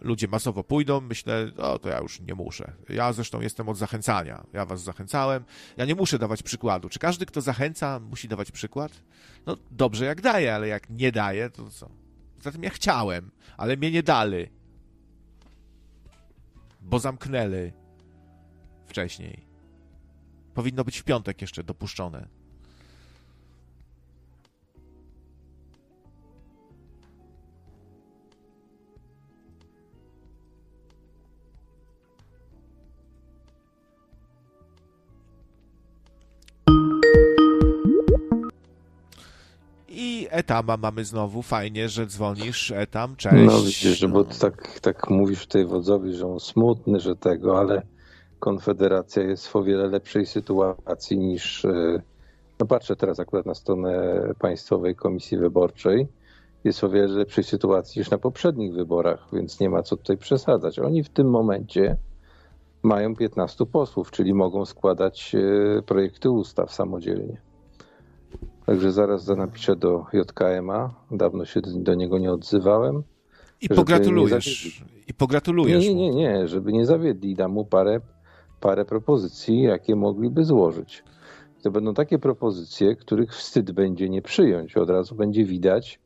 ludzie 0.06 0.28
masowo 0.28 0.64
pójdą, 0.64 1.02
myślę, 1.02 1.52
o 1.58 1.80
to 1.80 1.90
ja 1.90 2.00
już 2.00 2.20
nie 2.20 2.36
muszę. 2.36 2.74
Ja 2.90 3.14
zresztą 3.14 3.42
jestem 3.42 3.70
od 3.70 3.78
zachęcania. 3.78 4.46
Ja 4.54 4.66
was 4.66 4.84
zachęcałem. 4.84 5.46
Ja 5.78 5.86
nie 5.86 5.96
muszę 5.96 6.20
dawać 6.20 6.44
przykładu. 6.44 6.90
Czy 6.90 7.00
każdy, 7.00 7.26
kto 7.26 7.42
zachęca, 7.42 8.00
musi 8.00 8.28
dawać 8.28 8.52
przykład? 8.52 8.92
No 9.46 9.58
dobrze, 9.72 10.06
jak 10.06 10.22
daje, 10.22 10.56
ale 10.56 10.68
jak 10.68 10.90
nie 10.90 11.12
daje, 11.12 11.50
to 11.50 11.70
co? 11.70 11.90
Zatem 12.42 12.64
ja 12.64 12.70
chciałem, 12.70 13.32
ale 13.58 13.78
mnie 13.78 13.92
nie 13.92 14.04
dali. 14.04 14.48
Bo 16.82 17.00
zamknęli 17.00 17.72
wcześniej. 18.86 19.48
Powinno 20.54 20.84
być 20.84 20.98
w 20.98 21.04
piątek 21.04 21.42
jeszcze 21.42 21.64
dopuszczone. 21.64 22.28
I 40.06 40.28
Etama 40.32 40.78
mamy 40.78 41.06
znowu. 41.06 41.42
Fajnie, 41.42 41.90
że 41.90 42.06
dzwonisz. 42.06 42.72
Etam, 42.72 43.16
cześć. 43.16 43.46
No 43.46 43.60
widzisz, 43.60 44.00
że 44.00 44.08
bo 44.08 44.24
tak, 44.24 44.80
tak 44.80 45.10
mówisz 45.10 45.46
tutaj 45.46 45.66
wodzowi, 45.66 46.14
że 46.14 46.28
on 46.28 46.40
smutny, 46.40 47.00
że 47.00 47.16
tego, 47.16 47.60
ale 47.60 47.82
Konfederacja 48.40 49.24
jest 49.24 49.48
w 49.48 49.56
o 49.56 49.64
wiele 49.64 49.88
lepszej 49.88 50.26
sytuacji 50.26 51.18
niż. 51.18 51.66
e, 51.66 52.02
No 52.60 52.66
patrzę 52.66 52.96
teraz 52.96 53.20
akurat 53.20 53.46
na 53.46 53.56
stronę 53.56 54.22
Państwowej 54.40 54.96
Komisji 54.96 55.38
Wyborczej. 55.38 56.08
Jest 56.64 56.80
w 56.80 56.84
o 56.84 56.90
wiele 56.90 57.08
lepszej 57.08 57.44
sytuacji 57.44 58.00
niż 58.00 58.10
na 58.10 58.18
poprzednich 58.18 58.74
wyborach, 58.74 59.28
więc 59.34 59.60
nie 59.60 59.70
ma 59.70 59.84
co 59.84 59.98
tutaj 59.98 60.18
przesadzać. 60.18 60.80
Oni 60.80 61.04
w 61.04 61.10
tym 61.10 61.30
momencie 61.30 61.98
mają 62.84 63.16
15 63.16 63.66
posłów, 63.66 64.12
czyli 64.12 64.34
mogą 64.34 64.66
składać 64.66 65.36
e, 65.36 65.82
projekty 65.82 66.30
ustaw 66.30 66.74
samodzielnie. 66.74 67.38
Także 68.66 68.92
zaraz 68.92 69.28
napiszę 69.28 69.76
do 69.76 70.06
JKM-a. 70.14 70.90
Dawno 71.12 71.46
się 71.46 71.62
do 71.62 71.94
niego 71.94 72.18
nie 72.18 72.32
odzywałem. 72.32 73.04
I 73.62 73.70
pogratulujesz. 73.70 74.84
I 75.08 75.14
pogratulujesz. 75.14 75.84
Nie, 75.84 75.96
nie, 75.96 76.10
nie, 76.10 76.16
nie, 76.16 76.48
żeby 76.48 76.74
nie 76.74 76.86
zawiedli. 76.86 77.36
Dam 77.36 77.52
mu 77.52 77.66
parę, 77.66 78.02
parę 78.60 78.86
propozycji, 78.86 79.62
jakie 79.62 79.96
mogliby 79.96 80.44
złożyć. 80.44 81.04
To 81.64 81.72
będą 81.72 81.94
takie 81.94 82.20
propozycje, 82.20 82.96
których 82.96 83.36
wstyd 83.36 83.72
będzie 83.72 84.10
nie 84.10 84.22
przyjąć. 84.22 84.78
Od 84.78 84.90
razu 84.90 85.16
będzie 85.16 85.46
widać, 85.46 86.00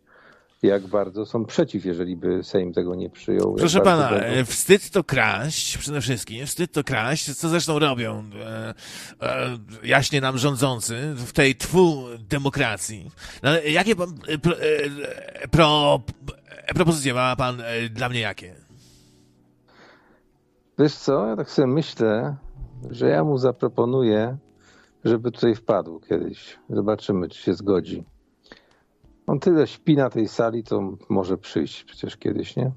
jak 0.64 0.88
bardzo 0.88 1.26
są 1.26 1.46
przeciw, 1.46 1.86
jeżeli 1.86 2.18
by 2.18 2.44
Sejm 2.44 2.74
tego 2.74 2.96
nie 2.96 3.10
przyjął. 3.10 3.56
Proszę 3.56 3.82
pana, 3.82 4.10
będą- 4.10 4.26
e, 4.26 4.46
wstyd 4.46 4.90
to 4.90 5.04
kraść, 5.04 5.78
przede 5.78 6.02
wszystkim. 6.02 6.46
Wstyd 6.46 6.72
to 6.72 6.84
kraść, 6.84 7.36
co 7.36 7.50
zresztą 7.50 7.80
robią 7.80 8.24
e, 8.46 8.74
e, 9.22 9.58
jaśnie 9.84 10.22
nam 10.22 10.38
rządzący 10.38 11.14
w 11.16 11.32
tej 11.32 11.56
twu 11.56 12.04
demokracji. 12.30 13.12
No, 13.44 13.50
jakie 13.62 13.96
pan, 13.96 14.10
e, 14.28 14.38
pro, 14.38 14.54
e, 14.54 15.48
pro, 15.52 16.00
propozycje 16.76 17.14
ma 17.14 17.36
pan 17.36 17.62
dla 17.90 18.10
mnie 18.10 18.20
jakie? 18.20 18.56
Wiesz 20.80 20.96
co, 20.96 21.26
ja 21.28 21.36
tak 21.36 21.50
sobie 21.52 21.68
myślę, 21.68 22.36
że 22.92 23.08
ja 23.10 23.24
mu 23.24 23.38
zaproponuję, 23.38 24.38
żeby 25.06 25.32
tutaj 25.32 25.56
wpadł 25.56 26.00
kiedyś. 26.00 26.58
Zobaczymy, 26.70 27.30
czy 27.30 27.42
się 27.42 27.54
zgodzi. 27.54 28.04
On 29.30 29.40
tyle 29.40 29.68
śpi 29.68 29.96
na 29.96 30.10
tej 30.10 30.28
sali, 30.28 30.64
to 30.64 30.94
może 31.10 31.38
przyjść 31.38 31.84
przecież 31.84 32.18
kiedyś, 32.18 32.56
nie? 32.56 32.72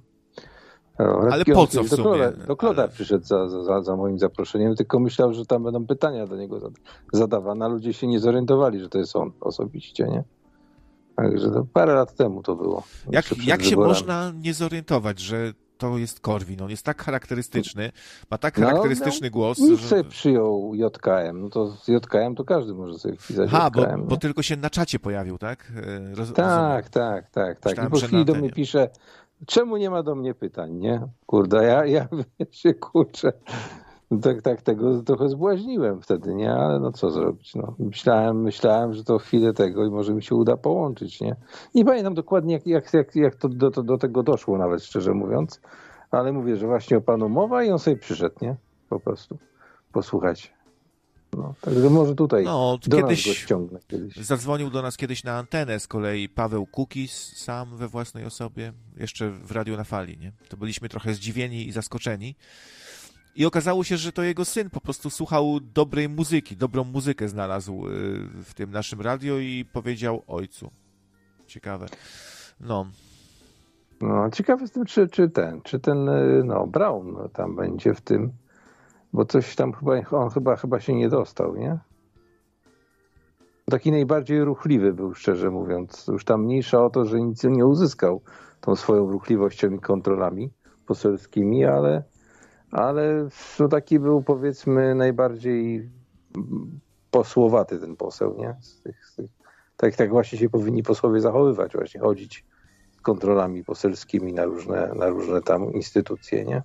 Ale 1.31 1.45
po 1.45 1.67
co 1.67 1.83
w 1.85 1.89
do 1.91 1.97
sumie? 1.97 2.09
Kloda, 2.09 2.47
do 2.47 2.57
Kloda 2.57 2.83
Ale- 2.83 2.93
przyszedł 2.93 3.25
za, 3.25 3.49
za, 3.49 3.83
za 3.83 3.97
moim 3.97 4.19
zaproszeniem, 4.19 4.77
tylko 4.77 5.01
myślał, 5.01 5.33
że 5.35 5.47
tam 5.47 5.63
będą 5.63 5.87
pytania 5.87 6.27
do 6.27 6.37
niego 6.37 6.61
zada- 6.61 6.81
zadawane, 7.13 7.65
a 7.65 7.69
ludzie 7.69 7.93
się 7.93 8.07
nie 8.07 8.21
zorientowali, 8.21 8.81
że 8.81 8.89
to 8.89 8.99
jest 8.99 9.17
on 9.17 9.33
osobiście, 9.41 10.05
nie? 10.05 10.25
Także 11.17 11.51
to 11.51 11.67
parę 11.73 11.95
lat 11.95 12.15
temu 12.15 12.43
to 12.43 12.57
było. 12.57 12.83
Jak, 13.11 13.25
jak 13.47 13.63
się 13.63 13.77
można 13.77 14.33
nie 14.43 14.55
zorientować, 14.55 15.19
że 15.21 15.53
to 15.83 15.99
jest 15.99 16.21
Korwin? 16.21 16.63
On 16.63 16.71
jest 16.71 16.83
tak 16.85 17.03
charakterystyczny, 17.03 17.93
ma 18.31 18.39
tak 18.39 18.59
No, 18.59 18.67
charakterystyczny 18.67 19.31
głos, 19.31 19.59
Nikt 19.59 19.83
że... 19.83 19.89
sobie 19.89 20.05
przyjął 20.05 20.75
JKM, 20.75 21.41
no 21.41 21.49
to 21.51 21.71
z 21.71 21.89
JKM 21.89 22.35
to 22.35 22.45
każdy 22.45 22.75
może 22.75 22.99
sobie 22.99 23.17
wpisać 23.17 23.51
Ha, 23.51 23.71
bo, 23.71 23.83
JKM. 23.83 24.05
bo 24.05 24.15
nie? 24.15 24.19
tylko 24.21 24.43
się 24.43 24.57
na 24.57 24.71
czacie 24.71 24.99
pojawił, 24.99 25.39
tak? 25.39 25.73
Roz, 26.15 26.33
Tak, 26.33 26.89
tak, 26.89 27.31
tak, 27.31 27.61
tak. 27.61 27.65
I 27.65 27.69
Myślałem, 27.69 27.91
po 27.91 27.97
że 27.99 28.07
chwili 28.07 28.25
do 28.25 28.35
mnie 28.35 28.51
pisze, 28.51 28.89
czemu 29.47 29.77
nie 29.77 29.91
ma 29.91 30.03
do 30.03 30.15
mnie 30.15 30.35
pytań, 30.35 30.73
nie? 30.73 31.09
Kurde, 31.27 31.65
ja, 31.65 31.87
ja 31.87 32.09
się 32.51 32.75
kurczę. 32.75 33.33
Tak, 34.23 34.43
tak, 34.43 34.63
tego 34.63 35.03
trochę 35.03 35.29
zbłaźniłem 35.29 36.03
wtedy, 36.03 36.35
nie? 36.35 36.53
Ale 36.53 36.81
no 36.81 36.93
co 36.93 37.11
zrobić, 37.11 37.55
no. 37.55 37.75
Myślałem, 37.79 38.43
myślałem, 38.43 38.95
że 38.95 39.05
to 39.05 39.19
chwilę 39.19 39.53
tego 39.53 39.87
i 39.87 39.91
może 39.91 40.15
mi 40.15 40.23
się 40.23 40.35
uda 40.35 40.57
połączyć, 40.57 41.21
nie? 41.21 41.37
Nie 41.75 41.85
pamiętam 41.85 42.15
dokładnie, 42.15 42.55
jak, 42.55 42.67
jak, 42.67 42.93
jak, 42.95 43.17
jak 43.17 43.35
to 43.37 43.49
do, 43.49 43.71
to 43.71 43.83
do 43.83 43.99
tego 43.99 44.23
doszło 44.23 44.59
nawet, 44.59 44.85
szczerze 44.85 45.13
mówiąc. 45.15 45.61
Ale 46.11 46.33
mówię, 46.33 46.57
że 46.57 46.67
właśnie 46.67 46.97
o 46.97 47.01
panu 47.01 47.29
mowa 47.29 47.65
i 47.65 47.71
on 47.71 47.79
sobie 47.79 47.97
przyszedł, 47.97 48.35
nie? 48.43 48.57
Po 48.89 49.01
prostu. 49.01 49.39
posłuchać. 49.93 50.53
No, 51.37 51.55
także 51.61 51.91
może 51.91 52.15
tutaj 52.15 52.45
No, 52.45 52.79
do 52.87 52.97
kiedyś 52.97 53.27
nas 53.27 53.35
go 53.35 53.41
ściągnę 53.41 53.79
kiedyś. 53.89 54.17
zadzwonił 54.17 54.71
do 54.71 54.83
nas 54.83 54.97
kiedyś 54.97 55.25
na 55.25 55.33
antenę 55.33 55.81
z 55.81 55.87
kolei 55.87 56.29
Paweł 56.29 56.67
Kukis 56.67 57.37
sam 57.37 57.77
we 57.77 57.89
własnej 57.89 58.25
osobie, 58.25 58.73
jeszcze 58.97 59.31
w 59.31 59.51
Radiu 59.51 59.77
na 59.77 59.85
Fali, 59.85 60.19
nie? 60.19 60.33
To 60.49 60.57
byliśmy 60.57 60.89
trochę 60.89 61.15
zdziwieni 61.15 61.69
i 61.69 61.73
zaskoczeni. 61.73 62.35
I 63.37 63.47
okazało 63.47 63.85
się, 63.85 63.97
że 63.97 64.13
to 64.13 64.23
jego 64.23 64.45
syn 64.45 64.71
po 64.71 64.81
prostu 64.81 65.11
słuchał 65.11 65.61
dobrej 65.75 66.09
muzyki, 66.09 66.57
dobrą 66.57 66.85
muzykę 66.85 67.29
znalazł 67.29 67.87
y, 67.89 67.91
w 68.45 68.55
tym 68.55 68.71
naszym 68.71 69.01
radio 69.01 69.39
i 69.39 69.65
powiedział 69.73 70.23
ojcu. 70.27 70.71
Ciekawe. 71.47 71.87
No, 72.61 72.87
No, 74.01 74.31
ciekawe 74.31 74.63
jestem, 74.63 74.85
czy, 74.85 75.09
czy 75.09 75.31
ten, 75.31 75.63
czy 75.63 75.81
ten, 75.81 76.09
y, 76.09 76.43
no, 76.45 76.67
Brown 76.67 77.29
tam 77.33 77.57
będzie 77.57 77.95
w 77.95 78.01
tym, 78.01 78.33
bo 79.13 79.25
coś 79.25 79.57
tam 79.57 79.73
chyba, 79.73 79.93
on 80.11 80.31
chyba, 80.31 80.57
chyba 80.57 80.81
się 80.81 80.95
nie 80.95 81.09
dostał, 81.09 81.57
nie? 81.57 81.79
Taki 83.71 83.91
najbardziej 83.91 84.45
ruchliwy 84.45 84.93
był, 84.93 85.15
szczerze 85.15 85.51
mówiąc. 85.51 86.07
Już 86.09 86.25
tam 86.25 86.45
mniejsza 86.45 86.85
o 86.85 86.91
to, 86.91 87.05
że 87.05 87.21
nic 87.21 87.45
nie 87.45 87.67
uzyskał 87.67 88.23
tą 88.61 88.77
swoją 88.77 89.11
ruchliwością 89.11 89.71
i 89.71 89.79
kontrolami 89.79 90.51
poselskimi, 90.87 91.65
ale, 91.65 92.05
ale 92.73 93.29
no 93.59 93.69
taki 93.69 93.99
był 93.99 94.23
powiedzmy 94.23 94.95
najbardziej 94.95 95.91
posłowaty 97.11 97.79
ten 97.79 97.97
poseł, 97.97 98.37
nie? 98.39 98.57
Z 98.61 98.81
tych, 98.81 99.07
z 99.07 99.17
tych, 99.17 99.31
tak, 99.77 99.97
tak 99.97 100.11
właśnie 100.11 100.39
się 100.39 100.51
powinni 100.51 100.83
posłowie 100.83 101.21
zachowywać, 101.21 101.73
właśnie 101.73 102.01
chodzić 102.01 102.45
kontrolami 103.03 103.65
poselskimi 103.65 104.33
na 104.33 104.45
różne, 104.45 104.93
na 104.95 105.09
różne 105.09 105.43
tam 105.43 105.73
instytucje, 105.73 106.45
nie? 106.45 106.63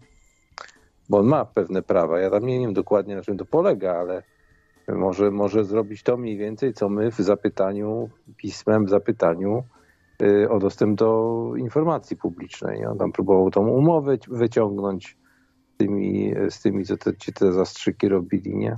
Bo 1.10 1.18
on 1.18 1.26
ma 1.26 1.46
pewne 1.46 1.82
prawa. 1.82 2.20
Ja 2.20 2.30
tam 2.30 2.46
nie 2.46 2.60
wiem 2.60 2.74
dokładnie 2.74 3.16
na 3.16 3.22
czym 3.22 3.38
to 3.38 3.46
polega, 3.46 3.94
ale 3.94 4.24
może, 4.88 5.32
może 5.32 5.64
zrobić 5.64 6.04
to 6.04 6.18
mniej 6.18 6.38
więcej, 6.38 6.74
co 6.74 6.90
my 6.90 7.12
w 7.12 7.18
zapytaniu, 7.18 8.10
pismem 8.38 8.86
w 8.86 8.90
zapytaniu 8.90 9.64
y, 10.22 10.50
o 10.50 10.60
dostęp 10.60 11.00
do 11.00 11.52
informacji 11.58 12.18
publicznej. 12.18 12.86
On 12.86 12.98
tam 12.98 13.12
próbował 13.12 13.52
tą 13.52 13.68
umowę 13.68 14.18
wyciągnąć 14.28 15.18
tymi, 15.78 16.34
z 16.50 16.62
tymi 16.62 16.86
co 16.86 16.98
te, 16.98 17.18
ci 17.18 17.34
te 17.34 17.54
zastrzyki 17.54 18.10
robili, 18.10 18.56
nie? 18.56 18.78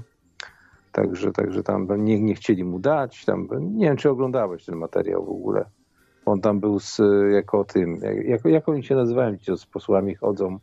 Także, 0.91 1.31
także 1.31 1.63
tam 1.63 2.05
nie, 2.05 2.21
nie 2.21 2.35
chcieli 2.35 2.63
mu 2.63 2.79
dać. 2.79 3.25
Tam, 3.25 3.47
nie 3.61 3.85
wiem, 3.85 3.97
czy 3.97 4.09
oglądałeś 4.09 4.65
ten 4.65 4.75
materiał 4.75 5.25
w 5.25 5.29
ogóle. 5.29 5.65
On 6.25 6.41
tam 6.41 6.59
był 6.59 6.79
z, 6.79 7.01
jako 7.33 7.63
tym, 7.63 7.99
jak, 8.25 8.45
jak 8.45 8.69
oni 8.69 8.83
się 8.83 8.95
nazywają, 8.95 9.37
ci 9.37 9.45
co 9.45 9.57
z 9.57 9.65
posłami 9.65 10.15
chodzą, 10.15 10.59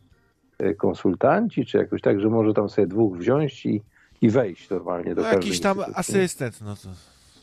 y, 0.61 0.75
konsultanci, 0.75 1.65
czy 1.65 1.77
jakoś 1.77 2.01
tak, 2.01 2.19
że 2.19 2.29
może 2.29 2.53
tam 2.53 2.69
sobie 2.69 2.87
dwóch 2.87 3.17
wziąć 3.17 3.65
i, 3.65 3.83
i 4.21 4.29
wejść 4.29 4.69
normalnie 4.69 5.15
do 5.15 5.21
no 5.21 5.27
każdej 5.27 5.47
jakiś 5.47 5.61
tam 5.61 5.77
instytucji. 5.77 6.15
asystent, 6.15 6.61
no 6.61 6.75
to... 6.75 6.89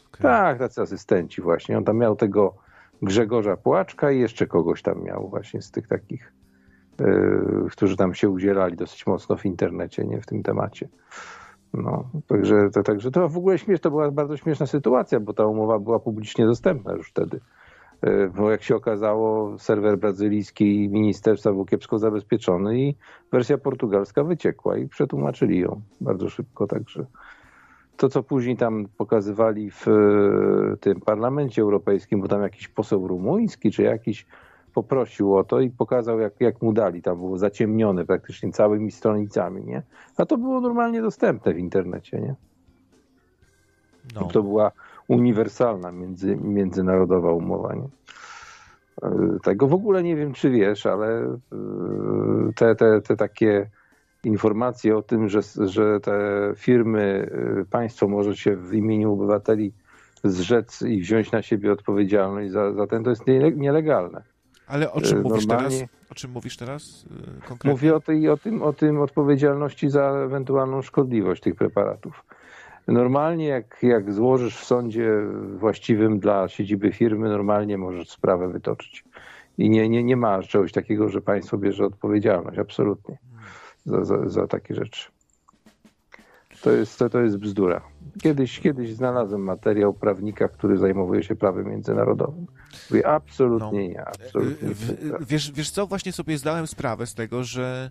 okej. 0.09 0.23
Tak, 0.23 0.59
tacy 0.59 0.83
asystenci 0.83 1.43
właśnie. 1.43 1.79
On 1.79 1.85
tam 1.85 1.99
miał 1.99 2.17
tego 2.17 2.55
Grzegorza 3.03 3.57
Płaczka 3.57 4.11
i 4.11 4.21
jeszcze 4.21 4.47
kogoś 4.47 4.83
tam 4.83 5.03
miał 5.03 5.29
właśnie 5.29 5.63
z 5.63 5.71
tych 5.71 5.89
takich, 5.89 6.33
którzy 7.71 7.97
tam 7.97 8.15
się 8.15 8.29
udzielali 8.31 8.77
dosyć 8.77 9.07
mocno 9.07 9.37
w 9.37 9.45
internecie, 9.45 10.05
nie 10.05 10.21
w 10.21 10.27
tym 10.27 10.43
temacie. 10.43 10.89
No, 11.75 12.05
także 12.27 12.71
to, 12.71 12.83
także 12.83 13.11
to 13.11 13.29
w 13.29 13.37
ogóle 13.37 13.59
śmiesz, 13.59 13.81
to 13.81 13.91
była 13.91 14.11
bardzo 14.11 14.37
śmieszna 14.37 14.67
sytuacja, 14.67 15.21
bo 15.21 15.33
ta 15.33 15.47
umowa 15.47 15.79
była 15.79 15.99
publicznie 15.99 16.47
dostępna 16.47 16.93
już 16.93 17.11
wtedy. 17.11 17.41
Yy, 18.03 18.31
Bo 18.37 18.51
jak 18.51 18.63
się 18.63 18.77
okazało, 18.77 19.59
serwer 19.59 19.99
brazylijski 19.99 20.89
ministerstwa 20.89 21.53
był 21.53 21.65
kiepsko 21.65 21.99
zabezpieczony 21.99 22.79
i 22.79 22.97
wersja 23.33 23.59
portugalska 23.59 24.25
wyciekła 24.25 24.77
i 24.77 24.89
przetłumaczyli 24.89 25.61
ją 25.61 25.81
bardzo 26.01 26.29
szybko, 26.29 26.67
także 26.67 27.07
to, 27.97 28.09
co 28.09 28.23
później 28.23 28.57
tam 28.57 28.87
pokazywali 28.97 29.71
w 29.71 29.89
e, 29.89 30.77
tym 30.81 31.01
parlamencie 31.01 31.63
europejskim, 31.63 32.21
bo 32.21 32.29
tam 32.29 32.43
jakiś 32.43 32.69
poseł 32.69 33.09
rumuński 33.09 33.71
czy 33.71 33.83
jakiś 33.83 34.27
poprosił 34.75 35.37
o 35.37 35.45
to 35.45 35.61
i 35.61 35.71
pokazał, 35.71 36.21
jak, 36.21 36.41
jak 36.41 36.63
mu 36.63 36.73
dali. 36.73 37.03
Tam 37.03 37.19
było 37.19 37.39
zaciemnione 37.39 38.05
praktycznie 38.05 38.53
całymi 38.53 38.91
stronicami, 38.91 39.65
nie? 39.65 39.83
A 40.17 40.27
to 40.27 40.39
było 40.39 40.61
normalnie 40.61 41.03
dostępne 41.03 41.55
w 41.55 41.59
internecie, 41.59 42.21
nie? 42.21 42.35
No. 44.15 44.29
To 44.29 44.43
była 44.43 44.73
uniwersalna 45.09 45.93
między, 45.93 46.37
międzynarodowa 46.37 47.33
umowa, 47.33 47.75
nie? 47.75 47.89
E, 49.03 49.39
Tego 49.43 49.69
w 49.69 49.75
ogóle 49.75 50.03
nie 50.03 50.17
wiem, 50.17 50.33
czy 50.33 50.51
wiesz, 50.51 50.87
ale 50.87 51.07
e, 51.19 51.37
te, 52.57 52.75
te, 52.75 53.01
te 53.01 53.17
takie 53.17 53.71
informacje 54.25 54.97
o 54.97 55.03
tym, 55.03 55.29
że, 55.29 55.41
że 55.67 56.01
te 56.01 56.13
firmy, 56.57 57.31
e, 57.61 57.65
państwo 57.65 58.09
może 58.09 58.37
się 58.37 58.57
w 58.57 58.75
imieniu 58.75 59.13
obywateli 59.13 59.73
zrzec 60.25 60.83
i 60.83 61.01
wziąć 61.01 61.33
na 61.33 61.43
siebie 61.43 61.73
odpowiedzialność 61.73 62.51
za, 62.51 62.73
za 62.73 62.87
ten, 62.87 63.05
to 63.05 63.11
jest 63.11 63.27
niele- 63.27 63.57
nielegalne. 63.57 64.23
Ale 64.67 64.93
o 64.93 65.01
czym 65.01 65.23
mówisz 65.23 65.47
teraz? 65.47 65.75
O 66.11 66.15
czym 66.15 66.31
mówisz 66.31 66.57
teraz 66.57 67.05
konkretnie? 67.49 67.71
Mówię 67.71 67.95
o, 67.95 68.01
tej, 68.01 68.29
o, 68.29 68.37
tym, 68.37 68.63
o 68.63 68.73
tym 68.73 69.01
odpowiedzialności 69.01 69.91
za 69.91 70.03
ewentualną 70.03 70.83
szkodliwość 70.83 71.43
tych 71.43 71.55
preparatów. 71.55 72.25
Normalnie 72.89 73.47
jak, 73.47 73.79
jak 73.83 74.13
złożysz 74.13 74.59
w 74.59 74.65
sądzie 74.65 75.11
właściwym 75.57 76.21
dla 76.21 76.49
siedziby 76.49 76.93
firmy, 76.93 77.29
normalnie 77.29 77.79
możesz 77.79 78.11
sprawę 78.11 78.49
wytoczyć. 78.49 79.05
I 79.59 79.71
nie, 79.71 79.89
nie, 79.89 80.05
nie 80.05 80.17
ma 80.17 80.43
czegoś 80.43 80.73
takiego, 80.73 81.09
że 81.09 81.21
państwo 81.21 81.59
bierze 81.59 81.85
odpowiedzialność, 81.87 82.59
absolutnie, 82.59 83.19
za, 83.85 84.05
za, 84.05 84.29
za 84.29 84.47
takie 84.47 84.75
rzeczy. 84.75 85.11
To 86.63 86.71
jest, 86.71 86.99
to, 86.99 87.11
to 87.11 87.21
jest 87.21 87.39
bzdura. 87.39 87.81
Kiedyś, 88.23 88.61
kiedyś 88.61 88.95
znalazłem 88.95 89.43
materiał 89.43 89.95
prawnika, 89.95 90.49
który 90.49 90.79
zajmuje 90.79 91.23
się 91.23 91.37
prawem 91.37 91.69
międzynarodowym. 91.69 92.47
Absolutnie 93.05 93.89
nie, 93.89 94.05
absolutnie 94.05 94.69
W- 94.69 94.75
w- 94.75 95.27
Wiesz, 95.29 95.53
wiesz 95.53 95.71
co, 95.71 95.87
właśnie 95.87 96.13
sobie 96.13 96.39
zdałem 96.39 96.67
sprawę 96.67 97.07
z 97.07 97.15
tego, 97.15 97.45
że 97.45 97.91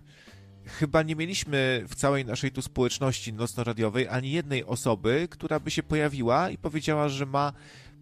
chyba 0.66 1.02
nie 1.02 1.16
mieliśmy 1.16 1.84
w 1.88 1.94
całej 1.94 2.24
naszej 2.24 2.50
tu 2.50 2.62
społeczności 2.62 3.32
nocno-radiowej 3.32 4.08
ani 4.08 4.30
jednej 4.30 4.64
osoby, 4.64 5.28
która 5.30 5.60
by 5.60 5.70
się 5.70 5.82
pojawiła 5.82 6.50
i 6.50 6.58
powiedziała, 6.58 7.08
że 7.08 7.26
ma 7.26 7.52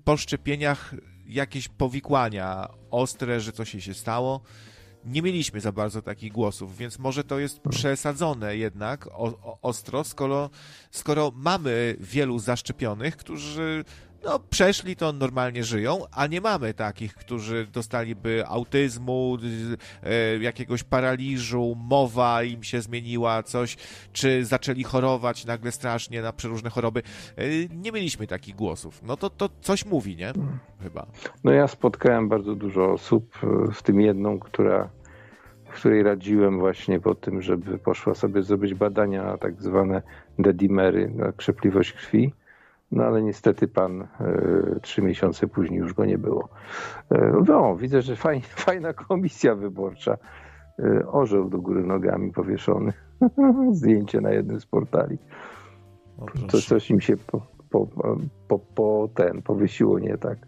po 0.05 0.17
szczepieniach 0.17 0.95
jakieś 1.27 1.69
powikłania 1.69 2.69
ostre, 2.91 3.41
że 3.41 3.53
coś 3.53 3.75
jej 3.75 3.81
się 3.83 3.95
stało. 3.95 4.41
Nie 5.05 5.23
mieliśmy 5.23 5.61
za 5.61 5.73
bardzo 5.73 6.03
takich 6.03 6.33
głosów, 6.33 6.77
więc 6.77 6.99
może 6.99 7.25
to 7.25 7.39
jest 7.39 7.61
przesadzone 7.61 8.57
jednak 8.57 9.07
o, 9.07 9.13
o, 9.25 9.59
ostro, 9.63 10.05
skoro, 10.05 10.51
skoro 10.91 11.33
mamy 11.35 11.97
wielu 12.01 12.39
zaszczepionych, 12.39 13.17
którzy 13.17 13.85
no, 14.25 14.39
przeszli 14.51 14.97
to 14.97 15.13
normalnie 15.13 15.65
żyją, 15.65 15.99
a 16.13 16.27
nie 16.27 16.41
mamy 16.41 16.75
takich, 16.75 17.15
którzy 17.15 17.67
dostaliby 17.73 18.45
autyzmu, 18.47 19.39
y, 20.05 20.09
e, 20.09 20.39
jakiegoś 20.39 20.83
paraliżu, 20.85 21.77
mowa 21.89 22.43
im 22.43 22.63
się 22.63 22.81
zmieniła, 22.81 23.43
coś, 23.43 23.77
czy 24.13 24.45
zaczęli 24.45 24.83
chorować 24.85 25.45
nagle 25.45 25.73
strasznie 25.73 26.23
na 26.23 26.33
przeróżne 26.33 26.71
choroby. 26.71 27.03
E, 27.37 27.45
Nie 27.77 27.93
mieliśmy 27.93 28.27
takich 28.27 28.55
głosów. 28.57 29.03
No 29.03 29.17
to, 29.17 29.31
to 29.31 29.49
coś 29.61 29.87
mówi, 29.87 30.17
nie? 30.17 30.33
Chyba. 30.83 31.07
No 31.45 31.53
ja 31.53 31.69
spotkałem 31.69 32.29
bardzo 32.29 32.55
dużo 32.55 32.93
osób, 32.93 33.39
e, 33.43 33.73
w 33.73 33.83
tym 33.83 34.01
jedną, 34.01 34.39
która, 34.39 34.91
której 35.75 36.03
radziłem 36.03 36.59
właśnie 36.59 37.01
po 37.01 37.15
tym, 37.15 37.43
żeby 37.43 37.79
poszła 37.79 38.15
sobie 38.15 38.43
zrobić 38.43 38.75
badania 38.75 39.25
na 39.25 39.39
tak 39.39 39.63
zwane 39.63 40.03
dedimery, 40.39 41.11
na 41.15 41.33
krzepliwość 41.33 41.93
krwi. 41.93 42.33
No 42.93 43.05
ale 43.05 43.23
niestety 43.23 43.69
pan 43.69 44.03
e, 44.03 44.07
trzy 44.83 45.03
miesiące 45.03 45.47
później 45.47 45.79
już 45.79 45.95
go 45.95 46.05
nie 46.05 46.19
było. 46.19 46.49
E, 47.11 47.33
no, 47.49 47.77
widzę, 47.77 48.03
że 48.03 48.17
fajna, 48.17 48.47
fajna 48.67 48.93
komisja 48.93 49.55
wyborcza. 49.55 50.17
E, 50.79 51.07
orzeł 51.07 51.51
do 51.51 51.59
góry 51.59 51.83
nogami 51.83 52.33
powieszony. 52.33 52.93
Zdjęcie 53.73 54.21
na 54.21 54.31
jednym 54.31 54.61
z 54.61 54.67
portali. 54.67 55.19
To 56.49 56.59
coś 56.61 56.91
im 56.91 57.01
się 57.01 57.17
po, 57.17 57.47
po, 57.71 57.89
po, 58.49 58.59
po 58.59 59.09
ten 59.15 59.43
powiesiło 59.43 59.99
nie 59.99 60.19
tak. 60.19 60.39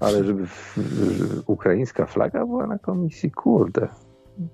Ale 0.00 0.24
żeby 0.24 0.46
w, 0.46 0.78
że 0.78 1.42
ukraińska 1.46 2.06
flaga 2.06 2.46
była 2.46 2.66
na 2.66 2.78
komisji, 2.78 3.30
kurde. 3.30 3.88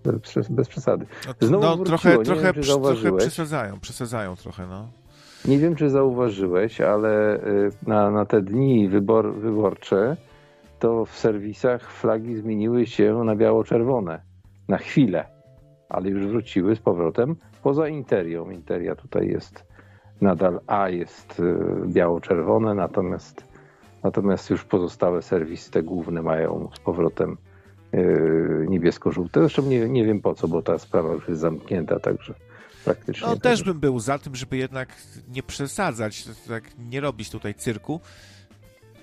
Bez, 0.04 0.48
bez 0.50 0.68
przesady. 0.68 1.06
No, 1.26 1.46
Znowu 1.46 1.66
no 1.66 1.76
wróciło, 1.76 1.98
trochę, 1.98 2.22
trochę, 2.22 2.52
wiem, 2.52 2.62
trochę 2.62 3.16
przesadzają, 3.16 3.80
przesadzają 3.80 4.36
trochę, 4.36 4.66
no. 4.66 4.88
Nie 5.44 5.58
wiem, 5.58 5.74
czy 5.74 5.90
zauważyłeś, 5.90 6.80
ale 6.80 7.36
y, 7.36 7.70
na, 7.86 8.10
na 8.10 8.26
te 8.26 8.42
dni 8.42 8.88
wybor, 8.88 9.34
wyborcze 9.34 10.16
to 10.78 11.04
w 11.04 11.18
serwisach 11.18 11.90
flagi 11.90 12.36
zmieniły 12.36 12.86
się 12.86 13.24
na 13.24 13.36
biało-czerwone. 13.36 14.20
Na 14.68 14.78
chwilę. 14.78 15.24
Ale 15.88 16.08
już 16.08 16.26
wróciły 16.26 16.76
z 16.76 16.78
powrotem 16.78 17.36
poza 17.62 17.88
Interią. 17.88 18.50
Interia 18.50 18.94
tutaj 18.94 19.28
jest 19.28 19.64
nadal 20.20 20.60
A 20.66 20.88
jest 20.88 21.40
y, 21.40 21.54
biało-czerwone, 21.86 22.74
natomiast, 22.74 23.44
natomiast 24.02 24.50
już 24.50 24.64
pozostałe 24.64 25.22
serwisy, 25.22 25.70
te 25.70 25.82
główne 25.82 26.22
mają 26.22 26.68
z 26.74 26.80
powrotem 26.80 27.36
y, 27.94 28.66
niebiesko-żółte. 28.68 29.40
Zresztą 29.40 29.62
nie, 29.62 29.88
nie 29.88 30.04
wiem 30.04 30.20
po 30.20 30.34
co, 30.34 30.48
bo 30.48 30.62
ta 30.62 30.78
sprawa 30.78 31.12
już 31.12 31.28
jest 31.28 31.40
zamknięta, 31.40 32.00
także 32.00 32.34
praktycznie. 32.84 33.26
No 33.26 33.36
też 33.36 33.62
bym 33.62 33.80
był 33.80 34.00
za 34.00 34.18
tym, 34.18 34.36
żeby 34.36 34.56
jednak 34.56 34.96
nie 35.28 35.42
przesadzać, 35.42 36.24
tak 36.48 36.64
nie 36.78 37.00
robić 37.00 37.30
tutaj 37.30 37.54
cyrku. 37.54 38.00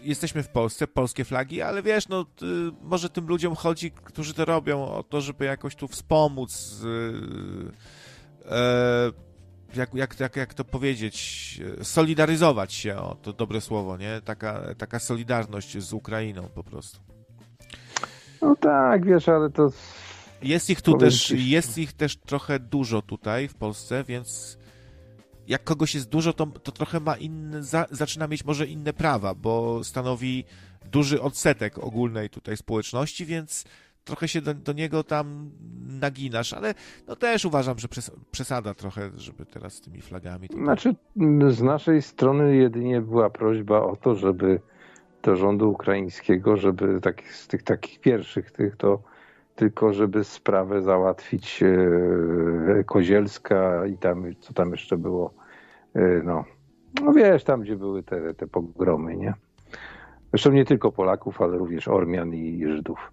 Jesteśmy 0.01 0.43
w 0.43 0.49
Polsce, 0.49 0.87
polskie 0.87 1.25
flagi, 1.25 1.61
ale 1.61 1.83
wiesz, 1.83 2.07
no 2.07 2.21
y, 2.21 2.45
może 2.81 3.09
tym 3.09 3.27
ludziom 3.27 3.55
chodzi, 3.55 3.91
którzy 3.91 4.33
to 4.33 4.45
robią, 4.45 4.85
o 4.85 5.03
to, 5.03 5.21
żeby 5.21 5.45
jakoś 5.45 5.75
tu 5.75 5.87
wspomóc 5.87 6.81
y, 6.83 8.51
e, 8.51 9.11
jak, 9.75 9.93
jak, 9.93 10.19
jak, 10.19 10.35
jak 10.35 10.53
to 10.53 10.63
powiedzieć, 10.63 11.61
solidaryzować 11.83 12.73
się, 12.73 12.95
o 12.95 13.15
to 13.15 13.33
dobre 13.33 13.61
słowo, 13.61 13.97
nie? 13.97 14.21
Taka, 14.25 14.61
taka 14.77 14.99
solidarność 14.99 15.77
z 15.83 15.93
Ukrainą 15.93 16.49
po 16.55 16.63
prostu. 16.63 16.99
No 18.41 18.55
tak, 18.55 19.05
wiesz, 19.05 19.29
ale 19.29 19.49
to 19.49 19.71
jest 20.41 20.69
ich 20.69 20.81
tu 20.81 20.91
Powiem 20.91 21.09
też, 21.09 21.23
ci... 21.23 21.49
jest 21.49 21.77
ich 21.77 21.93
też 21.93 22.17
trochę 22.17 22.59
dużo 22.59 23.01
tutaj 23.01 23.47
w 23.47 23.55
Polsce, 23.55 24.03
więc 24.03 24.57
jak 25.47 25.63
kogoś 25.63 25.95
jest 25.95 26.09
dużo, 26.09 26.33
to, 26.33 26.45
to 26.45 26.71
trochę 26.71 26.99
ma 26.99 27.15
inne, 27.15 27.63
za, 27.63 27.85
zaczyna 27.91 28.27
mieć 28.27 28.45
może 28.45 28.65
inne 28.65 28.93
prawa, 28.93 29.33
bo 29.33 29.83
stanowi 29.83 30.45
duży 30.91 31.21
odsetek 31.21 31.77
ogólnej 31.77 32.29
tutaj 32.29 32.57
społeczności, 32.57 33.25
więc 33.25 33.65
trochę 34.03 34.27
się 34.27 34.41
do, 34.41 34.53
do 34.53 34.73
niego 34.73 35.03
tam 35.03 35.51
naginasz, 35.87 36.53
ale 36.53 36.73
no 37.07 37.15
też 37.15 37.45
uważam, 37.45 37.79
że 37.79 37.87
przesada 38.31 38.73
trochę, 38.73 39.11
żeby 39.15 39.45
teraz 39.45 39.73
z 39.73 39.81
tymi 39.81 40.01
flagami. 40.01 40.49
Tutaj... 40.49 40.63
Znaczy, 40.63 40.95
z 41.47 41.61
naszej 41.61 42.01
strony 42.01 42.55
jedynie 42.55 43.01
była 43.01 43.29
prośba 43.29 43.81
o 43.81 43.95
to, 43.95 44.15
żeby 44.15 44.59
do 45.23 45.35
rządu 45.35 45.71
ukraińskiego, 45.71 46.57
żeby 46.57 47.01
tak, 47.01 47.23
z 47.33 47.47
tych 47.47 47.63
takich 47.63 47.99
pierwszych 47.99 48.51
tych 48.51 48.75
to 48.75 49.01
tylko 49.57 49.93
żeby 49.93 50.23
sprawę 50.23 50.81
załatwić 50.81 51.63
e, 51.63 52.83
Kozielska 52.83 53.85
i 53.85 53.97
tam, 53.97 54.25
co 54.39 54.53
tam 54.53 54.71
jeszcze 54.71 54.97
było, 54.97 55.33
e, 55.95 56.21
no, 56.23 56.45
no 57.01 57.13
wiesz, 57.13 57.43
tam 57.43 57.61
gdzie 57.61 57.75
były 57.75 58.03
te, 58.03 58.33
te 58.33 58.47
pogromy, 58.47 59.15
nie? 59.15 59.33
Zresztą 60.29 60.51
nie 60.51 60.65
tylko 60.65 60.91
Polaków, 60.91 61.41
ale 61.41 61.57
również 61.57 61.87
Ormian 61.87 62.33
i 62.33 62.65
Żydów. 62.67 63.11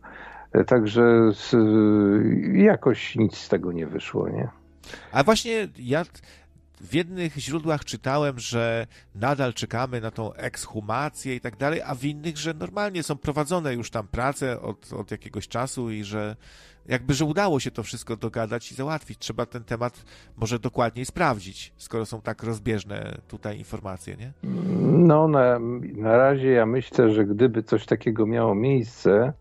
E, 0.53 0.65
także 0.65 1.03
z, 1.33 1.57
jakoś 2.55 3.17
nic 3.17 3.37
z 3.37 3.49
tego 3.49 3.73
nie 3.73 3.87
wyszło, 3.87 4.29
nie? 4.29 4.49
A 5.13 5.25
właśnie 5.25 5.69
ja 5.79 6.03
w 6.81 6.94
jednych 6.94 7.36
źródłach 7.36 7.85
czytałem, 7.85 8.39
że 8.39 8.86
nadal 9.15 9.55
czekamy 9.55 10.01
na 10.01 10.11
tą 10.11 10.33
ekshumację 10.33 11.35
i 11.35 11.41
tak 11.41 11.57
dalej, 11.57 11.83
a 11.83 11.94
w 11.94 12.05
innych, 12.05 12.39
że 12.39 12.55
normalnie 12.55 13.03
są 13.03 13.17
prowadzone 13.17 13.75
już 13.75 13.91
tam 13.91 14.09
prace 14.09 14.61
od, 14.61 14.93
od 14.93 15.11
jakiegoś 15.11 15.49
czasu 15.49 15.91
i 15.91 16.05
że 16.05 16.36
jakby, 16.86 17.15
że 17.15 17.25
udało 17.25 17.61
się 17.61 17.70
to 17.70 17.83
wszystko 17.83 18.17
dogadać 18.17 18.73
i 18.73 18.75
załatwić. 18.75 19.19
Trzeba 19.19 19.47
ten 19.47 19.65
temat 19.65 20.05
może 20.36 20.59
dokładniej 20.59 21.05
sprawdzić, 21.07 21.73
skoro 21.77 22.07
są 22.07 22.20
tak 22.20 22.43
rozbieżne 22.43 23.19
tutaj 23.28 23.59
informacje, 23.59 24.17
nie? 24.17 24.33
No, 24.83 25.28
na, 25.28 25.59
na 25.97 26.17
razie 26.17 26.51
ja 26.51 26.67
myślę, 26.67 27.11
że 27.11 27.25
gdyby 27.25 27.62
coś 27.62 27.86
takiego 27.86 28.27
miało 28.27 28.55
miejsce, 28.55 29.33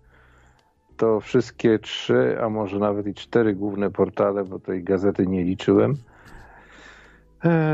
to 0.98 1.20
wszystkie 1.20 1.80
trzy, 1.80 2.38
a 2.42 2.50
może 2.50 2.80
nawet 2.80 3.08
i 3.08 3.14
cztery 3.14 3.56
główne 3.56 3.92
portale, 3.92 4.44
bo 4.44 4.60
tej 4.60 4.84
gazety 4.84 5.28
nie 5.28 5.44
liczyłem, 5.44 5.98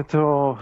to 0.08 0.58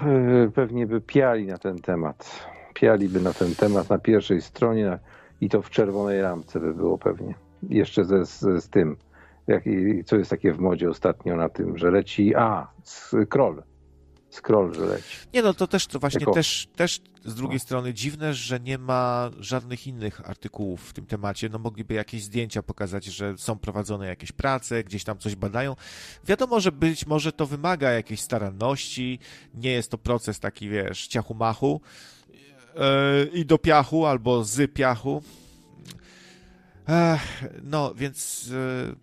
e, 0.45 0.51
pewnie 0.51 0.87
by 0.87 1.01
piali 1.01 1.47
na 1.47 1.57
ten 1.57 1.79
temat. 1.79 2.47
Pialiby 2.73 3.21
na 3.21 3.33
ten 3.33 3.55
temat 3.55 3.89
na 3.89 3.99
pierwszej 3.99 4.41
stronie 4.41 4.99
i 5.41 5.49
to 5.49 5.61
w 5.61 5.69
czerwonej 5.69 6.21
ramce 6.21 6.59
by 6.59 6.73
było 6.73 6.97
pewnie. 6.97 7.35
Jeszcze 7.69 8.05
ze, 8.05 8.25
z, 8.25 8.39
z 8.39 8.69
tym, 8.69 8.97
jak, 9.47 9.63
co 10.05 10.15
jest 10.15 10.29
takie 10.29 10.53
w 10.53 10.59
modzie 10.59 10.89
ostatnio 10.89 11.35
na 11.35 11.49
tym, 11.49 11.77
że 11.77 11.91
leci, 11.91 12.35
a, 12.35 12.67
scroll 12.83 13.63
scroll, 14.37 14.73
że 14.73 14.85
leci. 14.85 15.17
Nie 15.33 15.41
no, 15.41 15.53
to 15.53 15.67
też 15.67 15.87
to 15.87 15.99
właśnie 15.99 16.19
jako... 16.19 16.33
też, 16.33 16.67
też 16.75 17.01
z 17.25 17.35
drugiej 17.35 17.55
no. 17.55 17.59
strony 17.59 17.93
dziwne, 17.93 18.33
że 18.33 18.59
nie 18.59 18.77
ma 18.77 19.31
żadnych 19.39 19.87
innych 19.87 20.29
artykułów 20.29 20.89
w 20.89 20.93
tym 20.93 21.05
temacie. 21.05 21.49
No 21.49 21.59
mogliby 21.59 21.93
jakieś 21.93 22.23
zdjęcia 22.23 22.63
pokazać, 22.63 23.05
że 23.05 23.37
są 23.37 23.59
prowadzone 23.59 24.07
jakieś 24.07 24.31
prace, 24.31 24.83
gdzieś 24.83 25.03
tam 25.03 25.17
coś 25.17 25.35
badają. 25.35 25.75
Wiadomo, 26.25 26.59
że 26.59 26.71
być 26.71 27.05
może 27.05 27.31
to 27.31 27.45
wymaga 27.45 27.91
jakiejś 27.91 28.21
staranności, 28.21 29.19
nie 29.53 29.71
jest 29.71 29.91
to 29.91 29.97
proces 29.97 30.39
taki, 30.39 30.69
wiesz, 30.69 31.07
ciachu-machu 31.07 31.79
yy, 32.75 33.29
i 33.33 33.45
do 33.45 33.57
piachu 33.57 34.05
albo 34.05 34.43
z 34.43 34.73
piachu. 34.73 35.23
Ech, 36.87 37.43
no, 37.63 37.95
więc 37.95 38.47
yy, 38.47 38.95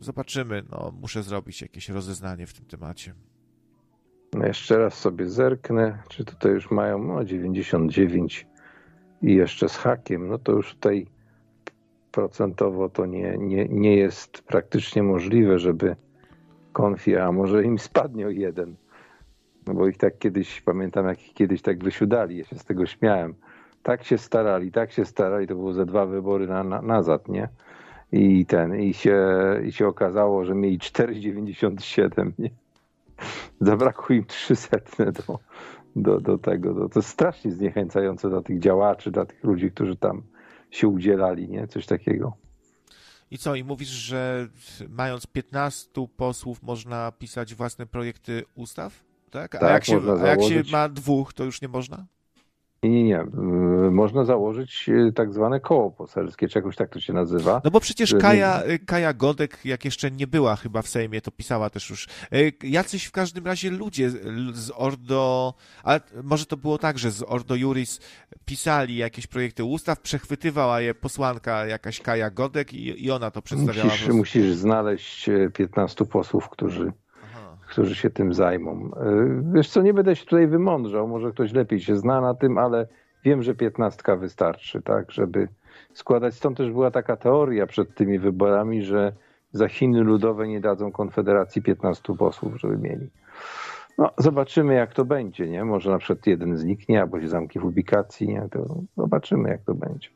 zobaczymy. 0.00 0.64
No, 0.70 0.92
muszę 1.00 1.22
zrobić 1.22 1.62
jakieś 1.62 1.88
rozeznanie 1.88 2.46
w 2.46 2.52
tym 2.52 2.64
temacie. 2.64 3.14
No 4.32 4.46
jeszcze 4.46 4.78
raz 4.78 4.94
sobie 4.94 5.28
zerknę, 5.28 5.98
czy 6.08 6.24
tutaj 6.24 6.52
już 6.52 6.70
mają 6.70 7.04
no, 7.04 7.24
99 7.24 8.46
i 9.22 9.34
jeszcze 9.34 9.68
z 9.68 9.76
hakiem, 9.76 10.28
no 10.28 10.38
to 10.38 10.52
już 10.52 10.74
tutaj 10.74 11.06
procentowo 12.12 12.88
to 12.88 13.06
nie, 13.06 13.38
nie, 13.38 13.68
nie 13.68 13.96
jest 13.96 14.42
praktycznie 14.42 15.02
możliwe, 15.02 15.58
żeby 15.58 15.96
konfi, 16.72 17.16
a 17.16 17.32
może 17.32 17.64
im 17.64 17.78
spadnie 17.78 18.26
o 18.26 18.30
jeden. 18.30 18.76
No 19.66 19.74
bo 19.74 19.88
ich 19.88 19.96
tak 19.96 20.18
kiedyś, 20.18 20.60
pamiętam 20.60 21.06
jak 21.06 21.26
ich 21.26 21.34
kiedyś 21.34 21.62
tak 21.62 21.84
wysiudali, 21.84 22.36
ja 22.38 22.44
się 22.44 22.56
z 22.56 22.64
tego 22.64 22.86
śmiałem. 22.86 23.34
Tak 23.82 24.04
się 24.04 24.18
starali, 24.18 24.72
tak 24.72 24.92
się 24.92 25.04
starali, 25.04 25.46
to 25.46 25.54
było 25.54 25.72
ze 25.72 25.86
dwa 25.86 26.06
wybory 26.06 26.46
na, 26.46 26.64
na, 26.64 26.82
nazad, 26.82 27.28
nie? 27.28 27.48
I 28.12 28.46
ten, 28.46 28.80
i 28.80 28.94
się, 28.94 29.28
i 29.64 29.72
się 29.72 29.86
okazało, 29.86 30.44
że 30.44 30.54
mieli 30.54 30.78
4,97, 30.78 32.32
nie? 32.38 32.50
Zabrakło 33.60 34.14
im 34.14 34.24
300 34.24 34.76
do, 35.26 35.38
do, 35.96 36.20
do 36.20 36.38
tego. 36.38 36.74
Do, 36.74 36.88
to 36.88 36.98
jest 36.98 37.08
strasznie 37.08 37.50
zniechęcające 37.50 38.30
dla 38.30 38.42
tych 38.42 38.58
działaczy, 38.58 39.10
dla 39.10 39.26
tych 39.26 39.44
ludzi, 39.44 39.70
którzy 39.70 39.96
tam 39.96 40.22
się 40.70 40.88
udzielali, 40.88 41.48
nie? 41.48 41.66
Coś 41.66 41.86
takiego. 41.86 42.36
I 43.30 43.38
co, 43.38 43.54
i 43.54 43.64
mówisz, 43.64 43.88
że 43.88 44.48
mając 44.88 45.26
15 45.26 46.06
posłów 46.16 46.62
można 46.62 47.12
pisać 47.12 47.54
własne 47.54 47.86
projekty 47.86 48.44
ustaw? 48.54 49.04
Tak? 49.30 49.54
A, 49.54 49.58
tak, 49.58 49.70
jak, 49.70 49.84
się, 49.84 50.00
a 50.22 50.26
jak 50.26 50.42
się 50.42 50.62
ma 50.72 50.88
dwóch, 50.88 51.32
to 51.32 51.44
już 51.44 51.62
nie 51.62 51.68
można? 51.68 52.06
Nie, 52.82 52.90
nie, 52.90 53.04
nie. 53.04 53.20
Y, 53.20 53.90
można 53.90 54.24
założyć 54.24 54.88
y, 54.88 55.12
tak 55.12 55.32
zwane 55.32 55.60
koło 55.60 55.90
poselskie, 55.90 56.48
czy 56.48 56.58
jakoś 56.58 56.76
tak 56.76 56.90
to 56.90 57.00
się 57.00 57.12
nazywa. 57.12 57.60
No 57.64 57.70
bo 57.70 57.80
przecież 57.80 58.14
Kaja, 58.20 58.62
y, 58.64 58.78
Kaja 58.78 59.12
Godek, 59.12 59.58
jak 59.64 59.84
jeszcze 59.84 60.10
nie 60.10 60.26
była 60.26 60.56
chyba 60.56 60.82
w 60.82 60.88
Sejmie, 60.88 61.20
to 61.20 61.30
pisała 61.30 61.70
też 61.70 61.90
już. 61.90 62.08
Jacyś 62.62 63.04
w 63.04 63.12
każdym 63.12 63.46
razie 63.46 63.70
ludzie 63.70 64.10
z 64.52 64.72
Ordo, 64.74 65.54
ale 65.82 66.00
może 66.22 66.46
to 66.46 66.56
było 66.56 66.78
tak, 66.78 66.98
że 66.98 67.10
z 67.10 67.24
Ordo 67.26 67.54
Juris 67.54 68.00
pisali 68.44 68.96
jakieś 68.96 69.26
projekty 69.26 69.64
ustaw, 69.64 70.00
przechwytywała 70.00 70.80
je 70.80 70.94
posłanka 70.94 71.66
jakaś 71.66 72.00
Kaja 72.00 72.30
Godek 72.30 72.72
i, 72.72 73.04
i 73.04 73.10
ona 73.10 73.30
to 73.30 73.42
przedstawiała. 73.42 73.84
Musisz, 73.84 74.08
musisz 74.08 74.52
znaleźć 74.52 75.30
15 75.54 76.04
posłów, 76.04 76.48
którzy 76.48 76.92
którzy 77.70 77.94
się 77.94 78.10
tym 78.10 78.34
zajmą. 78.34 78.90
E, 78.96 79.52
wiesz 79.54 79.70
co, 79.70 79.82
nie 79.82 79.94
będę 79.94 80.16
się 80.16 80.24
tutaj 80.24 80.46
wymądrzał, 80.46 81.08
może 81.08 81.32
ktoś 81.32 81.52
lepiej 81.52 81.80
się 81.80 81.96
zna 81.96 82.20
na 82.20 82.34
tym, 82.34 82.58
ale 82.58 82.86
wiem, 83.24 83.42
że 83.42 83.54
piętnastka 83.54 84.16
wystarczy, 84.16 84.82
tak, 84.82 85.10
żeby 85.10 85.48
składać. 85.92 86.34
Stąd 86.34 86.56
też 86.56 86.70
była 86.70 86.90
taka 86.90 87.16
teoria 87.16 87.66
przed 87.66 87.94
tymi 87.94 88.18
wyborami, 88.18 88.82
że 88.82 89.12
za 89.52 89.68
Chiny 89.68 90.00
Ludowe 90.00 90.48
nie 90.48 90.60
dadzą 90.60 90.92
Konfederacji 90.92 91.62
15 91.62 92.16
posłów, 92.16 92.60
żeby 92.60 92.76
mieli. 92.76 93.10
No, 93.98 94.10
zobaczymy, 94.18 94.74
jak 94.74 94.94
to 94.94 95.04
będzie, 95.04 95.48
nie? 95.48 95.64
Może 95.64 95.90
na 95.90 95.98
przykład 95.98 96.26
jeden 96.26 96.56
zniknie, 96.56 97.00
albo 97.00 97.20
się 97.20 97.28
zamknie 97.28 97.60
w 97.60 97.64
ubikacji, 97.64 98.28
nie? 98.28 98.48
To 98.50 98.80
zobaczymy, 98.96 99.48
jak 99.48 99.62
to 99.62 99.74
będzie. 99.74 100.08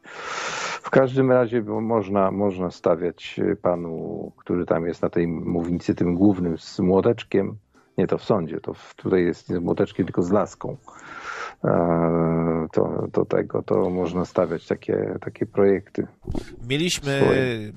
W 0.84 0.90
każdym 0.90 1.32
razie 1.32 1.62
można, 1.62 2.30
można 2.30 2.70
stawiać 2.70 3.40
panu, 3.62 4.32
który 4.36 4.66
tam 4.66 4.86
jest 4.86 5.02
na 5.02 5.10
tej 5.10 5.28
mównicy, 5.28 5.94
tym 5.94 6.14
głównym 6.14 6.58
z 6.58 6.78
młoteczkiem, 6.78 7.56
nie 7.98 8.06
to 8.06 8.18
w 8.18 8.24
sądzie, 8.24 8.60
to 8.60 8.74
tutaj 8.96 9.24
jest 9.24 9.50
nie 9.50 9.56
z 9.56 9.60
młoteczkiem, 9.60 10.06
tylko 10.06 10.22
z 10.22 10.30
laską. 10.30 10.76
E, 11.64 12.66
to, 12.72 13.08
to 13.12 13.24
tego, 13.24 13.62
to 13.62 13.90
można 13.90 14.24
stawiać 14.24 14.66
takie, 14.66 15.18
takie 15.20 15.46
projekty. 15.46 16.06
Mieliśmy, 16.68 17.20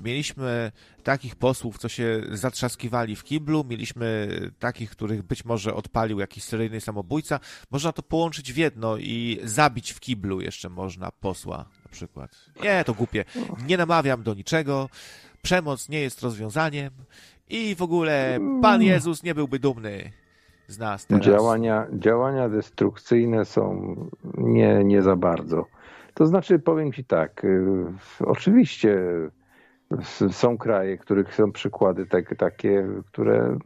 mieliśmy 0.04 0.72
takich 1.02 1.36
posłów, 1.36 1.78
co 1.78 1.88
się 1.88 2.22
zatrzaskiwali 2.30 3.16
w 3.16 3.24
kiblu, 3.24 3.64
mieliśmy 3.68 4.28
takich, 4.58 4.90
których 4.90 5.22
być 5.22 5.44
może 5.44 5.74
odpalił 5.74 6.20
jakiś 6.20 6.44
seryjny 6.44 6.80
samobójca. 6.80 7.40
Można 7.70 7.92
to 7.92 8.02
połączyć 8.02 8.52
w 8.52 8.56
jedno 8.56 8.96
i 8.96 9.40
zabić 9.44 9.92
w 9.92 10.00
kiblu 10.00 10.40
jeszcze 10.40 10.68
można 10.68 11.10
posła 11.20 11.64
na 11.88 11.92
przykład. 11.92 12.30
Nie, 12.62 12.84
to 12.84 12.94
głupie. 12.94 13.24
Nie 13.66 13.76
namawiam 13.76 14.22
do 14.22 14.34
niczego. 14.34 14.88
Przemoc 15.42 15.88
nie 15.88 16.00
jest 16.00 16.22
rozwiązaniem 16.22 16.90
i 17.48 17.74
w 17.74 17.82
ogóle 17.82 18.38
Pan 18.62 18.82
Jezus 18.82 19.22
nie 19.22 19.34
byłby 19.34 19.58
dumny 19.58 20.12
z 20.66 20.78
nas 20.78 21.06
teraz. 21.06 21.24
Działania, 21.24 21.86
działania 21.92 22.48
destrukcyjne 22.48 23.44
są 23.44 23.94
nie, 24.38 24.84
nie 24.84 25.02
za 25.02 25.16
bardzo. 25.16 25.66
To 26.14 26.26
znaczy, 26.26 26.58
powiem 26.58 26.92
Ci 26.92 27.04
tak, 27.04 27.44
y, 27.44 27.84
oczywiście 28.20 28.98
są 30.30 30.58
kraje, 30.58 30.98
których 30.98 31.34
są 31.34 31.52
przykłady 31.52 32.06
tak, 32.06 32.36
takie, 32.36 32.86
które 33.06 33.58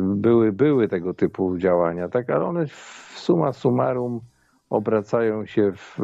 były, 0.00 0.52
były 0.52 0.88
tego 0.88 1.14
typu 1.14 1.58
działania, 1.58 2.08
tak, 2.08 2.30
ale 2.30 2.44
one 2.44 2.66
w 2.66 3.12
suma 3.16 3.52
summarum 3.52 4.20
obracają 4.72 5.46
się 5.46 5.72
w, 5.72 5.98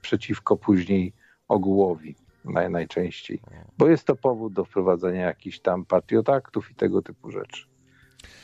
przeciwko 0.00 0.56
później 0.56 1.12
ogółowi 1.48 2.16
naj, 2.44 2.70
najczęściej, 2.70 3.40
bo 3.78 3.88
jest 3.88 4.06
to 4.06 4.16
powód 4.16 4.52
do 4.52 4.64
wprowadzenia 4.64 5.20
jakichś 5.20 5.58
tam 5.58 5.84
patriotaktów 5.84 6.70
i 6.70 6.74
tego 6.74 7.02
typu 7.02 7.30
rzeczy. 7.30 7.66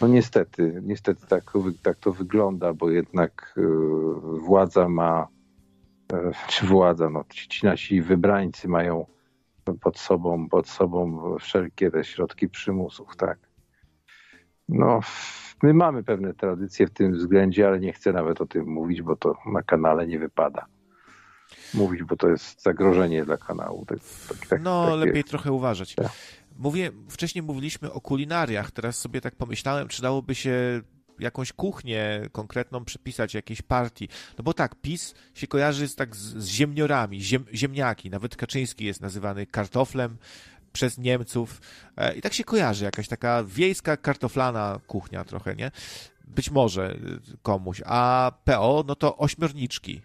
No 0.01 0.09
niestety, 0.09 0.83
niestety 0.83 1.27
tak, 1.27 1.53
tak 1.83 1.99
to 1.99 2.13
wygląda, 2.13 2.75
bo 2.75 2.91
jednak 2.91 3.55
władza 4.47 4.89
ma, 4.89 5.29
czy 6.49 6.67
władza, 6.67 7.11
no 7.11 7.25
ci, 7.29 7.49
ci 7.49 7.67
nasi 7.67 8.03
wybrańcy 8.03 8.69
mają 8.69 9.07
pod 9.81 9.99
sobą, 9.99 10.49
pod 10.49 10.69
sobą 10.69 11.21
wszelkie 11.39 11.91
te 11.91 12.05
środki 12.05 12.49
przymusów, 12.49 13.17
tak. 13.17 13.48
No, 14.69 15.01
my 15.63 15.75
mamy 15.75 16.05
pewne 16.05 16.35
tradycje 16.35 16.87
w 16.87 16.91
tym 16.91 17.13
względzie, 17.13 17.67
ale 17.67 17.81
nie 17.81 17.93
chcę 17.93 18.13
nawet 18.13 18.41
o 18.41 18.47
tym 18.47 18.67
mówić, 18.67 19.03
bo 19.03 19.17
to 19.17 19.35
na 19.53 19.63
kanale 19.63 20.07
nie 20.07 20.19
wypada 20.19 20.67
mówić, 21.75 22.03
bo 22.03 22.17
to 22.17 22.29
jest 22.29 22.63
zagrożenie 22.63 23.25
dla 23.25 23.37
kanału. 23.37 23.87
Tak, 23.87 23.99
tak, 24.29 24.47
tak, 24.47 24.63
no, 24.63 24.97
lepiej 24.97 25.25
trochę 25.25 25.53
uważać. 25.53 25.95
Tak. 25.95 26.09
Mówię, 26.59 26.91
wcześniej 27.09 27.43
mówiliśmy 27.43 27.93
o 27.93 28.01
kulinariach, 28.01 28.71
teraz 28.71 28.99
sobie 28.99 29.21
tak 29.21 29.37
pomyślałem, 29.37 29.89
czy 29.89 30.03
dałoby 30.03 30.35
się 30.35 30.81
jakąś 31.19 31.53
kuchnię 31.53 32.21
konkretną 32.33 32.85
przypisać 32.85 33.35
jakiejś 33.35 33.63
partii. 33.63 34.09
No 34.39 34.45
bo 34.45 34.55
tak, 34.55 34.75
PiS 34.75 35.15
się 35.35 35.47
kojarzy 35.47 35.89
z, 35.89 35.95
tak 35.95 36.17
z, 36.17 36.37
z 36.37 36.49
ziemniorami, 36.49 37.21
ziem, 37.21 37.45
ziemniaki. 37.55 38.11
Nawet 38.11 38.37
Kaczyński 38.37 38.85
jest 38.85 39.01
nazywany 39.01 39.47
kartoflem 39.47 40.17
przez 40.73 40.99
Niemców. 40.99 41.61
E, 41.97 42.15
I 42.15 42.23
tak 42.23 42.35
się 42.35 42.45
kojarzy, 42.45 42.85
jakaś 42.85 43.09
taka 43.09 43.45
wiejska 43.45 43.97
kartoflana 43.97 44.81
kuchnia 44.87 45.25
trochę, 45.25 45.57
nie? 45.57 45.71
Być 46.25 46.51
może 46.51 46.97
komuś. 47.43 47.83
A 47.87 48.33
PO, 48.45 48.85
no 48.87 48.95
to 48.97 49.17
ośmiorniczki. 49.17 50.03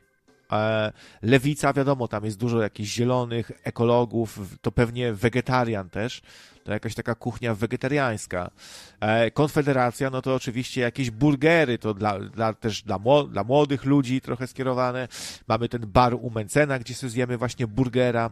E, 0.54 0.92
lewica, 1.22 1.74
wiadomo, 1.74 2.08
tam 2.08 2.26
jest 2.26 2.38
dużo 2.38 2.62
jakichś 2.62 2.90
zielonych, 2.90 3.52
ekologów, 3.64 4.40
to 4.62 4.72
pewnie 4.72 5.14
wegetarian 5.14 5.90
też, 5.90 6.22
to 6.64 6.72
jakaś 6.72 6.96
taka 6.96 7.16
kuchnia 7.16 7.56
wegetariańska. 7.56 8.52
E, 9.00 9.32
Konfederacja, 9.32 10.10
no 10.10 10.22
to 10.22 10.36
oczywiście 10.36 10.82
jakieś 10.82 11.12
burgery, 11.12 11.78
to 11.78 11.94
dla, 11.94 12.20
dla 12.20 12.54
też 12.54 12.82
dla, 12.82 13.00
dla 13.30 13.44
młodych 13.44 13.86
ludzi 13.86 14.22
trochę 14.22 14.48
skierowane. 14.48 15.08
Mamy 15.48 15.70
ten 15.70 15.82
bar 15.88 16.14
u 16.14 16.30
Mencena, 16.30 16.80
gdzie 16.80 16.94
sobie 16.94 17.10
zjemy 17.10 17.38
właśnie 17.38 17.68
burgera. 17.68 18.30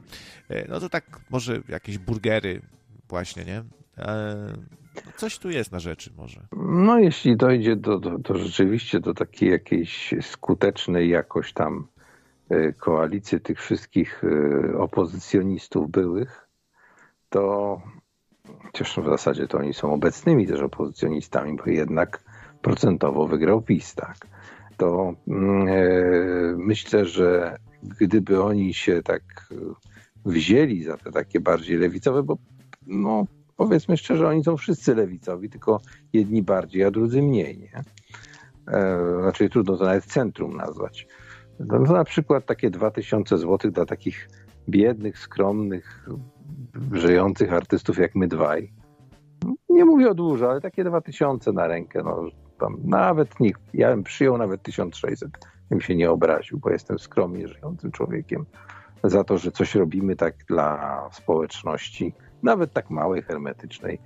E, 0.50 0.68
no 0.68 0.80
to 0.80 0.90
tak 0.90 1.20
może 1.30 1.62
jakieś 1.70 1.98
burgery 1.98 2.62
właśnie, 3.10 3.46
nie? 3.46 3.64
Coś 5.18 5.38
tu 5.38 5.50
jest 5.50 5.72
na 5.72 5.80
rzeczy 5.80 6.12
może. 6.18 6.42
No 6.52 7.00
jeśli 7.00 7.38
dojdzie 7.38 7.76
do, 7.76 8.00
do, 8.00 8.18
do 8.18 8.38
rzeczywiście 8.38 9.00
do 9.00 9.14
takiej 9.14 9.50
jakiejś 9.50 10.14
skutecznej 10.22 11.10
jakoś 11.10 11.54
tam 11.54 11.88
koalicję 12.80 13.40
tych 13.40 13.60
wszystkich 13.62 14.24
e, 14.24 14.78
opozycjonistów 14.78 15.92
byłych, 15.92 16.48
to 17.30 17.82
chociaż 18.64 19.00
w 19.00 19.06
zasadzie 19.06 19.48
to 19.48 19.58
oni 19.58 19.74
są 19.74 19.94
obecnymi 19.94 20.48
też 20.48 20.62
opozycjonistami, 20.62 21.58
bo 21.58 21.64
jednak 21.66 22.24
procentowo 22.62 23.28
wygrał 23.28 23.62
PiS, 23.62 23.96
tak. 23.96 24.18
To 24.78 25.14
mm, 25.28 25.68
e, 25.68 25.74
myślę, 26.58 27.06
że 27.06 27.58
gdyby 27.84 28.44
oni 28.44 28.74
się 28.74 29.02
tak 29.04 29.54
wzięli 30.26 30.84
za 30.84 30.98
te 30.98 31.12
takie 31.12 31.40
bardziej 31.40 31.78
lewicowe, 31.78 32.24
bo 32.24 32.38
no, 32.88 33.26
powiedzmy 33.58 33.98
szczerze, 33.98 34.28
oni 34.28 34.44
są 34.44 34.58
wszyscy 34.58 34.96
lewicowi, 34.96 35.50
tylko 35.50 35.82
jedni 36.14 36.44
bardziej, 36.44 36.84
a 36.84 36.92
drudzy 36.92 37.22
mniej, 37.22 37.58
nie? 37.58 37.84
Znaczy 39.22 39.50
trudno 39.50 39.78
to 39.78 39.86
nawet 39.86 40.06
centrum 40.06 40.58
nazwać. 40.58 41.08
No, 41.68 41.80
no, 41.80 41.94
na 41.94 42.04
przykład 42.04 42.46
takie 42.46 42.70
2000 42.70 43.38
zł 43.38 43.72
dla 43.72 43.86
takich 43.86 44.30
biednych, 44.70 45.20
skromnych, 45.20 46.10
żyjących 46.92 47.54
artystów 47.54 47.98
jak 47.98 48.16
my 48.16 48.28
dwaj. 48.28 48.74
Nie 49.70 49.86
mówię 49.86 50.10
o 50.10 50.14
dużo, 50.14 50.52
ale 50.52 50.62
takie 50.62 50.84
2000 50.84 51.52
na 51.52 51.68
rękę. 51.68 52.02
No, 52.04 52.26
tam 52.60 52.78
nawet 52.84 53.40
nikt, 53.40 53.62
ja 53.74 53.90
bym 53.90 54.04
przyjął 54.04 54.38
nawet 54.38 54.64
1600, 54.64 55.32
bym 55.70 55.82
się 55.82 55.96
nie 55.96 56.12
obraził, 56.12 56.60
bo 56.60 56.70
jestem 56.70 57.00
skromnie 57.00 57.48
żyjącym 57.48 57.92
człowiekiem 57.92 58.46
za 59.04 59.24
to, 59.24 59.38
że 59.38 59.52
coś 59.52 59.76
robimy 59.76 60.16
tak 60.16 60.36
dla 60.48 61.10
społeczności, 61.12 62.14
nawet 62.44 62.74
tak 62.74 62.90
małej, 62.90 63.22
hermetycznej 63.22 64.00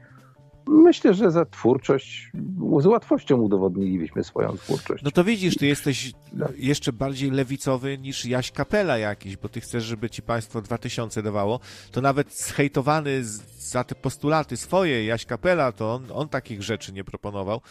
Myślę, 0.68 1.14
że 1.14 1.32
za 1.32 1.46
twórczość, 1.46 2.32
z 2.80 2.86
łatwością 2.86 3.38
udowodnilibyśmy 3.38 4.24
swoją 4.24 4.58
twórczość. 4.58 5.04
No 5.04 5.12
to 5.12 5.24
widzisz, 5.24 5.58
ty 5.58 5.66
jesteś 5.66 6.14
jeszcze 6.58 6.94
bardziej 6.94 7.32
lewicowy 7.32 7.98
niż 7.98 8.26
Jaś 8.26 8.52
Kapela 8.52 8.98
jakiś, 8.98 9.38
bo 9.38 9.50
ty 9.50 9.62
chcesz, 9.62 9.84
żeby 9.84 10.10
ci 10.10 10.22
państwo 10.22 10.62
2000 10.62 11.24
dawało. 11.24 11.60
To 11.92 12.02
nawet 12.02 12.34
zhejtowany 12.34 13.24
za 13.60 13.84
te 13.84 13.96
postulaty 13.96 14.58
swoje 14.58 15.06
Jaś 15.06 15.26
Kapela, 15.26 15.72
to 15.72 15.94
on, 15.94 16.08
on 16.14 16.30
takich 16.30 16.64
rzeczy 16.64 16.94
nie 16.94 17.04
proponował 17.04 17.62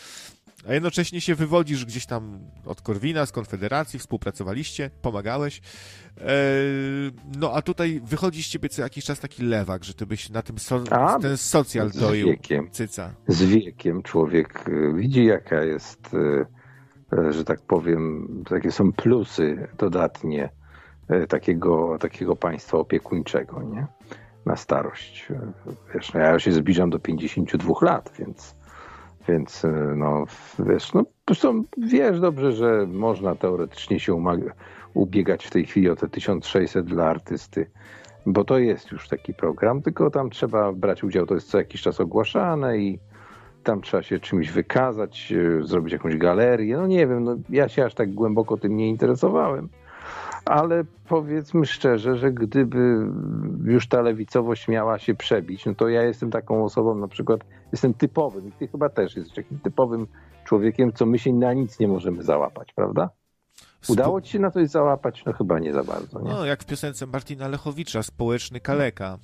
a 0.68 0.74
jednocześnie 0.74 1.20
się 1.20 1.34
wywodzisz 1.34 1.84
gdzieś 1.84 2.06
tam 2.06 2.38
od 2.66 2.82
Korwina, 2.82 3.26
z 3.26 3.32
Konfederacji, 3.32 3.98
współpracowaliście, 3.98 4.90
pomagałeś. 5.02 5.60
E, 6.20 6.30
no 7.38 7.52
a 7.54 7.62
tutaj 7.62 8.00
wychodzi 8.04 8.42
z 8.42 8.48
ciebie 8.48 8.68
co 8.68 8.82
jakiś 8.82 9.04
czas 9.04 9.20
taki 9.20 9.42
lewak, 9.42 9.84
że 9.84 9.94
ty 9.94 10.06
byś 10.06 10.30
na 10.30 10.42
tym 10.42 10.58
so, 10.58 10.82
a, 10.90 11.18
ten 11.18 11.36
socjal 11.36 11.90
doił 11.90 12.26
wiekiem, 12.26 12.70
cyca. 12.70 13.14
Z 13.28 13.42
wiekiem 13.42 14.02
człowiek 14.02 14.64
e, 14.68 14.94
widzi 14.94 15.24
jaka 15.24 15.62
jest, 15.62 16.10
e, 17.12 17.32
że 17.32 17.44
tak 17.44 17.60
powiem, 17.60 18.28
jakie 18.50 18.72
są 18.72 18.92
plusy 18.92 19.68
dodatnie 19.78 20.50
takiego, 21.28 21.98
takiego 21.98 22.36
państwa 22.36 22.78
opiekuńczego, 22.78 23.62
nie? 23.62 23.86
Na 24.46 24.56
starość. 24.56 25.28
Wiesz, 25.94 26.12
no 26.14 26.20
ja 26.20 26.38
się 26.38 26.52
zbliżam 26.52 26.90
do 26.90 26.98
52 26.98 27.74
lat, 27.82 28.12
więc 28.18 28.56
więc 29.28 29.64
e, 29.64 29.68
no, 29.96 30.24
wiesz, 30.58 30.94
no, 30.94 31.04
zresztą 31.28 31.62
wiesz 31.78 32.20
dobrze, 32.20 32.52
że 32.52 32.86
można 32.86 33.34
teoretycznie 33.34 34.00
się 34.00 34.24
ubiegać 34.94 35.46
w 35.46 35.50
tej 35.50 35.66
chwili 35.66 35.90
o 35.90 35.96
te 35.96 36.08
1600 36.08 36.86
dla 36.86 37.04
artysty, 37.04 37.70
bo 38.26 38.44
to 38.44 38.58
jest 38.58 38.90
już 38.90 39.08
taki 39.08 39.34
program, 39.34 39.82
tylko 39.82 40.10
tam 40.10 40.30
trzeba 40.30 40.72
brać 40.72 41.04
udział, 41.04 41.26
to 41.26 41.34
jest 41.34 41.50
co 41.50 41.58
jakiś 41.58 41.82
czas 41.82 42.00
ogłaszane 42.00 42.78
i 42.78 42.98
tam 43.62 43.80
trzeba 43.80 44.02
się 44.02 44.18
czymś 44.18 44.50
wykazać, 44.50 45.32
e, 45.32 45.66
zrobić 45.66 45.92
jakąś 45.92 46.16
galerię. 46.16 46.76
No 46.76 46.86
nie 46.86 47.06
wiem, 47.06 47.24
no, 47.24 47.36
ja 47.50 47.68
się 47.68 47.84
aż 47.84 47.94
tak 47.94 48.14
głęboko 48.14 48.56
tym 48.56 48.76
nie 48.76 48.88
interesowałem 48.88 49.68
ale 50.44 50.84
powiedzmy 51.08 51.66
szczerze, 51.66 52.16
że 52.16 52.32
gdyby 52.32 53.06
już 53.64 53.88
ta 53.88 54.02
lewicowość 54.02 54.68
miała 54.68 54.98
się 54.98 55.14
przebić, 55.14 55.66
no 55.66 55.74
to 55.74 55.88
ja 55.88 56.02
jestem 56.02 56.30
taką 56.30 56.64
osobą, 56.64 56.94
na 56.94 57.08
przykład 57.08 57.40
jestem 57.72 57.94
typowym, 57.94 58.48
i 58.48 58.52
ty 58.52 58.68
chyba 58.68 58.88
też 58.88 59.16
jesteś 59.16 59.34
takim 59.34 59.58
typowym 59.58 60.06
człowiekiem, 60.44 60.92
co 60.92 61.06
my 61.06 61.18
się 61.18 61.32
na 61.32 61.52
nic 61.52 61.78
nie 61.78 61.88
możemy 61.88 62.22
załapać, 62.22 62.72
prawda? 62.72 63.10
Udało 63.88 64.20
ci 64.20 64.32
się 64.32 64.38
na 64.38 64.50
coś 64.50 64.68
załapać? 64.68 65.24
No 65.26 65.32
chyba 65.32 65.58
nie 65.58 65.72
za 65.72 65.84
bardzo. 65.84 66.20
Nie? 66.20 66.30
No, 66.30 66.44
jak 66.44 66.62
w 66.62 66.66
piosence 66.66 67.06
Martina 67.06 67.48
Lechowicza, 67.48 68.02
społeczny 68.02 68.60
kaleka. 68.60 69.18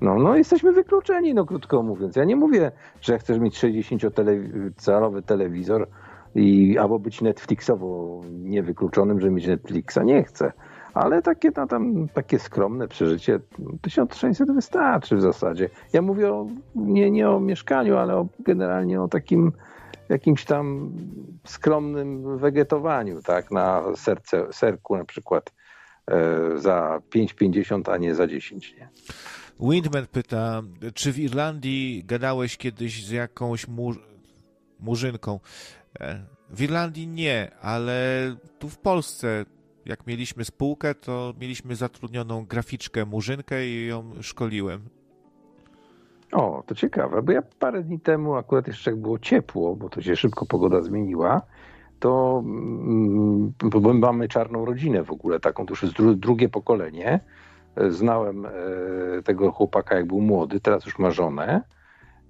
No, 0.00 0.18
no 0.18 0.36
jesteśmy 0.36 0.72
wykluczeni, 0.72 1.34
no 1.34 1.44
krótko 1.44 1.82
mówiąc. 1.82 2.16
Ja 2.16 2.24
nie 2.24 2.36
mówię, 2.36 2.72
że 3.00 3.18
chcesz 3.18 3.38
mieć 3.38 3.58
60-calowy 3.58 5.22
telewizor, 5.22 5.88
i 6.36 6.78
albo 6.78 6.98
być 6.98 7.20
Netflixowo 7.20 8.20
niewykluczonym, 8.30 9.20
że 9.20 9.30
mieć 9.30 9.46
Netflixa. 9.46 9.98
Nie 10.04 10.24
chcę. 10.24 10.52
Ale 10.94 11.22
takie, 11.22 11.50
no, 11.56 11.66
tam, 11.66 12.08
takie 12.08 12.38
skromne 12.38 12.88
przeżycie, 12.88 13.40
1600 13.82 14.52
wystarczy 14.52 15.16
w 15.16 15.20
zasadzie. 15.20 15.68
Ja 15.92 16.02
mówię 16.02 16.32
o, 16.32 16.46
nie, 16.74 17.10
nie 17.10 17.30
o 17.30 17.40
mieszkaniu, 17.40 17.96
ale 17.96 18.16
o, 18.16 18.28
generalnie 18.38 19.02
o 19.02 19.08
takim 19.08 19.52
jakimś 20.08 20.44
tam 20.44 20.92
skromnym 21.44 22.38
wegetowaniu, 22.38 23.22
tak, 23.22 23.50
na 23.50 23.82
serce, 23.96 24.52
serku 24.52 24.96
na 24.96 25.04
przykład 25.04 25.52
e, 26.06 26.58
za 26.58 27.00
5,50, 27.14 27.92
a 27.92 27.96
nie 27.96 28.14
za 28.14 28.26
10, 28.26 28.74
nie? 28.76 28.88
Windman 29.60 30.06
pyta, 30.06 30.62
czy 30.94 31.12
w 31.12 31.18
Irlandii 31.18 32.04
gadałeś 32.04 32.56
kiedyś 32.56 33.06
z 33.06 33.10
jakąś 33.10 33.68
mur 33.68 33.96
murzynką? 34.80 35.40
W 36.50 36.62
Irlandii 36.62 37.08
nie, 37.08 37.50
ale 37.62 37.96
tu 38.58 38.68
w 38.68 38.78
Polsce, 38.78 39.44
jak 39.86 40.06
mieliśmy 40.06 40.44
spółkę, 40.44 40.94
to 40.94 41.34
mieliśmy 41.40 41.76
zatrudnioną 41.76 42.44
graficzkę 42.44 43.04
Murzynkę 43.04 43.66
i 43.66 43.86
ją 43.86 44.12
szkoliłem. 44.20 44.80
O, 46.32 46.62
to 46.66 46.74
ciekawe, 46.74 47.22
bo 47.22 47.32
ja 47.32 47.42
parę 47.58 47.82
dni 47.82 48.00
temu, 48.00 48.34
akurat 48.34 48.66
jeszcze 48.66 48.90
jak 48.90 49.00
było 49.00 49.18
ciepło, 49.18 49.76
bo 49.76 49.88
to 49.88 50.02
się 50.02 50.16
szybko 50.16 50.46
pogoda 50.46 50.82
zmieniła, 50.82 51.42
to 52.00 52.42
mm, 52.44 53.52
bo 53.60 53.94
mamy 53.94 54.28
czarną 54.28 54.64
rodzinę 54.64 55.02
w 55.02 55.10
ogóle, 55.10 55.40
taką, 55.40 55.66
to 55.66 55.72
już 55.72 55.82
jest 55.82 55.94
drugie 56.16 56.48
pokolenie. 56.48 57.20
Znałem 57.88 58.46
e, 58.46 58.50
tego 59.24 59.52
chłopaka, 59.52 59.94
jak 59.94 60.06
był 60.06 60.20
młody, 60.20 60.60
teraz 60.60 60.84
już 60.84 60.98
ma 60.98 61.10
żonę 61.10 61.62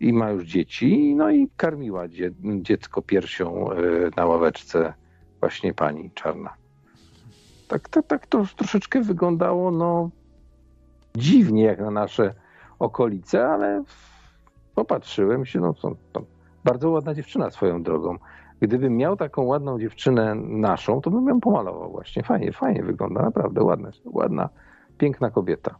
i 0.00 0.12
ma 0.12 0.30
już 0.30 0.44
dzieci, 0.44 1.14
no 1.16 1.30
i 1.30 1.48
karmiła 1.56 2.08
dzie, 2.08 2.30
dziecko 2.60 3.02
piersią 3.02 3.72
e, 3.72 3.76
na 4.16 4.26
ławeczce 4.26 4.94
właśnie 5.40 5.74
pani 5.74 6.10
czarna. 6.10 6.54
Tak, 7.68 7.88
tak, 7.88 8.06
tak 8.06 8.26
to 8.26 8.44
troszeczkę 8.56 9.00
wyglądało, 9.00 9.70
no 9.70 10.10
dziwnie 11.16 11.62
jak 11.62 11.80
na 11.80 11.90
nasze 11.90 12.34
okolice, 12.78 13.48
ale 13.48 13.84
popatrzyłem 14.74 15.46
się, 15.46 15.60
no 15.60 15.74
to, 15.74 15.96
to 16.12 16.24
bardzo 16.64 16.90
ładna 16.90 17.14
dziewczyna 17.14 17.50
swoją 17.50 17.82
drogą. 17.82 18.16
Gdybym 18.60 18.96
miał 18.96 19.16
taką 19.16 19.42
ładną 19.42 19.78
dziewczynę 19.78 20.34
naszą, 20.34 21.00
to 21.00 21.10
bym 21.10 21.28
ją 21.28 21.40
pomalował 21.40 21.90
właśnie. 21.90 22.22
Fajnie, 22.22 22.52
fajnie 22.52 22.82
wygląda, 22.82 23.22
naprawdę 23.22 23.62
ładna, 23.62 23.90
ładna, 24.04 24.48
piękna 24.98 25.30
kobieta. 25.30 25.74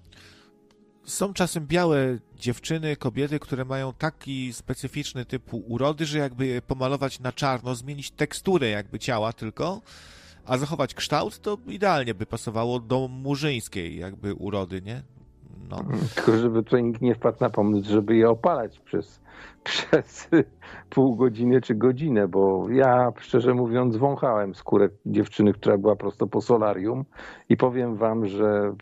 Są 1.06 1.32
czasem 1.32 1.66
białe 1.66 2.18
dziewczyny, 2.36 2.96
kobiety, 2.96 3.38
które 3.38 3.64
mają 3.64 3.92
taki 3.92 4.52
specyficzny 4.52 5.24
typu 5.24 5.58
urody, 5.68 6.04
że 6.04 6.18
jakby 6.18 6.62
pomalować 6.66 7.20
na 7.20 7.32
czarno, 7.32 7.74
zmienić 7.74 8.10
teksturę 8.10 8.68
jakby 8.68 8.98
ciała 8.98 9.32
tylko, 9.32 9.80
a 10.46 10.58
zachować 10.58 10.94
kształt, 10.94 11.38
to 11.38 11.58
idealnie 11.66 12.14
by 12.14 12.26
pasowało 12.26 12.80
do 12.80 13.08
murzyńskiej 13.08 13.98
jakby 13.98 14.34
urody, 14.34 14.82
nie? 14.82 15.02
No. 15.70 15.84
Tylko 16.14 16.36
żeby 16.36 16.62
tutaj 16.62 16.84
nikt 16.84 17.02
nie 17.02 17.14
wpadł 17.14 17.38
na 17.40 17.50
pomysł, 17.50 17.90
żeby 17.90 18.16
je 18.16 18.30
opalać 18.30 18.80
przez, 18.80 19.20
przez 19.64 20.28
pół 20.90 21.16
godziny 21.16 21.60
czy 21.60 21.74
godzinę, 21.74 22.28
bo 22.28 22.66
ja 22.70 23.12
szczerze 23.20 23.54
mówiąc 23.54 23.96
wąchałem 23.96 24.54
skórę 24.54 24.88
dziewczyny, 25.06 25.52
która 25.52 25.78
była 25.78 25.96
prosto 25.96 26.26
po 26.26 26.40
solarium 26.40 27.04
i 27.48 27.56
powiem 27.56 27.96
wam, 27.96 28.26
że 28.26 28.72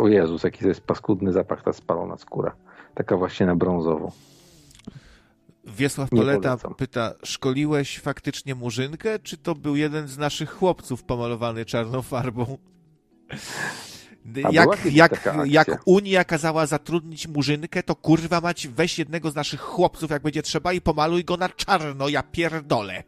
o 0.00 0.08
Jezus, 0.08 0.42
jaki 0.42 0.60
to 0.60 0.68
jest 0.68 0.80
paskudny 0.80 1.32
zapach 1.32 1.62
ta 1.62 1.72
spalona 1.72 2.16
skóra. 2.16 2.56
Taka 2.94 3.16
właśnie 3.16 3.46
na 3.46 3.56
brązowo. 3.56 4.12
Wiesław 5.64 6.10
Poleta 6.10 6.56
pyta, 6.76 7.14
szkoliłeś 7.22 8.00
faktycznie 8.00 8.54
murzynkę, 8.54 9.18
czy 9.18 9.36
to 9.36 9.54
był 9.54 9.76
jeden 9.76 10.08
z 10.08 10.18
naszych 10.18 10.50
chłopców 10.50 11.04
pomalowany 11.04 11.64
czarną 11.64 12.02
farbą? 12.02 12.58
A 14.44 14.50
Jak, 14.50 14.92
jak, 14.92 15.34
jak 15.44 15.80
Unia 15.84 16.24
kazała 16.24 16.66
zatrudnić 16.66 17.28
murzynkę, 17.28 17.82
to 17.82 17.96
kurwa 17.96 18.40
mać, 18.40 18.68
weź 18.68 18.98
jednego 18.98 19.30
z 19.30 19.34
naszych 19.34 19.60
chłopców, 19.60 20.10
jak 20.10 20.22
będzie 20.22 20.42
trzeba 20.42 20.72
i 20.72 20.80
pomaluj 20.80 21.24
go 21.24 21.36
na 21.36 21.48
czarno, 21.48 22.08
ja 22.08 22.22
pierdolę. 22.22 23.02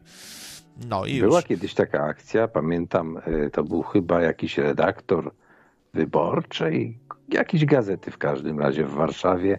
No 0.88 1.06
i 1.06 1.16
już. 1.16 1.28
Była 1.28 1.42
kiedyś 1.42 1.74
taka 1.74 2.04
akcja, 2.04 2.48
pamiętam, 2.48 3.16
y, 3.16 3.50
to 3.50 3.64
był 3.64 3.82
chyba 3.82 4.22
jakiś 4.22 4.58
redaktor 4.58 5.32
wyborczej, 5.94 6.98
jakiejś 7.28 7.64
gazety 7.64 8.10
w 8.10 8.18
każdym 8.18 8.60
razie 8.60 8.84
w 8.84 8.90
Warszawie. 8.94 9.58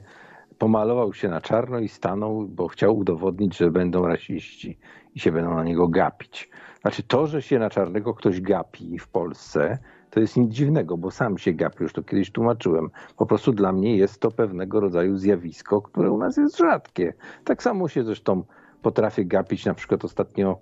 Pomalował 0.58 1.14
się 1.14 1.30
na 1.30 1.42
czarno 1.42 1.80
i 1.80 1.88
stanął, 1.88 2.48
bo 2.48 2.68
chciał 2.68 2.98
udowodnić, 2.98 3.58
że 3.58 3.72
będą 3.72 4.08
rasiści 4.08 4.78
i 5.16 5.20
się 5.20 5.32
będą 5.32 5.56
na 5.56 5.64
niego 5.64 5.88
gapić. 5.88 6.50
Znaczy 6.82 7.04
to, 7.04 7.28
że 7.28 7.42
się 7.42 7.60
na 7.60 7.70
czarnego 7.70 8.14
ktoś 8.14 8.42
gapi 8.42 9.00
w 9.00 9.08
Polsce, 9.08 9.78
to 10.10 10.20
jest 10.20 10.38
nic 10.38 10.52
dziwnego, 10.52 10.98
bo 10.98 11.12
sam 11.12 11.38
się 11.38 11.54
gapi, 11.54 11.84
już 11.84 11.94
to 11.94 12.04
kiedyś 12.04 12.32
tłumaczyłem. 12.32 12.90
Po 13.18 13.26
prostu 13.26 13.52
dla 13.52 13.72
mnie 13.72 13.98
jest 13.98 14.20
to 14.20 14.32
pewnego 14.32 14.80
rodzaju 14.80 15.18
zjawisko, 15.18 15.82
które 15.82 16.12
u 16.12 16.18
nas 16.18 16.38
jest 16.38 16.58
rzadkie. 16.58 17.14
Tak 17.44 17.64
samo 17.64 17.88
się 17.88 18.04
zresztą 18.04 18.44
potrafię 18.82 19.26
gapić, 19.26 19.66
na 19.66 19.74
przykład 19.74 20.06
ostatnio, 20.06 20.60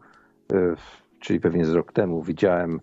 e, 0.54 0.76
czyli 1.20 1.40
pewnie 1.40 1.66
z 1.66 1.74
rok 1.74 1.92
temu, 1.92 2.24
widziałem 2.24 2.82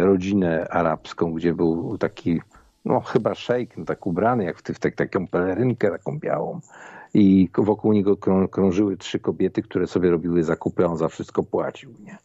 rodzinę 0.00 0.68
arabską, 0.70 1.32
gdzie 1.32 1.54
był 1.54 1.98
taki, 1.98 2.40
no 2.84 3.00
chyba 3.00 3.34
szejk, 3.34 3.76
no, 3.76 3.84
tak 3.84 4.06
ubrany, 4.06 4.44
jak 4.44 4.58
w, 4.58 4.62
w 4.62 4.78
tak, 4.78 4.94
taką 4.94 5.26
pelerynkę 5.26 5.90
taką 5.90 6.18
białą. 6.18 6.60
I 7.14 7.48
wokół 7.58 7.92
niego 7.92 8.16
krą, 8.16 8.48
krążyły 8.48 8.96
trzy 8.96 9.18
kobiety, 9.18 9.62
które 9.62 9.86
sobie 9.86 10.10
robiły 10.10 10.44
zakupy, 10.44 10.84
a 10.84 10.86
on 10.86 10.96
za 10.96 11.08
wszystko 11.08 11.42
płacił. 11.42 11.90
Nie? 12.00 12.18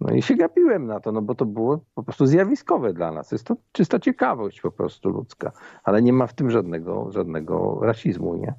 No 0.00 0.14
i 0.14 0.22
się 0.22 0.34
gapiłem 0.34 0.86
na 0.86 1.00
to, 1.00 1.12
no 1.12 1.22
bo 1.22 1.34
to 1.34 1.46
było 1.46 1.80
po 1.94 2.02
prostu 2.02 2.26
zjawiskowe 2.26 2.92
dla 2.92 3.12
nas. 3.12 3.32
Jest 3.32 3.46
to 3.46 3.56
czysta 3.72 3.98
ciekawość 3.98 4.60
po 4.60 4.70
prostu 4.70 5.10
ludzka, 5.10 5.52
ale 5.84 6.02
nie 6.02 6.12
ma 6.12 6.26
w 6.26 6.34
tym 6.34 6.50
żadnego, 6.50 7.10
żadnego 7.10 7.78
rasizmu, 7.82 8.36
nie? 8.36 8.54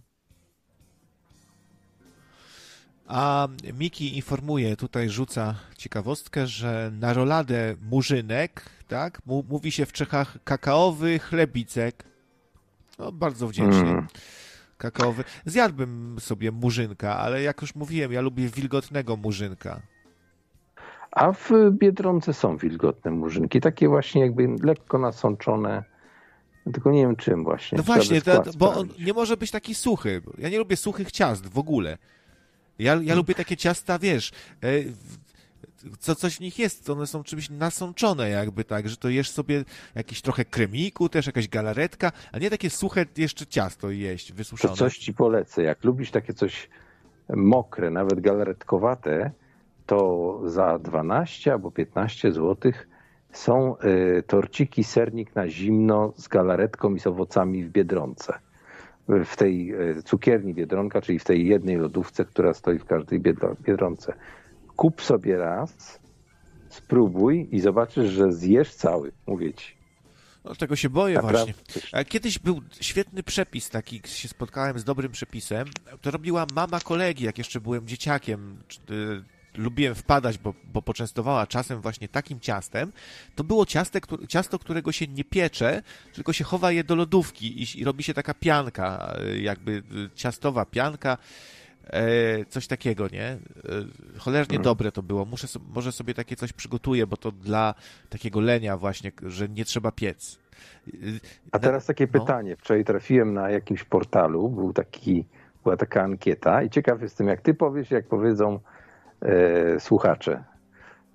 A 3.08 3.48
Miki 3.80 4.16
informuje, 4.16 4.78
tutaj 4.78 5.10
rzuca 5.10 5.56
ciekawostkę, 5.78 6.48
że 6.48 6.92
na 7.00 7.14
roladę 7.14 7.76
murzynek, 7.92 8.66
tak, 8.88 9.22
mówi 9.26 9.72
się 9.72 9.86
w 9.86 9.92
Czechach 9.92 10.38
kakaowy 10.44 11.20
chlebicek. 11.20 12.04
No, 13.00 13.12
bardzo 13.12 13.48
wdzięcznie. 13.48 13.90
Mm. 13.90 14.08
Kakaowy. 14.78 15.24
Zjadłbym 15.46 16.16
sobie 16.20 16.52
murzynka, 16.52 17.18
ale 17.18 17.42
jak 17.42 17.62
już 17.62 17.76
mówiłem, 17.76 18.12
ja 18.12 18.22
lubię 18.22 18.48
wilgotnego 18.48 19.18
murzynka. 19.18 19.82
A 21.12 21.32
w 21.32 21.50
Biedronce 21.72 22.34
są 22.34 22.58
wilgotne 22.58 23.12
murzynki, 23.12 23.62
takie 23.62 23.88
właśnie 23.88 24.22
jakby 24.22 24.48
lekko 24.64 24.98
nasączone, 24.98 25.84
tylko 26.74 26.92
nie 26.92 27.02
wiem 27.02 27.16
czym 27.16 27.44
właśnie. 27.44 27.78
No 27.78 27.84
właśnie, 27.84 28.22
skład 28.22 28.56
bo 28.56 28.74
on 28.74 28.90
nie 29.00 29.14
może 29.14 29.38
być 29.38 29.52
taki 29.52 29.76
suchy. 29.76 30.22
Ja 30.38 30.50
nie 30.50 30.58
lubię 30.58 30.78
suchych 30.78 31.12
ciast 31.12 31.48
w 31.48 31.58
ogóle. 31.58 31.98
Ja, 32.80 33.00
ja 33.04 33.16
lubię 33.16 33.36
takie 33.36 33.58
ciasta, 33.58 34.00
wiesz, 34.00 34.32
e, 34.64 34.68
co 36.00 36.16
coś 36.16 36.36
w 36.36 36.40
nich 36.40 36.60
jest, 36.60 36.90
one 36.90 37.08
są 37.08 37.24
czymś 37.24 37.50
nasączone 37.50 38.30
jakby 38.30 38.64
tak, 38.64 38.90
że 38.90 38.98
to 38.98 39.10
jesz 39.10 39.30
sobie 39.30 39.64
jakieś 39.96 40.22
trochę 40.22 40.46
kremiku, 40.46 41.10
też 41.10 41.26
jakaś 41.26 41.48
galaretka, 41.48 42.12
a 42.32 42.40
nie 42.40 42.50
takie 42.50 42.70
suche 42.70 43.06
jeszcze 43.18 43.46
ciasto 43.48 43.90
jeść, 43.92 44.28
To 44.28 44.34
wysuszone. 44.34 44.76
coś 44.76 44.98
ci 44.98 45.14
polecę. 45.14 45.64
Jak 45.64 45.84
lubisz 45.84 46.12
takie 46.12 46.34
coś 46.34 46.70
mokre, 47.30 47.90
nawet 47.90 48.20
galaretkowate, 48.20 49.32
to 49.86 50.40
za 50.46 50.80
12 50.80 51.52
albo 51.54 51.72
15 51.72 52.32
zł 52.32 52.72
są 53.32 53.76
y, 53.78 54.24
torciki 54.28 54.84
sernik 54.84 55.36
na 55.36 55.50
zimno 55.50 56.14
z 56.18 56.28
galaretką 56.28 56.96
i 56.96 57.00
z 57.00 57.08
owocami 57.08 57.64
w 57.64 57.70
Biedronce. 57.72 58.34
W 59.08 59.36
tej 59.36 59.74
y, 59.98 60.04
cukierni 60.04 60.54
Biedronka, 60.54 61.02
czyli 61.02 61.20
w 61.20 61.24
tej 61.24 61.48
jednej 61.48 61.78
lodówce, 61.78 62.26
która 62.26 62.54
stoi 62.54 62.80
w 62.80 62.86
każdej 62.86 63.22
Biedro- 63.22 63.56
Biedronce. 63.62 64.14
Kup 64.76 65.02
sobie 65.02 65.38
raz, 65.38 66.00
spróbuj 66.70 67.48
i 67.52 67.60
zobaczysz, 67.60 68.12
że 68.12 68.32
zjesz 68.34 68.74
cały, 68.76 69.12
mówię 69.28 69.54
ci. 69.54 69.74
No, 70.46 70.56
tego 70.56 70.76
się 70.76 70.90
boję 70.90 71.16
Naprawdę. 71.16 71.54
właśnie. 71.54 71.82
A 72.00 72.04
Kiedyś 72.04 72.40
był 72.40 72.62
świetny 72.82 73.24
przepis 73.24 73.70
taki, 73.70 74.02
się 74.06 74.28
spotkałem 74.28 74.80
z 74.80 74.84
dobrym 74.84 75.12
przepisem. 75.12 75.68
To 76.02 76.12
robiła 76.12 76.46
mama 76.56 76.80
kolegi, 76.80 77.26
jak 77.26 77.38
jeszcze 77.38 77.62
byłem 77.62 77.88
dzieciakiem. 77.88 78.58
Lubiłem 79.58 79.96
wpadać, 79.96 80.38
bo, 80.38 80.54
bo 80.74 80.82
poczęstowała 80.82 81.48
czasem 81.48 81.82
właśnie 81.82 82.08
takim 82.08 82.40
ciastem. 82.40 82.92
To 83.36 83.44
było 83.44 83.66
ciasto, 83.66 84.02
które, 84.02 84.28
ciasto, 84.28 84.60
którego 84.60 84.92
się 84.92 85.08
nie 85.08 85.24
piecze, 85.24 85.82
tylko 86.14 86.34
się 86.34 86.44
chowa 86.44 86.72
je 86.72 86.84
do 86.84 86.96
lodówki 86.96 87.62
i, 87.62 87.82
i 87.82 87.84
robi 87.84 88.04
się 88.04 88.14
taka 88.14 88.34
pianka, 88.34 89.16
y, 89.28 89.42
jakby 89.42 89.72
y, 89.72 90.10
ciastowa 90.16 90.66
pianka. 90.66 91.18
E, 91.88 92.46
coś 92.46 92.68
takiego, 92.68 93.08
nie? 93.08 93.26
E, 93.26 93.40
cholernie 94.18 94.60
dobre 94.60 94.92
to 94.92 95.04
było. 95.04 95.26
Muszę, 95.26 95.48
może 95.74 95.92
sobie 95.92 96.14
takie 96.14 96.36
coś 96.36 96.54
przygotuję, 96.54 97.08
bo 97.08 97.18
to 97.18 97.32
dla 97.32 97.74
takiego 98.10 98.42
lenia 98.42 98.78
właśnie, 98.78 99.12
że 99.24 99.50
nie 99.50 99.66
trzeba 99.66 99.92
piec. 99.92 100.40
A 101.52 101.60
teraz 101.60 101.86
takie 101.86 102.08
no. 102.14 102.20
pytanie. 102.20 102.56
Wczoraj 102.56 102.86
trafiłem 102.86 103.34
na 103.34 103.50
jakimś 103.50 103.84
portalu, 103.84 104.50
był 104.50 104.74
taki, 104.74 105.26
była 105.64 105.78
taka 105.78 106.02
ankieta 106.02 106.64
i 106.64 106.70
ciekaw 106.70 107.02
jestem, 107.02 107.28
jak 107.28 107.42
ty 107.42 107.54
powiesz, 107.54 107.92
jak 107.92 108.08
powiedzą 108.08 108.60
e, 109.24 109.80
słuchacze. 109.80 110.44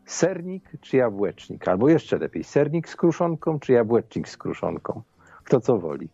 Sernik 0.07 0.71
czy 0.81 0.97
jabłecznik? 0.97 1.69
Albo 1.69 1.89
jeszcze 1.89 2.19
lepiej, 2.19 2.45
sernik 2.45 2.89
z 2.89 2.97
kruszonką 2.97 3.61
czy 3.61 3.73
jabłecznik 3.73 4.29
z 4.29 4.37
kruszonką? 4.37 5.03
Kto 5.45 5.61
co 5.61 5.79
woli? 5.79 6.09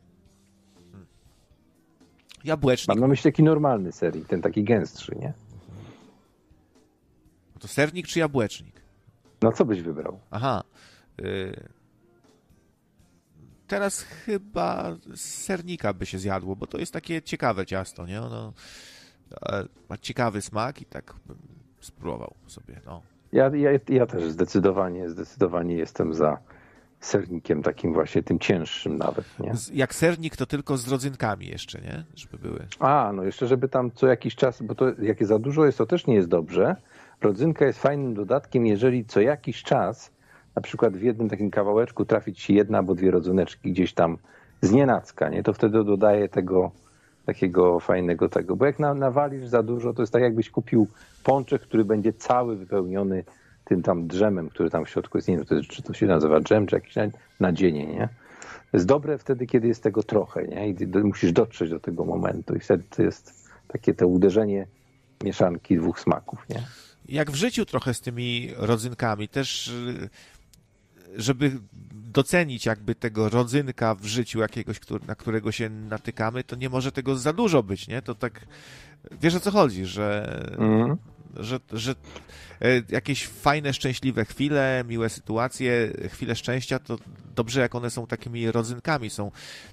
Jabłecznik. 2.44 2.89
Mam 2.89 3.00
na 3.00 3.06
myśli 3.06 3.32
taki 3.32 3.42
normalny 3.42 3.92
sernik, 3.92 4.26
ten 4.26 4.42
taki 4.42 4.64
gęstszy, 4.64 5.16
nie? 5.20 5.32
To 7.58 7.68
sernik 7.68 8.06
czy 8.06 8.18
jabłecznik? 8.18 8.82
No 9.42 9.52
co 9.52 9.64
byś 9.64 9.82
wybrał? 9.82 10.20
Aha. 10.31 10.62
Y... 11.20 11.68
Teraz 13.66 14.00
chyba 14.00 14.97
sernika 15.16 15.92
by 15.92 16.06
się 16.06 16.18
zjadło, 16.18 16.56
bo 16.56 16.66
to 16.66 16.78
jest 16.78 16.92
takie 16.92 17.23
ciekawe 17.23 17.66
ciasto, 17.66 18.06
nie? 18.06 18.23
Ono 18.23 18.52
ma 19.89 19.98
ciekawy 19.98 20.42
smak 20.42 20.82
i 20.82 20.86
tak 20.86 21.14
spróbował 21.84 22.34
sobie, 22.46 22.80
no. 22.86 23.02
Ja, 23.32 23.50
ja, 23.54 23.70
ja 23.88 24.06
też 24.06 24.30
zdecydowanie, 24.30 25.10
zdecydowanie 25.10 25.74
jestem 25.76 26.14
za 26.14 26.38
sernikiem 27.00 27.62
takim 27.62 27.92
właśnie, 27.92 28.22
tym 28.22 28.38
cięższym 28.38 28.98
nawet, 28.98 29.24
nie? 29.40 29.52
Jak 29.72 29.94
sernik, 29.94 30.36
to 30.36 30.46
tylko 30.46 30.76
z 30.76 30.88
rodzynkami 30.88 31.46
jeszcze, 31.46 31.80
nie? 31.80 32.04
Żeby 32.14 32.38
były. 32.38 32.66
A, 32.78 33.12
no 33.14 33.22
jeszcze, 33.22 33.46
żeby 33.46 33.68
tam 33.68 33.90
co 33.94 34.06
jakiś 34.06 34.36
czas, 34.36 34.62
bo 34.62 34.74
to 34.74 34.86
jak 35.02 35.26
za 35.26 35.38
dużo 35.38 35.66
jest, 35.66 35.78
to 35.78 35.86
też 35.86 36.06
nie 36.06 36.14
jest 36.14 36.28
dobrze. 36.28 36.76
Rodzynka 37.20 37.66
jest 37.66 37.78
fajnym 37.78 38.14
dodatkiem, 38.14 38.66
jeżeli 38.66 39.04
co 39.04 39.20
jakiś 39.20 39.62
czas, 39.62 40.10
na 40.56 40.62
przykład 40.62 40.96
w 40.96 41.02
jednym 41.02 41.28
takim 41.28 41.50
kawałeczku 41.50 42.04
trafić 42.04 42.42
ci 42.42 42.54
jedna 42.54 42.78
albo 42.78 42.94
dwie 42.94 43.10
rodzyneczki 43.10 43.72
gdzieś 43.72 43.94
tam 43.94 44.18
z 44.60 44.72
nienacka, 44.72 45.28
nie? 45.28 45.42
To 45.42 45.52
wtedy 45.52 45.84
dodaje 45.84 46.28
tego 46.28 46.72
takiego 47.27 47.81
fajnego 47.81 48.28
tego. 48.28 48.57
Bo 48.57 48.67
jak 48.67 48.78
na, 48.78 48.94
nawalisz 48.94 49.47
za 49.47 49.62
dużo, 49.62 49.93
to 49.93 50.03
jest 50.03 50.12
tak 50.12 50.23
jakbyś 50.23 50.51
kupił 50.51 50.89
pączek, 51.25 51.62
który 51.62 51.85
będzie 51.85 52.12
cały 52.12 52.57
wypełniony 52.57 53.25
tym 53.65 53.83
tam 53.83 54.07
drzemem, 54.07 54.49
który 54.49 54.70
tam 54.70 54.85
w 54.85 54.89
środku 54.89 55.19
jest. 55.19 55.28
Nie 55.28 55.36
wiem, 55.36 55.47
to 55.47 55.55
jest, 55.55 55.69
czy 55.69 55.83
to 55.83 55.94
się 55.94 56.07
nazywa 56.07 56.41
drzem, 56.41 56.67
czy 56.67 56.77
jakieś 56.77 56.94
nadzienie, 57.41 57.86
nie? 57.86 58.09
Jest 58.73 58.86
dobre 58.86 59.19
wtedy, 59.19 59.47
kiedy 59.47 59.69
jest 59.69 59.83
tego 59.83 60.03
trochę, 60.03 60.47
nie? 60.49 60.69
I 60.69 60.75
ty 60.75 60.86
musisz 60.86 61.33
dotrzeć 61.33 61.70
do 61.70 61.81
tego 61.81 62.05
momentu 62.05 62.55
i 62.55 62.61
wtedy 62.61 62.85
to 62.97 63.03
jest 63.03 63.51
takie 63.69 63.94
to 63.94 64.07
uderzenie 64.07 64.67
mieszanki 65.25 65.77
dwóch 65.77 66.01
smaków, 66.01 66.49
nie? 66.49 66.62
Jak 67.09 67.31
w 67.31 67.35
życiu 67.35 67.67
trochę 67.67 67.94
z 67.94 68.01
tymi 68.01 68.51
rodzynkami, 68.57 69.28
też 69.28 69.73
żeby 71.17 71.52
docenić 71.93 72.67
jakby 72.67 72.94
tego 72.94 73.28
rodzynka 73.28 73.94
w 73.94 74.05
życiu 74.05 74.41
jakiegoś, 74.41 74.78
który, 74.78 75.07
na 75.07 75.15
którego 75.15 75.52
się 75.52 75.70
natykamy, 75.70 76.44
to 76.44 76.57
nie 76.57 76.68
może 76.68 76.93
tego 76.93 77.17
za 77.17 77.33
dużo 77.33 77.62
być, 77.62 77.89
nie? 77.89 78.02
To 78.02 78.15
tak, 78.15 78.47
wiesz 79.20 79.34
o 79.34 79.41
co 79.41 79.51
chodzi, 79.51 79.86
że, 79.86 80.39
mm. 80.59 80.97
że, 81.36 81.60
że 81.73 81.94
e, 82.60 82.83
jakieś 82.89 83.26
fajne, 83.26 83.73
szczęśliwe 83.73 84.25
chwile, 84.25 84.84
miłe 84.89 85.09
sytuacje, 85.09 85.93
chwile 86.09 86.36
szczęścia, 86.36 86.78
to 86.78 86.99
dobrze 87.34 87.60
jak 87.60 87.75
one 87.75 87.91
są 87.91 88.07
takimi 88.07 88.52
rodzynkami, 88.52 89.10
są 89.10 89.31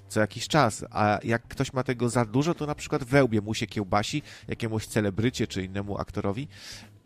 co 0.08 0.20
jakiś 0.20 0.48
czas, 0.48 0.84
a 0.90 1.18
jak 1.24 1.42
ktoś 1.48 1.72
ma 1.72 1.82
tego 1.82 2.08
za 2.08 2.24
dużo, 2.24 2.54
to 2.54 2.66
na 2.66 2.74
przykład 2.74 3.04
wełbie 3.04 3.40
mu 3.40 3.54
się 3.54 3.66
kiełbasi 3.66 4.22
jakiemuś 4.48 4.86
celebrycie 4.86 5.46
czy 5.46 5.64
innemu 5.64 5.98
aktorowi, 5.98 6.48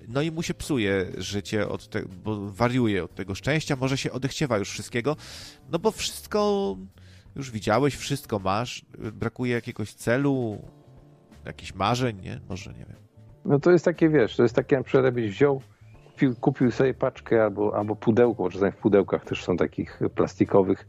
no 0.08 0.22
i 0.22 0.30
mu 0.30 0.42
się 0.42 0.54
psuje 0.54 1.06
życie, 1.18 1.68
od 1.68 1.88
te, 1.88 2.02
bo 2.24 2.50
wariuje 2.50 3.04
od 3.04 3.14
tego 3.14 3.34
szczęścia, 3.34 3.76
może 3.76 3.98
się 3.98 4.12
odechciewa 4.12 4.58
już 4.58 4.70
wszystkiego, 4.70 5.16
no 5.72 5.78
bo 5.78 5.90
wszystko 5.90 6.76
już 7.36 7.50
widziałeś, 7.50 7.96
wszystko 7.96 8.38
masz, 8.38 8.84
brakuje 9.12 9.54
jakiegoś 9.54 9.92
celu, 9.92 10.62
jakichś 11.44 11.74
marzeń, 11.74 12.20
nie? 12.20 12.40
Może, 12.48 12.72
nie 12.72 12.78
wiem. 12.78 12.96
No 13.44 13.58
to 13.58 13.70
jest 13.70 13.84
takie, 13.84 14.08
wiesz, 14.08 14.36
to 14.36 14.42
jest 14.42 14.54
takie, 14.54 14.82
jakbyś 14.94 15.30
wziął, 15.30 15.62
kupił, 16.10 16.34
kupił 16.34 16.70
sobie 16.70 16.94
paczkę 16.94 17.44
albo, 17.44 17.76
albo 17.76 17.96
pudełko, 17.96 18.42
bo 18.42 18.50
czasami 18.50 18.72
w 18.72 18.76
pudełkach 18.76 19.24
też 19.24 19.44
są 19.44 19.56
takich 19.56 20.00
plastikowych, 20.14 20.88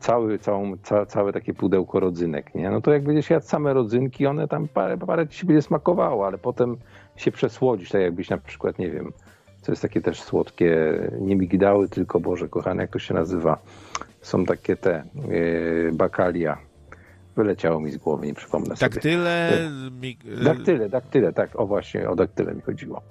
cały, 0.00 0.38
całą, 0.38 0.76
ca, 0.82 1.06
całe 1.06 1.32
takie 1.32 1.54
pudełko 1.54 2.00
rodzynek, 2.00 2.54
nie? 2.54 2.70
No 2.70 2.80
to 2.80 2.92
jak 2.92 3.04
będziesz 3.04 3.30
jadł 3.30 3.46
same 3.46 3.74
rodzynki, 3.74 4.26
one 4.26 4.48
tam 4.48 4.68
parę, 4.68 4.98
parę 4.98 5.28
ci 5.28 5.38
się 5.38 5.46
będzie 5.46 5.62
smakowało, 5.62 6.26
ale 6.26 6.38
potem 6.38 6.76
się 7.16 7.32
przesłodzić, 7.32 7.90
tak 7.90 8.00
jakbyś 8.00 8.30
na 8.30 8.38
przykład, 8.38 8.78
nie 8.78 8.90
wiem, 8.90 9.12
co 9.60 9.72
jest 9.72 9.82
takie 9.82 10.00
też 10.00 10.22
słodkie, 10.22 10.98
nie 11.20 11.36
migdały, 11.36 11.88
tylko 11.88 12.20
Boże 12.20 12.48
kochane, 12.48 12.82
jak 12.82 12.90
to 12.90 12.98
się 12.98 13.14
nazywa? 13.14 13.58
Są 14.20 14.44
takie 14.44 14.76
te 14.76 15.04
yy, 15.28 15.90
bakalia. 15.92 16.58
Wyleciało 17.36 17.80
mi 17.80 17.90
z 17.90 17.96
głowy, 17.96 18.26
nie 18.26 18.34
przypomnę 18.34 18.74
daktyle, 18.80 19.50
sobie. 19.50 20.14
Daktyle? 20.14 20.44
Daktyle, 20.44 20.88
daktyle, 20.88 21.32
tak, 21.32 21.60
o 21.60 21.66
właśnie, 21.66 22.10
o 22.10 22.16
daktyle 22.16 22.54
mi 22.54 22.60
chodziło. 22.60 23.02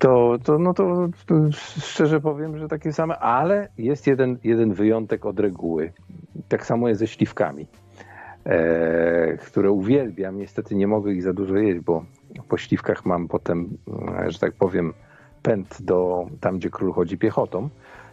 To, 0.00 0.38
to, 0.44 0.58
no 0.58 0.74
to, 0.74 1.08
to 1.26 1.34
szczerze 1.80 2.20
powiem, 2.20 2.58
że 2.58 2.68
takie 2.68 2.92
same, 2.92 3.18
ale 3.18 3.68
jest 3.78 4.06
jeden, 4.06 4.38
jeden 4.44 4.72
wyjątek 4.72 5.26
od 5.26 5.40
reguły. 5.40 5.92
Tak 6.48 6.66
samo 6.66 6.88
jest 6.88 6.98
ze 6.98 7.06
śliwkami, 7.06 7.66
e, 8.44 9.36
które 9.36 9.70
uwielbiam. 9.70 10.38
Niestety 10.38 10.74
nie 10.74 10.86
mogę 10.86 11.12
ich 11.12 11.22
za 11.22 11.32
dużo 11.32 11.56
jeść, 11.56 11.80
bo 11.80 12.04
po 12.48 12.58
śliwkach 12.58 13.06
mam 13.06 13.28
potem, 13.28 13.68
że 14.28 14.38
tak 14.38 14.52
powiem, 14.52 14.92
pęd 15.42 15.82
do 15.82 16.26
tam, 16.40 16.58
gdzie 16.58 16.70
król 16.70 16.92
chodzi 16.92 17.18
piechotą, 17.18 17.68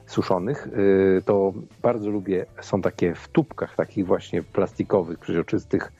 suszonych, 0.06 0.68
y, 0.68 1.22
to 1.26 1.54
bardzo 1.82 2.10
lubię, 2.10 2.46
są 2.62 2.82
takie 2.82 3.16
w 3.16 3.28
tubkach 3.28 3.76
takich 3.76 4.06
właśnie 4.06 4.44
plastikowych, 4.44 5.20
przeźroczystych 5.20 5.92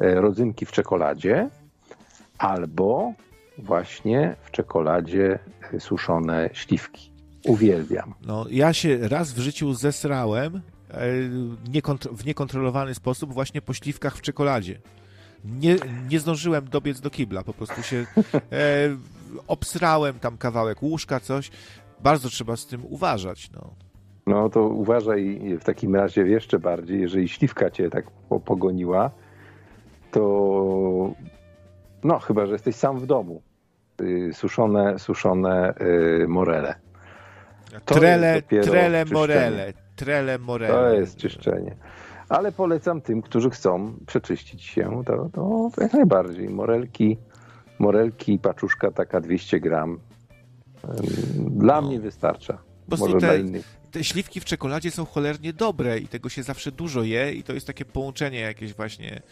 e, 0.00 0.14
rodzynki 0.14 0.66
w 0.66 0.72
czekoladzie 0.72 1.48
albo 2.38 3.12
właśnie 3.58 4.36
w 4.42 4.50
czekoladzie 4.50 5.38
suszone 5.78 6.50
śliwki. 6.52 7.10
Uwielbiam. 7.46 8.14
No, 8.26 8.46
ja 8.50 8.72
się 8.72 9.08
raz 9.08 9.32
w 9.32 9.38
życiu 9.38 9.74
zesrałem 9.74 10.56
e, 10.56 10.60
w 12.12 12.26
niekontrolowany 12.26 12.94
sposób 12.94 13.32
właśnie 13.32 13.62
po 13.62 13.74
śliwkach 13.74 14.16
w 14.16 14.20
czekoladzie 14.20 14.78
nie, 15.44 15.76
nie 16.10 16.20
zdążyłem 16.20 16.68
dobiec 16.68 17.00
do 17.00 17.10
kibla, 17.10 17.42
po 17.42 17.54
prostu 17.54 17.82
się 17.82 18.06
e, 18.32 18.96
obsrałem 19.46 20.18
tam 20.18 20.36
kawałek 20.36 20.82
łóżka, 20.82 21.20
coś. 21.20 21.50
Bardzo 22.00 22.28
trzeba 22.28 22.56
z 22.56 22.66
tym 22.66 22.84
uważać, 22.84 23.50
no. 23.50 23.74
No 24.26 24.48
to 24.48 24.62
uważaj 24.62 25.40
w 25.60 25.64
takim 25.64 25.96
razie 25.96 26.26
jeszcze 26.26 26.58
bardziej, 26.58 27.00
jeżeli 27.00 27.28
śliwka 27.28 27.70
cię 27.70 27.90
tak 27.90 28.04
pogoniła, 28.44 29.10
to 30.10 31.14
no 32.04 32.18
chyba, 32.18 32.46
że 32.46 32.52
jesteś 32.52 32.76
sam 32.76 33.00
w 33.00 33.06
domu. 33.06 33.42
Y, 34.00 34.30
suszone, 34.32 34.98
suszone 34.98 35.74
y, 35.80 36.28
morele. 36.28 36.74
To 37.84 37.94
trele, 37.94 38.42
trele 38.42 39.04
morele. 39.04 39.72
Trele 39.96 40.38
morele. 40.38 40.74
To 40.74 40.94
jest 40.94 41.16
czyszczenie 41.16 41.76
ale 42.28 42.52
polecam 42.52 43.00
tym, 43.00 43.22
którzy 43.22 43.50
chcą 43.50 43.94
przeczyścić 44.06 44.62
się, 44.62 45.02
to, 45.06 45.28
to, 45.32 45.70
jak 45.82 45.92
najbardziej. 45.92 46.48
Morelki, 46.48 47.16
morelki, 47.78 48.38
paczuszka 48.38 48.90
taka 48.90 49.20
200 49.20 49.60
gram. 49.60 49.98
Dla 51.36 51.80
no. 51.80 51.88
mnie 51.88 52.00
wystarcza. 52.00 52.58
Po 52.90 52.96
Może 52.96 53.12
te, 53.12 53.18
dla 53.18 53.34
innych. 53.34 53.76
Te 53.90 54.04
śliwki 54.04 54.40
w 54.40 54.44
czekoladzie 54.44 54.90
są 54.90 55.04
cholernie 55.04 55.52
dobre 55.52 55.98
i 55.98 56.08
tego 56.08 56.28
się 56.28 56.42
zawsze 56.42 56.72
dużo 56.72 57.02
je 57.02 57.32
i 57.32 57.42
to 57.42 57.52
jest 57.52 57.66
takie 57.66 57.84
połączenie 57.84 58.40
jakieś 58.40 58.74
właśnie 58.74 59.22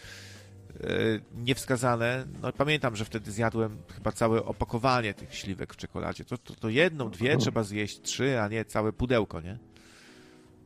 niewskazane. 1.44 2.24
No 2.42 2.52
pamiętam, 2.52 2.96
że 2.96 3.04
wtedy 3.04 3.30
zjadłem 3.30 3.76
chyba 3.94 4.12
całe 4.12 4.44
opakowanie 4.44 5.14
tych 5.14 5.34
śliwek 5.34 5.74
w 5.74 5.76
czekoladzie. 5.76 6.24
To, 6.24 6.38
to, 6.38 6.54
to 6.54 6.68
jedną, 6.68 7.10
dwie 7.10 7.26
mhm. 7.26 7.40
trzeba 7.40 7.62
zjeść, 7.62 8.00
trzy, 8.00 8.40
a 8.40 8.48
nie 8.48 8.64
całe 8.64 8.92
pudełko, 8.92 9.40
nie? 9.40 9.58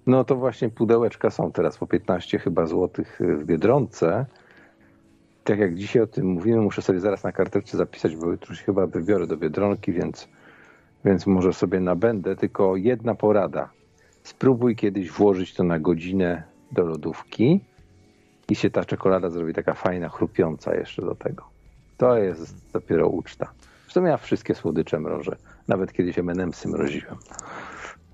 No 0.06 0.24
to 0.24 0.36
właśnie 0.36 0.68
pudełeczka 0.68 1.30
są 1.30 1.52
teraz 1.52 1.78
po 1.78 1.86
15 1.86 2.38
chyba 2.38 2.66
złotych 2.66 3.20
w 3.20 3.44
Biedronce. 3.44 4.26
Tak 5.44 5.58
jak 5.58 5.74
dzisiaj 5.74 6.02
o 6.02 6.06
tym 6.06 6.26
mówimy, 6.26 6.60
muszę 6.60 6.82
sobie 6.82 7.00
zaraz 7.00 7.24
na 7.24 7.32
karteczce 7.32 7.76
zapisać, 7.76 8.16
bo 8.16 8.30
jutro 8.30 8.54
się 8.54 8.64
chyba 8.64 8.86
wybiorę 8.86 9.26
do 9.26 9.36
Biedronki, 9.36 9.92
więc, 9.92 10.28
więc 11.04 11.26
może 11.26 11.52
sobie 11.52 11.80
nabędę. 11.80 12.36
Tylko 12.36 12.76
jedna 12.76 13.14
porada. 13.14 13.70
Spróbuj 14.22 14.76
kiedyś 14.76 15.10
włożyć 15.10 15.54
to 15.54 15.64
na 15.64 15.78
godzinę 15.78 16.42
do 16.72 16.82
lodówki 16.82 17.60
i 18.48 18.54
się 18.54 18.70
ta 18.70 18.84
czekolada 18.84 19.30
zrobi 19.30 19.54
taka 19.54 19.74
fajna, 19.74 20.08
chrupiąca 20.08 20.74
jeszcze 20.74 21.02
do 21.02 21.14
tego. 21.14 21.44
To 21.96 22.16
jest 22.16 22.72
dopiero 22.72 23.08
uczta. 23.08 23.52
Zresztą 23.84 24.04
ja 24.04 24.16
wszystkie 24.16 24.54
słodycze 24.54 25.00
mrożę. 25.00 25.36
Nawet 25.68 25.92
kiedyś 25.92 26.18
M&M'sy 26.18 26.68
mroziłem. 26.68 27.16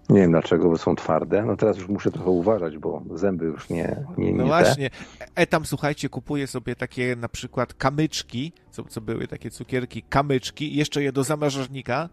Nie 0.09 0.21
wiem 0.21 0.31
dlaczego, 0.31 0.69
bo 0.69 0.79
są 0.79 0.97
twarde. 0.97 1.45
No 1.45 1.57
teraz 1.57 1.79
już 1.79 1.89
muszę 1.89 2.11
trochę 2.11 2.31
uważać, 2.31 2.79
bo 2.79 3.03
zęby 3.15 3.45
już 3.45 3.71
nie, 3.71 4.05
nie, 4.19 4.33
nie 4.33 4.39
No 4.39 4.47
właśnie. 4.47 4.91
E 5.35 5.47
tam 5.47 5.65
słuchajcie, 5.65 6.09
kupuję 6.09 6.47
sobie 6.47 6.77
takie 6.77 7.17
na 7.17 7.29
przykład 7.29 7.75
kamyczki, 7.75 8.53
co, 8.71 8.85
co 8.85 9.01
były 9.01 9.29
takie 9.29 9.51
cukierki, 9.51 10.03
kamyczki, 10.03 10.77
jeszcze 10.77 11.03
je 11.03 11.13
do 11.13 11.25
zamrażarnika 11.25 12.09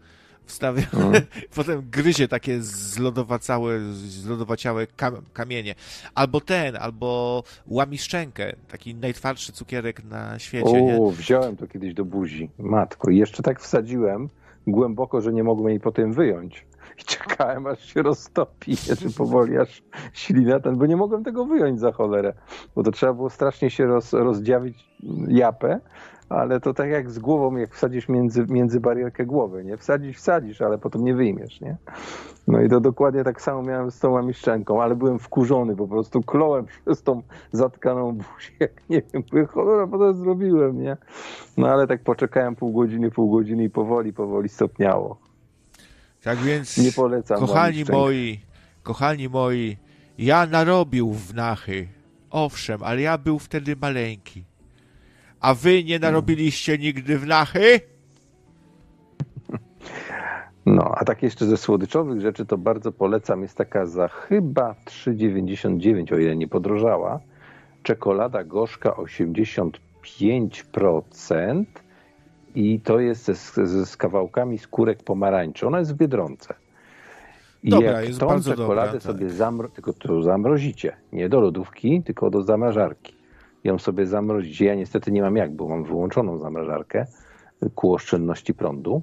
wstawiam, 0.50 0.86
mm. 0.94 1.22
potem 1.56 1.90
gryzie 1.92 2.28
takie 2.28 2.62
zlodowacałe, 2.62 3.80
zlodowaciałe 3.94 4.88
kam 4.88 5.16
kamienie. 5.34 5.76
Albo 6.16 6.42
ten, 6.42 6.76
albo 6.76 7.44
łamiszczenkę, 7.68 8.56
taki 8.68 8.96
najtwardszy 8.96 9.52
cukierek 9.52 10.04
na 10.04 10.40
świecie. 10.40 10.98
O, 11.02 11.12
wziąłem 11.12 11.58
to 11.58 11.68
kiedyś 11.68 11.94
do 11.94 12.06
buzi. 12.06 12.50
Matko, 12.60 13.12
jeszcze 13.12 13.44
tak 13.44 13.62
wsadziłem 13.62 14.30
głęboko, 14.68 15.22
że 15.22 15.34
nie 15.34 15.44
mogłem 15.44 15.70
jej 15.70 15.80
potem 15.80 16.14
wyjąć 16.14 16.66
i 17.00 17.04
czekałem, 17.04 17.68
aż 17.68 17.94
się 17.94 18.02
roztopi, 18.02 18.78
czy 19.00 19.14
powoli 19.18 19.58
aż 19.58 19.84
ślina 20.14 20.60
ten, 20.60 20.78
bo 20.78 20.86
nie 20.86 20.98
mogłem 20.98 21.24
tego 21.24 21.46
wyjąć 21.46 21.80
za 21.80 21.92
cholerę, 21.92 22.34
bo 22.76 22.84
to 22.84 22.92
trzeba 22.92 23.14
było 23.14 23.30
strasznie 23.30 23.70
się 23.70 23.86
roz, 23.86 24.14
rozdziawić 24.14 24.90
japę, 25.28 25.80
ale 26.30 26.60
to 26.60 26.74
tak 26.74 26.90
jak 26.90 27.12
z 27.12 27.20
głową, 27.20 27.58
jak 27.58 27.76
wsadzisz 27.76 28.10
między, 28.10 28.46
między 28.50 28.80
barierkę 28.80 29.26
głowy, 29.26 29.64
nie? 29.64 29.78
Wsadzisz, 29.78 30.18
wsadzisz, 30.18 30.62
ale 30.62 30.78
potem 30.78 31.04
nie 31.04 31.16
wyjmiesz, 31.16 31.62
nie? 31.62 31.78
No 32.48 32.62
i 32.62 32.70
to 32.70 32.80
dokładnie 32.80 33.24
tak 33.24 33.42
samo 33.42 33.64
miałem 33.64 33.92
z 33.92 34.00
tą 34.00 34.12
łamiszczenką, 34.12 34.82
ale 34.82 34.96
byłem 34.96 35.20
wkurzony, 35.20 35.76
po 35.76 35.88
prostu 35.88 36.24
klołem 36.24 36.66
przez 36.86 37.04
tą 37.04 37.22
zatkaną 37.52 38.12
buzię, 38.12 38.52
jak 38.60 38.90
nie 38.90 39.02
wiem, 39.14 39.48
cholera, 39.48 39.88
potem 39.88 40.14
zrobiłem, 40.14 40.82
nie? 40.82 40.98
No 41.58 41.68
ale 41.68 41.88
tak 41.88 42.04
poczekałem 42.04 42.56
pół 42.56 42.74
godziny, 42.74 43.12
pół 43.12 43.32
godziny 43.32 43.64
i 43.64 43.70
powoli, 43.70 44.14
powoli 44.14 44.50
stopniało. 44.50 45.20
Tak 46.24 46.38
więc, 46.38 46.78
nie 46.78 46.92
polecam 46.92 47.40
kochani 47.40 47.84
moi, 47.92 48.40
kochani 48.84 49.30
moi, 49.30 49.78
ja 50.18 50.46
narobił 50.46 51.14
w 51.14 51.34
nachy. 51.34 51.88
Owszem, 52.30 52.84
ale 52.84 53.02
ja 53.02 53.18
był 53.18 53.40
wtedy 53.40 53.76
maleńki. 53.76 54.49
A 55.40 55.54
wy 55.54 55.84
nie 55.84 56.00
narobiliście 56.00 56.78
nigdy 56.78 57.20
w 57.20 57.28
nachy? 57.28 57.80
No, 60.66 60.92
a 60.96 61.06
tak 61.06 61.24
jeszcze 61.24 61.46
ze 61.46 61.58
słodyczowych 61.58 62.22
rzeczy 62.22 62.46
to 62.46 62.58
bardzo 62.58 62.92
polecam. 62.92 63.42
Jest 63.42 63.58
taka 63.58 63.86
za 63.86 64.08
chyba 64.08 64.76
3,99, 64.86 66.14
o 66.14 66.18
ile 66.18 66.36
nie 66.36 66.48
podrożała. 66.48 67.20
czekolada 67.84 68.44
gorzka 68.44 68.90
85% 68.90 71.64
i 72.56 72.80
to 72.80 73.00
jest 73.00 73.26
ze, 73.26 73.36
ze, 73.66 73.86
z 73.86 73.98
kawałkami 73.98 74.58
skórek 74.58 75.04
pomarańczy. 75.04 75.68
Ona 75.68 75.80
jest 75.80 75.94
w 75.94 75.98
Biedronce. 75.98 76.54
I 77.64 77.70
Dobra, 77.70 78.02
jak 78.02 78.16
tą 78.16 78.42
czekoladę 78.42 78.56
dobra, 78.56 78.92
tak. 78.92 79.02
sobie 79.02 79.30
zamro... 79.30 79.70
tylko 79.70 79.94
to 79.94 80.22
zamrozicie, 80.22 80.96
nie 81.14 81.30
do 81.30 81.40
lodówki, 81.40 82.04
tylko 82.04 82.30
do 82.30 82.42
zamrażarki. 82.42 83.19
Ją 83.64 83.80
sobie 83.80 84.06
zamrozicie. 84.06 84.66
Ja 84.66 84.76
niestety 84.76 85.12
nie 85.12 85.22
mam 85.22 85.36
jak, 85.36 85.56
bo 85.56 85.68
mam 85.68 85.84
wyłączoną 85.84 86.38
zamrażarkę 86.38 87.06
ku 87.76 87.94
oszczędności 87.94 88.54
prądu. 88.54 89.02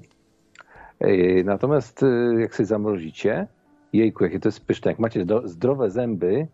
Yy, 0.99 1.43
Natomiast 1.43 2.01
yy, 2.01 2.41
jak 2.41 2.55
sobie 2.55 2.67
zamrozicie, 2.67 3.47
jejku, 3.93 4.23
jakie 4.23 4.39
to 4.39 4.47
jest 4.47 4.65
pyszne. 4.65 4.91
Jak 4.91 4.99
macie 4.99 5.25
zdrowe 5.43 5.89
zęby 5.89 6.47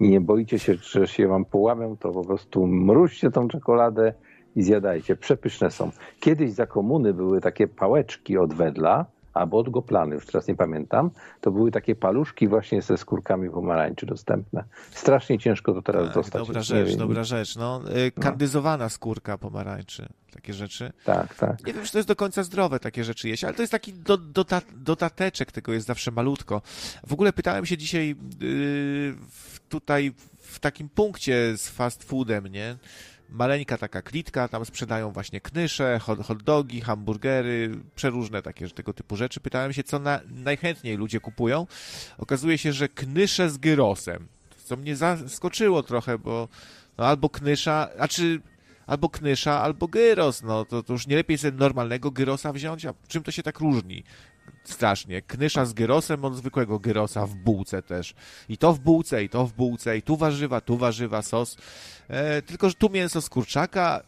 i 0.00 0.08
nie 0.08 0.20
boicie 0.20 0.58
się, 0.58 0.74
że 0.74 1.06
się 1.06 1.28
wam 1.28 1.44
połamią, 1.44 1.96
to 1.96 2.12
po 2.12 2.24
prostu 2.24 2.66
mruźcie 2.66 3.30
tą 3.30 3.48
czekoladę 3.48 4.14
i 4.56 4.62
zjadajcie. 4.62 5.16
Przepyszne 5.16 5.70
są. 5.70 5.90
Kiedyś 6.20 6.50
za 6.50 6.66
komuny 6.66 7.14
były 7.14 7.40
takie 7.40 7.68
pałeczki 7.68 8.38
od 8.38 8.54
wedla, 8.54 9.06
albo 9.36 9.58
od 9.58 9.70
goplany, 9.70 10.14
już 10.14 10.26
teraz 10.26 10.48
nie 10.48 10.54
pamiętam. 10.54 11.10
To 11.40 11.50
były 11.50 11.70
takie 11.70 11.94
paluszki 11.94 12.48
właśnie 12.48 12.82
ze 12.82 12.96
skórkami 12.96 13.50
pomarańczy 13.50 14.06
dostępne. 14.06 14.64
Strasznie 14.90 15.38
ciężko 15.38 15.72
to 15.72 15.82
teraz 15.82 16.04
Tak, 16.04 16.14
dostać. 16.14 16.46
dobra 16.46 16.62
rzecz, 16.62 16.88
wiem. 16.88 16.98
dobra 16.98 17.24
rzecz. 17.24 17.56
No, 17.56 17.80
kandyzowana 18.20 18.88
skórka 18.88 19.38
pomarańczy, 19.38 20.08
takie 20.32 20.52
rzeczy. 20.52 20.92
Tak, 21.04 21.34
tak. 21.34 21.66
Nie 21.66 21.72
wiem, 21.72 21.84
czy 21.84 21.92
to 21.92 21.98
jest 21.98 22.08
do 22.08 22.16
końca 22.16 22.42
zdrowe 22.42 22.80
takie 22.80 23.04
rzeczy 23.04 23.28
jeść, 23.28 23.44
ale 23.44 23.54
to 23.54 23.62
jest 23.62 23.72
taki 23.72 23.92
do, 23.92 24.16
dota, 24.18 24.60
dodateczek, 24.76 25.52
tego 25.52 25.72
jest 25.72 25.86
zawsze 25.86 26.10
malutko. 26.10 26.62
W 27.06 27.12
ogóle 27.12 27.32
pytałem 27.32 27.66
się 27.66 27.76
dzisiaj 27.76 28.16
yy, 28.40 29.14
tutaj 29.68 30.12
w 30.38 30.58
takim 30.58 30.88
punkcie 30.88 31.56
z 31.56 31.68
fast 31.68 32.04
foodem, 32.04 32.46
nie? 32.46 32.76
Maleńka 33.30 33.78
taka 33.78 34.02
klitka, 34.02 34.48
tam 34.48 34.64
sprzedają 34.64 35.10
właśnie 35.10 35.40
knysze, 35.40 35.98
hot, 35.98 36.26
hot 36.26 36.42
dogi, 36.42 36.80
hamburgery, 36.80 37.70
przeróżne 37.94 38.42
takie 38.42 38.68
tego 38.68 38.92
typu 38.92 39.16
rzeczy. 39.16 39.40
Pytałem 39.40 39.72
się, 39.72 39.82
co 39.82 39.98
na, 39.98 40.20
najchętniej 40.28 40.96
ludzie 40.96 41.20
kupują. 41.20 41.66
Okazuje 42.18 42.58
się, 42.58 42.72
że 42.72 42.88
knysze 42.88 43.50
z 43.50 43.58
gyrosem. 43.58 44.28
Co 44.64 44.76
mnie 44.76 44.96
zaskoczyło 44.96 45.82
trochę, 45.82 46.18
bo 46.18 46.48
no 46.98 47.06
albo 47.06 47.28
knysza, 47.28 47.88
a 47.98 48.08
czy 48.08 48.40
albo 48.86 49.08
knysza, 49.08 49.62
albo 49.62 49.88
gyros, 49.88 50.42
no 50.42 50.64
to, 50.64 50.82
to 50.82 50.92
już 50.92 51.06
nie 51.06 51.16
lepiej 51.16 51.38
sobie 51.38 51.58
normalnego 51.58 52.10
gyrosa 52.10 52.52
wziąć, 52.52 52.86
a 52.86 52.94
czym 53.08 53.22
to 53.22 53.30
się 53.30 53.42
tak 53.42 53.58
różni? 53.58 54.04
Strasznie. 54.68 55.22
Knysza 55.22 55.64
z 55.64 55.72
gyrosem 55.72 56.24
od 56.24 56.36
zwykłego 56.36 56.78
gyrosa 56.78 57.26
w 57.26 57.34
bułce 57.34 57.82
też. 57.82 58.14
I 58.48 58.58
to 58.58 58.72
w 58.72 58.78
bułce, 58.78 59.24
i 59.24 59.28
to 59.28 59.46
w 59.46 59.52
bułce, 59.52 59.98
i 59.98 60.02
tu 60.02 60.16
warzywa, 60.16 60.60
tu 60.60 60.76
warzywa, 60.76 61.22
sos. 61.22 61.56
E, 62.08 62.42
tylko, 62.42 62.68
że 62.68 62.74
tu 62.74 62.90
mięso 62.90 63.22
z 63.22 63.28
kurczaka, 63.28 64.02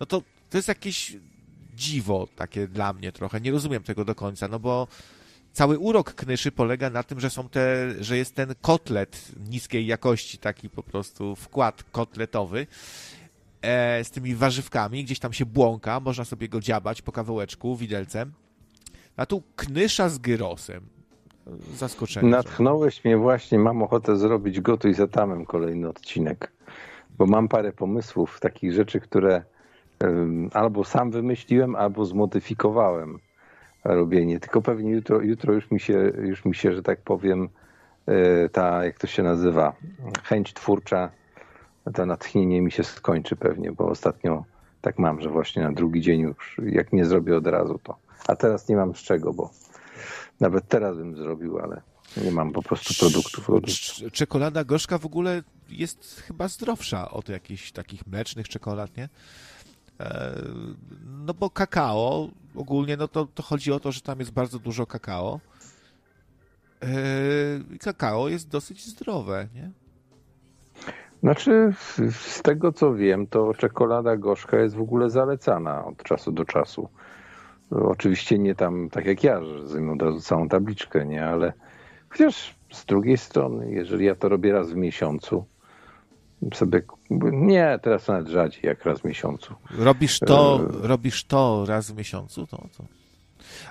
no 0.00 0.06
to, 0.06 0.22
to 0.50 0.58
jest 0.58 0.68
jakieś 0.68 1.16
dziwo 1.74 2.28
takie 2.36 2.68
dla 2.68 2.92
mnie 2.92 3.12
trochę. 3.12 3.40
Nie 3.40 3.50
rozumiem 3.50 3.82
tego 3.82 4.04
do 4.04 4.14
końca, 4.14 4.48
no 4.48 4.58
bo 4.58 4.88
cały 5.52 5.78
urok 5.78 6.14
knyszy 6.14 6.52
polega 6.52 6.90
na 6.90 7.02
tym, 7.02 7.20
że 7.20 7.30
są 7.30 7.48
te, 7.48 7.94
że 8.00 8.16
jest 8.16 8.34
ten 8.34 8.54
kotlet 8.60 9.32
niskiej 9.50 9.86
jakości, 9.86 10.38
taki 10.38 10.70
po 10.70 10.82
prostu 10.82 11.36
wkład 11.36 11.84
kotletowy 11.92 12.66
e, 13.62 14.04
z 14.04 14.10
tymi 14.10 14.34
warzywkami, 14.34 15.04
gdzieś 15.04 15.18
tam 15.18 15.32
się 15.32 15.46
błąka, 15.46 16.00
można 16.00 16.24
sobie 16.24 16.48
go 16.48 16.60
dziabać 16.60 17.02
po 17.02 17.12
kawałeczku 17.12 17.76
widelcem. 17.76 18.32
A 19.18 19.26
tu 19.26 19.42
knysza 19.56 20.08
z 20.08 20.18
gyrosem. 20.18 20.80
Zaskoczenie. 21.74 22.30
Natchnąłeś 22.30 23.04
mnie 23.04 23.16
właśnie, 23.16 23.58
mam 23.58 23.82
ochotę 23.82 24.16
zrobić 24.16 24.60
gotuj 24.60 24.94
za 24.94 25.06
tamem 25.08 25.46
kolejny 25.46 25.88
odcinek, 25.88 26.52
bo 27.18 27.26
mam 27.26 27.48
parę 27.48 27.72
pomysłów, 27.72 28.40
takich 28.40 28.72
rzeczy, 28.72 29.00
które 29.00 29.42
albo 30.52 30.84
sam 30.84 31.10
wymyśliłem, 31.10 31.76
albo 31.76 32.04
zmodyfikowałem 32.04 33.18
robienie. 33.84 34.40
Tylko 34.40 34.62
pewnie 34.62 34.90
jutro, 34.90 35.20
jutro 35.20 35.52
już 35.52 35.70
mi 35.70 35.80
się, 35.80 36.12
już 36.22 36.44
mi 36.44 36.54
się, 36.54 36.72
że 36.72 36.82
tak 36.82 37.00
powiem, 37.00 37.48
e, 38.06 38.48
ta, 38.48 38.84
jak 38.84 38.98
to 38.98 39.06
się 39.06 39.22
nazywa, 39.22 39.72
chęć 40.22 40.54
twórcza, 40.54 41.10
to 41.94 42.06
natchnienie 42.06 42.62
mi 42.62 42.70
się 42.70 42.84
skończy 42.84 43.36
pewnie, 43.36 43.72
bo 43.72 43.86
ostatnio 43.86 44.44
tak 44.80 44.98
mam, 44.98 45.20
że 45.20 45.30
właśnie 45.30 45.62
na 45.62 45.72
drugi 45.72 46.00
dzień 46.00 46.20
już, 46.20 46.60
jak 46.64 46.92
nie 46.92 47.04
zrobię 47.04 47.36
od 47.36 47.46
razu, 47.46 47.80
to. 47.82 48.07
A 48.28 48.36
teraz 48.36 48.68
nie 48.68 48.76
mam 48.76 48.94
z 48.94 48.98
czego, 48.98 49.32
bo 49.32 49.50
nawet 50.40 50.68
teraz 50.68 50.96
bym 50.96 51.16
zrobił, 51.16 51.58
ale 51.58 51.82
nie 52.24 52.30
mam 52.30 52.52
po 52.52 52.62
prostu 52.62 52.94
produktów. 52.98 53.48
Cz- 53.48 54.10
Czekolada 54.12 54.64
gorzka 54.64 54.98
w 54.98 55.06
ogóle 55.06 55.42
jest 55.68 56.22
chyba 56.26 56.48
zdrowsza 56.48 57.10
od 57.10 57.28
jakichś 57.28 57.72
takich 57.72 58.06
mlecznych 58.06 58.48
czekolad, 58.48 58.96
nie? 58.96 59.08
E, 60.00 60.34
No 61.26 61.34
bo 61.34 61.50
kakao 61.50 62.28
ogólnie, 62.54 62.96
no 62.96 63.08
to, 63.08 63.26
to 63.34 63.42
chodzi 63.42 63.72
o 63.72 63.80
to, 63.80 63.92
że 63.92 64.00
tam 64.00 64.18
jest 64.18 64.30
bardzo 64.32 64.58
dużo 64.58 64.86
kakao. 64.86 65.40
E, 66.82 66.86
I 67.74 67.78
kakao 67.78 68.28
jest 68.28 68.48
dosyć 68.48 68.86
zdrowe, 68.86 69.48
nie? 69.54 69.70
Znaczy, 71.22 71.72
z 72.10 72.42
tego 72.42 72.72
co 72.72 72.94
wiem, 72.94 73.26
to 73.26 73.54
czekolada 73.54 74.16
gorzka 74.16 74.56
jest 74.58 74.74
w 74.76 74.80
ogóle 74.80 75.10
zalecana 75.10 75.84
od 75.84 76.02
czasu 76.02 76.32
do 76.32 76.44
czasu. 76.44 76.88
No, 77.70 77.88
Oczywiście 77.88 78.38
nie 78.38 78.54
tam 78.54 78.90
tak 78.90 79.06
jak 79.06 79.24
ja, 79.24 79.44
że 79.44 79.68
zajmę 79.68 79.92
od 79.92 80.02
razu 80.02 80.20
całą 80.20 80.48
tabliczkę, 80.48 81.06
nie, 81.06 81.26
ale 81.26 81.52
chociaż 82.08 82.54
z 82.72 82.84
drugiej 82.84 83.18
strony, 83.18 83.70
jeżeli 83.70 84.04
ja 84.04 84.14
to 84.14 84.28
robię 84.28 84.52
raz 84.52 84.72
w 84.72 84.76
miesiącu, 84.76 85.44
sobie, 86.54 86.82
nie, 87.32 87.78
teraz 87.82 88.08
nawet 88.08 88.28
rzadziej 88.28 88.60
jak 88.62 88.84
raz 88.84 89.00
w 89.00 89.04
miesiącu. 89.04 89.54
Robisz 89.78 90.18
to, 90.18 90.60
E. 90.84 90.88
robisz 90.88 91.24
to 91.24 91.64
raz 91.68 91.90
w 91.90 91.96
miesiącu? 91.96 92.46
To, 92.46 92.56
to. 92.56 92.84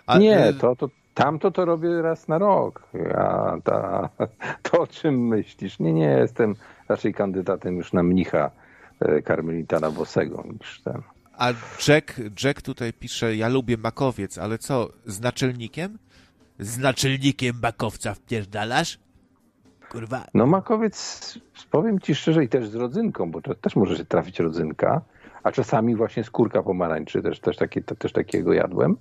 A, 0.06 0.18
nie, 0.18 0.38
e, 0.38 0.54
to, 0.54 0.76
to 0.76 0.90
tamto 1.14 1.52
to 1.52 1.66
robię 1.66 2.02
raz 2.02 2.28
na 2.28 2.38
rok. 2.38 2.84
A 3.16 3.58
ta, 3.64 4.10
to 4.72 4.82
o 4.82 4.88
czym 4.88 5.28
myślisz? 5.28 5.80
Nie, 5.80 5.94
nie, 5.94 6.10
jestem 6.10 6.56
raczej 6.90 7.14
kandydatem 7.14 7.78
już 7.78 7.94
na 7.94 8.04
mnicha 8.04 8.52
e, 9.00 9.22
karmelitana 9.22 9.92
Bosego 9.92 10.44
niż 10.60 10.82
ten. 10.82 11.02
A 11.38 11.54
Jack, 11.88 12.22
Jack 12.44 12.62
tutaj 12.62 12.94
pisze, 12.94 13.36
ja 13.36 13.48
lubię 13.48 13.78
makowiec, 13.78 14.38
ale 14.38 14.58
co, 14.58 14.90
z 15.06 15.22
naczelnikiem? 15.22 15.98
Z 16.60 16.78
naczelnikiem 16.78 17.56
makowca 17.62 18.14
wpierdalasz? 18.14 19.00
Kurwa. 19.90 20.26
No 20.34 20.46
makowiec, 20.48 21.40
powiem 21.72 22.00
ci 22.00 22.16
szczerze, 22.16 22.44
i 22.44 22.50
też 22.50 22.68
z 22.68 22.76
rodzynką, 22.76 23.32
bo 23.32 23.42
też 23.42 23.76
może 23.76 23.98
się 23.98 24.06
trafić 24.06 24.40
rodzynka, 24.40 25.02
a 25.44 25.52
czasami 25.52 25.96
właśnie 25.96 26.24
skórka 26.24 26.64
pomarańczy, 26.64 27.22
też, 27.22 27.40
też, 27.40 27.58
takie, 27.58 27.82
to, 27.82 27.96
też 27.96 28.12
takiego 28.12 28.54
jadłem. 28.54 28.98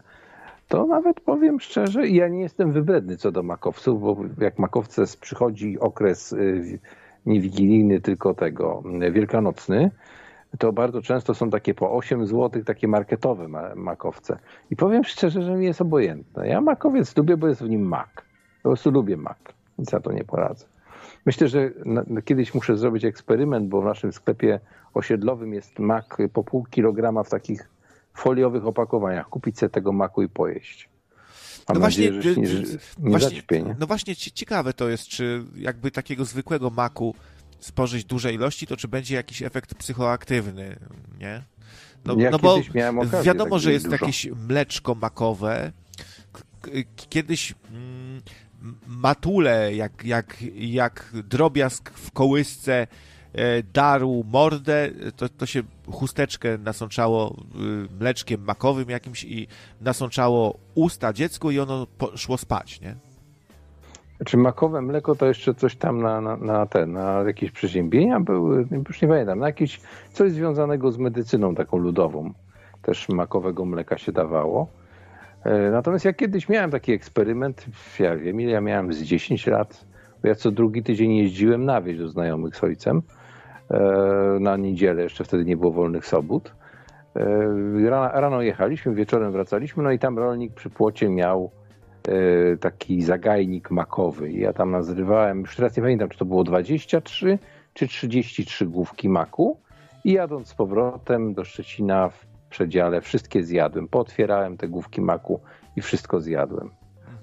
To 0.68 0.86
nawet 0.86 1.20
powiem 1.20 1.60
szczerze, 1.60 2.08
ja 2.08 2.28
nie 2.28 2.40
jestem 2.40 2.72
wybredny 2.72 3.16
co 3.16 3.32
do 3.32 3.42
makowców, 3.42 4.00
bo 4.00 4.16
jak 4.40 4.58
makowce 4.58 5.04
przychodzi 5.20 5.78
okres 5.78 6.32
y, 6.32 6.78
nie 7.26 7.40
wigilijny, 7.40 8.00
tylko 8.00 8.34
tego 8.34 8.82
y, 9.02 9.12
wielkanocny, 9.12 9.90
to 10.58 10.72
bardzo 10.72 11.02
często 11.02 11.34
są 11.34 11.50
takie 11.50 11.74
po 11.74 11.92
8 11.92 12.26
zł, 12.26 12.64
takie 12.64 12.88
marketowe 12.88 13.48
ma- 13.48 13.74
makowce. 13.74 14.38
I 14.70 14.76
powiem 14.76 15.04
szczerze, 15.04 15.42
że 15.42 15.54
mi 15.54 15.66
jest 15.66 15.80
obojętne. 15.80 16.48
Ja 16.48 16.60
makowiec 16.60 17.16
lubię, 17.16 17.36
bo 17.36 17.48
jest 17.48 17.62
w 17.62 17.68
nim 17.68 17.82
mak. 17.82 18.24
Po 18.62 18.68
prostu 18.68 18.90
lubię 18.90 19.16
mak. 19.16 19.38
Nic 19.78 19.92
na 19.92 20.00
to 20.00 20.12
nie 20.12 20.24
poradzę. 20.24 20.66
Myślę, 21.26 21.48
że 21.48 21.70
kiedyś 22.24 22.54
muszę 22.54 22.76
zrobić 22.76 23.04
eksperyment, 23.04 23.68
bo 23.68 23.82
w 23.82 23.84
naszym 23.84 24.12
sklepie 24.12 24.60
osiedlowym 24.94 25.54
jest 25.54 25.78
mak 25.78 26.16
po 26.32 26.44
pół 26.44 26.64
kilograma 26.64 27.22
w 27.22 27.28
takich 27.30 27.68
foliowych 28.14 28.66
opakowaniach. 28.66 29.28
Kupić 29.28 29.58
sobie 29.58 29.70
tego 29.70 29.92
maku 29.92 30.22
i 30.22 30.28
pojeść. 30.28 30.88
Mam 31.68 31.74
No 31.74 31.80
właśnie, 31.80 32.10
nadzieję, 32.10 32.22
że 32.22 32.34
się 32.34 32.40
nie, 32.40 32.48
y, 32.48 32.74
y, 32.74 32.78
nie 32.98 33.10
właśnie, 33.10 33.42
nie? 33.50 33.76
no 33.78 33.86
właśnie 33.86 34.16
ci- 34.16 34.32
ciekawe 34.32 34.72
to 34.72 34.88
jest, 34.88 35.04
czy 35.08 35.44
jakby 35.56 35.90
takiego 35.90 36.24
zwykłego 36.24 36.70
maku 36.70 37.14
spożyć 37.60 38.04
duże 38.04 38.32
ilości, 38.32 38.66
to 38.66 38.76
czy 38.76 38.88
będzie 38.88 39.14
jakiś 39.14 39.42
efekt 39.42 39.74
psychoaktywny, 39.74 40.76
nie? 41.18 41.42
No, 42.04 42.14
Ja 42.18 42.30
no 42.30 42.38
bo 42.38 42.54
okazję 42.54 43.22
wiadomo, 43.22 43.50
tak 43.56 43.60
że 43.62 43.72
jest 43.72 43.84
dużo. 43.84 43.96
jakieś 43.96 44.26
mleczko 44.48 44.94
makowe. 44.94 45.72
Kiedyś 46.96 47.54
mm, 47.70 48.22
matule, 48.86 49.74
jak, 49.74 50.04
jak, 50.04 50.36
jak 50.54 51.12
drobiazg 51.24 51.90
w 51.90 52.10
kołysce 52.10 52.86
e, 53.32 53.62
darł 53.62 54.24
mordę, 54.28 54.90
to, 55.16 55.28
to 55.28 55.46
się 55.46 55.62
chusteczkę 55.92 56.58
nasączało 56.58 57.36
y, 57.86 58.00
mleczkiem 58.00 58.44
makowym 58.44 58.90
jakimś 58.90 59.24
i 59.24 59.46
nasączało 59.80 60.58
usta 60.74 61.12
dziecku 61.12 61.50
i 61.50 61.58
ono 61.58 61.86
poszło 61.86 62.38
spać, 62.38 62.80
nie? 62.80 62.96
Czy 64.24 64.36
makowe 64.36 64.82
mleko 64.82 65.14
to 65.14 65.26
jeszcze 65.26 65.54
coś 65.54 65.76
tam 65.76 66.02
na, 66.02 66.20
na, 66.20 66.36
na 66.36 66.66
te, 66.66 66.86
na 66.86 67.22
jakieś 67.26 67.50
przeziębienia 67.50 68.20
były? 68.20 68.66
Już 68.88 69.02
nie 69.02 69.08
pamiętam. 69.08 69.38
Na 69.38 69.46
jakieś 69.46 69.80
coś 70.12 70.32
związanego 70.32 70.92
z 70.92 70.98
medycyną 70.98 71.54
taką 71.54 71.78
ludową. 71.78 72.32
Też 72.82 73.08
makowego 73.08 73.64
mleka 73.64 73.98
się 73.98 74.12
dawało. 74.12 74.66
E, 75.44 75.70
Natomiast 75.70 76.04
ja 76.04 76.12
kiedyś 76.12 76.48
miałem 76.48 76.70
taki 76.70 76.92
eksperyment, 76.92 77.66
ja 77.98 78.16
wiem 78.16 78.40
ja 78.40 78.60
miałem 78.60 78.92
z 78.92 79.02
10 79.02 79.46
lat, 79.46 79.84
bo 80.22 80.28
ja 80.28 80.34
co 80.34 80.50
drugi 80.50 80.82
tydzień 80.82 81.16
jeździłem 81.16 81.64
na 81.64 81.80
wieś 81.80 81.98
do 81.98 82.08
znajomych 82.08 82.56
z 82.56 82.64
ojcem 82.64 83.02
e, 83.70 83.80
na 84.40 84.56
niedzielę, 84.56 85.02
jeszcze 85.02 85.24
wtedy 85.24 85.44
nie 85.44 85.56
było 85.56 85.72
wolnych 85.72 86.06
sobót. 86.06 86.54
E, 87.16 87.90
Rano, 88.20 88.42
jechaliśmy, 88.42 88.94
wieczorem 88.94 89.32
wracaliśmy, 89.32 89.82
no 89.82 89.90
i 89.90 89.98
tam 89.98 90.18
rolnik 90.18 90.54
przy 90.54 90.70
płocie 90.70 91.08
miał 91.08 91.50
taki 92.60 93.02
zagajnik 93.02 93.70
makowy. 93.70 94.32
Ja 94.32 94.52
tam 94.52 94.70
nazrywałem, 94.70 95.40
już 95.40 95.56
teraz 95.56 95.76
nie 95.76 95.82
pamiętam, 95.82 96.08
czy 96.08 96.18
to 96.18 96.24
było 96.24 96.44
23 96.44 97.38
czy 97.74 97.88
33 97.88 98.66
główki 98.66 99.08
maku. 99.08 99.60
I 100.04 100.12
jadąc 100.12 100.48
z 100.48 100.54
powrotem 100.54 101.34
do 101.34 101.44
Szczecina 101.44 102.08
w 102.08 102.26
przedziale, 102.50 103.00
wszystkie 103.00 103.44
zjadłem. 103.44 103.88
Pootwierałem 103.88 104.56
te 104.56 104.68
główki 104.68 105.00
maku 105.00 105.40
i 105.76 105.80
wszystko 105.80 106.20
zjadłem. 106.20 106.70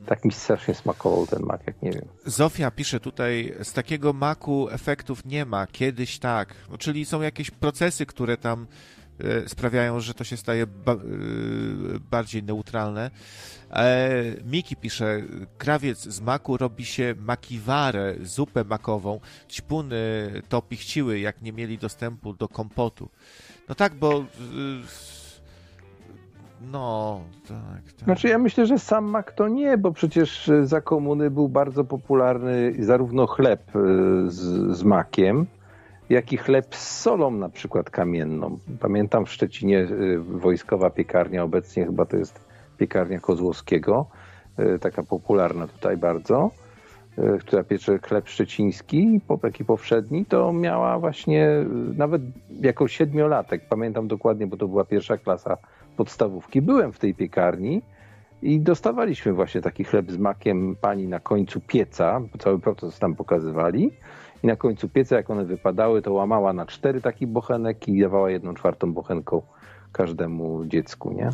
Tak 0.05 0.25
mi 0.25 0.31
strasznie 0.31 0.73
smakował 0.73 1.27
ten 1.27 1.43
mak, 1.43 1.67
jak 1.67 1.81
nie 1.81 1.91
wiem. 1.91 2.05
Zofia 2.25 2.71
pisze 2.71 2.99
tutaj, 2.99 3.53
z 3.63 3.73
takiego 3.73 4.13
maku 4.13 4.69
efektów 4.69 5.25
nie 5.25 5.45
ma, 5.45 5.67
kiedyś 5.67 6.19
tak. 6.19 6.55
No, 6.71 6.77
czyli 6.77 7.05
są 7.05 7.21
jakieś 7.21 7.51
procesy, 7.51 8.05
które 8.05 8.37
tam 8.37 8.61
e, 8.61 9.02
sprawiają, 9.47 9.99
że 9.99 10.13
to 10.13 10.23
się 10.23 10.37
staje 10.37 10.67
ba 10.67 10.93
e, 10.93 10.97
bardziej 12.11 12.43
neutralne. 12.43 13.11
E, 13.71 14.09
Miki 14.45 14.75
pisze, 14.75 15.21
krawiec 15.57 15.99
z 16.03 16.21
maku 16.21 16.57
robi 16.57 16.85
się 16.85 17.15
makiwarę, 17.19 18.15
zupę 18.21 18.63
makową. 18.63 19.19
Ćpuny 19.49 20.31
to 20.49 20.61
pichciły, 20.61 21.19
jak 21.19 21.41
nie 21.41 21.53
mieli 21.53 21.77
dostępu 21.77 22.33
do 22.33 22.47
kompotu. 22.47 23.09
No 23.69 23.75
tak, 23.75 23.95
bo... 23.95 24.19
e, 24.19 24.23
No, 26.71 27.21
tak, 27.47 27.93
tak. 27.93 28.05
Znaczy 28.05 28.27
ja 28.27 28.37
myślę, 28.37 28.65
że 28.65 28.79
sam 28.79 29.05
mak 29.05 29.31
to 29.31 29.47
nie, 29.47 29.77
bo 29.77 29.91
przecież 29.91 30.49
e, 30.49 30.65
za 30.67 30.81
komuny 30.81 31.31
był 31.31 31.49
bardzo 31.49 31.83
popularny 31.83 32.73
zarówno 32.79 33.27
chleb 33.27 33.61
e, 33.75 33.79
z, 34.27 34.77
z 34.77 34.83
makiem, 34.83 35.45
jak 36.09 36.33
i 36.33 36.37
chleb 36.37 36.75
z 36.75 37.01
solą 37.01 37.31
na 37.31 37.49
przykład 37.49 37.89
kamienną. 37.89 38.57
Pamiętam 38.79 39.25
w 39.25 39.31
Szczecinie 39.31 39.79
e, 39.79 39.87
wojskowa 40.17 40.89
piekarnia, 40.89 41.43
obecnie 41.43 41.85
chyba 41.85 42.05
to 42.05 42.17
jest 42.17 42.45
piekarnia 42.77 43.19
Kozłowskiego, 43.19 44.05
e, 44.57 44.79
taka 44.79 45.03
popularna 45.03 45.67
tutaj 45.67 45.97
bardzo, 45.97 46.51
e, 47.17 47.37
która 47.37 47.63
piecze 47.63 47.99
chleb 47.99 48.29
szczeciński, 48.29 49.21
taki 49.41 49.65
powszedni, 49.65 50.25
to 50.25 50.53
miała 50.53 50.99
właśnie 50.99 51.49
nawet 51.97 52.21
jako 52.61 52.87
siedmiolatek, 52.87 53.61
pamiętam 53.69 54.07
dokładnie, 54.07 54.47
bo 54.47 54.57
to 54.57 54.67
była 54.67 54.85
pierwsza 54.85 55.17
klasa 55.17 55.57
podstawówki. 55.97 56.61
Byłem 56.61 56.91
w 56.91 56.99
tej 56.99 57.15
piekarni 57.15 57.81
i 58.41 58.59
dostawaliśmy 58.59 59.33
właśnie 59.33 59.61
taki 59.61 59.83
chleb 59.83 60.11
z 60.11 60.17
makiem 60.17 60.75
pani 60.81 61.07
na 61.07 61.19
końcu 61.19 61.61
pieca, 61.67 62.21
cały 62.39 62.59
proces 62.59 62.99
tam 62.99 63.15
pokazywali. 63.15 63.91
I 64.43 64.47
na 64.47 64.55
końcu 64.55 64.89
pieca, 64.89 65.15
jak 65.15 65.29
one 65.29 65.45
wypadały, 65.45 66.01
to 66.01 66.13
łamała 66.13 66.53
na 66.53 66.65
cztery 66.65 67.01
taki 67.01 67.27
bochenek 67.27 67.87
i 67.87 68.01
dawała 68.01 68.31
jedną 68.31 68.53
czwartą 68.53 68.93
bochenką 68.93 69.41
każdemu 69.91 70.65
dziecku, 70.65 71.11
nie? 71.13 71.29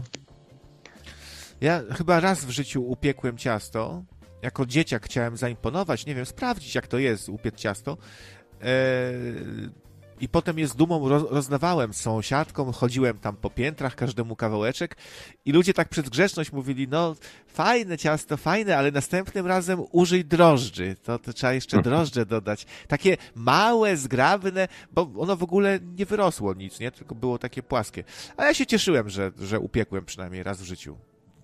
Ja 1.61 1.81
chyba 1.97 2.19
raz 2.19 2.45
w 2.45 2.49
życiu 2.49 2.83
upiekłem 2.83 3.37
ciasto. 3.37 4.03
Jako 4.41 4.65
dzieciak 4.65 5.05
chciałem 5.05 5.37
zaimponować, 5.37 6.05
nie 6.05 6.15
wiem, 6.15 6.25
sprawdzić 6.25 6.75
jak 6.75 6.87
to 6.87 6.97
jest 6.97 7.29
upiec 7.29 7.55
ciasto. 7.55 7.97
Eee, 8.61 8.67
I 10.21 10.29
potem 10.29 10.59
je 10.59 10.67
z 10.67 10.75
dumą 10.75 11.09
roz, 11.09 11.23
rozdawałem 11.31 11.93
sąsiadkom, 11.93 12.71
chodziłem 12.71 13.17
tam 13.17 13.35
po 13.35 13.49
piętrach, 13.49 13.95
każdemu 13.95 14.35
kawałeczek 14.35 14.95
i 15.45 15.51
ludzie 15.51 15.73
tak 15.73 15.89
przez 15.89 16.09
grzeczność 16.09 16.51
mówili, 16.51 16.87
no 16.87 17.15
fajne 17.47 17.97
ciasto, 17.97 18.37
fajne, 18.37 18.77
ale 18.77 18.91
następnym 18.91 19.47
razem 19.47 19.83
użyj 19.91 20.25
drożdży. 20.25 20.95
To, 21.03 21.19
to 21.19 21.33
trzeba 21.33 21.53
jeszcze 21.53 21.81
drożdże 21.81 22.25
dodać. 22.25 22.65
Takie 22.87 23.17
małe, 23.35 23.97
zgrabne, 23.97 24.67
bo 24.91 25.09
ono 25.17 25.35
w 25.35 25.43
ogóle 25.43 25.79
nie 25.97 26.05
wyrosło 26.05 26.53
nic, 26.53 26.79
nie? 26.79 26.91
Tylko 26.91 27.15
było 27.15 27.37
takie 27.37 27.63
płaskie. 27.63 28.03
A 28.37 28.45
ja 28.45 28.53
się 28.53 28.65
cieszyłem, 28.65 29.09
że, 29.09 29.31
że 29.39 29.59
upiekłem 29.59 30.05
przynajmniej 30.05 30.43
raz 30.43 30.61
w 30.61 30.65
życiu 30.65 30.97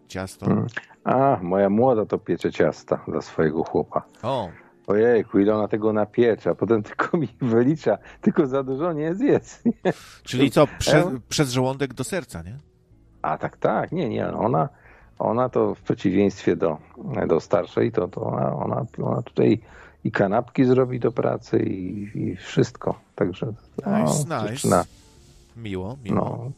ciasto. 0.08 0.46
Mm. 0.46 0.68
A, 1.04 1.40
moja 1.42 1.70
młoda 1.70 2.06
to 2.06 2.18
piecze 2.18 2.52
ciasta 2.52 3.00
dla 3.08 3.22
swojego 3.22 3.64
chłopa. 3.64 4.04
O, 4.24 4.50
Ojejku, 4.88 5.40
ile 5.40 5.56
ona 5.56 5.68
tego 5.68 5.94
napiecze, 5.94 6.50
a 6.50 6.56
potem 6.56 6.84
tylko 6.90 7.18
mi 7.18 7.28
wylicza, 7.42 7.98
tylko 8.22 8.48
za 8.48 8.64
dużo 8.64 8.94
nie 8.94 9.16
zjedz. 9.16 9.64
czyli 10.24 10.52
co, 10.52 10.68
prze, 10.80 10.98
E? 11.00 11.20
przez 11.30 11.52
żołądek 11.52 11.94
do 11.94 12.04
serca, 12.04 12.42
nie? 12.42 12.58
A 13.22 13.38
tak, 13.38 13.58
tak, 13.58 13.92
nie, 13.92 14.10
nie, 14.10 14.28
ona, 14.28 14.70
ona 15.20 15.50
to 15.50 15.76
w 15.76 15.82
przeciwieństwie 15.82 16.56
do, 16.56 16.78
do 17.28 17.40
starszej, 17.40 17.92
to, 17.92 18.08
to 18.08 18.22
ona, 18.22 18.56
ona, 18.56 18.86
ona 19.04 19.22
tutaj 19.22 19.62
i 20.04 20.12
kanapki 20.12 20.66
zrobi 20.66 21.00
do 21.00 21.12
pracy 21.12 21.60
i, 21.60 22.10
i 22.20 22.36
wszystko. 22.36 23.00
Także 23.16 23.46
no, 23.86 24.00
Nice, 24.00 24.24
nice. 24.24 24.48
dziewczyna, 24.50 24.86
Miło, 25.58 25.98
miło. 26.04 26.16
no. 26.16 26.52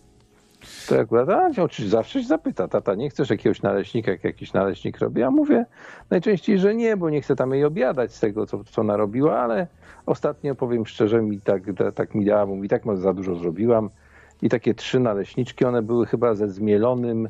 To 0.87 0.99
akurat, 0.99 1.29
a, 1.29 1.47
oczywiście 1.47 1.89
zawsze 1.89 2.21
się 2.21 2.27
zapyta, 2.27 2.67
tata, 2.67 2.95
nie 2.95 3.09
chcesz 3.09 3.29
jakiegoś 3.29 3.61
naleśnika, 3.61 4.11
jak 4.11 4.23
jakiś 4.23 4.53
naleśnik 4.53 4.99
robi? 4.99 5.21
Ja 5.21 5.31
mówię 5.31 5.65
najczęściej, 6.09 6.59
że 6.59 6.75
nie, 6.75 6.97
bo 6.97 7.09
nie 7.09 7.21
chcę 7.21 7.35
tam 7.35 7.53
jej 7.53 7.65
obiadać 7.65 8.13
z 8.13 8.19
tego, 8.19 8.45
co, 8.45 8.63
co 8.63 8.83
narobiła, 8.83 9.39
ale 9.39 9.67
ostatnio, 10.05 10.55
powiem 10.55 10.85
szczerze, 10.85 11.21
mi 11.21 11.41
tak, 11.41 11.63
tak, 11.95 12.15
mi 12.15 12.25
dała, 12.25 12.45
mówi, 12.45 12.69
tak 12.69 12.81
za 12.95 13.13
dużo 13.13 13.35
zrobiłam 13.35 13.89
i 14.41 14.49
takie 14.49 14.73
trzy 14.73 14.99
naleśniczki, 14.99 15.65
one 15.65 15.81
były 15.81 16.05
chyba 16.05 16.33
ze 16.35 16.49
zmielonym, 16.49 17.29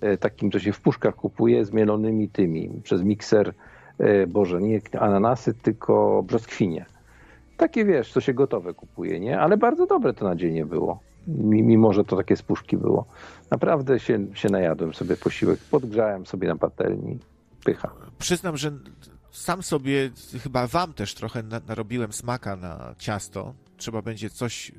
e, 0.00 0.16
takim, 0.16 0.50
co 0.50 0.58
się 0.58 0.72
w 0.72 0.80
puszkach 0.80 1.14
kupuje, 1.14 1.64
zmielonymi 1.64 2.28
tymi, 2.28 2.80
przez 2.82 3.02
mikser, 3.02 3.54
e, 3.98 4.26
boże, 4.26 4.60
nie 4.60 4.80
ananasy, 5.00 5.54
tylko 5.54 6.22
brzoskwinie. 6.22 6.86
Takie, 7.56 7.84
wiesz, 7.84 8.12
co 8.12 8.20
się 8.20 8.34
gotowe 8.34 8.74
kupuje, 8.74 9.20
nie? 9.20 9.40
Ale 9.40 9.56
bardzo 9.56 9.86
dobre 9.86 10.14
to 10.14 10.24
nadzienie 10.24 10.66
było 10.66 11.13
mimo 11.26 11.92
że 11.92 12.04
to 12.04 12.16
takie 12.16 12.36
z 12.36 12.42
puszki 12.42 12.76
było. 12.76 13.06
Naprawdę 13.50 14.00
się, 14.00 14.26
się 14.34 14.48
najadłem 14.48 14.94
sobie 14.94 15.16
posiłek, 15.16 15.60
podgrzałem 15.60 16.26
sobie 16.26 16.48
na 16.48 16.56
patelni, 16.56 17.18
pycha. 17.64 17.90
Przyznam, 18.18 18.56
że 18.56 18.72
sam 19.30 19.62
sobie, 19.62 20.10
chyba 20.42 20.66
wam 20.66 20.92
też 20.92 21.14
trochę 21.14 21.42
na, 21.42 21.60
narobiłem 21.68 22.12
smaka 22.12 22.56
na 22.56 22.94
ciasto. 22.98 23.54
Trzeba 23.76 24.02
będzie 24.02 24.30
coś 24.30 24.70
y, 24.70 24.74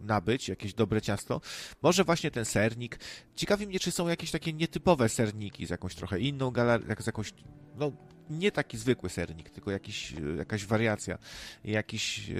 nabyć, 0.00 0.48
jakieś 0.48 0.74
dobre 0.74 1.00
ciasto. 1.00 1.40
Może 1.82 2.04
właśnie 2.04 2.30
ten 2.30 2.44
sernik. 2.44 2.98
Ciekawi 3.34 3.66
mnie, 3.66 3.80
czy 3.80 3.90
są 3.90 4.08
jakieś 4.08 4.30
takie 4.30 4.52
nietypowe 4.52 5.08
serniki 5.08 5.66
z 5.66 5.70
jakąś 5.70 5.94
trochę 5.94 6.20
inną 6.20 6.50
galerią, 6.50 6.86
z 6.98 7.06
jakąś, 7.06 7.34
no 7.78 7.92
nie 8.30 8.52
taki 8.52 8.76
zwykły 8.78 9.08
sernik, 9.08 9.50
tylko 9.50 9.70
jakiś, 9.70 10.12
y, 10.18 10.36
jakaś 10.36 10.66
wariacja, 10.66 11.18
jakiś 11.64 12.30
y, 12.30 12.34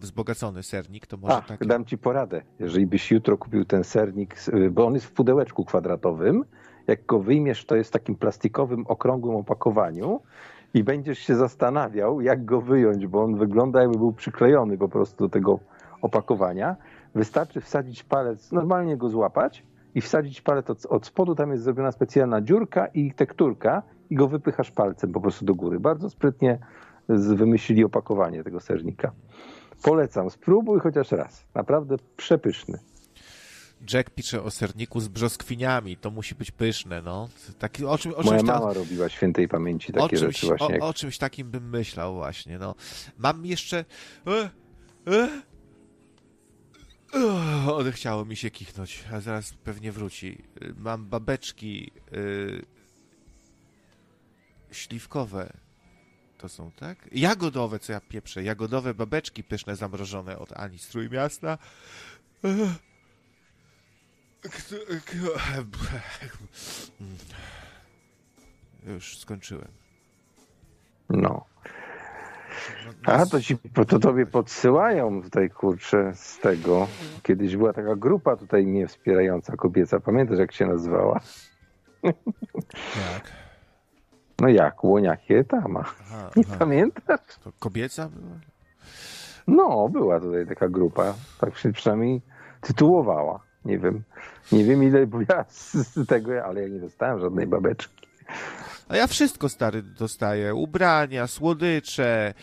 wzbogacony 0.00 0.62
sernik, 0.62 1.06
to 1.06 1.16
może 1.16 1.34
A, 1.36 1.40
taki... 1.42 1.66
dam 1.66 1.84
ci 1.84 1.98
poradę. 1.98 2.42
Jeżeli 2.58 2.86
byś 2.86 3.10
jutro 3.10 3.38
kupił 3.38 3.64
ten 3.64 3.84
sernik, 3.84 4.38
z- 4.38 4.72
bo 4.72 4.86
on 4.86 4.94
jest 4.94 5.06
w 5.06 5.12
pudełeczku 5.12 5.64
kwadratowym, 5.64 6.44
jak 6.86 7.06
go 7.06 7.18
wyjmiesz, 7.18 7.64
to 7.64 7.76
jest 7.76 7.90
w 7.90 7.92
takim 7.92 8.14
plastikowym, 8.14 8.86
okrągłym 8.86 9.36
opakowaniu 9.36 10.20
i 10.74 10.84
będziesz 10.84 11.18
się 11.18 11.36
zastanawiał, 11.36 12.20
jak 12.20 12.44
go 12.44 12.60
wyjąć, 12.60 13.06
bo 13.06 13.22
on 13.22 13.38
wygląda 13.38 13.80
jakby 13.82 13.98
był 13.98 14.12
przyklejony 14.12 14.78
po 14.78 14.88
prostu 14.88 15.24
do 15.24 15.28
tego 15.28 15.58
opakowania. 16.02 16.76
Wystarczy 17.14 17.60
wsadzić 17.60 18.02
palec, 18.02 18.52
normalnie 18.52 18.96
go 18.96 19.08
złapać 19.08 19.64
i 19.94 20.00
wsadzić 20.00 20.40
palec 20.40 20.70
od, 20.70 20.86
od 20.86 21.06
spodu, 21.06 21.34
tam 21.34 21.50
jest 21.50 21.62
zrobiona 21.64 21.92
specjalna 21.92 22.40
dziurka 22.40 22.86
i 22.86 23.12
tekturka 23.14 23.82
i 24.12 24.14
go 24.14 24.28
wypychasz 24.28 24.70
palcem 24.70 25.12
po 25.12 25.20
prostu 25.20 25.44
do 25.44 25.54
góry. 25.54 25.80
Bardzo 25.80 26.10
sprytnie 26.10 26.58
wymyślili 27.08 27.84
opakowanie 27.84 28.44
tego 28.44 28.60
sernika. 28.60 29.12
Polecam, 29.82 30.30
spróbuj 30.30 30.80
chociaż 30.80 31.12
raz. 31.12 31.44
Naprawdę 31.54 31.96
przepyszny. 32.16 32.78
Jack 33.92 34.10
pisze 34.10 34.42
o 34.42 34.50
serniku 34.50 35.00
z 35.00 35.08
brzoskwiniami, 35.08 35.96
to 35.96 36.10
musi 36.10 36.34
być 36.34 36.50
pyszne, 36.50 37.02
no. 37.02 37.28
Taki, 37.58 37.84
o, 37.84 37.98
czym, 37.98 38.12
o, 38.16 38.22
Moja 38.22 38.42
mama 38.42 38.72
robiła 38.72 39.08
świętej 39.08 39.48
pamięci 39.48 39.92
o, 39.92 40.00
takie 40.00 40.16
czymś, 40.16 40.40
rzeczy 40.40 40.46
właśnie. 40.46 40.80
o, 40.80 40.88
o 40.88 40.94
czymś 40.94 41.18
takim 41.18 41.50
bym 41.50 41.70
myślał 41.70 42.14
właśnie, 42.14 42.58
no. 42.58 42.74
Mam 43.18 43.46
jeszcze... 43.46 43.84
E, 44.26 44.50
e, 45.12 45.28
e, 47.66 47.72
odechciało 47.72 48.24
mi 48.24 48.36
się 48.36 48.50
kichnąć, 48.50 49.04
a 49.12 49.20
zaraz 49.20 49.54
pewnie 49.54 49.92
wróci. 49.92 50.42
Mam 50.76 51.06
babeczki 51.06 51.90
y, 52.12 52.81
śliwkowe. 54.72 55.52
To 56.38 56.48
są, 56.48 56.70
tak? 56.70 56.98
Jagodowe, 57.12 57.78
co 57.78 57.92
ja 57.92 58.00
pieprzę. 58.00 58.42
Jagodowe 58.42 58.94
babeczki 58.94 59.44
pyszne, 59.44 59.76
zamrożone 59.76 60.38
od 60.38 60.52
Ani 60.52 60.78
z 60.78 60.88
Trójmiasta. 60.88 61.58
Kto- 64.42 65.00
kto- 65.06 65.38
Już 68.86 69.18
skończyłem. 69.18 69.68
No. 71.10 71.44
A 73.04 73.26
to 73.26 73.40
ci 73.42 73.56
to 73.86 73.98
tobie 73.98 74.26
podsyłają 74.26 75.22
tutaj 75.22 75.50
kurczę 75.50 76.12
z 76.14 76.38
tego. 76.38 76.88
Kiedyś 77.22 77.56
była 77.56 77.72
taka 77.72 77.96
grupa 77.96 78.36
tutaj 78.36 78.66
mnie 78.66 78.86
wspierająca 78.86 79.56
kobieca. 79.56 80.00
Pamiętasz 80.00 80.38
jak 80.38 80.52
się 80.52 80.66
nazywała? 80.66 81.20
Jak? 82.02 83.41
No 84.42 84.48
jak? 84.48 84.84
Łoniakie 84.84 85.44
tam. 85.44 85.76
Aha, 85.76 86.30
Nie 86.36 86.44
aha. 86.48 86.56
pamiętasz? 86.58 87.20
To 87.44 87.52
kobieca 87.58 88.08
była? 88.08 88.34
No, 89.46 89.88
była 89.88 90.20
tutaj 90.20 90.46
taka 90.46 90.68
grupa, 90.68 91.14
tak 91.40 91.56
się 91.58 91.72
przynajmniej 91.72 92.20
tytułowała. 92.60 93.40
Nie 93.64 93.78
wiem, 93.78 94.02
nie 94.52 94.64
wiem 94.64 94.82
ile 94.84 95.06
ja 95.28 95.44
z, 95.48 96.06
tego, 96.08 96.44
ale 96.44 96.62
ja 96.62 96.68
nie 96.68 96.80
dostałem 96.80 97.20
żadnej 97.20 97.46
babeczki. 97.46 98.06
A 98.88 98.96
ja 98.96 99.06
wszystko, 99.06 99.48
stary, 99.48 99.82
dostaję. 99.82 100.54
Ubrania, 100.54 101.26
słodycze, 101.26 102.34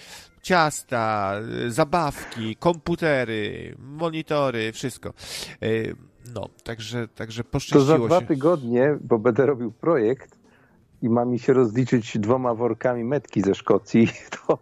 ciasta, 0.42 1.34
y, 1.66 1.72
zabawki, 1.72 2.56
komputery, 2.56 3.76
monitory, 3.80 4.72
wszystko. 4.72 5.14
Y, 5.64 5.96
No, 6.36 6.50
także, 6.64 7.08
także 7.08 7.44
To 7.44 7.50
poszczęściło 7.50 7.86
za 8.00 8.06
dwa 8.06 8.20
się. 8.20 8.26
tygodnie, 8.26 8.98
bo 9.02 9.20
będę 9.20 9.46
robił 9.46 9.72
projekt 9.72 10.39
i 11.02 11.10
ma 11.10 11.26
mi 11.26 11.40
się 11.40 11.54
rozliczyć 11.54 12.18
dwoma 12.20 12.56
workami 12.56 13.04
metki 13.04 13.42
ze 13.42 13.56
Szkocji, 13.56 14.08
to, 14.48 14.58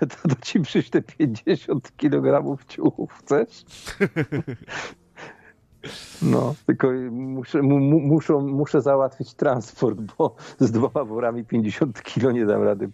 to, 0.00 0.28
to 0.28 0.34
ci 0.42 0.60
przyślę 0.60 1.02
50 1.02 1.92
kg 1.96 2.56
ciuchów. 2.68 3.12
Chcesz? 3.12 3.64
No, 6.22 6.54
tylko 6.66 6.88
muszę, 7.10 7.62
mu, 7.62 7.78
mu- 7.78 8.00
muszą, 8.00 8.40
muszę 8.40 8.80
załatwić 8.82 9.34
transport, 9.34 9.98
bo 10.18 10.36
z 10.58 10.70
dwoma 10.70 11.04
worami 11.04 11.44
50 11.44 12.02
kg 12.02 12.34
nie 12.34 12.46
dam 12.46 12.62
rady 12.62 12.90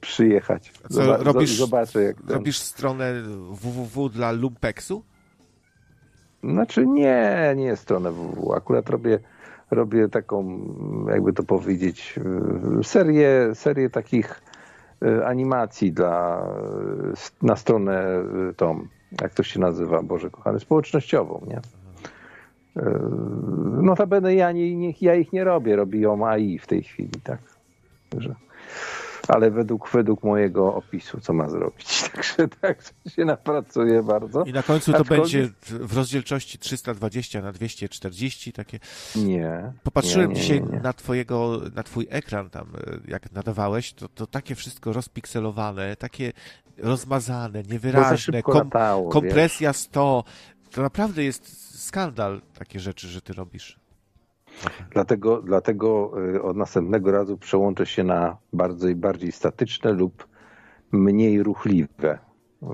przyjechać. 0.00 0.72
A 0.84 0.88
co, 0.88 0.94
Zoba- 1.02 1.18
robisz- 1.22 1.56
Zobaczę, 1.58 2.02
jak 2.02 2.16
ten... 2.16 2.28
Robisz 2.28 2.58
stronę 2.58 3.12
www 3.50 4.08
dla 4.08 4.32
Lumpeksu? 4.32 5.02
Znaczy 6.44 6.86
nie, 6.86 7.54
nie 7.56 7.76
stronę 7.76 8.12
www. 8.12 8.52
Akurat 8.54 8.90
robię, 8.90 9.18
robię 9.70 10.08
taką, 10.08 10.60
jakby 11.08 11.32
to 11.32 11.42
powiedzieć, 11.42 12.14
y, 12.80 12.84
serię, 12.84 13.50
serię 13.54 13.90
takich 13.90 14.42
y, 15.02 15.26
animacji 15.26 15.92
dla, 15.92 16.46
y, 17.42 17.46
na 17.46 17.56
stronę 17.56 18.24
tą, 18.56 18.86
jak 19.20 19.34
to 19.34 19.42
się 19.42 19.60
nazywa, 19.60 20.02
Boże 20.02 20.30
kochany, 20.30 20.60
społecznościową, 20.60 21.46
nie? 21.46 21.60
Notabene 23.82 24.34
ja, 24.34 24.52
nie, 24.52 24.76
nie, 24.76 24.92
ja 25.00 25.14
ich 25.14 25.32
nie 25.32 25.44
robię, 25.44 25.76
robi 25.76 26.00
ją 26.00 26.26
AI 26.26 26.58
w 26.58 26.66
tej 26.66 26.82
chwili, 26.82 27.20
tak. 27.24 27.38
Że, 28.18 28.34
ale 29.30 29.50
według, 29.50 29.90
według 29.90 30.24
mojego 30.24 30.74
opisu, 30.74 31.20
co 31.20 31.32
ma 31.32 31.48
zrobić. 31.48 32.02
Także, 32.14 32.48
także 32.60 32.90
się 33.08 33.24
napracuję 33.24 34.02
bardzo. 34.02 34.44
I 34.44 34.52
na 34.52 34.62
końcu 34.62 34.92
to 34.92 34.98
Aczkolwiek- 34.98 35.20
będzie 35.20 35.48
w 35.70 35.96
rozdzielczości 35.96 36.58
320 36.58 37.42
na 37.42 37.52
240 37.52 38.52
takie. 38.52 38.78
Nie. 39.16 39.72
Popatrzyłem 39.82 40.28
nie, 40.28 40.34
nie, 40.34 40.40
dzisiaj 40.40 40.62
nie, 40.62 40.80
na 40.80 40.92
twojego, 40.92 41.60
na 41.74 41.82
twój 41.82 42.06
ekran 42.10 42.50
tam, 42.50 42.66
e, 42.86 43.10
jak 43.10 43.32
nadawałeś, 43.32 43.92
to, 43.92 44.08
to 44.08 44.26
takie 44.26 44.54
wszystko 44.54 44.92
rozpikselowane, 44.92 45.96
takie 45.96 46.32
rozmazane, 46.78 47.62
niewyraźne, 47.62 48.42
kom, 48.42 48.54
latało, 48.54 49.04
wiesz. 49.04 49.12
kompresja 49.12 49.72
100. 49.72 50.24
To 50.70 50.82
naprawdę 50.82 51.24
jest 51.24 51.76
skandal 51.84 52.40
takie 52.58 52.80
rzeczy, 52.80 53.08
że 53.08 53.22
ty 53.22 53.32
robisz. 53.32 53.85
Dlatego, 54.90 55.42
dlatego 55.42 56.12
y, 56.34 56.42
od 56.42 56.56
następnego 56.56 57.12
razu 57.12 57.38
przełączę 57.38 57.86
się 57.86 58.04
na 58.04 58.36
bardzo 58.52 58.88
i 58.88 58.94
bardziej 58.94 59.32
statyczne 59.32 59.92
lub 59.92 60.26
mniej 60.92 61.42
ruchliwe 61.42 62.18
y, 62.62 62.66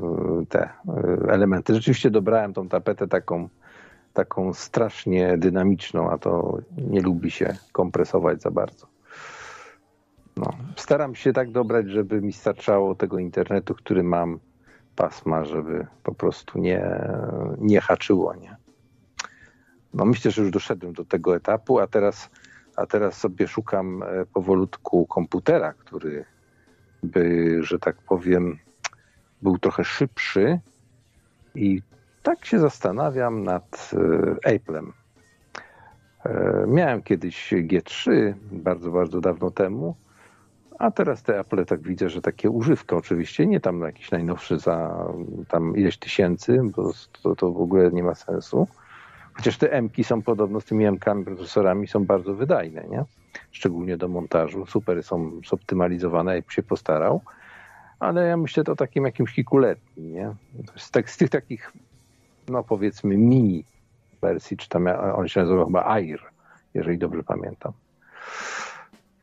te 0.49 0.65
y, 0.65 1.31
elementy. 1.31 1.75
Rzeczywiście 1.75 2.11
dobrałem 2.11 2.53
tą 2.53 2.69
tapetę 2.69 3.09
taką, 3.09 3.49
taką 4.13 4.53
strasznie 4.53 5.39
dynamiczną, 5.39 6.11
a 6.11 6.19
to 6.19 6.59
nie 6.77 7.01
lubi 7.01 7.31
się 7.31 7.57
kompresować 7.73 8.43
za 8.43 8.51
bardzo. 8.51 8.87
No, 10.37 10.51
staram 10.77 11.15
się 11.15 11.33
tak 11.33 11.51
dobrać, 11.51 11.89
żeby 11.89 12.21
mi 12.21 12.33
starczało 12.33 12.95
tego 12.95 13.19
internetu, 13.19 13.75
który 13.75 14.03
mam, 14.03 14.39
pasma, 14.97 15.45
żeby 15.45 15.87
po 16.03 16.15
prostu 16.15 16.59
nie, 16.59 17.09
nie 17.59 17.81
haczyło, 17.81 18.35
nie? 18.35 18.57
No 19.95 20.05
myślę, 20.05 20.31
że 20.31 20.43
już 20.43 20.51
doszedłem 20.51 20.93
do 20.93 21.05
tego 21.05 21.37
etapu, 21.37 21.79
a 21.79 21.87
teraz, 21.87 22.31
a 22.77 22.87
teraz 22.87 23.19
sobie 23.19 23.49
szukam 23.49 24.03
e, 24.03 24.27
powolutku 24.27 25.07
komputera, 25.07 25.73
który 25.73 26.25
by, 27.03 27.59
że 27.63 27.79
tak 27.79 27.97
powiem, 27.97 28.59
był 29.43 29.59
trochę 29.59 29.85
szybszy 29.85 30.61
i 31.55 31.83
tak 32.23 32.47
się 32.47 32.59
zastanawiam 32.59 33.45
nad 33.45 33.91
e, 34.45 34.57
Apple'em. 34.59 34.93
E, 36.25 36.65
Miałem 36.69 37.03
kiedyś 37.03 37.53
G3 37.53 38.35
bardzo, 38.53 38.91
bardzo 38.91 39.21
dawno 39.21 39.51
temu, 39.51 39.97
a 40.79 40.91
teraz 40.91 41.23
te 41.23 41.39
Apple 41.39 41.65
tak 41.65 41.83
widzę, 41.83 42.11
że 42.11 42.23
takie 42.23 42.51
używka 42.51 42.97
oczywiście, 42.97 43.47
nie 43.47 43.61
tam 43.61 43.81
jakiś 43.81 44.11
najnowszy 44.11 44.59
za 44.59 45.07
tam 45.49 45.77
ileś 45.77 45.99
tysięcy, 45.99 46.61
bo 46.77 46.93
to, 47.23 47.37
to 47.37 47.53
w 47.53 47.61
ogóle 47.61 47.91
nie 47.91 48.03
ma 48.03 48.15
sensu. 48.15 48.69
Chociaż 49.35 49.59
te 49.59 49.73
M-ki 49.73 50.05
są 50.05 50.23
podobno 50.23 50.61
z 50.61 50.65
tymi 50.65 50.85
M-kami, 50.85 51.25
procesorami 51.25 51.89
są 51.89 52.05
bardzo 52.05 52.35
wydajne, 52.35 52.85
nie? 52.91 53.05
Szczególnie 53.51 53.97
do 53.97 54.09
montażu. 54.09 54.67
Super 54.67 55.03
są 55.03 55.31
zoptymalizowane, 55.49 56.37
jak 56.37 56.53
się 56.53 56.63
postarał. 56.63 57.21
Ale 58.01 58.27
ja 58.27 58.37
myślę 58.37 58.65
to 58.65 58.73
o 58.73 58.77
takim 58.77 59.05
jakimś 59.05 59.35
kilkuletnim, 59.35 60.13
nie? 60.13 60.35
Z, 60.77 60.91
tak, 60.91 61.11
z 61.11 61.17
tych 61.17 61.31
takich, 61.31 61.73
no 62.49 62.63
powiedzmy, 62.63 63.17
mini 63.17 63.65
wersji, 64.21 64.57
czy 64.57 64.69
tam 64.69 64.87
on 65.15 65.29
się 65.29 65.41
nazywa 65.41 65.65
chyba 65.65 65.85
Air, 65.85 66.21
jeżeli 66.75 66.99
dobrze 66.99 67.23
pamiętam. 67.23 67.73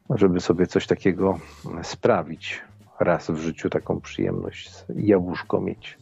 Żeby 0.10 0.40
sobie 0.40 0.68
coś 0.68 0.88
takiego 0.88 1.40
sprawić 1.84 2.62
raz 3.00 3.32
w 3.32 3.38
życiu, 3.38 3.70
taką 3.70 4.02
przyjemność, 4.02 4.72
jabłuszko 4.96 5.62
mieć. 5.62 5.98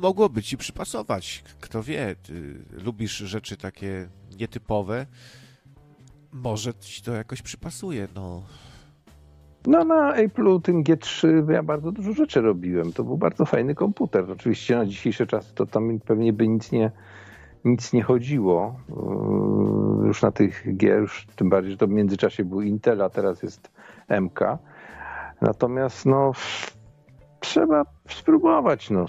Mogłoby 0.00 0.42
ci 0.42 0.56
przypasować. 0.56 1.44
Kto 1.60 1.82
wie, 1.82 2.14
lubisz 2.84 3.16
rzeczy 3.16 3.56
takie 3.56 4.08
nietypowe. 4.38 5.06
Może 6.32 6.74
ci 6.74 7.02
to 7.02 7.12
jakoś 7.12 7.42
przypasuje, 7.42 8.08
no. 8.14 8.42
No 9.66 9.84
na 9.84 10.16
Apple'u 10.16 10.62
tym 10.62 10.84
G3 10.84 11.50
ja 11.50 11.62
bardzo 11.62 11.92
dużo 11.92 12.12
rzeczy 12.12 12.40
robiłem. 12.40 12.92
To 12.92 13.04
był 13.04 13.18
bardzo 13.18 13.44
fajny 13.44 13.74
komputer. 13.74 14.30
Oczywiście 14.30 14.76
na 14.76 14.86
dzisiejsze 14.86 15.26
czasy 15.26 15.54
to 15.54 15.66
tam 15.66 16.00
pewnie 16.00 16.32
by 16.32 16.48
nic 16.48 16.72
nie, 16.72 16.90
nic 17.64 17.92
nie 17.92 18.02
chodziło. 18.02 18.80
Yy, 18.88 20.06
Już 20.06 20.22
na 20.22 20.30
tych 20.30 20.76
G, 20.76 20.88
już 20.88 21.26
tym 21.36 21.50
bardziej, 21.50 21.72
że 21.72 21.78
to 21.78 21.86
w 21.86 21.90
międzyczasie 21.90 22.44
był 22.44 22.62
Intel, 22.62 23.02
a 23.02 23.10
teraz 23.10 23.42
jest 23.42 23.70
MK. 24.20 24.40
Natomiast 25.40 26.06
no 26.06 26.32
trzeba 27.40 27.84
spróbować. 28.08 28.90
No. 28.90 29.06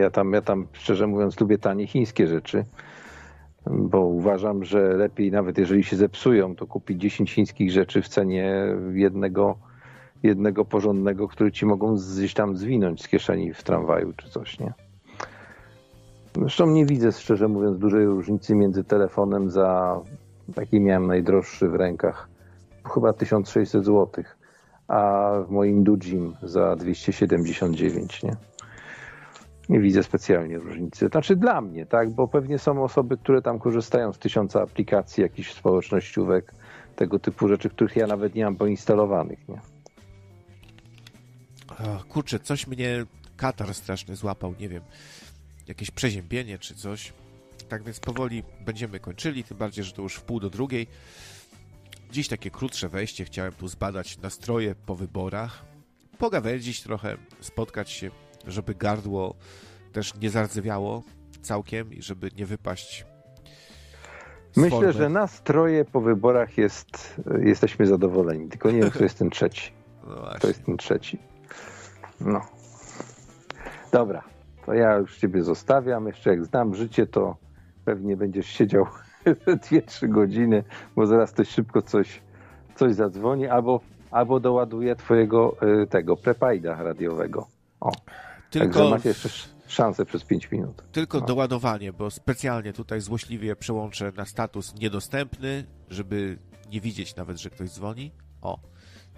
Ja 0.00 0.10
tam, 0.10 0.32
ja 0.32 0.42
tam 0.42 0.66
szczerze 0.72 1.06
mówiąc 1.06 1.40
lubię 1.40 1.58
tanie 1.58 1.86
chińskie 1.86 2.26
rzeczy, 2.26 2.64
bo 3.66 4.00
uważam, 4.00 4.64
że 4.64 4.80
lepiej 4.80 5.30
nawet 5.30 5.58
jeżeli 5.58 5.84
się 5.84 5.96
zepsują, 5.96 6.56
to 6.56 6.66
kupić 6.66 7.00
10 7.00 7.32
chińskich 7.32 7.70
rzeczy 7.70 8.02
w 8.02 8.08
cenie 8.08 8.66
jednego, 8.92 9.56
jednego 10.22 10.64
porządnego, 10.64 11.28
który 11.28 11.52
ci 11.52 11.66
mogą 11.66 11.94
gdzieś 11.94 12.34
tam 12.34 12.56
zwinąć 12.56 13.02
z 13.02 13.08
kieszeni 13.08 13.54
w 13.54 13.62
tramwaju 13.62 14.12
czy 14.16 14.30
coś, 14.30 14.58
nie? 14.58 14.72
Zresztą 16.36 16.66
nie 16.66 16.86
widzę, 16.86 17.12
szczerze 17.12 17.48
mówiąc, 17.48 17.78
dużej 17.78 18.06
różnicy 18.06 18.54
między 18.54 18.84
telefonem 18.84 19.50
za, 19.50 20.00
taki 20.54 20.80
miałem 20.80 21.06
najdroższy 21.06 21.68
w 21.68 21.74
rękach, 21.74 22.28
chyba 22.94 23.12
1600 23.12 23.84
zł, 23.84 24.24
a 24.88 25.30
w 25.46 25.50
moim 25.50 25.84
Dujim 25.84 26.36
za 26.42 26.76
279, 26.76 28.22
nie? 28.22 28.36
Nie 29.68 29.80
widzę 29.80 30.02
specjalnie 30.02 30.58
różnicy. 30.58 31.08
Znaczy 31.08 31.36
dla 31.36 31.60
mnie, 31.60 31.86
tak? 31.86 32.10
Bo 32.10 32.28
pewnie 32.28 32.58
są 32.58 32.84
osoby, 32.84 33.16
które 33.16 33.42
tam 33.42 33.58
korzystają 33.58 34.12
z 34.12 34.18
tysiąca 34.18 34.62
aplikacji, 34.62 35.22
jakichś 35.22 35.52
społecznościówek, 35.52 36.54
tego 36.96 37.18
typu 37.18 37.48
rzeczy, 37.48 37.70
których 37.70 37.96
ja 37.96 38.06
nawet 38.06 38.34
nie 38.34 38.44
mam 38.44 38.56
poinstalowanych, 38.56 39.48
nie? 39.48 39.60
Kurczę, 42.08 42.38
coś 42.38 42.66
mnie 42.66 43.04
katar 43.36 43.74
straszny 43.74 44.16
złapał, 44.16 44.54
nie 44.60 44.68
wiem. 44.68 44.82
Jakieś 45.68 45.90
przeziębienie 45.90 46.58
czy 46.58 46.74
coś. 46.74 47.12
Tak 47.68 47.82
więc 47.82 48.00
powoli 48.00 48.42
będziemy 48.64 49.00
kończyli, 49.00 49.44
tym 49.44 49.56
bardziej, 49.56 49.84
że 49.84 49.92
to 49.92 50.02
już 50.02 50.14
w 50.14 50.22
pół 50.22 50.40
do 50.40 50.50
drugiej. 50.50 50.86
Dziś 52.10 52.28
takie 52.28 52.50
krótsze 52.50 52.88
wejście, 52.88 53.24
chciałem 53.24 53.52
tu 53.52 53.68
zbadać 53.68 54.18
nastroje 54.18 54.74
po 54.86 54.94
wyborach, 54.94 55.64
pogawędzić 56.18 56.82
trochę, 56.82 57.16
spotkać 57.40 57.90
się, 57.90 58.10
żeby 58.46 58.74
gardło 58.74 59.34
też 59.92 60.14
nie 60.20 60.30
zardzewiało 60.30 61.02
całkiem 61.42 61.92
i 61.92 62.02
żeby 62.02 62.30
nie 62.36 62.46
wypaść 62.46 63.06
Myślę, 64.56 64.70
formy. 64.70 64.92
że 64.92 65.08
nastroje 65.08 65.84
po 65.84 66.00
wyborach 66.00 66.58
jest, 66.58 67.20
jesteśmy 67.42 67.86
zadowoleni, 67.86 68.48
tylko 68.48 68.70
nie 68.70 68.80
wiem, 68.80 68.90
kto 68.90 69.02
jest 69.04 69.18
ten 69.18 69.30
trzeci. 69.36 69.72
No 70.06 70.30
To 70.40 70.48
jest 70.48 70.64
ten 70.64 70.76
trzeci. 70.76 71.18
No. 72.20 72.40
Dobra, 73.92 74.24
to 74.66 74.74
ja 74.74 74.94
już 74.96 75.18
ciebie 75.18 75.42
zostawiam. 75.42 76.06
Jeszcze 76.06 76.30
jak 76.30 76.44
znam 76.44 76.74
życie, 76.74 77.06
to 77.06 77.36
pewnie 77.84 78.16
będziesz 78.16 78.46
siedział 78.46 78.86
2-3 79.70 80.08
godziny, 80.08 80.64
bo 80.96 81.06
zaraz 81.06 81.32
ktoś 81.32 81.48
szybko 81.48 81.82
coś, 81.82 82.22
coś 82.76 82.94
zadzwoni, 82.94 83.46
albo, 83.46 83.80
albo 84.10 84.40
doładuje 84.40 84.96
twojego 84.96 85.56
y, 85.82 85.86
tego 85.86 86.16
prepajda 86.16 86.82
radiowego. 86.82 87.46
O, 87.80 87.90
Tylko, 88.50 88.66
Także 88.68 88.90
macie 88.90 89.08
jeszcze 89.08 89.28
sz- 89.28 89.54
szansę 89.66 90.04
przez 90.04 90.24
5 90.24 90.50
minut. 90.50 90.82
tylko 90.92 91.20
no. 91.20 91.26
doładowanie, 91.26 91.92
bo 91.92 92.10
specjalnie 92.10 92.72
tutaj 92.72 93.00
złośliwie 93.00 93.56
przełączę 93.56 94.12
na 94.16 94.24
status 94.24 94.74
niedostępny, 94.80 95.64
żeby 95.90 96.38
nie 96.72 96.80
widzieć 96.80 97.16
nawet, 97.16 97.36
że 97.40 97.50
ktoś 97.50 97.70
dzwoni. 97.70 98.12
O, 98.42 98.58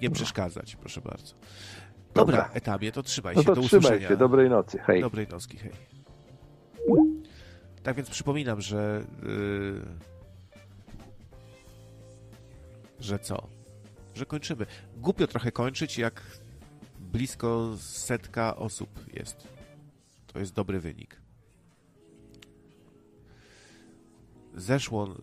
nie 0.02 0.10
przeszkadzać, 0.10 0.76
proszę 0.76 1.00
bardzo. 1.00 1.34
Dobra, 2.14 2.36
Dobra. 2.36 2.50
etabie, 2.54 2.92
to 2.92 3.02
trzymaj 3.02 3.34
No 3.36 3.42
się, 3.42 3.46
to 3.46 3.54
do 3.54 3.60
trzymaj 3.62 3.80
usłyszenia. 3.84 4.08
się, 4.08 4.16
dobrej 4.16 4.50
nocy, 4.50 4.78
hej. 4.78 5.00
Dobrej 5.00 5.26
nocki, 5.28 5.58
hej. 5.58 5.72
Tak 7.86 7.97
więc 7.97 8.10
przypominam, 8.10 8.60
że. 8.60 9.05
Yy, 9.23 9.82
że 13.00 13.18
co? 13.18 13.48
Że 14.15 14.26
kończymy. 14.26 14.66
Głupio 14.97 15.26
trochę 15.26 15.52
kończyć, 15.52 15.98
jak 15.98 16.23
blisko 16.98 17.76
setka 17.78 18.56
osób 18.56 19.15
jest. 19.15 19.48
To 20.26 20.39
jest 20.39 20.52
dobry 20.52 20.81
wynik. 20.81 21.20
Zeszło. 24.55 25.15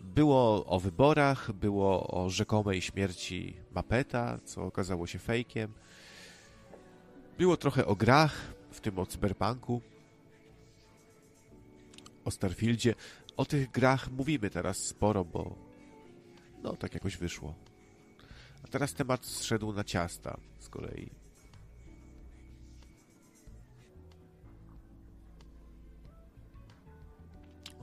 Było 0.00 0.66
o 0.66 0.80
wyborach, 0.80 1.52
było 1.52 2.06
o 2.06 2.30
rzekomej 2.30 2.82
śmierci 2.82 3.56
Mapeta, 3.70 4.38
co 4.44 4.64
okazało 4.64 5.06
się 5.06 5.18
fejkiem. 5.18 5.72
Było 7.38 7.56
trochę 7.56 7.86
o 7.86 7.96
grach, 7.96 8.54
w 8.70 8.80
tym 8.80 8.98
o 8.98 9.06
cyberpunku, 9.06 9.82
o 12.26 12.30
Starfieldzie. 12.30 12.94
O 13.36 13.44
tych 13.44 13.70
grach 13.70 14.10
mówimy 14.10 14.50
teraz 14.50 14.78
sporo, 14.78 15.24
bo 15.24 15.56
no 16.62 16.76
tak 16.76 16.94
jakoś 16.94 17.16
wyszło. 17.16 17.54
A 18.64 18.68
teraz 18.68 18.94
temat 18.94 19.26
zszedł 19.26 19.72
na 19.72 19.84
ciasta 19.84 20.40
z 20.58 20.68
kolei. 20.68 21.10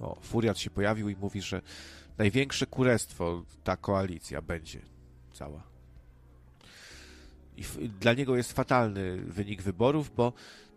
O, 0.01 0.17
Furiat 0.21 0.59
się 0.59 0.69
pojawił 0.69 1.09
i 1.09 1.15
mówi, 1.15 1.41
że 1.41 1.61
największe 2.17 2.65
kurestwo 2.65 3.43
ta 3.63 3.77
koalicja 3.77 4.41
będzie 4.41 4.81
cała. 5.33 5.63
I 7.57 7.89
dla 7.89 8.13
niego 8.13 8.35
jest 8.35 8.53
fatalny 8.53 9.17
wynik 9.17 9.61
wyborów, 9.61 10.15
bo 10.15 10.33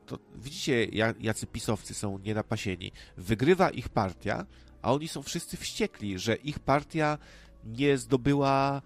to 0.06 0.18
widzicie, 0.34 0.84
ja- 0.84 1.14
jacy 1.20 1.46
pisowcy 1.46 1.94
są 1.94 2.18
nienapasieni. 2.18 2.92
Wygrywa 3.16 3.70
ich 3.70 3.88
partia, 3.88 4.46
a 4.82 4.92
oni 4.92 5.08
są 5.08 5.22
wszyscy 5.22 5.56
wściekli, 5.56 6.18
że 6.18 6.36
ich 6.36 6.58
partia 6.58 7.18
nie 7.64 7.98
zdobyła 7.98 8.82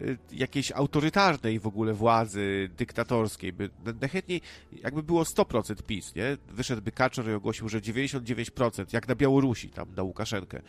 y, 0.00 0.18
jakiejś 0.32 0.72
autorytarnej 0.72 1.60
w 1.60 1.66
ogóle 1.66 1.92
władzy 1.94 2.70
dyktatorskiej. 2.76 3.52
By, 3.52 3.70
najchętniej, 4.00 4.40
jakby 4.72 5.02
było 5.02 5.22
100% 5.22 5.82
PiS, 5.82 6.14
nie? 6.14 6.36
Wyszedłby 6.48 6.92
Kaczor 6.92 7.28
i 7.30 7.32
ogłosił, 7.32 7.68
że 7.68 7.80
99%, 7.80 8.86
jak 8.92 9.08
na 9.08 9.14
Białorusi, 9.14 9.68
tam 9.70 9.94
na 9.94 10.02
Łukaszenkę. 10.02 10.62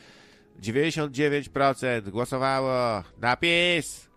99% 0.61 2.09
głosowało 2.09 3.03
na 3.17 3.38
PiS! 3.38 4.09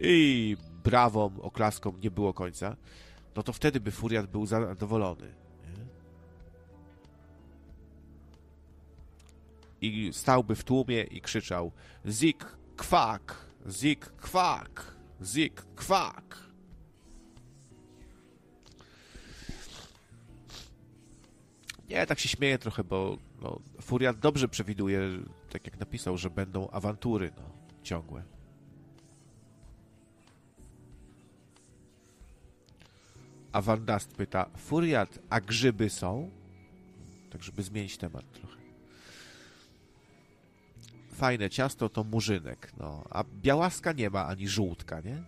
I 0.00 0.56
brawom, 0.84 1.40
oklaskom 1.40 2.00
nie 2.00 2.10
było 2.10 2.32
końca. 2.34 2.76
No 3.36 3.42
to 3.42 3.52
wtedy 3.52 3.80
by 3.80 3.90
Furiat 3.90 4.26
był 4.26 4.46
zadowolony. 4.46 5.34
I 9.80 10.10
stałby 10.12 10.54
w 10.54 10.64
tłumie 10.64 11.02
i 11.02 11.20
krzyczał 11.20 11.72
Zik 12.06 12.46
kwak, 12.76 13.46
zik 13.68 14.06
kwak, 14.06 14.94
zik 15.22 15.62
kwak. 15.76 16.44
Nie, 21.88 22.06
tak 22.06 22.18
się 22.18 22.28
śmieję 22.28 22.58
trochę, 22.58 22.84
bo 22.84 23.16
no, 23.40 23.60
Furiat 23.80 24.18
dobrze 24.18 24.48
przewiduje, 24.48 25.00
tak 25.50 25.66
jak 25.66 25.80
napisał, 25.80 26.18
że 26.18 26.30
będą 26.30 26.70
awantury 26.70 27.32
no, 27.36 27.42
ciągłe. 27.82 28.33
A 33.54 33.60
Van 33.60 33.84
Dast 33.84 34.12
pyta, 34.16 34.50
Furiat, 34.56 35.18
a 35.30 35.40
grzyby 35.40 35.90
są? 35.90 36.30
Tak, 37.30 37.42
żeby 37.42 37.62
zmienić 37.62 37.96
temat 37.96 38.32
trochę. 38.32 38.56
Fajne 41.12 41.50
ciasto 41.50 41.88
to 41.88 42.04
murzynek, 42.04 42.72
no. 42.78 43.04
A 43.10 43.24
białaska 43.42 43.92
nie 43.92 44.10
ma 44.10 44.26
ani 44.26 44.48
żółtka, 44.48 45.00
nie? 45.00 45.22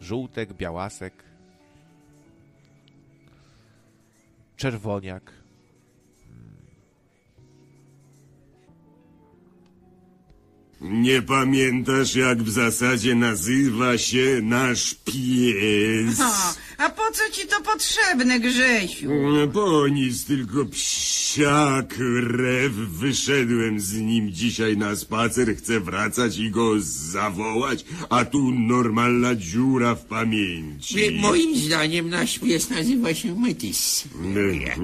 Żółtek, 0.00 0.52
białasek. 0.52 1.24
Czerwoniak. 4.56 5.32
Nie 10.80 11.22
pamiętasz, 11.22 12.16
jak 12.16 12.42
w 12.42 12.50
zasadzie 12.50 13.14
nazywa 13.14 13.98
się 13.98 14.40
nasz 14.42 14.94
pies? 14.94 16.20
A 16.82 16.90
po 16.90 17.02
co 17.12 17.30
ci 17.32 17.46
to 17.46 17.60
potrzebne, 17.60 18.40
Grzesiu? 18.40 19.10
Po 19.52 19.88
nic, 19.88 20.24
tylko 20.24 20.64
psiak 20.64 21.94
rew. 22.20 22.72
Wyszedłem 22.72 23.80
z 23.80 23.92
nim 23.92 24.32
dzisiaj 24.32 24.76
na 24.76 24.96
spacer, 24.96 25.56
chcę 25.56 25.80
wracać 25.80 26.38
i 26.38 26.50
go 26.50 26.72
zawołać, 26.80 27.84
a 28.10 28.24
tu 28.24 28.52
normalna 28.52 29.34
dziura 29.34 29.94
w 29.94 30.04
pamięci. 30.04 31.10
Moim 31.20 31.56
zdaniem 31.56 32.10
nasz 32.10 32.38
pies 32.38 32.70
nazywa 32.70 33.14
się 33.14 33.40
Metis. 33.40 34.04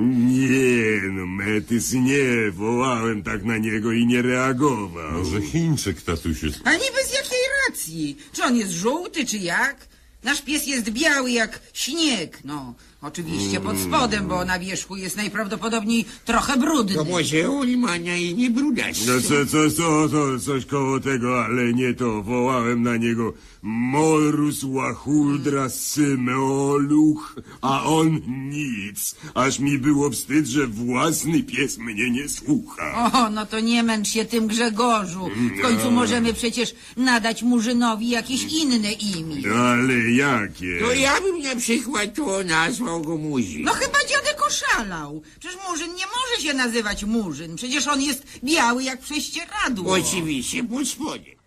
Nie, 0.06 1.02
no 1.12 1.26
Metys 1.26 1.92
nie, 1.92 2.50
wołałem 2.52 3.22
tak 3.22 3.44
na 3.44 3.58
niego 3.58 3.92
i 3.92 4.06
nie 4.06 4.22
reagował. 4.22 5.12
Może 5.12 5.42
Chińczyk, 5.42 6.02
tatusiu. 6.02 6.46
A 6.64 6.72
niby 6.72 7.04
z 7.08 7.12
jakiej 7.12 7.44
racji? 7.68 8.16
Czy 8.32 8.44
on 8.44 8.56
jest 8.56 8.72
żółty, 8.72 9.26
czy 9.26 9.38
jak? 9.38 9.88
Nasz 10.22 10.42
pies 10.42 10.66
jest 10.66 10.90
biały 10.90 11.30
jak 11.30 11.60
śnieg, 11.72 12.44
no. 12.44 12.74
Oczywiście 13.02 13.60
pod 13.60 13.78
spodem, 13.78 14.28
bo 14.28 14.44
na 14.44 14.58
wierzchu 14.58 14.96
jest 14.96 15.16
najprawdopodobniej 15.16 16.04
trochę 16.24 16.56
brudny. 16.56 16.94
To 16.94 17.04
może 17.04 17.50
on 17.50 17.76
ma 17.76 17.98
na 17.98 18.16
imię 18.16 18.50
Brudas. 18.50 19.06
No 19.06 19.20
co, 19.20 19.46
co, 19.46 19.70
co, 19.70 20.08
to 20.08 20.38
coś 20.40 20.66
koło 20.66 21.00
tego, 21.00 21.44
ale 21.44 21.72
nie 21.72 21.94
to. 21.94 22.22
Wołałem 22.22 22.82
na 22.82 22.96
niego 22.96 23.32
Morus 23.62 24.64
Wachuldra 24.64 25.68
Symeoluch, 25.68 27.36
a 27.62 27.84
on 27.84 28.20
nic. 28.50 29.14
Aż 29.34 29.58
mi 29.58 29.78
było 29.78 30.10
wstyd, 30.10 30.46
że 30.46 30.66
własny 30.66 31.42
pies 31.42 31.78
mnie 31.78 32.10
nie 32.10 32.28
słucha. 32.28 33.10
O, 33.12 33.30
no 33.30 33.46
to 33.46 33.60
nie 33.60 33.82
męcz 33.82 34.08
się 34.08 34.24
tym 34.24 34.46
Grzegorzu. 34.46 35.30
W 35.58 35.62
końcu 35.62 35.90
możemy 35.90 36.32
przecież 36.34 36.74
nadać 36.96 37.42
Murzynowi 37.42 38.08
jakieś 38.08 38.42
inne 38.62 38.92
imię. 38.92 39.36
Ale 39.54 39.94
jakie? 40.10 40.78
To 40.80 40.92
ja 40.92 41.20
bym 41.20 41.42
na 41.42 41.56
przykład 41.56 42.14
to 42.14 42.44
nazwał 42.44 42.87
go 42.96 43.16
Muzi. 43.16 43.64
No 43.64 43.72
chyba 43.72 43.98
dziadek 44.08 44.46
oszalał. 44.46 45.22
Przecież 45.40 45.58
Murzyn 45.68 45.94
nie 45.94 46.04
może 46.06 46.42
się 46.42 46.54
nazywać 46.54 47.04
Murzyn. 47.04 47.56
Przecież 47.56 47.86
on 47.86 48.02
jest 48.02 48.22
biały 48.44 48.84
jak 48.84 49.00
prześcieradło. 49.00 49.92
Oczywiście, 49.92 50.64
pod 50.64 50.88
spodem. 50.88 51.37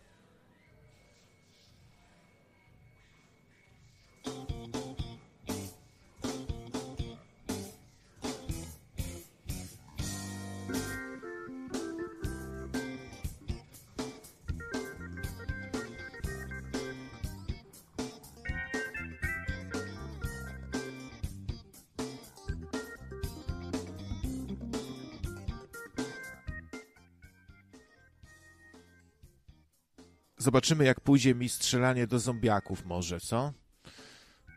Zobaczymy, 30.41 30.83
jak 30.85 31.01
pójdzie 31.01 31.35
mi 31.35 31.49
strzelanie 31.49 32.07
do 32.07 32.19
zombiaków 32.19 32.85
może, 32.85 33.19
co? 33.19 33.53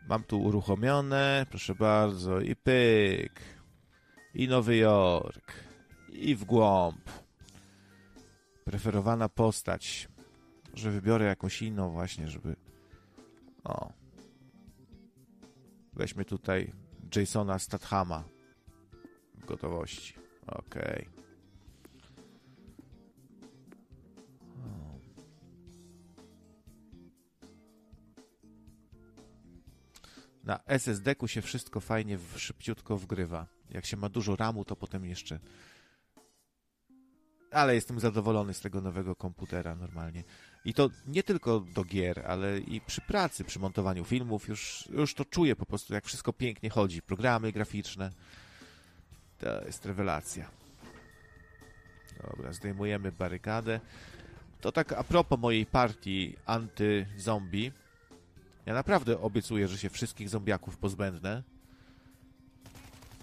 Mam 0.09 0.23
tu 0.23 0.41
uruchomione, 0.43 1.45
proszę 1.49 1.75
bardzo, 1.75 2.39
i 2.39 2.55
pyk. 2.55 3.41
I 4.33 4.47
Nowy 4.47 4.77
Jork. 4.77 5.53
I 6.09 6.35
w 6.35 6.45
głąb. 6.45 7.09
Preferowana 8.63 9.29
postać. 9.29 10.07
Może 10.71 10.91
wybiorę 10.91 11.25
jakąś 11.25 11.61
inną 11.61 11.89
właśnie, 11.89 12.27
żeby... 12.27 12.55
O. 13.63 13.93
Weźmy 15.93 16.25
tutaj 16.25 16.73
Jasona 17.15 17.59
Stathama 17.59 18.23
w 19.35 19.45
gotowości. 19.45 20.13
Okej. 20.47 21.14
Na 30.45 30.59
SSD-ku 30.65 31.27
się 31.27 31.41
wszystko 31.41 31.79
fajnie, 31.79 32.17
szybciutko 32.35 32.97
wgrywa. 32.97 33.47
Jak 33.69 33.85
się 33.85 33.97
ma 33.97 34.09
dużo 34.09 34.35
RAMu, 34.35 34.65
to 34.65 34.75
potem 34.75 35.05
jeszcze... 35.05 35.39
Ale 37.51 37.75
jestem 37.75 37.99
zadowolony 37.99 38.53
z 38.53 38.59
tego 38.59 38.81
nowego 38.81 39.15
komputera 39.15 39.75
normalnie. 39.75 40.23
I 40.65 40.73
to 40.73 40.89
nie 41.07 41.23
tylko 41.23 41.59
do 41.59 41.83
gier, 41.83 42.25
ale 42.27 42.59
i 42.59 42.81
przy 42.81 43.01
pracy, 43.01 43.43
przy 43.43 43.59
montowaniu 43.59 44.05
filmów. 44.05 44.47
Już, 44.47 44.89
już 44.91 45.13
to 45.13 45.25
czuję 45.25 45.55
po 45.55 45.65
prostu, 45.65 45.93
jak 45.93 46.05
wszystko 46.05 46.33
pięknie 46.33 46.69
chodzi. 46.69 47.01
Programy 47.01 47.51
graficzne. 47.51 48.11
To 49.37 49.65
jest 49.65 49.85
rewelacja. 49.85 50.49
Dobra, 52.21 52.53
zdejmujemy 52.53 53.11
barykadę. 53.11 53.79
To 54.61 54.71
tak 54.71 54.91
a 54.91 55.03
propos 55.03 55.39
mojej 55.39 55.65
partii 55.65 56.35
anty-zombie. 56.45 57.71
Ja 58.65 58.73
naprawdę 58.73 59.21
obiecuję, 59.21 59.67
że 59.67 59.77
się 59.77 59.89
wszystkich 59.89 60.29
zombiaków 60.29 60.77
pozbędę. 60.77 61.43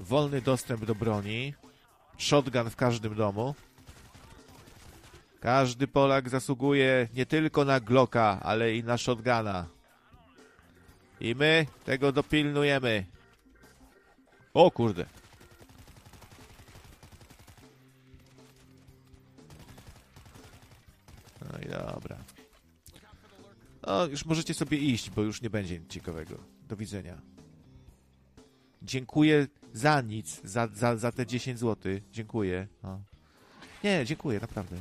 Wolny 0.00 0.40
dostęp 0.40 0.84
do 0.84 0.94
broni. 0.94 1.54
Shotgun 2.18 2.70
w 2.70 2.76
każdym 2.76 3.14
domu. 3.14 3.54
Każdy 5.40 5.88
Polak 5.88 6.28
zasługuje 6.28 7.08
nie 7.14 7.26
tylko 7.26 7.64
na 7.64 7.80
Glocka, 7.80 8.40
ale 8.42 8.74
i 8.76 8.84
na 8.84 8.98
shotguna. 8.98 9.66
I 11.20 11.34
my 11.34 11.66
tego 11.84 12.12
dopilnujemy. 12.12 13.06
O 14.54 14.70
kurde. 14.70 15.06
No 21.40 21.58
i 21.58 21.68
dobra. 21.68 22.31
No, 23.86 24.06
już 24.06 24.24
możecie 24.24 24.54
sobie 24.54 24.78
iść, 24.78 25.10
bo 25.10 25.22
już 25.22 25.42
nie 25.42 25.50
będzie 25.50 25.78
nic 25.78 25.90
ciekawego. 25.90 26.38
Do 26.68 26.76
widzenia. 26.76 27.20
Dziękuję 28.82 29.46
za 29.72 30.00
nic, 30.00 30.40
za, 30.44 30.66
za, 30.66 30.96
za 30.96 31.12
te 31.12 31.26
10 31.26 31.58
zł. 31.58 31.92
Dziękuję. 32.12 32.68
No. 32.82 33.00
Nie, 33.84 34.04
dziękuję, 34.06 34.40
naprawdę. 34.40 34.76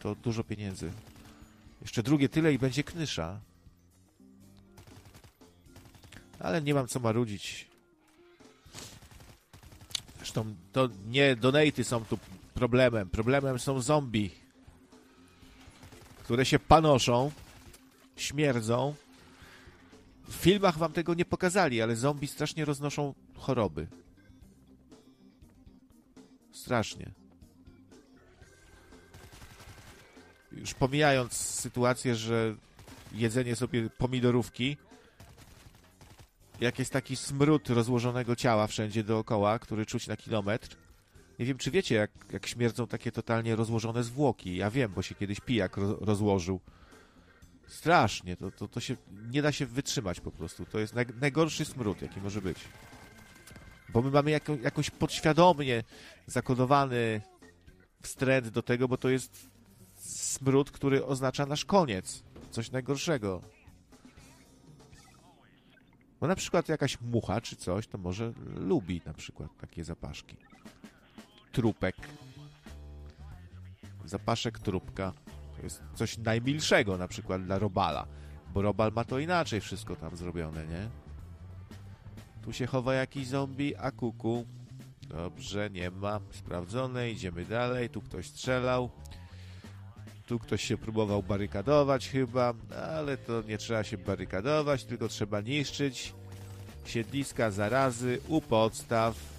To 0.00 0.14
dużo 0.14 0.44
pieniędzy. 0.44 0.92
Jeszcze 1.82 2.02
drugie 2.02 2.28
tyle 2.28 2.54
i 2.54 2.58
będzie 2.58 2.84
knysza. 2.84 3.40
Ale 6.40 6.62
nie 6.62 6.74
mam 6.74 6.88
co 6.88 7.00
marudzić. 7.00 7.66
Zresztą 10.16 10.54
to 10.72 10.88
nie 11.06 11.36
donaty 11.36 11.84
są 11.84 12.04
tu 12.04 12.18
problemem. 12.54 13.10
Problemem 13.10 13.58
są 13.58 13.80
zombie, 13.80 14.30
które 16.24 16.44
się 16.44 16.58
panoszą, 16.58 17.30
śmierdzą. 18.16 18.94
W 20.28 20.34
filmach 20.34 20.78
wam 20.78 20.92
tego 20.92 21.14
nie 21.14 21.24
pokazali, 21.24 21.82
ale 21.82 21.96
zombie 21.96 22.26
strasznie 22.26 22.64
roznoszą 22.64 23.14
choroby. 23.34 23.86
Strasznie. 26.52 27.10
Już 30.52 30.74
pomijając 30.74 31.32
sytuację, 31.32 32.14
że 32.14 32.54
jedzenie 33.12 33.56
sobie 33.56 33.90
pomidorówki, 33.90 34.76
jak 36.60 36.78
jest 36.78 36.92
taki 36.92 37.16
smród 37.16 37.70
rozłożonego 37.70 38.36
ciała 38.36 38.66
wszędzie 38.66 39.04
dookoła, 39.04 39.58
który 39.58 39.86
czuć 39.86 40.06
na 40.06 40.16
kilometr. 40.16 40.76
Nie 41.38 41.46
wiem, 41.46 41.58
czy 41.58 41.70
wiecie, 41.70 41.94
jak, 41.94 42.10
jak 42.32 42.46
śmierdzą 42.46 42.86
takie 42.86 43.12
totalnie 43.12 43.56
rozłożone 43.56 44.04
zwłoki. 44.04 44.56
Ja 44.56 44.70
wiem, 44.70 44.92
bo 44.94 45.02
się 45.02 45.14
kiedyś 45.14 45.40
pijak 45.40 45.76
ro 45.76 45.96
rozłożył. 46.00 46.60
Strasznie, 47.66 48.36
to, 48.36 48.50
to, 48.50 48.68
to 48.68 48.80
się 48.80 48.96
nie 49.30 49.42
da 49.42 49.52
się 49.52 49.66
wytrzymać 49.66 50.20
po 50.20 50.30
prostu. 50.30 50.66
To 50.66 50.78
jest 50.78 50.94
naj, 50.94 51.06
najgorszy 51.20 51.64
smród, 51.64 52.02
jaki 52.02 52.20
może 52.20 52.42
być. 52.42 52.58
Bo 53.88 54.02
my 54.02 54.10
mamy 54.10 54.30
jako, 54.30 54.56
jakoś 54.62 54.90
podświadomie 54.90 55.82
zakodowany 56.26 57.20
wstręt 58.02 58.48
do 58.48 58.62
tego, 58.62 58.88
bo 58.88 58.96
to 58.96 59.08
jest 59.08 59.50
smród, 59.96 60.70
który 60.70 61.04
oznacza 61.04 61.46
nasz 61.46 61.64
koniec. 61.64 62.22
Coś 62.50 62.70
najgorszego. 62.70 63.40
Bo 66.20 66.26
na 66.26 66.36
przykład 66.36 66.68
jakaś 66.68 67.00
mucha 67.00 67.40
czy 67.40 67.56
coś, 67.56 67.86
to 67.86 67.98
może 67.98 68.32
lubi 68.54 69.00
na 69.06 69.14
przykład 69.14 69.50
takie 69.60 69.84
zapaszki. 69.84 70.36
Trupek. 71.52 71.96
Zapaszek 74.04 74.58
trupka. 74.58 75.12
To 75.56 75.62
jest 75.62 75.82
coś 75.94 76.18
najmilszego 76.18 76.98
na 76.98 77.08
przykład 77.08 77.44
dla 77.44 77.58
robala. 77.58 78.06
Bo 78.54 78.62
robal 78.62 78.92
ma 78.92 79.04
to 79.04 79.18
inaczej 79.18 79.60
wszystko 79.60 79.96
tam 79.96 80.16
zrobione, 80.16 80.66
nie? 80.66 80.88
Tu 82.42 82.52
się 82.52 82.66
chowa 82.66 82.94
jakiś 82.94 83.26
zombie, 83.26 83.76
a 83.76 83.90
kuku. 83.90 84.46
Dobrze, 85.08 85.70
nie 85.70 85.90
ma. 85.90 86.20
Sprawdzone, 86.30 87.10
idziemy 87.10 87.44
dalej. 87.44 87.90
Tu 87.90 88.02
ktoś 88.02 88.26
strzelał. 88.26 88.90
Tu 90.26 90.38
ktoś 90.38 90.62
się 90.62 90.78
próbował 90.78 91.22
barykadować 91.22 92.08
chyba, 92.08 92.54
ale 92.92 93.16
to 93.16 93.42
nie 93.42 93.58
trzeba 93.58 93.84
się 93.84 93.98
barykadować, 93.98 94.84
tylko 94.84 95.08
trzeba 95.08 95.40
niszczyć 95.40 96.14
siedliska 96.84 97.50
zarazy 97.50 98.18
u 98.28 98.40
podstaw. 98.40 99.35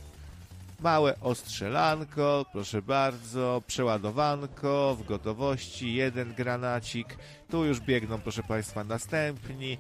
Małe 0.80 1.20
ostrzelanko, 1.22 2.46
proszę 2.52 2.82
bardzo, 2.82 3.62
przeładowanko, 3.68 4.98
w 5.00 5.06
gotowości, 5.06 5.94
jeden 5.94 6.34
granacik. 6.34 7.18
Tu 7.50 7.66
już 7.66 7.80
biegną, 7.80 8.20
proszę 8.20 8.44
Państwa, 8.44 8.84
następni. 8.84 9.78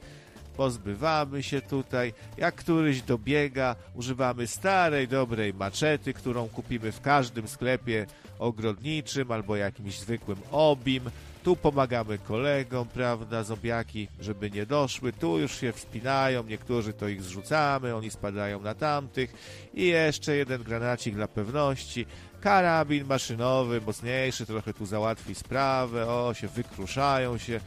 Pozbywamy 0.57 1.43
się 1.43 1.61
tutaj. 1.61 2.13
Jak 2.37 2.55
któryś 2.55 3.01
dobiega, 3.01 3.75
używamy 3.93 4.47
starej, 4.47 5.07
dobrej 5.07 5.53
maczety, 5.53 6.13
którą 6.13 6.47
kupimy 6.47 6.91
w 6.91 7.01
każdym 7.01 7.47
sklepie 7.47 8.05
ogrodniczym 8.39 9.31
albo 9.31 9.55
jakimś 9.55 9.99
zwykłym 9.99 10.37
obim. 10.51 11.03
Tu 11.47 11.55
pomagamy 11.55 12.17
kolegom, 12.17 12.87
prawda, 12.87 13.43
zombiaki, 13.43 14.07
żeby 14.19 14.51
nie 14.51 14.65
doszły. 14.65 15.13
Tu 15.13 15.39
już 15.39 15.59
się 15.59 15.71
wspinają, 15.71 16.43
niektórzy 16.43 16.93
to 16.93 17.07
ich 17.07 17.21
zrzucamy, 17.23 17.95
oni 17.95 18.11
spadają 18.11 18.61
na 18.61 18.75
tamtych. 18.75 19.33
I 19.73 19.87
jeszcze 19.87 20.35
jeden 20.35 20.63
granacik 20.63 21.15
dla 21.15 21.27
pewności. 21.27 22.05
Karabin 22.41 23.05
maszynowy, 23.05 23.81
mocniejszy, 23.81 24.45
trochę 24.45 24.73
tu 24.73 24.85
załatwi 24.85 25.35
sprawę. 25.35 26.07
O, 26.07 26.33
się 26.33 26.47
wykruszają 26.47 27.37
się. 27.37 27.59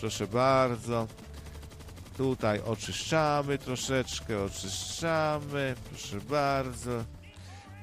Proszę 0.00 0.26
bardzo. 0.26 1.06
Tutaj 2.16 2.60
oczyszczamy 2.66 3.58
troszeczkę, 3.58 4.42
oczyszczamy. 4.42 5.74
Proszę 5.88 6.20
bardzo. 6.28 7.04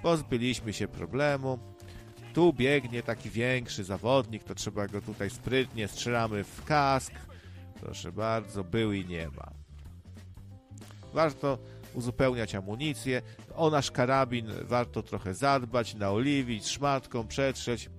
Pozbyliśmy 0.01 0.73
się 0.73 0.87
problemu. 0.87 1.70
Tu 2.33 2.53
biegnie 2.53 3.03
taki 3.03 3.29
większy 3.29 3.83
zawodnik, 3.83 4.43
to 4.43 4.55
trzeba 4.55 4.87
go 4.87 5.01
tutaj 5.01 5.29
sprytnie, 5.29 5.87
strzelamy 5.87 6.43
w 6.43 6.63
kask. 6.65 7.13
Proszę 7.81 8.11
bardzo, 8.11 8.63
był 8.63 8.93
i 8.93 9.05
nie 9.05 9.27
ma. 9.27 9.51
Warto 11.13 11.57
uzupełniać 11.93 12.55
amunicję. 12.55 13.21
O 13.55 13.69
nasz 13.69 13.91
karabin 13.91 14.47
warto 14.63 15.03
trochę 15.03 15.33
zadbać, 15.33 15.95
naoliwić, 15.95 16.67
szmatką, 16.67 17.27
przetrzeć, 17.27 17.89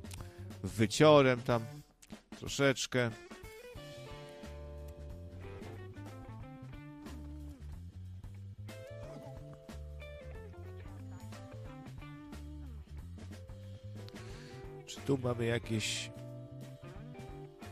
wyciorem 0.62 1.43
tam 1.43 1.62
troszeczkę. 2.39 3.11
Tu 15.07 15.19
mamy 15.19 15.45
jakieś 15.45 16.11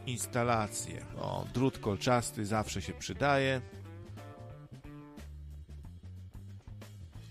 instalacje? 0.07 1.05
O, 1.18 1.44
drut 1.55 1.78
kolczasty 1.78 2.47
zawsze 2.47 2.83
się 2.83 2.92
przydaje. 2.92 3.60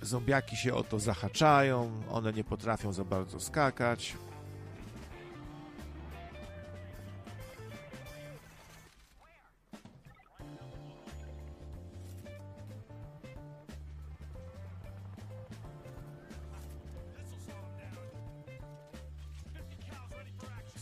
Zombiaki 0.01 0.55
się 0.55 0.73
o 0.73 0.83
to 0.83 0.99
zahaczają, 0.99 2.01
one 2.11 2.33
nie 2.33 2.43
potrafią 2.43 2.93
za 2.93 3.03
bardzo 3.03 3.39
skakać. 3.39 4.17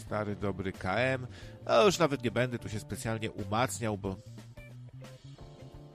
Stary, 0.08 0.36
dobry 0.36 0.72
KM. 0.72 1.28
No 1.66 1.86
już 1.86 2.00
nawet 2.00 2.24
nie 2.24 2.32
będę 2.32 2.60
tu 2.60 2.70
się 2.70 2.80
specjalnie 2.80 3.32
umacniał, 3.32 3.98
bo 3.98 4.16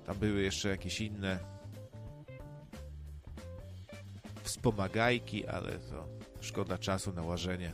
tam 0.07 0.17
były 0.17 0.43
jeszcze 0.43 0.69
jakieś 0.69 1.01
inne 1.01 1.39
wspomagajki, 4.43 5.47
ale 5.47 5.79
to 5.79 6.09
szkoda 6.41 6.79
czasu 6.79 7.13
na 7.13 7.23
łażenie. 7.23 7.73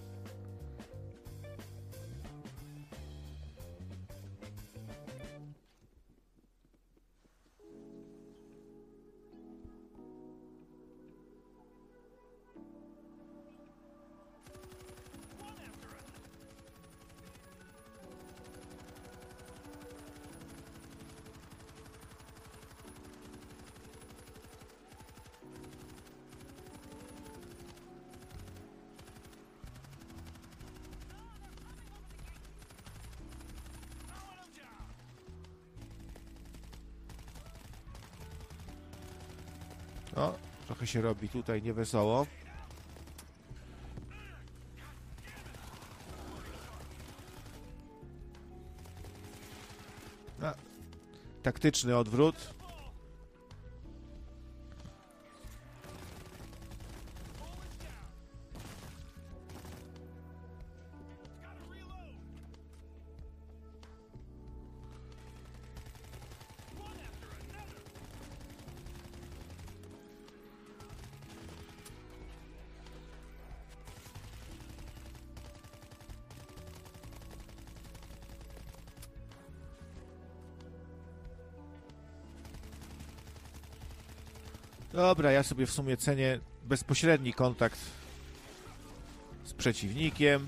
Się 40.89 41.01
robi 41.01 41.29
tutaj 41.29 41.63
niewesoło. 41.63 42.27
No, 50.41 50.53
taktyczny 51.43 51.97
odwrót. 51.97 52.58
Dobra, 84.99 85.33
ja 85.33 85.43
sobie 85.43 85.67
w 85.67 85.71
sumie 85.71 85.97
cenię 85.97 86.41
bezpośredni 86.65 87.33
kontakt 87.33 87.79
z 89.45 89.53
przeciwnikiem. 89.53 90.47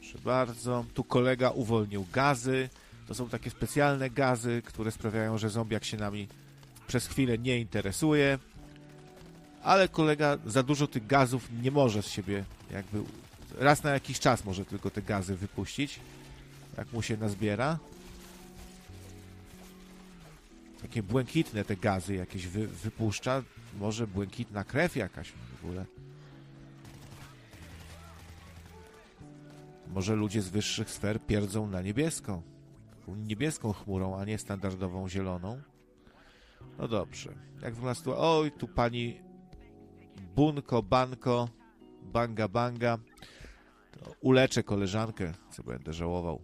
Proszę 0.00 0.18
bardzo. 0.24 0.84
Tu 0.94 1.04
kolega 1.04 1.50
uwolnił 1.50 2.06
gazy. 2.12 2.68
To 3.08 3.14
są 3.14 3.28
takie 3.28 3.50
specjalne 3.50 4.10
gazy, 4.10 4.62
które 4.64 4.90
sprawiają, 4.90 5.38
że 5.38 5.50
zombiak 5.50 5.84
się 5.84 5.96
nami 5.96 6.28
przez 6.86 7.06
chwilę 7.06 7.38
nie 7.38 7.58
interesuje. 7.58 8.38
Ale 9.62 9.88
kolega 9.88 10.38
za 10.46 10.62
dużo 10.62 10.86
tych 10.86 11.06
gazów 11.06 11.48
nie 11.62 11.70
może 11.70 12.02
z 12.02 12.08
siebie 12.08 12.44
jakby 12.70 13.02
raz 13.58 13.82
na 13.82 13.90
jakiś 13.90 14.20
czas 14.20 14.44
może 14.44 14.64
tylko 14.64 14.90
te 14.90 15.02
gazy 15.02 15.36
wypuścić, 15.36 16.00
jak 16.76 16.92
mu 16.92 17.02
się 17.02 17.16
nazbiera 17.16 17.78
takie 20.94 21.02
błękitne 21.02 21.64
te 21.64 21.76
gazy 21.76 22.14
jakieś 22.14 22.46
wy, 22.46 22.66
wypuszcza. 22.66 23.42
Może 23.78 24.06
błękitna 24.06 24.64
krew 24.64 24.96
jakaś 24.96 25.30
w 25.30 25.64
ogóle. 25.64 25.84
Może 29.94 30.14
ludzie 30.16 30.42
z 30.42 30.48
wyższych 30.48 30.90
sfer 30.90 31.20
pierdzą 31.26 31.66
na 31.66 31.82
niebieską. 31.82 32.42
Niebieską 33.08 33.72
chmurą, 33.72 34.18
a 34.18 34.24
nie 34.24 34.38
standardową 34.38 35.08
zieloną. 35.08 35.62
No 36.78 36.88
dobrze. 36.88 37.34
Jak 37.62 37.74
wygląda? 37.74 38.00
Oj, 38.16 38.52
tu 38.52 38.68
pani 38.68 39.20
Bunko, 40.36 40.82
Banko, 40.82 41.48
Banga, 42.02 42.48
Banga. 42.48 42.98
Uleczę 44.20 44.62
koleżankę, 44.62 45.32
co 45.50 45.62
będę 45.62 45.92
żałował. 45.92 46.42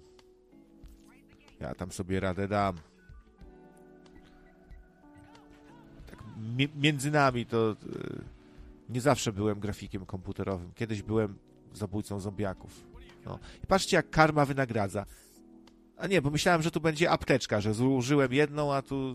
Ja 1.61 1.75
tam 1.75 1.93
sobie 1.93 2.21
radę 2.21 2.49
dam. 2.49 2.90
Między 6.77 7.11
nami 7.11 7.47
to 7.47 7.71
y, 7.71 7.77
nie 8.89 9.01
zawsze 9.01 9.33
byłem 9.33 9.61
grafikiem 9.61 10.07
komputerowym. 10.07 10.73
Kiedyś 10.75 11.03
byłem 11.03 11.39
zabójcą 11.75 12.21
zombiaków. 12.21 12.85
No. 13.25 13.39
I 13.65 13.67
patrzcie, 13.67 13.97
jak 13.97 14.11
karma 14.11 14.45
wynagradza. 14.45 15.07
A 15.97 16.07
nie, 16.07 16.23
bo 16.23 16.31
myślałem, 16.31 16.63
że 16.63 16.71
tu 16.71 16.81
będzie 16.81 17.11
apteczka, 17.11 17.61
że 17.61 17.75
zużyłem 17.75 18.33
jedną, 18.33 18.75
a 18.75 18.83
tu 18.83 19.15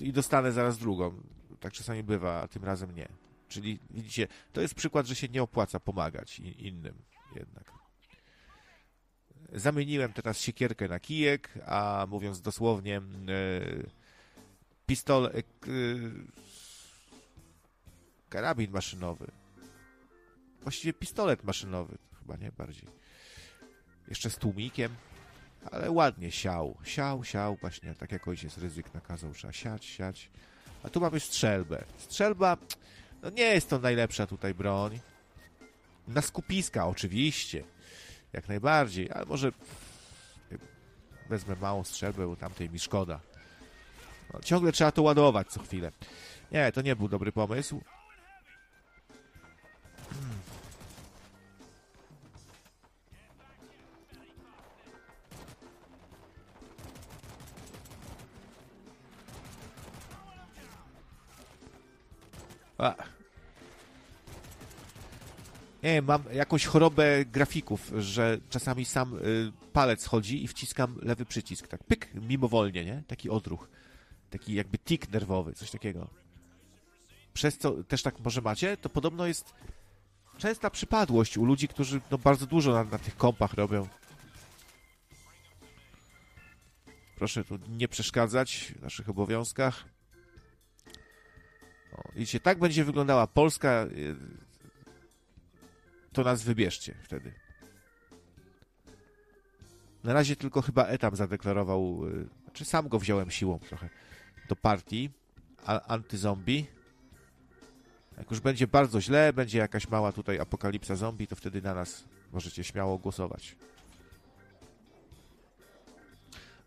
i 0.00 0.12
dostanę 0.12 0.52
zaraz 0.52 0.78
drugą. 0.78 1.14
Tak 1.60 1.72
czasami 1.72 2.02
bywa, 2.02 2.40
a 2.40 2.48
tym 2.48 2.64
razem 2.64 2.94
nie. 2.94 3.08
Czyli 3.48 3.78
widzicie, 3.90 4.28
to 4.52 4.60
jest 4.60 4.74
przykład, 4.74 5.06
że 5.06 5.14
się 5.14 5.28
nie 5.28 5.42
opłaca 5.42 5.80
pomagać 5.80 6.40
innym 6.40 6.94
jednak. 7.36 7.72
Zamieniłem 9.52 10.12
teraz 10.12 10.40
siekierkę 10.40 10.88
na 10.88 11.00
kijek, 11.00 11.58
a 11.66 12.06
mówiąc 12.10 12.40
dosłownie, 12.40 13.00
yy, 13.26 13.90
pistolet, 14.86 15.46
yy, 15.66 16.12
karabin 18.28 18.70
maszynowy. 18.70 19.26
Właściwie 20.62 20.92
pistolet 20.92 21.44
maszynowy, 21.44 21.98
chyba 22.18 22.36
nie 22.36 22.52
bardziej. 22.52 22.88
Jeszcze 24.08 24.30
z 24.30 24.36
tłumikiem, 24.36 24.94
ale 25.70 25.90
ładnie 25.90 26.32
siał. 26.32 26.76
Siał, 26.84 27.24
siał, 27.24 27.56
właśnie 27.56 27.94
tak 27.94 28.12
jak 28.12 28.28
ojciec 28.28 28.58
ryzyk 28.58 28.94
nakazał, 28.94 29.32
trzeba 29.32 29.52
siać, 29.52 29.84
siać. 29.84 30.30
A 30.82 30.88
tu 30.88 31.00
mamy 31.00 31.20
strzelbę. 31.20 31.84
Strzelba, 31.98 32.56
no 33.22 33.30
nie 33.30 33.42
jest 33.42 33.70
to 33.70 33.78
najlepsza 33.78 34.26
tutaj 34.26 34.54
broń. 34.54 35.00
Na 36.08 36.22
skupiska 36.22 36.86
oczywiście, 36.86 37.64
jak 38.32 38.48
najbardziej, 38.48 39.10
ale 39.10 39.24
może 39.24 39.52
wezmę 41.28 41.56
małą 41.60 41.84
strzelbę, 41.84 42.26
bo 42.26 42.36
tamtej 42.36 42.70
mi 42.70 42.78
szkoda. 42.78 43.20
Ciągle 44.44 44.72
trzeba 44.72 44.92
to 44.92 45.02
ładować 45.02 45.48
co 45.48 45.62
chwilę. 45.62 45.92
Nie, 46.52 46.72
to 46.72 46.82
nie 46.82 46.96
był 46.96 47.08
dobry 47.08 47.32
pomysł. 47.32 47.80
Hmm. 50.10 50.38
A. 62.78 62.94
Nie 65.82 66.02
mam 66.02 66.22
jakąś 66.32 66.66
chorobę 66.66 67.24
grafików, 67.24 67.92
że 67.98 68.38
czasami 68.50 68.84
sam 68.84 69.18
y, 69.18 69.52
palec 69.72 70.04
chodzi 70.04 70.44
i 70.44 70.48
wciskam 70.48 70.98
lewy 71.02 71.24
przycisk, 71.24 71.68
tak 71.68 71.84
pyk, 71.84 72.14
mimowolnie, 72.14 72.84
nie? 72.84 73.02
Taki 73.06 73.30
odruch. 73.30 73.68
Taki 74.34 74.54
jakby 74.54 74.78
tik 74.78 75.08
nerwowy, 75.08 75.52
coś 75.52 75.70
takiego. 75.70 76.08
Przez 77.34 77.58
co 77.58 77.84
też 77.84 78.02
tak 78.02 78.20
może 78.20 78.40
macie, 78.40 78.76
to 78.76 78.88
podobno 78.88 79.26
jest 79.26 79.54
częsta 80.38 80.70
przypadłość 80.70 81.38
u 81.38 81.44
ludzi, 81.44 81.68
którzy 81.68 82.00
no, 82.10 82.18
bardzo 82.18 82.46
dużo 82.46 82.72
na, 82.72 82.84
na 82.84 82.98
tych 82.98 83.16
kompach 83.16 83.54
robią. 83.54 83.88
Proszę 87.16 87.44
tu 87.44 87.58
nie 87.68 87.88
przeszkadzać 87.88 88.72
w 88.78 88.82
naszych 88.82 89.08
obowiązkach. 89.08 89.84
O, 91.92 92.02
widzicie, 92.14 92.40
tak 92.40 92.58
będzie 92.58 92.84
wyglądała 92.84 93.26
Polska. 93.26 93.86
y, 93.92 94.16
To 96.12 96.24
nas 96.24 96.42
wybierzcie 96.42 96.94
wtedy. 97.02 97.32
Na 100.04 100.12
razie 100.12 100.36
tylko 100.36 100.62
chyba 100.62 100.84
etap 100.86 101.16
zadeklarował, 101.16 102.08
y, 102.08 102.28
znaczy 102.44 102.64
sam 102.64 102.88
go 102.88 102.98
wziąłem 102.98 103.30
siłą 103.30 103.58
trochę 103.58 103.88
do 104.48 104.56
partii 104.56 105.10
antyzombie. 105.88 106.66
Jak 108.18 108.30
już 108.30 108.40
będzie 108.40 108.66
bardzo 108.66 109.00
źle, 109.00 109.32
będzie 109.32 109.58
jakaś 109.58 109.88
mała 109.88 110.12
tutaj 110.12 110.40
apokalipsa 110.40 110.96
zombie, 110.96 111.26
to 111.26 111.36
wtedy 111.36 111.62
na 111.62 111.74
nas 111.74 112.04
możecie 112.32 112.64
śmiało 112.64 112.98
głosować. 112.98 113.56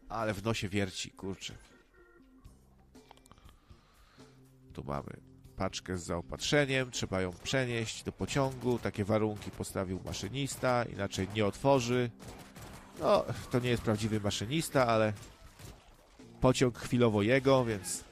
Ale 0.10 0.34
w 0.34 0.44
nosie 0.44 0.70
wierci, 0.70 1.12
kurczę. 1.12 1.54
Tu 4.74 4.84
mamy 4.84 5.10
paczkę 5.56 5.98
z 5.98 6.04
zaopatrzeniem, 6.04 6.92
trzeba 6.92 7.22
ją 7.22 7.34
przenieść 7.44 8.04
do 8.04 8.12
pociągu. 8.12 8.80
Takie 8.80 9.06
warunki 9.06 9.52
postawił 9.52 10.00
maszynista, 10.06 10.84
inaczej 10.84 11.28
nie 11.36 11.46
otworzy. 11.46 12.12
No, 13.00 13.26
to 13.52 13.60
nie 13.60 13.70
jest 13.70 13.84
prawdziwy 13.84 14.20
maszynista, 14.20 14.88
ale 14.88 15.14
pociąg 16.42 16.78
chwilowo 16.78 17.22
jego, 17.22 17.66
więc. 17.66 18.04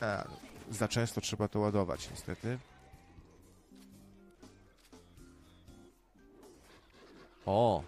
A, 0.00 0.24
za 0.70 0.88
często 0.88 1.20
trzeba 1.20 1.48
to 1.48 1.60
ładować, 1.60 2.10
niestety. 2.10 2.58
O! 7.46 7.82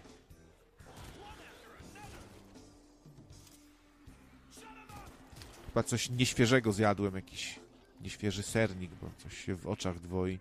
Chyba 5.65 5.83
coś 5.83 6.09
nieświeżego 6.09 6.71
zjadłem, 6.71 7.15
jakiś 7.15 7.59
nieświeży 8.01 8.43
sernik, 8.43 8.91
bo 9.01 9.09
coś 9.17 9.45
się 9.45 9.55
w 9.55 9.67
oczach 9.67 9.99
dwoi. 9.99 10.39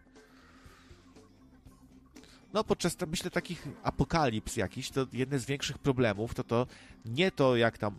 No, 2.53 2.65
podczas, 2.65 2.97
myślę, 3.07 3.31
takich 3.31 3.69
apokalips 3.83 4.57
jakichś, 4.57 4.91
to 4.91 5.07
jedne 5.13 5.39
z 5.39 5.47
większych 5.47 5.79
problemów 5.79 6.35
to 6.35 6.45
to 6.45 6.67
nie 7.05 7.31
to, 7.31 7.57
jak 7.57 7.79
tam 7.79 7.95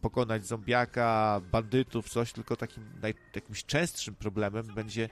pokonać 0.00 0.46
zombiaka, 0.46 1.40
bandytów, 1.52 2.08
coś, 2.08 2.32
tylko 2.32 2.56
takim 2.56 2.84
naj, 3.02 3.14
jakimś 3.34 3.64
częstszym 3.64 4.14
problemem 4.14 4.66
będzie 4.66 5.08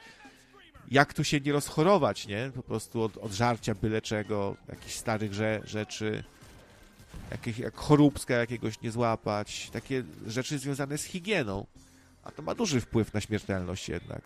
jak 0.90 1.14
tu 1.14 1.24
się 1.24 1.40
nie 1.40 1.52
rozchorować, 1.52 2.26
nie? 2.26 2.50
Po 2.54 2.62
prostu 2.62 3.02
od, 3.02 3.16
od 3.16 3.32
żarcia 3.32 3.74
byle 3.74 4.02
czego, 4.02 4.56
jakichś 4.68 4.94
starych 4.94 5.32
rze, 5.32 5.60
rzeczy. 5.64 6.24
jakich, 7.30 7.58
jak 7.58 7.76
choróbska 7.76 8.34
jakiegoś 8.34 8.80
nie 8.80 8.90
złapać, 8.90 9.70
takie 9.72 10.04
rzeczy 10.26 10.58
związane 10.58 10.98
z 10.98 11.04
higieną. 11.04 11.66
A 12.24 12.30
to 12.30 12.42
ma 12.42 12.54
duży 12.54 12.80
wpływ 12.80 13.14
na 13.14 13.20
śmiertelność 13.20 13.88
jednak. 13.88 14.22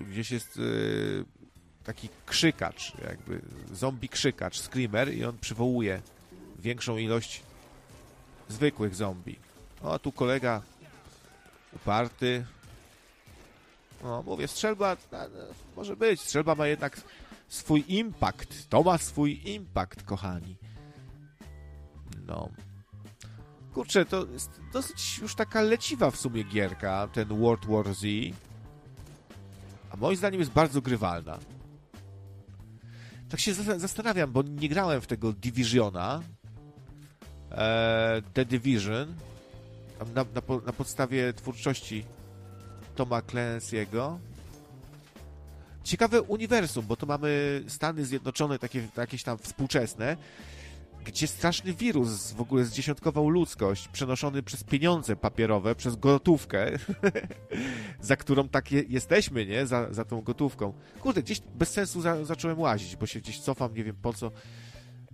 Gdzieś 0.00 0.30
jest 0.30 0.56
yy, 0.56 1.24
taki 1.84 2.08
krzykacz, 2.26 2.92
jakby 3.04 3.40
zombie 3.72 4.08
krzykacz, 4.08 4.60
screamer 4.60 5.14
i 5.14 5.24
on 5.24 5.38
przywołuje 5.38 6.02
większą 6.58 6.96
ilość 6.96 7.42
zwykłych 8.48 8.94
zombie. 8.94 9.38
O, 9.82 9.94
a 9.94 9.98
tu 9.98 10.12
kolega 10.12 10.62
uparty. 11.72 12.46
No, 14.02 14.22
mówię, 14.22 14.48
strzelba 14.48 14.96
no, 15.12 15.18
może 15.76 15.96
być. 15.96 16.20
Strzelba 16.20 16.54
ma 16.54 16.66
jednak 16.66 17.00
swój 17.48 17.84
impact. 17.88 18.68
To 18.68 18.82
ma 18.82 18.98
swój 18.98 19.40
impact, 19.44 20.02
kochani. 20.02 20.56
No. 22.26 22.48
Kurczę, 23.74 24.04
to 24.04 24.26
jest 24.26 24.60
dosyć 24.72 25.18
już 25.18 25.34
taka 25.34 25.62
leciwa 25.62 26.10
w 26.10 26.16
sumie 26.16 26.44
gierka, 26.44 27.08
ten 27.12 27.28
World 27.28 27.66
War 27.66 27.94
Z. 27.94 28.06
A 29.90 29.96
moim 29.96 30.16
zdaniem 30.16 30.40
jest 30.40 30.52
bardzo 30.52 30.80
grywalna. 30.82 31.38
Tak 33.28 33.40
się 33.40 33.52
zas- 33.54 33.78
zastanawiam, 33.80 34.32
bo 34.32 34.42
nie 34.42 34.68
grałem 34.68 35.00
w 35.00 35.06
tego 35.06 35.32
Divisiona, 35.32 36.22
e, 37.50 38.22
The 38.34 38.44
Division, 38.44 39.14
na, 40.14 40.24
na, 40.24 40.42
na 40.66 40.72
podstawie 40.72 41.32
twórczości 41.32 42.04
Toma 42.94 43.20
Clancy'ego. 43.20 44.18
Ciekawe 45.84 46.22
uniwersum, 46.22 46.86
bo 46.86 46.96
to 46.96 47.06
mamy 47.06 47.62
Stany 47.68 48.04
Zjednoczone, 48.04 48.58
takie 48.58 48.88
jakieś 48.96 49.22
tam 49.22 49.38
współczesne, 49.38 50.16
gdzie 51.08 51.26
straszny 51.26 51.72
wirus 51.74 52.32
w 52.32 52.40
ogóle 52.40 52.64
zdziesiątkował 52.64 53.28
ludzkość, 53.28 53.88
przenoszony 53.88 54.42
przez 54.42 54.64
pieniądze 54.64 55.16
papierowe, 55.16 55.74
przez 55.74 55.96
gotówkę, 55.96 56.70
za 58.00 58.16
którą 58.16 58.48
tak 58.48 58.72
je, 58.72 58.82
jesteśmy, 58.88 59.46
nie? 59.46 59.66
Za, 59.66 59.92
za 59.92 60.04
tą 60.04 60.20
gotówką. 60.20 60.72
Kurde, 61.00 61.22
gdzieś 61.22 61.40
bez 61.54 61.70
sensu 61.70 62.00
za, 62.00 62.24
zacząłem 62.24 62.58
łazić, 62.60 62.96
bo 62.96 63.06
się 63.06 63.20
gdzieś 63.20 63.40
cofam, 63.40 63.74
nie 63.74 63.84
wiem 63.84 63.96
po 64.02 64.12
co. 64.12 64.30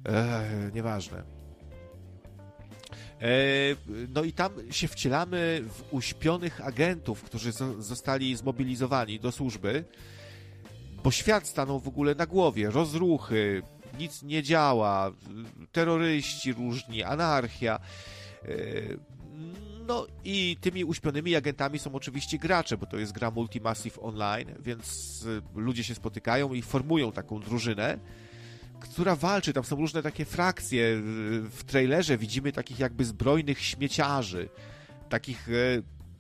Eee, 0.05 0.73
nieważne. 0.75 1.23
Eee, 3.21 3.77
no 4.15 4.23
i 4.23 4.33
tam 4.33 4.53
się 4.71 4.89
wcielamy 4.89 5.65
w 5.69 5.95
uśpionych 5.95 6.61
agentów, 6.67 7.23
którzy 7.23 7.51
zo- 7.51 7.83
zostali 7.83 8.37
zmobilizowani 8.37 9.21
do 9.21 9.33
służby, 9.33 9.85
bo 11.05 11.11
świat 11.11 11.49
stanął 11.49 11.81
w 11.81 11.89
ogóle 11.89 12.15
na 12.15 12.27
głowie. 12.27 12.71
Rozruchy, 12.71 13.63
nic 13.99 14.23
nie 14.23 14.43
działa, 14.43 15.13
terroryści 15.73 16.53
różni, 16.53 17.03
anarchia. 17.03 17.81
Eee, 18.49 18.99
No 19.87 20.07
i 20.25 20.57
tymi 20.61 20.85
uśpionymi 20.85 21.37
agentami 21.37 21.79
są 21.79 21.93
oczywiście 21.95 22.39
gracze, 22.39 22.77
bo 22.77 22.87
to 22.87 22.97
jest 22.99 23.13
gra 23.13 23.31
Multimassive 23.31 23.99
Online, 24.03 24.55
więc 24.61 25.23
y, 25.27 25.43
ludzie 25.55 25.85
się 25.85 25.95
spotykają 25.95 26.55
i 26.55 26.63
formują 26.63 27.13
taką 27.13 27.41
drużynę, 27.41 27.99
która 28.81 29.17
walczy. 29.17 29.53
Tam 29.53 29.65
są 29.65 29.77
różne 29.77 30.03
takie 30.03 30.25
frakcje. 30.25 30.83
Y, 30.85 31.01
W 31.51 31.65
trailerze 31.67 32.19
widzimy 32.19 32.53
takich 32.53 32.79
jakby 32.79 33.05
zbrojnych 33.05 33.61
śmieciarzy, 33.61 34.49
takich 35.09 35.49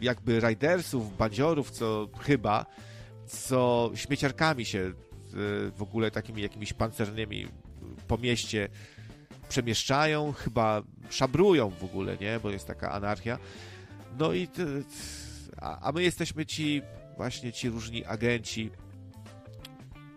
jakby 0.00 0.40
ridersów, 0.40 1.16
bandziorów, 1.16 1.70
co 1.70 2.08
chyba, 2.20 2.66
co 3.26 3.90
śmieciarkami 3.94 4.64
się 4.64 4.92
w 5.76 5.82
ogóle 5.82 6.10
takimi 6.10 6.42
jakimiś 6.42 6.72
pancernymi 6.72 7.46
po 8.08 8.18
mieście 8.18 8.68
przemieszczają, 9.48 10.32
chyba 10.32 10.82
szabrują 11.10 11.70
w 11.70 11.84
ogóle, 11.84 12.16
nie? 12.16 12.40
Bo 12.40 12.50
jest 12.50 12.66
taka 12.66 12.92
anarchia. 12.92 13.38
No 14.18 14.32
i 14.32 14.48
t- 14.48 14.64
t- 14.64 14.84
a, 15.60 15.88
a 15.88 15.92
my 15.92 16.02
jesteśmy 16.02 16.46
ci 16.46 16.82
właśnie 17.16 17.52
ci 17.52 17.68
różni 17.68 18.04
agenci, 18.04 18.70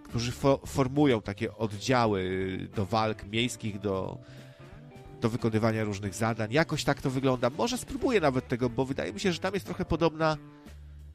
którzy 0.03 0.31
fo 0.31 0.61
formują 0.65 1.21
takie 1.21 1.57
oddziały 1.57 2.59
do 2.75 2.85
walk 2.85 3.23
miejskich, 3.23 3.79
do, 3.79 4.17
do 5.21 5.29
wykonywania 5.29 5.83
różnych 5.83 6.15
zadań. 6.15 6.51
Jakoś 6.53 6.83
tak 6.83 7.01
to 7.01 7.09
wygląda. 7.09 7.49
Może 7.49 7.77
spróbuję 7.77 8.19
nawet 8.19 8.47
tego, 8.47 8.69
bo 8.69 8.85
wydaje 8.85 9.13
mi 9.13 9.19
się, 9.19 9.31
że 9.31 9.39
tam 9.39 9.53
jest 9.53 9.65
trochę 9.65 9.85
podobna 9.85 10.37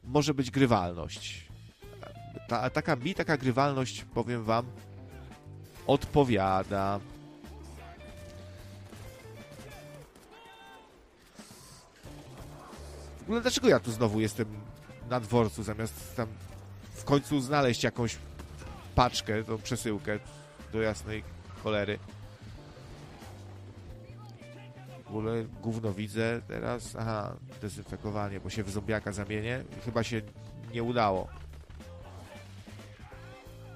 może 0.03 0.33
być 0.33 0.51
grywalność. 0.51 1.47
Ta, 2.47 2.69
taka 2.69 2.95
mi 2.95 3.15
taka 3.15 3.37
grywalność, 3.37 4.05
powiem 4.13 4.43
wam, 4.43 4.65
odpowiada. 5.87 6.99
W 13.19 13.23
ogóle 13.23 13.41
dlaczego 13.41 13.67
ja 13.67 13.79
tu 13.79 13.91
znowu 13.91 14.19
jestem 14.19 14.47
na 15.09 15.19
dworcu, 15.19 15.63
zamiast 15.63 16.15
tam 16.15 16.27
w 16.93 17.03
końcu 17.03 17.41
znaleźć 17.41 17.83
jakąś 17.83 18.17
paczkę, 18.95 19.43
tą 19.43 19.57
przesyłkę 19.57 20.19
do 20.73 20.81
jasnej 20.81 21.23
cholery. 21.63 21.99
W 25.03 25.07
ogóle 25.07 25.43
gówno 25.61 25.93
widzę 25.93 26.41
teraz. 26.47 26.95
Aha, 26.99 27.35
dezynfekowanie, 27.61 28.39
bo 28.39 28.49
się 28.49 28.63
w 28.63 28.69
zombiaka 28.69 29.11
zamienię. 29.11 29.63
Chyba 29.85 30.03
się 30.03 30.21
nie 30.73 30.83
udało. 30.83 31.27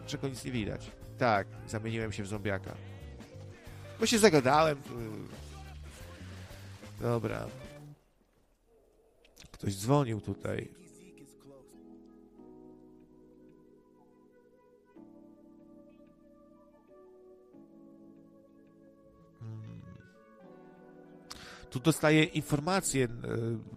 Czego 0.08 0.28
nic 0.28 0.46
nie 0.46 0.52
widać. 0.52 0.92
Tak, 1.18 1.48
zamieniłem 1.68 2.12
się 2.12 2.24
w 2.24 2.28
zombiaka. 2.28 2.76
Bo 4.00 4.06
się 4.06 4.20
zagadałem. 4.20 4.82
Dobra. 7.02 7.48
Ktoś 9.52 9.76
dzwonił 9.76 10.22
tutaj. 10.22 10.70
Hmm. 19.40 19.82
Tu 21.70 21.80
dostaję 21.80 22.24
informacje 22.24 23.06
e, 23.06 23.10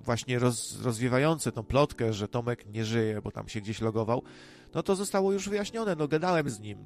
właśnie 0.05 0.39
roz, 0.39 0.83
rozwiewające 0.83 1.53
tą 1.53 1.63
plotkę, 1.63 2.13
że 2.13 2.29
Tomek 2.29 2.67
nie 2.67 2.85
żyje, 2.85 3.23
bo 3.23 3.31
tam 3.31 3.49
się 3.49 3.61
gdzieś 3.61 3.81
logował. 3.81 4.23
No 4.75 4.83
to 4.83 4.97
zostało 4.97 5.33
już 5.33 5.49
wyjaśnione, 5.49 5.97
no 5.97 6.09
gadałem 6.09 6.51
z 6.51 6.61
nim. 6.61 6.79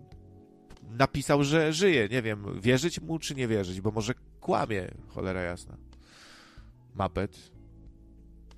Napisał, 0.91 1.45
że 1.45 1.73
żyje, 1.73 2.09
nie 2.09 2.23
wiem, 2.23 2.61
wierzyć 2.61 3.01
mu 3.01 3.19
czy 3.19 3.35
nie 3.35 3.49
wierzyć, 3.49 3.81
bo 3.81 3.91
może 3.91 4.15
kłamie, 4.41 4.89
cholera 5.09 5.41
jasna. 5.41 5.77
Mapet. 6.95 7.51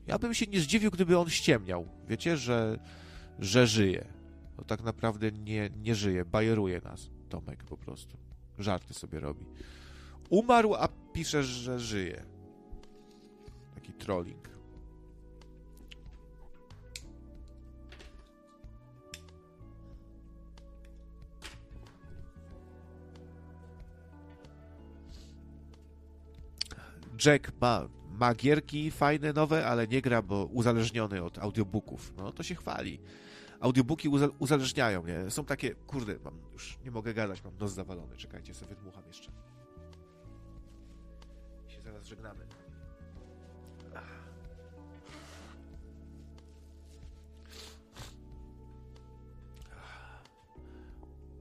Ja 0.07 0.19
bym 0.19 0.35
się 0.35 0.47
nie 0.47 0.61
zdziwił, 0.61 0.91
gdyby 0.91 1.19
on 1.19 1.31
ściemniał. 1.31 1.89
Wiecie, 2.09 2.37
że, 2.37 2.79
że 3.39 3.67
żyje. 3.67 4.05
No 4.59 4.65
tak 4.65 4.83
naprawdę 4.83 5.33
nie, 5.33 5.71
nie 5.83 5.95
żyje, 5.95 6.25
bajeruje 6.25 6.81
nas 6.81 7.11
Tomek 7.29 7.65
po 7.65 7.77
prostu. 7.77 8.17
Żarty 8.59 8.95
sobie 8.95 9.21
robi. 9.21 9.47
Umarł, 10.31 10.75
a 10.75 10.89
pisze, 11.13 11.45
że 11.45 11.79
żyje. 11.79 12.25
Taki 13.75 13.93
trolling. 13.93 14.56
Jack 27.27 27.53
ma, 27.61 27.89
ma 28.11 28.35
gierki 28.35 28.91
fajne, 28.91 29.33
nowe, 29.33 29.67
ale 29.67 29.87
nie 29.87 30.03
gra, 30.03 30.23
bo 30.23 30.45
uzależniony 30.45 31.23
od 31.23 31.39
audiobooków. 31.39 32.13
No 32.17 32.33
to 32.33 32.43
się 32.43 32.55
chwali. 32.55 33.01
Audiobooki 33.61 34.09
uza 34.09 34.29
uzależniają, 34.39 35.07
nie? 35.07 35.31
Są 35.31 35.45
takie, 35.45 35.75
kurde, 35.75 36.19
mam, 36.25 36.39
już 36.53 36.79
nie 36.85 36.91
mogę 36.91 37.15
gadać, 37.15 37.45
mam 37.45 37.57
nos 37.59 37.73
zawalony. 37.73 38.17
Czekajcie, 38.17 38.55
sobie 38.55 38.75
dmucham 38.75 39.07
jeszcze. 39.07 39.33
I 41.69 41.73
się 41.73 41.83
zaraz 41.83 42.07
żegnamy. 42.07 42.47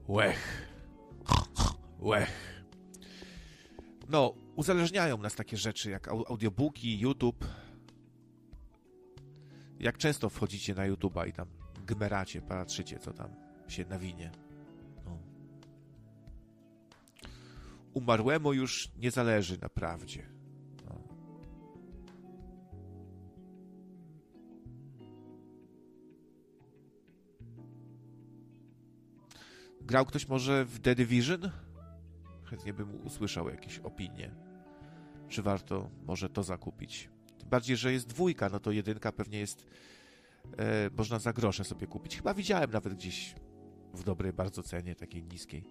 Łech. 0.08 0.68
Łech. 2.00 2.64
No, 4.08 4.34
uzależniają 4.56 5.18
nas 5.18 5.34
takie 5.34 5.56
rzeczy 5.56 5.90
jak 5.90 6.08
au- 6.08 6.24
audiobooki, 6.28 7.00
YouTube. 7.00 7.44
Jak 9.78 9.98
często 9.98 10.28
wchodzicie 10.30 10.74
na 10.74 10.90
YouTube'a 10.90 11.28
i 11.28 11.32
tam 11.32 11.48
gmeracie, 11.86 12.42
patrzycie, 12.42 12.98
co 12.98 13.12
tam 13.12 13.30
się 13.68 13.84
nawinie. 13.84 14.30
No. 15.04 15.18
Umarłemu 17.94 18.52
już 18.52 18.92
nie 18.98 19.10
zależy 19.10 19.58
na 19.60 19.68
prawdzie. 19.68 20.28
No. 20.84 20.98
Grał 29.80 30.06
ktoś 30.06 30.28
może 30.28 30.64
w 30.64 30.80
The 30.80 30.94
Division? 30.94 31.50
Chętnie 32.44 32.72
bym 32.72 33.06
usłyszał 33.06 33.48
jakieś 33.48 33.78
opinie. 33.78 34.45
Czy 35.28 35.42
warto 35.42 35.90
może 36.06 36.28
to 36.28 36.42
zakupić? 36.42 37.10
Tym 37.38 37.48
bardziej, 37.48 37.76
że 37.76 37.92
jest 37.92 38.06
dwójka, 38.06 38.48
no 38.48 38.60
to 38.60 38.70
jedynka 38.70 39.12
pewnie 39.12 39.38
jest... 39.38 39.66
E, 40.58 40.90
można 40.96 41.18
za 41.18 41.32
grosze 41.32 41.64
sobie 41.64 41.86
kupić. 41.86 42.16
Chyba 42.16 42.34
widziałem 42.34 42.70
nawet 42.70 42.94
gdzieś 42.94 43.34
w 43.94 44.04
dobrej 44.04 44.32
bardzo 44.32 44.62
cenie, 44.62 44.94
takiej 44.94 45.22
niskiej. 45.24 45.64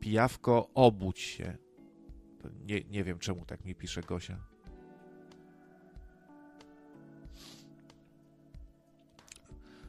Pijawko, 0.00 0.70
obudź 0.74 1.20
się. 1.20 1.56
Nie, 2.64 2.80
nie 2.80 3.04
wiem, 3.04 3.18
czemu 3.18 3.44
tak 3.44 3.64
mi 3.64 3.74
pisze 3.74 4.02
Gosia. 4.02 4.38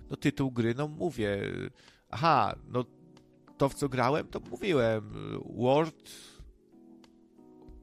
No 0.09 0.15
tytuł 0.15 0.51
gry, 0.51 0.75
no 0.75 0.87
mówię. 0.87 1.41
Aha, 2.09 2.55
no 2.67 2.85
to 3.57 3.69
w 3.69 3.73
co 3.73 3.89
grałem, 3.89 4.27
to 4.27 4.39
mówiłem. 4.39 5.13
World 5.57 6.11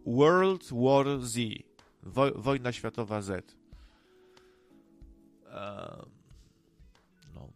World 0.07 0.69
War 0.73 1.21
Z. 1.21 1.39
Wo 2.03 2.31
Wojna 2.35 2.73
Światowa 2.73 3.23
Z. 3.23 3.57
No. 7.35 7.49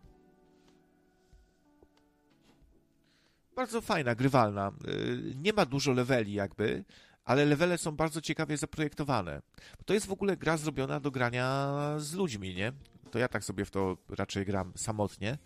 Bardzo 3.56 3.80
fajna, 3.80 4.14
grywalna. 4.14 4.72
Y, 4.88 5.34
Nie 5.36 5.52
ma 5.52 5.66
dużo 5.66 5.92
leveli 5.92 6.32
jakby, 6.32 6.84
ale 7.24 7.44
levele 7.44 7.78
są 7.78 7.92
bardzo 7.92 8.20
ciekawie 8.20 8.56
zaprojektowane. 8.56 9.42
To 9.86 9.94
jest 9.94 10.06
w 10.06 10.12
ogóle 10.12 10.36
gra 10.36 10.56
zrobiona 10.56 11.00
do 11.00 11.10
grania 11.10 11.72
z 11.98 12.14
ludźmi, 12.14 12.54
nie? 12.54 12.72
To 13.10 13.18
ja 13.18 13.28
tak 13.28 13.44
sobie 13.44 13.64
w 13.64 13.70
to 13.70 13.96
raczej 14.08 14.44
gram 14.44 14.72
samotnie, 14.76 15.38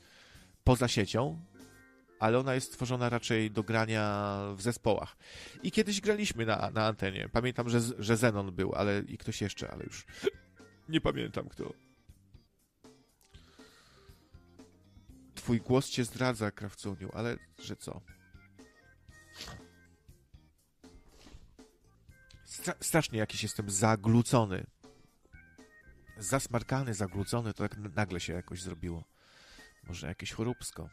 poza 0.64 0.88
siecią, 0.88 1.40
ale 2.20 2.38
ona 2.38 2.54
jest 2.54 2.66
stworzona 2.66 3.08
raczej 3.08 3.50
do 3.50 3.62
grania 3.62 4.38
w 4.56 4.62
zespołach. 4.62 5.16
I 5.62 5.70
kiedyś 5.70 6.00
graliśmy 6.00 6.46
na, 6.46 6.70
na 6.70 6.86
antenie. 6.86 7.28
Pamiętam, 7.32 7.68
że, 7.68 7.80
że 7.98 8.16
Zenon 8.16 8.52
był, 8.52 8.74
ale 8.74 9.00
i 9.00 9.18
ktoś 9.18 9.40
jeszcze, 9.40 9.70
ale 9.70 9.84
już 9.84 10.06
nie 10.88 11.00
pamiętam 11.00 11.48
kto. 11.48 11.72
Twój 15.34 15.60
głos 15.60 15.88
cię 15.88 16.04
zdradza, 16.04 16.50
Krawcuniu, 16.50 17.10
ale 17.12 17.36
że 17.62 17.76
co? 17.76 18.00
Stra 22.44 22.74
strasznie 22.80 23.18
jakiś 23.18 23.42
jestem 23.42 23.70
zaglucony. 23.70 24.66
Zasmarkany, 26.18 26.94
zaglucony, 26.94 27.54
to 27.54 27.68
tak 27.68 27.78
nagle 27.96 28.20
się 28.20 28.32
jakoś 28.32 28.62
zrobiło. 28.62 29.04
Może 29.84 30.06
jakieś 30.06 30.32
choróbsko. 30.32 30.88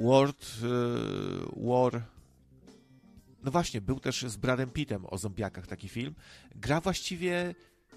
World 0.00 0.58
y, 0.62 1.66
War. 1.68 2.02
No 3.42 3.50
właśnie, 3.50 3.80
był 3.80 4.00
też 4.00 4.22
z 4.22 4.36
Bradem 4.36 4.70
Pittem 4.70 5.06
o 5.06 5.18
zombiakach 5.18 5.66
taki 5.66 5.88
film. 5.88 6.14
Gra 6.54 6.80
właściwie 6.80 7.54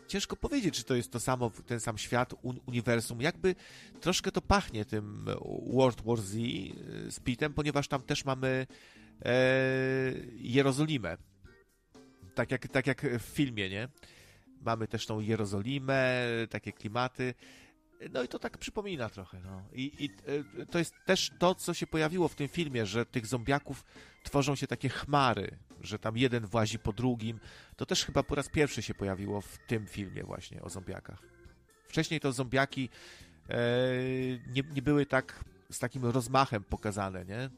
ciężko 0.07 0.35
powiedzieć, 0.35 0.75
czy 0.75 0.83
to 0.83 0.95
jest 0.95 1.11
to 1.11 1.19
samo, 1.19 1.51
ten 1.65 1.80
sam 1.80 1.97
świat, 1.97 2.33
un 2.41 2.59
uniwersum. 2.65 3.21
Jakby 3.21 3.55
troszkę 4.01 4.31
to 4.31 4.41
pachnie 4.41 4.85
tym 4.85 5.25
World 5.73 6.01
War 6.05 6.17
Z 6.17 6.35
y, 6.35 7.11
z 7.11 7.19
Pittem, 7.19 7.53
ponieważ 7.53 7.88
tam 7.88 8.01
też 8.01 8.25
mamy 8.25 8.67
e, 9.25 9.33
Jerozolimę. 10.35 11.17
Tak 12.35 12.51
jak, 12.51 12.67
tak 12.67 12.88
jak 12.88 13.19
w 13.19 13.21
filmie, 13.21 13.69
nie? 13.69 13.88
Mamy 14.61 14.88
też 14.88 15.05
tą 15.05 15.19
Jerozolimę, 15.19 16.27
takie 16.49 16.71
klimaty. 16.71 17.33
No 18.09 18.23
i 18.23 18.27
to 18.27 18.39
tak 18.39 18.57
przypomina 18.57 19.09
trochę. 19.09 19.39
No. 19.39 19.63
I, 19.73 20.05
I 20.05 20.09
e, 20.61 20.65
to 20.65 20.80
jest 20.80 20.93
też 21.05 21.31
to, 21.39 21.55
co 21.55 21.73
się 21.73 21.88
pojawiło 21.88 22.27
w 22.27 22.35
tym 22.35 22.47
filmie, 22.47 22.85
że 22.85 23.05
tych 23.05 23.25
zombiaków 23.25 23.83
tworzą 24.23 24.55
się 24.55 24.67
takie 24.67 24.89
chmary, 24.89 25.57
że 25.81 25.99
tam 25.99 26.17
jeden 26.17 26.45
włazi 26.45 26.80
po 26.80 26.93
drugim. 26.93 27.39
To 27.75 27.85
też 27.85 28.05
chyba 28.05 28.23
po 28.23 28.35
raz 28.35 28.49
pierwszy 28.49 28.81
się 28.81 28.93
pojawiło 28.93 29.41
w 29.41 29.57
tym 29.67 29.88
filmie 29.88 30.23
właśnie 30.23 30.61
o 30.61 30.69
zombiakach. 30.69 31.23
Wcześniej 31.88 32.19
to 32.19 32.31
zombiaki 32.31 32.89
e, 33.49 33.57
nie, 34.47 34.63
nie 34.73 34.81
były 34.81 35.05
tak 35.05 35.43
z 35.71 35.80
takim 35.80 36.05
rozmachem 36.05 36.63
pokazane, 36.63 37.25
nie? 37.25 37.49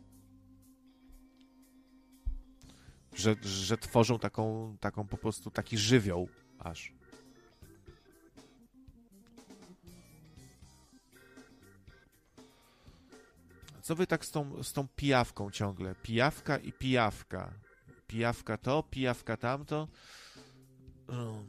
Że, 3.16 3.36
że 3.42 3.78
tworzą 3.78 4.20
taką, 4.20 4.78
taką 4.80 5.08
po 5.08 5.18
prostu 5.18 5.52
taki 5.52 5.78
żywioł 5.78 6.30
aż. 6.60 6.94
Co 13.84 13.96
wy 13.96 14.08
tak 14.08 14.26
z 14.26 14.32
tą, 14.32 14.64
z 14.64 14.74
tą 14.74 14.88
pijawką 14.88 15.52
ciągle? 15.52 15.96
Pijawka 15.96 16.58
i 16.58 16.74
pijawka. 16.74 17.54
Pijawka 18.08 18.58
to, 18.58 18.84
pijawka 18.84 19.38
tamto. 19.38 19.88
Um. 21.08 21.46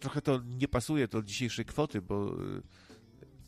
Trochę 0.00 0.22
to 0.22 0.40
nie 0.44 0.68
pasuje 0.68 1.08
do 1.08 1.22
dzisiejszej 1.22 1.64
kwoty, 1.64 2.02
bo 2.02 2.42
y, 2.42 2.62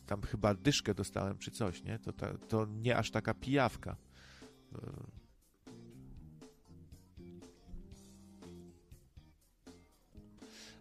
tam 0.05 0.21
chyba 0.21 0.53
dyszkę 0.53 0.93
dostałem 0.93 1.37
czy 1.37 1.51
coś, 1.51 1.83
nie? 1.83 1.99
To, 1.99 2.13
ta, 2.13 2.37
to 2.37 2.65
nie 2.65 2.97
aż 2.97 3.11
taka 3.11 3.33
pijawka. 3.33 3.97
Y. 4.73 4.77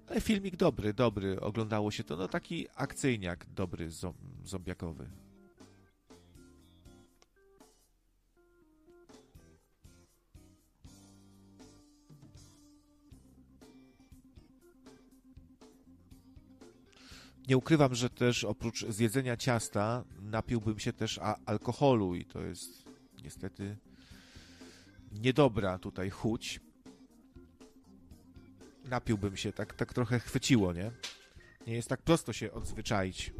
Ale 0.08 0.20
filmik 0.20 0.56
dobry, 0.56 0.94
dobry. 0.94 1.40
Oglądało 1.40 1.90
się 1.90 2.04
to, 2.04 2.16
no 2.16 2.28
taki 2.28 2.66
akcyjniak 2.74 3.46
dobry, 3.46 3.90
zom, 3.90 4.14
zombiakowy. 4.44 5.21
Nie 17.48 17.56
ukrywam, 17.56 17.94
że 17.94 18.10
też 18.10 18.44
oprócz 18.44 18.86
zjedzenia 18.86 19.36
ciasta 19.36 20.04
napiłbym 20.20 20.78
się 20.78 20.92
też 20.92 21.20
alkoholu 21.46 22.14
i 22.14 22.24
to 22.24 22.40
jest 22.40 22.84
niestety 23.22 23.76
niedobra 25.12 25.78
tutaj 25.78 26.10
chuć. 26.10 26.60
Napiłbym 28.84 29.36
się, 29.36 29.52
tak, 29.52 29.74
tak 29.74 29.94
trochę 29.94 30.20
chwyciło, 30.20 30.72
nie? 30.72 30.90
Nie 31.66 31.74
jest 31.74 31.88
tak 31.88 32.02
prosto 32.02 32.32
się 32.32 32.52
odzwyczaić. 32.52 33.32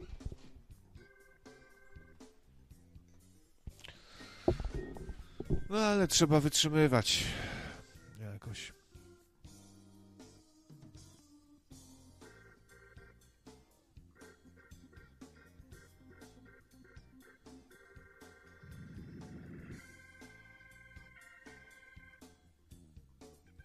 No 5.70 5.78
ale 5.78 6.08
trzeba 6.08 6.40
wytrzymywać 6.40 7.24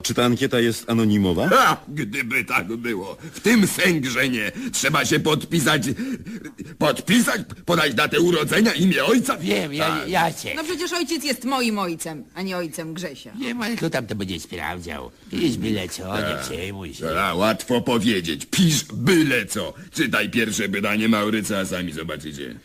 Czy 0.07 0.13
ta 0.13 0.25
ankieta 0.25 0.59
jest 0.59 0.89
anonimowa? 0.89 1.49
Ha! 1.49 1.83
Gdyby 1.87 2.43
tak 2.43 2.67
było. 2.67 3.17
W 3.33 3.39
tym 3.39 3.67
sęgrze 3.67 4.29
nie. 4.29 4.51
Trzeba 4.71 5.05
się 5.05 5.19
podpisać... 5.19 5.83
Podpisać? 6.77 7.41
Podać 7.65 7.93
datę 7.93 8.19
urodzenia, 8.19 8.73
imię 8.73 9.05
ojca? 9.05 9.37
Wiem, 9.37 9.73
ja, 9.73 10.05
ja 10.07 10.33
cię. 10.33 10.53
No 10.55 10.63
przecież 10.63 10.93
ojciec 10.93 11.23
jest 11.23 11.45
moim 11.45 11.79
ojcem, 11.79 12.23
a 12.35 12.41
nie 12.41 12.57
ojcem 12.57 12.93
Grzesia. 12.93 13.33
Wiem, 13.39 13.61
ale 13.61 13.75
kto 13.75 13.89
tam 13.89 14.07
to 14.07 14.15
będzie 14.15 14.39
sprawdzał? 14.39 15.11
Pisz 15.31 15.57
byle 15.57 15.89
co, 15.89 16.17
nie 16.17 16.37
przejmuj 16.43 16.93
się. 16.93 17.19
A, 17.19 17.33
łatwo 17.33 17.81
powiedzieć. 17.81 18.45
Pisz 18.51 18.83
byle 18.83 19.45
co. 19.45 19.73
Czytaj 19.91 20.29
pierwsze 20.29 20.67
wydanie 20.67 21.09
Mauryca, 21.09 21.57
a 21.57 21.65
sami 21.65 21.93
zobaczycie. 21.93 22.55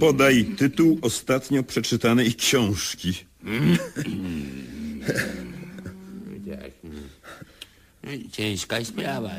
Podaj 0.00 0.44
tytuł 0.44 0.98
ostatnio 1.02 1.62
przeczytanej 1.62 2.34
książki. 2.34 3.14
Tak. 8.06 8.32
Ciężka 8.32 8.84
sprawa. 8.84 9.30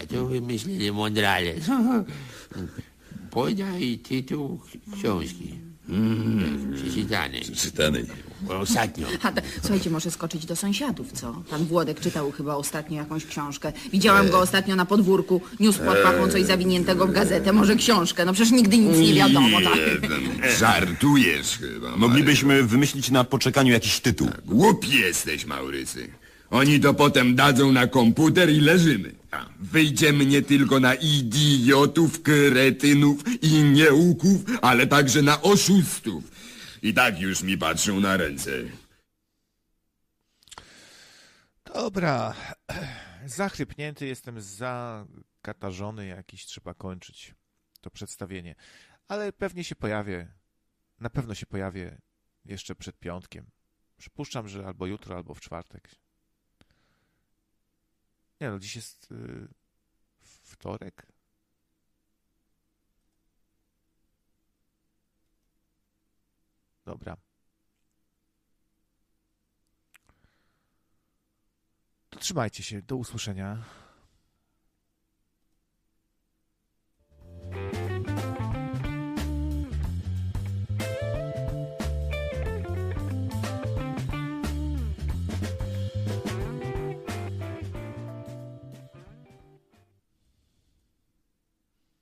Ja 0.00 0.06
to 0.06 0.26
wymyślili 0.26 0.92
mądrale. 0.92 1.54
Podaj 3.30 3.98
tytuł 3.98 4.60
książki. 4.94 5.54
Tak, 5.86 6.76
Przeczytanej. 6.76 7.42
Czytanej. 7.42 8.04
Ostatnio. 8.48 9.06
A, 9.22 9.32
słuchajcie, 9.60 9.90
może 9.90 10.10
skoczyć 10.10 10.46
do 10.46 10.56
sąsiadów, 10.56 11.12
co? 11.12 11.42
Pan 11.50 11.64
Włodek 11.64 12.00
czytał 12.00 12.32
chyba 12.32 12.54
ostatnio 12.54 12.96
jakąś 12.96 13.26
książkę. 13.26 13.72
Widziałam 13.92 14.30
go 14.30 14.38
ostatnio 14.38 14.76
na 14.76 14.86
podwórku. 14.86 15.40
Niósł 15.60 15.78
pod 15.78 15.98
pachą 15.98 16.28
coś 16.28 16.44
zawiniętego 16.44 17.06
w 17.06 17.12
gazetę, 17.12 17.52
może 17.52 17.76
książkę. 17.76 18.24
No 18.24 18.32
przecież 18.32 18.52
nigdy 18.52 18.78
nic 18.78 18.98
nie 18.98 19.14
wiadomo, 19.14 19.60
tak? 19.60 19.76
Jeden. 19.76 20.20
Żartujesz 20.58 21.58
chyba. 21.58 21.96
Moglibyśmy 21.96 22.62
wymyślić 22.62 23.10
na 23.10 23.24
poczekaniu 23.24 23.72
jakiś 23.72 24.00
tytuł. 24.00 24.28
Głupi 24.44 24.90
jesteś, 24.90 25.44
Maurycy. 25.44 26.10
Oni 26.50 26.80
to 26.80 26.94
potem 26.94 27.34
dadzą 27.34 27.72
na 27.72 27.86
komputer 27.86 28.50
i 28.50 28.60
leżymy. 28.60 29.14
Wyjdzie 29.58 30.12
mnie 30.12 30.42
tylko 30.42 30.80
na 30.80 30.94
idiotów, 30.94 32.22
kretynów 32.22 33.42
i 33.42 33.62
nieuków, 33.62 34.40
ale 34.62 34.86
także 34.86 35.22
na 35.22 35.42
oszustów. 35.42 36.24
I 36.82 36.94
tak 36.94 37.20
już 37.20 37.42
mi 37.42 37.58
patrzą 37.58 38.00
na 38.00 38.16
ręce. 38.16 38.50
Dobra. 41.74 42.34
Zachrypnięty 43.26 44.06
jestem, 44.06 44.40
zakatarzony 44.40 46.06
jakiś, 46.06 46.46
trzeba 46.46 46.74
kończyć 46.74 47.34
to 47.80 47.90
przedstawienie. 47.90 48.54
Ale 49.08 49.32
pewnie 49.32 49.64
się 49.64 49.76
pojawię, 49.76 50.32
na 51.00 51.10
pewno 51.10 51.34
się 51.34 51.46
pojawię 51.46 52.00
jeszcze 52.44 52.74
przed 52.74 52.98
piątkiem. 52.98 53.50
Przypuszczam, 53.96 54.48
że 54.48 54.66
albo 54.66 54.86
jutro, 54.86 55.16
albo 55.16 55.34
w 55.34 55.40
czwartek. 55.40 55.99
Nie 58.40 58.50
no, 58.50 58.58
dziś 58.58 58.76
jest 58.76 59.10
yy, 59.10 59.48
wtorek? 60.20 61.06
Dobra. 66.84 67.16
To 72.10 72.18
trzymajcie 72.18 72.62
się. 72.62 72.82
Do 72.82 72.96
usłyszenia. 72.96 73.64